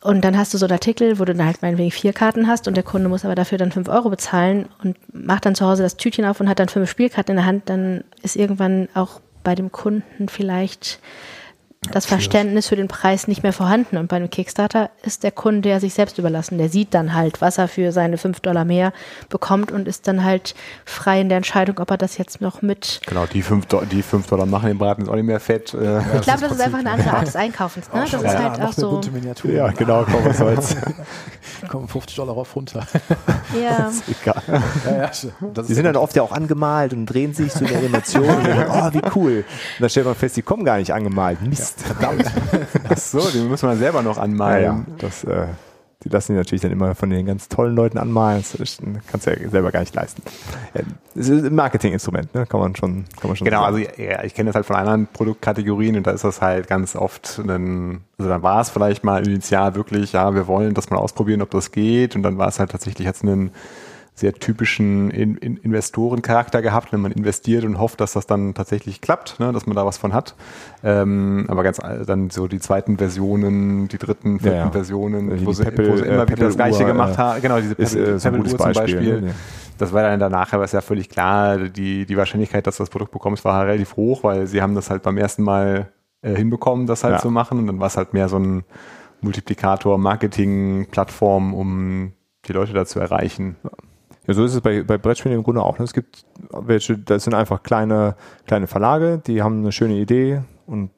und 0.02 0.22
dann 0.22 0.38
hast 0.38 0.54
du 0.54 0.58
so 0.58 0.66
einen 0.66 0.74
Artikel, 0.74 1.20
wo 1.20 1.26
du 1.26 1.34
dann 1.34 1.46
halt 1.46 1.62
meinetwegen 1.62 1.92
vier 1.92 2.14
Karten 2.14 2.48
hast 2.48 2.68
und 2.68 2.78
der 2.78 2.84
Kunde 2.84 3.10
muss 3.10 3.26
aber 3.26 3.36
dafür 3.36 3.58
dann 3.58 3.72
fünf 3.72 3.90
Euro 3.90 4.10
bezahlen 4.10 4.70
und 4.84 4.96
macht 5.12 5.46
dann 5.46 5.56
zu 5.56 5.66
Hause 5.66 5.84
das 5.84 5.98
Tütchen 5.98 6.24
auf 6.24 6.40
und 6.40 6.48
hat 6.48 6.60
dann 6.60 6.70
fünf 6.70 6.90
Spielkarten 6.90 7.34
in 7.34 7.38
der 7.38 7.46
Hand, 7.46 7.68
dann 7.68 8.04
ist 8.22 8.36
irgendwann 8.36 8.90
auch 8.94 9.22
bei 9.44 9.56
dem 9.56 9.72
Kunden 9.72 10.30
vielleicht 10.30 11.00
das 11.92 12.06
Verständnis 12.06 12.68
für 12.68 12.76
den 12.76 12.88
Preis 12.88 13.28
nicht 13.28 13.44
mehr 13.44 13.54
vorhanden. 13.54 13.98
Und 13.98 14.08
bei 14.08 14.18
einem 14.18 14.30
Kickstarter 14.30 14.90
ist 15.04 15.24
der 15.24 15.32
Kunde 15.32 15.70
ja 15.70 15.80
sich 15.80 15.94
selbst 15.94 16.18
überlassen. 16.18 16.58
Der 16.58 16.70
sieht 16.70 16.94
dann 16.94 17.14
halt, 17.14 17.40
was 17.40 17.58
er 17.58 17.68
für 17.68 17.92
seine 17.92 18.18
fünf 18.18 18.40
Dollar 18.40 18.66
mehr 18.66 18.92
bekommt 19.30 19.72
und 19.72 19.88
ist 19.88 20.08
dann 20.08 20.24
halt 20.24 20.56
frei 20.86 21.22
in 21.22 21.30
der 21.30 21.38
Entscheidung, 21.38 21.78
ob 21.80 21.92
er 21.92 21.98
das 21.98 22.18
jetzt 22.18 22.42
noch 22.42 22.62
mit. 22.62 23.02
genau, 23.06 23.26
die 23.26 23.42
5 23.42 23.66
die 23.92 24.02
fünf 24.02 24.28
Dollar 24.28 24.46
machen 24.46 24.68
den 24.68 24.78
Braten 24.78 25.02
jetzt 25.04 25.10
auch 25.10 25.16
nicht 25.16 25.26
mehr 25.26 25.40
fett. 25.40 25.74
Äh, 25.74 26.00
Ich 26.16 26.22
glaube, 26.22 26.42
das 26.42 26.54
ist 26.54 26.62
einfach 26.62 26.80
eine 26.80 26.92
andere 26.92 27.12
Art 27.12 27.28
des 27.28 27.36
Einkaufens. 27.36 27.92
Ne? 27.94 28.02
Das 28.02 28.14
ist 28.14 28.24
ja, 28.24 28.52
halt 28.52 28.62
auch 28.62 28.74
so. 28.74 28.90
bunte 28.92 29.12
Miniatur. 29.12 29.52
Ja, 29.52 29.68
genau, 29.70 30.04
komm, 30.04 30.26
was 30.26 30.38
soll's. 30.40 30.76
Kommen 31.70 31.88
50 31.88 32.16
Dollar 32.18 32.34
rauf 32.36 32.56
runter. 32.56 32.86
Ja. 33.60 33.92
Egal. 34.22 34.44
ja, 34.86 34.92
ja, 34.92 35.12
das 35.54 35.68
Die 35.68 35.74
sind 35.74 35.86
dann 35.86 35.96
oft 35.96 36.16
ja 36.16 36.22
auch 36.22 36.32
angemalt 36.32 36.94
und 36.94 37.06
drehen 37.06 37.34
sich 37.34 37.52
so 37.54 37.62
in 37.62 37.68
der 37.68 37.80
Animation 37.80 38.28
und 38.28 38.48
dann, 38.48 38.68
oh, 38.70 38.94
wie 38.94 39.02
cool. 39.16 39.38
Und 39.38 39.82
dann 39.82 39.90
stellt 39.90 40.06
man 40.06 40.16
fest, 40.16 40.38
die 40.38 40.42
kommen 40.42 40.66
gar 40.66 40.78
nicht 40.78 40.94
angemalt. 40.94 41.42
Mist. 41.42 41.67
Verdammt. 41.74 42.24
ach 42.90 42.98
so, 42.98 43.20
die 43.30 43.40
muss 43.40 43.62
man 43.62 43.78
selber 43.78 44.02
noch 44.02 44.18
Ja, 44.18 44.24
anmalen. 44.24 44.64
ja, 44.64 44.86
das, 45.00 45.24
äh, 45.24 45.48
die 46.04 46.10
lassen 46.10 46.34
die 46.34 46.38
natürlich 46.38 46.62
dann 46.62 46.72
immer 46.72 46.94
von 46.94 47.10
den 47.10 47.26
ganz 47.26 47.50
tollen 47.50 47.76
Leuten 47.76 47.98
anmalen. 47.98 48.44
Das 48.52 48.54
ist- 48.56 48.82
kannst 49.12 49.26
du 49.26 49.32
ja 49.32 49.50
selber 49.50 49.72
gar 49.72 49.80
nicht 49.80 49.96
leisten. 49.96 50.22
Ja, 50.76 50.82
Das 51.16 51.28
ist 51.28 51.44
ein 51.44 51.56
Marketinginstrument, 51.56 52.34
ne? 52.36 52.46
kann 52.46 52.60
man 52.60 52.76
schon, 52.76 53.06
kann 53.20 53.30
man 53.30 53.36
schon 53.36 53.46
Genau, 53.46 53.62
sagen. 53.64 53.76
also 53.78 54.02
ja, 54.02 54.24
ich 54.24 54.36
kenne 54.36 54.50
das 54.50 54.56
halt 54.56 54.66
von 54.68 54.76
anderen 54.76 55.08
Produktkategorien 55.12 55.96
und 55.98 56.06
da 56.06 56.12
ist 56.12 56.24
das 56.24 56.40
halt 56.42 56.68
ganz 56.68 56.96
oft 56.96 57.40
ein, 57.40 58.02
also 58.20 58.30
dann 58.30 58.44
war 58.44 58.62
es 58.62 58.70
vielleicht 58.70 59.04
mal 59.04 59.26
initial 59.28 59.74
wirklich, 59.76 60.14
ja, 60.14 60.36
wir 60.36 60.46
wollen 60.48 60.76
das 60.76 60.90
mal 60.92 60.98
ausprobieren, 60.98 61.42
ob 61.42 61.50
das 61.50 61.72
geht 61.72 62.16
und 62.16 62.22
dann 62.24 62.38
war 62.38 62.48
es 62.50 62.60
halt 62.60 62.70
tatsächlich 62.72 63.06
jetzt 63.08 63.24
einen 63.24 63.50
sehr 64.20 64.34
typischen 64.34 65.12
in, 65.12 65.38
in 65.38 65.58
Investorencharakter 65.58 66.64
gehabt, 66.64 66.92
wenn 66.92 67.02
man 67.02 67.12
investiert 67.12 67.64
und 67.66 67.78
hofft, 67.78 68.02
dass 68.02 68.14
das 68.14 68.26
dann 68.26 68.56
tatsächlich 68.56 69.00
klappt, 69.00 69.40
ne, 69.40 69.52
dass 69.54 69.68
man 69.68 69.76
da 69.76 69.86
was 69.86 70.00
von 70.00 70.12
hat. 70.12 70.34
Ähm, 70.84 71.46
aber 71.50 71.62
ganz 71.62 71.80
all- 71.80 72.04
dann 72.04 72.32
so 72.32 72.48
die 72.48 72.60
zweiten 72.60 72.98
Versionen, 72.98 73.88
die 73.90 74.00
dritten, 74.00 74.40
vierten 74.40 74.58
ja. 74.58 74.72
Versionen, 74.72 75.38
Die 75.38 75.46
wo, 75.46 75.54
sie, 75.54 75.64
Peppel- 75.66 75.92
wo 75.92 75.98
sie 75.98 76.06
immer 76.06 76.24
äh, 76.24 76.30
wieder 76.30 76.48
das 76.48 76.56
Gleiche 76.56 76.84
gemacht 76.84 77.14
äh, 77.14 77.18
haben. 77.18 77.42
Genau, 77.44 77.60
diese 77.62 77.76
ist, 77.76 77.94
Peppel, 77.94 78.16
äh, 78.16 78.20
so 78.20 78.24
Peppel-Uhr 78.30 78.44
gutes 78.46 78.58
zum 78.58 78.74
Beispiel, 78.74 78.96
Beispiel. 78.96 79.22
ne? 79.22 79.34
Das 79.78 79.94
war 79.94 80.02
dann 80.02 80.20
danach, 80.20 80.52
aber 80.52 80.64
ist 80.64 80.74
ja 80.74 80.82
völlig 80.82 81.10
klar, 81.10 81.60
die, 81.60 82.08
die 82.08 82.18
Wahrscheinlichkeit, 82.18 82.66
dass 82.66 82.78
du 82.78 82.82
das 82.84 82.90
Produkt 82.90 83.12
bekommst, 83.12 83.46
war 83.46 83.68
relativ 83.68 83.96
hoch, 83.98 84.24
weil 84.24 84.48
sie 84.48 84.64
haben 84.64 84.74
das 84.74 84.90
halt 84.90 85.04
beim 85.04 85.18
ersten 85.20 85.44
Mal 85.44 85.92
äh, 86.24 86.34
hinbekommen, 86.34 86.88
das 86.88 87.04
halt 87.04 87.14
Ja. 87.18 87.20
zu 87.22 87.30
machen. 87.30 87.60
Und 87.60 87.68
dann 87.68 87.80
war 87.80 87.86
es 87.86 87.98
halt 87.98 88.16
mehr 88.16 88.30
so 88.30 88.40
ein 88.40 88.64
Multiplikator, 89.22 90.00
Marketing-Plattform, 90.00 91.54
um 91.54 92.14
die 92.48 92.54
Leute 92.54 92.74
da 92.74 92.86
zu 92.88 93.00
erreichen. 93.00 93.56
Ja, 94.28 94.34
so 94.34 94.44
ist 94.44 94.54
es 94.54 94.62
bei, 94.62 94.84
bei 94.84 94.98
Brettspielen 94.98 95.38
im 95.38 95.44
Grunde 95.44 95.64
auch. 95.64 95.80
Ne? 95.80 95.86
Es 95.86 95.94
gibt 95.94 96.26
welche, 96.52 96.98
das 96.98 97.24
sind 97.24 97.34
einfach 97.34 97.64
kleine, 97.64 98.16
kleine 98.46 98.68
Verlage, 98.68 99.22
die 99.26 99.42
haben 99.42 99.60
eine 99.60 99.72
schöne 99.72 99.96
Idee 99.96 100.42
und 100.66 100.92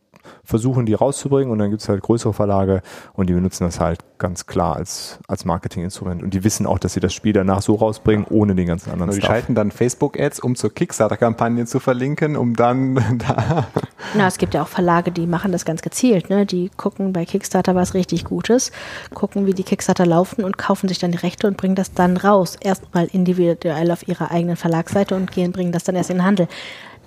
versuchen 0.44 0.86
die 0.86 0.94
rauszubringen 0.94 1.52
und 1.52 1.60
dann 1.60 1.70
gibt 1.70 1.82
es 1.82 1.90
halt 1.90 2.02
größere 2.02 2.34
Verlage 2.34 2.82
und 3.14 3.30
die 3.30 3.34
benutzen 3.34 3.66
das 3.66 3.80
halt 3.80 4.00
ganz 4.18 4.46
klar 4.46 4.76
als, 4.76 5.20
als 5.28 5.46
Marketinginstrument 5.46 6.22
und 6.22 6.34
die 6.34 6.44
wissen 6.44 6.66
auch, 6.66 6.80
dass 6.80 6.94
sie 6.94 7.00
das 7.00 7.14
Spiel 7.14 7.34
danach 7.34 7.62
so 7.62 7.76
rausbringen, 7.76 8.26
ohne 8.30 8.56
den 8.56 8.68
ganzen 8.68 8.92
anderen 8.92 9.10
Also 9.10 9.20
die 9.20 9.26
Stuff. 9.26 9.36
schalten 9.36 9.56
dann 9.56 9.72
Facebook-Ads, 9.72 10.40
um 10.40 10.56
zur 10.56 10.74
Kickstarter-Kampagne 10.74 11.66
zu 11.66 11.80
verlinken, 11.80 12.36
um 12.36 12.56
dann 12.56 12.96
da 13.28 13.68
Na, 14.16 14.28
es 14.28 14.38
gibt 14.38 14.54
ja 14.54 14.64
auch 14.64 14.68
Verlage, 14.68 15.12
die 15.12 15.28
machen 15.28 15.52
das 15.52 15.66
ganz 15.66 15.82
gezielt. 15.82 16.30
Ne? 16.30 16.46
Die 16.46 16.70
gucken 16.76 17.14
bei 17.14 17.26
Kickstarter 17.26 17.76
was 17.76 17.94
richtig 17.94 18.26
Gutes, 18.26 18.72
gucken, 19.14 19.46
wie 19.46 19.54
die 19.54 19.64
Kickstarter 19.64 20.06
laufen 20.06 20.44
und 20.44 20.58
kaufen 20.58 20.88
sich 20.88 21.00
dann 21.00 21.12
die 21.12 21.18
Rechte 21.18 21.48
und 21.48 21.58
bringen 21.58 21.76
das 21.76 21.94
dann 21.94 22.18
raus. 22.18 22.58
Erstmal 22.60 23.06
individuell 23.06 23.92
auf 23.92 24.08
ihrer 24.08 24.32
eigenen 24.32 24.58
Verlagsseite 24.58 25.16
und 25.16 25.32
gehen, 25.32 25.52
bringen 25.52 25.72
das 25.72 25.84
dann 25.84 25.96
erst 25.96 26.10
in 26.10 26.18
den 26.18 26.26
Handel. 26.26 26.48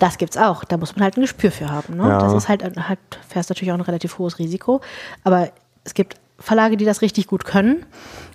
Das 0.02 0.18
gibt's 0.18 0.36
auch. 0.36 0.64
Da 0.64 0.78
muss 0.78 0.96
man 0.96 1.04
halt 1.04 1.16
ein 1.16 1.20
Gespür 1.20 1.52
für 1.52 1.70
haben. 1.70 1.96
Ne? 1.96 2.08
Ja. 2.08 2.18
Das 2.18 2.32
ist 2.32 2.48
halt, 2.48 2.64
halt 2.88 2.98
fährst 3.28 3.50
natürlich 3.50 3.70
auch 3.70 3.76
ein 3.76 3.82
relativ 3.82 4.18
hohes 4.18 4.40
Risiko. 4.40 4.80
Aber 5.22 5.50
es 5.84 5.94
gibt 5.94 6.16
Verlage, 6.40 6.76
die 6.76 6.84
das 6.84 7.02
richtig 7.02 7.28
gut 7.28 7.44
können 7.44 7.86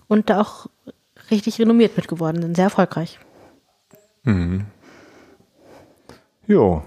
und 0.08 0.30
da 0.30 0.40
auch 0.40 0.68
richtig 1.30 1.60
renommiert 1.60 1.98
mit 1.98 2.08
geworden 2.08 2.42
sind. 2.42 2.56
Sehr 2.56 2.64
erfolgreich. 2.64 3.20
Jo. 6.48 6.84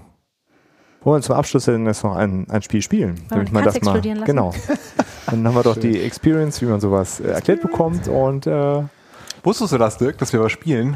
Wollen 1.03 1.21
wir 1.21 1.21
zum 1.21 1.35
Abschluss 1.35 1.65
denn 1.65 1.85
jetzt 1.85 2.03
noch 2.03 2.15
ein, 2.15 2.49
ein 2.49 2.63
Spiel 2.63 2.81
spielen? 2.81 3.21
wir 3.29 3.43
die 3.43 3.51
Katze 3.51 3.77
explodieren 3.77 4.17
lassen? 4.17 4.25
Genau. 4.25 4.51
Dann 5.27 5.47
haben 5.47 5.53
wir 5.53 5.61
doch 5.61 5.77
die 5.77 6.01
Experience, 6.01 6.59
wie 6.59 6.65
man 6.65 6.79
sowas 6.79 7.19
äh, 7.19 7.27
erklärt 7.27 7.61
bekommt 7.61 8.07
und 8.07 8.47
äh, 8.47 8.81
Wusstest 9.43 9.73
du 9.73 9.77
das, 9.77 9.97
Dirk, 9.97 10.19
dass 10.19 10.33
wir 10.33 10.39
was 10.39 10.51
spielen? 10.51 10.95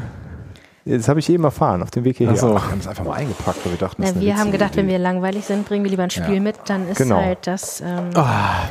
Das 0.86 1.08
habe 1.08 1.20
ich 1.20 1.28
eben 1.28 1.44
erfahren 1.44 1.82
auf 1.82 1.90
dem 1.90 2.04
Weg 2.04 2.16
hierher. 2.18 2.34
Ach 2.36 2.40
so. 2.40 2.54
Wir 2.54 2.70
haben 2.70 2.78
es 2.80 2.86
einfach 2.86 3.04
mal 3.04 3.14
eingepackt, 3.14 3.58
weil 3.64 3.72
wir 3.72 3.78
dachten, 3.78 4.02
das 4.02 4.12
Na, 4.12 4.16
ist 4.16 4.16
eine 4.16 4.24
wir 4.26 4.38
haben 4.38 4.52
gedacht, 4.52 4.76
wenn 4.76 4.84
Idee. 4.86 4.92
wir 4.94 4.98
langweilig 5.00 5.44
sind, 5.44 5.66
bringen 5.66 5.84
wir 5.84 5.90
lieber 5.90 6.04
ein 6.04 6.10
Spiel 6.10 6.34
Ja. 6.34 6.40
mit. 6.40 6.56
Dann 6.66 6.88
ist 6.88 6.98
Genau. 6.98 7.16
halt 7.20 7.46
das. 7.46 7.80
Ähm, 7.80 8.10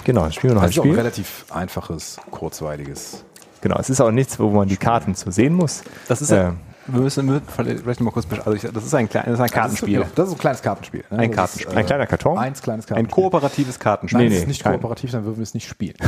Genau, 0.03 0.21
dann 0.23 0.31
spielen 0.31 0.51
wir 0.51 0.55
noch 0.55 0.61
Das 0.61 0.69
ein 0.69 0.71
ist 0.71 0.79
auch 0.79 0.83
ein 0.83 0.87
Spiel. 0.89 0.95
relativ 0.95 1.45
einfaches, 1.51 2.17
kurzweiliges. 2.31 3.23
Genau, 3.61 3.77
es 3.79 3.89
ist 3.89 3.99
auch 4.01 4.11
nichts, 4.11 4.39
wo 4.39 4.49
man 4.49 4.67
die 4.67 4.77
Karten 4.77 5.15
zu 5.15 5.31
sehen 5.31 5.53
muss. 5.53 5.83
Das 6.07 6.21
ist 6.21 6.31
Äh, 6.31 6.51
wir 6.87 7.01
müssen 7.01 7.27
wir- 7.27 7.41
vielleicht 7.47 7.99
mal 7.99 8.11
kurz, 8.11 8.27
also 8.31 8.53
ich, 8.53 8.61
das 8.61 8.83
ist 8.85 8.93
ein, 8.93 9.09
klein, 9.09 9.23
das 9.25 9.33
ist 9.35 9.39
ein 9.41 9.49
Kartenspiel. 9.49 9.99
Das 9.99 10.07
ist, 10.09 10.19
das 10.19 10.27
ist 10.27 10.33
ein 10.35 10.37
kleines 10.39 10.61
Kartenspiel. 10.61 11.03
ne? 11.09 11.17
Ein 11.17 11.17
Das 11.17 11.25
ist, 11.29 11.35
Kartenspiel. 11.35 11.77
Ein 11.79 11.85
kleiner 11.87 12.05
Karton? 12.05 12.37
Eins 12.37 12.61
kleines 12.61 12.85
Ein 12.85 12.89
Kartenspiel. 12.89 13.23
kooperatives 13.23 13.79
Kartenspiel. 13.79 14.19
Nein, 14.19 14.29
Nee, 14.29 14.35
es 14.35 14.41
ist 14.43 14.47
nicht 14.49 14.63
kein- 14.63 14.73
kooperativ, 14.73 15.11
dann 15.11 15.25
würden 15.25 15.37
wir 15.37 15.43
es 15.43 15.53
nicht 15.55 15.67
spielen. 15.67 15.95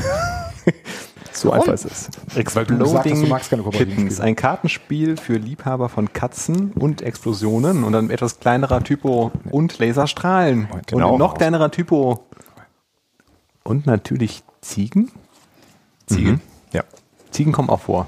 so 1.33 1.51
einfach 1.51 1.73
ist 1.73 1.85
es. 1.85 2.09
Keine 2.33 2.77
kooperativen 3.63 3.69
Kittens. 3.71 4.19
Ein 4.19 4.35
Kartenspiel 4.35 5.17
für 5.17 5.33
Liebhaber 5.37 5.89
von 5.89 6.11
Katzen 6.13 6.71
und 6.73 7.01
Explosionen 7.01 7.83
und 7.83 7.93
dann 7.93 8.09
etwas 8.09 8.39
kleinerer 8.39 8.83
Typo 8.83 9.31
und 9.51 9.77
Laserstrahlen. 9.79 10.67
Genau. 10.87 11.13
Und 11.13 11.19
noch 11.19 11.33
kleinerer 11.35 11.71
Typo. 11.71 12.25
Und 13.63 13.85
natürlich 13.85 14.43
Ziegen. 14.61 15.11
Ziegen. 16.07 16.41
Ja. 16.71 16.83
Ziegen 17.31 17.51
kommen 17.51 17.69
auch 17.69 17.81
vor. 17.81 18.07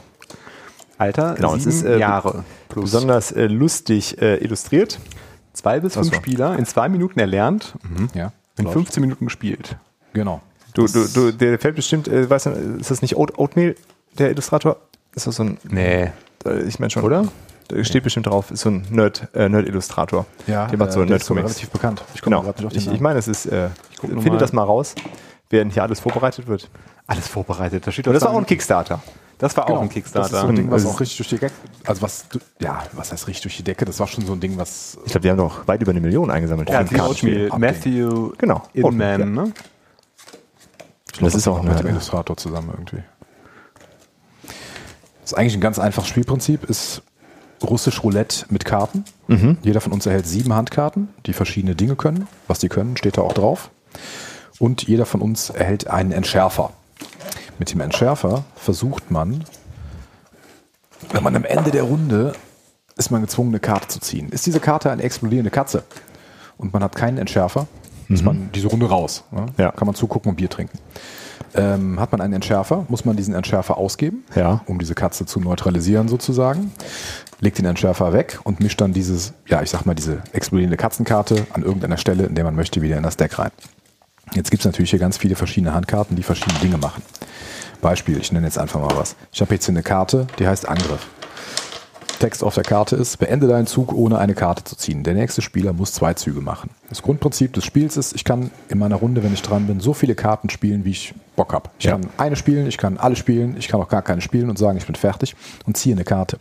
Alter, 0.97 1.35
Genau, 1.35 1.55
es 1.55 1.63
sieben 1.63 1.75
ist, 1.75 1.83
äh, 1.85 1.97
Jahre. 1.97 2.43
Plus 2.67 2.83
Besonders 2.91 3.31
äh, 3.31 3.47
lustig 3.47 4.21
äh, 4.21 4.35
illustriert. 4.43 4.99
zwei 5.53 5.79
bis 5.79 5.93
fünf. 5.93 6.13
Spieler 6.13 6.57
in 6.57 6.65
zwei 6.65 6.89
Minuten 6.89 7.19
erlernt, 7.19 7.73
Ja, 8.13 8.31
in 8.57 8.65
läuft. 8.65 8.73
15 8.73 9.01
Minuten 9.01 9.25
gespielt. 9.25 9.77
Genau. 10.13 10.41
Du, 10.73 10.85
du, 10.87 11.07
du, 11.07 11.31
der 11.33 11.57
fällt 11.59 11.75
bestimmt, 11.75 12.07
äh, 12.07 12.29
weißt 12.29 12.47
du, 12.47 12.49
ist 12.79 12.91
das 12.91 13.01
nicht 13.01 13.15
Oat, 13.17 13.37
Oatmeal, 13.37 13.75
der 14.17 14.29
Illustrator? 14.31 14.77
Ist 15.15 15.27
das 15.27 15.35
so 15.35 15.43
ein, 15.43 15.57
Nee. 15.69 16.11
ich 16.67 16.79
meine 16.79 16.89
schon, 16.91 17.03
Oder? 17.03 17.25
Da 17.67 17.83
steht 17.83 18.03
bestimmt 18.03 18.25
drauf, 18.25 18.49
ist 18.49 18.61
so 18.61 18.69
ein 18.69 18.87
Nerd, 18.89 19.27
äh, 19.35 19.47
Nerd-Illustrator. 19.47 20.25
Ja, 20.47 20.65
der 20.65 20.77
macht 20.79 20.91
so 20.91 21.01
äh, 21.03 21.05
Nerd-Comics. 21.05 21.45
relativ 21.45 21.69
bekannt. 21.69 22.03
Ich 22.15 22.21
komme 22.21 22.35
Genau. 22.35 22.43
gerade 22.45 22.57
nicht 22.63 22.65
auf 22.67 22.73
den 22.73 22.81
Ich, 22.81 22.95
ich 22.95 22.99
meine, 22.99 23.19
es 23.19 23.27
ist, 23.27 23.45
äh, 23.45 23.69
noch 24.01 24.23
finde 24.23 24.39
das 24.39 24.53
mal 24.53 24.63
raus, 24.63 24.95
während 25.51 25.73
hier 25.73 25.83
alles 25.83 25.99
vorbereitet 25.99 26.47
wird. 26.47 26.67
Alles 27.05 27.27
vorbereitet. 27.27 27.85
Da 27.85 27.91
steht 27.91 28.07
das 28.07 28.21
war 28.23 28.31
auch 28.31 28.37
ein 28.39 28.45
Kickstarter. 28.47 29.01
Das 29.37 29.55
war 29.55 29.65
auch 29.65 29.67
Genau. 29.67 29.79
ein 29.81 29.87
Das 29.87 29.89
ist 29.89 29.93
Kickstarter. 30.03 30.41
so 30.41 30.47
ein 30.47 30.55
Ding, 30.55 30.71
was 30.71 30.85
auch 30.85 30.99
richtig 30.99 31.17
durch 31.17 31.29
die 31.29 31.37
Decke, 31.37 31.53
also 31.85 32.01
was, 32.01 32.25
ja, 32.59 32.83
was 32.93 33.11
heißt 33.11 33.27
richtig 33.27 33.43
durch 33.43 33.57
die 33.57 33.63
Decke? 33.63 33.85
Das 33.85 33.99
war 33.99 34.07
schon 34.07 34.25
so 34.25 34.33
ein 34.33 34.39
Ding, 34.39 34.57
was 34.57 34.97
Ich 35.05 35.11
glaube, 35.11 35.21
die 35.21 35.29
haben 35.29 35.37
doch 35.37 35.67
weit 35.67 35.81
über 35.81 35.91
eine 35.91 36.01
Million 36.01 36.29
eingesammelt. 36.31 36.69
ja, 36.69 36.83
für 36.83 37.53
ein. 37.53 37.59
Matthew 37.61 38.31
Genau. 38.39 38.63
Inman, 38.73 39.21
Oatmeal, 39.21 39.25
ne? 39.25 39.51
Das 41.19 41.35
ist 41.35 41.47
auch 41.47 41.61
mit 41.61 41.79
dem 41.79 41.87
Illustrator 41.87 42.37
zusammen 42.37 42.69
irgendwie. 42.71 43.03
Das 45.21 45.31
ist 45.31 45.33
eigentlich 45.33 45.55
ein 45.55 45.61
ganz 45.61 45.79
einfaches 45.79 46.09
Spielprinzip, 46.09 46.63
ist 46.63 47.01
russisch 47.61 48.03
Roulette 48.03 48.45
mit 48.49 48.65
Karten. 48.65 49.03
Jeder 49.61 49.81
von 49.81 49.91
uns 49.91 50.05
erhält 50.05 50.25
sieben 50.27 50.53
Handkarten, 50.53 51.09
die 51.25 51.33
verschiedene 51.33 51.75
Dinge 51.75 51.95
können. 51.95 52.27
Was 52.47 52.59
die 52.59 52.69
können, 52.69 52.97
steht 52.97 53.17
da 53.17 53.21
auch 53.21 53.33
drauf. 53.33 53.69
Und 54.57 54.83
jeder 54.83 55.05
von 55.05 55.21
uns 55.21 55.49
erhält 55.49 55.87
einen 55.87 56.11
Entschärfer. 56.11 56.71
Mit 57.59 57.71
dem 57.71 57.81
Entschärfer 57.81 58.45
versucht 58.55 59.11
man, 59.11 59.43
wenn 61.11 61.23
man 61.23 61.35
am 61.35 61.43
Ende 61.45 61.71
der 61.71 61.83
Runde 61.83 62.33
ist 62.97 63.11
man 63.11 63.21
gezwungen, 63.21 63.51
eine 63.51 63.59
Karte 63.59 63.87
zu 63.87 63.99
ziehen. 63.99 64.29
Ist 64.29 64.45
diese 64.45 64.59
Karte 64.59 64.91
eine 64.91 65.03
explodierende 65.03 65.51
Katze? 65.51 65.83
und 66.59 66.73
man 66.73 66.83
hat 66.83 66.95
keinen 66.95 67.17
Entschärfer, 67.17 67.67
ist 68.09 68.23
man 68.25 68.49
diese 68.53 68.67
Runde 68.67 68.87
raus. 68.89 69.23
Ne? 69.31 69.45
Ja. 69.57 69.71
Kann 69.71 69.85
man 69.85 69.95
zugucken 69.95 70.31
und 70.31 70.35
Bier 70.35 70.49
trinken. 70.49 70.77
Ähm, 71.55 71.99
hat 71.99 72.11
man 72.11 72.21
einen 72.21 72.33
Entschärfer, 72.33 72.85
muss 72.89 73.05
man 73.05 73.15
diesen 73.15 73.33
Entschärfer 73.33 73.77
ausgeben, 73.77 74.23
Ja. 74.35 74.61
um 74.67 74.77
diese 74.77 74.93
Katze 74.93 75.25
zu 75.25 75.39
neutralisieren 75.39 76.07
sozusagen. 76.07 76.71
Legt 77.39 77.57
den 77.57 77.65
Entschärfer 77.65 78.13
weg 78.13 78.39
und 78.43 78.59
mischt 78.59 78.81
dann 78.81 78.93
dieses, 78.93 79.33
ja, 79.47 79.61
ich 79.61 79.69
sag 79.69 79.85
mal, 79.85 79.95
diese 79.95 80.21
explodierende 80.33 80.77
Katzenkarte 80.77 81.47
an 81.53 81.63
irgendeiner 81.63 81.97
Stelle, 81.97 82.25
in 82.25 82.35
der 82.35 82.43
man 82.43 82.55
möchte, 82.55 82.81
wieder 82.81 82.97
in 82.97 83.03
das 83.03 83.17
Deck 83.17 83.39
rein. 83.39 83.51
Jetzt 84.33 84.51
gibt 84.51 84.61
es 84.61 84.65
natürlich 84.65 84.91
hier 84.91 84.99
ganz 84.99 85.17
viele 85.17 85.35
verschiedene 85.35 85.73
Handkarten, 85.73 86.15
die 86.15 86.23
verschiedene 86.23 86.59
Dinge 86.59 86.77
machen. 86.77 87.01
Beispiel, 87.81 88.19
ich 88.19 88.31
nenne 88.31 88.45
jetzt 88.45 88.59
einfach 88.59 88.79
mal 88.79 88.95
was. 88.95 89.15
Ich 89.31 89.41
habe 89.41 89.53
jetzt 89.55 89.65
hier 89.65 89.73
eine 89.73 89.81
Karte, 89.83 90.27
die 90.37 90.47
heißt 90.47 90.67
Angriff. 90.67 91.07
Text 92.19 92.43
auf 92.43 92.53
der 92.55 92.63
Karte 92.63 92.95
ist, 92.95 93.17
beende 93.17 93.47
deinen 93.47 93.65
Zug, 93.67 93.93
ohne 93.93 94.17
eine 94.19 94.35
Karte 94.35 94.63
zu 94.63 94.75
ziehen. 94.75 95.03
Der 95.03 95.13
nächste 95.13 95.41
Spieler 95.41 95.73
muss 95.73 95.93
zwei 95.93 96.13
Züge 96.13 96.41
machen. 96.41 96.69
Das 96.89 97.01
Grundprinzip 97.01 97.53
des 97.53 97.65
Spiels 97.65 97.97
ist, 97.97 98.13
ich 98.15 98.23
kann 98.23 98.51
in 98.67 98.77
meiner 98.77 98.95
Runde, 98.97 99.23
wenn 99.23 99.33
ich 99.33 99.41
dran 99.41 99.67
bin, 99.67 99.79
so 99.79 99.93
viele 99.93 100.15
Karten 100.15 100.49
spielen, 100.49 100.85
wie 100.85 100.91
ich 100.91 101.13
Bock 101.35 101.53
habe. 101.53 101.69
Ich 101.79 101.85
Ja. 101.85 101.91
kann 101.91 102.07
eine 102.17 102.35
spielen, 102.35 102.67
ich 102.67 102.77
kann 102.77 102.97
alle 102.97 103.15
spielen, 103.15 103.55
ich 103.57 103.67
kann 103.69 103.79
auch 103.81 103.87
gar 103.87 104.01
keine 104.01 104.19
spielen 104.21 104.49
und 104.49 104.59
sagen, 104.59 104.77
ich 104.77 104.85
bin 104.85 104.95
fertig 104.95 105.35
und 105.65 105.77
ziehe 105.77 105.95
eine 105.95 106.03
Karte. 106.03 106.37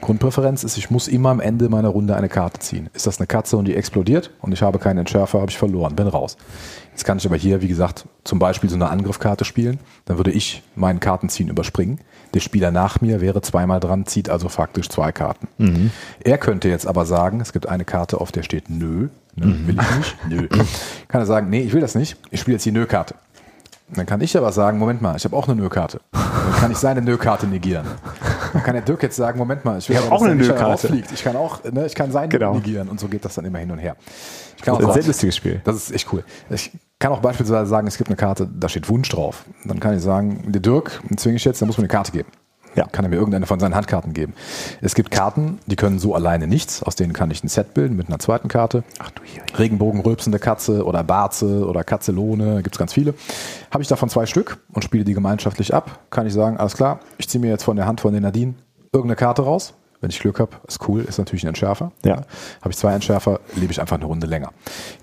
Grundpräferenz 0.00 0.62
ist, 0.62 0.76
ich 0.76 0.90
muss 0.90 1.08
immer 1.08 1.30
am 1.30 1.40
Ende 1.40 1.68
meiner 1.68 1.88
Runde 1.88 2.14
eine 2.14 2.28
Karte 2.28 2.60
ziehen. 2.60 2.88
Ist 2.94 3.06
das 3.06 3.18
eine 3.18 3.26
Katze 3.26 3.56
und 3.56 3.64
die 3.66 3.74
explodiert 3.74 4.30
und 4.40 4.52
ich 4.52 4.62
habe 4.62 4.78
keinen 4.78 4.98
Entschärfer, 4.98 5.40
habe 5.40 5.50
ich 5.50 5.58
verloren, 5.58 5.96
bin 5.96 6.06
raus. 6.06 6.36
Jetzt 6.96 7.04
kann 7.04 7.18
ich 7.18 7.26
aber 7.26 7.36
hier, 7.36 7.60
wie 7.60 7.68
gesagt, 7.68 8.06
zum 8.24 8.38
Beispiel 8.38 8.70
so 8.70 8.76
eine 8.76 8.88
Angriffkarte 8.88 9.44
spielen. 9.44 9.80
Dann 10.06 10.16
würde 10.16 10.30
ich 10.30 10.62
meinen 10.76 10.98
Kartenziehen 10.98 11.50
überspringen. 11.50 12.00
Der 12.32 12.40
Spieler 12.40 12.70
nach 12.70 13.02
mir 13.02 13.20
wäre 13.20 13.42
zweimal 13.42 13.80
dran, 13.80 14.06
zieht 14.06 14.30
also 14.30 14.48
faktisch 14.48 14.88
zwei 14.88 15.12
Karten. 15.12 15.46
Er 16.24 16.38
könnte 16.38 16.70
jetzt 16.70 16.86
aber 16.86 17.04
sagen, 17.04 17.42
es 17.42 17.52
gibt 17.52 17.68
eine 17.68 17.84
Karte, 17.84 18.18
auf 18.18 18.32
der 18.32 18.42
steht 18.44 18.70
Nö. 18.70 19.08
Ne, 19.34 19.66
Will 19.66 19.76
ich 19.78 19.96
nicht? 19.98 20.16
Nö. 20.30 20.48
Kann 21.08 21.20
er 21.20 21.26
sagen, 21.26 21.50
nee, 21.50 21.60
ich 21.60 21.74
will 21.74 21.82
das 21.82 21.96
nicht. 21.96 22.16
Ich 22.30 22.40
spiele 22.40 22.54
jetzt 22.54 22.64
die 22.64 22.72
Nö-Karte. 22.72 23.14
Dann 23.94 24.06
kann 24.06 24.22
ich 24.22 24.34
aber 24.34 24.50
sagen, 24.50 24.78
Moment 24.78 25.02
mal, 25.02 25.16
ich 25.16 25.24
habe 25.26 25.36
auch 25.36 25.46
eine 25.48 25.60
Nö-Karte. 25.60 26.00
Dann 26.12 26.52
kann 26.58 26.70
ich 26.72 26.78
seine 26.78 27.02
Nö-Karte 27.02 27.46
negieren. 27.46 27.84
Dann 28.52 28.62
kann 28.62 28.74
der 28.74 28.82
Dirk 28.82 29.02
jetzt 29.02 29.16
sagen, 29.16 29.38
Moment 29.38 29.64
mal, 29.64 29.78
ich 29.78 29.88
will 29.88 29.96
aber, 29.96 30.12
auch 30.12 30.22
eine 30.22 30.34
Nö-Karte. 30.34 30.64
rausfliegt. 30.64 31.12
Ich 31.12 31.22
kann 31.24 31.36
auch, 31.36 31.62
ne, 31.64 31.86
ich 31.86 31.94
kann 31.94 32.10
seinen 32.12 32.30
Genau. 32.30 32.54
negieren 32.54 32.88
und 32.88 32.98
so 33.00 33.08
geht 33.08 33.24
das 33.24 33.34
dann 33.34 33.44
immer 33.44 33.58
hin 33.58 33.70
und 33.70 33.78
her. 33.78 33.96
Ich 34.56 34.62
kann 34.62 34.74
Das 34.74 34.80
ist 34.80 34.84
ein 34.86 34.90
auch 34.90 34.94
sehr 34.94 35.04
lustiges 35.04 35.36
Spiel. 35.36 35.60
das 35.64 35.76
ist 35.76 35.90
echt 35.92 36.12
cool. 36.12 36.24
Ich 36.50 36.72
kann 36.98 37.12
auch 37.12 37.20
beispielsweise 37.20 37.68
sagen, 37.68 37.86
es 37.86 37.98
gibt 37.98 38.08
eine 38.08 38.16
Karte, 38.16 38.48
da 38.52 38.68
steht 38.68 38.88
Wunsch 38.88 39.08
drauf. 39.08 39.44
Dann 39.64 39.80
kann 39.80 39.94
ich 39.96 40.02
sagen, 40.02 40.44
der 40.50 40.60
Dirk, 40.62 41.00
zwinge 41.16 41.36
ich 41.36 41.44
jetzt, 41.44 41.60
dann 41.60 41.66
muss 41.68 41.76
mir 41.76 41.82
eine 41.82 41.88
Karte 41.88 42.12
geben. 42.12 42.28
Ja. 42.76 42.86
Kann 42.86 43.04
er 43.04 43.08
mir 43.08 43.16
irgendeine 43.16 43.46
von 43.46 43.58
seinen 43.58 43.74
Handkarten 43.74 44.12
geben. 44.12 44.34
Es 44.82 44.94
gibt 44.94 45.10
Karten, 45.10 45.58
die 45.66 45.76
können 45.76 45.98
so 45.98 46.14
alleine 46.14 46.46
nichts. 46.46 46.82
Aus 46.82 46.94
denen 46.94 47.12
kann 47.12 47.30
ich 47.30 47.42
ein 47.42 47.48
Set 47.48 47.74
bilden 47.74 47.96
mit 47.96 48.08
einer 48.08 48.18
zweiten 48.18 48.48
Karte. 48.48 48.84
Ach 48.98 49.10
du 49.10 49.22
hier. 49.24 49.42
Regenbogen, 49.58 50.00
rülpsende 50.00 50.38
Katze 50.38 50.84
oder 50.84 51.02
Barze 51.02 51.66
oder 51.66 51.84
Katzelone, 51.84 52.62
gibt 52.62 52.76
es 52.76 52.78
ganz 52.78 52.92
viele. 52.92 53.14
Habe 53.70 53.82
ich 53.82 53.88
davon 53.88 54.08
zwei 54.08 54.26
Stück 54.26 54.58
und 54.72 54.84
spiele 54.84 55.04
die 55.04 55.14
gemeinschaftlich 55.14 55.74
ab, 55.74 56.00
kann 56.10 56.26
ich 56.26 56.34
sagen, 56.34 56.58
alles 56.58 56.76
klar, 56.76 57.00
ich 57.18 57.28
ziehe 57.28 57.40
mir 57.40 57.50
jetzt 57.50 57.64
von 57.64 57.76
der 57.76 57.86
Hand 57.86 58.00
von 58.00 58.12
den 58.12 58.22
Nadine 58.22 58.54
irgendeine 58.92 59.16
Karte 59.16 59.42
raus. 59.42 59.74
Wenn 60.00 60.10
ich 60.10 60.20
Glück 60.20 60.38
habe, 60.40 60.52
ist 60.68 60.86
cool, 60.88 61.00
ist 61.02 61.18
natürlich 61.18 61.44
ein 61.44 61.48
Entschärfer. 61.48 61.90
Ja. 62.04 62.16
Habe 62.60 62.70
ich 62.70 62.76
zwei 62.76 62.92
Entschärfer, 62.92 63.40
lebe 63.54 63.72
ich 63.72 63.80
einfach 63.80 63.96
eine 63.96 64.04
Runde 64.04 64.26
länger. 64.26 64.52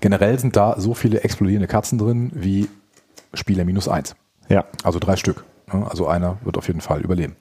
Generell 0.00 0.38
sind 0.38 0.56
da 0.56 0.76
so 0.78 0.94
viele 0.94 1.22
explodierende 1.24 1.66
Katzen 1.66 1.98
drin 1.98 2.30
wie 2.32 2.68
Spieler 3.34 3.64
minus 3.64 3.88
eins. 3.88 4.14
Ja. 4.48 4.64
Also 4.84 5.00
drei 5.00 5.16
Stück. 5.16 5.44
Ja, 5.72 5.82
Also 5.88 6.06
einer 6.06 6.38
wird 6.44 6.56
auf 6.56 6.68
jeden 6.68 6.80
Fall 6.80 7.00
überleben. 7.00 7.34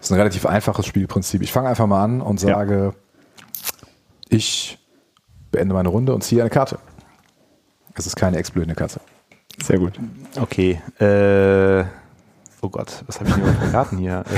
Das 0.00 0.06
ist 0.06 0.12
ein 0.12 0.18
relativ 0.18 0.46
einfaches 0.46 0.86
Spielprinzip. 0.86 1.42
Ich 1.42 1.52
fange 1.52 1.68
einfach 1.68 1.86
mal 1.86 2.02
an 2.02 2.20
und 2.22 2.42
Ja. 2.42 2.54
sage, 2.56 2.94
ich 4.28 4.78
beende 5.52 5.74
meine 5.74 5.88
Runde 5.90 6.14
und 6.14 6.22
ziehe 6.24 6.40
eine 6.40 6.50
Karte. 6.50 6.78
Es 7.94 8.06
ist 8.06 8.16
keine 8.16 8.38
explodierende 8.38 8.74
Katze. 8.74 9.00
Sehr 9.62 9.78
gut. 9.78 9.98
Okay. 10.40 10.80
Äh, 10.98 11.84
oh 12.62 12.68
Gott, 12.70 13.04
was 13.06 13.20
habe 13.20 13.28
ich 13.28 13.34
denn 13.36 13.44
hier 13.44 13.54
für 13.54 13.70
Karten 13.70 13.98
hier? 13.98 14.24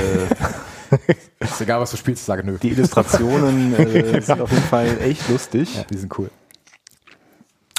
Äh, 0.92 1.44
Ist 1.44 1.58
egal, 1.58 1.80
was 1.80 1.90
du 1.90 1.96
spielst, 1.96 2.26
sage 2.26 2.44
nö. 2.44 2.58
die 2.60 2.68
Illustrationen 2.68 3.74
äh, 3.74 4.20
sind 4.20 4.42
auf 4.42 4.50
jeden 4.50 4.62
Fall 4.64 4.98
echt 5.00 5.26
lustig. 5.30 5.74
Ja, 5.74 5.84
die 5.84 5.96
sind 5.96 6.18
cool. 6.18 6.30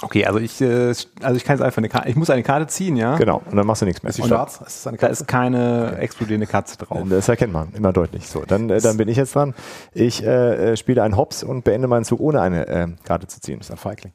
Okay, 0.03 0.25
also 0.25 0.39
ich, 0.39 0.59
äh, 0.59 0.93
also 1.21 1.38
ich 1.38 1.43
kann 1.45 1.55
jetzt 1.55 1.63
einfach 1.63 1.77
eine 1.77 1.88
Karte, 1.89 2.09
ich 2.09 2.15
muss 2.15 2.30
eine 2.30 2.43
Karte 2.43 2.67
ziehen, 2.67 2.97
ja? 2.97 3.15
Genau. 3.15 3.41
Und 3.49 3.55
dann 3.55 3.65
machst 3.65 3.81
du 3.81 3.85
nichts 3.85 4.03
mehr. 4.03 4.09
Ist 4.09 4.19
die 4.19 4.23
schwarz? 4.23 4.59
Ist 4.65 4.85
Da 4.85 5.07
ist 5.07 5.27
keine 5.27 5.97
explodierende 5.97 6.45
Katze 6.45 6.77
drauf. 6.77 7.01
Das 7.09 7.30
erkennt 7.30 7.53
man 7.53 7.71
immer 7.73 7.93
deutlich. 7.93 8.27
So, 8.27 8.43
dann, 8.45 8.69
äh, 8.69 8.81
dann 8.81 8.97
bin 8.97 9.07
ich 9.07 9.17
jetzt 9.17 9.34
dran. 9.35 9.53
Ich 9.93 10.23
äh, 10.23 10.71
äh, 10.73 10.77
spiele 10.77 11.03
einen 11.03 11.15
Hops 11.15 11.43
und 11.43 11.63
beende 11.63 11.88
meinen 11.88 12.03
Zug 12.03 12.19
ohne 12.19 12.41
eine 12.41 12.67
äh, 12.67 12.88
Karte 13.05 13.27
zu 13.27 13.39
ziehen. 13.39 13.59
ist 13.59 13.71
ein 13.71 13.77
Feigling. 13.77 14.11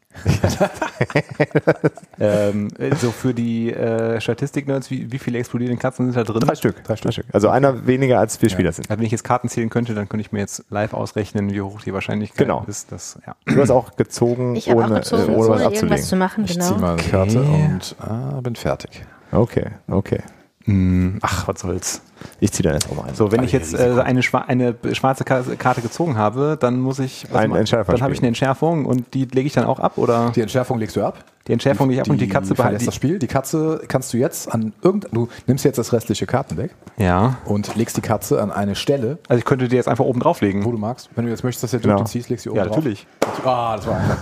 Ähm, 2.21 2.69
so 3.01 3.11
für 3.13 3.33
die 3.35 3.73
äh, 3.73 4.21
Statistik-Nerds, 4.21 4.91
wie, 4.91 5.11
wie 5.13 5.19
viele 5.19 5.39
explodierende 5.39 5.81
Katzen 5.81 6.07
sind 6.13 6.17
da 6.17 6.25
drin? 6.25 6.41
Drei 6.41 6.55
Stück. 6.55 6.83
Drei 6.85 6.97
Stück. 6.97 7.27
Also 7.33 7.49
einer 7.49 7.87
weniger 7.87 8.19
als 8.19 8.37
vier 8.37 8.49
Spieler 8.51 8.73
sind. 8.73 8.91
Also 8.91 8.99
wenn 8.99 9.07
ich 9.07 9.13
jetzt 9.13 9.25
Karten 9.25 9.49
zählen 9.49 9.71
könnte, 9.71 9.95
dann 9.95 10.09
könnte 10.09 10.23
ich 10.23 10.33
mir 10.33 10.41
jetzt 10.41 10.65
live 10.71 10.95
ausrechnen, 10.95 11.53
wie 11.53 11.61
hoch 11.61 11.81
die 11.83 11.93
Wahrscheinlichkeit 11.95 12.39
Genau. 12.47 12.65
ist. 12.67 12.91
Dass, 12.93 13.19
ja. 13.27 13.37
Du 13.47 13.61
hast 13.61 13.71
auch 13.71 13.97
gezogen, 13.97 14.57
Ich 14.57 14.69
ohne, 14.69 14.87
auch 14.87 14.95
gezogen, 14.97 15.23
äh, 15.23 15.37
ohne 15.37 15.39
was 15.39 15.47
ohne 15.47 15.55
abzulegen. 15.67 15.75
irgendwas 15.89 16.09
zu 16.09 16.17
machen, 16.17 16.45
Ich 16.45 16.53
genau. 16.55 16.67
ziehe 16.69 16.79
mal 16.79 16.93
eine 16.95 17.03
Karte 17.03 17.43
und 17.43 17.97
ah, 18.01 18.41
bin 18.41 18.57
fertig. 18.57 19.05
Okay, 19.31 19.67
okay. 19.89 20.21
Hm, 20.65 21.19
Ach, 21.23 21.47
was 21.49 21.61
soll's. 21.61 22.03
Ich 22.41 22.53
ziehe 22.53 22.63
dann 22.65 22.75
jetzt 22.75 22.91
auch 22.91 22.97
mal 22.97 23.09
ein. 23.09 23.15
So, 23.15 23.33
wenn 23.33 23.43
ich 23.43 23.53
jetzt 23.53 23.75
äh, 23.75 24.01
eine, 24.03 24.23
schwa 24.23 24.39
eine 24.41 24.75
schwarze 24.93 25.25
Ka- 25.25 25.43
Karte 25.59 25.81
gezogen 25.81 26.17
habe, 26.17 26.57
dann 26.61 26.79
muss 26.81 26.99
ich 26.99 27.27
machen? 27.33 27.55
Entschärfer 27.55 27.93
Dann 27.93 28.03
habe 28.03 28.13
ich 28.13 28.19
eine 28.21 28.29
Entschärfung 28.29 28.87
und 28.87 29.15
die 29.15 29.25
lege 29.25 29.47
ich 29.47 29.53
dann 29.53 29.65
auch 29.65 29.81
ab 29.81 29.99
oder 29.99 30.31
Die 30.35 30.41
Entschärfung 30.41 30.79
legst 30.79 30.97
du 30.97 31.05
ab. 31.05 31.25
die 31.47 31.53
Entschärfung 31.53 31.89
lege 31.89 32.01
ich 32.03 32.07
ab 32.07 32.11
und 32.11 32.21
die 32.21 32.29
Katze 32.29 32.55
behalte 32.55 32.85
das 32.85 32.95
Spiel. 32.95 33.19
Die 33.19 33.27
Katze 33.27 33.81
kannst 33.89 34.13
du 34.13 34.19
jetzt 34.19 34.53
an 34.53 34.73
irgendein, 34.83 35.11
du 35.13 35.29
nimmst 35.47 35.65
jetzt 35.65 35.79
das 35.79 35.93
restliche 35.93 36.27
Kartendeck 36.27 36.71
Ja. 36.99 37.39
und 37.45 37.75
legst 37.77 37.97
die 37.97 38.01
Katze 38.03 38.41
an 38.43 38.51
eine 38.53 38.75
Stelle, 38.75 39.19
Also 39.29 39.39
ich 39.39 39.45
könnte 39.45 39.69
die 39.69 39.77
jetzt 39.77 39.89
einfach 39.89 40.05
oben 40.05 40.21
wo 40.21 40.25
drauflegen. 40.25 40.63
du 40.63 40.71
magst. 40.73 41.09
Wenn 41.15 41.25
du 41.25 41.31
jetzt 41.31 41.45
möchtest, 41.45 41.63
dass 41.65 41.71
der 41.73 41.81
Genau. 41.81 41.99
Die 41.99 42.05
ziehst, 42.05 42.29
legst 42.31 42.47
du 42.47 42.51
oben 42.51 42.59
Ja, 42.59 42.65
drauf. 42.67 42.77
natürlich. 42.77 43.07
Ah, 43.45 43.77
das 43.77 43.87
war 43.87 43.97
einfach. 43.97 44.17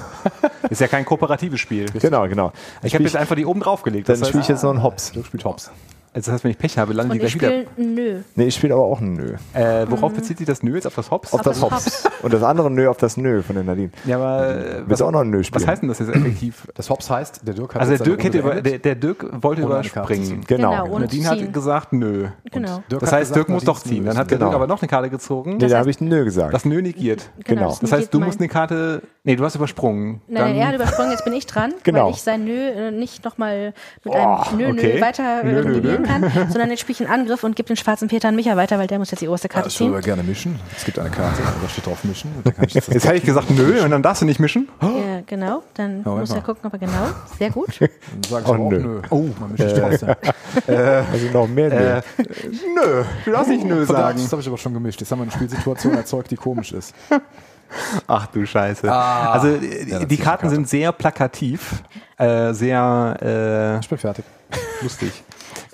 Ist 0.71 0.81
ja 0.81 0.89
kein 0.89 1.05
kooperatives 1.05 1.61
Spiel. 1.61 1.87
Genau, 2.01 2.27
genau. 2.29 2.53
Ich 2.83 2.95
habe 2.95 3.05
jetzt 3.05 3.17
einfach 3.17 3.37
die 3.37 3.47
oben 3.47 3.61
draufgelegt. 3.61 4.09
dann 4.09 4.19
Das 4.19 4.29
spiele 4.29 4.43
ich 4.43 4.49
jetzt 4.49 4.63
noch 4.63 4.71
einen 4.71 4.83
Hops. 4.83 5.13
Dirk 5.13 5.27
spielt 5.27 5.45
Hops. 5.45 5.71
Also 6.17 6.27
das 6.31 6.33
heißt, 6.35 6.45
wenn 6.45 6.51
ich 6.53 6.59
Pech 6.59 6.79
habe, 6.79 6.93
landen 6.95 7.13
Und 7.13 7.21
die 7.21 7.27
ich 7.27 7.39
gleich 7.39 7.53
wieder. 7.61 7.71
spiele 7.73 7.95
Nö. 7.95 8.21
Nee, 8.35 8.45
ich 8.47 8.55
spiele 8.55 8.73
aber 8.75 8.85
auch 8.85 9.01
ein 9.01 9.13
Nö. 9.13 9.35
Äh, 9.53 9.87
worauf 9.91 10.13
bezieht 10.15 10.39
sich 10.39 10.47
das 10.47 10.63
Nö 10.63 10.75
jetzt 10.75 10.87
auf 10.87 10.95
das 10.95 11.11
Hops? 11.11 11.33
Auf 11.35 11.43
das 11.43 11.61
das 11.61 11.71
Hops. 11.71 12.09
Und 12.23 12.33
das 12.33 12.43
andere 12.43 12.71
Nö 12.71 12.89
auf 12.89 12.97
das 12.97 13.17
Nö 13.17 13.43
von 13.43 13.55
der 13.55 13.65
Nadine. 13.65 13.91
Ja, 14.07 14.17
aber 14.17 14.49
äh, 14.57 14.83
Willst 14.87 15.01
du 15.03 15.05
auch 15.05 15.11
noch 15.13 15.21
ein 15.21 15.31
Nö 15.31 15.45
spielen? 15.45 15.61
was 15.63 15.69
heißt 15.69 15.83
denn 15.83 15.89
das 15.91 15.99
jetzt 15.99 16.09
effektiv? 16.15 16.67
Das 16.75 16.89
Hops 16.91 17.11
heißt, 17.11 17.47
der 17.47 17.55
Dirk 17.55 17.75
hat 17.75 17.83
Also 17.83 17.93
jetzt 17.93 18.01
der 18.01 18.07
seine 18.07 18.17
Dirk 18.17 18.25
hätte 18.35 18.39
Runde 18.43 18.53
über, 18.53 18.63
der, 18.63 18.63
beendet. 18.63 18.85
der 18.87 18.95
Dirk 18.95 19.43
wollte 19.43 19.63
Ohne 19.65 19.75
eine 19.77 19.83
Karte 19.83 19.89
zu 19.89 19.93
überspringen. 19.99 20.25
ziehen. 20.25 20.45
Genau. 20.47 20.71
Genau, 20.71 20.83
genau. 20.85 20.95
ohne 20.97 21.05
Nadine 21.05 21.23
zu 21.25 21.31
hat 21.31 21.39
ziehen. 21.39 21.53
gesagt 21.53 21.93
nö. 21.93 22.27
Genau. 22.51 22.83
Dirk 22.91 23.01
Das 23.01 23.13
hat 23.13 23.19
heißt, 23.19 23.31
gesagt, 23.33 23.37
Dirk 23.37 23.49
muss 23.51 23.65
doch 23.65 23.81
ziehen. 23.81 24.03
Nö 24.05 24.09
Dann 24.09 24.19
hat 24.19 24.31
der 24.31 24.39
Genau. 24.39 24.51
Dirk 24.51 24.57
aber 24.57 24.67
noch 24.67 24.81
eine 24.83 24.89
Karte 24.89 25.11
gezogen. 25.11 25.59
Nee, 25.59 25.69
da 25.69 25.79
habe 25.79 25.91
ich 25.91 26.01
ein 26.01 26.09
Nö 26.09 26.25
gesagt. 26.25 26.55
Das 26.55 26.65
Nö 26.65 26.81
negiert. 26.81 27.29
Genau. 27.45 27.77
Das 27.79 27.93
heißt, 27.93 28.15
du 28.15 28.21
musst 28.21 28.41
eine 28.41 28.49
Karte. 28.49 29.03
Nee, 29.25 29.37
du 29.37 29.45
hast 29.45 29.55
übersprungen. 29.57 30.23
Nein, 30.29 30.55
er 30.57 30.69
hat 30.69 30.75
übersprungen, 30.77 31.11
jetzt 31.11 31.25
bin 31.25 31.35
ich 31.35 31.47
dran, 31.47 31.75
Genau. 31.83 32.07
weil 32.07 32.13
ich 32.13 32.23
sein 32.23 32.45
Nö 32.45 32.53
äh, 32.53 32.91
nicht 32.91 33.25
nochmal 33.25 33.75
mit 34.05 34.15
Oh, 34.15 34.17
einem 34.17 34.57
Nö, 34.59 34.69
okay. 34.71 34.95
Nö 34.95 35.01
weiter 35.01 35.43
Nö, 35.45 35.65
nö, 35.65 35.81
nö. 35.81 35.99
Kann, 36.07 36.23
sondern 36.51 36.71
jetzt 36.71 36.81
spiele 36.81 36.99
ich 37.01 37.07
einen 37.09 37.21
Angriff 37.21 37.45
und 37.45 37.57
gebe 37.57 37.67
den 37.67 37.77
schwarzen 37.77 38.09
Peter 38.09 38.29
an 38.29 38.37
Micha 38.37 38.57
weiter, 38.57 38.79
weil 38.79 38.87
der 38.87 38.99
muss 38.99 39.11
jetzt 39.11 39.21
die 39.21 39.29
oberste 39.29 39.49
Ja, 39.49 39.55
Karte 39.55 39.69
ich 39.69 39.75
würde 39.81 39.87
ziehen. 39.91 39.95
aber 39.95 40.03
gerne 40.03 40.23
mischen. 40.23 40.59
Es 40.77 40.85
gibt 40.85 40.99
eine 40.99 41.11
Karte, 41.11 41.43
da 41.63 41.69
steht 41.69 41.87
drauf 41.87 42.05
mischen. 42.05 42.31
Und 42.37 42.47
da 42.47 42.51
kann 42.53 42.65
ich 42.67 42.75
jetzt 42.75 42.89
hätte 42.91 43.15
ich 43.17 43.25
gesagt 43.25 43.51
nö 43.51 43.83
und 43.83 43.91
dann 43.91 44.03
darfst 44.03 44.23
du 44.23 44.27
nicht 44.27 44.41
mischen. 44.41 44.69
Ja, 44.83 44.89
genau, 45.27 45.63
dann 45.75 46.03
Moment 46.03 46.21
muss 46.29 46.31
er 46.37 46.43
gucken, 46.43 46.63
ob 46.67 46.73
er 46.73 46.79
genau. 46.79 47.09
Sehr 47.39 47.51
gut. 47.51 47.81
Dann 47.81 47.89
sage 48.29 48.45
ich 48.45 48.49
Oh, 48.51 48.55
aber 48.55 48.65
auch 48.65 48.71
nö. 48.71 48.79
nö. 48.79 49.01
Oh, 49.11 49.29
man 49.41 49.53
mischt 49.53 49.65
nicht 49.65 49.81
raus. 49.83 50.17
Also 50.67 51.27
noch 51.33 51.49
mehr 51.49 51.69
Nö. 51.69 51.77
Äh, 51.77 52.03
nö, 52.75 53.05
du 53.25 53.31
darfst 53.31 53.51
nicht 53.51 53.65
nö 53.65 53.85
sagen. 53.85 54.19
das 54.21 54.33
habe 54.33 54.43
ich 54.43 54.49
aber 54.49 54.59
schon 54.59 54.75
gemischt. 54.75 55.01
Jetzt 55.01 55.11
haben 55.11 55.19
wir 55.19 55.23
eine 55.25 55.33
Spielsituation 55.33 55.95
erzeugt, 55.95 56.31
die 56.31 56.37
komisch 56.37 56.73
ist. 56.73 56.95
Ach 58.07 58.27
du 58.29 58.47
Scheiße. 58.47 58.91
Ah. 58.91 59.33
also 59.33 59.49
Ja, 59.49 59.55
äh, 59.57 59.87
das 59.91 60.07
die 60.07 60.17
Karten 60.17 60.43
Karte. 60.43 60.55
sind 60.55 60.69
sehr 60.69 60.93
plakativ, 60.93 61.83
äh, 62.17 62.53
sehr 62.55 63.79
Ich 63.83 63.89
bin 63.89 63.99
fertig. 63.99 64.25
äh, 64.53 64.57
lustig. 64.85 65.25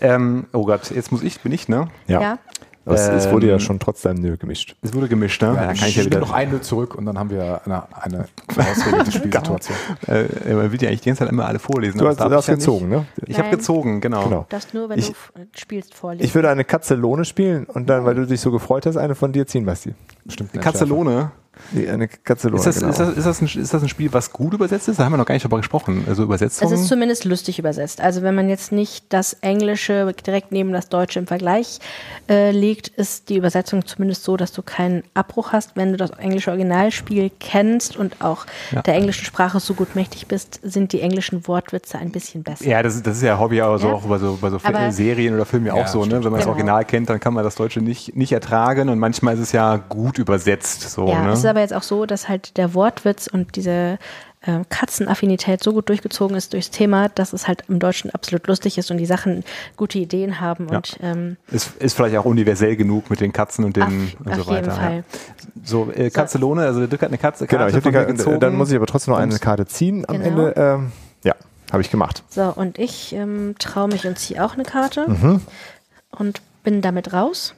Ähm, 0.02 0.46
oh 0.52 0.64
Gott, 0.66 0.90
jetzt 0.90 1.12
muss 1.12 1.22
ich, 1.22 1.40
bin 1.40 1.52
ich, 1.52 1.68
ne? 1.68 1.88
ja. 2.06 2.20
ja. 2.20 2.38
Das, 2.84 3.08
es 3.08 3.30
wurde 3.30 3.46
ja 3.46 3.52
Ähm, 3.54 3.60
schon 3.60 3.78
trotz 3.78 4.02
deinem 4.02 4.20
Nö 4.20 4.36
gemischt. 4.36 4.74
Es 4.82 4.92
wurde 4.92 5.06
gemischt, 5.06 5.40
ne? 5.40 5.50
Ja, 5.50 5.54
dann 5.54 5.66
kann 5.76 5.88
ich 5.88 5.94
ja 5.94 6.00
ich 6.02 6.06
wieder. 6.06 6.18
noch 6.18 6.32
ein 6.32 6.50
Nö 6.50 6.60
zurück 6.60 6.96
und 6.96 7.06
dann 7.06 7.16
haben 7.16 7.30
wir 7.30 7.60
eine, 7.64 7.84
eine 7.94 8.24
ausregelte 8.56 9.12
Spielsituation. 9.18 9.76
Äh, 10.08 10.52
man 10.52 10.72
will 10.72 10.82
ja 10.82 10.88
eigentlich 10.88 11.02
die 11.02 11.10
ganze 11.10 11.20
Zeit 11.20 11.28
immer 11.30 11.46
alle 11.46 11.60
vorlesen. 11.60 11.98
Du 11.98 12.08
hast, 12.08 12.18
du 12.18 12.24
hast 12.28 12.46
gezogen, 12.48 12.88
ne? 12.88 13.06
Ich 13.28 13.38
habe 13.38 13.50
gezogen, 13.50 14.00
genau. 14.00 14.24
Genau. 14.24 14.46
Das 14.48 14.74
nur, 14.74 14.88
wenn 14.88 14.98
Ich- 14.98 15.10
du 15.10 15.14
spielst, 15.56 15.94
vorlesen. 15.94 16.24
Ich 16.26 16.34
würde 16.34 16.50
eine 16.50 16.64
Katzelone 16.64 17.24
spielen 17.24 17.66
und 17.66 17.88
dann, 17.88 18.04
weil 18.04 18.16
du 18.16 18.26
dich 18.26 18.40
so 18.40 18.50
gefreut 18.50 18.84
hast, 18.84 18.96
eine 18.96 19.14
von 19.14 19.30
dir 19.32 19.46
ziehen, 19.46 19.64
Basti. 19.64 19.94
Bestimmt 20.24 20.52
Katzelone. 20.54 21.30
Nee, 21.70 21.88
eine 21.88 22.08
Katzelone, 22.08 22.58
Ist 22.58 22.66
das, 22.66 22.76
genau. 22.80 22.90
ist, 22.90 22.98
das, 22.98 23.08
ist, 23.16 23.24
das 23.26 23.40
ein, 23.42 23.46
ist 23.62 23.72
das 23.74 23.82
ein 23.82 23.88
Spiel, 23.88 24.12
was 24.12 24.32
gut 24.32 24.52
übersetzt 24.54 24.88
ist? 24.88 24.98
Da 24.98 25.04
haben 25.04 25.12
wir 25.12 25.16
noch 25.16 25.24
gar 25.26 25.34
nicht 25.34 25.44
drüber 25.44 25.58
gesprochen. 25.58 26.04
Also 26.08 26.22
Es 26.22 26.26
Übersetzung. 26.26 26.72
ist 26.72 26.88
zumindest 26.88 27.24
lustig 27.24 27.58
übersetzt. 27.58 28.00
Also 28.00 28.22
wenn 28.22 28.34
man 28.34 28.48
jetzt 28.48 28.72
nicht 28.72 29.06
das 29.12 29.34
Englische 29.34 30.12
direkt 30.26 30.52
neben 30.52 30.72
das 30.72 30.88
Deutsche 30.88 31.18
im 31.18 31.26
Vergleich 31.26 31.78
äh, 32.28 32.50
legt, 32.50 32.88
ist 32.88 33.28
die 33.28 33.36
Übersetzung 33.36 33.86
zumindest 33.86 34.24
so, 34.24 34.36
dass 34.36 34.52
du 34.52 34.62
keinen 34.62 35.02
Abbruch 35.14 35.52
hast. 35.52 35.76
Wenn 35.76 35.92
du 35.92 35.96
das 35.96 36.10
englische 36.10 36.50
Originalspiel 36.50 37.30
kennst 37.40 37.96
und 37.96 38.20
auch 38.22 38.46
Ja. 38.72 38.82
der 38.82 38.94
englischen 38.94 39.24
Sprache 39.24 39.60
so 39.60 39.74
gut 39.74 39.94
mächtig 39.94 40.26
bist, 40.26 40.60
sind 40.62 40.92
die 40.92 41.00
englischen 41.00 41.46
Wortwitze 41.48 41.98
ein 41.98 42.10
bisschen 42.10 42.42
besser. 42.42 42.66
ja, 42.66 42.82
das 42.82 42.96
ist, 42.96 43.06
das 43.06 43.16
ist 43.16 43.22
ja 43.22 43.38
Hobby, 43.38 43.60
aber 43.60 43.78
so 43.78 43.88
Ja. 43.88 43.94
auch 43.94 44.02
bei 44.02 44.18
so, 44.18 44.38
bei 44.40 44.50
so 44.50 44.58
Aber- 44.62 44.92
Serien 44.92 45.34
oder 45.34 45.44
Filmen 45.46 45.66
ja, 45.66 45.74
auch 45.74 45.86
so, 45.86 46.04
ne? 46.04 46.12
Wenn 46.12 46.22
man 46.24 46.32
das 46.34 46.40
Genau. 46.42 46.50
Original 46.52 46.84
kennt, 46.84 47.08
dann 47.10 47.20
kann 47.20 47.34
man 47.34 47.44
das 47.44 47.54
Deutsche 47.54 47.80
nicht, 47.80 48.16
nicht 48.16 48.32
ertragen 48.32 48.88
und 48.88 48.98
manchmal 48.98 49.34
ist 49.34 49.40
es 49.40 49.52
ja 49.52 49.76
gut 49.76 50.18
übersetzt. 50.18 50.90
So, 50.90 51.08
Ja, 51.08 51.22
ne? 51.24 51.36
Aber 51.52 51.60
jetzt 51.60 51.74
auch 51.74 51.82
so, 51.82 52.06
dass 52.06 52.28
halt 52.28 52.56
der 52.56 52.74
Wortwitz 52.74 53.26
und 53.26 53.54
diese 53.56 53.98
äh, 54.44 54.60
Katzenaffinität 54.70 55.62
so 55.62 55.72
gut 55.72 55.88
durchgezogen 55.88 56.36
ist 56.36 56.52
durchs 56.52 56.70
Thema, 56.70 57.08
dass 57.10 57.32
es 57.32 57.46
halt 57.46 57.62
im 57.68 57.78
Deutschen 57.78 58.10
absolut 58.10 58.46
lustig 58.48 58.76
ist 58.76 58.90
und 58.90 58.96
die 58.96 59.06
Sachen 59.06 59.44
gute 59.76 59.98
Ideen 60.00 60.40
haben 60.40 60.66
Ja. 60.68 60.76
und 60.78 60.96
ähm, 61.00 61.36
ist, 61.52 61.76
ist 61.76 61.94
vielleicht 61.94 62.16
auch 62.16 62.24
universell 62.24 62.74
genug 62.74 63.08
mit 63.08 63.20
den 63.20 63.32
Katzen 63.32 63.64
und 63.64 63.76
den 63.76 63.82
Auf- 63.84 63.90
und 64.24 64.28
auf 64.28 64.34
so 64.38 64.46
weiter. 64.48 64.54
jeden 64.56 64.70
Fall. 64.72 64.96
Ja. 64.96 65.02
So, 65.64 65.92
äh, 65.92 66.10
Katzelone, 66.10 66.62
also 66.62 66.80
der 66.80 66.88
Dirk 66.88 67.02
hat 67.02 67.08
eine 67.10 67.18
Katze, 67.18 67.46
Genau, 67.46 67.66
ich 67.68 67.72
Karte 67.72 67.98
hab 67.98 68.06
die 68.08 68.12
gezogen. 68.14 68.40
dann 68.40 68.56
muss 68.56 68.70
ich 68.70 68.76
aber 68.76 68.86
trotzdem 68.86 69.12
noch 69.14 69.20
eine 69.20 69.38
Karte 69.38 69.66
ziehen 69.66 70.04
am 70.08 70.20
Genau. 70.20 70.46
Ende. 70.46 70.54
Ähm, 70.56 70.92
ja, 71.22 71.34
habe 71.70 71.82
ich 71.82 71.90
gemacht. 71.92 72.24
so 72.28 72.42
und 72.54 72.78
ich 72.80 73.12
ähm, 73.14 73.54
traue 73.60 73.86
mich 73.88 74.06
und 74.08 74.18
ziehe 74.18 74.44
auch 74.44 74.54
eine 74.54 74.64
Karte 74.64 75.08
Mhm. 75.08 75.40
und 76.10 76.42
bin 76.64 76.80
damit 76.82 77.12
raus. 77.12 77.54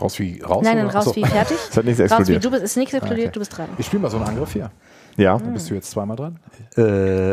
Raus 0.00 0.18
wie 0.18 0.40
raus? 0.40 0.62
Nein, 0.64 0.78
oder? 0.84 0.94
raus 0.94 1.08
Achso. 1.08 1.16
wie 1.16 1.24
fertig. 1.24 1.56
Es 1.70 1.76
hat 1.76 1.84
nichts 1.84 2.00
raus 2.00 2.08
wie 2.10 2.14
explodiert. 2.14 2.44
du 2.44 2.50
bist, 2.50 2.62
ist 2.64 2.76
nichts 2.76 2.94
explodiert, 2.94 3.26
Okay. 3.28 3.32
du 3.34 3.38
bist 3.40 3.56
dran. 3.56 3.68
Ich 3.78 3.86
spiele 3.86 4.02
mal 4.02 4.10
so 4.10 4.16
einen 4.18 4.26
Angriff 4.26 4.52
hier. 4.52 4.70
Ja. 5.16 5.34
Hm. 5.36 5.44
Dann 5.44 5.54
bist 5.54 5.68
du 5.70 5.74
jetzt 5.74 5.90
zweimal 5.90 6.16
dran. 6.16 6.38
äh, 6.76 7.30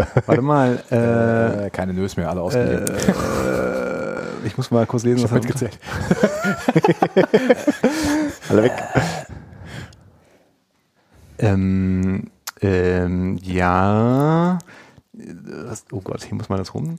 äh, 0.00 0.04
warte 0.26 0.42
mal, 0.42 0.82
äh, 0.90 1.66
Äh, 1.66 1.70
keine 1.70 1.92
Nös 1.94 2.16
mehr, 2.16 2.28
alle 2.28 2.40
ausgegeben. 2.42 2.86
ich 4.44 4.56
muss 4.56 4.70
mal 4.70 4.84
kurz 4.86 5.04
lesen, 5.04 5.22
was 5.24 5.30
er 5.30 5.34
mitgezählt. 5.38 5.78
Alle 8.48 8.62
weg. 8.64 8.72
Ähm, 11.38 12.30
ähm, 12.60 13.38
ja. 13.42 14.58
Oh 15.92 16.00
Gott, 16.00 16.24
hier 16.24 16.34
muss 16.34 16.48
man 16.48 16.58
das 16.58 16.74
rum. 16.74 16.98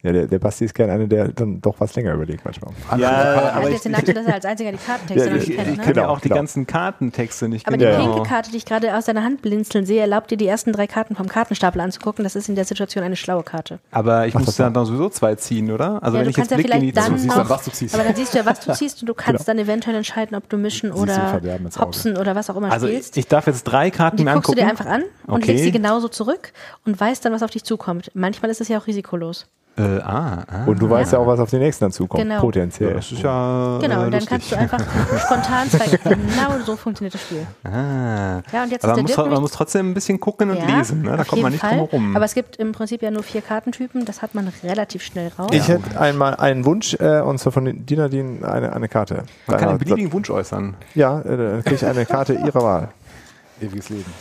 Ja, 0.00 0.12
der, 0.12 0.28
der 0.28 0.38
Basti 0.38 0.64
ist 0.64 0.74
gerne 0.76 0.92
einer, 0.92 1.08
der 1.08 1.26
dann 1.32 1.60
doch 1.60 1.74
was 1.80 1.96
länger 1.96 2.14
überlegt 2.14 2.44
manchmal. 2.44 2.72
Ja, 3.00 3.10
Er 3.10 3.52
aber 3.56 3.64
jetzt 3.68 3.78
ich, 3.78 3.82
den 3.82 3.92
Nachteil, 3.92 4.14
dass 4.14 4.26
er 4.26 4.34
als 4.34 4.44
einziger 4.44 4.70
die 4.70 4.78
Kartentexte 4.78 5.26
Ja, 5.28 5.34
noch 5.34 5.42
ich, 5.42 5.48
nicht 5.48 5.58
ich 5.58 5.64
kennt. 5.64 5.82
kenne 5.82 5.94
Ne? 5.96 6.00
ja 6.02 6.08
auch 6.08 6.20
die 6.20 6.28
genau. 6.28 6.36
ganzen 6.36 6.66
Kartentexte 6.68 7.48
nicht. 7.48 7.66
Aber 7.66 7.76
die 7.76 7.84
genau. 7.84 8.14
pinke 8.14 8.28
Karte, 8.28 8.52
die 8.52 8.58
ich 8.58 8.64
gerade 8.64 8.96
aus 8.96 9.06
seiner 9.06 9.24
Hand 9.24 9.42
blinzeln 9.42 9.86
sehe, 9.86 10.00
erlaubt 10.00 10.30
dir 10.30 10.36
die 10.36 10.46
ersten 10.46 10.72
drei 10.72 10.86
Karten 10.86 11.16
vom 11.16 11.28
Kartenstapel 11.28 11.80
anzugucken. 11.80 12.22
Das 12.22 12.36
ist 12.36 12.48
in 12.48 12.54
der 12.54 12.64
Situation 12.64 13.02
eine 13.02 13.16
schlaue 13.16 13.42
Karte. 13.42 13.80
Aber 13.90 14.24
ich 14.28 14.34
muss 14.34 14.46
das 14.46 14.54
dann 14.54 14.72
sowieso 14.86 15.08
zwei 15.08 15.34
ziehen, 15.34 15.68
oder? 15.72 16.00
Also 16.00 16.16
ja, 16.16 16.20
wenn 16.20 16.24
du 16.26 16.30
ich 16.30 16.36
jetzt 16.36 16.48
kannst 16.48 16.50
ja 16.52 16.56
Blick 16.58 16.74
in 16.74 16.80
die 16.80 16.92
vielleicht 16.92 17.08
dann 17.08 17.14
Du 17.14 17.18
siehst 17.20 17.36
dann, 17.36 17.48
was 17.48 17.64
du 17.64 17.70
ziehst. 17.72 17.94
aber 17.96 18.04
dann 18.04 18.14
siehst 18.14 18.34
du 18.34 18.38
ja, 18.38 18.46
was 18.46 18.60
du 18.60 18.72
ziehst 18.74 19.02
und 19.02 19.06
du 19.08 19.14
kannst 19.14 19.48
dann 19.48 19.58
eventuell 19.58 19.96
entscheiden, 19.96 20.36
ob 20.36 20.48
du 20.48 20.58
mischen 20.58 20.90
du 20.90 20.96
oder 20.96 21.40
hopsen 21.80 22.16
oder 22.16 22.36
was 22.36 22.48
auch 22.50 22.56
immer 22.56 22.70
Also 22.70 22.86
spielst. 22.86 23.16
ich 23.16 23.26
darf 23.26 23.48
jetzt 23.48 23.64
drei 23.64 23.90
Karten 23.90 24.18
die 24.18 24.22
mir 24.24 24.34
guckst 24.34 24.46
du 24.46 24.52
angucken. 24.52 24.64
dir 24.64 24.70
einfach 24.70 24.86
an 24.86 25.02
und 25.26 25.38
Okay. 25.42 25.50
legst 25.52 25.64
sie 25.64 25.72
genauso 25.72 26.06
zurück 26.06 26.52
und 26.86 27.00
weißt 27.00 27.24
dann, 27.24 27.32
was 27.32 27.42
auf 27.42 27.50
dich 27.50 27.64
zukommt. 27.64 28.12
Manchmal 28.14 28.52
ist 28.52 28.60
es 28.60 28.68
ja 28.68 28.78
auch 28.78 28.86
risikolos. 28.86 29.46
Äh, 29.78 30.00
ah, 30.02 30.42
ah. 30.46 30.64
Und 30.66 30.80
du 30.82 30.90
weißt 30.90 31.12
ja 31.12 31.18
auch, 31.20 31.26
was 31.26 31.38
auf 31.40 31.50
den 31.50 31.60
nächsten 31.60 31.84
dann 31.84 31.92
zukommt. 31.92 32.22
Genau. 32.22 32.40
Potenziell. 32.40 32.94
Das 32.94 33.12
ist 33.12 33.22
ja 33.22 33.78
Genau, 33.80 34.02
äh, 34.02 34.04
und 34.06 34.10
dann 34.10 34.12
lustig. 34.12 34.28
kannst 34.28 34.52
du 34.52 34.56
einfach 34.56 34.80
spontan 35.24 35.70
zwei. 35.70 35.96
Genau 35.96 36.58
so 36.64 36.76
funktioniert 36.76 37.14
das 37.14 37.20
Spiel. 37.22 37.46
Ah. 37.64 38.40
Ja, 38.52 38.62
und 38.64 38.70
jetzt 38.72 38.84
Aber 38.84 38.94
man 38.96 39.02
muss, 39.02 39.16
man 39.16 39.40
muss 39.40 39.52
trotzdem 39.52 39.90
ein 39.90 39.94
bisschen 39.94 40.18
gucken 40.20 40.50
und 40.50 40.56
Ja, 40.58 40.78
lesen. 40.78 41.02
Ne? 41.02 41.16
Da 41.16 41.24
kommt 41.24 41.42
man 41.42 41.52
nicht 41.52 41.60
Fall. 41.60 41.78
drum 41.78 41.88
herum. 41.90 42.16
Aber 42.16 42.24
es 42.24 42.34
gibt 42.34 42.56
im 42.56 42.72
Prinzip 42.72 43.02
ja 43.02 43.10
nur 43.10 43.22
vier 43.22 43.40
Kartentypen. 43.42 44.04
Das 44.04 44.22
hat 44.22 44.34
man 44.34 44.50
relativ 44.64 45.02
schnell 45.02 45.30
raus. 45.38 45.48
Ich 45.52 45.68
hätte 45.68 46.00
einmal 46.00 46.34
einen 46.36 46.64
Wunsch, 46.64 46.94
äh, 47.00 47.20
und 47.20 47.38
zwar 47.38 47.52
von 47.52 47.86
dir, 47.86 47.96
Nadine, 47.98 48.46
eine, 48.48 48.72
eine 48.72 48.88
Karte. 48.88 49.14
man 49.14 49.24
kann 49.46 49.58
Deiner- 49.58 49.70
einen 49.70 49.78
beliebigen 49.78 50.12
Wunsch 50.12 50.30
äußern. 50.30 50.74
Ja, 50.94 51.20
äh, 51.20 51.36
dann 51.36 51.62
kriege 51.64 51.76
ich 51.76 51.86
eine 51.86 52.04
Karte 52.06 52.34
ihrer 52.34 52.62
Wahl. 52.62 52.88
Ewiges 53.60 53.88
Leben. 53.88 54.12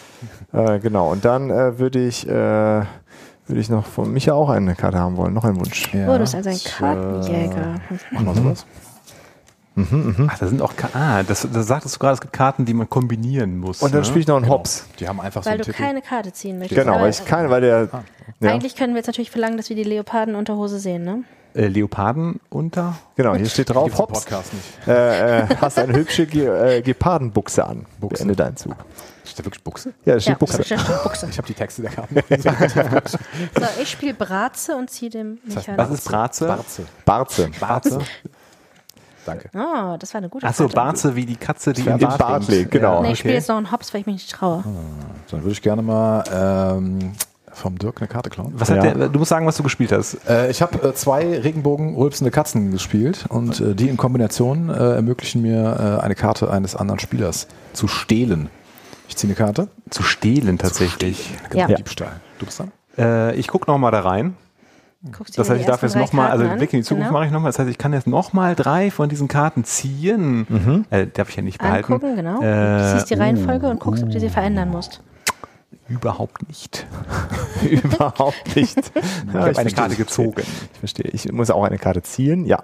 Äh, 0.52 0.80
genau, 0.80 1.12
und 1.12 1.24
dann 1.26 1.50
äh, 1.52 1.78
würde 1.78 2.00
ich, 2.00 2.28
äh, 2.28 2.82
würde 3.48 3.60
ich 3.62 3.70
noch 3.70 3.86
von 3.86 4.12
Micha 4.12 4.34
auch 4.34 4.50
eine 4.50 4.76
Karte 4.76 5.00
haben 5.00 5.18
wollen, 5.18 5.34
noch 5.34 5.44
einen 5.46 5.58
Wunsch. 5.60 5.94
Ja, 5.94 6.10
Oh, 6.10 6.14
du 6.14 6.20
bist 6.20 6.36
also 6.36 6.50
ein 6.50 6.56
ich, 6.56 6.66
Kartenjäger. 6.66 7.76
Äh, 7.90 7.96
mach 8.12 8.22
mal 8.22 8.36
sowas. 8.36 8.66
Ach, 10.28 10.40
da 10.40 10.48
sind 10.48 10.60
auch 10.64 10.76
Ka 10.76 10.90
ah, 10.96 11.22
das, 11.22 11.48
das 11.54 11.68
sagtest 11.68 11.96
du 11.96 12.00
gerade, 12.00 12.16
es 12.16 12.22
gibt 12.22 12.34
Karten, 12.34 12.66
die 12.66 12.74
man 12.74 12.90
kombinieren 12.90 13.60
muss. 13.60 13.84
Und 13.84 13.94
dann 13.94 14.00
ne? 14.02 14.06
spiele 14.06 14.22
ich 14.22 14.28
noch 14.28 14.38
einen 14.38 14.46
Genau. 14.46 14.56
Hops. 14.58 14.88
Die 15.00 15.08
haben 15.08 15.22
einfach 15.22 15.44
so 15.44 15.46
Weil 15.46 15.54
einen 15.54 15.60
du 15.62 15.66
Titel. 15.72 15.78
keine 15.78 16.02
Karte 16.02 16.34
ziehen 16.34 16.58
möchtest. 16.58 16.82
Genau, 16.82 17.00
weil 17.00 17.12
ich 17.12 17.24
keine, 17.26 17.52
weil 17.52 17.62
der. 17.62 17.88
Ja, 18.40 18.52
Eigentlich 18.52 18.76
können 18.76 18.94
wir 18.94 18.98
jetzt 18.98 19.08
natürlich 19.08 19.30
verlangen, 19.30 19.56
dass 19.58 19.70
wir 19.70 19.76
die 19.76 19.84
Leopardenunterhose 19.84 20.80
sehen, 20.80 21.04
ne? 21.04 21.24
äh, 21.54 21.68
Leoparden 21.68 22.40
unter. 22.50 22.96
genau, 23.16 23.36
hier 23.36 23.46
steht 23.48 23.70
drauf, 23.70 23.96
Hops, 24.00 24.22
Podcast 24.26 24.52
nicht. 24.54 24.88
äh, 24.88 25.42
äh, 25.42 25.48
hast 25.62 25.78
eine 25.78 25.94
hübsche 25.94 26.26
Ge 26.26 26.78
äh, 26.78 26.82
Gepardenbuchse 26.82 27.64
an. 27.66 27.86
Buchse. 28.00 28.18
Beende 28.24 28.36
deinen 28.36 28.58
Zug. 28.58 28.76
Steht 29.38 29.46
da 29.46 29.50
wirklich 29.50 29.64
Buchse? 29.64 29.94
Ja, 30.04 30.16
da 30.16 30.20
steht 30.20 30.32
Ja, 30.34 30.38
Buchse. 30.40 30.58
da 30.58 30.64
steht 30.64 31.04
Buchse. 31.04 31.28
Ich 31.30 31.38
habe 31.38 31.48
die 31.48 31.54
Texte 31.54 31.82
der 31.84 31.92
Karten. 31.92 32.16
So, 33.60 33.82
ich 33.82 33.90
spiele 33.92 34.14
Bratze 34.16 34.76
und 34.76 34.90
ziehe 34.90 35.12
dem 35.12 35.38
Michael. 35.46 35.78
Was 35.78 35.92
ist 35.92 36.06
Bratze? 36.06 36.48
Barze. 36.48 36.84
Barze. 37.06 37.50
Barze. 37.60 38.00
Danke. 39.28 39.50
Oh, 39.54 39.96
das 40.00 40.14
war 40.14 40.20
eine 40.20 40.30
gute 40.30 40.48
Achso, 40.48 40.64
Karte. 40.64 40.76
Barze 40.76 41.16
wie 41.16 41.26
die 41.26 41.36
Katze, 41.36 41.74
die 41.74 41.82
Im 41.82 42.00
Bart, 42.00 42.18
Bart 42.18 42.48
liegt. 42.48 42.72
genau. 42.72 43.02
Nee, 43.02 43.08
ich 43.10 43.12
okay. 43.12 43.18
spiele 43.20 43.34
jetzt 43.36 43.50
noch 43.50 43.58
einen 43.58 43.72
Hops, 43.72 43.94
weil 43.94 44.02
ich 44.02 44.08
mich 44.08 44.16
nicht 44.16 44.32
traue. 44.32 44.64
Dann 45.30 45.42
würde 45.44 45.52
ich 45.52 45.62
gerne 45.62 45.82
mal 45.84 46.24
ähm, 46.78 47.12
vom 47.52 47.78
Dirk 47.78 48.00
eine 48.02 48.08
Karte 48.08 48.30
klauen. 48.32 48.54
Was 48.56 48.70
hat 48.72 48.84
Ja. 48.84 48.94
der, 48.94 49.10
du 49.10 49.20
musst 49.20 49.30
sagen, 49.30 49.46
was 49.46 49.58
du 49.58 49.64
gespielt 49.64 49.92
hast. 49.92 50.18
Äh, 50.28 50.50
ich 50.50 50.62
habe 50.62 50.82
äh, 50.88 50.94
zwei 50.94 51.40
Regenbogen-rülpsende 51.40 52.32
Katzen 52.32 52.72
gespielt 52.72 53.26
und 53.30 53.60
äh, 53.60 53.76
die 53.76 53.90
in 53.90 53.98
Kombination 53.98 54.70
äh, 54.70 54.96
ermöglichen 54.96 55.42
mir, 55.42 56.00
äh, 56.00 56.04
eine 56.04 56.16
Karte 56.16 56.50
eines 56.50 56.76
anderen 56.76 57.00
Spielers 57.00 57.48
zu 57.74 57.88
stehlen. 57.88 58.50
Ich 59.08 59.16
ziehe 59.16 59.30
eine 59.30 59.36
Karte. 59.36 59.68
Zu 59.90 60.04
stehlen 60.04 60.58
tatsächlich. 60.58 61.30
Ja. 61.54 61.68
Diebstahl. 61.68 62.20
Du 62.40 62.46
bist 62.46 62.60
dran? 62.60 62.72
Äh, 62.98 63.36
ich 63.36 63.48
gucke 63.48 63.70
noch 63.70 63.78
mal 63.78 63.92
da 63.92 64.02
rein. 64.02 64.36
Guckst 65.16 65.38
Das 65.38 65.48
dir 65.48 65.54
heißt, 65.54 65.62
ich 65.62 65.68
darf 65.68 65.84
jetzt 65.84 65.96
nochmal, 65.96 66.32
also. 66.32 66.46
Blick 66.56 66.74
in 66.74 66.80
die 66.80 66.84
Zukunft 66.84 67.08
Genau. 67.10 67.20
mache 67.20 67.28
ich 67.28 67.32
nochmal. 67.32 67.50
Das 67.50 67.60
heißt, 67.60 67.70
ich 67.70 67.78
kann 67.78 67.94
jetzt 67.94 68.08
nochmal 68.08 68.56
drei 68.56 68.92
von 68.92 69.08
diesen 69.10 69.28
Karten 69.28 69.64
ziehen. 69.64 70.86
Äh, 70.90 71.08
darf 71.08 71.30
ich 71.30 71.36
ja 71.36 71.44
nicht 71.44 71.60
behalten. 71.60 71.94
Angucken, 71.94 72.16
genau. 72.16 72.42
Äh, 72.42 72.80
du 72.80 72.92
siehst 72.96 73.10
die 73.10 73.14
Reihenfolge 73.14 73.68
und 73.70 73.80
guckst, 73.80 74.04
ob 74.04 74.10
du 74.10 74.20
sie 74.20 74.30
verändern 74.30 74.70
musst. 74.70 75.02
Überhaupt 75.88 76.48
nicht. 76.48 76.86
Überhaupt 77.64 78.56
nicht. 78.56 78.78
Ich 78.96 79.34
habe 79.34 79.58
eine 79.58 79.72
Karte 79.72 79.96
gezogen. 79.96 80.42
Ich 80.74 80.80
verstehe. 80.80 81.10
Ich 81.14 81.32
muss 81.32 81.50
auch 81.50 81.64
eine 81.64 81.78
Karte 81.78 82.02
ziehen. 82.02 82.46
Ja. 82.46 82.64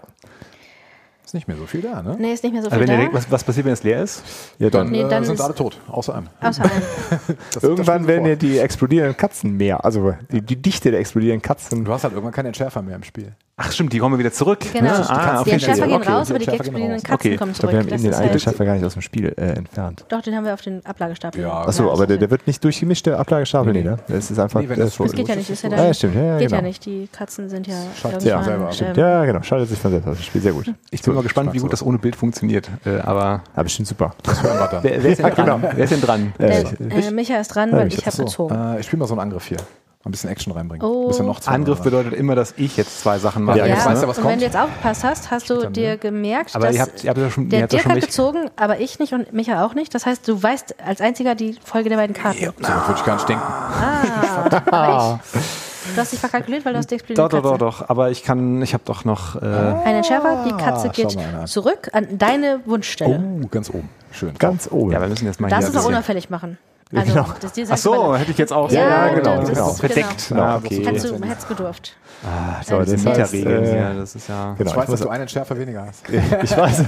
Ist 1.34 1.36
nicht 1.36 1.48
mehr 1.48 1.58
so 1.58 1.66
viel 1.66 1.82
da, 1.82 2.04
ne? 2.04 2.16
Nee, 2.20 2.32
ist 2.34 2.44
nicht 2.44 2.54
mehr 2.54 2.62
so 2.62 2.70
Also 2.70 2.80
viel 2.80 2.88
wenn 2.88 2.96
da. 3.00 3.06
der, 3.06 3.14
was, 3.14 3.32
was 3.32 3.44
passiert, 3.44 3.66
wenn 3.66 3.74
es 3.74 3.82
leer 3.82 4.04
ist? 4.04 4.22
Ja, 4.60 4.70
Dann, 4.70 4.84
dann. 4.86 4.92
Nee, 4.92 5.02
äh, 5.02 5.10
dann 5.10 5.24
sind 5.26 5.34
ist- 5.34 5.42
alle 5.42 5.56
tot, 5.56 5.80
außer 5.88 6.14
einem. 6.14 6.28
Außer 6.40 6.62
einem. 6.62 6.72
Irgendwann 7.64 8.06
werden 8.06 8.28
ja 8.28 8.36
die 8.36 8.60
explodierenden 8.60 9.18
Katzen 9.18 9.58
mehr. 9.58 9.84
Also 9.84 10.14
die, 10.32 10.42
die 10.42 10.62
Dichte 10.62 10.92
der 10.92 11.00
explodierenden 11.00 11.42
Katzen. 11.42 11.86
Du 11.86 11.92
hast 11.92 12.04
halt 12.04 12.14
irgendwann 12.14 12.34
keinen 12.36 12.46
Entschärfer 12.48 12.84
mehr 12.84 12.96
im 12.98 13.04
Spiel. 13.04 13.34
Ach 13.56 13.72
stimmt, 13.72 13.94
die 13.94 14.00
kommen 14.00 14.18
wieder 14.18 14.32
zurück. 14.32 14.62
Genau. 14.74 14.82
Ne? 14.82 14.98
Die 14.98 15.10
Ah, 15.12 15.34
die 15.36 15.40
okay, 15.42 15.52
Entschärfer 15.52 15.86
gehen 15.86 15.96
okay. 15.98 16.12
raus, 16.12 16.30
aber 16.32 16.40
die 16.40 16.50
raus. 16.50 16.58
Katzen 16.58 16.76
Okay. 17.14 17.36
kommen 17.38 17.52
Ich 17.52 17.60
glaube, 17.60 17.72
zurück. 17.72 17.72
wir 17.72 17.80
haben 17.82 17.88
Das 17.90 18.02
eben 18.04 18.12
den 18.12 18.30
halt, 18.32 18.42
Schaffer 18.42 18.66
gar 18.66 18.74
nicht 18.74 18.84
aus 18.84 18.94
dem 18.94 19.04
Spiel 19.04 19.28
äh, 19.38 19.42
entfernt. 19.52 20.06
doch, 20.10 20.22
den 20.24 20.36
haben 20.36 20.44
wir 20.46 20.56
auf 20.56 20.62
den 20.64 20.84
Ablagestapel. 20.84 21.40
Ja. 21.42 21.62
Achso, 21.62 21.86
Ja, 21.86 21.92
aber 21.94 22.08
der, 22.08 22.18
der 22.18 22.32
wird 22.32 22.48
nicht 22.48 22.64
durchgemischt, 22.64 23.06
der 23.06 23.20
Ablagestapel, 23.20 23.72
nee, 23.74 23.84
ne? 23.84 23.98
Das 24.08 24.32
ist 24.32 24.40
einfach. 24.40 24.60
Nee, 24.60 24.66
das 24.76 24.96
so- 24.96 25.04
Das 25.04 25.14
geht 25.14 25.28
ja 25.28 25.36
nicht, 25.36 25.52
das 25.52 25.58
ist 25.58 25.64
ja 25.66 25.70
Ja, 25.70 25.76
dann, 25.78 25.86
ja, 25.86 25.94
stimmt. 25.94 26.16
Ja, 26.16 26.24
ja, 26.24 26.38
geht 26.40 26.48
genau. 26.48 26.62
ja 26.62 26.68
nicht. 26.68 26.86
Die 26.88 27.08
Katzen 27.12 27.48
sind 27.48 27.68
ja 27.68 27.76
Schaltet 28.02 28.24
Ja, 28.24 28.44
selber 28.44 28.66
ab. 28.70 28.74
ähm, 28.82 28.94
Ja, 28.96 29.26
genau. 29.26 29.44
Schaltet 29.44 29.70
sich 29.70 29.78
von 29.78 29.92
selbst 29.92 30.08
aus. 30.08 30.18
Das 30.18 30.26
Spiel 30.26 30.42
sehr 30.42 30.54
gut. 30.54 30.74
Ich 30.90 31.04
bin 31.04 31.14
mal 31.14 31.22
gespannt, 31.22 31.54
wie 31.54 31.60
gut 31.60 31.72
das 31.72 31.84
ohne 31.84 32.00
Bild 32.00 32.16
funktioniert. 32.16 32.72
Äh, 32.88 33.02
aber 33.02 33.44
Ja, 33.56 33.62
bestimmt 33.62 33.88
super. 33.88 34.16
Das 34.24 34.42
hören 34.42 34.58
wir 34.58 34.68
dann. 34.68 34.84
wer, 34.84 35.04
wer, 35.04 35.12
ist 35.12 35.20
denn 35.20 35.28
Ja, 35.28 35.36
dran? 35.36 35.46
genau. 35.62 35.74
wer 35.76 35.84
ist 35.84 35.94
denn 35.94 36.02
dran? 36.02 36.34
Äh, 36.40 36.64
äh, 36.90 37.12
Micha 37.12 37.38
ist 37.40 37.50
dran, 37.50 37.72
weil 37.72 37.88
ich 37.90 38.04
habe 38.04 38.18
gezogen. 38.18 38.76
ich 38.80 38.86
spiele 38.88 39.00
mal 39.02 39.06
so 39.08 39.14
einen 39.14 39.22
Angriff 39.22 39.46
hier. 39.46 39.58
Ein 40.06 40.12
bisschen 40.12 40.30
Action 40.30 40.52
reinbringen. 40.52 40.86
Oh. 40.86 41.04
Ein 41.04 41.08
bisschen 41.08 41.26
noch 41.28 41.40
zwei 41.40 41.54
Angriff 41.54 41.80
oder? 41.80 41.84
bedeutet 41.90 42.14
immer, 42.14 42.36
dass 42.36 42.54
ich 42.58 42.76
jetzt 42.76 43.00
zwei 43.00 43.20
Sachen 43.20 43.44
mache. 43.44 43.60
Ja, 43.60 43.66
Ja, 43.68 43.86
weißt 43.86 44.06
was 44.06 44.18
und 44.18 44.26
wenn 44.26 44.40
du 44.40 44.44
jetzt 44.46 44.58
aufgepasst 44.58 45.04
hast, 45.06 45.32
hast 45.32 45.50
du 45.50 45.62
dann, 45.62 45.72
dir 45.72 45.92
ne? 45.92 45.98
gemerkt, 45.98 46.54
Aber 46.56 46.68
dass 46.68 46.76
ihr 46.76 46.82
habt, 46.82 47.04
ihr 47.06 47.10
habt 47.10 47.20
ja 47.20 47.30
schon, 47.30 47.48
der 47.48 47.60
ja 47.62 47.68
Dirk 47.68 47.86
hat 47.86 48.02
gezogen, 48.02 48.50
aber 48.58 48.80
ich 48.82 49.00
nicht 49.00 49.14
und 49.14 49.32
Micha 49.32 49.64
auch 49.66 49.76
nicht. 49.76 49.96
Das 49.96 50.06
heißt, 50.06 50.28
du 50.28 50.44
weißt 50.44 50.76
als 50.86 51.00
einziger 51.00 51.36
die 51.36 51.58
Folge 51.64 51.88
der 51.88 51.96
beiden 51.96 52.14
Karten. 52.14 52.38
So, 52.44 52.52
das 52.60 52.88
würde 52.88 53.00
ich 53.00 53.06
gar 53.06 53.16
nicht 53.16 53.30
denken. 53.30 53.44
Ah, 53.44 55.20
ich, 55.34 55.94
du 55.96 56.02
hast 56.02 56.12
dich 56.12 56.20
verkalkuliert, 56.20 56.66
weil 56.66 56.74
du 56.74 56.80
hast 56.80 56.92
die 56.92 56.98
Doch, 57.14 57.30
doch, 57.30 57.42
doch, 57.42 57.58
doch. 57.58 57.90
Aber 57.90 58.12
ich 58.12 58.24
kann, 58.24 58.62
ich 58.62 58.74
habe 58.74 58.84
doch 58.86 59.06
noch. 59.06 59.42
Äh, 59.42 59.46
Ein 59.46 59.96
Entschärfer, 59.96 60.44
die 60.46 60.52
Katze 60.62 60.90
Ah, 60.90 60.92
geht 60.92 61.16
mal 61.16 61.48
zurück 61.48 61.90
an 61.94 62.18
deine 62.18 62.60
Wunschstelle. 62.66 63.24
Oh, 63.42 63.48
ganz 63.48 63.70
oben. 63.70 63.88
Schön. 64.12 64.34
Ganz 64.38 64.68
oben. 64.70 64.92
ja, 64.92 65.00
wir 65.00 65.08
müssen 65.08 65.26
jetzt 65.26 65.40
mal 65.40 65.50
Das 65.50 65.60
hier 65.60 65.68
ist 65.70 65.76
auch 65.76 65.76
ein 65.76 65.78
bisschen- 65.80 65.94
unauffällig 65.94 66.30
machen. 66.30 66.58
Also, 66.96 67.14
Genau. 67.14 67.28
das 67.42 67.54
dir 67.54 67.66
Ach 67.70 67.78
so, 67.78 68.16
hätte 68.16 68.32
ich 68.32 68.38
jetzt 68.38 68.54
auch 68.54 68.70
Ja, 68.72 69.10
so 69.10 69.16
genau, 69.16 69.40
das 69.42 69.50
genau. 69.50 69.70
ist- 69.72 69.80
verdeckt. 69.80 70.30
genau. 70.30 70.42
Ah, 70.42 70.56
okay. 70.58 70.86
Hättest 70.86 71.10
du, 71.10 71.22
hättest 71.24 71.48
gedurft. 71.48 71.96
Ah, 72.26 72.62
So, 72.64 72.78
das 72.80 72.92
das 72.92 73.02
sind 73.02 73.18
heißt, 73.18 73.34
Mieterregeln 73.34 73.64
äh, 73.66 73.70
hier. 73.70 73.94
Das 74.00 74.16
ist 74.16 74.30
ja. 74.30 74.56
Genau, 74.58 74.72
ich 74.72 74.78
weiß, 74.78 74.84
ich 74.86 74.92
dass 74.92 75.00
du 75.02 75.10
einen 75.10 75.22
Entschärfer 75.24 75.58
weniger 75.58 75.86
hast. 75.88 76.04
ich 76.44 76.58
weiß. 76.58 76.84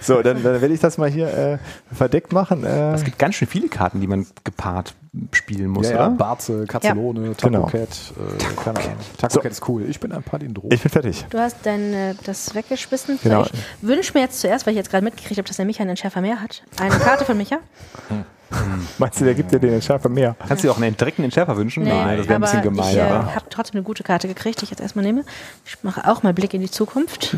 So, 0.00 0.22
dann, 0.22 0.42
dann 0.42 0.60
werde 0.60 0.74
ich 0.74 0.80
das 0.80 0.98
mal 0.98 1.08
hier 1.08 1.28
äh, 1.28 1.58
verdeckt 1.94 2.32
machen. 2.32 2.64
Äh, 2.64 2.94
Es 2.94 3.04
gibt 3.04 3.18
ganz 3.18 3.34
schön 3.36 3.48
viele 3.48 3.68
Karten, 3.68 4.00
die 4.00 4.06
man 4.06 4.26
gepaart 4.44 4.94
spielen 5.32 5.68
muss, 5.70 5.88
Ja, 5.88 5.92
ja, 5.96 6.06
oder? 6.06 6.16
Barze, 6.16 6.64
Katzelone, 6.66 7.34
Genau. 7.40 7.60
Taco 7.60 7.66
Cat, 7.66 7.88
äh, 7.88 8.62
keine 8.62 8.78
Ahnung. 8.80 8.92
Taco 9.18 9.34
So. 9.34 9.40
Cat 9.40 9.52
ist 9.52 9.68
cool. 9.68 9.84
Ich 9.88 9.98
bin 10.00 10.12
ein 10.12 10.22
Palindro. 10.22 10.68
ich 10.70 10.80
bin 10.82 10.90
fertig. 10.90 11.26
Du 11.30 11.38
hast 11.38 11.56
dein, 11.64 11.92
äh, 11.94 12.14
das 12.24 12.54
weggeschmissen. 12.54 13.18
Genau. 13.22 13.44
Ich 13.44 13.52
wünsche 13.82 14.12
mir 14.14 14.20
jetzt 14.20 14.40
zuerst, 14.40 14.66
weil 14.66 14.72
ich 14.74 14.78
jetzt 14.78 14.90
gerade 14.90 15.04
mitgekriegt 15.04 15.38
habe, 15.38 15.46
dass 15.48 15.56
der 15.56 15.66
Micha 15.66 15.80
einen 15.80 15.90
Entschärfer 15.90 16.20
mehr 16.20 16.40
hat, 16.40 16.62
eine 16.80 16.96
Karte 16.98 17.24
von 17.24 17.36
Micha. 17.36 17.58
Meinst 18.98 19.20
du, 19.20 19.26
der 19.26 19.34
gibt 19.34 19.52
dir 19.52 19.58
den 19.58 19.74
Entschärfer 19.74 20.08
mehr? 20.08 20.34
Kannst 20.46 20.64
du 20.64 20.68
dir 20.68 20.72
auch 20.72 20.80
einen 20.80 20.96
direkten 20.96 21.22
Entschärfer 21.22 21.56
wünschen? 21.58 21.82
Nee, 21.82 21.90
Nein, 21.90 22.16
das 22.16 22.26
wäre 22.28 22.36
ein 22.36 22.40
bisschen 22.40 22.62
gemein. 22.62 22.90
ich 22.92 22.96
äh, 22.96 23.02
habe 23.02 23.44
trotzdem 23.50 23.76
eine 23.76 23.82
gute 23.84 24.02
Karte 24.02 24.26
gekriegt, 24.26 24.60
die 24.60 24.64
ich 24.64 24.70
jetzt 24.70 24.80
erstmal 24.80 25.04
nehme. 25.04 25.24
Ich 25.66 25.76
mache 25.82 26.08
auch 26.10 26.22
mal 26.22 26.32
Blick 26.32 26.54
in 26.54 26.62
die 26.62 26.70
Zukunft. 26.70 27.36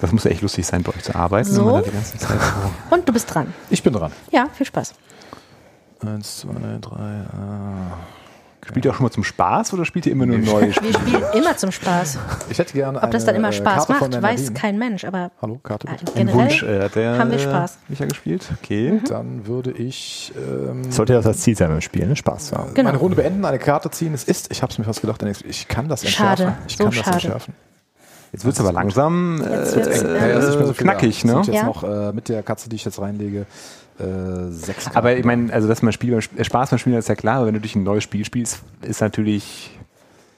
Das 0.00 0.10
muss 0.12 0.24
ja 0.24 0.32
echt 0.32 0.42
lustig 0.42 0.66
sein, 0.66 0.82
bei 0.82 0.92
euch 0.92 1.04
zu 1.04 1.14
arbeiten. 1.14 1.48
So. 1.50 1.66
wenn 1.66 1.72
man 1.72 1.82
da 1.84 1.88
die 1.88 1.94
ganze 1.94 2.18
Zeit 2.18 2.38
so 2.90 2.94
Und 2.94 3.08
du 3.08 3.12
bist 3.12 3.32
dran. 3.32 3.54
Ich 3.70 3.82
bin 3.82 3.92
dran. 3.92 4.10
Ja, 4.32 4.48
viel 4.52 4.66
Spaß. 4.66 4.92
Eins, 6.06 6.38
zwei, 6.38 6.52
drei. 6.80 7.24
Ah. 7.32 7.98
Spielt 8.66 8.86
ihr 8.86 8.90
auch 8.92 8.94
schon 8.94 9.04
mal 9.04 9.10
zum 9.10 9.24
Spaß 9.24 9.74
oder 9.74 9.84
spielt 9.84 10.06
ihr 10.06 10.12
immer 10.12 10.24
nur 10.24 10.38
neue 10.38 10.72
Spiele? 10.72 10.94
Wir 10.94 10.98
spielen 11.00 11.22
immer 11.34 11.56
zum 11.56 11.70
Spaß. 11.70 12.18
Ich 12.48 12.58
hätte 12.58 12.72
gerne 12.72 13.02
Ob 13.02 13.10
das 13.10 13.26
dann 13.26 13.34
immer 13.34 13.48
eine, 13.48 13.56
äh, 13.56 13.58
Spaß 13.58 13.86
Karte 13.86 14.20
macht, 14.20 14.22
weiß 14.22 14.54
kein 14.54 14.78
Mensch. 14.78 15.04
Aber 15.04 15.32
Hallo, 15.42 15.60
Karte 15.62 15.86
äh, 15.86 15.90
bitte. 15.90 16.12
Ein 16.12 16.26
generell 16.26 16.46
Wunsch, 16.46 16.62
äh, 16.62 16.88
der 16.88 17.18
haben 17.18 17.30
wir 17.30 17.38
Spaß. 17.38 17.78
Micha 17.88 18.06
gespielt? 18.06 18.50
Okay. 18.62 19.00
Dann 19.06 19.46
würde 19.46 19.70
ich 19.72 20.32
ähm, 20.36 20.90
Sollte 20.90 21.12
ja 21.12 21.20
das 21.20 21.38
Ziel 21.38 21.56
sein 21.56 21.68
beim 21.68 21.82
Spielen, 21.82 22.08
ne? 22.08 22.16
Spaß 22.16 22.46
zu 22.46 22.56
haben. 22.56 22.72
Genau. 22.72 22.88
meine 22.88 22.98
Runde 22.98 23.16
beenden, 23.16 23.44
eine 23.44 23.58
Karte 23.58 23.90
ziehen. 23.90 24.14
Es 24.14 24.24
ist, 24.24 24.50
ich 24.50 24.62
habe 24.62 24.72
es 24.72 24.78
mir 24.78 24.84
fast 24.84 25.02
gedacht, 25.02 25.22
ich 25.46 25.68
kann 25.68 25.88
das 25.88 26.08
Schade, 26.08 26.44
entschärfen. 26.44 26.64
Ich 26.66 26.76
so 26.78 26.84
kann 26.84 26.92
das 26.94 27.04
schade. 27.04 27.12
entschärfen. 27.16 27.54
Jetzt 28.32 28.44
wird 28.44 28.54
es 28.54 28.60
aber 28.60 28.72
langsam 28.72 29.38
Jetzt 29.38 29.74
äh, 29.74 29.76
wird's, 29.76 30.02
äh, 30.02 30.08
äh, 30.08 30.18
Ja, 30.18 30.38
es 30.38 30.44
ist 30.44 30.50
nicht 30.50 30.58
mehr 30.58 30.66
so 30.66 30.72
knackig, 30.72 31.24
ne? 31.24 31.32
sind 31.34 31.46
jetzt 31.46 31.56
Ja. 31.56 31.64
noch 31.64 31.84
äh, 31.84 32.12
mit 32.12 32.28
der 32.28 32.42
Katze, 32.42 32.68
die 32.68 32.76
ich 32.76 32.84
jetzt 32.84 33.00
reinlege, 33.00 33.46
äh, 33.98 34.50
sechs 34.50 34.84
Karten. 34.84 34.96
Aber 34.98 35.16
ich 35.16 35.24
meine, 35.24 35.52
also 35.52 35.68
dass 35.68 35.82
man 35.82 35.92
Spiel 35.92 36.14
äh, 36.14 36.44
Spaß 36.44 36.70
beim 36.70 36.78
Spielen 36.78 36.96
ist 36.96 37.08
ja 37.08 37.14
klar, 37.14 37.36
aber 37.38 37.46
wenn 37.46 37.54
du 37.54 37.60
durch 37.60 37.76
ein 37.76 37.82
neues 37.84 38.02
Spiel 38.04 38.24
spielst, 38.24 38.62
ist 38.82 39.00
natürlich, 39.00 39.78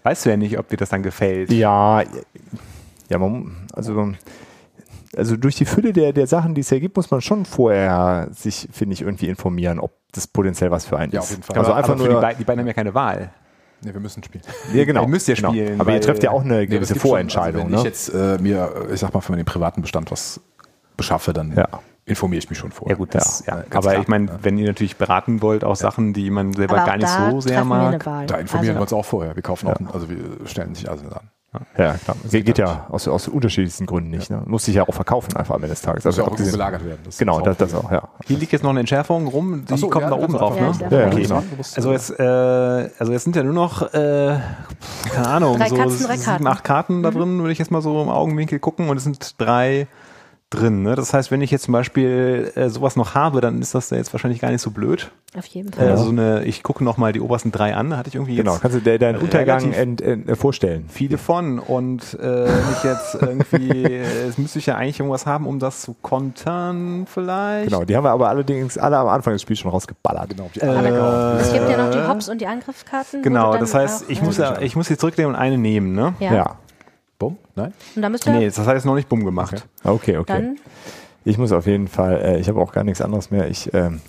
weißt 0.03 0.27
du 0.27 0.31
ja 0.31 0.37
nicht, 0.37 0.59
ob 0.59 0.69
dir 0.69 0.77
das 0.77 0.91
dann 0.91 1.03
gefällt. 1.03 1.51
Ja, 1.53 2.03
ja, 3.09 3.19
man, 3.19 3.57
also, 3.73 4.13
also 5.17 5.37
durch 5.37 5.55
die 5.57 5.65
Fülle 5.65 5.93
der, 5.93 6.13
der 6.13 6.27
Sachen, 6.27 6.55
die 6.55 6.61
es 6.61 6.71
ja 6.71 6.79
gibt, 6.79 6.97
muss 6.97 7.11
man 7.11 7.21
schon 7.21 7.45
vorher 7.47 8.29
sich, 8.33 8.69
finde 8.73 8.95
ich, 8.95 9.03
irgendwie 9.03 9.29
informieren, 9.29 9.79
ob 9.79 9.93
das 10.13 10.27
potenziell 10.27 10.71
was 10.71 10.85
für 10.87 10.99
einen 10.99 11.13
Ja, 11.13 11.21
ist. 11.21 11.25
auf 11.27 11.31
jeden 11.31 11.43
Fall. 11.43 11.57
Also 11.59 11.71
aber, 11.71 11.79
einfach 11.79 11.91
aber 11.95 12.03
für 12.05 12.11
nur, 12.11 12.19
die, 12.21 12.23
beiden, 12.25 12.39
die 12.39 12.45
beiden 12.45 12.61
haben 12.61 12.67
ja 12.67 12.73
keine 12.75 12.95
Wahl. 12.95 13.31
nee, 13.83 13.93
wir 13.93 14.01
müssen 14.01 14.23
spielen. 14.23 14.43
ja, 14.75 14.85
genau, 14.85 15.03
ihr 15.03 15.09
müsst 15.09 15.29
ja 15.29 15.35
genau. 15.35 15.51
spielen, 15.51 15.81
Aber 15.81 15.93
ihr 15.93 16.01
trefft 16.01 16.23
ja 16.23 16.31
auch 16.31 16.43
eine 16.45 16.59
Nee, 16.61 16.67
gewisse 16.67 16.95
schon- 16.95 17.01
Vorentscheidung. 17.01 17.73
Also 17.73 17.73
wenn 17.73 17.79
ich 17.79 17.83
ne? 17.85 17.89
jetzt 17.89 18.09
äh, 18.41 18.43
mir, 18.43 18.87
ich 18.93 19.01
sag 19.01 19.15
mal, 19.15 19.21
für 19.21 19.35
den 19.37 19.45
privaten 19.47 19.81
Bestand 19.83 20.11
was 20.11 20.41
beschaffe, 20.97 21.33
dann 21.33 21.53
Ja. 21.55 21.69
Informiere 22.07 22.39
ich 22.39 22.49
mich 22.49 22.59
schon 22.59 22.71
vorher. 22.71 22.95
Ja 22.95 22.99
gut, 22.99 23.15
das, 23.15 23.45
ja. 23.47 23.57
Ja, 23.57 23.63
ganz 23.63 23.75
aber 23.85 23.91
klar. 23.91 24.03
ich 24.03 24.09
meine, 24.09 24.27
Ja. 24.27 24.39
wenn 24.43 24.57
ihr 24.59 24.67
natürlich 24.67 24.97
beraten 24.97 25.43
wollt, 25.43 25.65
auch 25.65 25.77
Sachen, 25.77 26.13
die 26.13 26.31
man 26.31 26.53
selber 26.53 26.77
aber 26.77 26.87
gar 26.87 26.95
auch 26.95 26.99
nicht 26.99 27.33
so 27.35 27.41
sehr 27.41 27.59
wir 27.59 27.65
mag. 27.65 28.03
Da 28.29 28.37
informieren 28.37 28.77
wir 28.77 28.81
also, 28.81 28.97
uns 28.97 29.05
auch 29.05 29.09
vorher. 29.09 29.35
Wir 29.35 29.43
kaufen 29.43 29.69
auch, 29.69 29.75
also 29.93 30.09
wir 30.09 30.17
stellen 30.47 30.71
nicht 30.71 30.89
alles 30.89 31.03
an. 31.03 31.29
Ja, 31.79 31.95
klar. 31.95 32.17
Geht, 32.31 32.45
geht 32.45 32.59
ja 32.59 32.87
aus, 32.91 33.09
aus 33.09 33.29
unterschiedlichsten 33.29 33.87
Gründen 33.87 34.11
nicht. 34.11 34.29
Ne? 34.31 34.43
Muss 34.45 34.67
sich 34.67 34.75
ja 34.75 34.87
auch 34.87 34.93
verkaufen 34.93 35.35
einfach 35.37 35.55
am 35.55 35.63
Ende 35.63 35.69
des 35.75 35.81
Tages. 35.81 36.03
Das 36.03 36.19
Also 36.19 36.21
muss 36.21 36.27
ja 36.27 36.29
auch 36.29 36.33
abgesehen- 36.33 36.53
gelagert 36.53 36.85
werden. 36.85 37.01
Das 37.05 37.17
Genau, 37.17 37.39
ist 37.39 37.47
das, 37.47 37.57
das 37.57 37.75
auch, 37.75 37.91
ja. 37.91 38.09
Hier 38.27 38.37
liegt 38.37 38.53
jetzt 38.53 38.63
noch 38.63 38.71
eine 38.71 38.81
Entschärfung 38.81 39.27
rum, 39.27 39.65
die 39.65 39.77
so, 39.79 39.89
kommt 39.89 40.03
ja, 40.05 40.11
da 40.11 40.17
oben 40.17 40.35
drauf, 40.35 40.55
ne? 40.61 40.73
Ja, 40.91 41.01
ja, 41.01 41.07
auch. 41.07 41.11
genau. 41.17 41.43
Also 41.75 41.93
jetzt, 41.93 42.11
äh, 42.21 42.23
also 42.99 43.13
jetzt 43.13 43.25
sind 43.25 43.37
ja 43.37 43.43
nur 43.43 43.55
noch, 43.55 43.83
äh, 43.95 44.39
keine 45.11 45.29
Ahnung, 45.29 45.57
Drei 45.59 45.69
so 45.71 45.77
Katzen, 45.77 46.07
sieben, 46.19 46.47
acht 46.47 46.63
Karten 46.63 47.03
da 47.03 47.11
drin, 47.11 47.39
würde 47.39 47.53
ich 47.53 47.59
jetzt 47.59 47.71
mal 47.71 47.81
so 47.81 48.03
im 48.03 48.11
Augenwinkel 48.11 48.59
gucken 48.59 48.91
und 48.91 48.99
es 48.99 49.05
sind 49.05 49.41
drei 49.41 49.87
drin. 50.51 50.83
Ne? 50.83 50.95
Das 50.95 51.13
heißt, 51.13 51.33
wenn 51.33 51.41
ich 51.41 51.51
jetzt 51.51 51.65
zum 51.65 51.73
Beispiel 51.73 52.53
äh, 52.55 52.69
sowas 52.69 52.95
noch 52.95 53.15
habe, 53.17 53.41
dann 53.41 53.61
ist 53.61 53.75
das 53.75 53.91
ja 53.91 53.97
jetzt 53.97 54.13
wahrscheinlich 54.15 54.41
gar 54.41 54.51
nicht 54.53 54.61
so 54.63 54.71
blöd. 54.71 55.11
Auf 55.37 55.45
jeden 55.47 55.73
Äh, 55.73 55.77
Fall. 55.77 55.91
also 55.91 56.05
so 56.05 56.11
eine, 56.11 56.45
ich 56.45 56.63
gucke 56.63 56.85
noch 56.85 56.99
mal 56.99 57.13
die 57.13 57.21
obersten 57.21 57.51
drei 57.51 57.75
an, 57.75 57.91
da 57.91 57.97
hatte 57.97 58.09
ich 58.09 58.15
irgendwie 58.15 58.37
Genau, 58.37 58.53
jetzt 58.53 58.63
kannst 58.63 58.77
du 58.77 58.81
de- 58.81 58.97
deinen 58.99 59.19
Untergang 59.21 59.73
ent, 59.73 60.01
ent, 60.01 60.29
äh, 60.29 60.37
vorstellen. 60.37 60.85
viele 60.89 61.19
von 61.19 61.59
und 61.59 62.15
äh, 62.21 62.47
wenn 62.47 62.73
ich 62.73 62.85
jetzt 62.85 63.15
irgendwie, 63.21 63.85
äh, 63.85 64.29
es 64.29 64.39
müsste 64.39 64.61
ich 64.61 64.67
ja 64.67 64.77
eigentlich 64.77 65.01
irgendwas 65.01 65.27
haben, 65.27 65.47
um 65.49 65.59
das 65.59 65.83
zu 65.83 65.95
kontern 66.01 67.07
vielleicht. 67.13 67.69
Genau, 67.69 67.85
die 67.85 67.97
haben 67.97 68.05
wir 68.05 68.11
aber 68.13 68.29
allerdings 68.29 68.79
alle 68.79 68.99
am 68.99 69.09
Anfang 69.09 69.33
des 69.33 69.43
Spiels 69.43 69.59
schon 69.59 69.71
rausgeballert. 69.73 70.29
genau, 70.31 70.49
die 70.55 70.61
Äh, 70.61 71.41
es 71.41 71.53
gibt 71.53 71.69
ja 71.69 71.77
noch 71.77 71.91
die 71.91 72.07
Hops- 72.09 72.29
und 72.29 72.41
die 72.41 72.47
Angriffskarten. 72.47 73.21
Genau, 73.23 73.57
das 73.57 73.75
heißt, 73.75 74.05
auch, 74.05 74.09
ich 74.11 74.23
äh, 74.23 74.25
muss 74.25 74.39
ja, 74.39 74.61
ich 74.61 74.77
muss 74.77 74.89
jetzt 74.89 75.01
zurücknehmen 75.01 75.35
und 75.35 75.41
eine 75.41 75.59
nehmen, 75.59 75.93
ne? 75.93 76.15
Ja. 76.21 76.33
Ja. 76.35 76.57
Bumm? 77.19 77.39
Nein? 77.55 77.73
Und 77.95 78.03
da 78.03 78.09
müsst 78.09 78.27
ihr 78.27 78.33
Nee, 78.33 78.47
das 78.47 78.59
hat 78.59 78.75
jetzt 78.75 78.85
noch 78.85 78.95
nicht 78.95 79.09
bumm 79.09 79.25
gemacht. 79.25 79.65
Okay, 79.85 80.19
okay. 80.19 80.33
dann 80.33 80.59
Ich 81.25 81.39
muss 81.39 81.51
auf 81.51 81.67
jeden 81.67 81.89
Fall, 81.89 82.21
äh, 82.23 82.39
ich 82.39 82.47
habe 82.49 82.61
auch 82.61 82.71
gar 82.73 82.85
nichts 82.85 83.01
anderes 83.01 83.31
mehr. 83.33 83.49
Ich, 83.49 83.73
ähm, 83.75 84.01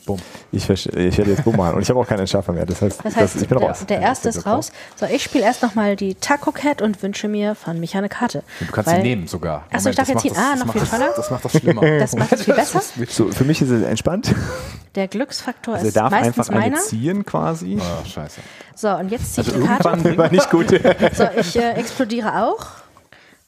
ich, 0.51 0.65
versch- 0.65 0.93
ich 0.95 1.17
werde 1.17 1.31
jetzt 1.31 1.45
Bumm 1.45 1.55
machen 1.55 1.75
und 1.75 1.81
ich 1.81 1.89
habe 1.89 1.99
auch 1.99 2.05
keinen 2.07 2.19
Entschärfer 2.19 2.51
mehr. 2.53 2.65
Das 2.65 2.81
heißt, 2.81 2.99
Das 3.03 3.15
heißt, 3.15 3.35
das, 3.35 3.41
ich 3.41 3.47
bin 3.47 3.57
der, 3.59 3.69
raus. 3.69 3.85
der 3.88 4.01
erste 4.01 4.29
ist 4.29 4.45
raus. 4.45 4.71
So, 4.97 5.05
ich 5.07 5.23
spiele 5.23 5.43
erst 5.45 5.63
nochmal 5.63 5.95
die 5.95 6.13
Taco 6.15 6.51
Cat 6.51 6.81
und 6.81 7.01
wünsche 7.01 7.27
mir 7.29 7.55
von 7.55 7.79
Micha 7.79 7.97
eine 7.97 8.09
Karte. 8.09 8.43
Du 8.59 8.71
kannst 8.71 8.89
Weil- 8.91 8.97
sie 8.97 9.01
nehmen 9.07 9.25
sogar. 9.27 9.65
Ach 9.71 9.79
so, 9.79 9.89
ich 9.89 9.95
darf 9.95 10.09
jetzt 10.09 10.21
ziehen. 10.21 10.34
Ah, 10.35 10.55
noch 10.57 10.65
das 10.65 10.71
viel 10.73 10.81
macht 10.81 10.91
toller. 10.91 11.07
Das, 11.07 11.15
das 11.15 11.31
macht 11.31 11.45
das 11.45 11.51
schlimmer. 11.53 11.81
Das 11.99 12.15
macht 12.15 12.34
es 12.34 12.41
viel 12.43 12.53
besser. 12.53 12.81
So, 13.07 13.31
für 13.31 13.45
mich 13.45 13.61
ist 13.61 13.69
es 13.69 13.84
entspannt. 13.84 14.35
Der 14.95 15.07
Glücksfaktor 15.07 15.75
Also 15.75 15.85
er 15.85 15.88
ist 15.89 15.97
darf 15.97 16.11
meistens 16.11 16.38
einfach 16.49 16.53
eine 16.53 16.59
meiner. 16.71 16.77
ziehen 16.81 17.25
quasi. 17.25 17.77
Ah, 17.79 18.05
scheiße. 18.05 18.41
So, 18.75 18.89
und 18.89 19.11
jetzt 19.11 19.34
ziehe 19.35 19.45
ich 19.47 19.53
Also 19.53 19.61
die 19.61 19.67
Karte. 19.67 19.89
irgendwann 19.89 20.17
War 20.17 20.31
nicht 20.31 20.49
gut. 20.51 20.69
So, 21.13 21.23
ich 21.39 21.55
äh, 21.55 21.71
explodiere 21.73 22.43
auch. 22.43 22.65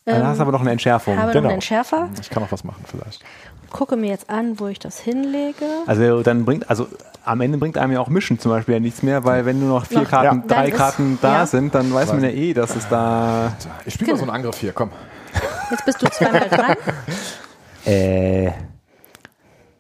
Dann 0.10 0.28
hast 0.28 0.38
du 0.38 0.42
aber 0.44 0.52
noch 0.52 0.62
eine 0.62 0.72
Entschärfung. 0.72 1.16
Habe 1.18 1.28
noch 1.28 1.34
Genau. 1.34 1.48
einen 1.48 1.56
Entschärfer. 1.56 2.10
Ich 2.22 2.30
kann 2.30 2.44
auch 2.44 2.52
was 2.52 2.64
machen 2.64 2.84
vielleicht. 2.86 3.24
Gucke 3.72 3.96
mir 3.96 4.10
jetzt 4.10 4.30
an, 4.30 4.60
wo 4.60 4.68
ich 4.68 4.80
das 4.80 5.00
hinlege. 5.00 5.64
Also 5.86 6.24
dann 6.24 6.44
bringt, 6.46 6.70
also 6.70 6.88
am 7.24 7.42
Ende 7.42 7.58
bringt 7.60 7.78
einem 7.78 7.94
ja 7.94 8.00
auch 8.00 8.08
Mischen 8.08 8.40
zum 8.40 8.52
Beispiel 8.52 8.74
ja 8.74 8.80
nichts 8.80 9.04
mehr, 9.04 9.24
weil 9.26 9.46
wenn 9.46 9.60
nur 9.60 9.70
noch 9.70 9.86
vier 9.86 10.02
Noch- 10.02 10.10
Karten, 10.10 10.44
Ja. 10.50 10.56
drei 10.56 10.70
ist- 10.70 10.78
Karten 10.78 11.20
da 11.22 11.34
ja. 11.40 11.46
sind, 11.46 11.76
dann 11.76 11.94
weiß 11.94 12.12
man 12.14 12.24
ja 12.24 12.30
eh, 12.30 12.54
dass 12.54 12.76
es 12.76 12.88
da. 12.90 13.54
Ich 13.86 13.94
spiele 13.94 14.12
mal 14.14 14.18
so 14.18 14.24
einen 14.24 14.32
Angriff 14.32 14.58
hier, 14.58 14.74
komm. 14.74 14.90
Jetzt 15.70 15.86
bist 15.86 16.02
du 16.02 16.08
zweimal 16.10 16.50
dran. 16.50 16.76
Äh, 17.86 18.52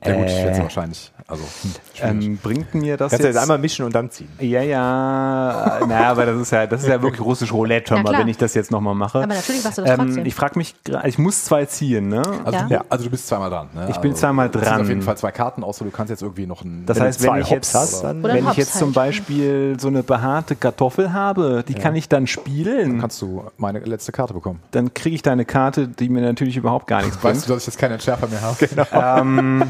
Ja 0.05 0.13
gut, 0.15 0.27
ich 0.27 0.33
Äh. 0.33 0.41
schätze 0.43 0.61
wahrscheinlich. 0.61 1.11
Also, 1.27 1.43
hm, 1.43 1.71
ähm, 2.01 2.37
bringt 2.41 2.73
mir 2.73 2.97
das 2.97 3.11
Kannst 3.11 3.23
du 3.23 3.27
jetzt, 3.27 3.35
jetzt 3.35 3.41
einmal 3.43 3.57
mischen 3.59 3.85
und 3.85 3.93
dann 3.93 4.09
ziehen. 4.09 4.29
Ja, 4.39 4.61
ja. 4.63 5.79
Naja, 5.87 6.09
aber 6.09 6.25
das 6.25 6.41
ist 6.41 6.51
ja, 6.51 6.65
das 6.65 6.81
ist 6.81 6.87
ja 6.87 7.01
wirklich 7.01 7.21
russisch 7.21 7.51
Roulette, 7.53 7.91
hör 7.91 7.97
Ja, 7.97 8.03
mal, 8.03 8.17
wenn 8.17 8.27
ich 8.29 8.37
das 8.37 8.53
jetzt 8.55 8.71
nochmal 8.71 8.95
mache. 8.95 9.19
Aber 9.19 9.27
natürlich 9.27 9.63
machst 9.63 9.77
du 9.77 9.81
das 9.83 9.91
ähm, 9.91 9.97
trotzdem. 9.97 10.25
ich 10.25 10.33
frage 10.33 10.57
mich, 10.57 10.73
ich 11.05 11.17
muss 11.19 11.43
zwei 11.43 11.65
ziehen, 11.65 12.07
ne? 12.07 12.23
also, 12.45 12.57
ja. 12.57 12.67
du, 12.67 12.85
also 12.89 13.03
du 13.03 13.09
bist 13.11 13.27
zweimal 13.27 13.49
dran. 13.51 13.67
Ne? 13.75 13.87
Ich 13.89 13.97
bin 13.97 14.11
also, 14.11 14.21
zweimal 14.21 14.49
du 14.49 14.57
ziehst 14.57 14.71
dran. 14.71 14.81
auf 14.81 14.87
jeden 14.89 15.01
Fall 15.03 15.17
zwei 15.17 15.31
Karten, 15.31 15.63
außer 15.63 15.85
du 15.85 15.91
kannst 15.91 16.09
jetzt 16.09 16.21
irgendwie 16.23 16.47
noch 16.47 16.63
einen. 16.63 16.85
Das 16.87 16.99
heißt, 16.99 17.19
du 17.19 17.25
zwei 17.25 17.33
wenn 17.35 17.41
ich 17.41 17.51
Hops 17.51 17.51
jetzt, 17.51 17.75
hast, 17.75 18.03
dann- 18.03 18.23
wenn 18.23 18.47
ich 18.47 18.53
jetzt 18.57 18.73
zum 18.73 18.87
halt. 18.87 18.95
Beispiel 18.95 19.77
so 19.79 19.89
eine 19.89 20.01
behaarte 20.01 20.55
Kartoffel 20.55 21.13
habe, 21.13 21.63
die 21.67 21.75
kann 21.75 21.95
ich 21.95 22.09
dann 22.09 22.25
spielen, 22.25 23.01
kannst 23.01 23.21
du 23.21 23.43
meine 23.57 23.79
letzte 23.79 24.11
Karte 24.11 24.33
bekommen. 24.33 24.61
dann 24.71 24.93
kriege 24.95 25.15
ich 25.15 25.21
da 25.21 25.31
eine 25.33 25.45
Karte, 25.45 25.87
die 25.89 26.09
mir 26.09 26.21
natürlich 26.21 26.57
überhaupt 26.57 26.87
gar 26.87 27.01
nichts 27.01 27.17
bringt. 27.17 27.35
Weißt 27.35 27.47
du, 27.49 27.53
dass 27.53 27.63
ich 27.63 27.67
jetzt 27.67 27.77
keinen 27.77 27.91
Entschärfer 27.93 28.27
mehr 28.27 28.41
habe? 28.41 28.55
Genau. 28.65 28.85
ähm, 29.19 29.63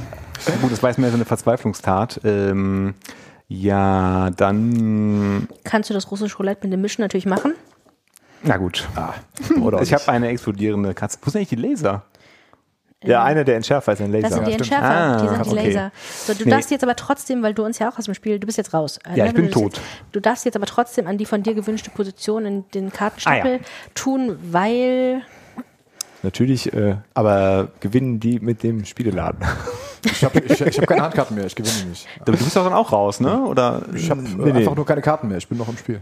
gut, 0.61 0.72
das 0.72 0.82
war 0.84 0.90
jetzt 0.90 0.98
mehr 0.99 1.10
so 1.10 1.16
eine 1.16 1.26
Verzweiflungstat. 1.26 2.22
Ähm, 2.24 2.95
ja, 3.48 4.30
dann, 4.32 5.48
Kannst 5.64 5.90
du 5.90 5.94
das 5.94 6.10
russische 6.11 6.38
Roulette 6.38 6.61
mit 6.66 6.74
dem 6.74 6.82
Mischen 6.82 7.02
natürlich 7.02 7.26
machen. 7.26 7.53
na 8.44 8.57
gut. 8.57 8.88
Ah, 8.95 9.14
Oder 9.61 9.82
Ich 9.82 9.94
habe 9.94 10.07
eine 10.10 10.28
explodierende 10.30 10.94
Katze. 10.94 11.18
Wo 11.22 11.30
sind 11.30 11.40
eigentlich 11.40 11.49
die 11.49 11.56
Laser? 11.68 12.03
Ja, 13.02 13.24
einer 13.24 13.45
der 13.45 13.56
Entschärfer 13.56 13.94
ist 13.94 14.02
ein 14.02 14.11
Laser. 14.11 14.28
Das 14.28 14.36
sind 14.36 14.48
die. 14.48 14.52
Entschärfer, 14.53 14.86
Ah, 14.90 15.22
die 15.22 15.28
sind 15.30 15.45
die 15.45 15.49
okay. 15.52 15.68
Laser. 15.68 15.91
So, 16.28 16.34
du 16.34 16.44
Nee. 16.44 16.52
darfst 16.52 16.70
jetzt 16.70 16.84
aber 16.84 16.98
trotzdem, 16.98 17.41
weil 17.41 17.53
du 17.53 17.64
uns 17.64 17.80
ja 17.80 17.90
auch 17.90 17.98
aus 17.98 18.06
dem 18.06 18.14
Spiel, 18.14 18.40
du 18.40 18.45
bist 18.45 18.57
jetzt 18.57 18.74
raus. 18.74 18.99
äh, 19.10 19.18
Ja, 19.18 19.26
ich 19.26 19.34
bin 19.34 19.45
du 19.45 19.52
tot. 19.52 19.78
Jetzt, 19.78 19.82
du 20.11 20.20
darfst 20.20 20.44
jetzt 20.44 20.57
aber 20.57 20.66
trotzdem 20.66 21.07
an 21.07 21.18
die 21.18 21.26
von 21.26 21.41
dir 21.41 21.53
gewünschte 21.53 21.90
Position 21.91 22.45
in 22.45 22.70
den 22.72 22.91
Kartenstapel 22.91 23.52
Ah, 23.53 23.56
ja. 23.56 23.60
tun, 23.95 24.38
weil 24.52 25.22
Natürlich, 26.24 26.74
äh, 26.74 26.98
aber 27.14 27.70
gewinnen 27.80 28.20
die 28.20 28.40
mit 28.40 28.64
dem 28.64 28.86
Spieleladen. 28.86 29.40
ich 30.04 30.24
habe 30.24 30.40
ich, 30.40 30.62
ich 30.62 30.78
hab 30.78 30.88
keine 30.88 31.04
Handkarten 31.04 31.36
mehr, 31.36 31.46
ich 31.46 31.56
gewinne 31.56 31.90
nicht. 31.90 32.08
Du 32.26 32.32
bist 32.32 32.56
doch 32.56 32.64
dann 32.64 32.74
auch 32.74 32.91
raus, 32.91 33.20
ne? 33.20 33.41
Oder? 33.46 33.84
Ich 33.94 34.10
habe 34.10 34.22
Nee, 34.22 34.52
nee. 34.52 34.60
einfach 34.60 34.76
nur 34.76 34.86
keine 34.86 35.02
Karten 35.02 35.28
mehr, 35.30 35.38
ich 35.38 35.48
bin 35.48 35.58
noch 35.58 35.70
im 35.70 35.78
Spiel. 35.78 36.02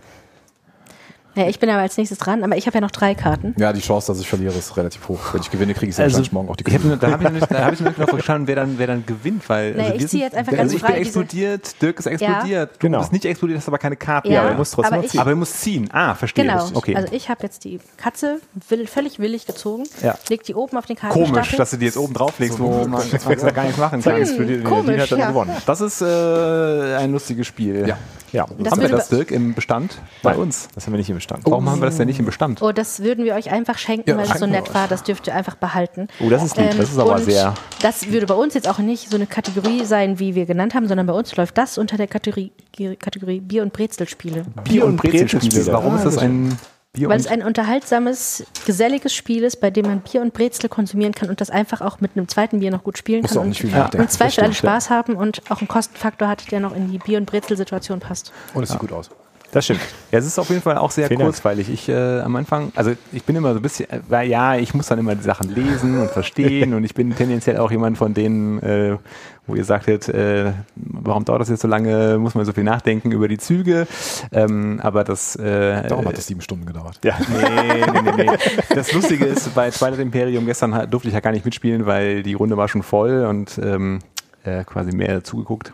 Ja, 1.38 1.48
ich 1.48 1.60
bin 1.60 1.70
aber 1.70 1.82
als 1.82 1.96
nächstes 1.98 2.18
dran, 2.18 2.44
aber 2.44 2.58
ich 2.58 2.66
habe 2.66 2.76
ja 2.76 2.82
noch 2.82 2.92
drei 2.92 3.14
Karten. 3.16 3.54
Ja, 3.58 3.72
die 3.72 3.80
Chance, 3.82 4.08
dass 4.12 4.20
ich 4.20 4.28
verliere, 4.28 4.54
ist 4.58 4.76
relativ 4.76 5.08
hoch. 5.08 5.20
Wenn 5.34 5.42
ich 5.42 5.52
gewinne, 5.52 5.74
kriege 5.76 5.92
ich 5.92 5.98
Also, 5.98 6.04
wahrscheinlich 6.18 6.32
morgen 6.32 6.50
auch 6.50 6.56
die 6.56 6.64
ich 6.68 6.74
hab, 6.74 6.82
Kugel. 6.82 6.98
nur- 6.98 6.98
da 6.98 7.12
habe 7.12 7.24
ich, 7.24 7.30
noch 7.30 7.36
nicht- 7.40 7.52
da 7.52 7.64
hab 7.66 7.74
ich 7.74 7.80
noch 7.82 7.96
nicht 7.98 8.10
verstanden, 8.10 8.48
wer 8.48 8.56
dann, 8.56 8.78
wer 8.80 8.88
dann 8.88 9.06
gewinnt, 9.06 9.48
weil 9.48 9.74
Nee, 9.76 9.82
also 9.84 9.94
ich 9.96 10.08
ziehe 10.08 10.24
jetzt 10.24 10.36
einfach 10.36 10.52
also 10.54 10.62
ganz 10.64 10.74
ich 10.74 10.80
frei 10.80 10.88
bin 10.94 10.96
diese- 11.04 11.20
explodiert, 11.20 11.82
Dirk 11.82 12.00
ist 12.00 12.06
explodiert, 12.08 12.72
du 12.74 12.80
Genau. 12.80 13.00
bist 13.00 13.14
nicht 13.14 13.26
explodiert, 13.26 13.60
hast 13.60 13.68
aber 13.68 13.78
keine 13.78 13.96
Karten. 13.96 14.32
Ja, 14.32 14.42
aber 14.42 14.50
er 14.52 14.58
muss 14.58 14.72
trotzdem 14.72 14.94
aber 14.94 14.98
noch 14.98 15.04
ich, 15.06 15.12
ziehen. 15.12 15.20
Aber 15.22 15.30
er 15.30 15.36
muss 15.36 15.54
ziehen. 15.54 15.90
Ah, 15.94 16.16
verstehe. 16.16 16.46
genau. 16.46 16.68
Okay. 16.74 16.96
Also 16.96 17.14
ich 17.14 17.30
habe 17.30 17.44
jetzt 17.44 17.64
die 17.64 17.80
Katze 17.98 18.40
will, 18.70 18.88
völlig 18.88 19.20
willig 19.20 19.46
gezogen, 19.46 19.84
Ja. 20.02 20.16
leg 20.30 20.44
die 20.44 20.56
oben 20.56 20.76
auf 20.76 20.86
den 20.88 20.96
Kartenstapel. 20.96 21.34
Komisch, 21.42 21.56
dass 21.56 21.70
du 21.70 21.78
die 21.78 21.86
jetzt 21.86 21.98
oben 21.98 22.14
drauflegst, 22.16 22.60
wo 22.60 22.88
man 22.88 22.92
da 22.92 23.52
gar 23.52 23.64
nichts 23.64 23.78
machen 23.78 24.02
kann. 24.02 24.26
Hm, 24.26 24.64
komisch, 24.64 25.02
hat 25.02 25.12
dann 25.12 25.20
ja. 25.20 25.28
gewonnen. 25.30 25.52
Das 25.68 25.82
ist 25.82 26.02
äh, 26.02 26.96
ein 26.96 27.12
lustiges 27.12 27.46
Spiel. 27.46 27.88
Ja. 27.88 27.98
Ja, 28.34 28.46
Das 28.60 28.72
haben 28.74 28.82
wir 28.82 28.90
das, 28.90 29.10
Dirk, 29.10 29.32
im 29.32 29.54
Bestand 29.54 29.98
bei 30.22 30.36
uns? 30.36 30.68
das 30.76 30.86
haben 30.86 30.94
wir 30.94 30.98
nicht 30.98 31.10
im 31.10 31.16
Bestand. 31.16 31.44
Warum 31.46 31.70
haben 31.70 31.80
wir 31.82 31.86
das 31.86 31.98
denn 31.98 32.08
nicht 32.08 32.20
im 32.20 32.26
Bestand? 32.26 32.62
Oh, 32.62 32.72
das 32.72 33.02
würden 33.02 33.24
wir 33.26 33.36
euch 33.36 33.52
einfach 33.52 33.78
schenken, 33.78 34.10
Ja, 34.10 34.18
weil 34.18 34.26
es 34.30 34.40
so 34.40 34.46
nett 34.46 34.74
war. 34.74 34.88
Das 34.88 35.04
dürft 35.04 35.28
ihr 35.28 35.36
einfach 35.36 35.56
behalten. 35.56 36.08
Oh, 36.20 36.30
das 36.30 36.44
ist 36.44 36.58
lieb. 36.58 36.72
Ähm, 36.72 36.78
das 36.78 36.90
ist 36.92 36.98
aber 37.00 37.16
und 37.16 37.24
sehr. 37.24 37.54
Das 37.82 38.08
würde 38.12 38.26
bei 38.26 38.34
uns 38.36 38.54
jetzt 38.54 38.68
auch 38.68 38.80
nicht 38.80 39.10
so 39.10 39.16
eine 39.16 39.28
Kategorie 39.28 39.86
sein, 39.86 40.20
wie 40.20 40.36
wir 40.36 40.46
genannt 40.46 40.76
haben, 40.76 40.88
sondern 40.88 41.08
bei 41.08 41.14
uns 41.14 41.36
läuft 41.36 41.58
das 41.58 41.78
unter 41.78 41.98
der 41.98 42.08
Kategorie, 42.08 42.52
Kategorie 43.00 43.40
Bier- 43.40 43.64
und 43.64 43.72
Brezelspiele. 43.74 44.44
Bier- 44.64 44.86
und 44.86 44.98
Brezelspiele. 44.98 45.68
Warum 45.68 45.94
Ah, 45.94 45.98
ist 45.98 46.06
das 46.06 46.16
das 46.16 46.24
ein 46.24 46.58
Bier 46.98 47.10
Weil 47.10 47.20
es 47.20 47.28
ein 47.28 47.44
unterhaltsames, 47.44 48.44
geselliges 48.66 49.14
Spiel 49.14 49.44
ist, 49.44 49.62
bei 49.62 49.70
dem 49.70 49.86
man 49.86 50.02
Bier 50.02 50.22
und 50.22 50.34
Brezel 50.34 50.68
konsumieren 50.68 51.14
kann 51.14 51.30
und 51.30 51.40
das 51.40 51.50
einfach 51.50 51.82
auch 51.82 52.02
mit 52.02 52.12
einem 52.16 52.28
zweiten 52.28 52.60
Bier 52.60 52.72
noch 52.72 52.84
gut 52.84 52.98
spielen 52.98 53.22
Musst 53.22 53.36
kann. 53.36 53.44
auch 53.44 53.48
nicht 53.48 53.62
viel 53.62 53.74
und 53.74 53.96
im 53.96 54.10
Zweifel 54.10 54.44
alle 54.44 54.54
Spaß 54.54 54.90
haben 54.90 55.16
und 55.16 55.42
auch 55.50 55.60
einen 55.60 55.68
Kostenfaktor 55.68 56.28
hat, 56.28 56.52
der 56.52 56.60
noch 56.60 56.76
in 56.76 56.92
die 56.92 56.98
Bier- 56.98 57.20
und 57.20 57.26
Brezel-Situation 57.26 58.00
passt. 58.00 58.32
Und 58.54 58.64
es 58.64 58.70
sieht 58.70 58.80
gut 58.80 58.92
aus. 58.92 59.10
Das 59.52 59.66
stimmt. 59.66 59.80
Ja, 60.12 60.20
es 60.20 60.26
ist 60.26 60.38
auf 60.40 60.50
jeden 60.50 60.62
Fall 60.62 60.78
auch 60.78 60.92
sehr 60.92 61.08
Vielen 61.08 61.22
kurzweilig. 61.22 61.70
Ich 61.70 61.88
äh, 61.88 62.20
am 62.20 62.36
Anfang, 62.36 62.72
also 62.76 62.92
ich 63.14 63.24
bin 63.24 63.36
immer 63.36 63.54
so 63.54 63.60
ein 63.60 63.62
bisschen, 63.62 63.90
äh, 63.90 64.02
weil 64.08 64.28
ja, 64.28 64.58
ich 64.58 64.74
muss 64.74 64.88
dann 64.88 65.00
immer 65.00 65.16
die 65.16 65.24
Sachen 65.24 65.54
lesen 65.54 66.00
und 66.00 66.12
verstehen 66.12 66.74
und 66.76 66.84
ich 66.84 66.94
bin 66.94 67.16
tendenziell 67.16 67.58
auch 67.58 67.72
jemand 67.72 67.98
von 67.98 68.14
denen, 68.14 68.62
äh, 68.62 68.98
wo 69.46 69.56
ihr 69.56 69.64
sagtet, 69.64 70.10
äh, 70.10 70.52
warum 70.76 71.24
dauert 71.24 71.42
das 71.42 71.50
jetzt 71.50 71.62
so 71.62 71.68
lange, 71.68 72.18
muss 72.18 72.36
man 72.36 72.46
so 72.46 72.52
viel 72.52 72.66
nachdenken 72.66 73.12
über 73.12 73.28
die 73.30 73.38
Züge. 73.38 73.88
Ähm, 74.34 74.80
aber 74.84 75.06
das 75.06 75.36
äh, 75.38 75.88
Darum 75.88 76.06
hat 76.06 76.18
es 76.18 76.28
sieben 76.28 76.42
Stunden 76.42 76.66
gedauert. 76.66 77.00
Ja, 77.04 77.18
nee, 77.30 77.86
nee, 77.94 78.02
nee, 78.02 78.24
nee. 78.26 78.38
Das 78.76 78.92
Lustige 78.92 79.26
ist, 79.26 79.56
bei 79.56 79.70
Twilight 79.70 80.00
Imperium 80.00 80.46
gestern 80.46 80.90
durfte 80.90 81.08
ich 81.08 81.14
ja 81.14 81.22
gar 81.22 81.32
nicht 81.32 81.46
mitspielen, 81.46 81.86
weil 81.86 82.24
die 82.24 82.34
Runde 82.34 82.58
war 82.58 82.68
schon 82.68 82.84
voll 82.84 83.26
und 83.26 83.58
ähm, 83.64 84.00
äh, 84.44 84.64
quasi 84.66 84.92
mehr 84.92 85.24
zugeguckt. 85.24 85.74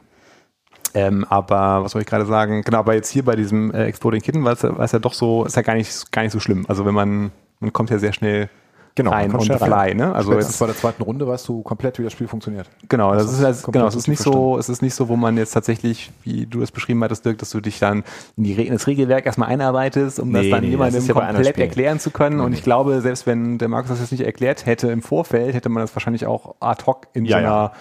Ähm, 0.94 1.26
aber 1.30 1.84
was 1.84 1.94
soll 1.94 2.02
ich 2.02 2.07
gerade 2.07 2.26
sagen? 2.26 2.61
Genau, 2.64 2.80
aber 2.80 2.94
jetzt 2.94 3.10
hier 3.10 3.26
bei 3.26 3.36
diesem 3.36 3.74
äh, 3.74 3.86
Exploding 3.86 4.22
Kitten 4.22 4.44
war 4.44 4.53
es 4.53 4.61
ja, 4.61 4.78
war 4.78 4.86
es 4.86 4.91
ja 4.91 4.99
doch 4.99 5.14
so, 5.14 5.45
ist 5.45 5.56
ja 5.56 5.61
gar 5.61 5.76
nicht, 5.76 6.11
gar 6.11 6.22
nicht 6.22 6.32
so 6.32 6.40
schlimm. 6.40 6.65
Also 6.68 6.86
wenn 6.86 6.94
man, 6.94 7.32
man 7.60 7.74
kommt 7.74 7.90
ja 7.90 7.99
sehr 7.99 8.14
schnell 8.14 8.49
Genau, 8.95 9.10
rein 9.10 9.34
on 9.34 9.41
the 9.41 9.57
fly, 9.57 9.95
ne? 9.95 10.14
Also 10.14 10.34
jetzt, 10.34 10.60
bei 10.60 10.68
der 10.68 10.76
zweiten 10.76 11.02
Runde 11.02 11.28
weißt 11.28 11.48
du 11.48 11.64
komplett, 11.64 11.98
wie 11.98 12.03
das 12.03 12.14
Spiel 12.14 12.28
funktioniert. 12.28 12.70
genau, 12.90 13.15
das 13.15 13.32
ist, 13.34 13.44
halt, 13.44 13.56
komplett 13.64 13.74
genau, 13.74 13.88
es 13.88 13.95
ist 13.95 14.07
nicht 14.07 14.22
so, 14.22 14.60
es 14.60 14.70
ist 14.70 14.84
nicht 14.84 14.94
so, 14.94 15.10
wo 15.10 15.15
man 15.15 15.36
jetzt 15.36 15.52
tatsächlich, 15.52 16.11
wie 16.24 16.45
du 16.45 16.60
das 16.60 16.72
beschrieben 16.72 17.03
hattest, 17.03 17.26
Dirk, 17.26 17.40
dass 17.40 17.49
du 17.49 17.60
dich 17.60 17.80
dann 17.80 18.03
in, 18.38 18.44
die, 18.44 18.53
in 18.53 18.72
das 18.72 18.86
Regelwerk 18.86 19.26
erstmal 19.26 19.49
einarbeitest, 19.49 20.20
um 20.20 20.32
das 20.32 20.44
Nee, 20.44 20.52
dann 20.52 20.61
nee, 20.61 20.70
jemandem 20.70 21.02
das 21.02 21.10
ist 21.10 21.14
komplett 21.14 21.57
erklären 21.57 21.99
zu 21.99 22.11
können. 22.11 22.40
Und 22.40 22.53
ich 22.53 22.61
glaube, 22.61 23.02
selbst 23.02 23.26
wenn 23.26 23.57
der 23.57 23.68
Markus 23.68 23.90
das 23.90 23.99
jetzt 23.99 24.11
nicht 24.11 24.26
erklärt 24.26 24.68
hätte 24.68 24.90
im 24.90 25.02
Vorfeld, 25.02 25.56
hätte 25.56 25.70
man 25.70 25.82
das 25.82 25.95
wahrscheinlich 25.95 26.28
auch 26.28 26.56
ad 26.60 26.84
hoc 26.86 27.07
in 27.14 27.26
Ja, 27.26 27.32
so 27.32 27.38
einer 27.38 27.48
ja. 27.48 27.72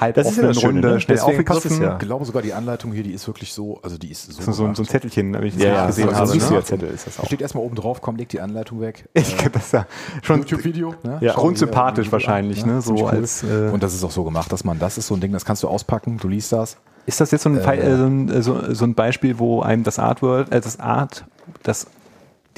Halb 0.00 0.14
Das 0.14 0.26
ist 0.30 0.36
ja 0.36 0.42
offenen 0.44 0.48
das 0.54 0.60
Schöne, 0.60 0.72
Runde 0.74 0.88
ne? 0.92 1.00
schnell 1.00 1.16
Deswegen 1.18 1.38
aufgegriffen. 1.48 1.82
ja. 1.82 1.92
Ich 1.92 1.98
glaube 1.98 2.24
sogar 2.24 2.42
die 2.42 2.52
Anleitung 2.54 2.92
hier, 2.92 3.02
die 3.02 3.12
ist 3.12 3.26
wirklich 3.26 3.52
so, 3.52 3.78
also 3.82 3.98
die 3.98 4.10
ist 4.10 4.32
so. 4.32 4.42
So, 4.42 4.52
so, 4.52 4.64
ein- 4.66 4.74
so 4.74 4.82
ein. 4.82 4.86
Zettelchen, 4.86 5.34
habe 5.36 5.46
ich 5.46 5.56
Ja, 5.56 5.66
ja, 5.68 5.86
gesehen 5.86 6.08
so 6.08 6.14
habe. 6.16 6.32
ein 6.32 6.38
Ne? 6.38 6.64
Zettel 6.64 6.88
ist 6.90 7.06
das 7.06 7.16
Da 7.16 7.22
auch. 7.22 7.26
steht 7.26 7.40
erstmal 7.42 7.64
oben 7.64 7.74
drauf, 7.76 8.00
komm, 8.00 8.16
leg 8.16 8.28
die 8.28 8.40
Anleitung 8.40 8.80
weg. 8.80 9.08
Ich 9.14 9.36
glaube, 9.36 9.50
das 9.52 9.64
ist 9.66 9.72
ja 9.72 9.86
schon 10.22 10.40
YouTube-Video. 10.40 10.94
Ne? 11.02 11.18
Ja. 11.20 11.34
Grundsympathisch 11.34 12.08
äh, 12.08 12.12
wahrscheinlich, 12.12 12.64
ne? 12.66 12.80
So 12.80 12.88
Ziemlich 12.94 13.04
cool. 13.04 13.10
als, 13.18 13.42
äh, 13.42 13.70
Und 13.72 13.82
das 13.82 13.94
ist 13.94 14.02
auch 14.04 14.10
so 14.10 14.24
gemacht, 14.24 14.50
dass 14.52 14.64
man, 14.64 14.78
das 14.78 14.98
ist 14.98 15.06
so 15.06 15.14
ein 15.14 15.20
Ding, 15.20 15.32
das 15.32 15.44
kannst 15.44 15.62
du 15.62 15.68
auspacken, 15.68 16.18
du 16.20 16.28
liest 16.28 16.52
das. 16.52 16.76
Ist 17.04 17.20
das 17.20 17.30
jetzt 17.32 17.42
so 17.42 17.48
ein, 17.50 17.58
äh, 17.58 17.96
so 17.96 18.04
ein, 18.06 18.28
äh, 18.28 18.42
so, 18.42 18.72
so 18.74 18.84
ein 18.84 18.94
Beispiel, 18.94 19.38
wo 19.38 19.60
einem 19.62 19.82
das 19.82 19.98
Artwork, 19.98 20.52
äh, 20.52 20.60
das 20.60 20.78
Art, 20.78 21.24
das 21.64 21.86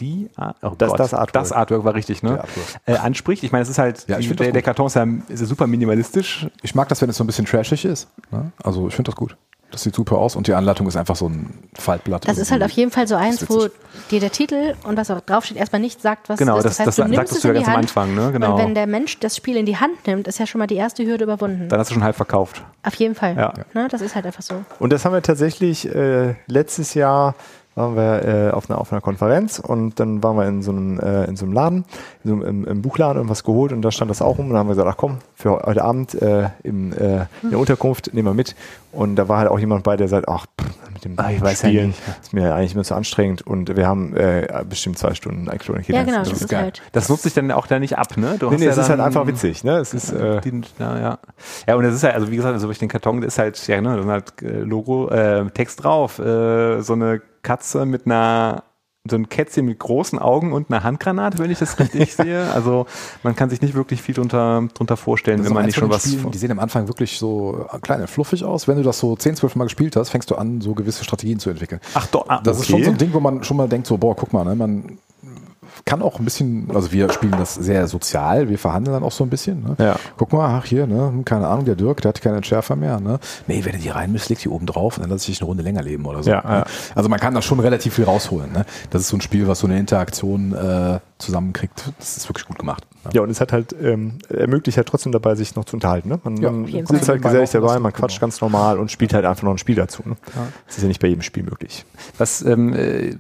die, 0.01 0.31
Art- 0.37 0.57
oh 0.63 0.73
Das- 0.77 0.91
Gott, 0.91 1.01
das 1.01 1.15
Artwork. 1.15 1.33
das 1.33 1.53
Artwork 1.53 1.85
war 1.85 1.95
richtig, 1.95 2.23
ne? 2.23 2.43
Äh, 2.87 2.97
anspricht. 2.97 3.43
Ich 3.45 3.53
meine, 3.53 3.63
es 3.63 3.69
ist 3.69 3.79
halt, 3.79 4.05
Ja, 4.09 4.19
ich 4.19 4.29
die, 4.29 4.35
das 4.37 4.45
der, 4.45 4.53
der. 4.53 4.63
Karton 4.63 4.87
ist 4.87 4.95
ja, 4.95 5.05
ist 5.29 5.41
ja 5.41 5.47
super 5.47 5.67
minimalistisch. 5.67 6.47
Ich 6.63 6.75
mag 6.75 6.89
das, 6.89 7.01
wenn 7.03 7.09
es 7.11 7.17
so 7.17 7.25
ein 7.25 7.27
bisschen 7.27 7.47
trashig 7.47 7.85
ist. 7.85 8.09
Ne? 8.31 8.53
Also 8.63 8.89
ich 8.89 8.95
finde 8.95 9.11
das 9.11 9.17
gut. 9.17 9.37
Das 9.71 9.83
sieht 9.83 9.95
super 9.97 10.19
aus 10.19 10.37
und 10.37 10.47
die 10.47 10.55
Anleitung 10.55 10.87
ist 10.87 10.95
einfach 10.95 11.17
so 11.17 11.29
ein 11.29 11.53
Faltblatt. 11.75 12.29
Das 12.29 12.39
ist 12.39 12.53
halt 12.53 12.63
auf 12.63 12.71
jeden 12.71 12.93
Fall 12.93 13.09
so 13.09 13.17
eins, 13.17 13.49
wo 13.51 13.67
dir 14.09 14.21
der 14.21 14.31
Titel 14.31 14.75
und 14.85 14.97
was 14.97 15.11
auch 15.11 15.21
draufsteht 15.21 15.57
erstmal 15.57 15.81
nicht 15.81 16.01
sagt, 16.01 16.29
was 16.29 16.39
Genau, 16.39 16.59
ist. 16.59 16.63
das- 16.65 16.77
Das 16.77 16.79
heißt, 16.81 16.87
das 16.89 16.97
du 16.97 17.03
sa- 17.03 17.09
nimmst 17.09 17.17
sagtest 17.17 17.37
es 17.39 17.43
du 17.43 17.49
ja 17.49 17.55
ganz 17.55 17.69
am 17.69 17.77
Anfang, 17.77 18.15
ne? 18.15 18.31
Genau. 18.31 18.53
Und 18.53 18.59
wenn 18.63 18.75
der 18.77 18.87
Mensch 18.87 19.19
das 19.19 19.37
Spiel 19.37 19.57
in 19.57 19.67
die 19.67 19.77
Hand 19.77 20.07
nimmt, 20.07 20.29
ist 20.29 20.39
ja 20.39 20.47
schon 20.47 20.61
mal 20.61 20.69
die 20.69 20.77
erste 20.77 21.05
Hürde 21.05 21.25
überwunden. 21.25 21.69
Dann 21.69 21.81
hast 21.81 21.91
du 21.91 21.95
schon 21.95 22.05
halb 22.05 22.15
verkauft. 22.15 22.63
Auf 22.85 22.95
jeden 22.95 23.17
Fall. 23.17 23.35
Ja. 23.37 23.53
Ne, 23.73 23.89
das 23.91 24.01
ist 24.01 24.15
halt 24.15 24.27
einfach 24.27 24.43
so. 24.43 24.63
Und 24.79 24.93
das 24.93 25.05
haben 25.05 25.13
wir 25.13 25.23
tatsächlich 25.23 25.93
äh, 25.93 26.37
letztes 26.47 26.95
Jahr 26.95 27.35
waren 27.75 27.97
wir 27.97 28.25
äh, 28.25 28.51
auf, 28.51 28.71
einer, 28.71 28.81
auf 28.81 28.93
einer 28.93 29.01
Konferenz 29.01 29.59
und 29.59 29.99
dann 30.01 30.23
waren 30.23 30.37
wir 30.37 30.47
in 30.47 30.63
so 30.63 30.71
einem, 30.71 31.01
äh, 31.01 31.25
in 31.25 31.37
so 31.37 31.45
einem 31.45 31.55
Laden, 31.55 31.85
in 32.25 32.31
so 32.31 32.35
einem, 32.35 32.43
im, 32.43 32.65
im 32.67 32.83
Buchladen 32.83 33.21
und 33.23 33.29
was 33.29 33.43
geholt 33.45 33.73
und 33.73 33.83
da 33.83 33.91
stand 33.91 34.11
das 34.11 34.23
auch 34.23 34.39
rum 34.39 34.47
und 34.47 34.51
dann 34.51 34.59
haben 34.61 34.69
wir 34.69 34.75
gesagt, 34.75 34.89
ach 34.89 34.97
komm, 34.97 35.19
für 35.35 35.51
heute 35.63 35.83
Abend 35.83 36.15
äh, 36.23 36.51
im, 36.63 36.93
äh, 36.93 37.27
in 37.43 37.51
der 37.51 37.59
Unterkunft 37.59 38.13
nehmen 38.15 38.29
wir 38.29 38.35
mit 38.35 38.55
und 38.93 39.17
da 39.17 39.29
war 39.29 39.39
halt 39.39 39.49
auch 39.51 39.59
jemand 39.59 39.83
bei, 39.83 39.97
der 39.97 40.09
sagt, 40.09 40.29
ach, 40.29 40.47
pff, 40.61 40.69
mit 40.93 41.05
dem 41.05 41.15
Ah, 41.19 41.31
ich 41.33 41.41
weiß 41.43 41.63
ja 41.63 41.69
Spielen 41.69 41.87
nicht. 41.89 42.01
ist 42.23 42.33
mir 42.33 42.55
eigentlich 42.55 42.75
immer 42.75 42.85
zu 42.85 42.95
anstrengend 42.95 43.43
und 43.47 43.77
wir 43.77 43.87
haben 43.87 44.15
äh, 44.17 44.65
bestimmt 44.69 44.97
zwei 44.99 45.15
Stunden 45.15 45.49
Exploding 45.49 45.85
Ja, 45.89 46.05
genau, 46.05 46.19
Das 46.19 46.29
das 46.29 46.37
ist 46.39 46.43
ist 46.45 46.51
geil. 46.51 46.63
halt. 46.63 46.83
Das 46.93 47.09
nutzt 47.09 47.25
sich 47.25 47.35
dann 47.35 47.51
auch 47.51 47.67
da 47.67 47.79
nicht 47.81 47.99
ab, 47.99 48.17
ne? 48.17 48.37
Du 48.39 48.51
Nee, 48.51 48.57
nee, 48.59 48.65
ja 48.67 48.71
es 48.71 48.79
ist 48.79 48.89
halt 48.89 49.01
dann- 49.01 49.07
einfach 49.07 49.27
witzig, 49.27 49.65
ne? 49.65 49.79
Es 49.79 49.93
ist, 49.95 50.13
äh, 50.13 50.41
Die, 50.43 50.63
ja, 50.79 50.99
ja. 50.99 51.19
ja, 51.67 51.75
und 51.75 51.85
es 51.85 51.95
ist 51.95 52.05
halt, 52.05 52.15
also 52.15 52.31
wie 52.31 52.37
gesagt, 52.37 52.55
also 52.55 52.67
durch 52.67 52.79
den 52.79 52.89
Karton 52.89 53.21
da 53.21 53.27
ist 53.27 53.39
halt, 53.39 53.67
ja, 53.67 53.81
ne, 53.81 53.97
da 53.97 54.01
ist 54.03 54.07
halt 54.09 54.43
äh, 54.43 54.61
Logo, 54.61 55.09
äh, 55.09 55.51
Text 55.51 55.83
drauf, 55.83 56.19
äh, 56.21 56.81
so 56.81 56.93
eine 56.93 57.21
Katze 57.45 57.87
mit 57.87 58.07
einer, 58.07 58.65
so 59.09 59.15
ein 59.15 59.29
Kätzchen 59.29 59.67
mit 59.67 59.79
großen 59.79 60.19
Augen 60.19 60.53
und 60.53 60.71
einer 60.71 60.83
Handgranate, 60.83 61.39
wenn 61.39 61.51
ich 61.51 61.61
das 61.61 61.79
richtig 61.79 62.17
sehe. 62.17 62.51
Also 62.53 62.87
man 63.23 63.37
kann 63.37 63.51
sich 63.51 63.61
nicht 63.63 63.75
wirklich 63.75 64.03
viel 64.03 64.17
drunter, 64.17 64.67
drunter 64.75 64.97
vorstellen, 64.97 65.39
ist 65.41 65.47
wenn 65.47 65.53
man 65.53 65.67
nicht 65.67 65.77
schon 65.77 65.91
was. 65.91 66.11
Spielen, 66.11 66.33
die 66.33 66.39
sehen 66.39 66.51
am 66.51 66.59
Anfang 66.59 66.89
wirklich 66.89 67.19
so 67.19 67.69
äh, 67.73 67.79
klein 67.79 68.01
und 68.01 68.11
fluffig 68.11 68.43
aus. 68.43 68.67
Wenn 68.67 68.79
du 68.79 68.83
das 68.83 68.99
so 68.99 69.15
10, 69.15 69.37
12 69.37 69.55
Mal 69.55 69.65
gespielt 69.65 69.95
hast, 69.95 70.11
fängst 70.11 70.31
du 70.33 70.35
an, 70.35 70.61
so 70.61 70.75
gewisse 70.75 71.05
Strategien 71.05 71.39
zu 71.39 71.51
entwickeln. 71.51 71.81
Ach 71.95 72.07
doch, 72.09 72.29
ah, 72.29 72.41
Das 72.43 72.59
ist 72.59 72.65
okay. 72.65 72.73
schon 72.73 72.85
so 72.85 72.91
ein 72.91 72.99
Ding, 72.99 73.13
wo 73.13 73.21
man 73.21 73.45
schon 73.45 73.59
mal 73.59 73.69
denkt, 73.69 73.87
so, 73.87 73.97
boah, 73.97 74.17
guck 74.17 74.33
mal, 74.33 74.45
ne, 74.45 74.57
man 74.57 74.99
kann 75.85 76.03
auch 76.03 76.19
ein 76.19 76.25
bisschen, 76.25 76.69
also 76.75 76.93
wir 76.93 77.11
spielen 77.13 77.35
das 77.39 77.55
sehr 77.55 77.87
sozial, 77.89 78.49
wir 78.49 78.59
verhandeln 78.59 78.95
dann 78.95 79.03
auch 79.03 79.13
so 79.13 79.25
ein 79.25 79.31
bisschen. 79.31 79.63
Ne? 79.63 79.77
Ja. 79.79 79.97
Guck 80.17 80.33
mal, 80.33 80.59
ach 80.59 80.65
hier, 80.65 80.87
ne, 80.87 81.13
keine 81.25 81.47
Ahnung, 81.47 81.65
der 81.65 81.75
Dirk, 81.75 82.01
der 82.01 82.11
hat 82.11 82.23
keine 82.23 82.43
Schärfer 82.43 82.77
mehr. 82.77 83.01
Ne? 83.01 83.19
Nee, 83.47 83.65
wenn 83.65 83.73
du 83.73 83.79
die 83.79 83.91
reinmisst, 83.91 84.29
leg 84.31 84.39
die 84.39 84.49
oben 84.49 84.67
drauf 84.67 84.97
und 84.97 85.03
dann 85.03 85.11
lass 85.11 85.29
ich 85.29 85.41
eine 85.41 85.47
Runde 85.47 85.63
länger 85.63 85.83
leben 85.83 86.07
oder 86.07 86.23
so. 86.23 86.31
Ja, 86.31 86.43
ne? 86.43 86.57
ja. 86.59 86.65
Also 86.95 87.09
man 87.09 87.21
kann 87.21 87.35
da 87.35 87.43
schon 87.43 87.61
relativ 87.61 87.95
viel 87.95 88.05
rausholen. 88.05 88.53
Ne? 88.53 88.65
Das 88.91 89.03
ist 89.03 89.09
so 89.09 89.17
ein 89.17 89.21
Spiel, 89.21 89.47
was 89.47 89.59
so 89.59 89.67
eine 89.67 89.79
Interaktion 89.79 90.53
äh, 90.55 91.01
zusammenkriegt. 91.19 91.93
Das 91.99 92.17
ist 92.17 92.29
wirklich 92.29 92.47
gut 92.47 92.59
gemacht. 92.59 92.85
Ne? 93.05 93.11
Ja, 93.15 93.23
und 93.23 93.31
es 93.31 93.41
hat 93.41 93.53
halt, 93.53 93.75
ähm, 93.81 94.19
ermöglicht 94.29 94.77
halt 94.77 94.89
trotzdem 94.89 95.13
dabei, 95.13 95.35
sich 95.35 95.55
noch 95.55 95.65
zu 95.65 95.77
unterhalten. 95.77 96.09
Ne? 96.09 96.21
Man, 96.25 96.37
Ja, 96.37 96.51
man 96.51 96.87
sitzt 96.87 97.09
halt 97.09 97.23
gesellig 97.23 97.51
dabei, 97.51 97.79
man 97.79 97.93
quatscht 97.93 98.19
genau. 98.19 98.27
ganz 98.27 98.41
normal 98.41 98.79
und 98.79 98.91
spielt 98.91 99.15
halt 99.15 99.25
einfach 99.25 99.45
noch 99.45 99.53
ein 99.53 99.59
Spiel 99.59 99.77
dazu. 99.77 100.03
Ne? 100.05 100.17
Das 100.67 100.77
ist 100.77 100.83
ja 100.83 100.89
nicht 100.89 101.01
bei 101.01 101.09
jedem 101.09 101.23
Spiel 101.23 101.45
möglich. 101.45 101.85
Was, 102.19 102.43
ähm, 102.43 102.73
äh, 102.75 103.17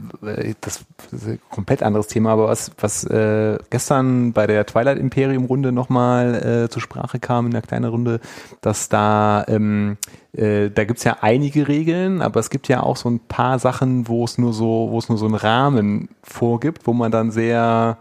das 0.60 0.84
ist 1.12 1.26
ein 1.26 1.38
komplett 1.50 1.82
anderes 1.82 2.08
Thema, 2.08 2.32
aber 2.32 2.48
was, 2.48 2.72
was 2.78 3.04
äh, 3.04 3.58
gestern 3.70 4.32
bei 4.32 4.46
der 4.46 4.66
Twilight 4.66 4.98
Imperium 4.98 5.44
Runde 5.44 5.70
nochmal 5.72 6.64
äh, 6.64 6.68
zur 6.70 6.82
Sprache 6.82 7.20
kam 7.20 7.46
in 7.46 7.52
der 7.52 7.62
kleinen 7.62 7.90
Runde, 7.90 8.20
dass 8.60 8.88
da, 8.88 9.44
ähm, 9.48 9.96
äh, 10.36 10.70
da 10.70 10.84
gibt's 10.84 11.04
ja 11.04 11.18
einige 11.20 11.68
Regeln, 11.68 12.20
aber 12.20 12.40
es 12.40 12.50
gibt 12.50 12.68
ja 12.68 12.82
auch 12.82 12.96
so 12.96 13.08
ein 13.08 13.20
paar 13.20 13.58
Sachen, 13.58 14.08
wo 14.08 14.24
es 14.24 14.36
nur 14.38 14.52
so, 14.52 14.88
wo 14.90 14.98
es 14.98 15.08
nur 15.08 15.18
so 15.18 15.26
einen 15.26 15.36
Rahmen 15.36 16.08
vorgibt, 16.22 16.86
wo 16.86 16.92
man 16.92 17.12
dann 17.12 17.30
sehr, 17.30 17.98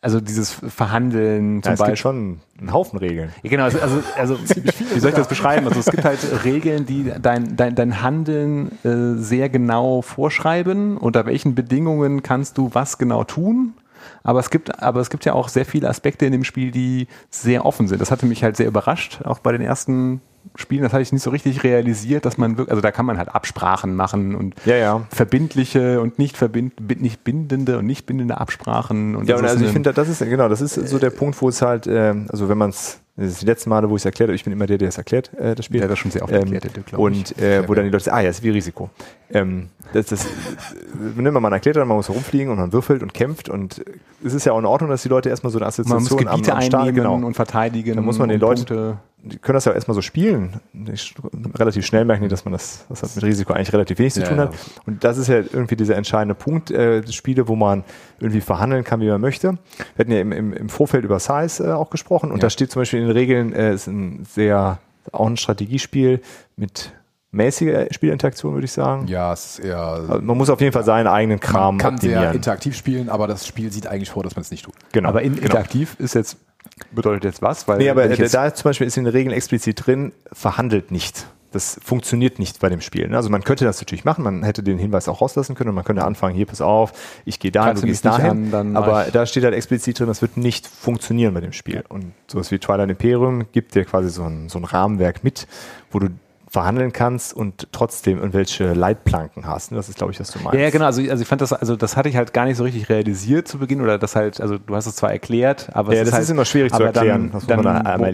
also 0.00 0.20
dieses 0.20 0.52
Verhandeln 0.52 1.62
zum 1.62 1.70
Ja, 1.70 1.74
es 1.74 1.78
Beispiel. 1.80 1.86
gibt 1.86 1.98
schon 1.98 2.40
einen 2.60 2.72
Haufen 2.72 2.98
Regeln. 2.98 3.30
Ja, 3.42 3.50
genau, 3.50 3.64
also, 3.64 3.80
also, 3.80 4.00
also 4.16 4.38
wie 4.94 5.00
soll 5.00 5.10
ich 5.10 5.16
das 5.16 5.28
beschreiben? 5.28 5.66
Also 5.66 5.80
es 5.80 5.86
gibt 5.86 6.04
halt 6.04 6.20
Regeln, 6.44 6.86
die 6.86 7.12
dein, 7.20 7.56
dein, 7.56 7.74
dein 7.74 8.00
Handeln 8.00 8.70
äh, 8.84 9.20
sehr 9.20 9.48
genau 9.48 10.02
vorschreiben, 10.02 10.96
unter 10.96 11.26
welchen 11.26 11.56
Bedingungen 11.56 12.22
kannst 12.22 12.58
du 12.58 12.70
was 12.74 12.98
genau 12.98 13.24
tun. 13.24 13.74
Aber 14.22 14.38
es 14.38 14.50
gibt, 14.50 14.80
aber 14.82 15.00
es 15.00 15.10
gibt 15.10 15.24
ja 15.24 15.32
auch 15.32 15.48
sehr 15.48 15.64
viele 15.64 15.88
Aspekte 15.88 16.26
in 16.26 16.32
dem 16.32 16.44
Spiel, 16.44 16.70
die 16.70 17.08
sehr 17.30 17.66
offen 17.66 17.88
sind. 17.88 18.00
Das 18.00 18.12
hatte 18.12 18.26
mich 18.26 18.44
halt 18.44 18.56
sehr 18.56 18.68
überrascht, 18.68 19.20
auch 19.24 19.40
bei 19.40 19.50
den 19.50 19.62
ersten 19.62 20.20
Spielen. 20.54 20.82
Das 20.82 20.92
hatte 20.92 21.02
ich 21.02 21.12
nicht 21.12 21.22
so 21.22 21.30
richtig 21.30 21.64
realisiert, 21.64 22.24
dass 22.24 22.38
man 22.38 22.56
wirklich, 22.56 22.70
also 22.70 22.80
da 22.82 22.90
kann 22.92 23.04
man 23.06 23.18
halt 23.18 23.34
Absprachen 23.34 23.94
machen 23.96 24.34
und 24.34 24.54
Ja, 24.64 24.76
ja. 24.76 25.06
verbindliche 25.10 26.00
und 26.00 26.18
nicht 26.18 26.36
verbind, 26.36 26.74
bin- 26.86 27.00
nicht 27.00 27.24
bindende 27.24 27.78
und 27.78 27.86
nicht 27.86 28.06
bindende 28.06 28.38
Absprachen. 28.38 29.16
Und 29.16 29.28
Ja, 29.28 29.36
und 29.36 29.44
also 29.44 29.64
ich 29.64 29.70
finde, 29.72 29.92
das 29.92 30.08
ist 30.08 30.20
genau, 30.20 30.48
das 30.48 30.60
ist 30.60 30.74
so 30.74 30.98
der 30.98 31.10
Punkt, 31.10 31.40
wo 31.42 31.48
es 31.48 31.60
halt, 31.62 31.86
ähm, 31.86 32.26
also 32.30 32.48
wenn 32.48 32.58
man 32.58 32.70
es 32.70 33.00
Das 33.18 33.28
ist 33.28 33.40
die 33.40 33.46
letzten 33.46 33.70
Male, 33.70 33.88
wo 33.88 33.96
ich 33.96 34.02
es 34.02 34.04
erklärt 34.04 34.28
habe. 34.28 34.34
Ich 34.34 34.44
bin 34.44 34.52
immer 34.52 34.66
der, 34.66 34.76
der 34.76 34.88
es 34.88 34.98
erklärt, 34.98 35.32
äh, 35.38 35.54
das 35.54 35.64
Spiel. 35.64 35.80
Der 35.80 35.86
hat 35.88 35.92
das 35.92 35.98
schon 35.98 36.10
sehr 36.10 36.22
oft 36.22 36.30
Ähm, 36.34 36.40
erklärt, 36.40 36.64
der 36.64 36.70
Dirk, 36.72 36.84
glaub 36.86 37.00
ich. 37.10 37.16
und 37.32 37.38
äh, 37.42 37.66
wo 37.66 37.72
dann 37.72 37.84
die 37.86 37.90
Leute 37.90 38.04
sagen, 38.04 38.18
ah 38.18 38.20
ja, 38.20 38.28
ist 38.28 38.42
wie 38.42 38.50
Risiko. 38.50 38.90
Ähm, 39.30 39.70
das, 39.94 40.06
das, 40.08 40.26
wenn 40.92 41.32
man 41.32 41.50
erklärt, 41.50 41.76
dann 41.76 41.88
man 41.88 41.96
muss 41.96 42.10
rumfliegen 42.10 42.50
und 42.50 42.58
man 42.58 42.74
würfelt 42.74 43.02
und 43.02 43.14
kämpft 43.14 43.48
und 43.48 43.82
es 44.22 44.34
ist 44.34 44.44
ja 44.44 44.52
auch 44.52 44.58
in 44.58 44.66
Ordnung, 44.66 44.90
dass 44.90 45.02
die 45.02 45.08
Leute 45.08 45.30
erstmal 45.30 45.50
so 45.50 45.58
eine 45.58 45.64
Man 45.64 45.72
muss 46.02 46.12
Assoziation 46.12 46.18
Gebiete 46.18 46.52
am, 46.52 46.58
am 46.58 46.62
Start, 46.64 46.82
einnehmen 46.82 46.94
genau. 46.94 47.26
und 47.26 47.32
verteidigen. 47.34 47.96
Dann 47.96 48.04
muss 48.04 48.18
man 48.18 48.28
den 48.28 48.38
Punkte- 48.38 48.98
die 49.26 49.38
können 49.38 49.54
das 49.54 49.64
ja 49.64 49.72
auch 49.72 49.74
erstmal 49.76 49.94
so 49.94 50.02
spielen. 50.02 50.60
Ich, 50.92 51.14
relativ 51.58 51.84
schnell 51.84 52.04
merken 52.04 52.22
die, 52.22 52.28
dass 52.28 52.44
man 52.44 52.52
das, 52.52 52.86
das 52.88 53.02
hat 53.02 53.14
mit 53.16 53.24
Risiko 53.24 53.52
eigentlich 53.52 53.72
relativ 53.72 53.98
wenig 53.98 54.14
zu 54.14 54.22
tun 54.22 54.36
ja. 54.36 54.44
hat. 54.44 54.54
Und 54.86 55.02
das 55.04 55.18
ist 55.18 55.28
ja 55.28 55.36
irgendwie 55.36 55.76
dieser 55.76 55.96
entscheidende 55.96 56.34
Punkt, 56.34 56.70
äh, 56.70 57.06
Spiele, 57.12 57.48
wo 57.48 57.56
man 57.56 57.84
irgendwie 58.20 58.40
verhandeln 58.40 58.84
kann, 58.84 59.00
wie 59.00 59.08
man 59.08 59.20
möchte. 59.20 59.58
Wir 59.96 60.04
hatten 60.04 60.12
ja 60.12 60.20
im, 60.20 60.32
im, 60.32 60.52
im 60.52 60.68
Vorfeld 60.68 61.04
über 61.04 61.18
Size 61.18 61.64
äh, 61.66 61.72
auch 61.72 61.90
gesprochen 61.90 62.30
und 62.30 62.38
Ja. 62.38 62.42
da 62.42 62.50
steht 62.50 62.70
zum 62.70 62.82
Beispiel 62.82 63.00
in 63.00 63.06
den 63.06 63.16
Regeln, 63.16 63.52
äh, 63.52 63.74
ist 63.74 63.86
ein 63.88 64.24
sehr, 64.24 64.78
auch 65.12 65.26
ein 65.26 65.36
Strategiespiel 65.36 66.20
mit 66.56 66.92
mäßiger 67.32 67.92
Spielinteraktion, 67.92 68.54
würde 68.54 68.64
ich 68.64 68.72
sagen. 68.72 69.06
Ja, 69.08 69.32
es 69.32 69.58
ist 69.58 69.64
eher. 69.64 69.78
Also 69.78 70.20
man 70.20 70.36
muss 70.38 70.48
auf 70.48 70.60
jeden 70.60 70.72
Fall 70.72 70.84
seinen 70.84 71.06
eigenen 71.06 71.38
Kram 71.40 71.76
man 71.76 71.78
kann 71.78 71.98
sehr 71.98 72.10
optimieren. 72.10 72.36
interaktiv 72.36 72.76
spielen, 72.76 73.08
aber 73.08 73.26
das 73.26 73.46
Spiel 73.46 73.70
sieht 73.72 73.86
eigentlich 73.86 74.10
vor, 74.10 74.22
dass 74.22 74.36
man 74.36 74.42
es 74.42 74.50
nicht 74.50 74.64
tut. 74.64 74.74
Genau. 74.92 75.08
Aber 75.08 75.22
in, 75.22 75.34
genau. 75.34 75.44
interaktiv 75.46 75.96
ist 75.98 76.14
jetzt, 76.14 76.38
bedeutet 76.92 77.24
jetzt 77.24 77.42
was? 77.42 77.66
Weil 77.68 77.78
Nee, 77.78 77.90
aber 77.90 78.04
äh, 78.04 78.28
da 78.28 78.54
zum 78.54 78.68
Beispiel 78.70 78.86
ist 78.86 78.96
in 78.96 79.04
den 79.04 79.12
Regeln 79.12 79.34
explizit 79.34 79.86
drin, 79.86 80.12
verhandelt 80.32 80.90
nicht. 80.90 81.26
Das 81.52 81.80
funktioniert 81.82 82.38
nicht 82.38 82.60
bei 82.60 82.68
dem 82.68 82.80
Spiel. 82.82 83.08
ne? 83.08 83.16
Also 83.16 83.30
man 83.30 83.42
könnte 83.42 83.64
das 83.64 83.80
natürlich 83.80 84.04
machen, 84.04 84.24
man 84.24 84.42
hätte 84.42 84.62
den 84.62 84.76
Hinweis 84.78 85.08
auch 85.08 85.22
rauslassen 85.22 85.54
können 85.54 85.70
und 85.70 85.76
man 85.76 85.84
könnte 85.84 86.04
anfangen, 86.04 86.34
hier, 86.34 86.44
pass 86.44 86.60
auf, 86.60 86.92
ich 87.24 87.38
gehe 87.38 87.50
dahin, 87.50 87.68
Greifst 87.70 87.82
du 87.82 87.86
gehst 87.86 88.04
dahin. 88.04 88.52
an, 88.54 88.76
aber 88.76 89.06
ich- 89.06 89.12
da 89.12 89.24
steht 89.24 89.44
halt 89.44 89.54
explizit 89.54 89.98
drin, 89.98 90.06
das 90.08 90.20
wird 90.20 90.36
nicht 90.36 90.66
funktionieren 90.66 91.32
bei 91.32 91.40
dem 91.40 91.52
Spiel. 91.52 91.82
Und 91.88 92.12
sowas 92.26 92.50
wie 92.50 92.58
Twilight 92.58 92.90
Imperium 92.90 93.46
gibt 93.52 93.74
dir 93.74 93.84
quasi 93.86 94.10
so 94.10 94.24
ein, 94.24 94.48
so 94.50 94.58
ein 94.58 94.64
Rahmenwerk 94.64 95.24
mit, 95.24 95.46
wo 95.92 95.98
du 96.00 96.08
verhandeln 96.48 96.92
kannst 96.92 97.34
und 97.34 97.68
trotzdem 97.72 98.18
irgendwelche 98.18 98.72
Leitplanken 98.72 99.46
hast. 99.46 99.72
ne? 99.72 99.76
Das 99.76 99.88
ist, 99.88 99.98
glaube 99.98 100.12
ich, 100.12 100.20
was 100.20 100.30
du 100.30 100.38
meinst. 100.38 100.58
ja, 100.58 100.70
genau. 100.70 100.84
Also, 100.86 101.02
also 101.02 101.20
ich 101.20 101.28
fand 101.28 101.40
das, 101.40 101.52
also 101.52 101.74
das 101.74 101.96
hatte 101.96 102.08
ich 102.08 102.16
halt 102.16 102.32
gar 102.32 102.44
nicht 102.44 102.56
so 102.56 102.62
richtig 102.62 102.88
realisiert 102.88 103.48
zu 103.48 103.58
Beginn 103.58 103.80
oder 103.80 103.98
das 103.98 104.14
halt, 104.14 104.40
also 104.40 104.56
du 104.56 104.74
hast 104.76 104.86
es 104.86 104.94
zwar 104.94 105.10
erklärt, 105.10 105.70
aber 105.74 105.92
Ja, 105.92 105.98
es 105.98 106.00
das 106.02 106.08
ist, 106.08 106.14
halt, 106.14 106.22
ist 106.24 106.30
immer 106.30 106.44
schwierig 106.44 106.72
zu 106.72 106.82
erklären. 106.82 107.30
Dann, 107.32 107.32
Das 107.32 107.46
dann, 107.46 107.64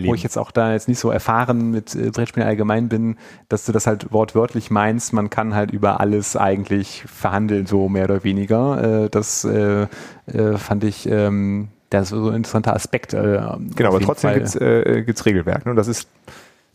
wo, 0.04 0.08
wo 0.08 0.14
ich 0.14 0.22
jetzt 0.22 0.38
auch 0.38 0.50
da 0.50 0.72
jetzt 0.72 0.88
nicht 0.88 0.98
so 0.98 1.10
erfahren 1.10 1.70
mit 1.70 1.94
äh, 1.94 2.10
Brettspielen 2.10 2.48
allgemein 2.48 2.88
bin, 2.88 3.16
dass 3.48 3.66
du 3.66 3.72
das 3.72 3.86
halt 3.86 4.12
wortwörtlich 4.12 4.70
meinst, 4.70 5.12
man 5.12 5.28
kann 5.28 5.54
halt 5.54 5.70
über 5.70 6.00
alles 6.00 6.34
eigentlich 6.34 7.04
verhandeln, 7.06 7.66
so 7.66 7.88
mehr 7.90 8.04
oder 8.04 8.24
weniger. 8.24 9.04
Äh, 9.04 9.08
das 9.10 9.44
äh, 9.44 9.86
äh, 10.26 10.56
fand 10.56 10.84
ich, 10.84 11.06
ähm, 11.08 11.68
das 11.90 12.04
ist 12.04 12.08
so 12.10 12.28
ein 12.30 12.36
interessanter 12.36 12.74
Aspekt. 12.74 13.12
Äh, 13.12 13.42
Genau, 13.76 13.88
aber 13.90 14.00
trotzdem 14.00 14.30
Fall. 14.30 14.38
gibt's 14.38 14.54
äh, 14.54 15.24
Regelwerk. 15.26 15.66
Ne? 15.66 15.70
Und 15.72 15.76
das 15.76 15.88
ist, 15.88 16.08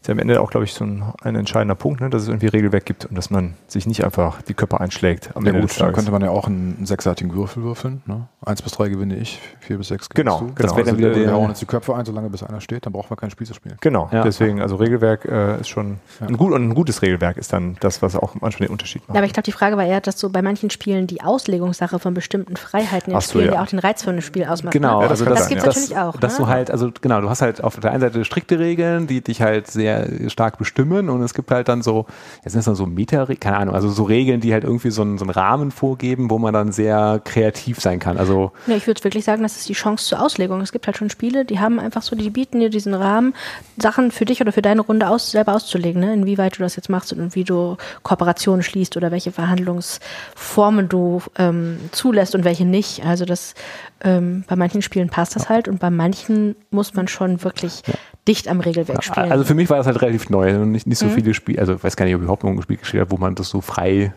ist 0.08 0.10
ja 0.10 0.14
am 0.14 0.20
Ende 0.20 0.40
auch, 0.40 0.50
glaube 0.50 0.64
ich, 0.64 0.74
so 0.74 0.86
ein, 0.86 1.04
ein 1.22 1.36
entscheidender 1.36 1.76
Punkt, 1.76 2.00
ne? 2.00 2.10
dass 2.10 2.22
es 2.22 2.28
irgendwie 2.30 2.48
Regelwerk 2.48 2.86
gibt 2.86 3.06
und 3.06 3.16
dass 3.18 3.30
man 3.30 3.56
sich 3.68 3.86
nicht 3.88 4.06
einfach 4.06 4.42
die 4.44 4.54
Köpfe 4.54 4.80
einschlägt 4.80 5.32
am 5.36 5.44
Ja 5.44 5.50
Ende 5.50 5.62
gut, 5.62 5.70
des 5.72 5.78
dann 5.78 5.88
Tages. 5.88 5.96
könnte 5.98 6.12
man 6.12 6.22
ja 6.22 6.30
auch 6.30 6.48
einen, 6.48 6.76
einen 6.78 6.86
sechsseitigen 6.86 7.34
Würfel 7.36 7.64
würfeln. 7.64 8.02
Ne? 8.06 8.28
Eins 8.46 8.62
bis 8.62 8.72
drei 8.72 8.88
gewinne 8.88 9.18
ich, 9.18 9.42
vier 9.60 9.78
bis 9.78 9.90
sechs 9.90 10.08
Genau, 10.10 10.40
du. 10.40 10.46
genau. 10.46 10.56
Das 10.62 10.72
wäre 10.78 10.86
dann 10.86 10.96
Also 10.96 10.98
wieder 11.00 11.10
der- 11.14 11.26
wir 11.26 11.34
hauen 11.34 11.50
jetzt 11.50 11.62
die 11.62 11.66
Köpfe 11.66 11.94
ein, 11.94 12.06
solange 12.06 12.30
bis 12.30 12.42
einer 12.42 12.62
steht, 12.62 12.86
dann 12.86 12.94
braucht 12.94 13.10
man 13.10 13.18
kein 13.18 13.32
Spiel 13.32 13.46
zu 13.46 13.54
spielen. 13.54 13.76
Genau, 13.82 14.10
Ja. 14.14 14.24
deswegen, 14.24 14.62
also 14.62 14.78
Regelwerk 14.78 15.26
äh, 15.26 15.60
ist 15.60 15.68
schon 15.68 15.98
Ja. 16.22 16.28
ein, 16.28 16.38
gut, 16.38 16.54
und 16.54 16.64
ein 16.70 16.74
gutes 16.74 17.02
Regelwerk 17.02 17.36
ist 17.36 17.52
dann 17.52 17.76
das, 17.82 18.02
was 18.02 18.16
auch 18.16 18.36
manchmal 18.40 18.68
den 18.68 18.72
Unterschied 18.72 19.02
macht. 19.10 19.16
Ja, 19.16 19.20
aber 19.20 19.26
ich 19.28 19.34
glaube, 19.34 19.44
die 19.44 19.52
Frage 19.52 19.76
war 19.76 19.84
eher, 19.86 20.00
dass 20.00 20.18
so 20.18 20.30
bei 20.30 20.42
manchen 20.42 20.70
Spielen 20.70 21.08
die 21.08 21.22
Auslegungssache 21.22 22.00
von 22.00 22.14
bestimmten 22.14 22.56
Freiheiten 22.56 23.12
so, 23.14 23.20
Spielen 23.20 23.48
ja. 23.48 23.54
ja. 23.56 23.62
auch 23.62 23.68
den 23.68 23.80
Reiz 23.80 24.04
für 24.04 24.12
ein 24.12 24.22
Spiel 24.22 24.46
ausmacht. 24.46 24.72
Genau, 24.72 25.00
ne? 25.00 25.04
Ja, 25.04 25.10
das 25.10 25.20
also 25.20 25.26
das, 25.34 25.40
sein, 25.40 25.50
gibt's 25.50 25.64
ja. 25.66 25.68
natürlich 25.74 25.98
auch, 25.98 26.18
Dass 26.22 26.40
ne? 26.40 26.46
du 26.46 26.50
halt, 26.50 26.72
also 26.72 26.92
genau, 27.02 27.20
du 27.20 27.30
hast 27.30 27.42
halt 27.42 27.62
auf 27.62 27.78
der 27.78 27.92
einen 27.92 28.00
Seite 28.00 28.24
strikte 28.24 28.58
Regeln, 28.60 29.08
die 29.08 29.20
dich 29.20 29.42
halt 29.42 29.68
sehr 29.68 29.97
stark 30.28 30.58
bestimmen 30.58 31.10
und 31.10 31.22
es 31.22 31.34
gibt 31.34 31.52
halt 31.52 31.68
dann 31.68 31.82
so, 31.82 32.06
jetzt 32.44 32.54
sind 32.54 32.60
es 32.60 32.66
dann 32.66 32.76
so 32.76 32.86
Meta, 32.86 33.26
keine 33.40 33.58
Ahnung, 33.58 33.76
also 33.76 33.90
so 33.90 34.04
Regeln, 34.04 34.42
die 34.42 34.54
halt 34.54 34.64
irgendwie 34.64 34.92
so 34.92 35.02
einen, 35.02 35.18
so 35.18 35.26
einen 35.26 35.32
Rahmen 35.32 35.72
vorgeben, 35.72 36.30
wo 36.30 36.38
man 36.38 36.54
dann 36.54 36.72
sehr 36.72 37.22
kreativ 37.24 37.80
sein 37.80 38.00
kann. 38.00 38.18
Also 38.18 38.52
Ja, 38.68 38.76
ich 38.76 38.88
würde 38.88 39.04
wirklich 39.04 39.26
sagen, 39.26 39.44
das 39.44 39.58
ist 39.58 39.70
die 39.70 39.74
Chance 39.74 40.06
zur 40.06 40.22
Auslegung. 40.22 40.62
Es 40.62 40.72
gibt 40.72 40.88
halt 40.88 40.98
schon 40.98 41.10
Spiele, 41.10 41.46
die 41.46 41.60
haben 41.60 41.80
einfach 41.80 42.02
so, 42.02 42.16
die 42.16 42.30
bieten 42.30 42.60
dir 42.60 42.70
diesen 42.70 42.94
Rahmen, 42.94 43.34
Sachen 43.78 44.12
für 44.12 44.26
dich 44.26 44.42
oder 44.42 44.52
für 44.52 44.62
deine 44.62 44.82
Runde 44.82 45.10
aus, 45.10 45.32
selber 45.32 45.56
auszulegen, 45.56 46.02
ne? 46.02 46.14
inwieweit 46.14 46.58
du 46.58 46.64
das 46.64 46.76
jetzt 46.76 46.90
machst 46.90 47.14
und 47.14 47.36
wie 47.36 47.44
du 47.44 47.78
Kooperationen 48.04 48.64
schließt 48.64 48.98
oder 48.98 49.12
welche 49.12 49.32
Verhandlungsformen 49.32 50.90
du 50.90 51.22
ähm, 51.38 51.80
zulässt 51.92 52.36
und 52.36 52.44
welche 52.44 52.66
nicht. 52.66 53.06
Also 53.06 53.26
das 53.26 53.54
ähm, 54.02 54.44
bei 54.48 54.56
manchen 54.56 54.82
Spielen 54.82 55.10
passt 55.10 55.36
das 55.36 55.50
halt 55.50 55.68
und 55.68 55.80
bei 55.80 55.90
manchen 55.90 56.56
muss 56.70 56.94
man 56.94 57.08
schon 57.08 57.44
wirklich 57.44 57.82
dicht 58.28 58.48
am 58.48 58.60
Regelwerk 58.60 59.04
spielen. 59.04 59.32
Also 59.32 59.46
für 59.46 59.54
mich 59.56 59.70
war 59.70 59.78
das 59.78 59.88
halt 59.88 60.02
relativ 60.02 60.30
neu 60.30 60.56
und 60.60 60.72
nicht, 60.72 60.86
nicht 60.88 61.00
so 61.00 61.10
viele 61.10 61.34
Spiele, 61.34 61.60
also 61.60 61.76
ich 61.76 61.84
weiß 61.84 61.96
gar 61.96 62.06
nicht, 62.06 62.16
ob 62.16 62.22
ich 62.22 62.24
überhaupt 62.26 62.44
noch 62.44 62.52
ein 62.52 62.62
Spiel 62.62 62.78
gespielt 62.78 63.02
habe, 63.02 63.12
wo 63.12 63.18
man 63.18 63.36
das 63.36 63.50
so 63.50 63.62
frei, 63.62 64.14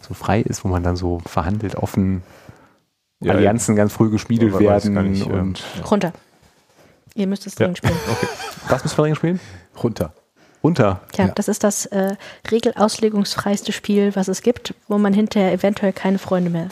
so 0.00 0.14
frei 0.14 0.40
ist, 0.40 0.64
wo 0.64 0.68
man 0.68 0.82
dann 0.82 0.96
so 0.96 1.20
verhandelt, 1.26 1.74
offen 1.76 2.22
Ja, 3.20 3.34
Allianzen 3.34 3.76
ganz 3.76 3.92
früh 3.92 4.10
geschmiedet 4.10 4.52
weiß 4.52 4.60
werden 4.60 5.10
nicht, 5.10 5.26
ähm, 5.26 5.32
und 5.32 5.62
Runter. 5.90 6.12
Ihr 7.14 7.26
müsst 7.26 7.46
es 7.46 7.54
dringend 7.54 7.78
spielen. 7.78 7.94
was 8.68 8.82
müssen 8.84 8.96
wir 8.96 9.02
dringend 9.02 9.18
spielen? 9.18 9.40
Runter. 9.82 10.12
Runter. 10.62 11.00
Ja, 11.16 11.26
Ja. 11.26 11.32
das 11.34 11.48
ist 11.48 11.62
das 11.64 11.86
äh, 11.86 12.16
regelauslegungsfreiste 12.50 13.72
Spiel, 13.72 14.14
was 14.16 14.28
es 14.28 14.42
gibt, 14.42 14.74
wo 14.88 14.98
man 14.98 15.12
hinterher 15.12 15.52
eventuell 15.52 15.92
keine 15.92 16.18
Freunde 16.18 16.50
mehr 16.50 16.68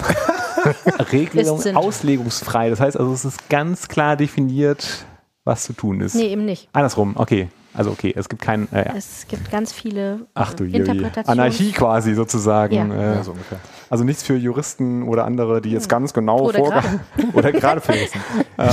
Regelung 1.12 1.64
auslegungsfrei. 1.76 2.70
Das 2.70 2.80
heißt 2.80 2.96
also, 2.98 3.12
es 3.12 3.24
ist 3.24 3.48
ganz 3.48 3.88
klar 3.88 4.16
definiert, 4.16 5.04
was 5.47 5.64
zu 5.64 5.73
tun 5.73 6.02
ist. 6.02 6.14
Nee, 6.14 6.28
eben 6.28 6.44
nicht. 6.44 6.68
Andersrum, 6.74 7.14
okay. 7.16 7.48
Also 7.73 7.90
okay, 7.90 8.12
es 8.16 8.28
gibt 8.31 8.40
kein, 8.40 8.70
äh, 8.73 8.90
Es 8.97 9.27
gibt 9.28 9.51
ganz 9.51 9.70
viele 9.73 10.20
ach 10.35 10.55
du 10.55 10.64
äh, 10.64 10.68
je, 10.68 10.78
je. 10.78 10.82
Interpretations- 10.85 11.27
Anarchie 11.28 11.73
quasi 11.73 12.14
sozusagen. 12.14 12.74
Ja. 12.74 12.85
Äh, 12.94 13.14
Ja, 13.16 13.23
so 13.23 13.32
ungefähr. 13.32 13.59
Also 13.90 14.02
nichts 14.05 14.23
für 14.23 14.35
Juristen 14.35 15.02
oder 15.02 15.24
andere, 15.27 15.60
die 15.60 15.70
jetzt 15.70 15.89
ganz 15.89 16.12
genau 16.14 16.40
Oder 16.40 16.59
vorgehen. 16.59 17.01
Oder 17.35 17.52
gerade 17.52 17.81
für 17.81 17.93
Juristen. 17.94 18.20
Ja. 18.59 18.64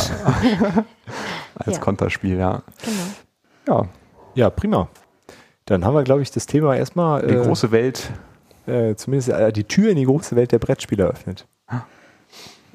Als 1.55 1.75
Ja. 1.75 1.81
Konterspiel, 1.81 2.37
ja. 2.37 2.63
Genau. 3.65 3.81
Ja, 3.83 3.87
Ja, 4.35 4.49
prima. 4.49 4.87
Dann 5.65 5.85
haben 5.85 5.93
wir, 5.95 6.03
glaube 6.03 6.21
ich, 6.21 6.31
das 6.31 6.45
Thema 6.45 6.75
erstmal 6.75 7.25
die 7.27 7.33
äh, 7.35 7.43
große 7.45 7.71
Welt. 7.71 8.09
äh, 8.65 8.95
zumindest 8.95 9.29
äh, 9.29 9.51
die 9.53 9.65
Tür 9.65 9.89
in 9.91 9.97
die 9.97 10.05
große 10.05 10.35
Welt 10.35 10.51
der 10.53 10.59
Brettspiele 10.59 11.03
eröffnet. 11.03 11.45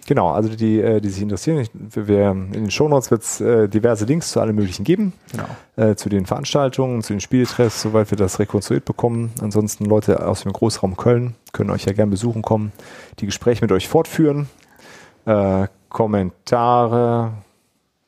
Genau, 0.09 0.31
also 0.31 0.49
die, 0.49 0.81
äh, 0.81 1.03
die 1.03 1.11
sich 1.11 1.23
interessieren, 1.23 1.69
wir, 1.75 2.31
in 2.31 2.53
den 2.53 2.71
Shownotes 2.71 3.11
wird 3.11 3.25
es 3.25 3.43
äh, 3.43 3.69
diverse 3.69 4.07
Links 4.07 4.31
zu 4.31 4.41
allem 4.41 4.57
möglichen 4.57 4.83
geben. 4.83 5.13
Genau. 5.33 5.45
Äh, 5.77 5.97
zu 5.97 6.09
den 6.09 6.25
Veranstaltungen, 6.25 7.03
zu 7.03 7.13
den 7.13 7.21
Spieltreffs, 7.21 7.83
soweit 7.83 8.11
wir 8.11 8.17
das 8.17 8.39
rekonstruiert 8.39 8.87
bekommen. 8.87 9.33
Ansonsten 9.43 9.85
Leute 9.85 10.27
aus 10.27 10.45
dem 10.45 10.55
Großraum 10.55 10.97
Köln 10.97 11.35
können 11.53 11.69
euch 11.69 11.85
ja 11.85 11.93
gerne 11.93 12.11
besuchen 12.11 12.41
kommen, 12.41 12.73
die 13.19 13.27
Gespräche 13.27 13.63
mit 13.63 13.71
euch 13.71 13.87
fortführen. 13.87 14.49
Äh, 15.27 15.67
Kommentare 15.91 17.33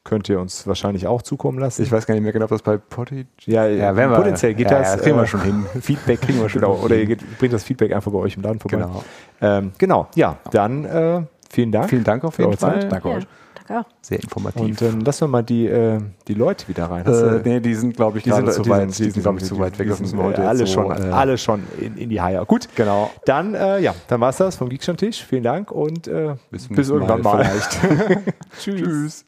könnt 0.02 0.30
ihr 0.30 0.40
uns 0.40 0.66
wahrscheinlich 0.66 1.06
auch 1.06 1.20
zukommen 1.20 1.58
lassen. 1.58 1.82
Ich 1.82 1.92
weiß 1.92 2.06
gar 2.06 2.14
nicht 2.14 2.22
mehr 2.22 2.32
genau, 2.32 2.44
ob 2.46 2.50
das 2.50 2.62
bei 2.62 2.78
Potty. 2.78 3.26
ja, 3.44 3.66
Ja, 3.66 3.94
wenn 3.94 4.08
wir, 4.08 4.16
potenziell 4.16 4.54
geht 4.54 4.70
ja, 4.70 4.78
das. 4.78 4.94
Ja, 4.94 4.96
kriegen 5.02 5.16
wir 5.16 5.24
äh, 5.24 5.26
schon 5.26 5.42
hin. 5.42 5.66
Feedback 5.82 6.22
kriegen 6.22 6.40
wir 6.40 6.48
schon 6.48 6.62
Genau, 6.62 6.76
hin. 6.76 6.84
oder 6.86 6.96
ihr 6.96 7.04
geht, 7.04 7.38
bringt 7.38 7.52
das 7.52 7.62
Feedback 7.62 7.92
einfach 7.92 8.10
bei 8.10 8.18
euch 8.20 8.38
im 8.38 8.42
Laden 8.42 8.58
vorbei. 8.58 8.78
Genau. 8.78 9.04
Ähm, 9.42 9.72
genau, 9.76 10.08
ja, 10.14 10.38
dann 10.50 10.86
äh, 10.86 11.22
vielen 11.50 11.72
Dank. 11.72 11.90
Vielen 11.90 12.04
Dank 12.04 12.24
auf 12.24 12.34
für 12.34 12.42
jeden 12.42 12.50
eure 12.52 12.58
Zeit. 12.58 12.80
Fall. 12.82 12.88
Danke 12.88 13.08
Ja, 13.08 13.14
euch. 13.16 13.26
danke 13.54 13.80
auch. 13.80 13.90
Sehr 14.02 14.20
informativ. 14.20 14.62
Und 14.62 14.80
dann 14.82 15.00
lassen 15.00 15.20
wir 15.22 15.28
mal 15.28 15.42
die, 15.42 15.66
äh, 15.66 15.98
die 16.26 16.34
Leute 16.34 16.66
wieder 16.68 16.86
rein. 16.90 17.04
Hast 17.04 17.20
äh, 17.22 17.40
nee, 17.44 17.60
die 17.60 17.74
sind, 17.74 17.94
glaube 17.96 18.18
ich, 18.18 18.24
die 18.24 18.30
sind, 18.32 18.52
zu 18.52 18.62
die 18.62 18.70
weit. 18.70 18.92
sind, 18.92 19.06
die 19.06 19.10
sind, 19.10 19.22
glaube 19.22 19.38
ich, 19.38 19.44
zu 19.44 19.58
weit 19.58 19.78
weg. 19.78 19.88
Sind, 19.88 20.00
müssen 20.00 20.18
wir 20.18 20.24
äh, 20.24 20.28
heute 20.28 20.48
alle, 20.48 20.66
so, 20.66 20.66
schon, 20.66 20.90
äh, 20.90 21.10
alle 21.10 21.38
schon 21.38 21.62
in, 21.80 21.96
in 21.96 22.08
die 22.10 22.20
Haie. 22.20 22.44
Gut, 22.46 22.68
Genau. 22.74 23.10
dann, 23.26 23.54
äh, 23.54 23.80
ja, 23.80 23.94
dann 24.08 24.20
war's 24.20 24.38
das 24.38 24.56
vom 24.56 24.68
Geekstammtisch. 24.68 25.24
Vielen 25.24 25.44
Dank 25.44 25.70
und 25.70 26.08
äh, 26.08 26.34
Bis 26.50 26.68
bis, 26.68 26.88
irgendwann 26.88 27.22
Mal 27.22 27.36
mal. 27.36 27.44
vielleicht. 27.44 28.24
Tschüss. 28.58 29.24